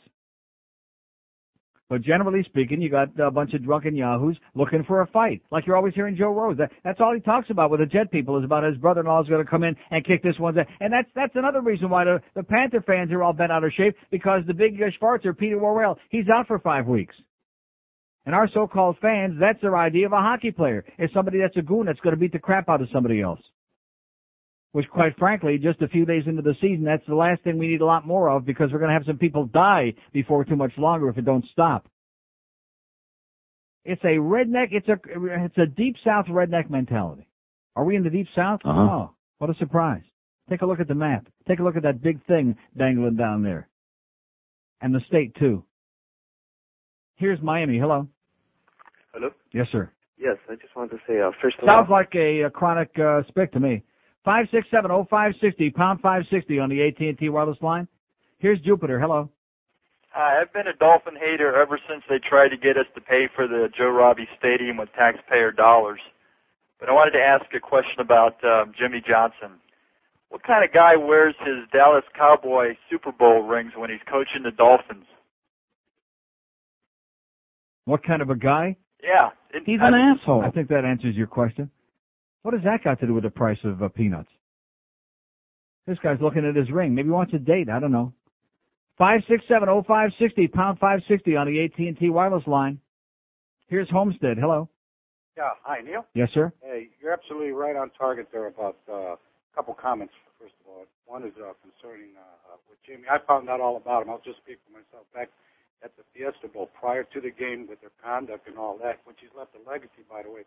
But 1.90 2.02
generally 2.02 2.44
speaking, 2.46 2.82
you 2.82 2.90
got 2.90 3.10
a 3.20 3.30
bunch 3.30 3.54
of 3.54 3.64
drunken 3.64 3.96
yahoos 3.96 4.38
looking 4.56 4.84
for 4.88 5.02
a 5.02 5.08
fight. 5.08 5.42
Like 5.52 5.68
you're 5.68 5.76
always 5.76 5.94
hearing 5.94 6.16
Joe 6.16 6.34
Rose. 6.34 6.58
That, 6.58 6.72
that's 6.84 7.00
all 7.00 7.14
he 7.14 7.20
talks 7.20 7.50
about 7.52 7.70
with 7.70 7.82
the 7.82 7.86
Jet 7.86 8.10
people 8.12 8.38
is 8.40 8.46
about 8.46 8.64
his 8.64 8.78
brother-in-law 8.78 9.24
is 9.24 9.30
going 9.30 9.44
to 9.44 9.50
come 9.50 9.64
in 9.64 9.76
and 9.92 10.06
kick 10.06 10.24
this 10.24 10.34
one's 10.40 10.58
ass. 10.58 10.66
And 10.80 10.92
that's 10.92 11.10
that's 11.14 11.36
another 11.36 11.62
reason 11.62 11.90
why 11.90 12.06
the, 12.06 12.20
the 12.36 12.44
Panther 12.44 12.82
fans 12.82 13.12
are 13.12 13.22
all 13.22 13.34
bent 13.34 13.52
out 13.52 13.64
of 13.64 13.72
shape 13.74 13.96
because 14.10 14.42
the 14.48 14.54
big 14.54 14.82
uh, 14.82 14.86
Schwarzer, 15.00 15.38
Peter 15.38 15.60
Worrell, 15.60 16.00
he's 16.10 16.26
out 16.34 16.48
for 16.48 16.58
five 16.60 16.88
weeks. 16.88 17.16
And 18.26 18.34
our 18.34 18.50
so-called 18.54 18.98
fans, 19.02 19.36
that's 19.40 19.62
their 19.62 19.78
idea 19.78 20.06
of 20.06 20.14
a 20.14 20.22
hockey 20.22 20.52
player. 20.52 20.86
Is 20.98 21.10
somebody 21.14 21.40
that's 21.40 21.58
a 21.58 21.62
goon 21.62 21.86
that's 21.86 22.00
going 22.00 22.16
to 22.16 22.20
beat 22.20 22.32
the 22.32 22.40
crap 22.40 22.70
out 22.70 22.82
of 22.82 22.88
somebody 22.94 23.22
else. 23.22 23.42
Which, 24.74 24.90
quite 24.90 25.16
frankly, 25.18 25.60
just 25.62 25.82
a 25.84 25.88
few 25.88 26.04
days 26.04 26.24
into 26.26 26.42
the 26.42 26.56
season, 26.60 26.84
that's 26.84 27.06
the 27.08 27.14
last 27.16 27.44
thing 27.44 27.60
we 27.60 27.68
need 27.68 27.82
a 27.82 27.86
lot 27.86 28.08
more 28.08 28.30
of 28.30 28.44
because 28.44 28.72
we're 28.72 28.80
going 28.80 28.90
to 28.90 28.96
have 28.96 29.06
some 29.06 29.20
people 29.20 29.46
die 29.46 29.94
before 30.12 30.44
too 30.44 30.56
much 30.56 30.72
longer 30.78 31.10
if 31.10 31.18
it 31.18 31.26
don't 31.26 31.46
stop. 31.52 31.88
It's 33.86 34.04
a 34.04 34.18
redneck. 34.18 34.70
It's 34.72 34.88
a 34.88 34.98
it's 35.06 35.58
a 35.58 35.66
deep 35.66 35.96
south 36.04 36.26
redneck 36.26 36.70
mentality. 36.70 37.28
Are 37.76 37.84
we 37.84 37.96
in 37.96 38.04
the 38.04 38.10
deep 38.10 38.28
south? 38.36 38.62
Uh-huh. 38.66 38.80
Oh, 38.80 39.12
what 39.38 39.50
a 39.50 39.56
surprise! 39.56 40.04
Take 40.50 40.62
a 40.62 40.66
look 40.66 40.80
at 40.80 40.88
the 40.88 40.96
map. 40.96 41.28
Take 41.48 41.60
a 41.60 41.64
look 41.64 41.76
at 41.76 41.84
that 41.84 42.02
big 42.02 42.26
thing 42.26 42.56
dangling 42.78 43.18
down 43.18 43.44
there, 43.44 43.68
and 44.82 44.96
the 44.96 45.02
state 45.08 45.36
too. 45.36 45.66
Here's 47.18 47.42
Miami. 47.42 47.78
Hello. 47.78 48.08
Hello? 49.14 49.30
Yes, 49.52 49.68
sir. 49.72 49.92
Yes, 50.18 50.38
I 50.50 50.56
just 50.56 50.76
wanted 50.76 50.92
to 50.92 51.00
say, 51.08 51.20
uh, 51.20 51.32
first 51.42 51.58
of 51.60 51.66
Sounds 51.68 51.88
all, 51.90 51.96
like 51.96 52.16
a, 52.16 52.44
a 52.44 52.50
chronic 52.50 52.90
uh, 52.98 53.22
spick 53.28 53.52
to 53.52 53.60
me. 53.60 53.84
Five 54.26 54.48
six 54.52 54.68
seven 54.72 54.90
oh 54.92 55.06
five 55.10 55.34
sixty 55.42 55.70
pound 55.70 56.00
five 56.02 56.24
sixty 56.32 56.60
on 56.60 56.70
the 56.70 56.82
AT 56.88 57.00
and 57.00 57.18
T 57.18 57.30
wireless 57.30 57.58
line. 57.62 57.88
Here's 58.40 58.60
Jupiter. 58.62 59.00
Hello. 59.00 59.30
Hi, 60.12 60.40
I've 60.42 60.54
been 60.54 60.68
a 60.68 60.74
Dolphin 60.78 61.16
hater 61.20 61.60
ever 61.60 61.80
since 61.90 62.04
they 62.08 62.20
tried 62.20 62.50
to 62.50 62.58
get 62.58 62.78
us 62.78 62.86
to 62.96 63.02
pay 63.02 63.28
for 63.36 63.48
the 63.48 63.68
Joe 63.76 63.90
Robbie 63.90 64.28
Stadium 64.38 64.78
with 64.78 64.90
taxpayer 64.94 65.52
dollars. 65.52 66.00
But 66.80 66.90
I 66.90 66.94
wanted 66.94 67.12
to 67.12 67.24
ask 67.24 67.46
a 67.56 67.60
question 67.60 68.00
about 68.00 68.44
um, 68.44 68.74
Jimmy 68.78 69.02
Johnson. 69.06 69.60
What 70.30 70.44
kind 70.44 70.64
of 70.64 70.74
guy 70.74 70.96
wears 70.96 71.36
his 71.40 71.68
Dallas 71.72 72.04
Cowboy 72.18 72.76
Super 72.90 73.12
Bowl 73.12 73.42
rings 73.44 73.72
when 73.76 73.90
he's 73.90 74.02
coaching 74.10 74.44
the 74.44 74.52
Dolphins? 74.52 75.06
What 77.86 78.04
kind 78.04 78.22
of 78.22 78.30
a 78.30 78.36
guy? 78.36 78.78
Yeah, 79.04 79.30
it, 79.54 79.64
He's 79.66 79.80
I- 79.82 79.88
an 79.90 79.94
asshole. 79.94 80.44
I 80.44 80.52
think 80.52 80.70
that 80.70 80.86
answers 80.86 81.16
your 81.16 81.28
question. 81.28 81.70
What 82.44 82.54
has 82.54 82.64
that 82.64 82.84
got 82.84 83.00
to 83.00 83.08
do 83.08 83.14
with 83.14 83.24
the 83.24 83.30
price 83.30 83.58
of 83.64 83.82
uh, 83.82 83.88
peanuts? 83.90 84.30
This 85.88 85.98
guy's 86.04 86.22
looking 86.22 86.46
at 86.46 86.56
his 86.56 86.72
ring. 86.72 86.94
Maybe 86.96 87.08
he 87.08 87.12
wants 87.12 87.34
a 87.34 87.40
date. 87.40 87.70
I 87.70 87.80
don't 87.80 87.92
know. 87.92 88.14
Five 88.98 89.22
six 89.28 89.44
seven 89.48 89.70
oh 89.70 89.84
five 89.88 90.12
sixty 90.20 90.48
pound 90.48 90.78
five 90.80 91.00
sixty 91.08 91.36
on 91.36 91.48
the 91.48 91.64
AT 91.64 91.78
and 91.80 91.98
T 91.98 92.10
wireless 92.10 92.46
line. 92.46 92.80
Here's 93.68 93.90
Homestead. 93.90 94.38
Hello. 94.40 94.70
Yeah. 95.36 95.50
Hi, 95.64 95.82
Neil. 95.82 96.06
Yes, 96.14 96.30
sir. 96.34 96.54
Hey, 96.62 96.90
you're 97.02 97.12
absolutely 97.12 97.52
right 97.52 97.76
on 97.76 97.90
target 97.98 98.28
there 98.32 98.48
about 98.48 98.78
uh, 98.88 99.18
a 99.18 99.18
couple 99.56 99.74
comments. 99.74 100.14
First 100.40 100.54
of 100.62 100.70
all, 100.70 100.86
one 101.08 101.24
is 101.24 101.34
uh, 101.42 101.58
concerning 101.64 102.14
uh, 102.16 102.54
uh, 102.54 102.58
with 102.70 102.78
Jimmy. 102.86 103.10
I 103.10 103.18
found 103.26 103.50
out 103.50 103.60
all 103.60 103.78
about 103.78 104.04
him. 104.04 104.12
I'll 104.12 104.22
just 104.24 104.38
speak 104.46 104.60
for 104.68 104.78
myself. 104.78 105.08
Back 105.16 105.30
at 105.84 105.92
the 105.98 106.04
Fiesta 106.14 106.48
Bowl, 106.48 106.70
prior 106.80 107.04
to 107.04 107.20
the 107.20 107.32
game, 107.32 107.66
with 107.68 107.82
their 107.82 107.92
conduct 108.04 108.48
and 108.48 108.58
all 108.58 108.78
that, 108.84 109.02
which 109.06 109.18
he's 109.20 109.34
left 109.36 109.52
a 109.58 109.62
legacy, 109.68 110.06
by 110.08 110.22
the 110.22 110.30
way, 110.30 110.46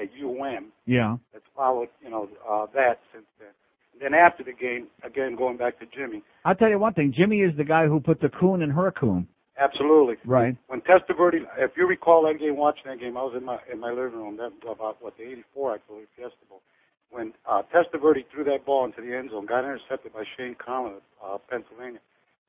at 0.00 0.08
UM 0.22 0.72
Yeah. 0.86 1.16
that's 1.32 1.44
followed, 1.56 1.88
you 2.02 2.10
know, 2.10 2.28
uh, 2.48 2.66
that 2.74 2.98
since 3.12 3.26
then. 3.38 3.48
And 3.92 4.00
then 4.00 4.14
after 4.14 4.42
the 4.42 4.52
game, 4.52 4.86
again 5.02 5.36
going 5.36 5.56
back 5.56 5.78
to 5.80 5.86
Jimmy, 5.86 6.22
I'll 6.44 6.54
tell 6.54 6.70
you 6.70 6.78
one 6.78 6.94
thing. 6.94 7.12
Jimmy 7.16 7.40
is 7.42 7.56
the 7.56 7.64
guy 7.64 7.86
who 7.86 8.00
put 8.00 8.20
the 8.20 8.28
coon 8.30 8.62
in 8.62 8.70
her 8.70 8.90
coon. 8.90 9.28
Absolutely. 9.58 10.16
Right. 10.24 10.56
When 10.68 10.80
Testaverde, 10.80 11.44
if 11.58 11.72
you 11.76 11.86
recall 11.86 12.22
that 12.26 12.40
game, 12.40 12.56
watching 12.56 12.84
that 12.86 12.98
game, 12.98 13.16
I 13.16 13.22
was 13.22 13.34
in 13.36 13.44
my 13.44 13.58
in 13.70 13.78
my 13.78 13.90
living 13.90 14.18
room. 14.18 14.36
That 14.38 14.50
was 14.64 14.74
about 14.76 14.96
what 15.02 15.16
the 15.18 15.24
'84, 15.24 15.74
I 15.74 15.76
believe, 15.86 16.06
Fiesta 16.16 16.36
Bowl. 16.48 16.62
When 17.10 17.34
uh, 17.46 17.62
Testaverde 17.72 18.24
threw 18.32 18.44
that 18.44 18.64
ball 18.64 18.86
into 18.86 19.02
the 19.02 19.14
end 19.14 19.30
zone, 19.30 19.44
got 19.44 19.60
intercepted 19.64 20.14
by 20.14 20.24
Shane 20.36 20.56
Conlan 20.56 20.94
of 20.96 21.02
uh, 21.22 21.38
Pennsylvania, 21.50 22.00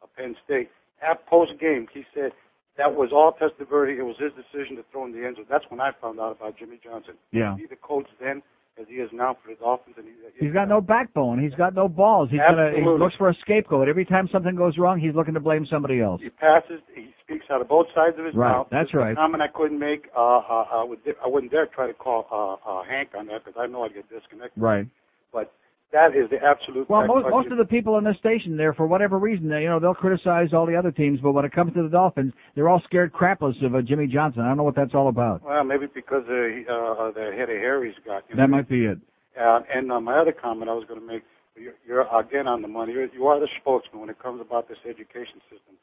uh, 0.02 0.08
Penn 0.18 0.36
State. 0.46 0.70
At 1.02 1.28
post 1.28 1.52
game, 1.60 1.88
he 1.94 2.04
said 2.16 2.32
that 2.78 2.94
was 2.96 3.10
all 3.14 3.34
Testaverde. 3.40 3.98
It 4.00 4.04
was 4.04 4.16
his 4.20 4.32
decision 4.34 4.76
to 4.78 4.84
throw 4.92 5.06
in 5.06 5.12
the 5.12 5.26
end 5.26 5.36
zone. 5.38 5.46
That's 5.50 5.66
when 5.70 5.80
I 5.80 5.92
found 6.02 6.20
out 6.20 6.38
about 6.40 6.58
Jimmy 6.58 6.80
Johnson. 6.84 7.16
Yeah. 7.32 7.56
He 7.58 7.66
the 7.68 7.76
coach 7.76 8.08
then 8.20 8.42
as 8.80 8.88
he 8.90 8.96
is 8.96 9.10
now 9.14 9.38
for 9.44 9.54
the 9.54 9.60
Dolphins, 9.60 9.96
and 10.00 10.08
he, 10.08 10.46
He's 10.46 10.54
got 10.54 10.68
no 10.68 10.82
backbone. 10.82 11.38
He's 11.42 11.54
got 11.54 11.76
no 11.76 11.88
balls. 11.88 12.30
He's 12.32 12.40
gonna 12.40 12.72
he 12.76 12.82
looks 12.82 13.14
for 13.18 13.30
a 13.30 13.36
scapegoat. 13.42 13.88
Every 13.88 14.06
time 14.06 14.28
something 14.32 14.56
goes 14.56 14.78
wrong, 14.80 15.00
he's 15.00 15.14
looking 15.14 15.36
to 15.36 15.40
blame 15.40 15.68
somebody 15.70 16.02
else. 16.02 16.22
he 16.24 16.30
passes. 16.32 16.82
He 16.96 17.10
speaks 17.24 17.46
out 17.52 17.62
of 17.62 17.70
both 17.70 17.86
sides 17.94 18.18
of 18.18 18.26
his 18.26 18.34
Right, 18.36 18.50
mouth. 18.52 18.68
that's 18.72 18.90
a 18.94 18.98
right. 18.98 19.16
comment 19.16 19.44
I 19.44 19.48
couldn't 19.48 19.78
make. 19.80 20.08
Uh, 20.18 20.38
uh, 20.40 20.66
I 20.74 20.84
would. 20.84 21.00
I 21.24 21.28
wouldn't 21.28 21.52
dare 21.52 21.68
try 21.68 21.86
to 21.86 21.94
call 21.94 22.26
uh, 22.32 22.70
uh, 22.70 22.84
Hank 22.84 23.10
on 23.18 23.28
that 23.28 23.46
because 23.46 23.60
I 23.62 23.68
know 23.68 23.84
I'd 23.84 23.94
get 23.94 24.10
disconnected. 24.10 24.62
Right. 24.62 24.88
But 25.32 25.54
that 25.94 26.16
is 26.16 26.30
the 26.30 26.38
absolute. 26.44 26.90
Well, 26.90 27.06
most, 27.06 27.28
most 27.30 27.52
of 27.52 27.58
the 27.60 27.66
people 27.66 27.98
in 28.00 28.04
this 28.04 28.18
station 28.18 28.58
there, 28.58 28.74
for 28.74 28.88
whatever 28.88 29.20
reason, 29.20 29.48
they, 29.48 29.62
you 29.62 29.70
know, 29.70 29.80
they'll 29.80 29.94
criticize 29.94 30.50
all 30.52 30.66
the 30.66 30.76
other 30.76 30.92
teams, 30.92 31.20
but 31.22 31.32
when 31.34 31.46
it 31.46 31.54
comes 31.54 31.72
to 31.76 31.84
the 31.84 31.90
Dolphins, 31.90 32.34
they're 32.56 32.68
all 32.68 32.82
scared 32.86 33.14
crapless 33.14 33.64
of 33.64 33.76
uh, 33.76 33.82
Jimmy 33.82 34.08
Johnson. 34.08 34.42
I 34.42 34.50
don't 34.50 34.58
know 34.58 34.64
what 34.64 34.76
that's 34.76 34.96
all 34.96 35.08
about. 35.08 35.44
Well, 35.44 35.64
maybe 35.64 35.86
because 35.86 36.24
uh, 36.28 36.50
he- 36.50 36.66
uh, 36.68 37.12
the 37.14 37.32
head 37.38 37.50
of 37.50 37.58
hair 37.62 37.86
he's 37.86 37.94
got. 38.06 38.24
You 38.28 38.36
know? 38.36 38.44
That 38.44 38.50
might 38.50 38.68
be 38.68 38.86
it. 38.86 38.98
Uh, 39.40 39.62
and 39.74 39.92
uh, 39.92 40.02
my 40.02 40.18
other 40.20 40.34
comment 40.34 40.70
I 40.70 40.74
was 40.74 40.86
going 40.88 41.00
to 41.00 41.06
make, 41.06 41.24
you're, 41.56 41.74
you're 41.88 42.20
again 42.20 42.48
on 42.48 42.64
the 42.64 42.68
money. 42.68 42.94
You're, 42.94 43.14
you 43.14 43.28
are 43.28 43.40
the 43.40 43.48
spokesman 43.62 44.02
when 44.02 44.10
it 44.10 44.18
comes 44.18 44.42
about 44.42 44.68
this 44.68 44.80
education 44.90 45.42
system. 45.50 45.78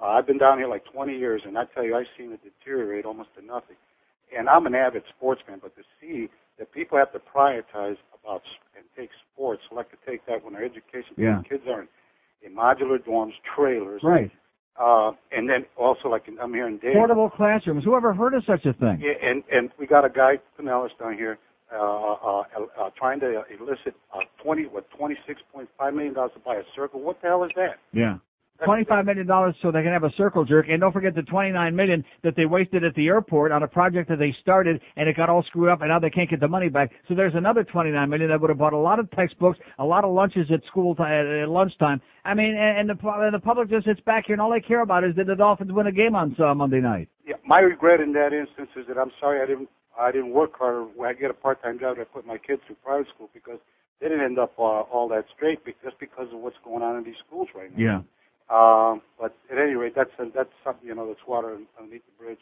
Uh, 0.00 0.06
I've 0.06 0.26
been 0.26 0.38
down 0.38 0.58
here 0.58 0.68
like 0.68 0.84
20 0.92 1.16
years, 1.16 1.42
and 1.46 1.56
I 1.56 1.64
tell 1.74 1.84
you, 1.84 1.96
I've 1.96 2.06
seen 2.16 2.32
it 2.32 2.40
deteriorate 2.44 3.06
almost 3.06 3.30
to 3.38 3.44
nothing. 3.44 3.76
And 4.36 4.46
I'm 4.48 4.66
an 4.66 4.74
avid 4.74 5.04
sportsman, 5.16 5.58
but 5.62 5.74
to 5.76 5.82
see 6.00 6.28
that 6.58 6.72
people 6.72 6.98
have 6.98 7.12
to 7.12 7.18
prioritize 7.18 7.96
about 8.22 8.42
and 8.76 8.84
take 8.96 9.10
sports, 9.32 9.62
like 9.72 9.90
to 9.90 9.96
take 10.08 10.26
that 10.26 10.44
when 10.44 10.54
their 10.54 10.64
education, 10.64 11.14
Yeah. 11.16 11.42
kids 11.48 11.62
are 11.68 11.82
in, 11.82 11.88
in 12.42 12.54
modular 12.56 12.98
dorms, 12.98 13.32
trailers, 13.54 14.02
Right. 14.02 14.30
Uh, 14.80 15.10
and 15.32 15.48
then 15.50 15.66
also 15.76 16.08
like 16.08 16.22
I'm 16.40 16.54
here 16.54 16.68
in 16.68 16.78
Dayton. 16.78 16.94
Portable 16.94 17.30
classrooms. 17.30 17.82
Who 17.82 17.96
ever 17.96 18.14
heard 18.14 18.32
of 18.32 18.44
such 18.44 18.64
a 18.64 18.72
thing? 18.72 19.00
Yeah, 19.00 19.14
and 19.28 19.42
and 19.50 19.70
we 19.76 19.88
got 19.88 20.04
a 20.04 20.08
guy 20.08 20.38
Pinellas 20.56 20.90
down 21.00 21.14
here 21.14 21.36
uh, 21.74 21.76
uh, 21.76 22.42
uh, 22.80 22.90
trying 22.96 23.18
to 23.18 23.42
elicit 23.58 23.96
uh, 24.14 24.20
twenty 24.40 24.66
what 24.66 24.88
twenty 24.96 25.16
six 25.26 25.40
point 25.52 25.68
five 25.76 25.94
million 25.94 26.14
dollars 26.14 26.30
to 26.34 26.40
buy 26.40 26.54
a 26.54 26.62
circle. 26.76 27.00
What 27.00 27.20
the 27.20 27.26
hell 27.26 27.42
is 27.42 27.50
that? 27.56 27.78
Yeah. 27.92 28.18
Twenty-five 28.64 29.06
million 29.06 29.26
dollars 29.26 29.54
so 29.62 29.70
they 29.70 29.82
can 29.82 29.92
have 29.92 30.02
a 30.02 30.10
circle 30.16 30.44
jerk, 30.44 30.66
and 30.68 30.80
don't 30.80 30.92
forget 30.92 31.14
the 31.14 31.22
twenty-nine 31.22 31.76
million 31.76 32.04
that 32.24 32.34
they 32.34 32.44
wasted 32.44 32.82
at 32.82 32.92
the 32.96 33.06
airport 33.06 33.52
on 33.52 33.62
a 33.62 33.68
project 33.68 34.08
that 34.08 34.18
they 34.18 34.34
started, 34.42 34.80
and 34.96 35.08
it 35.08 35.16
got 35.16 35.28
all 35.28 35.44
screwed 35.44 35.68
up, 35.68 35.80
and 35.80 35.90
now 35.90 36.00
they 36.00 36.10
can't 36.10 36.28
get 36.28 36.40
the 36.40 36.48
money 36.48 36.68
back. 36.68 36.90
So 37.06 37.14
there's 37.14 37.34
another 37.36 37.62
twenty-nine 37.62 38.10
million 38.10 38.30
that 38.30 38.40
would 38.40 38.50
have 38.50 38.58
bought 38.58 38.72
a 38.72 38.78
lot 38.78 38.98
of 38.98 39.08
textbooks, 39.12 39.58
a 39.78 39.84
lot 39.84 40.04
of 40.04 40.12
lunches 40.12 40.48
at 40.52 40.60
school 40.66 40.96
time, 40.96 41.12
at, 41.12 41.48
lunchtime. 41.48 42.00
I 42.24 42.34
mean, 42.34 42.56
and, 42.56 42.90
and 42.90 42.98
the 42.98 43.08
and 43.08 43.32
the 43.32 43.38
public 43.38 43.70
just 43.70 43.86
sits 43.86 44.00
back 44.00 44.24
here, 44.26 44.34
and 44.34 44.42
all 44.42 44.50
they 44.50 44.60
care 44.60 44.82
about 44.82 45.04
is 45.04 45.14
that 45.14 45.28
the 45.28 45.36
Dolphins 45.36 45.70
win 45.72 45.86
a 45.86 45.92
game 45.92 46.16
on 46.16 46.34
uh, 46.40 46.52
Monday 46.52 46.80
night. 46.80 47.08
Yeah, 47.24 47.36
my 47.46 47.60
regret 47.60 48.00
in 48.00 48.12
that 48.14 48.32
instance 48.32 48.70
is 48.76 48.86
that 48.88 48.98
I'm 48.98 49.12
sorry 49.20 49.40
I 49.40 49.46
didn't 49.46 49.68
I 49.98 50.10
didn't 50.10 50.32
work 50.32 50.58
harder. 50.58 50.82
When 50.82 51.08
I 51.08 51.12
get 51.12 51.30
a 51.30 51.34
part 51.34 51.62
time 51.62 51.78
job, 51.78 51.98
I 52.00 52.04
put 52.04 52.26
my 52.26 52.38
kids 52.38 52.62
through 52.66 52.76
private 52.84 53.06
school 53.14 53.30
because 53.32 53.60
they 54.00 54.08
didn't 54.08 54.24
end 54.24 54.38
up 54.38 54.58
uh, 54.58 54.82
all 54.90 55.08
that 55.10 55.26
straight 55.36 55.64
just 55.64 55.98
because 56.00 56.26
of 56.32 56.40
what's 56.40 56.56
going 56.64 56.82
on 56.82 56.96
in 56.96 57.04
these 57.04 57.18
schools 57.24 57.48
right 57.54 57.70
now. 57.76 57.84
Yeah. 57.84 58.00
Um, 58.50 59.02
but 59.20 59.36
at 59.50 59.58
any 59.58 59.74
rate, 59.74 59.92
that's 59.94 60.10
that's 60.34 60.50
something 60.64 60.86
you 60.86 60.94
know 60.94 61.06
that's 61.06 61.20
water 61.26 61.58
underneath 61.78 62.02
the 62.06 62.24
bridge. 62.24 62.38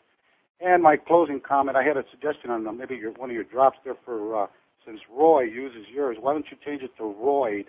And 0.60 0.82
my 0.82 0.96
closing 0.96 1.40
comment, 1.40 1.76
I 1.76 1.82
had 1.82 1.96
a 1.96 2.04
suggestion 2.10 2.50
on 2.50 2.66
uh, 2.66 2.72
maybe 2.72 2.94
your, 2.96 3.12
one 3.12 3.28
of 3.28 3.34
your 3.34 3.44
drops 3.44 3.76
there 3.84 3.96
for 4.04 4.44
uh, 4.44 4.46
since 4.86 5.00
Roy 5.10 5.42
uses 5.42 5.84
yours, 5.92 6.16
why 6.20 6.32
don't 6.32 6.46
you 6.50 6.56
change 6.64 6.82
it 6.82 6.90
to 6.98 7.04
Royd? 7.04 7.66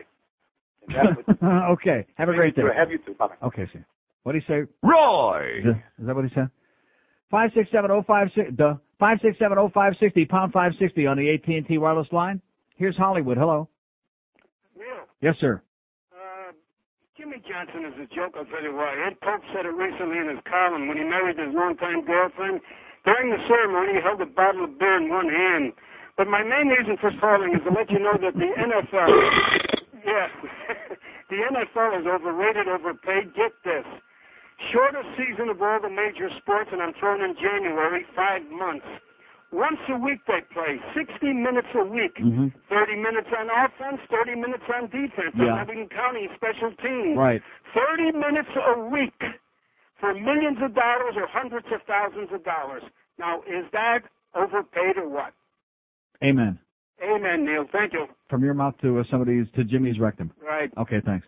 Would 0.87 0.95
okay. 1.43 2.05
Have 2.15 2.29
a 2.29 2.33
great 2.33 2.55
day. 2.55 2.61
Have 2.75 2.91
you 2.91 2.99
too. 2.99 3.15
Bye. 3.15 3.29
Okay, 3.43 3.67
see. 3.73 3.79
What 4.23 4.33
do 4.33 4.37
you 4.37 4.43
say? 4.47 4.71
Roy. 4.83 5.59
Is 5.99 6.05
that 6.05 6.15
what 6.15 6.25
he 6.25 6.31
said? 6.33 6.49
Five 7.31 7.49
six 7.55 7.69
seven 7.71 7.91
oh 7.91 8.03
five 8.07 8.27
six 8.35 8.51
the 8.55 8.79
five 8.99 9.17
six 9.21 9.37
seven 9.39 9.57
oh 9.57 9.69
five 9.73 9.93
sixty 9.99 10.25
pound 10.25 10.53
five 10.53 10.71
sixty 10.79 11.07
on 11.07 11.17
the 11.17 11.33
AT 11.33 11.47
and 11.47 11.67
T 11.67 11.77
wireless 11.77 12.07
line. 12.11 12.41
Here's 12.75 12.95
Hollywood. 12.95 13.37
Hello. 13.37 13.67
Neil, 14.77 14.85
Yes, 15.21 15.35
sir. 15.41 15.61
Jimmy 17.17 17.41
Johnson 17.49 17.81
is 17.81 17.97
a 17.97 18.05
joke, 18.13 18.37
I'll 18.37 18.45
tell 18.45 18.61
you 18.61 18.77
why. 18.77 18.93
Ed 18.93 19.17
Pope 19.25 19.41
said 19.49 19.65
it 19.65 19.73
recently 19.73 20.21
in 20.21 20.29
his 20.29 20.37
column 20.45 20.85
when 20.85 21.01
he 21.01 21.03
married 21.03 21.41
his 21.41 21.49
longtime 21.49 22.05
girlfriend. 22.05 22.61
During 23.09 23.33
the 23.33 23.41
ceremony, 23.49 23.97
he 23.97 24.01
held 24.05 24.21
a 24.21 24.29
bottle 24.29 24.69
of 24.69 24.77
beer 24.77 25.01
in 25.01 25.09
one 25.09 25.25
hand. 25.25 25.73
But 26.13 26.29
my 26.29 26.45
main 26.45 26.69
reason 26.69 26.93
for 27.01 27.09
calling 27.17 27.57
is 27.57 27.65
to 27.65 27.73
let 27.73 27.89
you 27.89 27.97
know 27.97 28.21
that 28.21 28.37
the 28.37 28.49
NFL, 28.53 29.09
yeah, 30.05 30.29
the 31.33 31.41
NFL 31.41 31.97
is 31.97 32.05
overrated, 32.05 32.69
overpaid. 32.69 33.33
Get 33.33 33.49
this. 33.65 33.85
Shortest 34.69 35.09
season 35.17 35.49
of 35.49 35.57
all 35.57 35.81
the 35.81 35.89
major 35.89 36.29
sports, 36.37 36.69
and 36.69 36.85
I'm 36.85 36.93
throwing 37.01 37.25
in 37.25 37.33
January, 37.41 38.05
five 38.13 38.45
months. 38.53 38.85
Once 39.51 39.79
a 39.89 39.97
week 39.97 40.19
they 40.27 40.41
play, 40.53 40.75
60 40.93 41.33
minutes 41.33 41.67
a 41.75 41.83
week. 41.85 42.15
Mhm. 42.15 42.51
30 42.69 42.95
minutes 42.97 43.29
on 43.31 43.49
offense, 43.49 44.01
30 44.09 44.35
minutes 44.35 44.63
on 44.69 44.87
defense. 44.87 45.33
Yeah. 45.35 45.55
Not 45.55 45.69
even 45.69 45.87
counting 45.89 46.27
special 46.35 46.71
teams. 46.73 47.17
Right. 47.17 47.41
30 47.73 48.11
minutes 48.11 48.49
a 48.55 48.79
week 48.91 49.23
for 49.99 50.13
millions 50.13 50.61
of 50.61 50.73
dollars 50.73 51.15
or 51.15 51.27
hundreds 51.27 51.67
of 51.71 51.81
thousands 51.83 52.31
of 52.31 52.43
dollars. 52.43 52.83
Now, 53.17 53.41
is 53.43 53.65
that 53.71 54.03
overpaid 54.35 54.97
or 54.97 55.07
what? 55.07 55.33
Amen. 56.23 56.59
Amen, 57.01 57.45
Neil. 57.45 57.65
Thank 57.71 57.93
you. 57.93 58.07
From 58.29 58.43
your 58.43 58.53
mouth 58.53 58.77
to 58.81 58.99
uh, 58.99 59.03
somebody's 59.09 59.49
to 59.51 59.63
Jimmy's 59.63 59.99
rectum. 59.99 60.31
Right. 60.41 60.71
Okay, 60.77 60.99
thanks. 61.05 61.27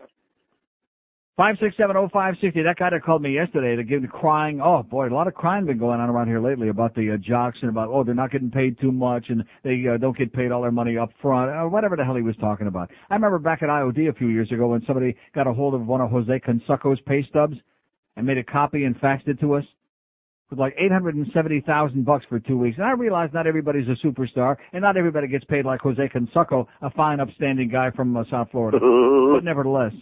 Five 1.40 1.56
six 1.62 1.78
seven 1.78 1.96
oh 1.96 2.10
five 2.12 2.34
sixty. 2.42 2.64
That 2.64 2.76
guy 2.76 2.90
that 2.90 3.02
called 3.02 3.22
me 3.22 3.34
yesterday 3.34 3.78
to 3.78 3.84
give 3.86 4.02
the 4.02 4.10
crying. 4.10 4.60
Oh 4.62 4.84
boy, 4.84 5.08
a 5.08 5.16
lot 5.16 5.26
of 5.26 5.36
crime 5.36 5.66
been 5.66 5.78
going 5.78 6.02
on 6.02 6.10
around 6.10 6.28
here 6.28 6.42
lately 6.42 6.68
about 6.68 6.94
the 6.96 7.14
uh, 7.14 7.18
jocks 7.18 7.58
and 7.62 7.70
about 7.70 7.88
oh 7.88 8.04
they're 8.04 8.14
not 8.14 8.30
getting 8.30 8.52
paid 8.52 8.78
too 8.82 8.92
much 8.92 9.28
and 9.30 9.46
they 9.64 9.86
uh, 9.88 9.96
don't 9.96 10.18
get 10.18 10.34
paid 10.34 10.52
all 10.52 10.62
their 10.62 10.72
money 10.74 10.98
up 10.98 11.12
front 11.22 11.50
or 11.50 11.70
whatever 11.70 11.96
the 11.96 12.04
hell 12.04 12.18
he 12.18 12.22
was 12.22 12.36
talking 12.42 12.68
about. 12.68 12.92
I 13.10 13.14
remember 13.14 13.40
back 13.40 13.64
at 13.64 13.70
IOD 13.70 14.10
a 14.10 14.14
few 14.16 14.28
years 14.28 14.52
ago 14.52 14.68
when 14.68 14.84
somebody 14.86 15.16
got 15.34 15.48
a 15.48 15.54
hold 15.54 15.76
of 15.76 15.88
one 15.88 16.02
of 16.02 16.12
Jose 16.12 16.42
Canseco's 16.46 17.00
pay 17.08 17.26
stubs 17.30 17.56
and 18.18 18.28
made 18.28 18.38
a 18.38 18.44
copy 18.44 18.84
and 18.84 19.00
faxed 19.00 19.30
it 19.30 19.40
to 19.40 19.54
us 19.54 19.64
with 20.50 20.60
like 20.60 20.76
eight 20.78 20.92
hundred 20.92 21.16
and 21.16 21.26
seventy 21.34 21.62
thousand 21.62 22.04
bucks 22.04 22.26
for 22.28 22.42
two 22.42 22.58
weeks. 22.58 22.76
And 22.78 22.86
I 22.86 22.92
realize 22.92 23.30
not 23.34 23.48
everybody's 23.48 23.88
a 23.88 24.06
superstar 24.06 24.58
and 24.74 24.82
not 24.82 24.98
everybody 24.98 25.30
gets 25.30 25.46
paid 25.46 25.64
like 25.64 25.80
Jose 25.80 26.06
Canseco, 26.14 26.66
a 26.82 26.90
fine, 26.92 27.22
upstanding 27.22 27.70
guy 27.70 27.92
from 27.92 28.18
uh, 28.18 28.26
South 28.30 28.50
Florida. 28.52 28.78
but 29.34 29.46
nevertheless, 29.46 29.94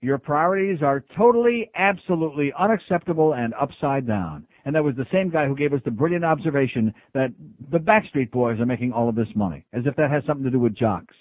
your 0.00 0.18
priorities 0.18 0.82
are 0.82 1.04
totally, 1.16 1.70
absolutely 1.74 2.52
unacceptable 2.58 3.34
and 3.34 3.52
upside 3.54 4.06
down. 4.06 4.46
And 4.64 4.74
that 4.74 4.84
was 4.84 4.94
the 4.96 5.06
same 5.12 5.30
guy 5.30 5.46
who 5.46 5.56
gave 5.56 5.72
us 5.72 5.80
the 5.84 5.90
brilliant 5.90 6.24
observation 6.24 6.94
that 7.14 7.32
the 7.72 7.78
Backstreet 7.78 8.30
Boys 8.30 8.60
are 8.60 8.66
making 8.66 8.92
all 8.92 9.08
of 9.08 9.14
this 9.14 9.28
money, 9.34 9.64
as 9.72 9.84
if 9.86 9.96
that 9.96 10.10
has 10.10 10.22
something 10.26 10.44
to 10.44 10.50
do 10.50 10.60
with 10.60 10.76
jocks. 10.76 11.14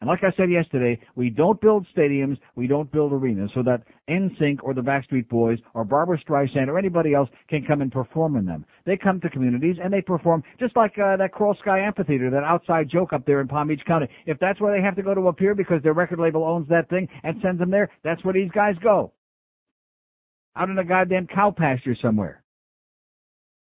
And 0.00 0.08
like 0.08 0.20
I 0.22 0.36
said 0.36 0.50
yesterday, 0.50 1.00
we 1.14 1.30
don't 1.30 1.58
build 1.60 1.86
stadiums, 1.96 2.36
we 2.54 2.66
don't 2.66 2.90
build 2.92 3.12
arenas 3.12 3.50
so 3.54 3.62
that 3.62 3.82
NSYNC 4.10 4.58
or 4.62 4.74
the 4.74 4.82
Backstreet 4.82 5.26
Boys 5.28 5.58
or 5.72 5.84
Barbara 5.84 6.18
Streisand 6.22 6.68
or 6.68 6.78
anybody 6.78 7.14
else 7.14 7.30
can 7.48 7.64
come 7.66 7.80
and 7.80 7.90
perform 7.90 8.36
in 8.36 8.44
them. 8.44 8.66
They 8.84 8.98
come 8.98 9.20
to 9.20 9.30
communities 9.30 9.76
and 9.82 9.90
they 9.90 10.02
perform 10.02 10.42
just 10.60 10.76
like 10.76 10.92
uh, 10.98 11.16
that 11.16 11.32
Coral 11.32 11.56
Sky 11.62 11.80
Amphitheater, 11.80 12.30
that 12.30 12.44
outside 12.44 12.90
joke 12.90 13.14
up 13.14 13.24
there 13.24 13.40
in 13.40 13.48
Palm 13.48 13.68
Beach 13.68 13.80
County. 13.86 14.06
If 14.26 14.38
that's 14.38 14.60
where 14.60 14.76
they 14.76 14.84
have 14.84 14.96
to 14.96 15.02
go 15.02 15.14
to 15.14 15.28
appear 15.28 15.54
because 15.54 15.82
their 15.82 15.94
record 15.94 16.18
label 16.18 16.44
owns 16.44 16.68
that 16.68 16.90
thing 16.90 17.08
and 17.22 17.40
sends 17.42 17.58
them 17.58 17.70
there, 17.70 17.90
that's 18.04 18.22
where 18.22 18.34
these 18.34 18.50
guys 18.50 18.74
go. 18.82 19.12
Out 20.56 20.68
in 20.68 20.78
a 20.78 20.84
goddamn 20.84 21.26
cow 21.26 21.54
pasture 21.56 21.96
somewhere. 22.02 22.42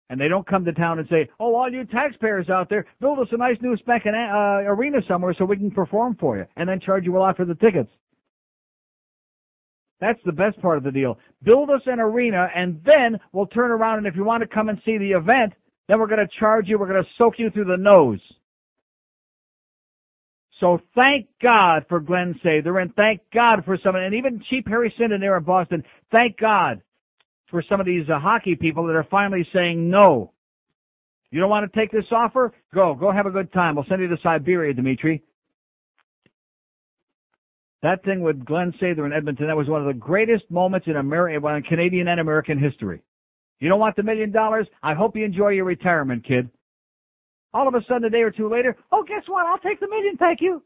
And 0.09 0.21
they 0.21 0.29
don't 0.29 0.47
come 0.47 0.65
to 0.65 0.73
town 0.73 1.01
and 1.01 1.09
say, 1.09 1.29
"Oh, 1.41 1.57
all 1.57 1.71
you 1.71 1.85
taxpayers 1.85 2.49
out 2.49 2.69
there, 2.69 2.87
build 3.01 3.19
us 3.19 3.29
a 3.33 3.37
nice 3.37 3.57
new 3.61 3.77
spanking 3.79 4.15
uh, 4.15 4.63
arena 4.65 4.99
somewhere 5.09 5.35
so 5.37 5.45
we 5.45 5.57
can 5.57 5.71
perform 5.71 6.17
for 6.17 6.37
you," 6.37 6.47
and 6.57 6.69
then 6.69 6.79
charge 6.81 7.05
you 7.05 7.17
a 7.17 7.19
lot 7.19 7.37
for 7.37 7.45
the 7.45 7.57
tickets. 7.57 7.91
That's 10.01 10.21
the 10.25 10.33
best 10.33 10.61
part 10.61 10.77
of 10.77 10.85
the 10.85 10.93
deal. 10.93 11.19
Build 11.43 11.71
us 11.71 11.81
an 11.87 12.01
arena, 12.01 12.49
and 12.55 12.81
then 12.85 13.19
we'll 13.33 13.47
turn 13.47 13.71
around 13.71 13.99
and 13.99 14.07
if 14.07 14.15
you 14.15 14.25
want 14.25 14.43
to 14.43 14.47
come 14.47 14.69
and 14.69 14.79
see 14.85 14.99
the 14.99 15.13
event, 15.13 15.55
then 15.89 15.99
we're 15.99 16.07
going 16.07 16.27
to 16.27 16.39
charge 16.39 16.69
you. 16.69 16.79
We're 16.79 16.89
going 16.89 17.03
to 17.03 17.11
soak 17.17 17.35
you 17.39 17.51
through 17.51 17.65
the 17.65 17.77
nose. 17.77 18.21
So 20.61 20.81
thank 20.95 21.27
God 21.43 21.85
for 21.89 22.01
Glen 22.01 22.39
Sather, 22.45 22.81
and 22.81 22.95
thank 22.95 23.21
God 23.33 23.65
for 23.65 23.79
some, 23.83 23.95
and 23.95 24.15
even 24.15 24.43
Cheap 24.49 24.67
Harry 24.69 24.93
Sinden 24.99 25.21
there 25.21 25.37
in 25.37 25.45
Boston. 25.45 25.85
Thank 26.11 26.39
God 26.39 26.81
for 27.51 27.63
some 27.69 27.81
of 27.81 27.87
these 27.87 28.09
uh, 28.09 28.19
hockey 28.19 28.57
people 28.57 28.87
that 28.87 28.95
are 28.95 29.07
finally 29.11 29.47
saying 29.53 29.89
no. 29.89 30.33
You 31.31 31.41
don't 31.41 31.51
want 31.51 31.71
to 31.71 31.79
take 31.79 31.91
this 31.91 32.05
offer? 32.11 32.53
Go. 32.75 32.95
Go 32.95 33.11
have 33.11 33.27
a 33.27 33.31
good 33.31 33.53
time. 33.53 33.75
We'll 33.75 33.85
send 33.89 34.01
you 34.01 34.09
to 34.09 34.17
Siberia, 34.23 34.73
Dimitri. 34.73 35.23
That 37.83 38.05
thing 38.05 38.21
with 38.23 38.45
Glen 38.45 38.73
Sather 38.81 39.05
in 39.07 39.13
Edmonton, 39.13 39.49
that 39.49 39.57
was 39.57 39.69
one 39.69 39.81
of 39.81 39.87
the 39.87 39.99
greatest 39.99 40.51
moments 40.51 40.87
in 40.87 40.97
American, 40.97 41.63
Canadian 41.63 42.09
and 42.09 42.21
American 42.21 42.59
history. 42.59 43.03
You 43.61 43.69
don't 43.69 43.81
want 43.81 43.97
the 43.97 44.03
million 44.03 44.33
dollars? 44.33 44.67
I 44.83 44.95
hope 44.95 45.17
you 45.17 45.25
enjoy 45.25 45.51
your 45.51 45.65
retirement, 45.65 46.25
kid. 46.27 46.51
All 47.55 47.69
of 47.69 47.75
a 47.75 47.81
sudden, 47.89 48.05
a 48.05 48.11
day 48.11 48.23
or 48.23 48.31
two 48.31 48.51
later, 48.51 48.77
oh, 48.93 49.05
guess 49.07 49.23
what? 49.29 49.47
I'll 49.47 49.59
take 49.59 49.81
the 49.81 49.89
million, 49.89 50.17
thank 50.17 50.41
you. 50.41 50.63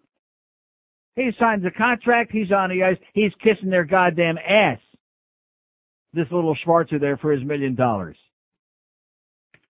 He 1.16 1.30
signs 1.38 1.64
a 1.64 1.70
contract. 1.70 2.32
He's 2.32 2.50
on 2.50 2.70
the 2.70 2.82
ice. 2.82 2.96
He's 3.12 3.32
kissing 3.42 3.70
their 3.70 3.84
goddamn 3.84 4.38
ass. 4.38 4.78
This 6.12 6.26
little 6.30 6.56
Schwarzer 6.66 7.00
there 7.00 7.16
for 7.16 7.32
his 7.32 7.44
million 7.44 7.74
dollars. 7.74 8.16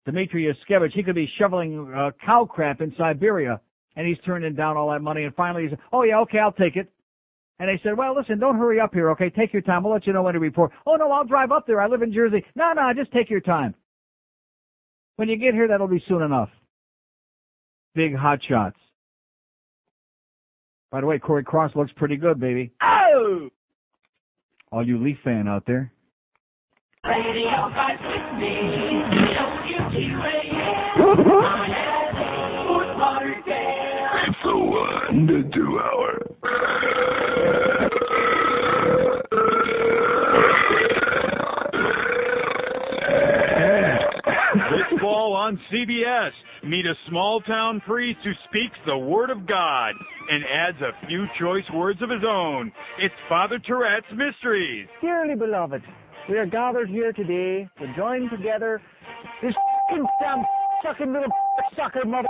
Dmitry 0.07 0.45
Yushkevich, 0.45 0.93
he 0.93 1.03
could 1.03 1.15
be 1.15 1.29
shoveling 1.39 1.93
uh, 1.95 2.11
cow 2.25 2.47
crap 2.47 2.81
in 2.81 2.95
Siberia, 2.97 3.61
and 3.97 4.07
he's 4.07 4.17
turning 4.25 4.55
down 4.55 4.77
all 4.77 4.91
that 4.91 5.03
money. 5.03 5.25
And 5.25 5.35
finally, 5.35 5.69
he's, 5.69 5.79
oh 5.93 6.03
yeah, 6.03 6.21
okay, 6.21 6.39
I'll 6.39 6.53
take 6.53 6.77
it. 6.77 6.91
And 7.59 7.69
they 7.69 7.79
said, 7.85 7.99
well, 7.99 8.17
listen, 8.17 8.39
don't 8.39 8.57
hurry 8.57 8.81
up 8.81 8.95
here, 8.95 9.11
okay? 9.11 9.29
Take 9.29 9.53
your 9.53 9.61
time. 9.61 9.85
We'll 9.85 9.93
let 9.93 10.07
you 10.07 10.15
know 10.15 10.23
when 10.23 10.33
to 10.33 10.41
report. 10.41 10.73
Oh 10.87 10.97
no, 10.97 11.13
I'll 11.13 11.27
drive 11.27 11.53
up 11.53 11.67
there. 11.67 11.81
I 11.81 11.89
live 11.89 12.01
in 12.01 12.13
Jersey. 12.13 12.43
No, 12.55 12.73
no, 12.73 12.91
just 12.97 13.13
take 13.13 13.29
your 13.29 13.43
time. 13.43 13.75
When 15.17 15.29
you 15.29 15.37
get 15.37 15.53
here, 15.53 15.69
that'll 15.69 15.87
be 15.87 16.03
soon 16.09 16.23
enough. 16.23 16.49
Big 17.95 18.17
hot 18.17 18.39
shots. 18.49 18.79
By 20.91 21.03
the 21.03 21.07
way, 21.07 21.19
Cory 21.19 21.45
Cross 21.45 21.77
looks 21.77 21.93
pretty 21.97 22.17
good, 22.17 22.41
baby. 22.41 22.73
Oh! 22.83 23.51
All 24.73 24.87
you 24.87 25.03
Leaf 25.03 25.19
fan 25.23 25.47
out 25.47 25.65
there. 25.67 25.93
Radio 27.03 27.73
560, 27.73 28.45
WQT 29.33 29.97
It's 34.29 34.43
the 34.45 34.57
one 34.59 35.27
to 35.27 35.43
two 35.55 35.81
hour. 35.81 36.11
This 44.71 45.01
fall 45.01 45.33
on 45.33 45.59
CBS, 45.73 46.31
meet 46.65 46.85
a 46.85 46.95
small 47.09 47.41
town 47.41 47.81
priest 47.87 48.19
who 48.25 48.33
speaks 48.51 48.77
the 48.85 48.99
Word 48.99 49.31
of 49.31 49.47
God 49.47 49.95
and 50.29 50.45
adds 50.45 50.77
a 50.83 51.07
few 51.07 51.25
choice 51.41 51.65
words 51.73 52.03
of 52.03 52.11
his 52.11 52.23
own. 52.29 52.71
It's 52.99 53.15
Father 53.27 53.59
Tourette's 53.59 54.07
Mysteries. 54.15 54.87
Dearly 55.01 55.35
beloved, 55.35 55.83
we 56.31 56.39
are 56.39 56.47
gathered 56.47 56.89
here 56.89 57.13
today 57.13 57.69
to 57.79 57.95
join 57.97 58.31
together 58.31 58.81
this 59.43 59.51
f***ing 59.51 60.07
damn 60.23 60.45
sucking 60.83 61.13
little 61.13 61.29
sucker 61.77 62.07
mother 62.07 62.29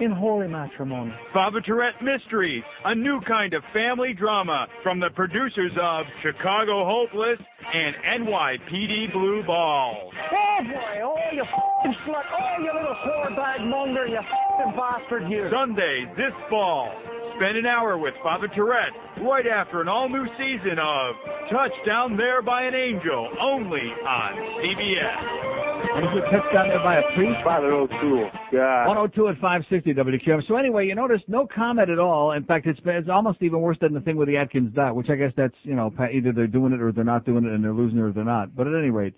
in 0.00 0.10
holy 0.10 0.48
matrimony. 0.48 1.12
Father 1.34 1.60
Tourette 1.60 2.00
Mysteries, 2.02 2.62
a 2.86 2.94
new 2.94 3.20
kind 3.28 3.52
of 3.52 3.62
family 3.74 4.14
drama 4.14 4.66
from 4.82 4.98
the 5.00 5.10
producers 5.14 5.72
of 5.80 6.06
Chicago 6.22 6.86
Hopeless 6.86 7.38
and 7.74 8.24
NYPD 8.24 9.12
Blue 9.12 9.42
Balls. 9.46 10.12
Oh 10.32 10.64
boy, 10.64 11.00
oh 11.04 11.16
you 11.32 11.42
f***ing 11.42 11.94
slut, 12.08 12.22
oh 12.32 12.62
you 12.62 12.72
little 12.72 12.96
whore 13.04 13.36
bag 13.36 13.60
monger, 13.60 14.06
you 14.06 14.16
f***ing 14.16 14.74
bastard 14.74 15.30
you. 15.30 15.48
Sundays 15.52 16.08
this 16.16 16.32
fall. 16.48 16.90
Spend 17.36 17.56
an 17.56 17.66
hour 17.66 17.98
with 17.98 18.14
Father 18.22 18.48
Tourette 18.54 18.92
right 19.22 19.46
after 19.46 19.80
an 19.80 19.88
all 19.88 20.08
new 20.08 20.26
season 20.36 20.78
of 20.78 21.14
Touchdown 21.50 22.16
There 22.16 22.42
by 22.42 22.62
an 22.62 22.74
Angel, 22.74 23.28
only 23.40 23.80
on 24.06 24.32
CBS. 24.60 25.62
And 25.94 26.04
is 26.06 26.12
it 26.22 26.24
touched 26.30 26.54
down 26.54 26.68
there 26.68 26.82
by 26.82 26.96
a 26.96 27.02
priest? 27.14 27.36
Father 27.44 27.72
O'Toole. 27.72 28.30
God. 28.52 28.86
102 28.86 29.28
at 29.28 29.34
560 29.36 29.94
WQAM. 29.94 30.46
So 30.48 30.56
anyway, 30.56 30.86
you 30.86 30.94
notice 30.94 31.20
no 31.28 31.46
comment 31.46 31.90
at 31.90 31.98
all. 31.98 32.32
In 32.32 32.44
fact, 32.44 32.66
it's 32.66 32.80
it's 32.84 33.08
almost 33.08 33.42
even 33.42 33.60
worse 33.60 33.76
than 33.80 33.92
the 33.94 34.00
thing 34.00 34.16
with 34.16 34.28
the 34.28 34.36
Atkins 34.36 34.74
dot, 34.74 34.94
which 34.96 35.08
I 35.10 35.16
guess 35.16 35.32
that's 35.36 35.54
you 35.62 35.74
know 35.74 35.92
either 36.12 36.32
they're 36.32 36.46
doing 36.46 36.72
it 36.72 36.80
or 36.80 36.92
they're 36.92 37.04
not 37.04 37.24
doing 37.24 37.44
it 37.44 37.52
and 37.52 37.62
they're 37.62 37.74
losing 37.74 37.98
it 37.98 38.02
or 38.02 38.12
they're 38.12 38.24
not. 38.24 38.54
But 38.54 38.68
at 38.68 38.74
any 38.74 38.90
rate, 38.90 39.14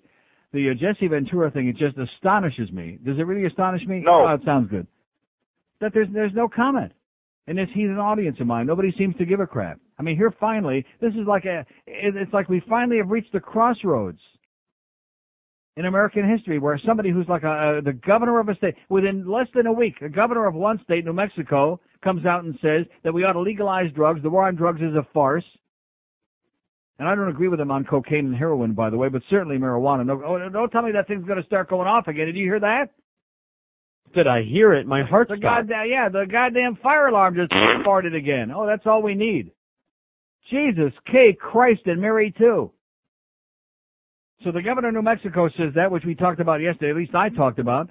the 0.53 0.71
uh, 0.71 0.73
Jesse 0.73 1.07
Ventura 1.07 1.51
thing 1.51 1.67
it 1.67 1.77
just 1.77 1.97
astonishes 1.97 2.71
me. 2.71 2.97
Does 3.05 3.17
it 3.19 3.23
really 3.23 3.45
astonish 3.45 3.85
me? 3.85 4.01
No. 4.05 4.25
Oh, 4.27 4.33
it 4.33 4.41
sounds 4.45 4.69
good. 4.69 4.87
That 5.81 5.91
there's 5.93 6.07
there's 6.13 6.33
no 6.33 6.47
comment. 6.47 6.91
And 7.47 7.57
this 7.57 7.67
he's 7.73 7.89
an 7.89 7.99
audience 7.99 8.37
of 8.39 8.47
mine. 8.47 8.65
Nobody 8.65 8.93
seems 8.97 9.15
to 9.17 9.25
give 9.25 9.39
a 9.39 9.45
crap. 9.45 9.79
I 9.99 10.03
mean, 10.03 10.17
here 10.17 10.33
finally, 10.39 10.85
this 10.99 11.13
is 11.13 11.27
like 11.27 11.45
a, 11.45 11.65
it's 11.85 12.33
like 12.33 12.49
we 12.49 12.61
finally 12.67 12.97
have 12.97 13.09
reached 13.09 13.33
the 13.33 13.39
crossroads 13.39 14.19
in 15.77 15.85
American 15.85 16.27
history 16.27 16.57
where 16.57 16.79
somebody 16.85 17.11
who's 17.11 17.27
like 17.27 17.43
a, 17.43 17.77
a 17.77 17.81
the 17.81 17.93
governor 17.93 18.39
of 18.39 18.49
a 18.49 18.55
state 18.55 18.75
within 18.89 19.29
less 19.29 19.47
than 19.53 19.67
a 19.67 19.73
week, 19.73 19.95
a 20.01 20.09
governor 20.09 20.47
of 20.47 20.55
one 20.55 20.79
state, 20.83 21.05
New 21.05 21.13
Mexico, 21.13 21.79
comes 22.03 22.25
out 22.25 22.43
and 22.43 22.55
says 22.61 22.85
that 23.03 23.13
we 23.13 23.23
ought 23.23 23.33
to 23.33 23.41
legalize 23.41 23.91
drugs. 23.93 24.21
The 24.23 24.29
war 24.29 24.47
on 24.47 24.55
drugs 24.55 24.81
is 24.81 24.95
a 24.95 25.05
farce. 25.13 25.43
And 26.97 27.09
I 27.09 27.15
don't 27.15 27.27
agree 27.27 27.49
with 27.49 27.59
him 27.59 27.71
on 27.71 27.83
cocaine 27.83 28.27
and 28.27 28.35
heroin, 28.35 28.73
by 28.73 28.89
the 28.89 28.97
way, 28.97 29.09
but 29.09 29.21
certainly 29.29 29.57
marijuana. 29.57 30.05
No, 30.05 30.21
oh, 30.25 30.49
don't 30.49 30.69
tell 30.69 30.81
me 30.81 30.93
that 30.93 31.09
thing's 31.09 31.25
going 31.25 31.41
to 31.41 31.45
start 31.45 31.69
going 31.69 31.87
off 31.87 32.07
again. 32.07 32.27
Did 32.27 32.37
you 32.37 32.45
hear 32.45 32.59
that? 32.61 32.89
Did 34.15 34.27
I 34.27 34.43
hear 34.43 34.73
it? 34.73 34.87
My 34.87 35.03
heart 35.03 35.27
The 35.27 35.37
stopped. 35.37 35.67
goddamn 35.67 35.87
yeah, 35.89 36.09
the 36.09 36.25
goddamn 36.31 36.77
fire 36.81 37.07
alarm 37.07 37.35
just 37.35 37.51
farted 37.85 38.15
again. 38.15 38.49
Oh, 38.49 38.65
that's 38.65 38.85
all 38.85 39.01
we 39.03 39.13
need. 39.13 39.51
Jesus, 40.49 40.93
K 41.11 41.35
Christ 41.39 41.81
and 41.85 41.99
Mary 42.01 42.33
too. 42.37 42.71
So 44.43 44.51
the 44.51 44.61
governor 44.61 44.89
of 44.89 44.93
New 44.93 45.01
Mexico 45.01 45.49
says 45.57 45.73
that, 45.75 45.91
which 45.91 46.03
we 46.05 46.15
talked 46.15 46.39
about 46.39 46.61
yesterday. 46.61 46.91
At 46.91 46.95
least 46.97 47.15
I 47.15 47.29
talked 47.29 47.59
about. 47.59 47.89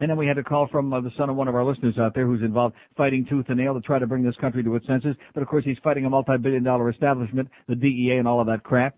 And 0.00 0.10
then 0.10 0.16
we 0.18 0.26
had 0.26 0.38
a 0.38 0.42
call 0.42 0.66
from 0.66 0.92
uh, 0.92 1.00
the 1.00 1.12
son 1.16 1.30
of 1.30 1.36
one 1.36 1.46
of 1.46 1.54
our 1.54 1.64
listeners 1.64 1.96
out 1.98 2.14
there 2.14 2.26
who's 2.26 2.42
involved 2.42 2.74
fighting 2.96 3.24
tooth 3.30 3.46
and 3.48 3.56
nail 3.58 3.74
to 3.74 3.80
try 3.80 3.98
to 4.00 4.06
bring 4.08 4.24
this 4.24 4.34
country 4.40 4.62
to 4.64 4.74
its 4.74 4.86
senses. 4.86 5.14
But 5.34 5.42
of 5.42 5.48
course, 5.48 5.64
he's 5.64 5.78
fighting 5.84 6.04
a 6.04 6.10
multi-billion 6.10 6.64
dollar 6.64 6.90
establishment, 6.90 7.48
the 7.68 7.76
DEA 7.76 8.16
and 8.18 8.26
all 8.26 8.40
of 8.40 8.48
that 8.48 8.64
crap. 8.64 8.96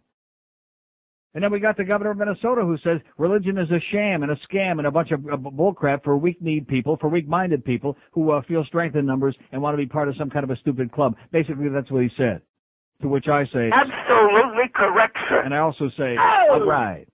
And 1.36 1.44
then 1.44 1.52
we 1.52 1.60
got 1.60 1.76
the 1.76 1.84
governor 1.84 2.12
of 2.12 2.16
Minnesota 2.16 2.62
who 2.62 2.78
says 2.78 2.98
religion 3.18 3.58
is 3.58 3.70
a 3.70 3.78
sham 3.92 4.22
and 4.22 4.32
a 4.32 4.36
scam 4.50 4.78
and 4.78 4.86
a 4.86 4.90
bunch 4.90 5.10
of 5.10 5.20
uh, 5.26 5.36
bullcrap 5.36 6.02
for 6.02 6.16
weak-kneed 6.16 6.66
people, 6.66 6.96
for 6.98 7.10
weak-minded 7.10 7.62
people 7.62 7.94
who 8.12 8.30
uh, 8.30 8.40
feel 8.48 8.64
strength 8.64 8.96
in 8.96 9.04
numbers 9.04 9.36
and 9.52 9.60
want 9.60 9.74
to 9.74 9.76
be 9.76 9.84
part 9.84 10.08
of 10.08 10.16
some 10.16 10.30
kind 10.30 10.44
of 10.44 10.50
a 10.50 10.56
stupid 10.56 10.90
club. 10.92 11.14
Basically, 11.32 11.68
that's 11.68 11.90
what 11.90 12.02
he 12.02 12.08
said. 12.16 12.40
To 13.02 13.08
which 13.08 13.26
I 13.28 13.44
say, 13.52 13.70
Absolutely 13.70 14.70
correct, 14.74 15.18
sir. 15.28 15.42
and 15.42 15.52
I 15.52 15.58
also 15.58 15.90
say, 15.98 16.16
Oh! 16.18 16.54
all 16.54 16.66
right. 16.66 17.06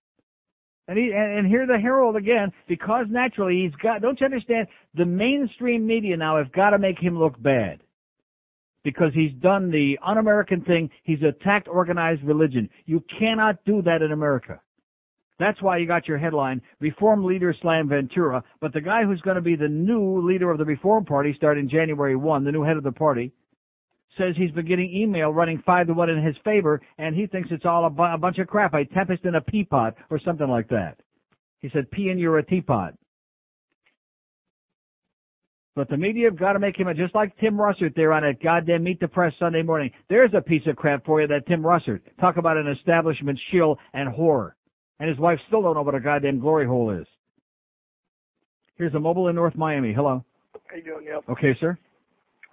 And 0.86 0.97
he 0.97 1.11
and, 1.12 1.39
and 1.39 1.47
here 1.49 1.66
the 1.66 1.78
herald 1.78 2.15
again, 2.15 2.53
because 2.69 3.07
naturally 3.11 3.62
he's 3.65 3.74
got. 3.82 4.03
Don't 4.03 4.20
you 4.20 4.27
understand? 4.27 4.69
The 4.94 5.05
mainstream 5.05 5.85
media 5.85 6.16
now 6.16 6.39
have 6.39 6.53
got 6.53 6.70
to 6.70 6.78
make 6.78 7.01
him 7.01 7.19
look 7.19 7.43
bad, 7.43 7.82
because 8.85 9.13
he's 9.15 9.33
done 9.41 9.71
the 9.71 9.99
un-American 10.05 10.63
thing. 10.63 10.91
He's 11.05 11.23
attacked 11.23 11.69
organized 11.69 12.23
religion. 12.23 12.69
You 12.87 13.03
cannot 13.19 13.65
do 13.65 13.83
that 13.83 14.03
in 14.03 14.13
America. 14.13 14.61
That's 15.39 15.61
why 15.63 15.79
you 15.79 15.87
got 15.87 16.07
your 16.07 16.19
headline: 16.19 16.63
Reform 16.81 17.25
leader 17.25 17.55
slam 17.63 17.89
Ventura. 17.89 18.45
But 18.61 18.73
the 18.73 18.81
guy 18.81 19.05
who's 19.05 19.21
going 19.23 19.37
to 19.37 19.43
be 19.43 19.57
the 19.57 19.69
new 19.69 20.27
leader 20.27 20.51
of 20.51 20.59
the 20.59 20.65
Reform 20.65 21.05
Party 21.05 21.35
starting 21.37 21.69
January 21.69 22.17
one, 22.17 22.45
the 22.45 22.53
new 22.53 22.63
head 22.63 22.77
of 22.77 22.85
the 22.85 22.93
party, 22.93 23.33
says 24.19 24.35
he's 24.37 24.51
been 24.53 24.69
getting 24.69 24.95
email 24.95 25.31
running 25.31 25.63
five 25.65 25.87
to 25.87 25.95
one 25.95 26.11
in 26.11 26.25
his 26.25 26.37
favor, 26.45 26.81
and 26.99 27.17
he 27.17 27.27
thinks 27.27 27.49
it's 27.51 27.65
all 27.65 27.87
a, 27.87 27.91
bu- 27.91 28.03
a 28.15 28.19
bunch 28.19 28.39
of 28.39 28.47
crap, 28.47 28.75
a 28.75 28.85
tempest 28.85 29.25
in 29.25 29.35
a 29.35 29.41
peapot, 29.41 29.95
or 30.11 30.21
something 30.21 30.49
like 30.49 30.69
that. 30.69 30.99
He 31.61 31.71
said, 31.71 31.91
pee 31.91 32.11
in 32.11 32.19
your 32.19 32.41
teapot. 32.43 32.95
But 35.74 35.89
the 35.89 35.97
media 35.97 36.28
have 36.28 36.39
got 36.39 36.53
to 36.53 36.59
make 36.59 36.78
him 36.78 36.89
a, 36.89 36.94
just 36.94 37.15
like 37.15 37.36
Tim 37.39 37.55
Russert 37.55 37.94
there 37.94 38.12
on 38.12 38.23
that 38.23 38.43
goddamn 38.43 38.85
Meet 38.85 39.01
the 39.01 39.09
Press 39.09 39.32
Sunday 39.39 39.62
morning. 39.62 39.90
There's 40.11 40.32
a 40.36 40.43
piece 40.43 40.62
of 40.66 40.77
crap 40.77 41.07
for 41.07 41.23
you, 41.23 41.27
that 41.28 41.47
Tim 41.47 41.62
Russert. 41.62 42.01
Talk 42.20 42.36
about 42.36 42.59
an 42.59 42.69
establishment 42.69 43.39
shill 43.51 43.78
and 43.94 44.12
whore. 44.12 44.53
And 45.01 45.09
his 45.09 45.19
wife 45.19 45.39
still 45.47 45.62
don't 45.62 45.74
know 45.74 45.82
what 45.82 45.94
a 45.94 46.01
goddamn 46.01 46.40
glory 46.40 46.66
hole 46.66 46.90
is. 46.90 47.07
Here's 48.77 48.94
a 48.94 49.01
mobile 49.01 49.28
in 49.28 49.35
North 49.35 49.57
Miami. 49.57 49.94
Hello. 49.94 50.24
How 50.66 50.77
you 50.77 50.82
doing, 50.82 51.05
Neil? 51.07 51.23
Okay, 51.28 51.57
sir. 51.59 51.78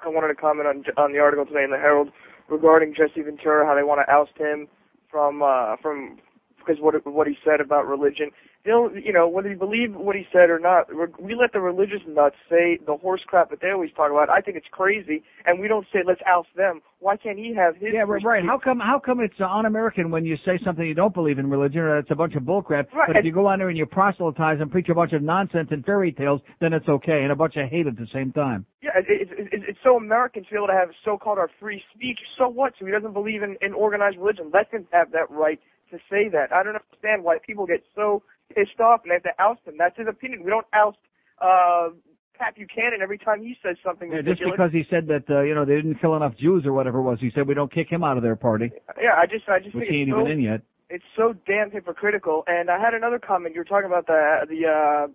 I 0.04 0.08
wanted 0.08 0.30
to 0.30 0.36
comment 0.36 0.68
on 0.68 0.84
on 0.98 1.12
the 1.12 1.20
article 1.20 1.46
today 1.46 1.64
in 1.64 1.72
the 1.72 1.78
Herald 1.78 2.10
regarding 2.50 2.94
Jesse 2.96 3.22
Ventura, 3.22 3.66
how 3.66 3.76
they 3.76 3.84
want 3.84 4.00
to 4.06 4.14
oust 4.14 4.32
him 4.38 4.68
from 5.12 5.44
uh 5.44 5.76
from 5.82 6.18
because 6.58 6.82
what 6.82 6.96
what 7.06 7.28
he 7.28 7.36
said 7.44 7.60
about 7.60 7.86
religion. 7.88 8.32
They'll, 8.65 8.90
you 8.94 9.14
know, 9.14 9.27
whether 9.27 9.49
you 9.49 9.57
believe 9.57 9.95
what 9.95 10.18
he 10.18 10.26
said 10.34 10.49
or 10.49 10.60
not, 10.60 10.88
we 11.18 11.34
let 11.34 11.53
the 11.53 11.61
religious 11.61 12.02
nuts 12.06 12.36
say 12.49 12.77
the 12.86 12.98
horse 12.98 13.22
crap 13.26 13.49
that 13.52 13.61
they 13.61 13.72
always 13.72 13.91
talk 13.95 14.11
about. 14.11 14.30
I 14.30 14.41
think 14.41 14.57
it's 14.57 14.68
crazy, 14.69 15.23
and 15.45 15.61
we 15.61 15.69
don't 15.69 15.88
say 15.94 15.99
let's 16.06 16.19
oust 16.27 16.49
them. 16.57 16.81
Why 16.99 17.15
can't 17.15 17.38
he 17.38 17.56
have 17.56 17.76
his? 17.76 17.90
Yeah, 17.94 18.02
right. 18.02 18.22
right. 18.23 18.44
How 18.44 18.60
come? 18.61 18.80
How 18.80 18.99
come 18.99 19.22
it's 19.22 19.40
un-American 19.40 20.11
when 20.11 20.26
you 20.26 20.36
say 20.45 20.60
something 20.65 20.86
you 20.86 20.94
don't 20.94 21.14
believe 21.14 21.40
in 21.40 21.49
religion 21.49 21.81
or 21.81 21.99
it's 21.99 22.11
a 22.11 22.15
bunch 22.15 22.36
of 22.36 22.44
bullcrap? 22.44 22.91
Right. 22.91 23.07
But 23.07 23.15
if 23.15 23.26
you 23.26 23.31
go 23.31 23.48
on 23.48 23.60
there 23.60 23.69
and 23.69 23.77
you 23.77 23.86
proselytize 23.86 24.57
and 24.60 24.69
preach 24.69 24.90
a 24.90 24.94
bunch 24.94 25.14
of 25.14 25.22
nonsense 25.22 25.69
and 25.72 25.86
fairy 25.86 26.11
tales, 26.11 26.41
then 26.60 26.73
it's 26.73 26.88
okay, 26.90 27.22
and 27.23 27.31
a 27.31 27.36
bunch 27.36 27.56
of 27.56 27.69
hate 27.69 27.88
at 27.88 27.95
the 27.95 28.07
same 28.14 28.34
time. 28.34 28.65
Yeah, 28.84 28.91
it, 28.98 29.30
it, 29.31 29.53
it, 29.53 29.61
it's 29.69 29.80
so 29.84 29.95
American 29.95 30.44
to 30.44 30.49
be 30.49 30.57
able 30.57 30.68
to 30.68 30.73
have 30.73 30.90
so-called 31.06 31.38
our 31.38 31.49
free 31.61 31.81
speech. 31.95 32.19
So 32.38 32.49
what? 32.49 32.73
So 32.77 32.86
he 32.86 32.91
doesn't 32.91 33.14
believe 33.14 33.41
in, 33.41 33.56
in 33.61 33.73
organized 33.73 34.18
religion. 34.18 34.52
Let 34.53 34.69
him 34.69 34.86
have 34.91 35.11
that 35.11 35.30
right 35.30 35.60
to 35.91 35.98
say 36.10 36.30
that. 36.31 36.52
I 36.53 36.64
don't 36.64 36.76
understand 36.76 37.23
why 37.23 37.38
people 37.45 37.65
get 37.65 37.84
so 37.95 38.22
pissed 38.54 38.80
off 38.80 39.02
and 39.04 39.12
they 39.12 39.16
have 39.16 39.24
to 39.24 39.42
oust 39.42 39.62
him. 39.66 39.76
That's 39.78 39.98
his 39.98 40.08
opinion. 40.08 40.44
We 40.44 40.50
don't 40.52 40.68
oust 40.74 40.98
uh 41.42 41.90
Pat 42.38 42.56
Buchanan 42.56 43.02
every 43.02 43.18
time 43.18 43.42
he 43.42 43.56
says 43.62 43.76
something 43.86 44.12
Yeah, 44.12 44.22
just 44.22 44.42
because 44.44 44.72
he 44.72 44.84
said 44.90 45.08
that 45.08 45.30
uh, 45.30 45.42
you 45.42 45.54
know 45.54 45.66
they 45.66 45.76
didn't 45.76 46.00
kill 46.00 46.16
enough 46.16 46.36
Jews 46.38 46.66
or 46.66 46.74
whatever 46.74 47.00
it 47.00 47.04
was, 47.04 47.20
he 47.20 47.32
said 47.36 47.48
we 47.48 47.54
don't 47.54 47.72
kick 47.72 47.90
him 47.90 48.04
out 48.04 48.16
of 48.18 48.24
their 48.24 48.38
party, 48.38 48.72
yeah, 49.02 49.16
I 49.18 49.26
just 49.26 49.48
I 49.50 49.60
just 49.60 49.76
which 49.76 49.84
think 49.84 49.92
he 49.92 50.00
ain't 50.02 50.10
it's 50.10 50.16
so, 50.16 50.22
even 50.22 50.32
in 50.32 50.42
yet. 50.42 50.62
it's 50.90 51.04
so 51.18 51.34
damn 51.46 51.70
hypocritical. 51.70 52.44
And 52.48 52.70
I 52.70 52.80
had 52.80 52.94
another 52.94 53.20
comment. 53.20 53.56
You 53.56 53.62
were 53.62 53.66
talking 53.66 53.88
about 53.88 54.08
the 54.08 54.48
the 54.48 54.68
uh, 54.68 55.08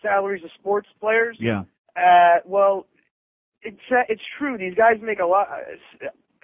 salaries 0.00 0.44
of 0.44 0.50
sports 0.58 0.88
players. 1.00 1.36
Yeah. 1.40 1.64
Uh, 1.96 2.38
well, 2.44 2.86
it's 3.62 3.76
uh, 3.90 4.02
it's 4.08 4.22
true. 4.38 4.56
These 4.56 4.74
guys 4.74 4.96
make 5.02 5.18
a 5.18 5.26
lot, 5.26 5.48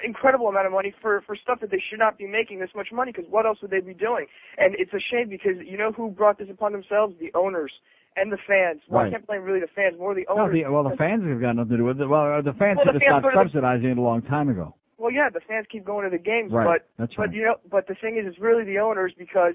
incredible 0.04 0.48
amount 0.48 0.66
of 0.66 0.72
money 0.72 0.92
for 1.00 1.22
for 1.26 1.36
stuff 1.36 1.60
that 1.60 1.70
they 1.70 1.82
should 1.90 1.98
not 1.98 2.18
be 2.18 2.26
making 2.26 2.58
this 2.60 2.70
much 2.74 2.88
money. 2.92 3.12
Because 3.12 3.30
what 3.30 3.46
else 3.46 3.58
would 3.62 3.70
they 3.70 3.80
be 3.80 3.94
doing? 3.94 4.26
And 4.58 4.74
it's 4.78 4.92
a 4.92 5.00
shame 5.00 5.28
because 5.28 5.56
you 5.64 5.76
know 5.78 5.92
who 5.92 6.10
brought 6.10 6.38
this 6.38 6.48
upon 6.50 6.72
themselves? 6.72 7.14
The 7.20 7.30
owners 7.34 7.72
and 8.16 8.32
the 8.32 8.38
fans. 8.46 8.80
Well, 8.88 9.02
Right. 9.02 9.08
I 9.08 9.10
can't 9.10 9.26
blame 9.26 9.42
really 9.42 9.60
the 9.60 9.66
fans, 9.74 9.98
more 9.98 10.14
the 10.14 10.24
No, 10.28 10.42
owners. 10.44 10.54
the, 10.54 10.70
well, 10.72 10.84
the 10.88 10.96
fans 10.96 11.22
have 11.28 11.40
got 11.40 11.56
nothing 11.56 11.70
to 11.72 11.76
do 11.78 11.84
with 11.84 12.00
it. 12.00 12.06
Well, 12.06 12.42
the 12.42 12.52
fans 12.54 12.76
Well, 12.78 12.86
should 12.86 12.94
the 12.96 13.00
fans 13.00 13.20
stopped 13.20 13.24
to 13.24 13.30
the- 13.38 13.44
subsidizing 13.44 13.90
it 13.90 13.98
a 13.98 14.00
long 14.00 14.22
time 14.22 14.48
ago. 14.48 14.74
Well, 14.98 15.10
yeah, 15.12 15.28
the 15.28 15.40
fans 15.40 15.66
keep 15.70 15.84
going 15.84 16.04
to 16.04 16.10
the 16.10 16.22
games, 16.22 16.50
Right. 16.52 16.64
but 16.64 16.88
That's 16.98 17.14
but 17.14 17.28
right. 17.28 17.32
you 17.34 17.44
know, 17.44 17.56
but 17.70 17.86
the 17.86 17.94
thing 17.96 18.16
is, 18.16 18.26
it's 18.26 18.38
really 18.38 18.64
the 18.64 18.78
owners 18.78 19.12
because 19.18 19.54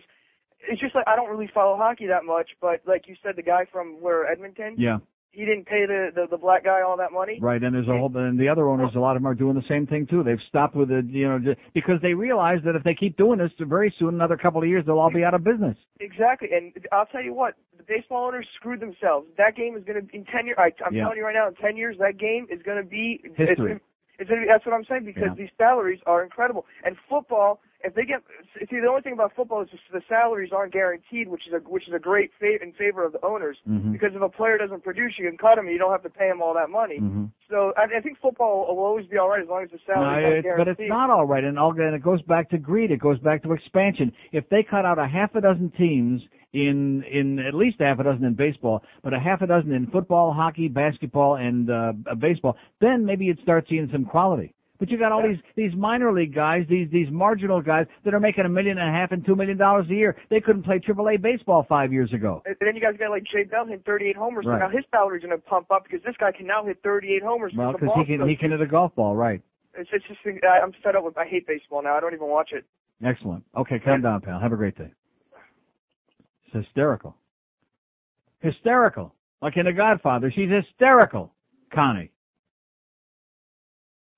it's 0.70 0.80
just 0.80 0.94
like 0.94 1.08
I 1.08 1.16
don't 1.16 1.30
really 1.32 1.48
follow 1.48 1.76
hockey 1.78 2.06
that 2.08 2.24
much, 2.24 2.52
but 2.62 2.82
like 2.86 3.08
you 3.08 3.16
said, 3.24 3.36
the 3.36 3.42
guy 3.42 3.66
from 3.66 4.00
where 4.00 4.28
Edmonton, 4.32 4.76
Yeah. 4.78 5.00
He 5.32 5.46
didn't 5.46 5.66
pay 5.66 5.86
the 5.86 6.10
the, 6.14 6.28
the 6.30 6.38
black 6.38 6.64
guy 6.64 6.82
all 6.82 6.98
that 6.98 7.12
money. 7.12 7.40
Right, 7.42 7.62
and 7.64 7.74
there's 7.74 7.88
a 7.88 7.98
whole, 7.98 8.12
and 8.16 8.40
the 8.40 8.50
other 8.50 8.68
owners, 8.68 8.92
a 8.96 9.00
lot 9.00 9.16
of 9.16 9.22
them 9.22 9.28
are 9.28 9.34
doing 9.36 9.56
the 9.56 9.64
same 9.68 9.88
thing 9.88 10.06
too. 10.08 10.24
They've 10.24 10.40
stopped 10.50 10.76
with 10.76 10.92
it, 10.92 11.06
you 11.06 11.28
know, 11.28 11.40
just, 11.40 11.58
because 11.74 12.02
they 12.02 12.14
realize 12.14 12.60
that 12.66 12.76
if 12.76 12.84
they 12.84 12.94
keep 12.94 13.18
doing 13.18 13.40
this, 13.40 13.52
very 13.60 13.94
soon, 13.98 14.16
another 14.16 14.38
couple 14.38 14.62
of 14.62 14.68
years, 14.68 14.86
they'll 14.86 15.00
all 15.00 15.12
be 15.12 15.24
out 15.24 15.34
of 15.34 15.44
business. 15.44 15.78
Exactly, 16.00 16.50
and 16.52 16.74
I'll 16.92 17.06
tell 17.06 17.24
you 17.24 17.34
what, 17.34 17.56
the 17.78 17.84
baseball 17.84 18.28
owners 18.28 18.46
screwed 18.56 18.80
themselves. 18.80 19.28
That 19.38 19.56
game 19.56 19.76
is 19.78 19.84
going 19.84 20.06
to 20.06 20.16
in 20.16 20.26
ten 20.26 20.46
years. 20.46 20.58
I, 20.60 20.72
I'm 20.86 20.94
Yeah. 20.94 21.04
telling 21.04 21.18
you 21.18 21.26
right 21.26 21.36
now, 21.36 21.48
in 21.48 21.56
ten 21.56 21.78
years, 21.78 21.96
that 22.00 22.18
game 22.18 22.48
is 22.50 22.62
going 22.64 22.78
to 22.84 22.88
be 22.88 23.22
It's, 23.24 23.38
History. 23.38 23.80
it's 24.20 24.30
gonna 24.30 24.42
be, 24.42 24.48
that's 24.48 24.66
what 24.66 24.76
I'm 24.76 24.86
saying 24.86 25.06
because 25.06 25.30
Yeah. 25.30 25.34
these 25.36 25.50
salaries 25.58 26.00
are 26.06 26.24
incredible. 26.24 26.66
And 26.84 26.96
football, 27.10 27.62
if 27.84 27.94
they 27.96 28.06
get 28.06 28.22
see, 28.70 28.80
the 28.80 28.88
only 28.88 29.02
thing 29.02 29.14
about 29.14 29.34
football 29.36 29.62
is 29.62 29.70
just 29.70 29.84
the 29.92 30.02
salaries 30.08 30.52
aren't 30.54 30.74
guaranteed, 30.74 31.28
which 31.28 31.48
is 31.48 31.54
a 31.54 31.58
which 31.58 31.88
is 31.88 31.94
a 31.94 32.00
great 32.00 32.32
fa- 32.40 32.62
in 32.62 32.72
favor 32.74 33.06
of 33.06 33.12
the 33.14 33.24
owners. 33.26 33.58
Mhm. 33.68 33.92
Because 33.92 34.12
if 34.16 34.22
a 34.22 34.30
player 34.30 34.58
doesn't 34.58 34.84
produce, 34.84 35.14
you 35.18 35.28
can 35.28 35.38
cut 35.38 35.58
him, 35.58 35.66
and 35.66 35.74
you 35.74 35.80
don't 35.80 35.92
have 35.92 36.04
to 36.04 36.10
pay 36.10 36.28
him 36.30 36.42
all 36.42 36.54
that 36.54 36.70
money. 36.70 37.00
Mhm. 37.00 37.32
So 37.50 37.74
I, 37.78 37.98
I 37.98 38.02
think 38.02 38.18
football 38.20 38.68
will 38.76 38.84
always 38.84 39.06
be 39.08 39.18
all 39.18 39.30
right 39.30 39.42
as 39.42 39.48
long 39.50 39.64
as 39.64 39.72
the 39.72 39.80
No, 39.88 39.94
salaries 39.96 40.26
aren't 40.26 40.46
it's, 40.46 40.58
but 40.58 40.68
it's 40.68 40.90
not 40.90 41.10
all 41.10 41.26
right, 41.26 41.44
and 41.44 41.58
all, 41.60 41.72
and 41.72 41.96
it 41.96 42.02
goes 42.04 42.22
back 42.24 42.50
to 42.52 42.58
greed. 42.58 42.92
It 42.92 43.00
goes 43.00 43.20
back 43.20 43.44
to 43.44 43.54
expansion. 43.54 44.12
If 44.32 44.48
they 44.50 44.64
cut 44.64 44.86
out 44.86 45.00
a 45.00 45.08
half 45.08 45.36
a 45.36 45.42
dozen 45.42 45.72
teams 45.72 46.22
in 46.54 47.04
in 47.04 47.40
at 47.40 47.54
least 47.54 47.80
half 47.80 48.00
a 48.00 48.04
dozen 48.04 48.26
in 48.26 48.34
baseball, 48.34 48.84
but 49.04 49.14
a 49.14 49.20
half 49.20 49.42
a 49.42 49.48
dozen 49.48 49.72
in 49.72 49.88
football, 49.88 50.34
hockey, 50.34 50.68
basketball, 50.68 51.36
and 51.36 51.70
uh, 51.70 51.94
uh, 52.10 52.16
baseball, 52.16 52.58
then 52.80 53.06
maybe 53.06 53.26
you'd 53.26 53.40
start 53.40 53.66
seeing 53.70 53.88
some 53.92 54.04
quality. 54.06 54.54
But 54.82 54.90
you 54.90 54.98
got 54.98 55.12
all 55.12 55.22
these 55.22 55.38
these 55.56 55.76
minor 55.78 56.12
league 56.12 56.34
guys, 56.34 56.66
these 56.68 56.90
these 56.90 57.06
marginal 57.12 57.62
guys 57.62 57.86
that 58.04 58.16
are 58.16 58.20
making 58.20 58.46
a 58.46 58.50
million 58.50 58.80
and 58.80 58.90
a 58.90 58.92
half 58.92 59.12
and 59.12 59.24
two 59.24 59.36
million 59.36 59.56
dollars 59.56 59.86
a 59.92 59.94
year. 59.94 60.18
They 60.32 60.42
couldn't 60.42 60.64
play 60.64 60.80
Triple 60.80 61.08
A 61.08 61.18
baseball 61.18 61.68
five 61.70 61.94
years 61.94 62.12
ago. 62.14 62.42
And 62.48 62.56
then 62.60 62.76
you 62.76 62.82
guys 62.82 62.96
got 62.98 63.12
like 63.12 63.22
Jay 63.32 63.44
Bell 63.44 63.66
hitting 63.66 63.84
38 63.86 64.16
homers. 64.16 64.44
Right. 64.48 64.56
So 64.60 64.66
now 64.66 64.76
his 64.76 64.84
salary's 64.90 65.22
going 65.24 65.38
to 65.38 65.44
pump 65.46 65.70
up 65.70 65.84
because 65.84 66.00
this 66.04 66.16
guy 66.20 66.32
can 66.32 66.48
now 66.48 66.66
hit 66.66 66.80
38 66.84 67.22
homers. 67.22 67.54
Well, 67.56 67.74
because 67.74 67.90
he 67.96 68.06
can 68.06 68.28
he 68.28 68.36
can 68.36 68.50
hit 68.50 68.60
a 68.60 68.66
golf 68.66 68.96
ball, 68.96 69.16
right? 69.16 69.40
It's, 69.78 69.88
it's 69.94 70.04
just 70.08 70.20
I'm 70.26 70.74
fed 70.84 70.96
up 70.96 71.04
with. 71.04 71.16
I 71.16 71.28
hate 71.28 71.46
baseball 71.46 71.84
now. 71.84 71.96
I 71.96 72.00
don't 72.00 72.16
even 72.16 72.28
watch 72.28 72.50
it. 72.52 72.66
Excellent. 73.06 73.44
Okay, 73.56 73.78
calm 73.78 74.02
down, 74.02 74.22
pal. 74.22 74.40
Have 74.40 74.52
a 74.52 74.58
great 74.58 74.76
day. 74.80 74.92
It's 76.48 76.66
hysterical. 76.66 77.16
Hysterical. 78.40 79.14
Like 79.44 79.58
in 79.58 79.66
The 79.66 79.74
Godfather, 79.74 80.32
she's 80.36 80.50
hysterical, 80.50 81.32
Connie. 81.72 82.10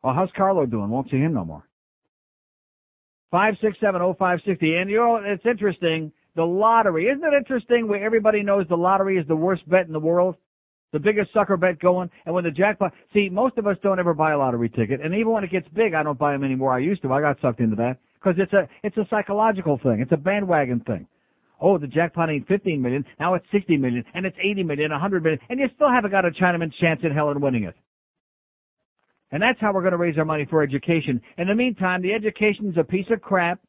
Well, 0.04 0.14
how's 0.14 0.30
Carlo 0.36 0.66
doing? 0.66 0.90
Won't 0.90 1.10
see 1.10 1.18
him 1.18 1.34
no 1.34 1.46
more. 1.46 1.64
Five 3.32 3.56
six 3.62 3.78
seven 3.80 4.02
oh 4.02 4.14
five 4.14 4.40
sixty. 4.46 4.76
And 4.76 4.90
you 4.90 4.98
know, 4.98 5.20
it's 5.24 5.46
interesting. 5.46 6.12
The 6.36 6.44
lottery. 6.44 7.08
Isn't 7.08 7.24
it 7.24 7.34
interesting 7.36 7.88
where 7.88 8.04
everybody 8.04 8.44
knows 8.44 8.66
the 8.68 8.76
lottery 8.76 9.18
is 9.18 9.28
the 9.28 9.36
worst 9.36 9.68
bet 9.70 9.88
in 9.88 9.94
the 9.94 10.00
world? 10.00 10.36
The 10.92 11.00
biggest 11.00 11.34
sucker 11.34 11.58
bet 11.58 11.80
going. 11.80 12.10
And 12.26 12.36
when 12.36 12.44
the 12.44 12.52
jackpot, 12.52 12.94
see, 13.14 13.30
most 13.30 13.58
of 13.58 13.66
us 13.66 13.78
don't 13.82 14.00
ever 14.00 14.14
buy 14.14 14.34
a 14.34 14.38
lottery 14.38 14.70
ticket. 14.70 15.02
And 15.02 15.16
even 15.16 15.32
when 15.32 15.44
it 15.44 15.52
gets 15.52 15.68
big, 15.70 15.96
I 15.96 16.04
don't 16.04 16.20
buy 16.20 16.34
them 16.34 16.44
anymore. 16.44 16.72
I 16.74 16.80
used 16.80 17.02
to. 17.02 17.12
I 17.12 17.22
got 17.22 17.42
sucked 17.42 17.60
into 17.60 17.76
that. 17.78 17.98
Cause 18.24 18.36
it's 18.38 18.54
a, 18.54 18.70
it's 18.84 18.96
a 18.98 19.06
psychological 19.10 19.80
thing. 19.84 20.00
It's 20.00 20.12
a 20.14 20.18
bandwagon 20.18 20.80
thing. 20.82 21.08
Oh, 21.60 21.78
the 21.78 21.88
jackpot 21.88 22.30
ain't 22.30 22.48
15 22.48 22.82
million. 22.82 23.04
Now 23.20 23.34
it's 23.34 23.46
60 23.52 23.76
million. 23.78 24.04
And 24.14 24.26
it's 24.26 24.38
80 24.42 24.64
million, 24.64 24.92
100 24.92 25.24
million. 25.24 25.40
And 25.50 25.60
you 25.60 25.68
still 25.76 25.90
haven't 25.90 26.12
got 26.12 26.26
a 26.26 26.30
Chinaman's 26.30 26.76
chance 26.80 27.02
in 27.04 27.12
hell 27.12 27.32
in 27.32 27.42
winning 27.42 27.64
it. 27.64 27.76
And 29.34 29.42
that's 29.42 29.60
how 29.60 29.74
we're 29.74 29.82
going 29.82 29.94
to 29.94 29.98
raise 29.98 30.16
our 30.20 30.26
money 30.26 30.46
for 30.48 30.62
education. 30.62 31.20
In 31.40 31.48
the 31.48 31.56
meantime, 31.56 32.04
the 32.04 32.14
education's 32.14 32.78
a 32.78 32.84
piece 32.84 33.08
of 33.10 33.20
crap. 33.20 33.60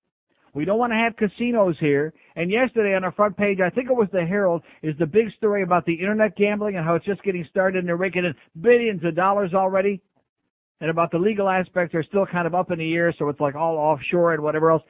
We 0.53 0.67
don't 0.67 0.79
want 0.79 0.93
to 0.93 0.97
have 0.97 1.17
casinos 1.17 1.75
here. 1.81 2.13
And 2.37 2.51
yesterday 2.51 2.95
on 2.95 3.03
our 3.03 3.13
front 3.13 3.35
page, 3.35 3.61
I 3.65 3.71
think 3.71 3.89
it 3.89 3.97
was 3.97 4.09
the 4.13 4.27
Herald, 4.27 4.63
is 4.83 4.95
the 4.99 5.07
big 5.07 5.33
story 5.39 5.63
about 5.63 5.87
the 5.87 5.95
internet 5.95 6.37
gambling 6.37 6.77
and 6.77 6.85
how 6.85 6.97
it's 6.97 7.07
just 7.07 7.23
getting 7.23 7.47
started 7.49 7.79
and 7.79 7.89
they're 7.89 7.97
raking 7.97 8.27
in 8.27 8.35
billions 8.61 9.03
of 9.05 9.17
dollars 9.17 9.55
already. 9.55 10.03
And 10.83 10.91
about 10.91 11.11
the 11.11 11.19
legal 11.19 11.49
aspects 11.49 11.95
are 11.95 12.05
still 12.05 12.27
kind 12.27 12.47
of 12.47 12.55
up 12.55 12.71
in 12.71 12.79
the 12.79 12.95
air, 12.95 13.15
so 13.19 13.31
it's 13.31 13.41
like 13.41 13.55
all 13.55 13.77
offshore 13.77 14.35
and 14.35 14.43
whatever 14.43 14.71
else. 14.71 14.83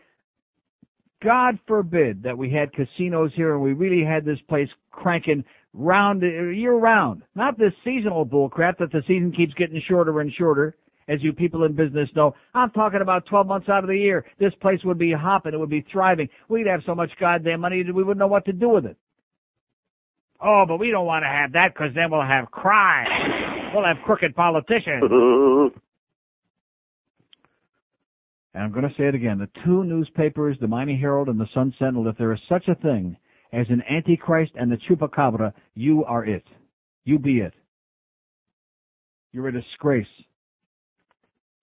God 1.23 1.57
forbid 1.69 2.25
that 2.25 2.36
we 2.36 2.51
had 2.51 2.73
casinos 2.73 3.31
here 3.36 3.55
and 3.55 3.62
we 3.62 3.75
really 3.75 4.05
had 4.05 4.25
this 4.25 4.41
place 4.49 4.69
cranking 4.91 5.44
round 5.75 6.23
year 6.23 6.75
round. 6.75 7.23
Not 7.35 7.59
this 7.59 7.73
seasonal 7.85 8.25
bull 8.25 8.49
crap 8.49 8.78
that 8.78 8.93
the 8.93 9.03
season 9.07 9.33
keeps 9.36 9.53
getting 9.55 9.83
shorter 9.86 10.20
and 10.20 10.33
shorter. 10.33 10.77
As 11.07 11.23
you 11.23 11.35
people 11.35 11.65
in 11.65 11.75
business 11.75 12.09
know, 12.17 12.35
I'm 12.55 12.70
talking 12.70 13.03
about 13.03 13.27
12 13.27 13.47
months 13.47 13.69
out 13.69 13.85
of 13.85 13.89
the 13.89 13.99
year. 13.99 14.25
This 14.39 14.55
place 14.62 14.78
would 14.85 14.97
be 14.97 15.12
hopping. 15.12 15.53
It 15.53 15.59
would 15.59 15.69
be 15.69 15.85
thriving. 15.93 16.31
We'd 16.49 16.67
have 16.67 16.81
so 16.86 16.94
much 16.94 17.11
goddamn 17.20 17.61
money 17.61 17.83
that 17.83 17.94
we 17.94 18.03
wouldn't 18.03 18.20
know 18.20 18.27
what 18.27 18.47
to 18.47 18.55
do 18.55 18.70
with 18.70 18.86
it. 18.86 18.97
Oh, 20.43 20.65
but 20.67 20.78
we 20.78 20.91
don't 20.91 21.05
want 21.05 21.25
to 21.25 21.28
have 21.28 21.53
that 21.53 21.75
because 21.75 21.94
then 21.94 22.11
we'll 22.11 22.23
have 22.23 22.51
crime. 22.51 23.73
We'll 23.75 23.85
have 23.85 24.03
crooked 24.05 24.35
politicians. 24.35 25.73
And 28.55 28.62
I'm 28.62 28.70
going 28.70 28.89
to 28.89 28.94
say 28.97 29.09
it 29.09 29.17
again. 29.17 29.39
The 29.39 29.49
two 29.65 29.83
newspapers, 29.83 30.57
the 30.61 30.69
Miami 30.69 30.97
Herald 30.97 31.28
and 31.28 31.41
the 31.41 31.49
Sun 31.53 31.75
Sentinel, 31.77 32.07
if 32.07 32.17
there 32.17 32.33
is 32.33 32.39
such 32.49 32.69
a 32.69 32.77
thing 32.77 33.17
as 33.55 33.66
an 33.70 33.83
Antichrist 33.89 34.52
and 34.57 34.70
the 34.70 34.78
Chupacabra, 34.89 35.52
you 35.74 36.05
are 36.05 36.24
it. 36.24 36.44
You 37.05 37.18
be 37.18 37.39
it. 37.39 37.55
You're 39.33 39.49
a 39.49 39.52
disgrace. 39.52 40.07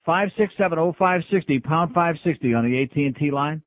Five 0.05 0.29
six 0.37 0.53
seven 0.57 0.79
oh 0.79 0.93
five 0.97 1.21
sixty 1.31 1.59
pound 1.59 1.93
five 1.93 2.15
sixty 2.23 2.53
on 2.53 2.65
the 2.65 2.81
AT 2.81 2.95
and 2.95 3.15
T 3.15 3.31
line. 3.31 3.61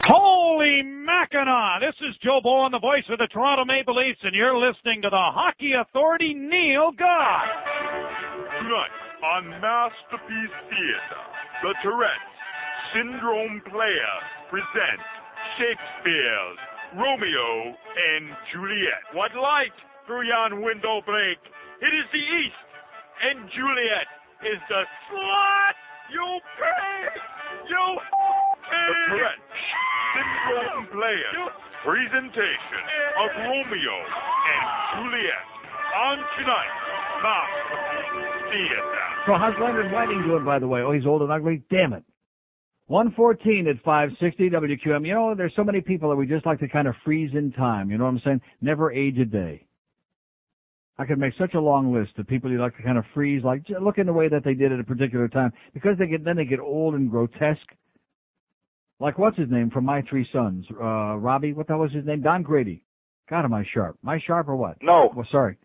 Holy 0.00 0.82
Mackinaw! 0.82 1.80
This 1.80 1.94
is 2.08 2.16
Joe 2.24 2.40
Bowen, 2.42 2.72
the 2.72 2.80
voice 2.80 3.04
of 3.10 3.18
the 3.18 3.28
Toronto 3.32 3.64
Maple 3.64 3.94
Leafs, 3.94 4.18
and 4.22 4.34
you're 4.34 4.56
listening 4.56 5.02
to 5.02 5.10
the 5.10 5.26
Hockey 5.32 5.72
Authority, 5.76 6.34
Neil 6.34 6.90
God. 6.98 7.46
Tonight 8.58 8.96
on 9.22 9.48
Masterpiece 9.60 10.56
Theater, 10.72 11.22
the 11.62 11.74
Tourette's 11.84 12.36
Syndrome 12.96 13.60
Player 13.70 14.14
presents 14.50 15.08
Shakespeare's 15.60 16.69
Romeo 16.96 17.50
and 17.74 18.24
Juliet. 18.50 19.02
What 19.14 19.30
light 19.38 19.74
through 20.06 20.26
yon 20.26 20.62
window 20.62 21.02
break? 21.06 21.38
It 21.80 21.92
is 21.94 22.06
the 22.10 22.24
East, 22.24 22.66
and 23.22 23.46
Juliet 23.54 24.08
is 24.50 24.60
the 24.68 24.82
slut 25.06 25.76
you 26.10 26.28
pay! 26.58 26.98
You 27.70 27.86
pay! 28.66 28.86
The 28.90 28.96
Tourette's 29.14 29.62
Syndrome 30.14 30.86
Players 30.90 31.60
presentation 31.86 32.82
of 33.22 33.28
Romeo 33.38 33.96
and 34.50 34.64
Juliet 34.98 35.46
on 35.94 36.16
tonight. 36.36 36.74
Masterpiece 37.22 38.30
Theater. 38.50 38.84
So 39.26 39.32
how's 39.38 39.54
Leonard 39.60 39.92
Whiting 39.92 40.22
doing, 40.26 40.44
by 40.44 40.58
the 40.58 40.66
way? 40.66 40.80
Oh, 40.80 40.92
he's 40.92 41.06
old 41.06 41.22
and 41.22 41.30
ugly? 41.30 41.62
Damn 41.70 41.92
it. 41.92 42.04
114 42.90 43.68
at 43.68 43.76
560 43.84 44.50
WQAM. 44.50 45.06
You 45.06 45.14
know, 45.14 45.34
there's 45.36 45.52
so 45.54 45.62
many 45.62 45.80
people 45.80 46.10
that 46.10 46.16
we 46.16 46.26
just 46.26 46.44
like 46.44 46.58
to 46.58 46.68
kind 46.68 46.88
of 46.88 46.94
freeze 47.04 47.30
in 47.34 47.52
time. 47.52 47.88
You 47.88 47.98
know 47.98 48.04
what 48.04 48.10
I'm 48.10 48.20
saying? 48.24 48.40
Never 48.60 48.90
age 48.90 49.16
a 49.18 49.24
day. 49.24 49.64
I 50.98 51.06
could 51.06 51.18
make 51.18 51.34
such 51.38 51.54
a 51.54 51.60
long 51.60 51.94
list 51.94 52.18
of 52.18 52.26
people 52.26 52.50
you 52.50 52.60
like 52.60 52.76
to 52.78 52.82
kind 52.82 52.98
of 52.98 53.04
freeze, 53.14 53.44
like 53.44 53.62
look 53.80 53.98
in 53.98 54.06
the 54.06 54.12
way 54.12 54.28
that 54.28 54.42
they 54.44 54.54
did 54.54 54.72
at 54.72 54.80
a 54.80 54.84
particular 54.84 55.28
time, 55.28 55.52
because 55.72 55.98
they 55.98 56.08
get 56.08 56.24
then 56.24 56.36
they 56.36 56.44
get 56.44 56.58
old 56.58 56.94
and 56.94 57.08
grotesque. 57.08 57.60
Like 58.98 59.18
what's 59.18 59.38
his 59.38 59.48
name 59.48 59.70
from 59.70 59.84
My 59.84 60.02
Three 60.10 60.26
Sons? 60.32 60.66
Uh, 60.72 61.14
Robbie, 61.16 61.52
what 61.52 61.68
the 61.68 61.74
hell 61.74 61.82
was 61.82 61.92
his 61.92 62.04
name? 62.04 62.22
Don 62.22 62.42
Grady. 62.42 62.82
God, 63.30 63.44
am 63.44 63.54
I 63.54 63.64
sharp? 63.72 63.98
Am 64.02 64.08
I 64.10 64.18
sharp 64.26 64.48
or 64.48 64.56
what? 64.56 64.78
No. 64.82 65.12
Well, 65.14 65.28
sorry. 65.30 65.58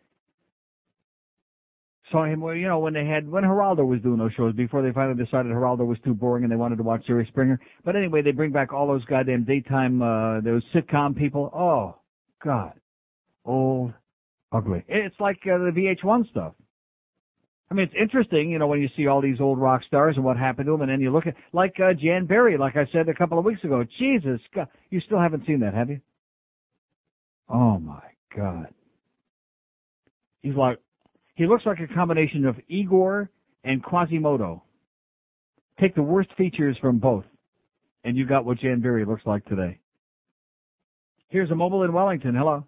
Saw 2.12 2.26
him, 2.26 2.44
you 2.44 2.68
know, 2.68 2.80
when 2.80 2.94
they 2.94 3.06
had, 3.06 3.28
when 3.28 3.44
Geraldo 3.44 3.86
was 3.86 4.00
doing 4.02 4.20
those 4.20 4.34
shows 4.34 4.54
before 4.54 4.84
they 4.84 4.92
finally 4.92 5.18
decided 5.24 5.52
Geraldo 5.52 5.88
was 5.88 5.98
too 6.06 6.14
boring 6.14 6.44
and 6.44 6.52
they 6.52 6.56
wanted 6.56 6.76
to 6.78 6.84
watch 6.84 7.06
Jerry 7.08 7.26
Springer. 7.32 7.60
But 7.84 7.96
anyway, 7.96 8.22
they 8.22 8.32
bring 8.32 8.52
back 8.52 8.74
all 8.74 8.88
those 8.88 9.04
goddamn 9.06 9.44
daytime, 9.44 10.02
uh, 10.04 10.42
those 10.42 10.62
sitcom 10.74 11.18
people. 11.18 11.50
Oh, 11.54 11.96
God. 12.44 12.74
Old, 13.44 13.94
ugly. 14.52 14.84
It's 14.88 15.20
like 15.20 15.38
uh, 15.46 15.58
the 15.58 15.72
VH1 16.04 16.30
stuff. 16.30 16.54
I 17.70 17.74
mean, 17.74 17.86
it's 17.86 17.96
interesting, 18.00 18.52
you 18.52 18.60
know, 18.60 18.68
when 18.68 18.80
you 18.80 18.90
see 18.96 19.08
all 19.08 19.22
these 19.22 19.42
old 19.42 19.60
rock 19.60 19.82
stars 19.88 20.16
and 20.16 20.24
what 20.24 20.38
happened 20.38 20.68
to 20.68 20.74
them, 20.74 20.82
and 20.82 20.92
then 20.92 21.02
you 21.02 21.12
look 21.12 21.26
at 21.26 21.34
like 21.52 21.76
uh, 21.80 21.94
Jan 21.94 22.26
Berry, 22.28 22.58
like 22.58 22.78
I 22.78 22.86
said 22.92 23.10
a 23.10 23.14
couple 23.14 23.40
of 23.40 23.46
weeks 23.46 23.64
ago. 23.64 23.84
Jesus, 23.98 24.40
God, 24.54 24.68
you 24.92 25.02
still 25.02 25.20
haven't 25.20 25.48
seen 25.48 25.62
that, 25.62 25.74
have 25.74 25.90
you? 25.90 26.00
Oh 27.50 27.80
my 27.80 28.04
God, 28.36 28.68
he's 30.42 30.56
like, 30.56 30.80
he 31.36 31.46
looks 31.48 31.66
like 31.66 31.80
a 31.80 31.94
combination 31.94 32.46
of 32.46 32.56
Igor 32.68 33.30
and 33.64 33.84
Quasimodo. 33.84 34.64
Take 35.80 35.96
the 35.96 36.02
worst 36.04 36.30
features 36.38 36.78
from 36.82 37.00
both, 37.00 37.26
and 38.04 38.16
you 38.18 38.26
got 38.26 38.46
what 38.46 38.60
Jan 38.60 38.80
Berry 38.82 39.06
looks 39.06 39.24
like 39.26 39.46
today. 39.46 39.80
Here's 41.30 41.52
a 41.52 41.56
mobile 41.56 41.84
in 41.84 41.92
Wellington. 41.94 42.36
Hello. 42.36 42.66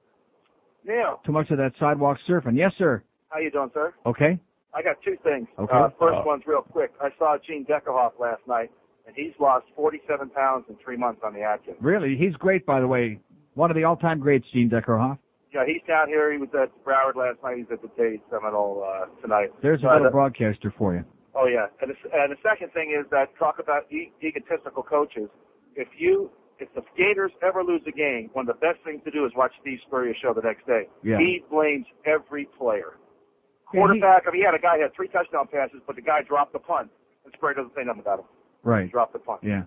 Neil, 0.85 1.19
Too 1.25 1.31
much 1.31 1.49
of 1.51 1.57
that 1.57 1.73
sidewalk 1.79 2.17
surfing. 2.29 2.57
Yes, 2.57 2.71
sir. 2.77 3.03
how 3.29 3.39
you 3.39 3.51
doing, 3.51 3.69
sir? 3.73 3.93
Okay. 4.05 4.39
I 4.73 4.81
got 4.81 4.95
two 5.03 5.17
things. 5.23 5.47
Okay. 5.59 5.73
Uh, 5.73 5.89
first 5.99 6.17
Uh. 6.19 6.23
one's 6.25 6.43
real 6.47 6.61
quick. 6.61 6.91
I 7.01 7.09
saw 7.17 7.37
Gene 7.45 7.65
Deckerhoff 7.65 8.17
last 8.19 8.41
night, 8.47 8.71
and 9.05 9.15
he's 9.15 9.33
lost 9.39 9.65
47 9.75 10.29
pounds 10.29 10.65
in 10.69 10.75
three 10.77 10.95
months 10.97 11.21
on 11.23 11.33
the 11.33 11.41
Atkins. 11.41 11.77
Really, 11.81 12.15
he's 12.15 12.35
great, 12.35 12.65
by 12.65 12.79
the 12.79 12.87
way. 12.87 13.19
One 13.55 13.69
of 13.71 13.75
the 13.75 13.83
all-time 13.83 14.19
greats, 14.19 14.45
Gene 14.53 14.69
Deckerhoff. 14.69 15.17
Yeah, 15.53 15.63
he's 15.65 15.81
down 15.87 16.07
here. 16.07 16.31
He 16.31 16.37
was 16.37 16.49
at 16.53 16.69
Broward 16.83 17.15
last 17.15 17.41
night. 17.43 17.57
He's 17.57 17.71
at 17.71 17.81
the 17.81 17.89
Dade 17.97 18.21
Seminole 18.29 18.83
uh, 18.83 19.05
tonight. 19.21 19.49
There's 19.61 19.81
little 19.81 20.07
uh, 20.07 20.09
broadcaster 20.11 20.73
for 20.77 20.93
you. 20.95 21.03
Oh 21.35 21.45
yeah, 21.47 21.67
and 21.81 21.91
the, 21.91 21.95
and 22.13 22.31
the 22.31 22.37
second 22.43 22.73
thing 22.73 22.91
is 22.97 23.05
that 23.11 23.29
talk 23.39 23.59
about 23.59 23.91
e- 23.91 24.11
egotistical 24.23 24.83
coaches. 24.83 25.29
If 25.75 25.87
you 25.97 26.29
if 26.59 26.67
the 26.73 26.81
Gators 26.97 27.31
ever 27.45 27.63
lose 27.63 27.81
a 27.87 27.91
game, 27.91 28.29
one 28.33 28.49
of 28.49 28.55
the 28.55 28.59
best 28.59 28.83
things 28.83 29.01
to 29.05 29.11
do 29.11 29.25
is 29.25 29.31
watch 29.37 29.51
Steve 29.61 29.77
Spurrier's 29.87 30.17
show 30.21 30.33
the 30.33 30.41
next 30.41 30.65
day. 30.65 30.89
Yeah. 31.03 31.19
He 31.19 31.43
blames 31.51 31.85
every 32.05 32.45
player. 32.57 32.97
Yeah, 32.97 33.71
he- 33.71 33.77
Quarterback. 34.01 34.23
I 34.27 34.31
mean, 34.31 34.41
he 34.41 34.45
had 34.45 34.55
a 34.55 34.59
guy 34.59 34.77
who 34.77 34.81
had 34.83 34.95
three 34.95 35.07
touchdown 35.09 35.45
passes, 35.51 35.79
but 35.85 35.95
the 35.95 36.01
guy 36.01 36.23
dropped 36.27 36.53
the 36.53 36.59
punt, 36.59 36.89
and 37.25 37.33
Spurrier 37.37 37.53
doesn't 37.55 37.75
say 37.75 37.83
nothing 37.85 38.01
about 38.01 38.19
him. 38.19 38.25
Right. 38.63 38.85
He 38.85 38.89
dropped 38.91 39.13
the 39.13 39.19
punt. 39.19 39.41
Yeah. 39.43 39.63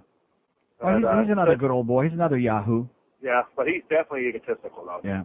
Well, 0.82 0.94
And, 0.96 1.04
he's, 1.04 1.06
uh, 1.08 1.20
he's 1.22 1.30
another 1.30 1.54
good 1.56 1.70
old 1.70 1.86
boy. 1.86 2.04
He's 2.04 2.12
another 2.12 2.38
Yahoo. 2.38 2.86
Yeah, 3.22 3.42
but 3.56 3.66
he's 3.68 3.82
definitely 3.88 4.26
egotistical 4.28 4.84
though. 4.84 5.00
Yeah. 5.04 5.22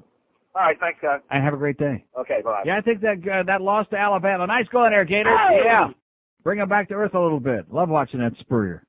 All 0.56 0.62
right, 0.62 0.78
thanks, 0.80 1.00
guys. 1.02 1.20
And 1.30 1.44
have 1.44 1.54
a 1.54 1.58
great 1.58 1.78
day. 1.78 2.06
Okay, 2.18 2.40
bye. 2.44 2.64
Yeah, 2.66 2.78
I 2.78 2.82
think 2.82 3.02
that 3.02 3.18
uh, 3.30 3.44
that 3.48 3.62
loss 3.62 3.88
to 3.90 3.98
Alabama. 3.98 4.48
Nice 4.48 4.68
going 4.72 4.92
there, 4.92 5.04
Gator. 5.04 5.24
Gators. 5.26 5.64
Yeah. 5.66 5.88
Bring 6.44 6.60
him 6.60 6.70
back 6.70 6.88
to 6.90 6.94
earth 6.94 7.14
a 7.14 7.20
little 7.20 7.40
bit. 7.42 7.72
Love 7.74 7.90
watching 7.90 8.22
that 8.22 8.32
Spurrier. 8.40 8.86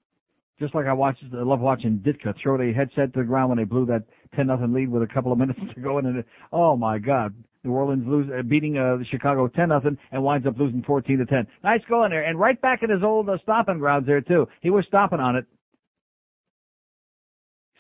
Just 0.61 0.75
like 0.75 0.87
I 0.87 0.93
watched, 0.93 1.23
I 1.35 1.43
love 1.43 1.61
watching 1.61 1.99
Ditka 1.99 2.35
throw 2.43 2.57
the 2.57 2.73
headset 2.73 3.13
to 3.13 3.21
the 3.21 3.25
ground 3.27 3.51
when 3.51 3.59
they 3.59 3.65
blew 3.65 3.85
that 3.87 4.05
ten 4.35 4.47
nothing 4.47 4.73
lead 4.73 4.91
with 4.91 5.03
a 5.03 5.13
couple 5.13 5.33
of 5.33 5.39
minutes 5.43 5.59
to 5.75 5.81
go, 5.81 5.99
and 5.99 6.19
it, 6.19 6.27
oh 6.53 6.77
my 6.77 6.99
God, 6.99 7.35
New 7.65 7.73
Orleans 7.73 8.05
lose, 8.07 8.31
uh, 8.31 8.43
beating 8.43 8.79
uh, 8.79 8.99
Chicago 9.11 9.49
ten 9.49 9.71
nothing, 9.71 9.99
and 10.13 10.23
winds 10.23 10.47
up 10.47 10.57
losing 10.59 10.83
fourteen 10.85 11.19
to 11.19 11.27
ten. 11.27 11.47
Nice 11.65 11.81
going 11.89 12.11
there, 12.11 12.23
and 12.25 12.39
right 12.39 12.61
back 12.61 12.83
at 12.85 12.91
his 12.91 13.03
old 13.03 13.29
uh, 13.29 13.39
stomping 13.43 13.79
grounds 13.79 14.07
there 14.07 14.21
too. 14.21 14.47
He 14.63 14.71
was 14.71 14.85
stomping 14.87 15.19
on 15.21 15.35
it. 15.37 15.47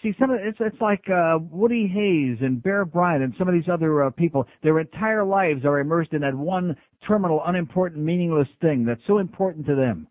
See, 0.07 0.15
some 0.21 0.31
of 0.31 0.39
it's 0.41 0.59
it's 0.61 0.81
like 0.81 1.03
uh, 1.11 1.39
Woody 1.51 1.89
Hayes 1.89 2.39
and 2.41 2.63
Bear 2.63 2.85
Bryant 2.85 3.25
and 3.25 3.35
some 3.37 3.49
of 3.49 3.55
these 3.55 3.69
other 3.69 4.05
uh, 4.05 4.11
people. 4.11 4.47
Their 4.63 4.79
entire 4.79 5.25
lives 5.25 5.65
are 5.65 5.81
immersed 5.81 6.13
in 6.13 6.21
that 6.21 6.33
one 6.33 6.77
terminal, 7.09 7.43
unimportant, 7.45 8.05
meaningless 8.05 8.47
thing 8.61 8.85
that's 8.85 9.01
so 9.09 9.19
important 9.19 9.67
to 9.67 9.75
them, 9.75 10.07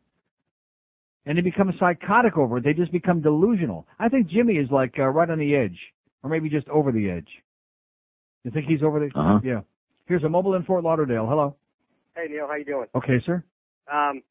and 1.26 1.38
they 1.38 1.42
become 1.42 1.72
psychotic 1.80 2.38
over 2.38 2.58
it. 2.58 2.66
They 2.66 2.74
just 2.74 2.92
become 2.92 3.22
delusional. 3.22 3.88
I 3.98 4.10
think 4.10 4.28
Jimmy 4.28 4.56
is 4.56 4.70
like 4.70 4.96
uh, 5.00 5.04
right 5.04 5.30
on 5.30 5.40
the 5.40 5.56
edge, 5.56 5.80
or 6.24 6.30
maybe 6.30 6.50
just 6.50 6.68
over 6.68 6.92
the 6.92 7.10
edge. 7.10 7.30
You 8.44 8.52
think 8.52 8.66
he's 8.66 8.84
over 8.84 9.00
the? 9.00 9.18
Uh-huh. 9.18 9.40
Yeah. 9.46 9.62
Here's 10.08 10.24
a 10.26 10.30
mobile 10.30 10.56
in 10.56 10.64
Fort 10.64 10.84
Lauderdale. 10.84 11.26
Hello. 11.26 11.56
Hey 12.18 12.26
Neil, 12.30 12.48
how 12.50 12.56
you 12.56 12.66
doing? 12.66 12.88
Okay, 12.96 13.24
sir. 13.26 13.42
Um, 13.90 14.24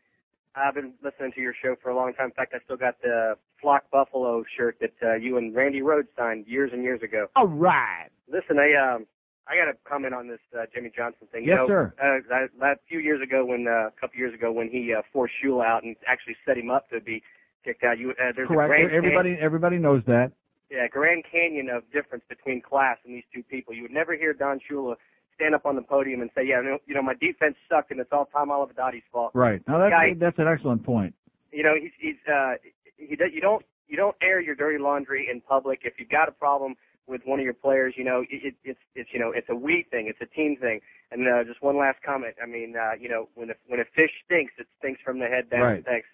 I've 0.56 0.74
been 0.74 0.92
listening 1.02 1.32
to 1.32 1.40
your 1.40 1.54
show 1.60 1.74
for 1.82 1.90
a 1.90 1.96
long 1.96 2.12
time. 2.14 2.26
In 2.26 2.32
fact, 2.32 2.54
I 2.54 2.62
still 2.64 2.76
got 2.76 3.00
the 3.02 3.36
Flock 3.60 3.90
Buffalo 3.90 4.44
shirt 4.56 4.78
that 4.80 4.94
uh, 5.02 5.14
you 5.14 5.36
and 5.36 5.54
Randi 5.54 5.82
Rhodes 5.82 6.08
signed 6.16 6.46
years 6.46 6.70
and 6.72 6.82
years 6.82 7.02
ago. 7.02 7.26
All 7.34 7.48
right. 7.48 8.08
Listen, 8.32 8.58
I 8.58 8.74
um, 8.94 9.06
I 9.48 9.56
got 9.56 9.70
to 9.70 9.76
comment 9.88 10.14
on 10.14 10.28
this 10.28 10.38
uh, 10.56 10.64
Jimmy 10.72 10.90
Johnson 10.94 11.26
thing. 11.32 11.44
Yes, 11.44 11.50
you 11.50 11.56
know, 11.56 11.66
sir. 11.66 11.94
Uh, 12.00 12.22
that, 12.28 12.48
that 12.60 12.78
few 12.88 13.00
years 13.00 13.20
ago, 13.22 13.44
when 13.44 13.66
uh, 13.68 13.88
a 13.88 13.92
couple 14.00 14.16
years 14.18 14.32
ago, 14.32 14.52
when 14.52 14.68
he 14.70 14.94
uh, 14.96 15.02
forced 15.12 15.34
Shula 15.44 15.66
out 15.66 15.82
and 15.82 15.96
actually 16.06 16.36
set 16.46 16.56
him 16.56 16.70
up 16.70 16.88
to 16.90 17.00
be 17.00 17.22
kicked 17.64 17.82
out, 17.84 17.98
you 17.98 18.10
uh, 18.12 18.32
there's 18.34 18.48
Correct. 18.48 18.72
a 18.72 18.76
Grand 18.76 18.92
Everybody 18.92 19.36
everybody 19.40 19.78
knows 19.78 20.02
that. 20.06 20.30
yeah, 20.70 20.86
Grand 20.88 21.24
Canyon 21.30 21.68
of 21.68 21.82
difference 21.92 22.24
between 22.28 22.62
class 22.62 22.98
and 23.04 23.14
these 23.14 23.24
two 23.34 23.42
people. 23.42 23.74
You 23.74 23.82
would 23.82 23.92
never 23.92 24.16
hear 24.16 24.32
Don 24.32 24.60
Shula 24.70 24.94
stand 25.34 25.54
up 25.54 25.66
on 25.66 25.76
the 25.76 25.82
podium 25.82 26.20
and 26.22 26.30
say, 26.34 26.42
"Yeah, 26.46 26.62
you 26.62 26.70
know, 26.70 26.78
you 26.86 26.94
know 26.94 27.02
my 27.02 27.14
defense 27.14 27.56
sucked 27.68 27.90
and 27.90 28.00
it's 28.00 28.10
all 28.12 28.26
Tom 28.32 28.48
Olivadotti's 28.48 29.04
fault." 29.12 29.32
Right. 29.34 29.60
Now 29.68 29.78
that's 29.78 29.90
Guy- 29.90 30.14
that's 30.18 30.38
an 30.38 30.48
excellent 30.48 30.84
point. 30.84 31.14
you 31.52 31.62
know, 31.62 31.74
he's 31.80 31.92
he's 31.98 32.16
uh 32.32 32.54
he 32.96 33.16
does, 33.16 33.30
you 33.32 33.40
don't 33.40 33.64
you 33.88 33.96
don't 33.96 34.16
air 34.22 34.40
your 34.40 34.54
dirty 34.54 34.78
laundry 34.78 35.28
in 35.30 35.40
public. 35.40 35.80
If 35.84 35.94
you've 35.98 36.08
got 36.08 36.28
a 36.28 36.32
problem 36.32 36.74
with 37.06 37.20
one 37.26 37.38
of 37.38 37.44
your 37.44 37.54
players, 37.54 37.94
you 37.96 38.04
know, 38.04 38.22
it, 38.30 38.40
it, 38.42 38.54
it's 38.64 38.80
it's 38.94 39.10
you 39.12 39.20
know 39.20 39.30
it's 39.34 39.48
a 39.50 39.54
we 39.54 39.86
thing, 39.90 40.06
it's 40.08 40.20
a 40.22 40.34
team 40.34 40.56
thing. 40.60 40.80
And 41.10 41.28
uh, 41.28 41.44
just 41.44 41.62
one 41.62 41.76
last 41.78 41.98
comment. 42.04 42.34
I 42.42 42.46
mean, 42.46 42.74
uh, 42.76 42.92
you 42.98 43.08
know, 43.08 43.28
when 43.34 43.50
a 43.50 43.54
when 43.68 43.78
a 43.78 43.84
fish 43.94 44.10
stinks, 44.24 44.52
it 44.58 44.66
stinks 44.78 45.00
from 45.04 45.18
the 45.18 45.26
head 45.26 45.50
down. 45.50 45.60
Right. 45.60 45.84
Thanks. 45.84 46.06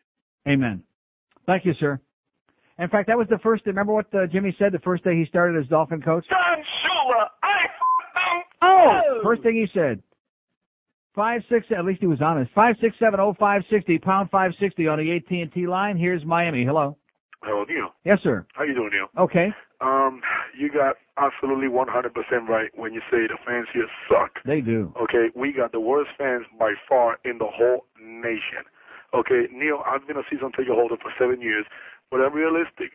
Amen. 0.48 0.82
Thank 1.46 1.64
you, 1.64 1.72
sir. 1.78 2.00
In 2.78 2.88
fact, 2.88 3.08
that 3.08 3.16
was 3.16 3.28
the 3.28 3.38
first. 3.38 3.64
Remember 3.66 3.92
what 3.92 4.12
uh, 4.14 4.26
Jimmy 4.26 4.54
said 4.58 4.72
the 4.72 4.78
first 4.80 5.04
day 5.04 5.14
he 5.14 5.26
started 5.26 5.62
as 5.62 5.68
Dolphin 5.68 6.00
coach? 6.02 6.26
Don 6.28 6.58
Shula, 6.58 7.28
I 7.42 7.68
Oh, 8.62 9.20
first 9.22 9.42
thing 9.42 9.54
he 9.54 9.66
said. 9.72 10.02
Five 11.14 11.42
six. 11.50 11.66
At 11.76 11.84
least 11.84 12.00
he 12.00 12.06
was 12.06 12.22
honest. 12.22 12.50
Five 12.54 12.76
six 12.80 12.96
seven 12.98 13.20
oh 13.20 13.34
five 13.38 13.62
sixty 13.70 13.98
pound 13.98 14.30
five 14.30 14.52
sixty 14.60 14.86
on 14.86 14.98
the 14.98 15.16
AT 15.16 15.30
and 15.30 15.52
T 15.52 15.66
line. 15.66 15.96
Here's 15.96 16.24
Miami. 16.24 16.64
Hello. 16.64 16.96
Hello, 17.42 17.64
Neil. 17.64 17.88
Yes, 18.04 18.18
sir. 18.22 18.46
How 18.54 18.64
you 18.64 18.74
doing, 18.74 18.90
Neil? 18.92 19.08
Okay. 19.18 19.48
Um, 19.80 20.20
you 20.58 20.70
got 20.70 20.96
absolutely 21.16 21.68
100% 21.68 21.88
right 22.48 22.68
when 22.76 22.92
you 22.92 23.00
say 23.10 23.24
the 23.26 23.38
fans 23.46 23.66
here 23.72 23.88
suck. 24.08 24.36
They 24.44 24.60
do. 24.60 24.92
Okay, 25.00 25.32
we 25.34 25.52
got 25.52 25.72
the 25.72 25.80
worst 25.80 26.10
fans 26.18 26.44
by 26.58 26.74
far 26.86 27.18
in 27.24 27.38
the 27.38 27.48
whole 27.48 27.86
nation. 27.98 28.68
Okay, 29.14 29.48
Neil, 29.52 29.82
I've 29.86 30.06
been 30.06 30.18
a 30.18 30.26
season 30.30 30.52
ticket 30.52 30.74
holder 30.76 30.96
for 31.00 31.10
seven 31.18 31.40
years, 31.40 31.64
but 32.10 32.20
I'm 32.20 32.34
realistic. 32.34 32.92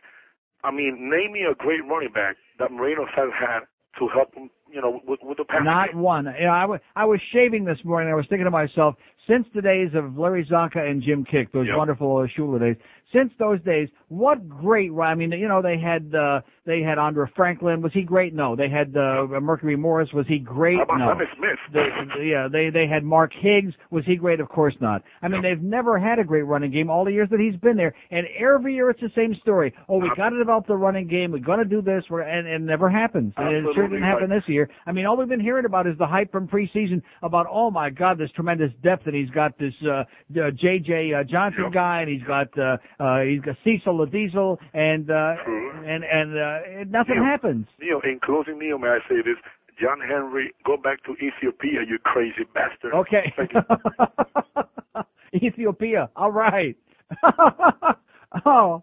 I 0.62 0.70
mean, 0.70 1.10
name 1.10 1.32
me 1.32 1.42
a 1.42 1.54
great 1.54 1.82
running 1.84 2.12
back 2.12 2.36
that 2.60 2.70
Marinos 2.70 3.10
has 3.16 3.30
had 3.34 3.66
to 3.98 4.08
help 4.08 4.34
him, 4.34 4.50
you 4.70 4.80
know, 4.80 5.00
with, 5.06 5.20
with 5.22 5.38
the 5.38 5.44
Not 5.62 5.94
one. 5.94 6.26
You 6.38 6.46
know, 6.46 6.52
I 6.52 6.64
wa- 6.66 6.78
I 6.96 7.04
was 7.04 7.20
shaving 7.32 7.64
this 7.64 7.78
morning. 7.84 8.10
I 8.12 8.14
was 8.14 8.26
thinking 8.28 8.44
to 8.44 8.50
myself, 8.50 8.94
since 9.28 9.46
the 9.54 9.62
days 9.62 9.90
of 9.94 10.16
Larry 10.18 10.44
Csonka 10.44 10.78
and 10.78 11.02
Jim 11.02 11.24
Kiick, 11.24 11.50
those 11.52 11.66
Yep. 11.66 11.76
wonderful 11.76 12.16
uh, 12.18 12.26
Shula 12.38 12.60
days, 12.60 12.76
since 13.12 13.32
those 13.38 13.62
days, 13.62 13.88
what 14.08 14.48
great, 14.48 14.90
I 14.92 15.14
mean, 15.14 15.32
you 15.32 15.48
know, 15.48 15.62
they 15.62 15.78
had, 15.78 16.14
uh, 16.14 16.40
they 16.64 16.80
had 16.80 16.98
Andra 16.98 17.30
Franklin. 17.34 17.82
Was 17.82 17.92
he 17.92 18.02
great? 18.02 18.34
No. 18.34 18.56
They 18.56 18.68
had, 18.68 18.96
uh, 18.96 19.26
Mercury 19.40 19.76
Morris. 19.76 20.08
Was 20.12 20.26
he 20.26 20.38
great? 20.38 20.78
No. 20.88 21.14
Smith? 21.36 21.58
They, 21.72 22.24
yeah, 22.24 22.48
they 22.50 22.70
they 22.70 22.86
had 22.86 23.04
Mark 23.04 23.32
Higgs. 23.40 23.72
Was 23.90 24.04
he 24.06 24.16
great? 24.16 24.40
Of 24.40 24.48
course 24.48 24.74
not. 24.80 25.02
I 25.22 25.28
mean, 25.28 25.42
they've 25.42 25.60
never 25.60 25.98
had 25.98 26.18
a 26.18 26.24
great 26.24 26.42
running 26.42 26.70
game 26.70 26.90
all 26.90 27.04
the 27.04 27.12
years 27.12 27.28
that 27.30 27.40
he's 27.40 27.58
been 27.60 27.76
there, 27.76 27.94
and 28.10 28.26
every 28.38 28.74
year 28.74 28.90
it's 28.90 29.00
the 29.00 29.10
same 29.14 29.34
story. 29.42 29.74
Oh, 29.88 29.98
we 29.98 30.10
got 30.16 30.30
to 30.30 30.38
develop 30.38 30.66
the 30.66 30.76
running 30.76 31.08
game. 31.08 31.32
We're 31.32 31.38
going 31.38 31.58
to 31.58 31.64
do 31.64 31.82
this, 31.82 32.04
we're, 32.10 32.22
and, 32.22 32.46
and 32.46 32.64
it 32.64 32.66
never 32.66 32.88
happens. 32.88 33.32
And 33.36 33.48
it 33.48 33.64
sure 33.74 33.88
didn't 33.88 34.02
happen 34.02 34.30
this 34.30 34.44
year. 34.46 34.68
I 34.86 34.92
mean, 34.92 35.06
all 35.06 35.16
we've 35.16 35.28
been 35.28 35.40
hearing 35.40 35.64
about 35.64 35.86
is 35.86 35.96
the 35.98 36.06
hype 36.06 36.32
from 36.32 36.48
preseason 36.48 37.02
about, 37.22 37.46
oh 37.50 37.70
my 37.70 37.90
God, 37.90 38.18
this 38.18 38.30
tremendous 38.34 38.70
depth, 38.82 39.06
and 39.06 39.14
he's 39.14 39.30
got 39.30 39.58
this 39.58 39.74
uh, 39.84 40.04
uh, 40.40 40.50
J.J. 40.50 41.12
Uh, 41.14 41.24
Johnson 41.24 41.70
guy, 41.72 42.02
and 42.02 42.10
he's 42.10 42.26
got 42.26 42.48
uh, 42.58 42.76
uh, 42.98 43.20
he's 43.20 43.40
got 43.40 43.56
Cecil 43.64 43.98
the 43.98 44.06
Diesel, 44.06 44.58
and 44.72 45.10
uh, 45.10 45.34
and 45.84 46.04
and 46.04 46.38
uh, 46.38 46.58
nothing 46.88 47.16
Neil, 47.16 47.24
happens. 47.24 47.66
Neil, 47.80 48.00
in 48.04 48.20
closing, 48.22 48.58
Neil, 48.58 48.78
may 48.78 48.88
I 48.88 48.98
say 49.08 49.16
this? 49.16 49.36
John 49.80 50.00
Henry, 50.00 50.54
go 50.64 50.76
back 50.76 51.04
to 51.04 51.12
Ethiopia, 51.12 51.80
you 51.86 51.98
crazy 52.02 52.44
bastard. 52.54 52.94
Okay. 52.94 53.32
Ethiopia. 55.34 56.08
All 56.16 56.32
right. 56.32 56.76
oh. 58.46 58.82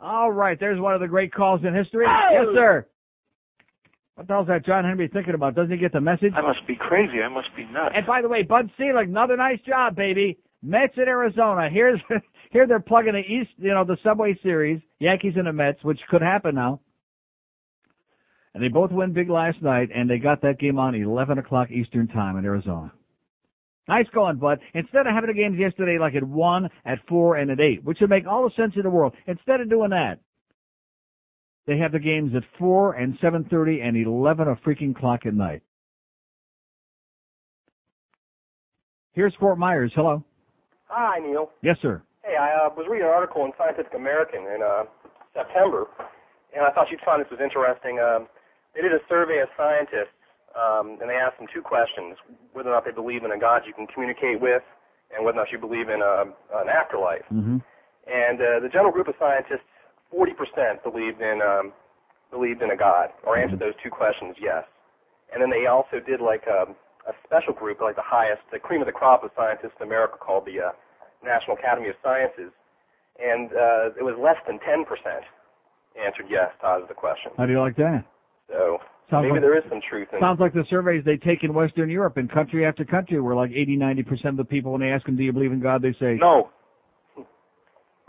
All 0.00 0.32
right. 0.32 0.58
There's 0.58 0.80
one 0.80 0.94
of 0.94 1.00
the 1.00 1.08
great 1.08 1.34
calls 1.34 1.60
in 1.62 1.74
history. 1.74 2.06
Yes, 2.32 2.46
sir. 2.54 2.86
What 4.14 4.28
the 4.28 4.32
hell's 4.32 4.46
that 4.46 4.64
John 4.64 4.84
Henry 4.84 5.08
thinking 5.12 5.34
about? 5.34 5.54
Doesn't 5.54 5.72
he 5.72 5.76
get 5.76 5.92
the 5.92 6.00
message? 6.00 6.32
I 6.34 6.40
must 6.40 6.66
be 6.66 6.74
crazy. 6.74 7.20
I 7.22 7.28
must 7.28 7.48
be 7.54 7.64
nuts. 7.64 7.94
And 7.94 8.06
by 8.06 8.22
the 8.22 8.28
way, 8.28 8.42
Bud 8.42 8.70
Selig, 8.78 9.08
another 9.08 9.36
nice 9.36 9.60
job, 9.66 9.94
baby. 9.94 10.38
Mets 10.62 10.94
in 10.96 11.08
Arizona. 11.08 11.68
Here's 11.70 12.00
here 12.50 12.66
they're 12.66 12.80
plugging 12.80 13.12
the 13.12 13.20
East, 13.20 13.50
you 13.58 13.72
know, 13.72 13.84
the 13.84 13.96
Subway 14.02 14.38
Series, 14.42 14.80
Yankees 14.98 15.34
and 15.36 15.46
the 15.46 15.52
Mets, 15.52 15.82
which 15.82 16.00
could 16.10 16.22
happen 16.22 16.54
now. 16.54 16.80
And 18.54 18.64
they 18.64 18.68
both 18.68 18.90
win 18.90 19.12
big 19.12 19.28
last 19.28 19.60
night, 19.60 19.90
and 19.94 20.08
they 20.08 20.18
got 20.18 20.40
that 20.40 20.58
game 20.58 20.78
on 20.78 20.94
11 20.94 21.38
o'clock 21.38 21.70
Eastern 21.70 22.08
time 22.08 22.38
in 22.38 22.44
Arizona. 22.46 22.90
Nice 23.86 24.06
going, 24.14 24.38
Bud. 24.38 24.58
Instead 24.74 25.06
of 25.06 25.14
having 25.14 25.28
the 25.28 25.34
games 25.34 25.58
yesterday 25.58 25.98
like 26.00 26.14
at 26.14 26.24
1, 26.24 26.68
at 26.86 26.98
4, 27.06 27.36
and 27.36 27.50
at 27.50 27.60
8, 27.60 27.84
which 27.84 27.98
would 28.00 28.10
make 28.10 28.26
all 28.26 28.44
the 28.44 28.54
sense 28.60 28.72
in 28.74 28.82
the 28.82 28.90
world, 28.90 29.14
instead 29.26 29.60
of 29.60 29.68
doing 29.68 29.90
that, 29.90 30.18
they 31.66 31.78
have 31.78 31.92
the 31.92 31.98
games 31.98 32.32
at 32.34 32.42
4 32.58 32.94
and 32.94 33.18
7.30 33.18 33.86
and 33.86 33.96
11 33.96 34.48
a 34.48 34.56
freaking 34.66 34.96
clock 34.96 35.26
at 35.26 35.34
night. 35.34 35.62
Here's 39.12 39.34
Fort 39.38 39.58
Myers. 39.58 39.92
Hello. 39.94 40.24
Hi, 40.88 41.18
Neil. 41.18 41.50
Yes, 41.62 41.76
sir. 41.82 42.02
Hey, 42.22 42.36
I 42.38 42.66
uh, 42.66 42.70
was 42.74 42.86
reading 42.90 43.06
an 43.06 43.14
article 43.14 43.44
in 43.44 43.52
Scientific 43.58 43.94
American 43.94 44.46
in 44.46 44.62
uh, 44.62 44.84
September, 45.34 45.86
and 46.54 46.66
I 46.66 46.70
thought 46.70 46.90
you'd 46.90 47.02
find 47.02 47.22
this 47.22 47.30
was 47.30 47.42
interesting. 47.42 47.98
Um, 47.98 48.26
they 48.74 48.82
did 48.82 48.94
a 48.94 49.02
survey 49.08 49.42
of 49.42 49.48
scientists, 49.58 50.14
um, 50.54 50.98
and 51.02 51.10
they 51.10 51.18
asked 51.18 51.38
them 51.38 51.46
two 51.50 51.62
questions: 51.62 52.18
whether 52.54 52.70
or 52.70 52.74
not 52.74 52.84
they 52.86 52.94
believe 52.94 53.22
in 53.26 53.30
a 53.30 53.38
God 53.38 53.62
you 53.66 53.74
can 53.74 53.86
communicate 53.86 54.40
with, 54.40 54.62
and 55.14 55.26
whether 55.26 55.38
or 55.38 55.46
not 55.46 55.50
you 55.50 55.58
believe 55.58 55.90
in 55.90 56.02
a, 56.02 56.30
an 56.62 56.68
afterlife. 56.70 57.26
Mm-hmm. 57.30 57.58
And 58.06 58.36
uh, 58.38 58.62
the 58.62 58.70
general 58.70 58.94
group 58.94 59.10
of 59.10 59.18
scientists, 59.18 59.66
40% 60.14 60.82
believed 60.86 61.18
in 61.18 61.42
um, 61.42 61.74
believed 62.30 62.62
in 62.62 62.70
a 62.70 62.78
God, 62.78 63.10
or 63.26 63.38
answered 63.38 63.58
those 63.58 63.74
two 63.82 63.90
questions 63.90 64.34
yes. 64.38 64.66
And 65.32 65.42
then 65.42 65.50
they 65.50 65.66
also 65.66 65.98
did 65.98 66.20
like 66.20 66.46
a, 66.46 66.70
a 67.08 67.12
special 67.24 67.54
group, 67.54 67.80
like 67.80 67.96
the 67.96 68.04
highest, 68.04 68.42
the 68.52 68.58
cream 68.58 68.80
of 68.80 68.86
the 68.86 68.92
crop 68.92 69.22
of 69.24 69.30
scientists 69.36 69.78
in 69.80 69.86
America, 69.86 70.14
called 70.18 70.44
the 70.46 70.58
uh, 70.60 70.70
National 71.24 71.56
Academy 71.56 71.88
of 71.88 71.94
Sciences, 72.02 72.50
and 73.18 73.50
uh, 73.52 73.98
it 73.98 74.04
was 74.04 74.14
less 74.18 74.36
than 74.46 74.58
10% 74.60 74.84
answered 75.96 76.26
yes 76.28 76.50
to 76.60 76.84
the 76.88 76.94
question. 76.94 77.32
How 77.38 77.46
do 77.46 77.52
you 77.52 77.60
like 77.60 77.76
that? 77.76 78.04
So 78.48 78.78
Sounds 79.10 79.22
maybe 79.24 79.32
like- 79.34 79.40
there 79.40 79.56
is 79.56 79.64
some 79.68 79.80
truth 79.88 80.08
in 80.12 80.18
it. 80.18 80.20
Sounds 80.20 80.40
like 80.40 80.52
the 80.52 80.64
surveys 80.68 81.04
they 81.04 81.16
take 81.16 81.42
in 81.44 81.54
Western 81.54 81.88
Europe 81.88 82.16
and 82.16 82.30
country 82.30 82.66
after 82.66 82.84
country 82.84 83.20
where 83.20 83.34
like 83.34 83.50
80, 83.50 83.76
90% 83.78 84.24
of 84.30 84.36
the 84.36 84.44
people, 84.44 84.72
when 84.72 84.80
they 84.80 84.90
ask 84.90 85.06
them, 85.06 85.16
do 85.16 85.22
you 85.22 85.32
believe 85.32 85.52
in 85.52 85.60
God, 85.60 85.82
they 85.82 85.94
say, 85.98 86.18
No. 86.20 86.50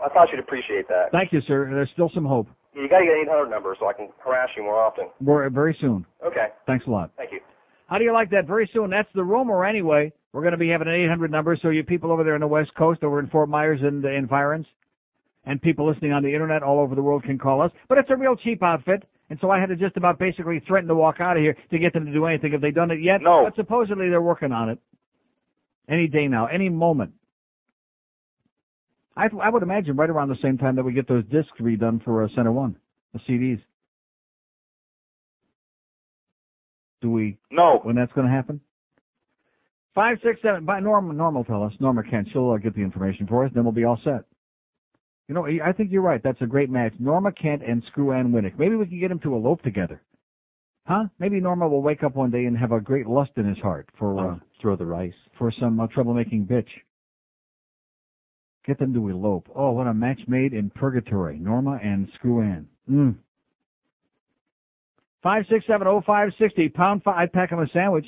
I 0.00 0.08
thought 0.10 0.28
you'd 0.30 0.38
appreciate 0.38 0.86
that. 0.88 1.10
Thank 1.10 1.32
you, 1.32 1.40
sir. 1.48 1.68
There's 1.70 1.90
still 1.92 2.10
some 2.14 2.24
hope. 2.24 2.46
You 2.72 2.88
got 2.88 3.00
to 3.00 3.04
get 3.04 3.14
800 3.26 3.50
number 3.50 3.74
so 3.80 3.88
I 3.88 3.92
can 3.92 4.10
harass 4.24 4.48
you 4.56 4.62
more 4.62 4.78
often. 4.78 5.06
More, 5.20 5.48
very 5.50 5.76
soon. 5.80 6.06
Okay. 6.24 6.48
Thanks 6.66 6.86
a 6.86 6.90
lot. 6.90 7.10
Thank 7.16 7.32
you. 7.32 7.40
How 7.88 7.96
do 7.96 8.04
you 8.04 8.12
like 8.12 8.30
that? 8.30 8.46
Very 8.46 8.70
soon. 8.72 8.90
That's 8.90 9.08
the 9.14 9.24
rumor 9.24 9.64
anyway. 9.64 10.12
We're 10.32 10.42
going 10.42 10.52
to 10.52 10.58
be 10.58 10.68
having 10.68 10.88
an 10.88 10.94
800 10.94 11.30
number, 11.30 11.58
so 11.60 11.70
you 11.70 11.82
people 11.82 12.12
over 12.12 12.22
there 12.22 12.34
on 12.34 12.40
the 12.40 12.46
West 12.46 12.74
Coast, 12.76 13.02
over 13.02 13.18
in 13.18 13.28
Fort 13.28 13.48
Myers 13.48 13.80
and 13.82 14.04
uh, 14.04 14.10
environs, 14.10 14.66
and 15.46 15.60
people 15.60 15.90
listening 15.90 16.12
on 16.12 16.22
the 16.22 16.32
internet 16.32 16.62
all 16.62 16.80
over 16.80 16.94
the 16.94 17.02
world 17.02 17.24
can 17.24 17.38
call 17.38 17.62
us. 17.62 17.72
But 17.88 17.96
it's 17.96 18.10
a 18.10 18.16
real 18.16 18.36
cheap 18.36 18.62
outfit, 18.62 19.04
and 19.30 19.38
so 19.40 19.50
I 19.50 19.58
had 19.58 19.70
to 19.70 19.76
just 19.76 19.96
about 19.96 20.18
basically 20.18 20.60
threaten 20.68 20.86
to 20.88 20.94
walk 20.94 21.16
out 21.20 21.38
of 21.38 21.42
here 21.42 21.56
to 21.70 21.78
get 21.78 21.94
them 21.94 22.04
to 22.04 22.12
do 22.12 22.26
anything. 22.26 22.52
Have 22.52 22.60
they 22.60 22.70
done 22.70 22.90
it 22.90 23.00
yet? 23.00 23.22
No. 23.22 23.44
But 23.44 23.56
supposedly 23.56 24.10
they're 24.10 24.20
working 24.20 24.52
on 24.52 24.68
it. 24.68 24.78
Any 25.88 26.08
day 26.08 26.28
now, 26.28 26.46
any 26.46 26.68
moment. 26.68 27.14
I, 29.16 29.28
I 29.42 29.48
would 29.48 29.62
imagine 29.62 29.96
right 29.96 30.10
around 30.10 30.28
the 30.28 30.36
same 30.42 30.58
time 30.58 30.76
that 30.76 30.84
we 30.84 30.92
get 30.92 31.08
those 31.08 31.24
discs 31.24 31.58
redone 31.58 32.04
for 32.04 32.22
uh, 32.22 32.28
Center 32.36 32.52
One, 32.52 32.76
the 33.14 33.20
CDs. 33.20 33.62
Do 37.00 37.10
we 37.10 37.38
know 37.50 37.80
when 37.82 37.96
that's 37.96 38.12
going 38.12 38.26
to 38.26 38.32
happen? 38.32 38.60
Five, 39.94 40.18
six, 40.22 40.40
seven. 40.42 40.64
By 40.64 40.80
Norma, 40.80 41.12
Norma 41.12 41.38
will 41.38 41.44
tell 41.44 41.62
us. 41.62 41.72
Norma 41.80 42.02
Kent. 42.08 42.28
She'll 42.32 42.50
uh, 42.50 42.58
get 42.58 42.74
the 42.74 42.82
information 42.82 43.26
for 43.26 43.44
us. 43.44 43.50
Then 43.54 43.64
we'll 43.64 43.72
be 43.72 43.84
all 43.84 44.00
set. 44.04 44.24
You 45.28 45.34
know, 45.34 45.46
I 45.46 45.72
think 45.72 45.90
you're 45.92 46.02
right. 46.02 46.22
That's 46.22 46.40
a 46.40 46.46
great 46.46 46.70
match. 46.70 46.92
Norma 46.98 47.32
Kent 47.32 47.62
and 47.62 47.82
Screw 47.88 48.12
Ann 48.12 48.32
Winnick. 48.32 48.58
Maybe 48.58 48.76
we 48.76 48.86
can 48.86 48.98
get 48.98 49.08
them 49.08 49.20
to 49.20 49.34
elope 49.34 49.62
together. 49.62 50.00
Huh? 50.86 51.04
Maybe 51.18 51.38
Norma 51.38 51.68
will 51.68 51.82
wake 51.82 52.02
up 52.02 52.16
one 52.16 52.30
day 52.30 52.46
and 52.46 52.56
have 52.56 52.72
a 52.72 52.80
great 52.80 53.06
lust 53.06 53.32
in 53.36 53.46
his 53.46 53.58
heart 53.58 53.90
for 53.98 54.32
uh, 54.32 54.36
throw 54.62 54.74
the 54.74 54.86
rice. 54.86 55.12
for 55.36 55.52
some 55.60 55.78
uh, 55.80 55.86
troublemaking 55.88 56.46
bitch. 56.46 56.68
Get 58.66 58.78
them 58.78 58.94
to 58.94 59.08
elope. 59.08 59.48
Oh, 59.54 59.72
what 59.72 59.86
a 59.86 59.92
match 59.92 60.20
made 60.26 60.54
in 60.54 60.70
purgatory. 60.70 61.38
Norma 61.38 61.78
and 61.82 62.08
Screw 62.14 62.40
Ann. 62.42 62.68
Mm. 62.90 63.16
Five 65.22 65.44
six 65.50 65.64
seven 65.66 65.86
oh 65.88 66.02
five 66.06 66.30
sixty 66.38 66.68
pound 66.68 67.02
five. 67.02 67.32
Pack 67.32 67.50
him 67.50 67.58
a 67.58 67.66
sandwich. 67.72 68.06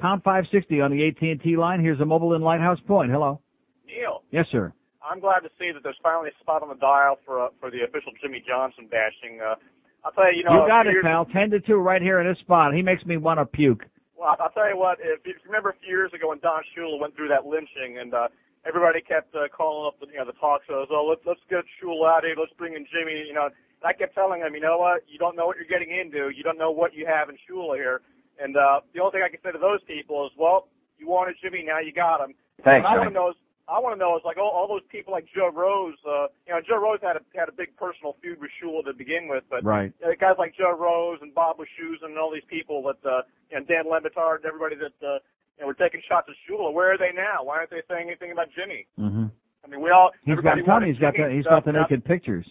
Pound 0.00 0.22
five 0.22 0.44
sixty 0.52 0.80
on 0.80 0.90
the 0.90 1.06
AT 1.08 1.20
and 1.22 1.40
T 1.42 1.56
line. 1.56 1.80
Here's 1.80 2.00
a 2.00 2.04
mobile 2.04 2.34
in 2.34 2.42
Lighthouse 2.42 2.78
Point. 2.86 3.10
Hello. 3.10 3.40
Neil, 3.86 4.22
Yes, 4.30 4.46
sir. 4.50 4.72
I'm 5.02 5.18
glad 5.20 5.40
to 5.40 5.50
see 5.58 5.70
that 5.74 5.82
there's 5.82 5.98
finally 6.02 6.30
a 6.30 6.38
spot 6.40 6.62
on 6.62 6.68
the 6.68 6.76
dial 6.78 7.18
for 7.26 7.44
uh, 7.44 7.48
for 7.60 7.70
the 7.70 7.82
official 7.82 8.12
Jimmy 8.22 8.42
Johnson 8.46 8.86
bashing. 8.90 9.40
Uh, 9.42 9.56
I'll 10.04 10.12
tell 10.12 10.30
you, 10.32 10.38
you 10.38 10.44
know, 10.44 10.62
you 10.62 10.68
got 10.70 10.86
it, 10.86 10.92
years- 10.92 11.04
pal. 11.04 11.26
Ten 11.26 11.50
to 11.50 11.60
two, 11.60 11.76
right 11.76 12.00
here 12.00 12.20
in 12.20 12.26
this 12.26 12.38
spot. 12.38 12.74
He 12.74 12.82
makes 12.82 13.04
me 13.04 13.16
want 13.16 13.38
to 13.40 13.46
puke. 13.46 13.82
Well, 14.16 14.36
I'll 14.38 14.50
tell 14.54 14.70
you 14.70 14.78
what. 14.78 14.98
If 15.02 15.26
you 15.26 15.34
remember 15.44 15.70
a 15.70 15.78
few 15.82 15.90
years 15.90 16.12
ago 16.14 16.30
when 16.30 16.38
Don 16.38 16.62
Shula 16.74 16.98
went 17.00 17.16
through 17.16 17.28
that 17.34 17.44
lynching, 17.44 17.98
and 17.98 18.14
uh, 18.14 18.28
everybody 18.64 19.00
kept 19.02 19.34
uh, 19.34 19.50
calling 19.50 19.90
up 19.90 19.98
the 19.98 20.06
you 20.06 20.18
know 20.22 20.26
the 20.26 20.38
talk 20.38 20.62
shows. 20.70 20.86
Oh, 20.94 21.02
let's 21.10 21.22
let's 21.26 21.42
get 21.50 21.66
Shula 21.82 22.06
out 22.06 22.22
of 22.22 22.30
here. 22.30 22.38
Let's 22.38 22.54
bring 22.54 22.74
in 22.78 22.86
Jimmy. 22.86 23.26
You 23.26 23.34
know, 23.34 23.50
I 23.84 23.92
kept 23.92 24.14
telling 24.14 24.40
him, 24.40 24.54
you 24.54 24.60
know 24.60 24.78
what? 24.78 25.02
You 25.08 25.18
don't 25.18 25.36
know 25.36 25.46
what 25.46 25.56
you're 25.56 25.66
getting 25.70 25.94
into. 25.94 26.30
You 26.30 26.42
don't 26.42 26.58
know 26.58 26.70
what 26.70 26.94
you 26.94 27.06
have 27.06 27.28
in 27.28 27.36
Shula 27.48 27.76
here. 27.76 28.00
And 28.40 28.56
uh, 28.56 28.80
the 28.94 29.00
only 29.00 29.12
thing 29.12 29.22
I 29.24 29.28
can 29.28 29.40
say 29.44 29.52
to 29.52 29.58
those 29.58 29.82
people 29.86 30.24
is, 30.26 30.32
well, 30.38 30.68
you 30.98 31.08
wanted 31.08 31.36
Jimmy, 31.42 31.62
now 31.66 31.78
you 31.80 31.92
got 31.92 32.20
him. 32.20 32.34
Thanks, 32.64 32.84
What 32.84 32.94
I 32.94 32.98
want 32.98 33.10
to 33.10 33.14
know 33.14 33.30
is, 33.30 33.36
I 33.68 33.78
want 33.78 33.94
to 33.94 33.98
know 33.98 34.16
is 34.18 34.22
like 34.26 34.36
all, 34.38 34.50
all 34.50 34.66
those 34.66 34.82
people 34.90 35.12
like 35.12 35.24
Joe 35.34 35.50
Rose. 35.54 35.94
Uh, 36.06 36.26
you 36.46 36.52
know, 36.52 36.60
Joe 36.66 36.82
Rose 36.82 36.98
had 37.02 37.16
a 37.16 37.22
had 37.34 37.48
a 37.48 37.54
big 37.54 37.74
personal 37.78 38.16
feud 38.20 38.40
with 38.40 38.50
Shula 38.58 38.84
to 38.84 38.92
begin 38.92 39.28
with, 39.30 39.44
but 39.48 39.62
Right. 39.64 39.92
uh, 40.04 40.10
guys 40.18 40.34
like 40.38 40.54
Joe 40.58 40.74
Rose 40.76 41.18
and 41.22 41.32
Bob 41.34 41.58
Wischusen 41.58 42.10
and 42.10 42.18
all 42.18 42.30
these 42.30 42.44
people 42.50 42.82
that 42.90 42.98
uh, 43.08 43.22
you 43.50 43.58
know, 43.58 43.64
Dan 43.64 43.86
Le 43.88 44.00
Batard 44.02 44.42
and 44.42 44.46
everybody 44.46 44.74
that 44.76 44.94
uh, 45.06 45.22
you 45.56 45.62
know, 45.62 45.66
were 45.68 45.74
taking 45.78 46.02
shots 46.08 46.26
at 46.28 46.34
Shula. 46.44 46.72
Where 46.72 46.92
are 46.92 46.98
they 46.98 47.12
now? 47.14 47.44
Why 47.44 47.58
aren't 47.58 47.70
they 47.70 47.82
saying 47.88 48.08
anything 48.08 48.32
about 48.32 48.48
Jimmy? 48.54 48.86
Mm-hmm. 48.98 49.26
I 49.64 49.66
mean, 49.70 49.80
we 49.80 49.90
all 49.90 50.10
He's 50.26 50.34
got. 50.34 50.58
everybody 50.58 50.60
I'm 50.60 50.66
telling 50.66 50.82
wanted 50.82 50.86
you, 50.88 50.92
he's 50.94 51.00
got 51.00 51.14
the 51.16 51.34
he's 51.34 51.44
got 51.46 51.64
the 51.64 51.72
naked 51.72 52.04
pictures. 52.04 52.46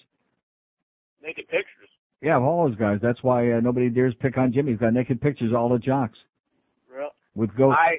Naked 1.23 1.47
pictures. 1.47 1.89
Yeah, 2.21 2.37
of 2.37 2.43
all 2.43 2.67
those 2.67 2.77
guys. 2.77 2.99
That's 3.01 3.21
why 3.23 3.51
uh, 3.51 3.59
nobody 3.59 3.89
dares 3.89 4.13
pick 4.19 4.37
on 4.37 4.53
Jimmy. 4.53 4.71
He's 4.71 4.79
got 4.79 4.93
naked 4.93 5.21
pictures 5.21 5.51
of 5.51 5.55
all 5.55 5.69
the 5.69 5.79
jocks 5.79 6.17
Real. 6.93 7.09
with 7.35 7.49
ghosts. 7.57 7.79
I, 7.79 7.97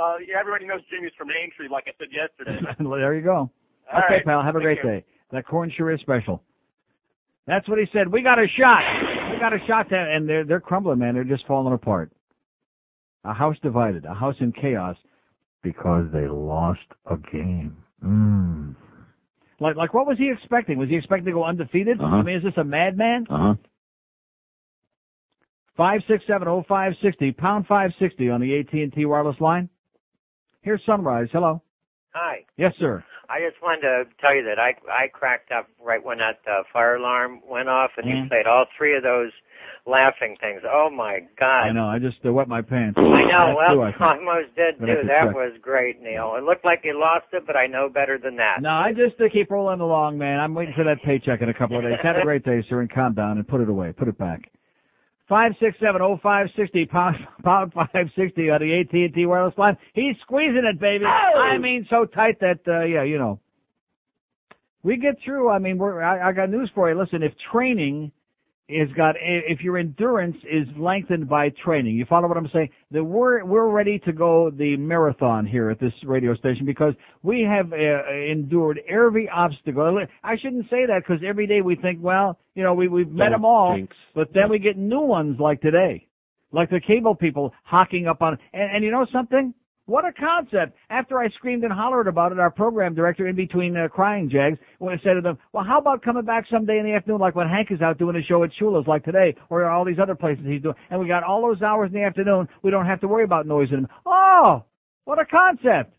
uh, 0.00 0.16
everybody 0.38 0.66
knows 0.66 0.80
Jimmy's 0.88 1.12
from 1.18 1.28
Aintree, 1.30 1.68
like 1.68 1.84
I 1.88 1.92
said 1.98 2.08
yesterday. 2.12 2.60
there 2.78 3.14
you 3.14 3.22
go. 3.22 3.50
All 3.92 4.02
okay, 4.04 4.14
right. 4.14 4.24
pal. 4.24 4.42
Have 4.42 4.54
a 4.54 4.58
Thank 4.58 4.64
great 4.64 4.78
you. 4.84 4.90
day. 5.00 5.04
That 5.32 5.46
corn 5.46 5.72
sure 5.76 5.90
is 5.92 6.00
special. 6.00 6.42
That's 7.46 7.68
what 7.68 7.78
he 7.78 7.86
said. 7.92 8.08
We 8.08 8.22
got 8.22 8.38
a 8.38 8.46
shot. 8.58 8.82
We 9.32 9.40
got 9.40 9.52
a 9.52 9.58
shot, 9.66 9.88
to, 9.88 9.96
and 9.96 10.28
they're 10.28 10.44
they're 10.44 10.60
crumbling, 10.60 10.98
man. 11.00 11.14
They're 11.14 11.24
just 11.24 11.46
falling 11.46 11.74
apart. 11.74 12.12
A 13.24 13.32
house 13.32 13.56
divided, 13.62 14.04
a 14.04 14.14
house 14.14 14.36
in 14.40 14.52
chaos, 14.52 14.96
because 15.62 16.06
they 16.12 16.28
lost 16.28 16.80
a 17.06 17.16
game. 17.16 17.76
Mm. 18.04 18.76
Like 19.60 19.76
like 19.76 19.92
what 19.94 20.06
was 20.06 20.16
he 20.18 20.30
expecting? 20.30 20.78
Was 20.78 20.88
he 20.88 20.96
expecting 20.96 21.26
to 21.26 21.32
go 21.32 21.44
undefeated? 21.44 22.00
Uh-huh. 22.00 22.16
I 22.16 22.22
mean, 22.22 22.36
is 22.38 22.42
this 22.42 22.54
a 22.56 22.64
madman? 22.64 23.26
Uh 23.30 23.38
huh. 23.38 23.54
Five 25.76 26.00
six 26.08 26.24
seven 26.26 26.48
oh 26.48 26.64
five 26.68 26.92
sixty 27.02 27.30
pound 27.32 27.66
five 27.66 27.90
sixty 27.98 28.28
on 28.30 28.40
the 28.40 28.58
AT 28.58 28.72
and 28.72 28.92
T 28.92 29.04
wireless 29.04 29.40
line. 29.40 29.68
Here's 30.62 30.82
Sunrise. 30.84 31.28
Hello. 31.32 31.62
Hi. 32.12 32.44
Yes, 32.56 32.72
sir. 32.80 33.04
I 33.28 33.38
just 33.48 33.62
wanted 33.62 33.82
to 33.82 34.04
tell 34.20 34.34
you 34.34 34.42
that 34.44 34.58
I 34.58 34.74
I 34.90 35.08
cracked 35.08 35.52
up 35.52 35.68
right 35.82 36.02
when 36.04 36.18
that 36.18 36.40
uh, 36.50 36.62
fire 36.72 36.96
alarm 36.96 37.40
went 37.48 37.68
off, 37.68 37.90
and 37.96 38.06
Mhm. 38.06 38.22
you 38.24 38.28
played 38.28 38.46
all 38.46 38.66
three 38.76 38.96
of 38.96 39.02
those 39.02 39.30
laughing 39.86 40.36
things. 40.40 40.62
Oh 40.64 40.90
my 40.90 41.20
God! 41.38 41.68
I 41.68 41.72
know. 41.72 41.86
I 41.86 41.98
just 41.98 42.16
uh, 42.24 42.32
wet 42.32 42.48
my 42.48 42.62
pants. 42.62 42.98
I 42.98 43.02
know. 43.02 43.56
That 43.58 43.76
Well, 43.76 43.92
I 43.98 44.16
almost 44.16 44.54
did 44.56 44.78
too. 44.78 44.86
That 45.06 45.26
check. 45.26 45.34
was 45.34 45.52
great, 45.62 46.00
Neil. 46.02 46.34
It 46.36 46.44
looked 46.44 46.64
like 46.64 46.80
you 46.84 46.98
lost 46.98 47.26
it, 47.32 47.44
but 47.46 47.56
I 47.56 47.66
know 47.66 47.88
better 47.88 48.18
than 48.18 48.36
that. 48.36 48.60
No, 48.60 48.70
I 48.70 48.92
just 48.92 49.20
uh, 49.20 49.24
keep 49.32 49.50
rolling 49.50 49.80
along, 49.80 50.18
man. 50.18 50.40
I'm 50.40 50.54
waiting 50.54 50.74
for 50.76 50.84
that 50.84 51.02
paycheck 51.04 51.40
in 51.42 51.48
a 51.48 51.54
couple 51.54 51.76
of 51.76 51.82
days. 51.84 51.98
Have 52.02 52.16
a 52.16 52.22
great 52.22 52.44
day, 52.44 52.64
sir, 52.68 52.80
and 52.80 52.90
calm 52.90 53.14
down 53.14 53.38
and 53.38 53.46
put 53.46 53.60
it 53.60 53.68
away. 53.68 53.92
Put 53.92 54.08
it 54.08 54.18
back. 54.18 54.50
Five 55.28 55.52
six 55.60 55.76
seven 55.78 56.02
oh 56.02 56.18
five 56.22 56.48
sixty 56.56 56.86
pound 56.86 57.16
pound 57.44 57.72
five 57.72 58.08
sixty 58.16 58.50
on 58.50 58.60
the 58.60 58.80
AT 58.80 58.92
and 58.92 59.14
T 59.14 59.26
wireless 59.26 59.56
line. 59.56 59.76
He's 59.94 60.16
squeezing 60.22 60.64
it, 60.68 60.80
baby. 60.80 61.04
I 61.04 61.56
mean, 61.58 61.86
so 61.88 62.04
tight 62.04 62.40
that 62.40 62.60
uh, 62.66 62.84
yeah, 62.84 63.04
you 63.04 63.18
know. 63.18 63.38
We 64.82 64.96
get 64.96 65.16
through. 65.24 65.50
I 65.50 65.58
mean, 65.58 65.78
we're. 65.78 66.02
I, 66.02 66.30
I 66.30 66.32
got 66.32 66.50
news 66.50 66.70
for 66.74 66.90
you. 66.90 66.98
Listen, 66.98 67.22
if 67.22 67.32
training 67.52 68.12
is 68.70 68.92
got, 68.96 69.16
if 69.20 69.60
your 69.60 69.78
endurance 69.78 70.36
is 70.44 70.66
lengthened 70.78 71.28
by 71.28 71.50
training, 71.64 71.96
you 71.96 72.06
follow 72.06 72.28
what 72.28 72.36
I'm 72.36 72.48
saying? 72.52 72.70
That 72.90 73.04
we're 73.04 73.44
we're 73.44 73.68
ready 73.68 73.98
to 74.00 74.12
go 74.12 74.50
the 74.50 74.76
marathon 74.76 75.46
here 75.46 75.70
at 75.70 75.80
this 75.80 75.92
radio 76.04 76.34
station 76.34 76.66
because 76.66 76.94
we 77.22 77.42
have 77.42 77.72
uh, 77.72 78.12
endured 78.30 78.80
every 78.88 79.28
obstacle. 79.28 79.98
I 80.22 80.36
shouldn't 80.40 80.64
say 80.64 80.86
that 80.86 81.02
because 81.06 81.22
every 81.26 81.46
day 81.46 81.60
we 81.60 81.76
think, 81.76 81.98
well, 82.00 82.38
you 82.54 82.62
know, 82.62 82.74
we 82.74 82.88
we've 82.88 83.10
met 83.10 83.30
them 83.30 83.44
all, 83.44 83.76
jinx. 83.76 83.96
but 84.14 84.28
then 84.34 84.50
we 84.50 84.58
get 84.58 84.76
new 84.76 85.00
ones 85.00 85.38
like 85.40 85.60
today, 85.60 86.06
like 86.52 86.70
the 86.70 86.80
cable 86.80 87.14
people 87.14 87.52
hocking 87.64 88.06
up 88.06 88.22
on. 88.22 88.38
And, 88.52 88.76
and 88.76 88.84
you 88.84 88.90
know 88.90 89.06
something? 89.12 89.54
What 89.90 90.04
a 90.04 90.12
concept! 90.12 90.78
After 90.88 91.18
I 91.18 91.28
screamed 91.30 91.64
and 91.64 91.72
hollered 91.72 92.06
about 92.06 92.30
it, 92.30 92.38
our 92.38 92.52
program 92.52 92.94
director, 92.94 93.26
in 93.26 93.34
between 93.34 93.76
uh, 93.76 93.88
crying 93.88 94.30
jags, 94.30 94.56
when 94.78 94.94
I 94.94 95.02
said 95.02 95.14
to 95.14 95.20
them, 95.20 95.36
"Well, 95.52 95.64
how 95.64 95.80
about 95.80 96.04
coming 96.04 96.24
back 96.24 96.44
someday 96.48 96.78
in 96.78 96.84
the 96.84 96.92
afternoon, 96.92 97.18
like 97.18 97.34
when 97.34 97.48
Hank 97.48 97.72
is 97.72 97.82
out 97.82 97.98
doing 97.98 98.14
a 98.14 98.22
show 98.22 98.44
at 98.44 98.50
Shula's, 98.52 98.86
like 98.86 99.04
today, 99.04 99.34
or 99.48 99.68
all 99.68 99.84
these 99.84 99.98
other 100.00 100.14
places 100.14 100.44
he's 100.46 100.62
doing, 100.62 100.76
and 100.90 101.00
we 101.00 101.08
got 101.08 101.24
all 101.24 101.42
those 101.42 101.60
hours 101.60 101.88
in 101.88 101.94
the 101.94 102.04
afternoon. 102.04 102.46
We 102.62 102.70
don't 102.70 102.86
have 102.86 103.00
to 103.00 103.08
worry 103.08 103.24
about 103.24 103.48
noise 103.48 103.70
in 103.72 103.82
them. 103.82 103.88
Oh, 104.06 104.62
what 105.06 105.18
a 105.18 105.24
concept! 105.24 105.92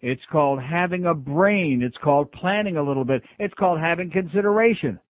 It's 0.00 0.22
called 0.30 0.60
having 0.62 1.04
a 1.04 1.14
brain. 1.14 1.82
It's 1.82 1.98
called 2.04 2.30
planning 2.30 2.76
a 2.76 2.82
little 2.84 3.04
bit. 3.04 3.24
It's 3.40 3.54
called 3.54 3.80
having 3.80 4.12
consideration. 4.12 5.00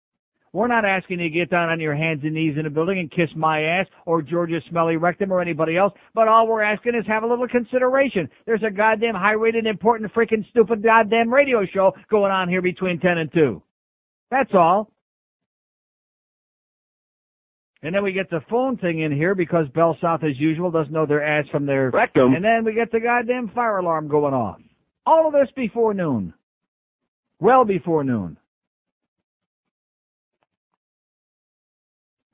We're 0.52 0.68
not 0.68 0.84
asking 0.84 1.20
you 1.20 1.28
to 1.28 1.34
get 1.34 1.50
down 1.50 1.68
on 1.68 1.80
your 1.80 1.94
hands 1.94 2.20
and 2.22 2.34
knees 2.34 2.56
in 2.58 2.66
a 2.66 2.70
building 2.70 2.98
and 2.98 3.10
kiss 3.10 3.28
my 3.36 3.60
ass 3.62 3.86
or 4.06 4.22
George's 4.22 4.62
smelly 4.70 4.96
rectum 4.96 5.32
or 5.32 5.40
anybody 5.40 5.76
else, 5.76 5.92
but 6.14 6.28
all 6.28 6.46
we're 6.48 6.62
asking 6.62 6.94
is 6.94 7.06
have 7.06 7.22
a 7.22 7.26
little 7.26 7.48
consideration. 7.48 8.28
There's 8.46 8.62
a 8.66 8.70
goddamn 8.70 9.14
high 9.14 9.32
rated, 9.32 9.66
important, 9.66 10.12
freaking 10.12 10.48
stupid 10.50 10.82
goddamn 10.82 11.32
radio 11.32 11.66
show 11.72 11.92
going 12.10 12.32
on 12.32 12.48
here 12.48 12.62
between 12.62 12.98
10 13.00 13.18
and 13.18 13.32
2. 13.32 13.62
That's 14.30 14.50
all. 14.54 14.90
And 17.82 17.94
then 17.94 18.02
we 18.02 18.12
get 18.12 18.28
the 18.28 18.40
phone 18.50 18.76
thing 18.76 19.00
in 19.00 19.12
here 19.12 19.36
because 19.36 19.66
Bell 19.72 19.96
South, 20.00 20.24
as 20.24 20.38
usual, 20.38 20.70
doesn't 20.70 20.92
know 20.92 21.06
their 21.06 21.24
ass 21.24 21.46
from 21.52 21.64
their 21.64 21.90
Rectum. 21.90 22.34
And 22.34 22.44
then 22.44 22.64
we 22.64 22.74
get 22.74 22.90
the 22.90 22.98
goddamn 22.98 23.50
fire 23.54 23.78
alarm 23.78 24.08
going 24.08 24.34
off. 24.34 24.58
All 25.06 25.28
of 25.28 25.32
this 25.32 25.48
before 25.54 25.94
noon. 25.94 26.34
Well 27.40 27.64
before 27.64 28.02
noon. 28.02 28.36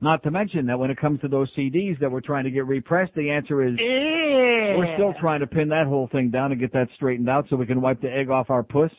Not 0.00 0.22
to 0.24 0.30
mention 0.30 0.66
that 0.66 0.78
when 0.78 0.90
it 0.90 0.98
comes 0.98 1.20
to 1.20 1.28
those 1.28 1.48
CDs 1.56 1.98
that 2.00 2.10
we're 2.10 2.20
trying 2.20 2.44
to 2.44 2.50
get 2.50 2.66
repressed, 2.66 3.14
the 3.14 3.30
answer 3.30 3.66
is 3.66 3.74
we're 3.78 4.94
still 4.96 5.14
trying 5.20 5.40
to 5.40 5.46
pin 5.46 5.68
that 5.68 5.86
whole 5.86 6.08
thing 6.12 6.30
down 6.30 6.52
and 6.52 6.60
get 6.60 6.72
that 6.72 6.88
straightened 6.96 7.28
out 7.28 7.46
so 7.48 7.56
we 7.56 7.66
can 7.66 7.80
wipe 7.80 8.00
the 8.00 8.10
egg 8.10 8.28
off 8.28 8.50
our 8.50 8.62
puss 8.62 8.90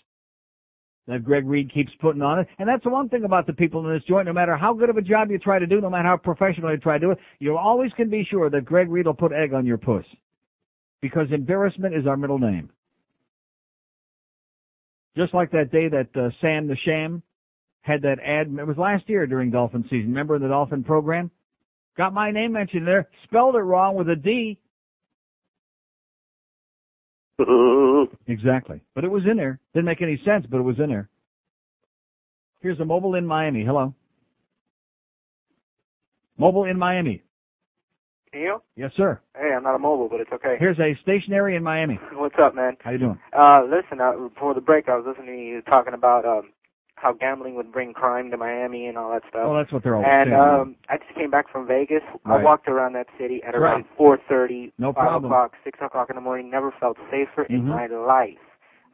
that 1.08 1.24
Greg 1.24 1.46
Reed 1.46 1.72
keeps 1.74 1.92
putting 2.02 2.22
on 2.22 2.40
it. 2.40 2.48
And 2.58 2.68
that's 2.68 2.84
the 2.84 2.90
one 2.90 3.10
thing 3.10 3.26
about 3.26 3.46
the 3.46 3.54
people 3.54 3.86
in 3.88 3.94
this 3.94 4.04
joint. 4.08 4.26
No 4.26 4.34
matter 4.34 4.58
how 4.58 4.74
good 4.74 4.90
of 4.90 4.98
a 4.98 5.02
job 5.02 5.30
you 5.30 5.38
try 5.38 5.60
to 5.60 5.68
do, 5.68 5.80
no 5.80 5.90
matter 5.90 6.08
how 6.08 6.18
professional 6.18 6.72
you 6.72 6.78
try 6.78 6.98
to 6.98 7.06
do 7.06 7.12
it, 7.12 7.20
you 7.40 7.58
always 7.58 7.92
can 7.94 8.10
be 8.10 8.26
sure 8.30 8.50
that 8.50 8.66
Greg 8.66 8.90
Reed 8.90 9.06
will 9.06 9.14
put 9.14 9.32
egg 9.32 9.54
on 9.54 9.66
your 9.66 9.78
puss. 9.78 10.06
Because 11.02 11.28
embarrassment 11.32 11.94
is 11.96 12.08
our 12.08 12.18
middle 12.18 12.40
name. 12.40 12.72
Just 15.16 15.34
like 15.34 15.52
that 15.52 15.72
day 15.72 15.88
that 15.88 16.10
uh, 16.16 16.30
Sam 16.42 16.68
the 16.68 16.76
Sham 16.84 17.22
had 17.86 18.02
that 18.02 18.18
ad. 18.20 18.48
It 18.48 18.68
was 18.68 18.78
last 18.78 19.08
year 19.08 19.28
during 19.28 19.52
Dolphin 19.52 19.84
season. 19.84 20.08
Remember 20.10 20.40
the 20.40 20.48
Dolphin 20.48 20.84
program? 20.84 21.30
Got 21.98 22.14
my 22.14 22.32
name 22.32 22.52
mentioned 22.52 22.88
there. 22.88 23.08
Spelled 23.26 23.56
it 23.56 23.60
wrong 23.60 23.96
with 23.96 24.10
a 24.10 24.16
D. 24.16 24.60
Exactly. 28.28 28.82
But 28.94 29.04
it 29.04 29.12
was 29.12 29.24
in 29.30 29.38
there. 29.38 29.60
Didn't 29.74 29.86
make 29.86 30.02
any 30.02 30.20
sense, 30.26 30.46
but 30.50 30.58
it 30.58 30.64
was 30.64 30.78
in 30.80 30.90
there. 30.90 31.10
Here's 32.62 32.80
a 32.80 32.86
mobile 32.86 33.16
in 33.16 33.26
Miami. 33.26 33.64
Hello. 33.64 33.94
Mobile 36.38 36.66
in 36.66 36.78
Miami. 36.78 37.24
Neil? 38.34 38.64
Yes, 38.76 38.92
sir. 38.98 39.20
Hey, 39.36 39.54
I'm 39.56 39.64
not 39.64 39.76
a 39.76 39.80
mobile, 39.80 40.10
but 40.10 40.20
it's 40.20 40.32
okay. 40.32 40.56
Here's 40.60 40.80
a 40.80 40.98
stationary 41.02 41.56
in 41.56 41.64
Miami. 41.64 42.00
What's 42.14 42.36
up, 42.42 42.56
man? 42.56 42.78
How 42.84 42.92
you 42.92 42.98
doing? 42.98 43.20
Uh, 43.38 43.64
listen, 43.64 44.02
uh, 44.02 44.14
before 44.28 44.54
the 44.54 44.62
break, 44.62 44.90
I 44.90 44.96
was 44.96 45.06
listening 45.08 45.38
to 45.38 45.42
you 45.42 45.62
talking 45.62 45.94
about 45.94 46.26
um, 46.26 46.52
how 46.96 47.14
gambling 47.14 47.56
would 47.56 47.72
bring 47.72 47.94
crime 47.94 48.32
to 48.32 48.38
Miami 48.38 48.88
and 48.88 48.98
all 48.98 49.12
that 49.12 49.24
stuff. 49.30 49.44
Oh, 49.46 49.56
that's 49.56 49.72
what 49.72 49.84
they're 49.84 49.96
always 49.96 50.10
and 50.10 50.30
saying. 50.30 50.40
um, 50.40 50.76
I 50.90 50.98
just 50.98 51.14
came 51.16 51.30
back 51.30 51.50
from 51.52 51.68
Vegas. 51.68 52.02
I 52.26 52.38
walked 52.38 52.68
around 52.68 52.94
that 52.94 53.08
city 53.20 53.44
at 53.44 53.54
Right. 53.54 53.62
around 53.62 53.86
4:30, 53.98 54.72
No 54.80 54.94
5 54.94 55.04
problem. 55.04 55.26
o'clock, 55.32 55.54
6 55.64 55.80
o'clock 55.82 56.10
in 56.10 56.16
the 56.16 56.22
morning. 56.22 56.50
Never 56.50 56.72
felt 56.72 56.98
safer 57.12 57.44
in 57.44 57.64
Mhm. 57.64 57.68
my 57.68 57.88
life. 57.88 58.40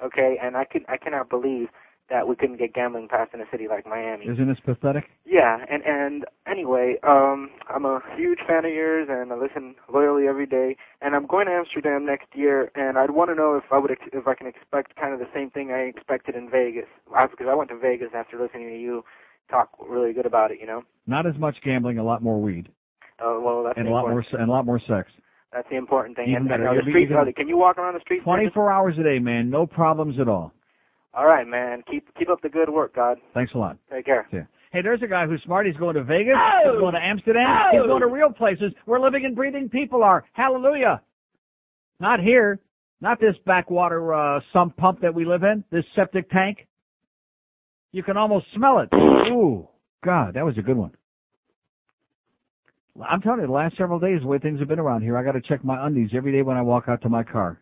Okay, 0.01 0.37
and 0.41 0.57
I 0.57 0.65
can 0.65 0.83
I 0.89 0.97
cannot 0.97 1.29
believe 1.29 1.69
that 2.11 2.27
we 2.27 2.35
couldn't 2.35 2.57
get 2.57 2.73
gambling 2.73 3.07
passed 3.07 3.33
in 3.33 3.39
a 3.39 3.45
city 3.49 3.67
like 3.67 3.87
Miami. 3.87 4.25
Isn't 4.25 4.47
this 4.47 4.59
pathetic? 4.63 5.05
Yeah, 5.25 5.65
and 5.71 5.81
and 5.85 6.25
anyway, 6.45 6.97
um, 7.07 7.49
I'm 7.73 7.85
a 7.85 8.01
huge 8.15 8.39
fan 8.45 8.65
of 8.65 8.71
yours, 8.71 9.07
and 9.09 9.31
I 9.31 9.35
listen 9.35 9.75
loyally 9.91 10.27
every 10.27 10.45
day. 10.45 10.75
And 11.01 11.15
I'm 11.15 11.25
going 11.25 11.47
to 11.47 11.53
Amsterdam 11.53 12.05
next 12.05 12.27
year, 12.35 12.69
and 12.75 12.97
I'd 12.97 13.11
want 13.11 13.31
to 13.31 13.35
know 13.35 13.55
if 13.55 13.63
I 13.71 13.79
would 13.79 13.91
ex- 13.91 14.11
if 14.11 14.27
I 14.27 14.35
can 14.35 14.45
expect 14.45 14.95
kind 14.97 15.13
of 15.13 15.19
the 15.19 15.29
same 15.33 15.49
thing 15.49 15.71
I 15.71 15.79
expected 15.87 16.35
in 16.35 16.49
Vegas, 16.51 16.89
because 17.07 17.47
I 17.49 17.55
went 17.55 17.69
to 17.69 17.77
Vegas 17.77 18.09
after 18.13 18.37
listening 18.39 18.67
to 18.69 18.77
you 18.77 19.03
talk 19.49 19.69
really 19.89 20.13
good 20.13 20.25
about 20.25 20.51
it. 20.51 20.59
You 20.59 20.67
know, 20.67 20.83
Not 21.07 21.25
as 21.25 21.37
much 21.37 21.55
gambling, 21.63 21.97
a 21.97 22.03
lot 22.03 22.21
more 22.21 22.39
weed, 22.41 22.67
uh, 23.19 23.39
well 23.39 23.63
that's 23.63 23.77
and 23.77 23.87
a 23.87 23.91
lot 23.91 24.09
more 24.09 24.23
and 24.33 24.49
a 24.49 24.51
lot 24.51 24.65
more 24.65 24.79
sex. 24.85 25.09
That's 25.53 25.67
the 25.69 25.75
important 25.77 26.15
thing. 26.17 26.29
Even 26.29 26.43
and, 26.43 26.51
and 26.51 26.63
better. 26.63 26.67
are 26.69 26.75
the 26.75 26.83
be 26.83 26.91
streets? 26.91 27.11
even- 27.11 27.33
can 27.33 27.47
you 27.47 27.57
walk 27.57 27.77
around 27.77 27.93
the 27.93 27.99
streets? 28.01 28.23
Twenty-four 28.23 28.71
hours 28.71 28.95
a 28.99 29.03
day, 29.03 29.19
man. 29.19 29.49
No 29.49 29.65
problems 29.65 30.19
at 30.19 30.27
all. 30.27 30.53
All 31.13 31.25
right, 31.25 31.47
man. 31.47 31.83
Keep 31.89 32.15
keep 32.17 32.29
up 32.29 32.41
the 32.41 32.49
good 32.49 32.69
work, 32.69 32.95
God. 32.95 33.17
Thanks 33.33 33.51
a 33.53 33.57
lot. 33.57 33.77
Take 33.91 34.05
care. 34.05 34.27
Yeah. 34.31 34.43
Hey, 34.71 34.81
there's 34.81 35.01
a 35.03 35.07
guy 35.07 35.27
who's 35.27 35.41
smart. 35.43 35.65
He's 35.65 35.75
going 35.75 35.95
to 35.95 36.03
Vegas. 36.03 36.35
Oh! 36.37 36.71
He's 36.71 36.79
going 36.79 36.93
to 36.93 36.99
Amsterdam. 37.01 37.45
Oh! 37.45 37.69
He's 37.73 37.87
going 37.87 38.01
to 38.01 38.07
real 38.07 38.29
places 38.31 38.71
where 38.85 39.01
living 39.01 39.25
and 39.25 39.35
breathing 39.35 39.67
people 39.67 40.01
are. 40.01 40.23
Hallelujah. 40.31 41.01
Not 41.99 42.21
here. 42.21 42.59
Not 43.01 43.19
this 43.19 43.35
backwater 43.45 44.13
uh, 44.13 44.39
sump 44.53 44.77
pump 44.77 45.01
that 45.01 45.13
we 45.13 45.25
live 45.25 45.43
in. 45.43 45.65
This 45.71 45.83
septic 45.95 46.29
tank. 46.29 46.67
You 47.91 48.03
can 48.03 48.15
almost 48.15 48.45
smell 48.55 48.79
it. 48.79 48.89
Ooh, 49.31 49.67
God, 50.03 50.35
that 50.35 50.45
was 50.45 50.57
a 50.57 50.61
good 50.61 50.77
one. 50.77 50.91
I'm 53.09 53.21
telling 53.21 53.41
you, 53.41 53.47
the 53.47 53.53
last 53.53 53.77
several 53.77 53.99
days, 53.99 54.21
the 54.21 54.27
way 54.27 54.37
things 54.37 54.59
have 54.59 54.67
been 54.67 54.79
around 54.79 55.01
here, 55.01 55.17
I 55.17 55.23
got 55.23 55.33
to 55.33 55.41
check 55.41 55.63
my 55.63 55.85
undies 55.85 56.11
every 56.15 56.31
day 56.31 56.41
when 56.41 56.57
I 56.57 56.61
walk 56.61 56.85
out 56.87 57.01
to 57.01 57.09
my 57.09 57.23
car. 57.23 57.60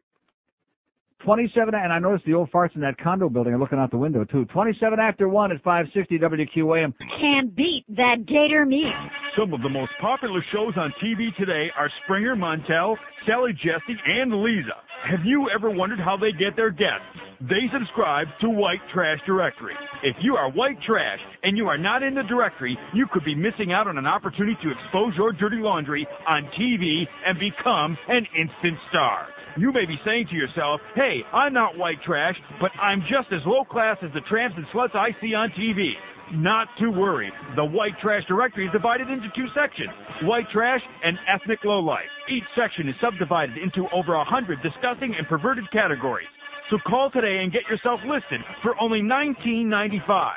27, 1.25 1.73
and 1.75 1.91
I 1.91 1.99
noticed 1.99 2.25
the 2.25 2.33
old 2.33 2.49
farts 2.51 2.75
in 2.75 2.81
that 2.81 2.97
condo 2.97 3.29
building 3.29 3.53
are 3.53 3.59
looking 3.59 3.77
out 3.77 3.91
the 3.91 3.97
window 3.97 4.23
too. 4.23 4.45
27 4.45 4.99
after 4.99 5.27
1 5.27 5.51
at 5.51 5.61
560 5.63 6.17
WQAM. 6.17 6.93
Can't 7.19 7.55
beat 7.55 7.83
that 7.89 8.25
gator 8.25 8.65
meat. 8.65 8.93
Some 9.37 9.53
of 9.53 9.61
the 9.61 9.69
most 9.69 9.91
popular 10.01 10.43
shows 10.53 10.73
on 10.77 10.93
TV 11.03 11.35
today 11.37 11.67
are 11.77 11.89
Springer, 12.03 12.35
Montel, 12.35 12.95
Sally 13.27 13.51
Jessy, 13.53 13.99
and 14.05 14.31
Lisa. 14.43 14.79
Have 15.11 15.25
you 15.25 15.49
ever 15.53 15.69
wondered 15.69 15.99
how 15.99 16.17
they 16.17 16.31
get 16.31 16.55
their 16.55 16.71
guests? 16.71 17.07
They 17.41 17.71
subscribe 17.71 18.27
to 18.41 18.49
White 18.49 18.81
Trash 18.93 19.19
Directory. 19.25 19.75
If 20.03 20.15
you 20.21 20.35
are 20.35 20.51
white 20.51 20.75
trash 20.85 21.19
and 21.43 21.57
you 21.57 21.67
are 21.67 21.77
not 21.77 22.03
in 22.03 22.15
the 22.15 22.23
directory, 22.23 22.77
you 22.93 23.07
could 23.13 23.23
be 23.23 23.35
missing 23.35 23.71
out 23.71 23.87
on 23.87 23.97
an 23.97 24.05
opportunity 24.05 24.57
to 24.63 24.71
expose 24.71 25.13
your 25.15 25.31
dirty 25.31 25.57
laundry 25.57 26.05
on 26.27 26.43
TV 26.59 27.03
and 27.25 27.39
become 27.39 27.97
an 28.09 28.27
instant 28.35 28.77
star. 28.89 29.27
You 29.59 29.73
may 29.73 29.83
be 29.85 29.99
saying 30.05 30.27
to 30.31 30.37
yourself, 30.39 30.79
hey, 30.95 31.19
I'm 31.33 31.51
not 31.51 31.77
white 31.77 31.99
trash, 32.07 32.35
but 32.61 32.71
I'm 32.79 33.01
just 33.01 33.27
as 33.35 33.43
low 33.45 33.65
class 33.65 33.97
as 34.01 34.07
the 34.13 34.23
tramps 34.31 34.55
and 34.55 34.65
sluts 34.71 34.95
I 34.95 35.11
see 35.19 35.35
on 35.35 35.51
TV. 35.51 35.91
Not 36.31 36.69
to 36.79 36.87
worry. 36.87 37.29
The 37.57 37.65
white 37.65 37.99
trash 38.01 38.23
directory 38.29 38.67
is 38.67 38.71
divided 38.71 39.09
into 39.09 39.27
two 39.35 39.47
sections, 39.51 39.91
white 40.23 40.47
trash 40.53 40.79
and 41.03 41.19
ethnic 41.27 41.59
lowlife. 41.65 42.07
Each 42.31 42.47
section 42.55 42.87
is 42.87 42.95
subdivided 43.01 43.57
into 43.57 43.83
over 43.91 44.15
a 44.15 44.23
hundred 44.23 44.63
disgusting 44.63 45.13
and 45.17 45.27
perverted 45.27 45.69
categories. 45.73 46.31
So 46.69 46.77
call 46.85 47.09
today 47.09 47.39
and 47.41 47.51
get 47.51 47.63
yourself 47.69 47.99
listed 48.05 48.41
for 48.61 48.79
only 48.79 49.01
$19.95. 49.01 50.33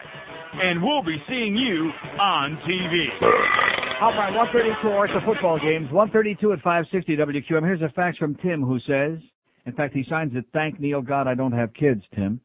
And 0.54 0.82
we'll 0.82 1.02
be 1.02 1.16
seeing 1.28 1.56
you 1.56 1.90
on 2.18 2.58
TV. 2.68 3.06
All 4.00 4.12
right, 4.12 4.34
132 4.34 4.88
are 4.88 5.04
at 5.06 5.10
the 5.14 5.24
football 5.26 5.58
games. 5.58 5.92
132 5.92 6.52
at 6.52 6.58
560 6.60 7.16
WQAM. 7.16 7.62
Here's 7.62 7.82
a 7.82 7.92
fax 7.94 8.16
from 8.16 8.34
Tim 8.36 8.62
who 8.62 8.78
says, 8.80 9.18
in 9.66 9.72
fact, 9.74 9.94
he 9.94 10.04
signs 10.08 10.32
it, 10.34 10.44
thank 10.52 10.80
Neil 10.80 10.98
oh 10.98 11.02
God 11.02 11.28
I 11.28 11.34
don't 11.34 11.52
have 11.52 11.72
kids, 11.74 12.02
Tim. 12.14 12.40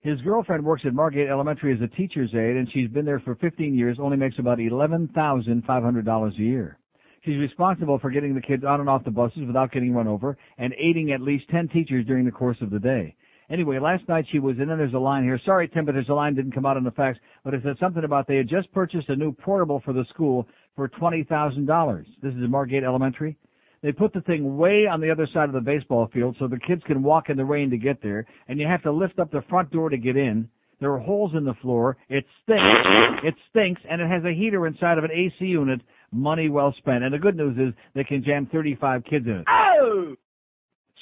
His 0.00 0.20
girlfriend 0.20 0.64
works 0.64 0.82
at 0.86 0.94
Margate 0.94 1.28
Elementary 1.28 1.74
as 1.74 1.80
a 1.82 1.88
teacher's 1.88 2.30
aide, 2.32 2.56
and 2.56 2.68
she's 2.72 2.88
been 2.88 3.04
there 3.04 3.20
for 3.20 3.34
15 3.34 3.76
years, 3.76 3.98
only 4.00 4.16
makes 4.16 4.38
about 4.38 4.58
$11,500 4.58 6.28
a 6.28 6.40
year. 6.40 6.78
She's 7.26 7.38
responsible 7.38 7.98
for 7.98 8.10
getting 8.10 8.36
the 8.36 8.40
kids 8.40 8.62
on 8.62 8.78
and 8.78 8.88
off 8.88 9.04
the 9.04 9.10
buses 9.10 9.42
without 9.48 9.72
getting 9.72 9.92
run 9.92 10.06
over, 10.06 10.38
and 10.58 10.72
aiding 10.78 11.10
at 11.10 11.20
least 11.20 11.48
10 11.50 11.68
teachers 11.68 12.06
during 12.06 12.24
the 12.24 12.30
course 12.30 12.56
of 12.60 12.70
the 12.70 12.78
day. 12.78 13.16
Anyway, 13.50 13.80
last 13.80 14.08
night 14.08 14.26
she 14.30 14.38
was 14.38 14.56
in, 14.58 14.70
and 14.70 14.78
there's 14.78 14.94
a 14.94 14.98
line 14.98 15.24
here. 15.24 15.40
Sorry, 15.44 15.68
Tim, 15.68 15.84
but 15.84 15.92
there's 15.92 16.08
a 16.08 16.14
line 16.14 16.36
didn't 16.36 16.52
come 16.52 16.64
out 16.64 16.76
on 16.76 16.84
the 16.84 16.92
fax, 16.92 17.18
but 17.42 17.52
it 17.52 17.62
said 17.64 17.76
something 17.80 18.04
about 18.04 18.28
they 18.28 18.36
had 18.36 18.48
just 18.48 18.72
purchased 18.72 19.08
a 19.08 19.16
new 19.16 19.32
portable 19.32 19.82
for 19.84 19.92
the 19.92 20.04
school 20.14 20.46
for 20.76 20.88
$20,000. 20.88 22.04
This 22.22 22.32
is 22.32 22.42
at 22.44 22.48
Margate 22.48 22.84
Elementary. 22.84 23.36
They 23.82 23.90
put 23.90 24.12
the 24.12 24.20
thing 24.20 24.56
way 24.56 24.86
on 24.86 25.00
the 25.00 25.10
other 25.10 25.26
side 25.34 25.48
of 25.48 25.52
the 25.52 25.60
baseball 25.60 26.08
field 26.12 26.36
so 26.38 26.46
the 26.46 26.60
kids 26.60 26.82
can 26.86 27.02
walk 27.02 27.28
in 27.28 27.36
the 27.36 27.44
rain 27.44 27.70
to 27.70 27.76
get 27.76 28.00
there, 28.02 28.24
and 28.46 28.60
you 28.60 28.68
have 28.68 28.82
to 28.84 28.92
lift 28.92 29.18
up 29.18 29.32
the 29.32 29.42
front 29.48 29.72
door 29.72 29.90
to 29.90 29.98
get 29.98 30.16
in. 30.16 30.48
There 30.78 30.92
are 30.92 30.98
holes 30.98 31.32
in 31.34 31.44
the 31.44 31.54
floor. 31.62 31.96
It 32.08 32.24
stinks. 32.42 33.24
It 33.24 33.34
stinks, 33.50 33.80
and 33.88 34.00
it 34.00 34.08
has 34.08 34.24
a 34.24 34.34
heater 34.34 34.66
inside 34.66 34.98
of 34.98 35.04
an 35.04 35.10
AC 35.10 35.44
unit. 35.44 35.80
Money 36.16 36.48
well 36.48 36.74
spent. 36.78 37.04
And 37.04 37.12
the 37.12 37.18
good 37.18 37.36
news 37.36 37.56
is 37.58 37.74
they 37.94 38.04
can 38.04 38.24
jam 38.24 38.48
35 38.52 39.04
kids 39.04 39.26
in 39.26 39.32
it. 39.32 39.46
Oh! 39.48 40.14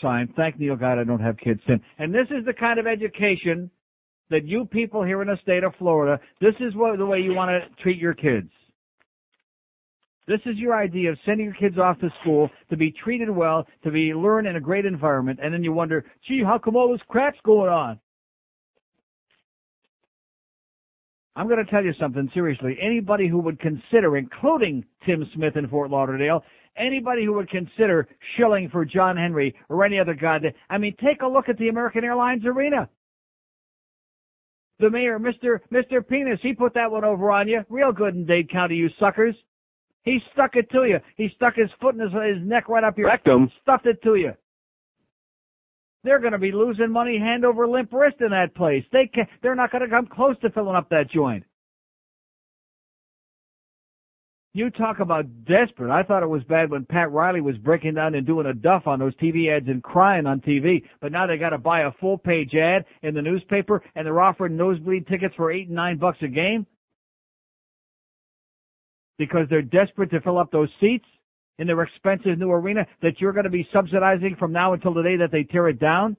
Signed, 0.02 0.30
thank 0.36 0.58
Neil 0.58 0.76
God 0.76 0.98
I 0.98 1.04
don't 1.04 1.20
have 1.20 1.36
kids, 1.36 1.60
Tim. 1.66 1.80
And 1.98 2.12
this 2.12 2.26
is 2.30 2.44
the 2.44 2.52
kind 2.52 2.78
of 2.78 2.86
education 2.86 3.70
that 4.30 4.44
you 4.44 4.64
people 4.66 5.04
here 5.04 5.22
in 5.22 5.28
the 5.28 5.38
state 5.42 5.64
of 5.64 5.74
Florida, 5.78 6.20
this 6.40 6.54
is 6.60 6.74
what, 6.74 6.98
the 6.98 7.06
way 7.06 7.20
you 7.20 7.34
want 7.34 7.50
to 7.50 7.82
treat 7.82 7.98
your 7.98 8.14
kids. 8.14 8.48
This 10.26 10.40
is 10.46 10.56
your 10.56 10.74
idea 10.74 11.10
of 11.10 11.18
sending 11.26 11.44
your 11.44 11.54
kids 11.54 11.78
off 11.78 12.00
to 12.00 12.08
school 12.22 12.48
to 12.70 12.76
be 12.76 12.90
treated 13.04 13.28
well, 13.28 13.66
to 13.82 13.90
be 13.90 14.14
learn 14.14 14.46
in 14.46 14.56
a 14.56 14.60
great 14.60 14.86
environment, 14.86 15.38
and 15.42 15.52
then 15.52 15.62
you 15.62 15.72
wonder, 15.72 16.04
gee, 16.26 16.42
how 16.44 16.58
come 16.58 16.76
all 16.76 16.90
this 16.90 17.00
crap's 17.08 17.38
going 17.44 17.68
on? 17.68 18.00
I'm 21.36 21.48
going 21.48 21.64
to 21.64 21.70
tell 21.70 21.84
you 21.84 21.92
something 21.98 22.30
seriously. 22.32 22.76
Anybody 22.80 23.28
who 23.28 23.38
would 23.40 23.58
consider, 23.58 24.16
including 24.16 24.84
Tim 25.04 25.28
Smith 25.34 25.56
in 25.56 25.68
Fort 25.68 25.90
Lauderdale, 25.90 26.44
anybody 26.76 27.24
who 27.24 27.32
would 27.34 27.50
consider 27.50 28.06
shilling 28.36 28.68
for 28.70 28.84
John 28.84 29.16
Henry 29.16 29.54
or 29.68 29.84
any 29.84 29.98
other 29.98 30.14
guy, 30.14 30.38
that- 30.38 30.54
I 30.70 30.78
mean, 30.78 30.94
take 30.96 31.22
a 31.22 31.26
look 31.26 31.48
at 31.48 31.58
the 31.58 31.68
American 31.68 32.04
Airlines 32.04 32.46
arena. 32.46 32.88
The 34.78 34.90
mayor, 34.90 35.18
Mr. 35.18 35.60
Mr. 35.70 36.06
Penis, 36.06 36.40
he 36.42 36.52
put 36.52 36.74
that 36.74 36.90
one 36.90 37.04
over 37.04 37.30
on 37.30 37.48
you. 37.48 37.64
Real 37.68 37.92
good 37.92 38.14
in 38.14 38.26
Dade 38.26 38.50
County, 38.50 38.76
you 38.76 38.88
suckers. 39.00 39.36
He 40.02 40.20
stuck 40.32 40.56
it 40.56 40.68
to 40.70 40.84
you. 40.84 41.00
He 41.16 41.28
stuck 41.30 41.54
his 41.54 41.70
foot 41.80 41.94
in 41.94 42.00
his, 42.00 42.12
his 42.12 42.46
neck 42.46 42.68
right 42.68 42.84
up 42.84 42.98
your 42.98 43.06
Rectum. 43.08 43.50
Stuffed 43.62 43.86
it 43.86 44.02
to 44.02 44.16
you. 44.16 44.34
They're 46.04 46.20
going 46.20 46.32
to 46.32 46.38
be 46.38 46.52
losing 46.52 46.90
money 46.90 47.18
hand 47.18 47.46
over 47.46 47.66
limp 47.66 47.92
wrist 47.92 48.16
in 48.20 48.30
that 48.30 48.54
place. 48.54 48.84
They 48.92 49.10
can 49.12 49.26
They're 49.42 49.54
not 49.54 49.72
going 49.72 49.82
to 49.82 49.88
come 49.88 50.06
close 50.06 50.38
to 50.40 50.50
filling 50.50 50.76
up 50.76 50.90
that 50.90 51.10
joint. 51.10 51.44
You 54.52 54.70
talk 54.70 55.00
about 55.00 55.24
desperate. 55.46 55.90
I 55.90 56.04
thought 56.04 56.22
it 56.22 56.28
was 56.28 56.44
bad 56.44 56.70
when 56.70 56.84
Pat 56.84 57.10
Riley 57.10 57.40
was 57.40 57.56
breaking 57.56 57.94
down 57.94 58.14
and 58.14 58.24
doing 58.24 58.46
a 58.46 58.54
duff 58.54 58.86
on 58.86 59.00
those 59.00 59.16
TV 59.16 59.50
ads 59.50 59.66
and 59.66 59.82
crying 59.82 60.26
on 60.26 60.40
TV. 60.40 60.84
But 61.00 61.10
now 61.10 61.26
they 61.26 61.38
got 61.38 61.50
to 61.50 61.58
buy 61.58 61.80
a 61.80 61.92
full 62.00 62.18
page 62.18 62.54
ad 62.54 62.84
in 63.02 63.14
the 63.14 63.22
newspaper 63.22 63.82
and 63.96 64.06
they're 64.06 64.20
offering 64.20 64.56
nosebleed 64.56 65.08
tickets 65.08 65.34
for 65.36 65.50
eight 65.50 65.66
and 65.66 65.74
nine 65.74 65.98
bucks 65.98 66.18
a 66.22 66.28
game 66.28 66.66
because 69.18 69.46
they're 69.50 69.62
desperate 69.62 70.10
to 70.10 70.20
fill 70.20 70.38
up 70.38 70.52
those 70.52 70.68
seats 70.80 71.06
in 71.58 71.66
their 71.66 71.82
expensive 71.82 72.38
new 72.38 72.50
arena 72.50 72.86
that 73.02 73.20
you're 73.20 73.32
going 73.32 73.44
to 73.44 73.50
be 73.50 73.68
subsidizing 73.72 74.36
from 74.38 74.52
now 74.52 74.72
until 74.72 74.94
the 74.94 75.02
day 75.02 75.16
that 75.16 75.30
they 75.30 75.44
tear 75.44 75.68
it 75.68 75.78
down. 75.78 76.16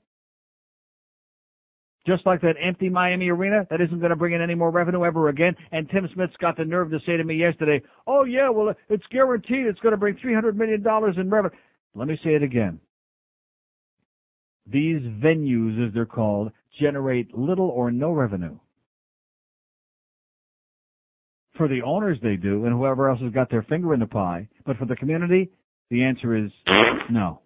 Just 2.07 2.25
like 2.25 2.41
that 2.41 2.53
empty 2.63 2.87
Miami 2.87 3.29
arena, 3.29 3.65
that 3.71 3.81
isn't 3.81 3.99
going 3.99 4.11
to 4.11 4.15
bring 4.15 4.33
in 4.33 4.41
any 4.41 4.53
more 4.53 4.69
revenue 4.69 5.03
ever 5.03 5.29
again. 5.29 5.55
And 5.71 5.89
Tim 5.89 6.07
Smith's 6.13 6.35
got 6.39 6.55
the 6.55 6.63
nerve 6.63 6.91
to 6.91 6.99
say 7.05 7.17
to 7.17 7.23
me 7.23 7.35
yesterday, 7.35 7.81
oh 8.05 8.25
yeah, 8.25 8.49
well, 8.49 8.73
it's 8.89 9.03
guaranteed 9.09 9.65
it's 9.65 9.79
going 9.79 9.93
to 9.93 9.97
bring 9.97 10.15
$300 10.15 10.55
million 10.55 10.85
in 11.19 11.29
revenue. 11.29 11.55
Let 11.95 12.07
me 12.07 12.19
say 12.23 12.35
it 12.35 12.43
again. 12.43 12.79
These 14.67 15.01
venues, 15.01 15.87
as 15.87 15.93
they're 15.93 16.05
called, 16.05 16.51
generate 16.79 17.35
little 17.35 17.69
or 17.69 17.91
no 17.91 18.11
revenue. 18.11 18.57
For 21.57 21.67
the 21.67 21.81
owners, 21.83 22.17
they 22.21 22.35
do, 22.35 22.65
and 22.65 22.73
whoever 22.73 23.09
else 23.09 23.21
has 23.21 23.31
got 23.31 23.49
their 23.49 23.63
finger 23.63 23.93
in 23.93 23.99
the 23.99 24.07
pie. 24.07 24.47
But 24.65 24.77
for 24.77 24.85
the 24.85 24.95
community, 24.95 25.51
the 25.89 26.03
answer 26.03 26.35
is 26.35 26.51
no. 27.09 27.41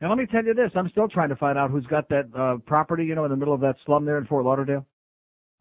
And 0.00 0.10
let 0.10 0.18
me 0.18 0.26
tell 0.26 0.44
you 0.44 0.54
this, 0.54 0.70
I'm 0.74 0.88
still 0.90 1.08
trying 1.08 1.28
to 1.28 1.36
find 1.36 1.56
out 1.58 1.70
who's 1.70 1.86
got 1.86 2.08
that 2.08 2.24
uh, 2.36 2.58
property, 2.66 3.04
you 3.04 3.14
know, 3.14 3.24
in 3.24 3.30
the 3.30 3.36
middle 3.36 3.54
of 3.54 3.60
that 3.60 3.76
slum 3.86 4.04
there 4.04 4.18
in 4.18 4.26
Fort 4.26 4.44
Lauderdale. 4.44 4.84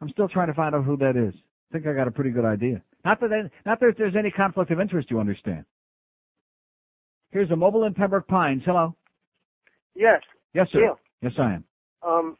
I'm 0.01 0.09
still 0.09 0.27
trying 0.27 0.47
to 0.47 0.53
find 0.53 0.73
out 0.73 0.83
who 0.83 0.97
that 0.97 1.15
is. 1.15 1.33
I 1.35 1.73
think 1.73 1.85
I 1.85 1.93
got 1.93 2.07
a 2.07 2.11
pretty 2.11 2.31
good 2.31 2.45
idea. 2.45 2.81
Not 3.05 3.19
that 3.21 3.29
they, 3.29 3.41
not 3.65 3.79
that 3.79 3.93
there's 3.97 4.15
any 4.17 4.31
conflict 4.31 4.71
of 4.71 4.79
interest, 4.79 5.11
you 5.11 5.19
understand. 5.19 5.65
Here's 7.31 7.51
a 7.51 7.55
mobile 7.55 7.83
in 7.85 7.93
Pembroke 7.93 8.27
Pines. 8.27 8.63
Hello. 8.65 8.95
Yes. 9.95 10.21
Yes, 10.53 10.67
sir. 10.71 10.79
Neil. 10.79 10.99
Yes, 11.21 11.33
I 11.37 11.53
am. 11.53 11.63
Um, 12.05 12.37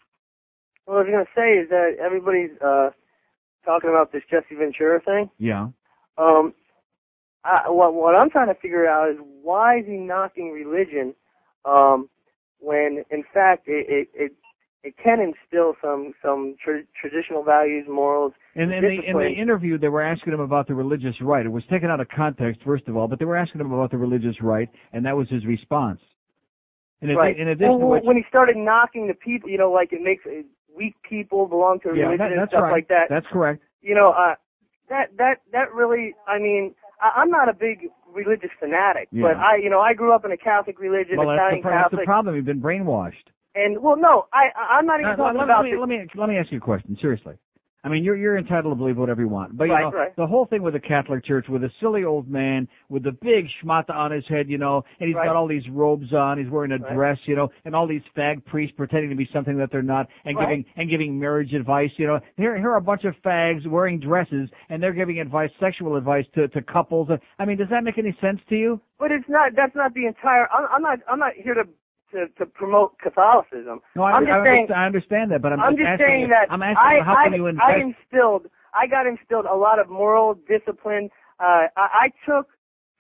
what 0.85 0.95
I 0.95 1.00
was 1.01 1.08
going 1.11 1.26
to 1.26 1.32
say 1.35 1.60
is 1.61 1.69
that 1.69 1.98
everybody's 2.03 2.50
uh, 2.66 2.90
talking 3.66 3.90
about 3.90 4.12
this 4.12 4.24
Jesse 4.30 4.56
Ventura 4.56 5.00
thing. 5.02 5.30
Yeah. 5.38 5.70
Um, 6.18 6.54
I, 7.44 7.70
what, 7.70 7.94
what 7.94 8.16
I'm 8.16 8.30
trying 8.30 8.54
to 8.54 8.60
figure 8.60 8.88
out 8.88 9.10
is 9.10 9.18
why 9.42 9.80
is 9.80 9.86
he 9.86 9.98
knocking 9.98 10.52
religion 10.52 11.16
um, 11.66 12.10
when, 12.60 13.04
in 13.10 13.24
fact, 13.34 13.68
it, 13.68 13.86
it, 13.90 14.08
it, 14.14 14.32
it 14.84 14.96
can 15.04 15.20
instill 15.20 15.76
some 15.82 16.14
some 16.24 16.56
tra- 16.64 16.84
traditional 17.00 17.44
values, 17.44 17.86
morals, 17.88 18.34
And 18.56 18.74
in, 18.74 18.82
the, 18.82 19.10
in 19.10 19.18
the 19.18 19.30
interview, 19.30 19.78
they 19.78 19.90
were 19.90 20.02
asking 20.02 20.34
him 20.34 20.40
about 20.40 20.68
the 20.68 20.74
religious 20.74 21.16
right. 21.22 21.46
It 21.46 21.50
was 21.50 21.64
taken 21.70 21.90
out 21.90 22.00
of 22.00 22.08
context, 22.10 22.62
first 22.66 22.88
of 22.88 22.98
all, 22.98 23.08
but 23.08 23.20
they 23.20 23.26
were 23.26 23.38
asking 23.38 23.62
him 23.62 23.72
about 23.72 23.92
the 23.92 23.98
religious 23.98 24.36
right, 24.42 24.70
and 24.92 25.06
that 25.06 25.16
was 25.16 25.30
his 25.30 25.46
response. 25.46 26.00
In, 27.02 27.10
right. 27.16 27.38
in 27.38 27.48
addition 27.48 27.70
well, 27.70 27.80
to 27.80 27.86
which, 27.86 28.04
when 28.04 28.16
he 28.16 28.24
started 28.30 28.58
knocking 28.58 29.08
the 29.08 29.14
people, 29.16 29.50
you 29.50 29.58
know, 29.58 29.72
like 29.72 29.92
it 29.92 30.02
makes 30.04 30.24
weak 30.75 30.95
people 31.08 31.48
belong 31.48 31.80
to 31.83 31.90
a 31.90 31.95
yeah, 31.95 32.06
religion 32.06 32.30
that, 32.35 32.40
and 32.40 32.50
stuff 32.50 32.64
right. 32.64 32.72
like 32.72 32.88
that. 32.88 33.06
That's 33.09 33.25
correct. 33.32 33.64
you 33.82 33.95
know, 33.95 34.11
uh, 34.11 34.35
that 34.90 35.16
that 35.17 35.41
that 35.51 35.74
really, 35.74 36.14
I 36.27 36.38
mean, 36.40 36.74
I, 37.01 37.22
I'm 37.22 37.30
not 37.30 37.50
a 37.50 37.53
big 37.53 37.90
religious 38.11 38.50
fanatic, 38.59 39.08
Yeah. 39.11 39.24
but 39.24 39.38
I, 39.38 39.56
you 39.58 39.69
know, 39.69 39.80
I 39.80 39.93
grew 39.93 40.14
up 40.14 40.25
in 40.25 40.32
a 40.32 40.38
Catholic 40.38 40.80
religion, 40.80 41.17
Well, 41.17 41.27
that's 41.30 41.38
the, 41.40 41.59
Italian 41.59 41.61
pro- 41.64 41.72
that's 41.72 41.91
the 41.91 42.06
problem. 42.06 42.35
You've 42.35 42.45
been 42.45 42.61
brainwashed. 42.61 43.32
and 43.56 43.82
well, 43.82 43.95
no, 43.98 44.27
I, 44.33 44.50
I'm 44.58 44.85
not 44.85 45.00
even 45.00 45.14
Uh, 45.14 45.16
talking 45.17 45.38
let, 45.40 45.45
about 45.45 45.64
let 45.64 45.72
me, 45.72 45.77
let 45.77 45.90
me 45.90 46.08
let 46.16 46.30
me 46.30 46.38
ask 46.38 46.51
you 46.51 46.58
a 46.58 46.61
question. 46.61 46.98
Seriously, 47.01 47.35
I 47.84 47.90
mean 47.90 48.03
you're 48.03 48.16
you're 48.16 48.38
entitled 48.38 48.72
to 48.74 48.76
believe 48.76 48.98
whatever 48.98 49.22
you 49.22 49.27
want, 49.27 49.58
but 49.58 49.66
you 49.66 49.72
Right, 49.74 49.82
know 49.82 49.92
right. 49.92 50.16
the 50.16 50.27
whole 50.27 50.45
thing 50.45 50.61
with 50.61 50.74
the 50.74 50.80
Catholic 50.80 51.26
Church, 51.26 51.48
with 51.50 51.64
a 51.64 51.72
silly 51.80 52.03
old 52.03 52.30
man 52.30 52.68
with 52.90 53.03
the 53.03 53.11
big 53.11 53.48
schmata 53.64 53.92
on 53.93 54.11
his 54.11 54.24
head, 54.27 54.50
you 54.50 54.58
know, 54.58 54.84
and 55.00 55.08
he's 55.08 55.16
Right. 55.16 55.26
got 55.26 55.35
all 55.35 55.48
these 55.48 55.68
robes 55.69 56.14
on, 56.14 56.38
he's 56.38 56.50
wearing 56.50 56.72
a 56.74 56.77
dress, 56.93 57.18
you 57.26 57.35
know, 57.35 57.50
and 57.66 57.76
all 57.76 57.88
these 57.88 58.03
fag 58.16 58.45
priests 58.45 58.76
pretending 58.77 59.10
to 59.10 59.16
be 59.16 59.27
something 59.34 59.58
that 59.58 59.72
they're 59.72 59.82
not, 59.82 60.08
and 60.26 60.38
giving 60.38 60.66
and 60.76 60.90
giving 60.90 61.19
marriage 61.19 61.53
advice. 61.53 61.92
You 61.98 62.08
know, 62.08 62.19
here 62.38 62.56
here 62.58 62.69
are 62.72 62.77
a 62.77 62.82
bunch 62.82 63.03
of 63.06 63.16
fags 63.24 63.66
wearing 63.68 64.00
dresses, 64.00 64.50
and 64.69 64.82
they're 64.82 64.93
giving 64.93 65.19
advice, 65.19 65.50
sexual 65.60 65.95
advice 65.95 66.26
to 66.35 66.48
to 66.50 66.61
couples. 66.61 67.10
I 67.40 67.45
mean, 67.45 67.58
does 67.58 67.69
that 67.69 67.84
make 67.84 67.98
any 67.98 68.16
sense 68.22 68.40
to 68.50 68.56
you? 68.56 68.82
But 69.00 69.11
it's 69.11 69.27
not. 69.27 69.56
That's 69.56 69.76
not 69.76 69.93
the 69.95 70.06
entire. 70.06 70.48
I'm, 70.51 70.68
I'm 70.72 70.82
not. 70.84 71.00
I'm 71.10 71.19
not 71.19 71.34
here 71.34 71.56
to 71.56 71.64
to, 72.12 72.28
to 72.38 72.46
promote 72.46 72.98
Catholicism. 73.00 73.82
No, 73.96 74.04
I, 74.04 74.18
am 74.18 74.24
just 74.24 74.34
I, 74.34 74.44
saying. 74.44 74.68
I 74.76 74.86
understand 74.86 75.32
that, 75.32 75.42
but 75.42 75.54
I'm, 75.54 75.60
I'm 75.60 75.74
just, 75.74 75.84
just 75.84 76.02
asking 76.02 76.08
saying 76.08 76.30
that 76.30 76.52
I'm 76.52 76.62
asking 76.62 77.02
I, 77.02 77.04
how 77.04 77.16
I, 77.16 77.24
can 77.26 77.34
you 77.34 77.48
invest? 77.48 77.68
I 77.68 77.80
instilled, 77.80 78.48
I 78.74 78.88
got 78.88 79.08
instilled 79.08 79.46
a 79.46 79.56
lot 79.56 79.80
of 79.80 79.90
moral 79.90 80.36
discipline. 80.48 81.10
Uh, 81.40 81.68
I, 81.76 82.08
I 82.08 82.08
took 82.26 82.48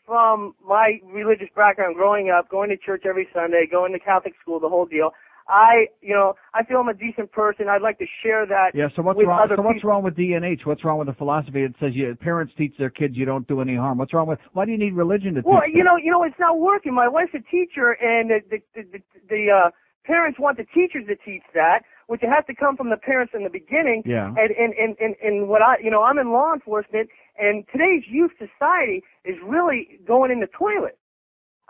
from 0.05 0.55
my 0.65 0.99
religious 1.05 1.47
background 1.55 1.95
growing 1.95 2.29
up, 2.29 2.49
going 2.49 2.69
to 2.69 2.77
church 2.77 3.03
every 3.07 3.27
Sunday, 3.33 3.65
going 3.69 3.93
to 3.93 3.99
Catholic 3.99 4.33
school, 4.41 4.59
the 4.59 4.69
whole 4.69 4.85
deal. 4.85 5.11
I, 5.51 5.87
you 6.01 6.13
know, 6.13 6.33
I 6.53 6.63
feel 6.63 6.77
I'm 6.77 6.87
a 6.87 6.93
decent 6.93 7.31
person. 7.31 7.67
I'd 7.67 7.81
like 7.81 7.99
to 7.99 8.05
share 8.23 8.45
that 8.47 8.71
Yeah, 8.73 8.87
so 8.95 9.01
what's 9.01 9.19
wrong? 9.23 9.47
So 9.55 9.61
what's 9.61 9.75
people. 9.75 9.89
wrong 9.89 10.03
with 10.03 10.15
DNH? 10.15 10.65
What's 10.65 10.83
wrong 10.85 10.97
with 10.97 11.07
the 11.07 11.13
philosophy 11.13 11.61
that 11.67 11.73
says 11.79 11.91
you, 11.93 12.15
parents 12.15 12.53
teach 12.57 12.73
their 12.79 12.89
kids 12.89 13.15
you 13.17 13.25
don't 13.25 13.47
do 13.47 13.59
any 13.61 13.75
harm? 13.75 13.97
What's 13.97 14.13
wrong 14.13 14.27
with? 14.27 14.39
Why 14.53 14.65
do 14.65 14.71
you 14.71 14.77
need 14.77 14.93
religion 14.93 15.35
to 15.35 15.41
Well, 15.45 15.61
teach? 15.65 15.75
you 15.75 15.83
know, 15.83 15.97
you 15.97 16.09
know, 16.11 16.23
it's 16.23 16.39
not 16.39 16.59
working. 16.59 16.93
My 16.93 17.07
wife's 17.09 17.33
a 17.35 17.43
teacher, 17.51 17.91
and 18.01 18.29
the 18.29 18.39
the 18.49 18.57
the, 18.75 18.83
the, 18.93 18.99
the 19.29 19.47
uh, 19.51 19.69
parents 20.05 20.39
want 20.39 20.57
the 20.57 20.65
teachers 20.73 21.05
to 21.07 21.15
teach 21.17 21.43
that, 21.53 21.81
which 22.07 22.21
has 22.21 22.45
to 22.47 22.55
come 22.55 22.77
from 22.77 22.89
the 22.89 22.97
parents 22.97 23.33
in 23.35 23.43
the 23.43 23.49
beginning. 23.49 24.03
Yeah. 24.05 24.27
And 24.27 24.51
and 24.57 24.73
and 24.73 24.95
and, 24.99 25.15
and 25.21 25.47
what 25.49 25.61
I, 25.61 25.75
you 25.83 25.91
know, 25.91 26.03
I'm 26.03 26.17
in 26.17 26.31
law 26.31 26.53
enforcement, 26.53 27.09
and 27.37 27.65
today's 27.71 28.03
youth 28.07 28.31
society 28.39 29.03
is 29.25 29.35
really 29.45 29.99
going 30.07 30.31
in 30.31 30.39
the 30.39 30.47
toilet. 30.47 30.97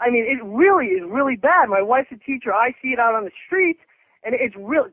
I 0.01 0.09
mean, 0.09 0.25
it 0.25 0.43
really 0.43 0.87
is 0.87 1.03
really 1.07 1.35
bad. 1.35 1.69
My 1.69 1.81
wife's 1.81 2.09
a 2.11 2.17
teacher. 2.17 2.53
I 2.53 2.71
see 2.81 2.89
it 2.89 2.99
out 2.99 3.13
on 3.13 3.23
the 3.23 3.31
streets, 3.45 3.79
and 4.23 4.33
it's 4.33 4.55
real. 4.57 4.87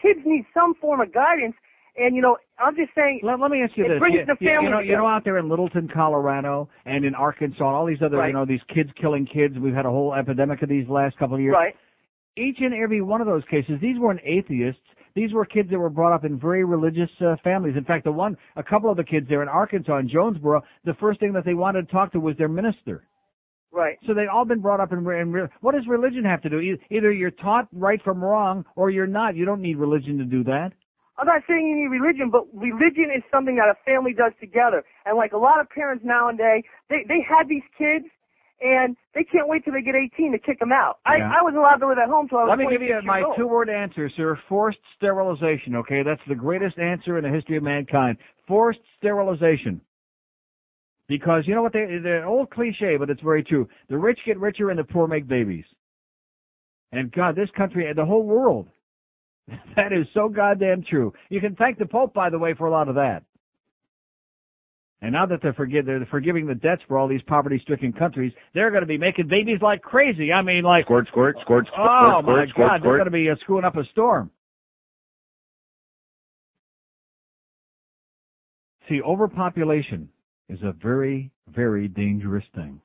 Kids 0.00 0.20
need 0.24 0.44
some 0.54 0.74
form 0.80 1.00
of 1.00 1.12
guidance. 1.12 1.54
And 1.96 2.16
you 2.16 2.22
know, 2.22 2.38
I'm 2.58 2.74
just 2.74 2.90
saying. 2.94 3.20
Let, 3.22 3.38
let 3.38 3.50
me 3.50 3.62
ask 3.62 3.76
you 3.76 3.84
it 3.84 3.88
this: 3.88 3.98
brings 3.98 4.14
you, 4.14 4.24
the 4.24 4.36
you- 4.40 4.48
family 4.48 4.64
you 4.66 4.70
know, 4.70 4.80
you 4.80 4.96
know, 4.96 5.06
out 5.06 5.24
there 5.24 5.36
in 5.38 5.48
Littleton, 5.48 5.90
Colorado, 5.92 6.68
and 6.86 7.04
in 7.04 7.14
Arkansas, 7.14 7.66
and 7.66 7.76
all 7.76 7.84
these 7.84 8.00
other, 8.02 8.16
Right. 8.16 8.28
you 8.28 8.32
know, 8.32 8.46
these 8.46 8.62
kids 8.74 8.90
killing 9.00 9.26
kids. 9.26 9.58
We've 9.58 9.74
had 9.74 9.84
a 9.84 9.90
whole 9.90 10.14
epidemic 10.14 10.62
of 10.62 10.68
these 10.70 10.88
last 10.88 11.18
couple 11.18 11.34
of 11.34 11.42
years. 11.42 11.52
Right. 11.52 11.74
Each 12.36 12.56
and 12.60 12.72
every 12.72 13.02
one 13.02 13.20
of 13.20 13.26
those 13.26 13.42
cases, 13.50 13.74
these 13.82 13.98
weren't 13.98 14.20
atheists. 14.24 14.80
These 15.14 15.34
were 15.34 15.44
kids 15.44 15.68
that 15.68 15.78
were 15.78 15.90
brought 15.90 16.14
up 16.14 16.24
in 16.24 16.38
very 16.38 16.64
religious 16.64 17.10
uh, 17.20 17.36
families. 17.44 17.76
In 17.76 17.84
fact, 17.84 18.04
the 18.04 18.12
one, 18.12 18.38
a 18.56 18.62
couple 18.62 18.88
of 18.90 18.96
the 18.96 19.04
kids 19.04 19.28
there 19.28 19.42
in 19.42 19.48
Arkansas, 19.48 19.98
in 19.98 20.08
Jonesboro, 20.08 20.62
the 20.86 20.94
first 20.94 21.20
thing 21.20 21.34
that 21.34 21.44
they 21.44 21.52
wanted 21.52 21.86
to 21.86 21.92
talk 21.92 22.10
to 22.12 22.20
was 22.20 22.34
their 22.38 22.48
minister. 22.48 23.04
Right. 23.72 23.98
So 24.06 24.12
they've 24.14 24.28
all 24.32 24.44
been 24.44 24.60
brought 24.60 24.80
up 24.80 24.92
in, 24.92 24.98
in 24.98 25.32
re- 25.32 25.48
what 25.62 25.74
does 25.74 25.86
religion 25.88 26.24
have 26.24 26.42
to 26.42 26.50
do? 26.50 26.60
Either 26.90 27.10
you're 27.10 27.30
taught 27.30 27.68
right 27.72 28.00
from 28.02 28.22
wrong, 28.22 28.64
or 28.76 28.90
you're 28.90 29.06
not. 29.06 29.34
You 29.34 29.44
don't 29.46 29.62
need 29.62 29.78
religion 29.78 30.18
to 30.18 30.24
do 30.24 30.44
that. 30.44 30.72
I'm 31.18 31.26
not 31.26 31.42
saying 31.48 31.66
you 31.68 31.76
need 31.76 31.88
religion, 32.00 32.30
but 32.30 32.44
religion 32.52 33.08
is 33.14 33.22
something 33.30 33.56
that 33.56 33.68
a 33.68 33.76
family 33.84 34.12
does 34.12 34.32
together. 34.40 34.82
And 35.06 35.16
like 35.16 35.32
a 35.32 35.38
lot 35.38 35.60
of 35.60 35.68
parents 35.70 36.04
nowadays, 36.04 36.64
they 36.90 37.04
they 37.08 37.20
had 37.26 37.48
these 37.48 37.62
kids, 37.78 38.06
and 38.60 38.96
they 39.14 39.24
can't 39.24 39.46
wait 39.48 39.64
till 39.64 39.72
they 39.74 39.82
get 39.82 39.94
18 39.94 40.32
to 40.32 40.38
kick 40.38 40.58
them 40.58 40.72
out. 40.72 40.98
Yeah. 41.06 41.30
I 41.32 41.40
I 41.40 41.42
wasn't 41.42 41.58
allowed 41.58 41.76
to 41.76 41.88
live 41.88 41.98
at 41.98 42.08
home 42.08 42.28
till 42.28 42.38
I 42.38 42.42
was 42.44 42.48
Let 42.50 42.58
me 42.58 42.64
26 42.64 42.88
give 42.88 43.02
you 43.04 43.06
my 43.06 43.22
old. 43.22 43.36
two-word 43.36 43.68
answer, 43.70 44.10
sir. 44.16 44.38
Forced 44.48 44.78
sterilization. 44.96 45.76
Okay, 45.76 46.02
that's 46.02 46.20
the 46.28 46.34
greatest 46.34 46.78
answer 46.78 47.18
in 47.18 47.24
the 47.24 47.30
history 47.30 47.56
of 47.56 47.62
mankind. 47.62 48.16
Forced 48.48 48.80
sterilization. 48.98 49.80
Because 51.12 51.42
you 51.46 51.54
know 51.54 51.60
what? 51.62 51.74
They, 51.74 51.84
the 52.02 52.24
old 52.26 52.48
cliche, 52.48 52.96
but 52.98 53.10
it's 53.10 53.20
very 53.20 53.44
true. 53.44 53.68
The 53.90 53.98
rich 53.98 54.18
get 54.24 54.38
richer 54.38 54.70
and 54.70 54.78
the 54.78 54.84
poor 54.84 55.06
make 55.06 55.28
babies. 55.28 55.66
And 56.90 57.12
God, 57.12 57.36
this 57.36 57.50
country 57.54 57.86
and 57.86 57.98
the 57.98 58.06
whole 58.06 58.24
world. 58.24 58.68
That 59.76 59.92
is 59.92 60.06
so 60.14 60.30
goddamn 60.30 60.84
true. 60.88 61.12
You 61.28 61.40
can 61.40 61.54
thank 61.56 61.78
the 61.78 61.84
Pope, 61.84 62.14
by 62.14 62.30
the 62.30 62.38
way, 62.38 62.54
for 62.56 62.66
a 62.66 62.70
lot 62.70 62.88
of 62.88 62.94
that. 62.94 63.24
And 65.02 65.12
now 65.12 65.26
that 65.26 65.40
they're 65.42 65.52
forgive, 65.52 65.84
they're 65.84 66.06
forgiving 66.10 66.46
the 66.46 66.54
debts 66.54 66.80
for 66.88 66.96
all 66.96 67.08
these 67.08 67.20
poverty-stricken 67.26 67.92
countries, 67.92 68.32
they're 68.54 68.70
going 68.70 68.82
to 68.82 68.86
be 68.86 68.96
making 68.96 69.28
babies 69.28 69.58
like 69.60 69.82
crazy. 69.82 70.32
I 70.32 70.40
mean, 70.40 70.62
like 70.62 70.86
Squirt, 70.86 71.08
squirt, 71.08 71.36
squirt, 71.42 71.66
squirt, 71.66 71.86
Oh 71.86 72.20
squirt, 72.22 72.36
my 72.36 72.46
squirt, 72.52 72.68
God, 72.68 72.82
they're 72.82 72.96
going 72.96 73.04
to 73.04 73.10
be 73.10 73.28
uh, 73.28 73.34
screwing 73.40 73.64
up 73.64 73.76
a 73.76 73.84
storm. 73.92 74.30
See, 78.88 79.02
overpopulation 79.02 80.08
is 80.52 80.62
a 80.62 80.72
very, 80.82 81.30
very 81.48 81.88
dangerous 81.88 82.44
thing. 82.54 82.80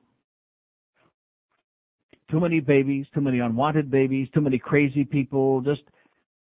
Too 2.30 2.40
many 2.40 2.60
babies, 2.60 3.06
too 3.14 3.20
many 3.20 3.40
unwanted 3.40 3.90
babies, 3.90 4.28
too 4.34 4.40
many 4.40 4.58
crazy 4.58 5.04
people, 5.04 5.60
just 5.60 5.82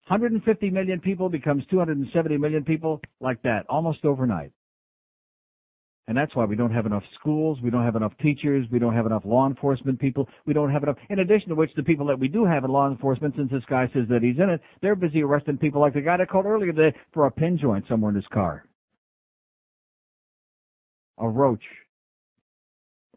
150 0.07 0.69
million 0.69 0.99
people 0.99 1.29
becomes 1.29 1.63
270 1.69 2.37
million 2.37 2.63
people 2.63 3.01
like 3.19 3.41
that, 3.43 3.65
almost 3.69 4.03
overnight. 4.03 4.51
And 6.07 6.17
that's 6.17 6.35
why 6.35 6.45
we 6.45 6.55
don't 6.55 6.73
have 6.73 6.87
enough 6.87 7.03
schools, 7.19 7.59
we 7.63 7.69
don't 7.69 7.85
have 7.85 7.95
enough 7.95 8.13
teachers, 8.21 8.65
we 8.71 8.79
don't 8.79 8.95
have 8.95 9.05
enough 9.05 9.23
law 9.23 9.47
enforcement 9.47 9.99
people, 9.99 10.27
we 10.45 10.53
don't 10.53 10.71
have 10.71 10.83
enough, 10.83 10.97
in 11.09 11.19
addition 11.19 11.49
to 11.49 11.55
which 11.55 11.71
the 11.75 11.83
people 11.83 12.05
that 12.07 12.19
we 12.19 12.27
do 12.27 12.43
have 12.45 12.63
in 12.63 12.71
law 12.71 12.89
enforcement, 12.89 13.35
since 13.37 13.51
this 13.51 13.63
guy 13.69 13.89
says 13.93 14.07
that 14.09 14.23
he's 14.23 14.37
in 14.37 14.49
it, 14.49 14.61
they're 14.81 14.95
busy 14.95 15.21
arresting 15.21 15.57
people 15.57 15.79
like 15.79 15.93
the 15.93 16.01
guy 16.01 16.17
that 16.17 16.29
called 16.29 16.45
earlier 16.45 16.73
today 16.73 16.97
for 17.13 17.27
a 17.27 17.31
pin 17.31 17.57
joint 17.57 17.85
somewhere 17.87 18.09
in 18.09 18.15
his 18.15 18.27
car. 18.33 18.65
A 21.19 21.27
roach. 21.27 21.63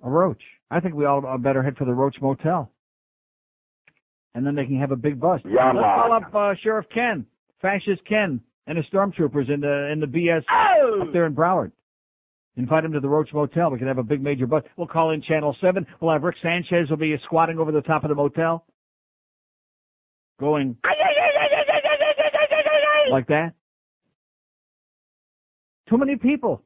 A 0.02 0.10
roach. 0.10 0.42
I 0.70 0.80
think 0.80 0.94
we 0.94 1.04
all 1.04 1.22
better 1.38 1.62
head 1.62 1.76
for 1.76 1.84
the 1.84 1.94
Roach 1.94 2.16
Motel. 2.20 2.70
And 4.34 4.44
then 4.44 4.54
they 4.54 4.64
can 4.64 4.80
have 4.80 4.90
a 4.90 4.96
big 4.96 5.20
bust. 5.20 5.44
Yeah, 5.46 5.72
Let's 5.72 5.78
call 5.78 6.12
up 6.12 6.34
uh, 6.34 6.54
Sheriff 6.62 6.86
Ken, 6.92 7.24
Fascist 7.62 8.04
Ken, 8.06 8.40
and 8.66 8.76
his 8.76 8.86
stormtroopers 8.92 9.48
in 9.48 9.60
the 9.60 9.90
in 9.92 10.00
the 10.00 10.06
BS 10.06 10.42
up 11.00 11.12
there 11.12 11.26
in 11.26 11.34
Broward. 11.34 11.70
Invite 12.56 12.84
him 12.84 12.92
to 12.92 13.00
the 13.00 13.08
Roach 13.08 13.30
Motel. 13.32 13.70
We 13.70 13.78
can 13.78 13.88
have 13.88 13.98
a 13.98 14.02
big 14.02 14.22
major 14.22 14.46
bust. 14.46 14.66
We'll 14.76 14.86
call 14.86 15.10
in 15.10 15.22
Channel 15.22 15.56
7. 15.60 15.86
We'll 16.00 16.12
have 16.12 16.22
Rick 16.22 16.36
Sanchez 16.42 16.88
will 16.88 16.96
be 16.96 17.16
squatting 17.24 17.58
over 17.58 17.72
the 17.72 17.80
top 17.80 18.04
of 18.04 18.10
the 18.10 18.14
motel. 18.14 18.64
Going 20.38 20.76
like 23.10 23.26
that. 23.28 23.54
Too 25.88 25.98
many 25.98 26.16
people. 26.16 26.62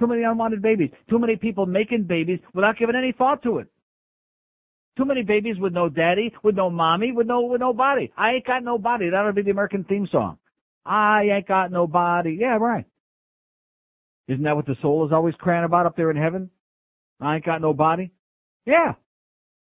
Too 0.00 0.06
many 0.06 0.22
unwanted 0.22 0.62
babies. 0.62 0.90
Too 1.10 1.18
many 1.18 1.36
people 1.36 1.66
making 1.66 2.04
babies 2.04 2.40
without 2.54 2.78
giving 2.78 2.96
any 2.96 3.12
thought 3.12 3.42
to 3.42 3.58
it. 3.58 3.68
Too 4.96 5.04
many 5.04 5.22
babies 5.22 5.56
with 5.58 5.74
no 5.74 5.88
daddy, 5.90 6.32
with 6.42 6.56
no 6.56 6.70
mommy, 6.70 7.12
with 7.12 7.26
no 7.26 7.42
with 7.42 7.60
no 7.60 7.72
body. 7.74 8.10
I 8.16 8.32
ain't 8.32 8.46
got 8.46 8.64
no 8.64 8.78
body. 8.78 9.10
That'll 9.10 9.32
be 9.32 9.42
the 9.42 9.50
American 9.50 9.84
theme 9.84 10.08
song. 10.10 10.38
I 10.84 11.24
ain't 11.24 11.46
got 11.46 11.70
no 11.70 11.86
body. 11.86 12.36
Yeah, 12.40 12.56
right. 12.56 12.86
Isn't 14.26 14.44
that 14.44 14.56
what 14.56 14.66
the 14.66 14.76
soul 14.80 15.06
is 15.06 15.12
always 15.12 15.34
crying 15.36 15.64
about 15.64 15.86
up 15.86 15.96
there 15.96 16.10
in 16.10 16.16
heaven? 16.16 16.50
I 17.20 17.36
ain't 17.36 17.44
got 17.44 17.60
no 17.60 17.74
body. 17.74 18.10
Yeah. 18.64 18.94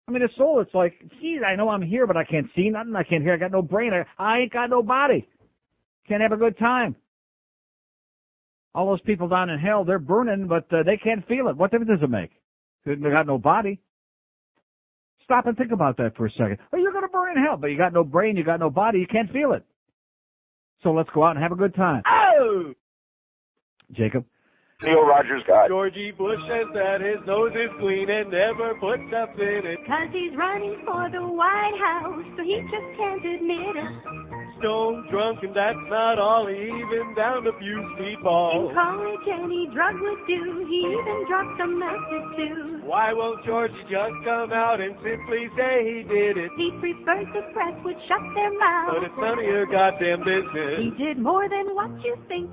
I 0.08 0.12
mean, 0.12 0.22
the 0.22 0.30
soul, 0.38 0.60
it's 0.62 0.74
like, 0.74 0.94
geez, 1.20 1.42
I 1.46 1.56
know 1.56 1.70
I'm 1.70 1.82
here, 1.82 2.06
but 2.06 2.18
I 2.18 2.24
can't 2.24 2.48
see 2.56 2.70
nothing. 2.70 2.96
I 2.96 3.04
can't 3.04 3.24
hear. 3.24 3.34
I 3.34 3.38
got 3.38 3.52
no 3.52 3.62
brain. 3.62 3.92
I, 3.94 4.06
I 4.22 4.40
ain't 4.40 4.54
got 4.54 4.70
no 4.70 4.84
body. 4.84 5.28
Can't 6.08 6.22
have 6.22 6.32
a 6.32 6.38
good 6.38 6.58
time. 6.58 6.96
All 8.76 8.88
those 8.88 9.02
people 9.02 9.28
down 9.28 9.50
in 9.50 9.60
hell, 9.60 9.84
they're 9.84 10.00
burning, 10.00 10.48
but 10.48 10.72
uh, 10.72 10.84
they 10.84 10.98
can't 10.98 11.28
feel 11.28 11.48
it. 11.48 11.58
What 11.58 11.72
difference 11.72 11.92
does 11.92 12.04
it 12.04 12.10
make? 12.10 12.32
They 12.86 12.96
got 12.96 13.28
no 13.28 13.38
body. 13.38 13.82
Stop 15.24 15.48
and 15.48 15.58
think 15.58 15.72
about 15.72 15.98
that 15.98 16.16
for 16.16 16.26
a 16.26 16.32
second. 16.32 16.58
Well, 16.72 16.82
you're 16.82 16.92
going 16.92 17.04
to 17.04 17.10
burn 17.10 17.38
in 17.38 17.44
hell, 17.44 17.58
but 17.58 17.68
you 17.68 17.78
got 17.78 17.94
no 17.94 18.04
brain, 18.04 18.36
you 18.36 18.44
got 18.44 18.60
no 18.60 18.70
body, 18.70 19.00
you 19.00 19.08
can't 19.08 19.32
feel 19.32 19.54
it. 19.54 19.64
So 20.84 20.92
let's 20.92 21.10
go 21.14 21.24
out 21.24 21.36
and 21.36 21.44
have 21.44 21.52
a 21.52 21.56
good 21.56 21.76
time. 21.76 22.04
Oh! 22.08 22.74
Jacob. 23.92 24.26
Neil 24.82 25.06
Rogers 25.06 25.44
got. 25.46 25.68
Georgie 25.68 26.12
Bush 26.12 26.40
says 26.48 26.68
that 26.74 27.02
his 27.02 27.20
nose 27.28 27.52
is 27.52 27.70
clean 27.80 28.10
and 28.10 28.32
never 28.32 28.76
puts 28.80 29.04
stuff 29.10 29.30
in 29.38 29.62
it. 29.66 29.80
Cause 29.86 30.08
he's 30.14 30.32
running 30.38 30.82
for 30.86 31.10
the 31.12 31.20
White 31.20 31.78
House, 31.78 32.24
so 32.38 32.44
he 32.44 32.62
just 32.64 32.98
can't 32.98 33.26
admit 33.26 33.76
it. 33.76 34.39
Stone 34.60 35.08
drunk 35.10 35.40
and 35.44 35.56
that's 35.56 35.80
not 35.88 36.20
all, 36.20 36.48
he 36.48 36.56
even 36.68 37.16
downed 37.16 37.48
a 37.48 37.56
few 37.60 37.80
In 37.80 37.88
speedballs. 37.96 38.74
college, 38.76 39.26
any 39.32 39.68
drug 39.74 39.96
would 40.00 40.22
do. 40.28 40.68
He 40.68 40.80
even 40.84 41.18
dropped 41.28 41.56
some 41.58 41.80
acid 41.82 42.24
too. 42.36 42.80
Why 42.84 43.14
won't 43.14 43.46
Georgie 43.46 43.74
just 43.88 44.16
come 44.26 44.52
out 44.52 44.82
and 44.82 44.96
simply 45.00 45.48
say 45.56 45.86
he 45.86 45.98
did 46.04 46.36
it? 46.38 46.52
He 46.58 46.72
prefers 46.80 47.28
the 47.34 47.44
press 47.54 47.76
would 47.86 47.98
shut 48.08 48.24
their 48.36 48.52
mouths. 48.58 48.92
But 49.00 49.04
it's 49.08 49.20
none 49.20 49.40
of 49.40 49.46
your 49.46 49.66
goddamn 49.66 50.28
business. 50.28 50.76
He 50.84 50.90
did 50.98 51.18
more 51.20 51.48
than 51.48 51.76
what 51.76 51.92
you 52.04 52.18
think. 52.28 52.50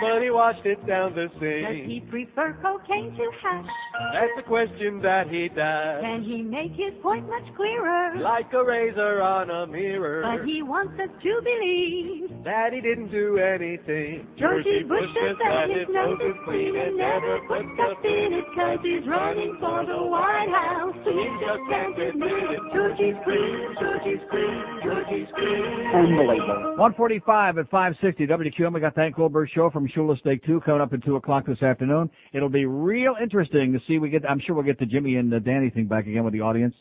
But 0.00 0.22
he 0.22 0.30
washed 0.30 0.64
it 0.64 0.78
down 0.86 1.14
the 1.14 1.26
sink. 1.40 1.66
Does 1.66 1.86
he 1.86 2.00
prefer 2.08 2.56
cocaine 2.62 3.10
to 3.16 3.26
hash? 3.42 3.66
That's 4.12 4.34
the 4.36 4.46
question 4.46 5.02
that 5.02 5.28
he 5.28 5.48
does. 5.48 6.00
Can 6.02 6.22
he 6.22 6.42
make 6.42 6.72
his 6.72 6.94
point 7.02 7.26
much 7.28 7.46
clearer? 7.56 8.14
Like 8.18 8.52
a 8.52 8.64
razor 8.64 9.20
on 9.20 9.50
a 9.50 9.66
mirror. 9.66 10.22
But 10.22 10.46
he 10.46 10.62
wants 10.62 10.94
us 11.00 11.10
to 11.10 11.32
believe 11.44 12.44
that 12.44 12.72
he 12.72 12.80
didn't 12.80 13.12
do 13.12 13.38
anything. 13.38 14.26
Georgie 14.40 14.84
Bush 14.84 15.08
says 15.12 15.36
that 15.38 15.68
his 15.70 15.88
nose 15.88 16.20
is 16.20 16.36
clean 16.44 16.72
and 16.76 16.96
never 16.96 17.40
puts 17.48 17.68
stuff 17.76 18.00
in 18.04 18.28
it 18.32 18.46
cause 18.56 18.80
he's 18.82 19.04
running 19.06 19.56
for 19.60 19.84
the 19.84 20.00
White 20.08 20.52
House. 20.52 20.96
So 21.04 21.10
he 21.12 21.28
just 21.40 21.62
can't 21.68 21.96
admit 21.96 22.44
it. 22.52 22.60
Georgie's 22.72 23.18
clean, 23.24 23.56
Georgie's 23.80 24.24
clean, 24.28 24.56
Georgie's 24.84 25.30
clean. 25.36 25.64
Unbelievable. 25.94 26.76
145 26.80 27.58
at 27.58 27.70
560 27.70 28.26
WQAM. 28.26 28.74
We 28.74 28.80
got 28.80 28.94
the 28.94 29.02
Hank 29.02 29.16
Goldberg 29.16 29.48
show 29.54 29.70
from 29.70 29.88
Shula 29.88 30.18
Steak 30.20 30.44
2 30.44 30.60
coming 30.64 30.80
up 30.80 30.92
at 30.92 31.04
2 31.04 31.16
o'clock 31.16 31.46
this 31.46 31.62
afternoon. 31.62 32.10
It'll 32.32 32.48
be 32.48 32.66
real 32.66 33.14
interesting 33.20 33.72
to 33.72 33.80
see. 33.86 33.98
We 33.98 34.10
get, 34.10 34.28
I'm 34.28 34.40
sure 34.40 34.54
we'll 34.54 34.64
get 34.64 34.78
the 34.78 34.86
Jimmy 34.86 35.16
and 35.16 35.30
the 35.30 35.40
Danny 35.40 35.70
thing 35.70 35.86
back 35.86 36.06
again 36.06 36.24
with 36.24 36.32
the 36.32 36.40
audience. 36.40 36.74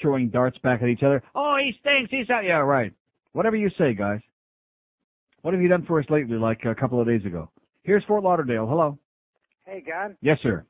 Throwing 0.00 0.30
darts 0.30 0.56
back 0.58 0.82
at 0.82 0.88
each 0.88 1.02
other. 1.02 1.22
Oh, 1.34 1.56
he 1.62 1.72
stinks. 1.80 2.10
He's 2.10 2.30
out. 2.30 2.44
Yeah, 2.44 2.58
right. 2.58 2.92
Whatever 3.32 3.56
you 3.56 3.70
say, 3.78 3.94
guys. 3.94 4.20
What 5.42 5.54
have 5.54 5.62
you 5.62 5.68
done 5.68 5.84
for 5.86 5.98
us 5.98 6.06
lately, 6.08 6.36
like 6.36 6.64
a 6.64 6.74
couple 6.74 7.00
of 7.00 7.06
days 7.06 7.24
ago? 7.24 7.50
Here's 7.82 8.04
Fort 8.04 8.22
Lauderdale. 8.22 8.66
Hello. 8.66 8.98
Hey, 9.64 9.82
God. 9.86 10.16
Yes, 10.20 10.38
sir. 10.42 10.64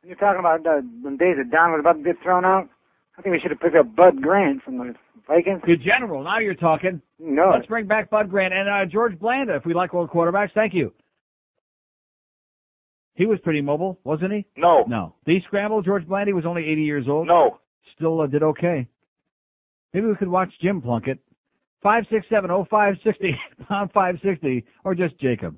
When 0.00 0.08
you're 0.08 0.16
talking 0.18 0.40
about 0.40 0.60
uh, 0.60 0.80
the 1.02 1.10
days 1.18 1.36
that 1.36 1.50
Don 1.50 1.72
was 1.72 1.80
about 1.80 1.98
to 1.98 2.02
get 2.02 2.16
thrown 2.22 2.44
out, 2.44 2.68
I 3.18 3.22
think 3.22 3.34
we 3.34 3.40
should 3.40 3.50
have 3.50 3.60
picked 3.60 3.76
up 3.76 3.94
Bud 3.94 4.22
Grant 4.22 4.62
from 4.62 4.78
the 4.78 4.94
Vikings. 5.28 5.60
Good 5.66 5.82
general. 5.84 6.24
Now 6.24 6.38
you're 6.38 6.54
talking. 6.54 7.02
No. 7.18 7.50
Let's 7.54 7.66
bring 7.66 7.86
back 7.86 8.08
Bud 8.08 8.30
Grant 8.30 8.54
and 8.54 8.68
uh, 8.68 8.90
George 8.90 9.18
Blanda 9.18 9.56
if 9.56 9.66
we 9.66 9.74
like 9.74 9.92
old 9.92 10.08
quarterbacks. 10.08 10.52
Thank 10.54 10.72
you. 10.72 10.94
He 13.14 13.26
was 13.26 13.38
pretty 13.44 13.60
mobile, 13.60 13.98
wasn't 14.04 14.32
he? 14.32 14.46
No. 14.56 14.84
No. 14.88 15.14
Did 15.26 15.34
he 15.34 15.40
scramble? 15.46 15.82
George 15.82 16.06
Blanda 16.06 16.32
was 16.34 16.46
only 16.46 16.62
80 16.64 16.82
years 16.82 17.04
old. 17.06 17.26
No. 17.26 17.58
Still 17.96 18.22
uh, 18.22 18.26
did 18.26 18.42
okay. 18.42 18.88
Maybe 19.92 20.06
we 20.06 20.14
could 20.16 20.28
watch 20.28 20.50
Jim 20.62 20.80
Plunkett. 20.80 21.18
Five 21.82 22.04
six 22.10 22.26
seven 22.28 22.50
oh 22.50 22.66
five 22.70 22.94
sixty 23.04 23.34
pound 23.68 23.90
five 23.94 24.16
sixty 24.22 24.64
or 24.84 24.94
just 24.94 25.18
Jacob. 25.18 25.56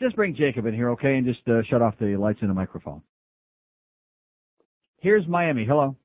Just 0.00 0.14
bring 0.16 0.34
Jacob 0.36 0.66
in 0.66 0.74
here, 0.74 0.90
okay, 0.90 1.16
and 1.16 1.26
just 1.26 1.40
uh, 1.48 1.62
shut 1.70 1.80
off 1.80 1.94
the 1.98 2.16
lights 2.16 2.40
and 2.42 2.50
the 2.50 2.54
microphone. 2.54 3.00
Here's 5.00 5.26
Miami. 5.26 5.64
Hello. 5.64 5.96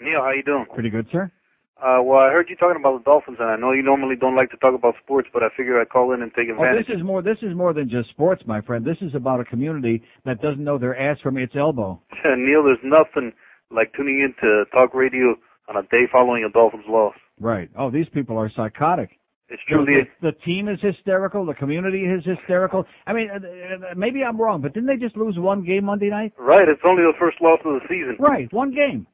Neil, 0.00 0.20
how 0.22 0.30
you 0.30 0.42
doing? 0.42 0.66
Pretty 0.72 0.90
good, 0.90 1.06
sir. 1.12 1.30
Uh, 1.76 2.00
well, 2.02 2.20
I 2.20 2.30
heard 2.30 2.46
you 2.48 2.56
talking 2.56 2.80
about 2.80 2.98
the 2.98 3.04
Dolphins, 3.04 3.38
and 3.40 3.50
I 3.50 3.56
know 3.56 3.72
you 3.72 3.82
normally 3.82 4.14
don't 4.18 4.36
like 4.36 4.50
to 4.52 4.56
talk 4.58 4.74
about 4.74 4.94
sports, 5.04 5.28
but 5.32 5.42
I 5.42 5.48
figure 5.56 5.78
I'd 5.80 5.90
call 5.90 6.12
in 6.14 6.22
and 6.22 6.32
take 6.34 6.46
Oh, 6.48 6.52
advantage. 6.54 6.86
this 6.86 6.96
is 6.96 7.02
more. 7.02 7.20
This 7.20 7.38
is 7.42 7.54
more 7.54 7.74
than 7.74 7.90
just 7.90 8.08
sports, 8.10 8.42
my 8.46 8.60
friend. 8.60 8.84
This 8.84 8.96
is 9.02 9.14
about 9.14 9.40
a 9.40 9.44
community 9.44 10.02
that 10.24 10.40
doesn't 10.40 10.62
know 10.62 10.78
their 10.78 10.96
ass 10.98 11.18
from 11.22 11.36
its 11.36 11.54
elbow. 11.56 12.00
Neil, 12.24 12.62
there's 12.62 12.78
nothing 12.84 13.32
like 13.70 13.92
tuning 13.96 14.20
in 14.20 14.34
to 14.40 14.64
talk 14.70 14.94
radio 14.94 15.34
on 15.68 15.76
a 15.76 15.82
day 15.82 16.04
following 16.10 16.44
a 16.44 16.50
Dolphins 16.50 16.84
loss. 16.88 17.14
Right. 17.40 17.68
Oh, 17.78 17.90
these 17.90 18.06
people 18.12 18.38
are 18.38 18.50
psychotic. 18.54 19.10
It's 19.48 19.62
truly 19.68 20.08
the, 20.20 20.30
the 20.30 20.36
team 20.44 20.68
is 20.68 20.78
hysterical. 20.80 21.44
The 21.44 21.54
community 21.54 22.04
is 22.04 22.24
hysterical. 22.24 22.84
I 23.06 23.12
mean, 23.12 23.28
uh, 23.30 23.36
uh, 23.36 23.94
maybe 23.94 24.24
I'm 24.24 24.40
wrong, 24.40 24.62
but 24.62 24.72
didn't 24.72 24.88
they 24.88 24.96
just 24.96 25.16
lose 25.16 25.36
one 25.38 25.64
game 25.64 25.84
Monday 25.84 26.08
night? 26.08 26.32
right. 26.38 26.66
It's 26.68 26.80
only 26.84 27.02
the 27.02 27.12
first 27.18 27.36
loss 27.42 27.60
of 27.64 27.74
the 27.74 27.80
season. 27.88 28.16
Right, 28.18 28.50
one 28.52 28.74
game. 28.74 29.06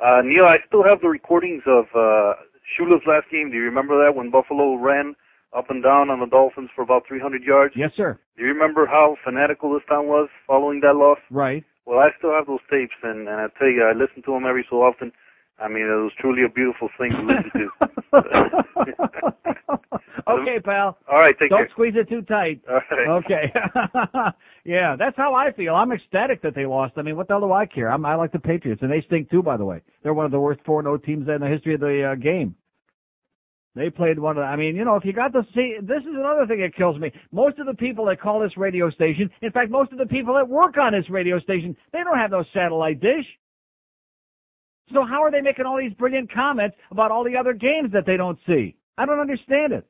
Uh, 0.00 0.22
Neil, 0.24 0.44
I 0.44 0.58
still 0.66 0.84
have 0.84 1.00
the 1.00 1.08
recordings 1.08 1.62
of 1.66 1.84
uh, 1.94 2.34
Shula's 2.74 3.02
last 3.06 3.26
game. 3.30 3.50
Do 3.50 3.56
you 3.56 3.64
remember 3.64 3.98
that 4.04 4.14
when 4.16 4.30
Buffalo 4.30 4.76
ran 4.76 5.14
up 5.56 5.68
and 5.68 5.82
down 5.82 6.10
on 6.10 6.20
the 6.20 6.26
Dolphins 6.26 6.70
for 6.74 6.82
about 6.82 7.02
300 7.06 7.42
yards? 7.42 7.74
Yes, 7.76 7.90
sir. 7.96 8.18
Do 8.36 8.42
you 8.42 8.48
remember 8.48 8.86
how 8.86 9.16
fanatical 9.24 9.72
this 9.74 9.82
town 9.88 10.06
was 10.06 10.28
following 10.46 10.80
that 10.80 10.94
loss? 10.96 11.18
Right. 11.30 11.64
Well, 11.86 11.98
I 11.98 12.08
still 12.18 12.32
have 12.32 12.46
those 12.46 12.62
tapes, 12.70 12.94
and, 13.02 13.28
and 13.28 13.40
I 13.40 13.46
tell 13.58 13.68
you, 13.68 13.82
I 13.82 13.92
listen 13.92 14.22
to 14.24 14.32
them 14.32 14.46
every 14.48 14.64
so 14.70 14.76
often. 14.76 15.12
I 15.62 15.68
mean, 15.68 15.84
it 15.84 16.02
was 16.02 16.10
truly 16.18 16.42
a 16.44 16.48
beautiful 16.48 16.88
thing 16.98 17.12
to 17.12 17.22
listen 17.22 17.50
to. 17.54 17.68
okay, 20.28 20.60
pal. 20.64 20.98
All 21.10 21.18
right, 21.18 21.34
take 21.38 21.50
Don't 21.50 21.60
care. 21.60 21.68
squeeze 21.70 21.94
it 21.96 22.08
too 22.08 22.22
tight. 22.22 22.60
All 22.68 22.80
right. 22.90 23.08
Okay. 23.24 23.52
yeah, 24.64 24.96
that's 24.98 25.16
how 25.16 25.34
I 25.34 25.52
feel. 25.52 25.74
I'm 25.74 25.92
ecstatic 25.92 26.42
that 26.42 26.56
they 26.56 26.66
lost. 26.66 26.94
I 26.96 27.02
mean, 27.02 27.16
what 27.16 27.28
the 27.28 27.34
hell 27.34 27.42
do 27.42 27.52
I 27.52 27.66
care? 27.66 27.92
I'm, 27.92 28.04
I 28.04 28.16
like 28.16 28.32
the 28.32 28.40
Patriots, 28.40 28.82
and 28.82 28.90
they 28.90 29.02
stink 29.06 29.30
too, 29.30 29.42
by 29.42 29.56
the 29.56 29.64
way. 29.64 29.82
They're 30.02 30.14
one 30.14 30.26
of 30.26 30.32
the 30.32 30.40
worst 30.40 30.64
4-0 30.64 31.04
teams 31.04 31.28
in 31.28 31.40
the 31.40 31.46
history 31.46 31.74
of 31.74 31.80
the 31.80 32.10
uh, 32.12 32.16
game. 32.16 32.56
They 33.74 33.88
played 33.88 34.18
one 34.18 34.36
of 34.36 34.42
the, 34.42 34.46
I 34.46 34.56
mean, 34.56 34.76
you 34.76 34.84
know, 34.84 34.96
if 34.96 35.04
you 35.04 35.14
got 35.14 35.32
to 35.32 35.46
see, 35.54 35.76
this 35.80 36.02
is 36.02 36.14
another 36.14 36.46
thing 36.46 36.60
that 36.60 36.76
kills 36.76 36.98
me. 36.98 37.10
Most 37.30 37.58
of 37.58 37.64
the 37.66 37.72
people 37.74 38.04
that 38.06 38.20
call 38.20 38.40
this 38.40 38.54
radio 38.56 38.90
station, 38.90 39.30
in 39.40 39.50
fact, 39.50 39.70
most 39.70 39.92
of 39.92 39.98
the 39.98 40.04
people 40.06 40.34
that 40.34 40.46
work 40.46 40.76
on 40.76 40.92
this 40.92 41.08
radio 41.08 41.40
station, 41.40 41.74
they 41.92 42.00
don't 42.00 42.18
have 42.18 42.32
no 42.32 42.44
satellite 42.52 43.00
dish. 43.00 43.24
So 44.92 45.04
how 45.04 45.22
are 45.22 45.30
they 45.30 45.40
making 45.40 45.64
all 45.64 45.78
these 45.78 45.94
brilliant 45.94 46.32
comments 46.32 46.76
about 46.90 47.10
all 47.10 47.24
the 47.24 47.36
other 47.36 47.52
games 47.52 47.92
that 47.92 48.04
they 48.06 48.16
don't 48.16 48.38
see? 48.46 48.76
I 48.98 49.06
don't 49.06 49.20
understand 49.20 49.72
it. 49.72 49.86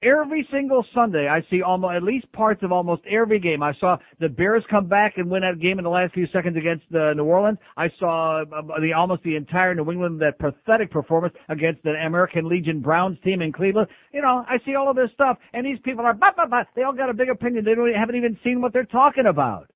Every 0.00 0.46
single 0.52 0.86
Sunday, 0.94 1.26
I 1.26 1.40
see 1.50 1.60
almost 1.60 1.96
at 1.96 2.04
least 2.04 2.30
parts 2.30 2.62
of 2.62 2.70
almost 2.70 3.02
every 3.10 3.40
game. 3.40 3.64
I 3.64 3.72
saw 3.80 3.96
the 4.20 4.28
Bears 4.28 4.62
come 4.70 4.86
back 4.86 5.14
and 5.16 5.28
win 5.28 5.42
that 5.42 5.60
game 5.60 5.78
in 5.78 5.82
the 5.82 5.90
last 5.90 6.14
few 6.14 6.28
seconds 6.32 6.56
against 6.56 6.84
uh, 6.94 7.14
New 7.14 7.24
Orleans. 7.24 7.58
I 7.76 7.88
saw 7.98 8.42
uh, 8.42 8.62
the 8.80 8.92
almost 8.92 9.24
the 9.24 9.34
entire 9.34 9.74
New 9.74 9.90
England 9.90 10.20
that 10.20 10.38
pathetic 10.38 10.92
performance 10.92 11.34
against 11.48 11.82
the 11.82 11.94
American 12.06 12.48
Legion 12.48 12.80
Browns 12.80 13.18
team 13.24 13.42
in 13.42 13.52
Cleveland. 13.52 13.88
You 14.12 14.22
know, 14.22 14.44
I 14.48 14.58
see 14.64 14.76
all 14.76 14.88
of 14.88 14.94
this 14.94 15.10
stuff, 15.14 15.36
and 15.52 15.66
these 15.66 15.78
people 15.84 16.04
are 16.04 16.14
bah, 16.14 16.30
bah, 16.36 16.46
bah. 16.48 16.62
they 16.76 16.84
all 16.84 16.92
got 16.94 17.10
a 17.10 17.14
big 17.14 17.28
opinion. 17.28 17.64
They 17.64 17.74
don't 17.74 17.92
haven't 17.92 18.14
even 18.14 18.38
seen 18.44 18.60
what 18.60 18.72
they're 18.72 18.84
talking 18.84 19.26
about. 19.26 19.68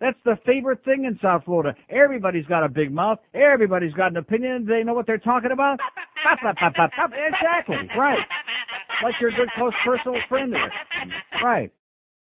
That's 0.00 0.18
the 0.24 0.36
favorite 0.46 0.82
thing 0.84 1.04
in 1.04 1.18
South 1.20 1.44
Florida. 1.44 1.76
Everybody's 1.90 2.46
got 2.46 2.64
a 2.64 2.68
big 2.68 2.90
mouth. 2.90 3.18
Everybody's 3.34 3.92
got 3.92 4.10
an 4.10 4.16
opinion. 4.16 4.64
They 4.66 4.82
know 4.82 4.94
what 4.94 5.06
they're 5.06 5.18
talking 5.18 5.50
about. 5.52 5.78
exactly. 7.12 7.76
Right. 7.98 8.18
Like 9.04 9.14
your 9.20 9.30
good 9.30 9.48
close 9.56 9.74
personal 9.84 10.18
friend 10.28 10.52
there. 10.52 10.72
Right. 11.44 11.70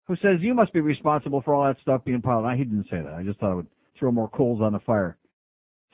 Who 0.08 0.16
says 0.18 0.40
you 0.42 0.54
must 0.54 0.74
be 0.74 0.82
responsible 0.82 1.42
for 1.42 1.54
all 1.54 1.66
that 1.66 1.78
stuff 1.82 2.04
being 2.04 2.22
piled 2.22 2.46
on. 2.46 2.58
He 2.58 2.66
didn't 2.66 2.88
say 2.90 3.02
that. 3.02 3.14
I 3.14 3.24
just 3.24 3.40
thought 3.40 3.52
I 3.52 3.56
would 3.56 3.68
throw 3.98 4.12
more 4.12 4.30
coals 4.30 4.62
on 4.62 4.74
the 4.74 4.80
fire 4.80 5.18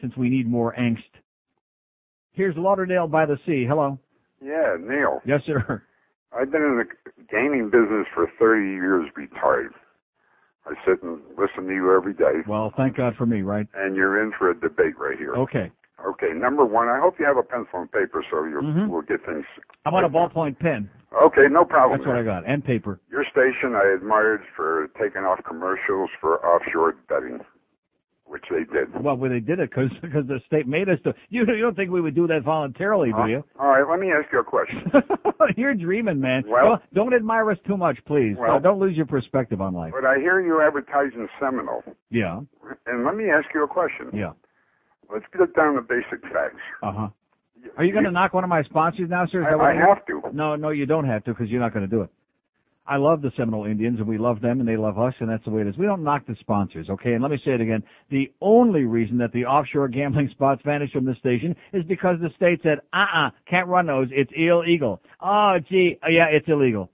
since 0.01 0.15
we 0.17 0.30
need 0.30 0.49
more 0.49 0.73
angst. 0.80 1.03
Here's 2.31 2.55
Lauderdale 2.57 3.07
by 3.07 3.25
the 3.25 3.38
Sea. 3.45 3.65
Hello. 3.67 3.99
Yeah, 4.43 4.75
Neil. 4.80 5.22
Yes, 5.25 5.41
sir. 5.45 5.83
I've 6.38 6.51
been 6.51 6.61
in 6.61 6.77
the 6.83 7.23
gaming 7.31 7.69
business 7.69 8.07
for 8.14 8.30
30 8.39 8.65
years, 8.72 9.09
retired. 9.15 9.73
I 10.68 10.74
sit 10.85 11.02
and 11.03 11.22
listen 11.38 11.68
to 11.68 11.74
you 11.74 11.95
every 11.95 12.14
day. 12.14 12.42
Well, 12.48 12.74
thank 12.76 12.98
God 12.98 13.16
for 13.18 13.26
me, 13.26 13.42
right? 13.42 13.68
And 13.76 13.95
you're 13.95 14.22
in 14.24 14.32
for 14.38 14.50
a 14.50 14.60
debate 14.60 14.98
right 14.98 15.18
here. 15.18 15.35
Okay. 15.35 15.72
Okay, 16.06 16.34
number 16.34 16.66
one, 16.66 16.90
I 16.90 17.00
hope 17.00 17.16
you 17.19 17.26
have 17.26 17.38
a 17.38 17.44
pencil 17.44 17.80
and 17.80 17.92
paper 17.92 18.24
so 18.30 18.44
you 18.44 18.61
Mhm. 18.61 18.90
will 18.90 19.02
get 19.02 19.22
things. 19.26 19.45
How 19.85 19.92
about 19.92 20.03
a 20.03 20.10
ballpoint 20.10 20.60
pen? 20.60 20.90
Okay, 21.14 21.48
no 21.48 21.64
problem. 21.64 22.00
That's 22.00 22.08
what 22.08 22.18
I 22.18 22.24
got. 22.24 22.44
And 22.45 22.64
paper. 22.64 23.00
Your 23.10 23.24
station 23.26 23.76
I 23.76 23.85
admired 23.95 24.44
for 24.56 24.88
taking 25.00 25.24
off 25.24 25.42
commercials 25.44 26.10
for 26.19 26.44
offshore 26.45 26.95
betting, 27.08 27.45
which 28.26 28.44
they 28.50 28.64
did. 28.74 28.92
Well, 29.04 29.16
well 29.18 29.30
they 29.30 29.40
did 29.40 29.60
it 29.60 29.70
because 29.70 29.90
because 30.02 30.26
the 30.28 30.40
state 30.48 30.68
made 30.68 30.90
us 30.90 31.00
to. 31.04 31.14
You, 31.30 31.45
you 31.48 31.62
don't 31.62 31.76
think 31.76 31.92
we 31.92 32.02
would 32.02 32.16
do 32.16 32.28
that 32.28 32.44
voluntarily, 32.44 33.12
do 33.12 33.30
you? 33.32 33.44
All 33.60 33.68
right, 33.68 33.88
let 33.90 34.00
me 34.00 34.12
ask 34.12 34.32
you 34.34 34.40
a 34.40 34.44
question. 34.44 34.84
You're 35.58 35.74
dreaming, 35.76 36.20
man. 36.20 36.44
Well- 36.48 36.82
don't, 36.94 37.12
don't 37.12 37.14
admire 37.14 37.50
us 37.52 37.58
too 37.68 37.78
much, 37.78 37.98
please. 38.08 38.36
Well- 38.38 38.56
Uh, 38.58 38.60
don't 38.60 38.80
lose 38.80 38.95
your 38.98 39.06
perspective 39.06 39.62
on 39.62 39.74
life. 39.74 39.94
but 39.94 40.06
I 40.06 40.18
hear 40.20 40.42
you 40.42 40.62
advertising 40.62 41.28
Seminole, 41.40 41.84
Yeah. 42.10 42.40
and 42.88 43.06
let 43.06 43.16
me 43.16 43.26
ask 43.30 43.48
you 43.54 43.64
a 43.64 43.68
question. 43.68 44.10
Yeah. 44.14 44.32
Let's 45.12 45.26
get 45.38 45.54
down 45.56 45.76
to 45.76 45.82
basic 45.82 46.22
facts. 46.34 46.56
Uh 46.82 46.92
huh. 46.92 47.08
Are 47.78 47.84
you 47.84 47.92
going 47.94 48.06
to 48.06 48.12
knock 48.12 48.34
one 48.34 48.44
of 48.44 48.50
my 48.50 48.64
sponsors 48.64 49.10
now, 49.10 49.26
sir? 49.32 49.44
I- 49.44 49.72
I 49.72 49.74
have 49.76 50.06
to. 50.08 50.22
No, 50.34 50.56
no, 50.56 50.70
you 50.70 50.86
don't 50.86 51.06
have 51.06 51.24
to 51.26 51.32
because 51.34 51.50
you're 51.50 51.60
not 51.62 51.74
going 51.74 51.88
to 51.88 51.95
do 51.95 52.02
it. 52.02 52.10
I 52.88 52.97
love 52.97 53.22
the 53.22 53.31
Seminole 53.35 53.65
Indians 53.65 53.99
and 53.99 54.07
we 54.07 54.17
love 54.17 54.41
them 54.41 54.59
and 54.59 54.69
they 54.69 54.77
love 54.77 54.99
us 54.99 55.14
and 55.19 55.30
that's 55.30 55.43
the 55.43 55.49
way 55.49 55.61
it 55.61 55.67
is. 55.67 55.77
We 55.77 55.88
don't 55.88 56.03
knock 56.03 56.27
the 56.27 56.35
sponsors, 56.39 56.88
okay? 56.89 57.14
And 57.14 57.22
let 57.22 57.31
me 57.31 57.39
say 57.43 57.51
it 57.51 57.61
again. 57.61 57.83
The 58.11 58.31
only 58.41 58.83
reason 58.83 59.17
that 59.17 59.31
the 59.31 59.45
offshore 59.45 59.88
gambling 59.88 60.30
spots 60.31 60.61
vanished 60.64 60.93
from 60.93 61.05
the 61.05 61.15
station 61.15 61.55
is 61.73 61.83
because 61.85 62.17
the 62.22 62.30
state 62.35 62.59
said, 62.61 62.80
uh-uh, 62.93 63.31
can't 63.49 63.67
run 63.67 63.88
those. 63.88 64.07
It's 64.11 64.31
illegal. 64.35 65.01
Oh, 65.19 65.57
gee, 65.67 65.97
uh, 66.03 66.09
yeah, 66.09 66.25
it's 66.30 66.47
illegal. 66.47 66.91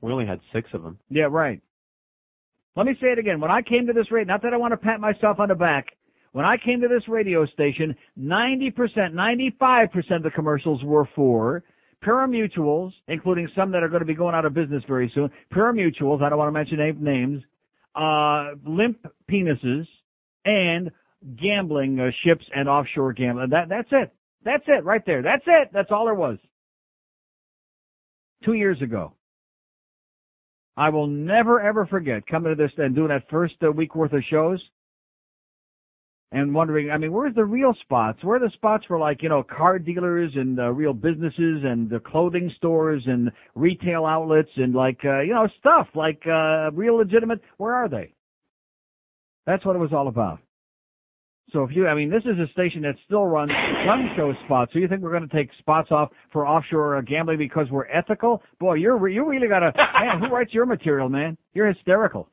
We 0.00 0.10
only 0.10 0.26
had 0.26 0.40
six 0.52 0.68
of 0.74 0.82
them. 0.82 0.98
Yeah, 1.08 1.28
right. 1.30 1.60
Let 2.74 2.86
me 2.86 2.94
say 3.00 3.08
it 3.08 3.18
again. 3.18 3.40
When 3.40 3.50
I 3.50 3.62
came 3.62 3.86
to 3.86 3.92
this 3.92 4.10
rate, 4.10 4.26
not 4.26 4.42
that 4.42 4.52
I 4.52 4.56
want 4.56 4.72
to 4.72 4.76
pat 4.76 4.98
myself 4.98 5.38
on 5.38 5.48
the 5.48 5.54
back, 5.54 5.86
when 6.32 6.44
I 6.46 6.56
came 6.56 6.80
to 6.80 6.88
this 6.88 7.06
radio 7.08 7.46
station, 7.46 7.94
90%, 8.18 8.72
95% 9.12 10.16
of 10.16 10.22
the 10.22 10.30
commercials 10.30 10.82
were 10.82 11.06
for 11.14 11.62
pari-mutuels, 12.02 12.92
including 13.08 13.48
some 13.56 13.70
that 13.72 13.82
are 13.82 13.88
going 13.88 14.00
to 14.00 14.06
be 14.06 14.14
going 14.14 14.34
out 14.34 14.44
of 14.44 14.54
business 14.54 14.82
very 14.86 15.10
soon. 15.14 15.30
Pari-mutuels, 15.50 16.22
I 16.22 16.28
don't 16.28 16.38
want 16.38 16.48
to 16.48 16.52
mention 16.52 17.02
names, 17.02 17.42
uh, 17.94 18.50
limp 18.66 18.98
penises, 19.30 19.86
and 20.44 20.90
gambling 21.40 22.00
uh, 22.00 22.10
ships 22.24 22.44
and 22.54 22.68
offshore 22.68 23.12
gambling. 23.12 23.50
That, 23.50 23.68
that's 23.68 23.88
it. 23.92 24.12
That's 24.44 24.64
it 24.66 24.84
right 24.84 25.02
there. 25.06 25.22
That's 25.22 25.44
it. 25.46 25.70
That's 25.72 25.90
all 25.90 26.04
there 26.04 26.14
was. 26.14 26.38
Two 28.44 28.54
years 28.54 28.80
ago. 28.82 29.12
I 30.76 30.88
will 30.88 31.06
never 31.06 31.60
ever 31.60 31.86
forget 31.86 32.26
coming 32.26 32.56
to 32.56 32.60
this 32.60 32.72
and 32.78 32.94
doing 32.94 33.08
that 33.08 33.28
first 33.30 33.54
uh, 33.62 33.70
week 33.70 33.94
worth 33.94 34.12
of 34.14 34.22
shows 34.30 34.60
and 36.32 36.54
wondering, 36.54 36.90
I 36.90 36.96
mean, 36.96 37.12
where's 37.12 37.34
the 37.34 37.44
real 37.44 37.74
spots? 37.82 38.24
Where 38.24 38.36
are 38.36 38.40
the 38.40 38.50
spots 38.54 38.84
for 38.88 38.98
like, 38.98 39.22
you 39.22 39.28
know, 39.28 39.42
car 39.42 39.78
dealers 39.78 40.32
and 40.34 40.58
uh, 40.58 40.70
real 40.70 40.94
businesses 40.94 41.62
and 41.62 41.88
the 41.88 42.00
clothing 42.00 42.50
stores 42.56 43.02
and 43.06 43.30
retail 43.54 44.06
outlets 44.06 44.48
and 44.56 44.74
like, 44.74 44.98
uh, 45.04 45.20
you 45.20 45.34
know, 45.34 45.46
stuff 45.60 45.88
like, 45.94 46.22
uh, 46.26 46.70
real 46.72 46.96
legitimate, 46.96 47.40
where 47.58 47.74
are 47.74 47.88
they? 47.88 48.14
That's 49.46 49.64
what 49.66 49.76
it 49.76 49.80
was 49.80 49.92
all 49.92 50.08
about. 50.08 50.38
So 51.52 51.64
if 51.64 51.70
you, 51.76 51.86
I 51.86 51.94
mean, 51.94 52.08
this 52.08 52.22
is 52.22 52.38
a 52.38 52.50
station 52.52 52.80
that 52.82 52.94
still 53.04 53.26
runs 53.26 53.52
gun 53.84 54.08
show 54.16 54.32
spots. 54.46 54.72
So 54.72 54.78
you 54.78 54.88
think 54.88 55.02
we're 55.02 55.10
going 55.10 55.28
to 55.28 55.36
take 55.36 55.50
spots 55.58 55.88
off 55.90 56.10
for 56.32 56.46
offshore 56.46 57.02
gambling 57.02 57.36
because 57.36 57.66
we're 57.70 57.88
ethical? 57.88 58.42
Boy, 58.58 58.74
you're 58.74 58.96
re- 58.96 59.14
you 59.14 59.28
really 59.28 59.48
got 59.48 59.58
to 59.58 59.72
man. 59.76 60.20
Who 60.20 60.34
writes 60.34 60.54
your 60.54 60.64
material, 60.64 61.10
man? 61.10 61.36
You're 61.52 61.70
hysterical. 61.70 62.28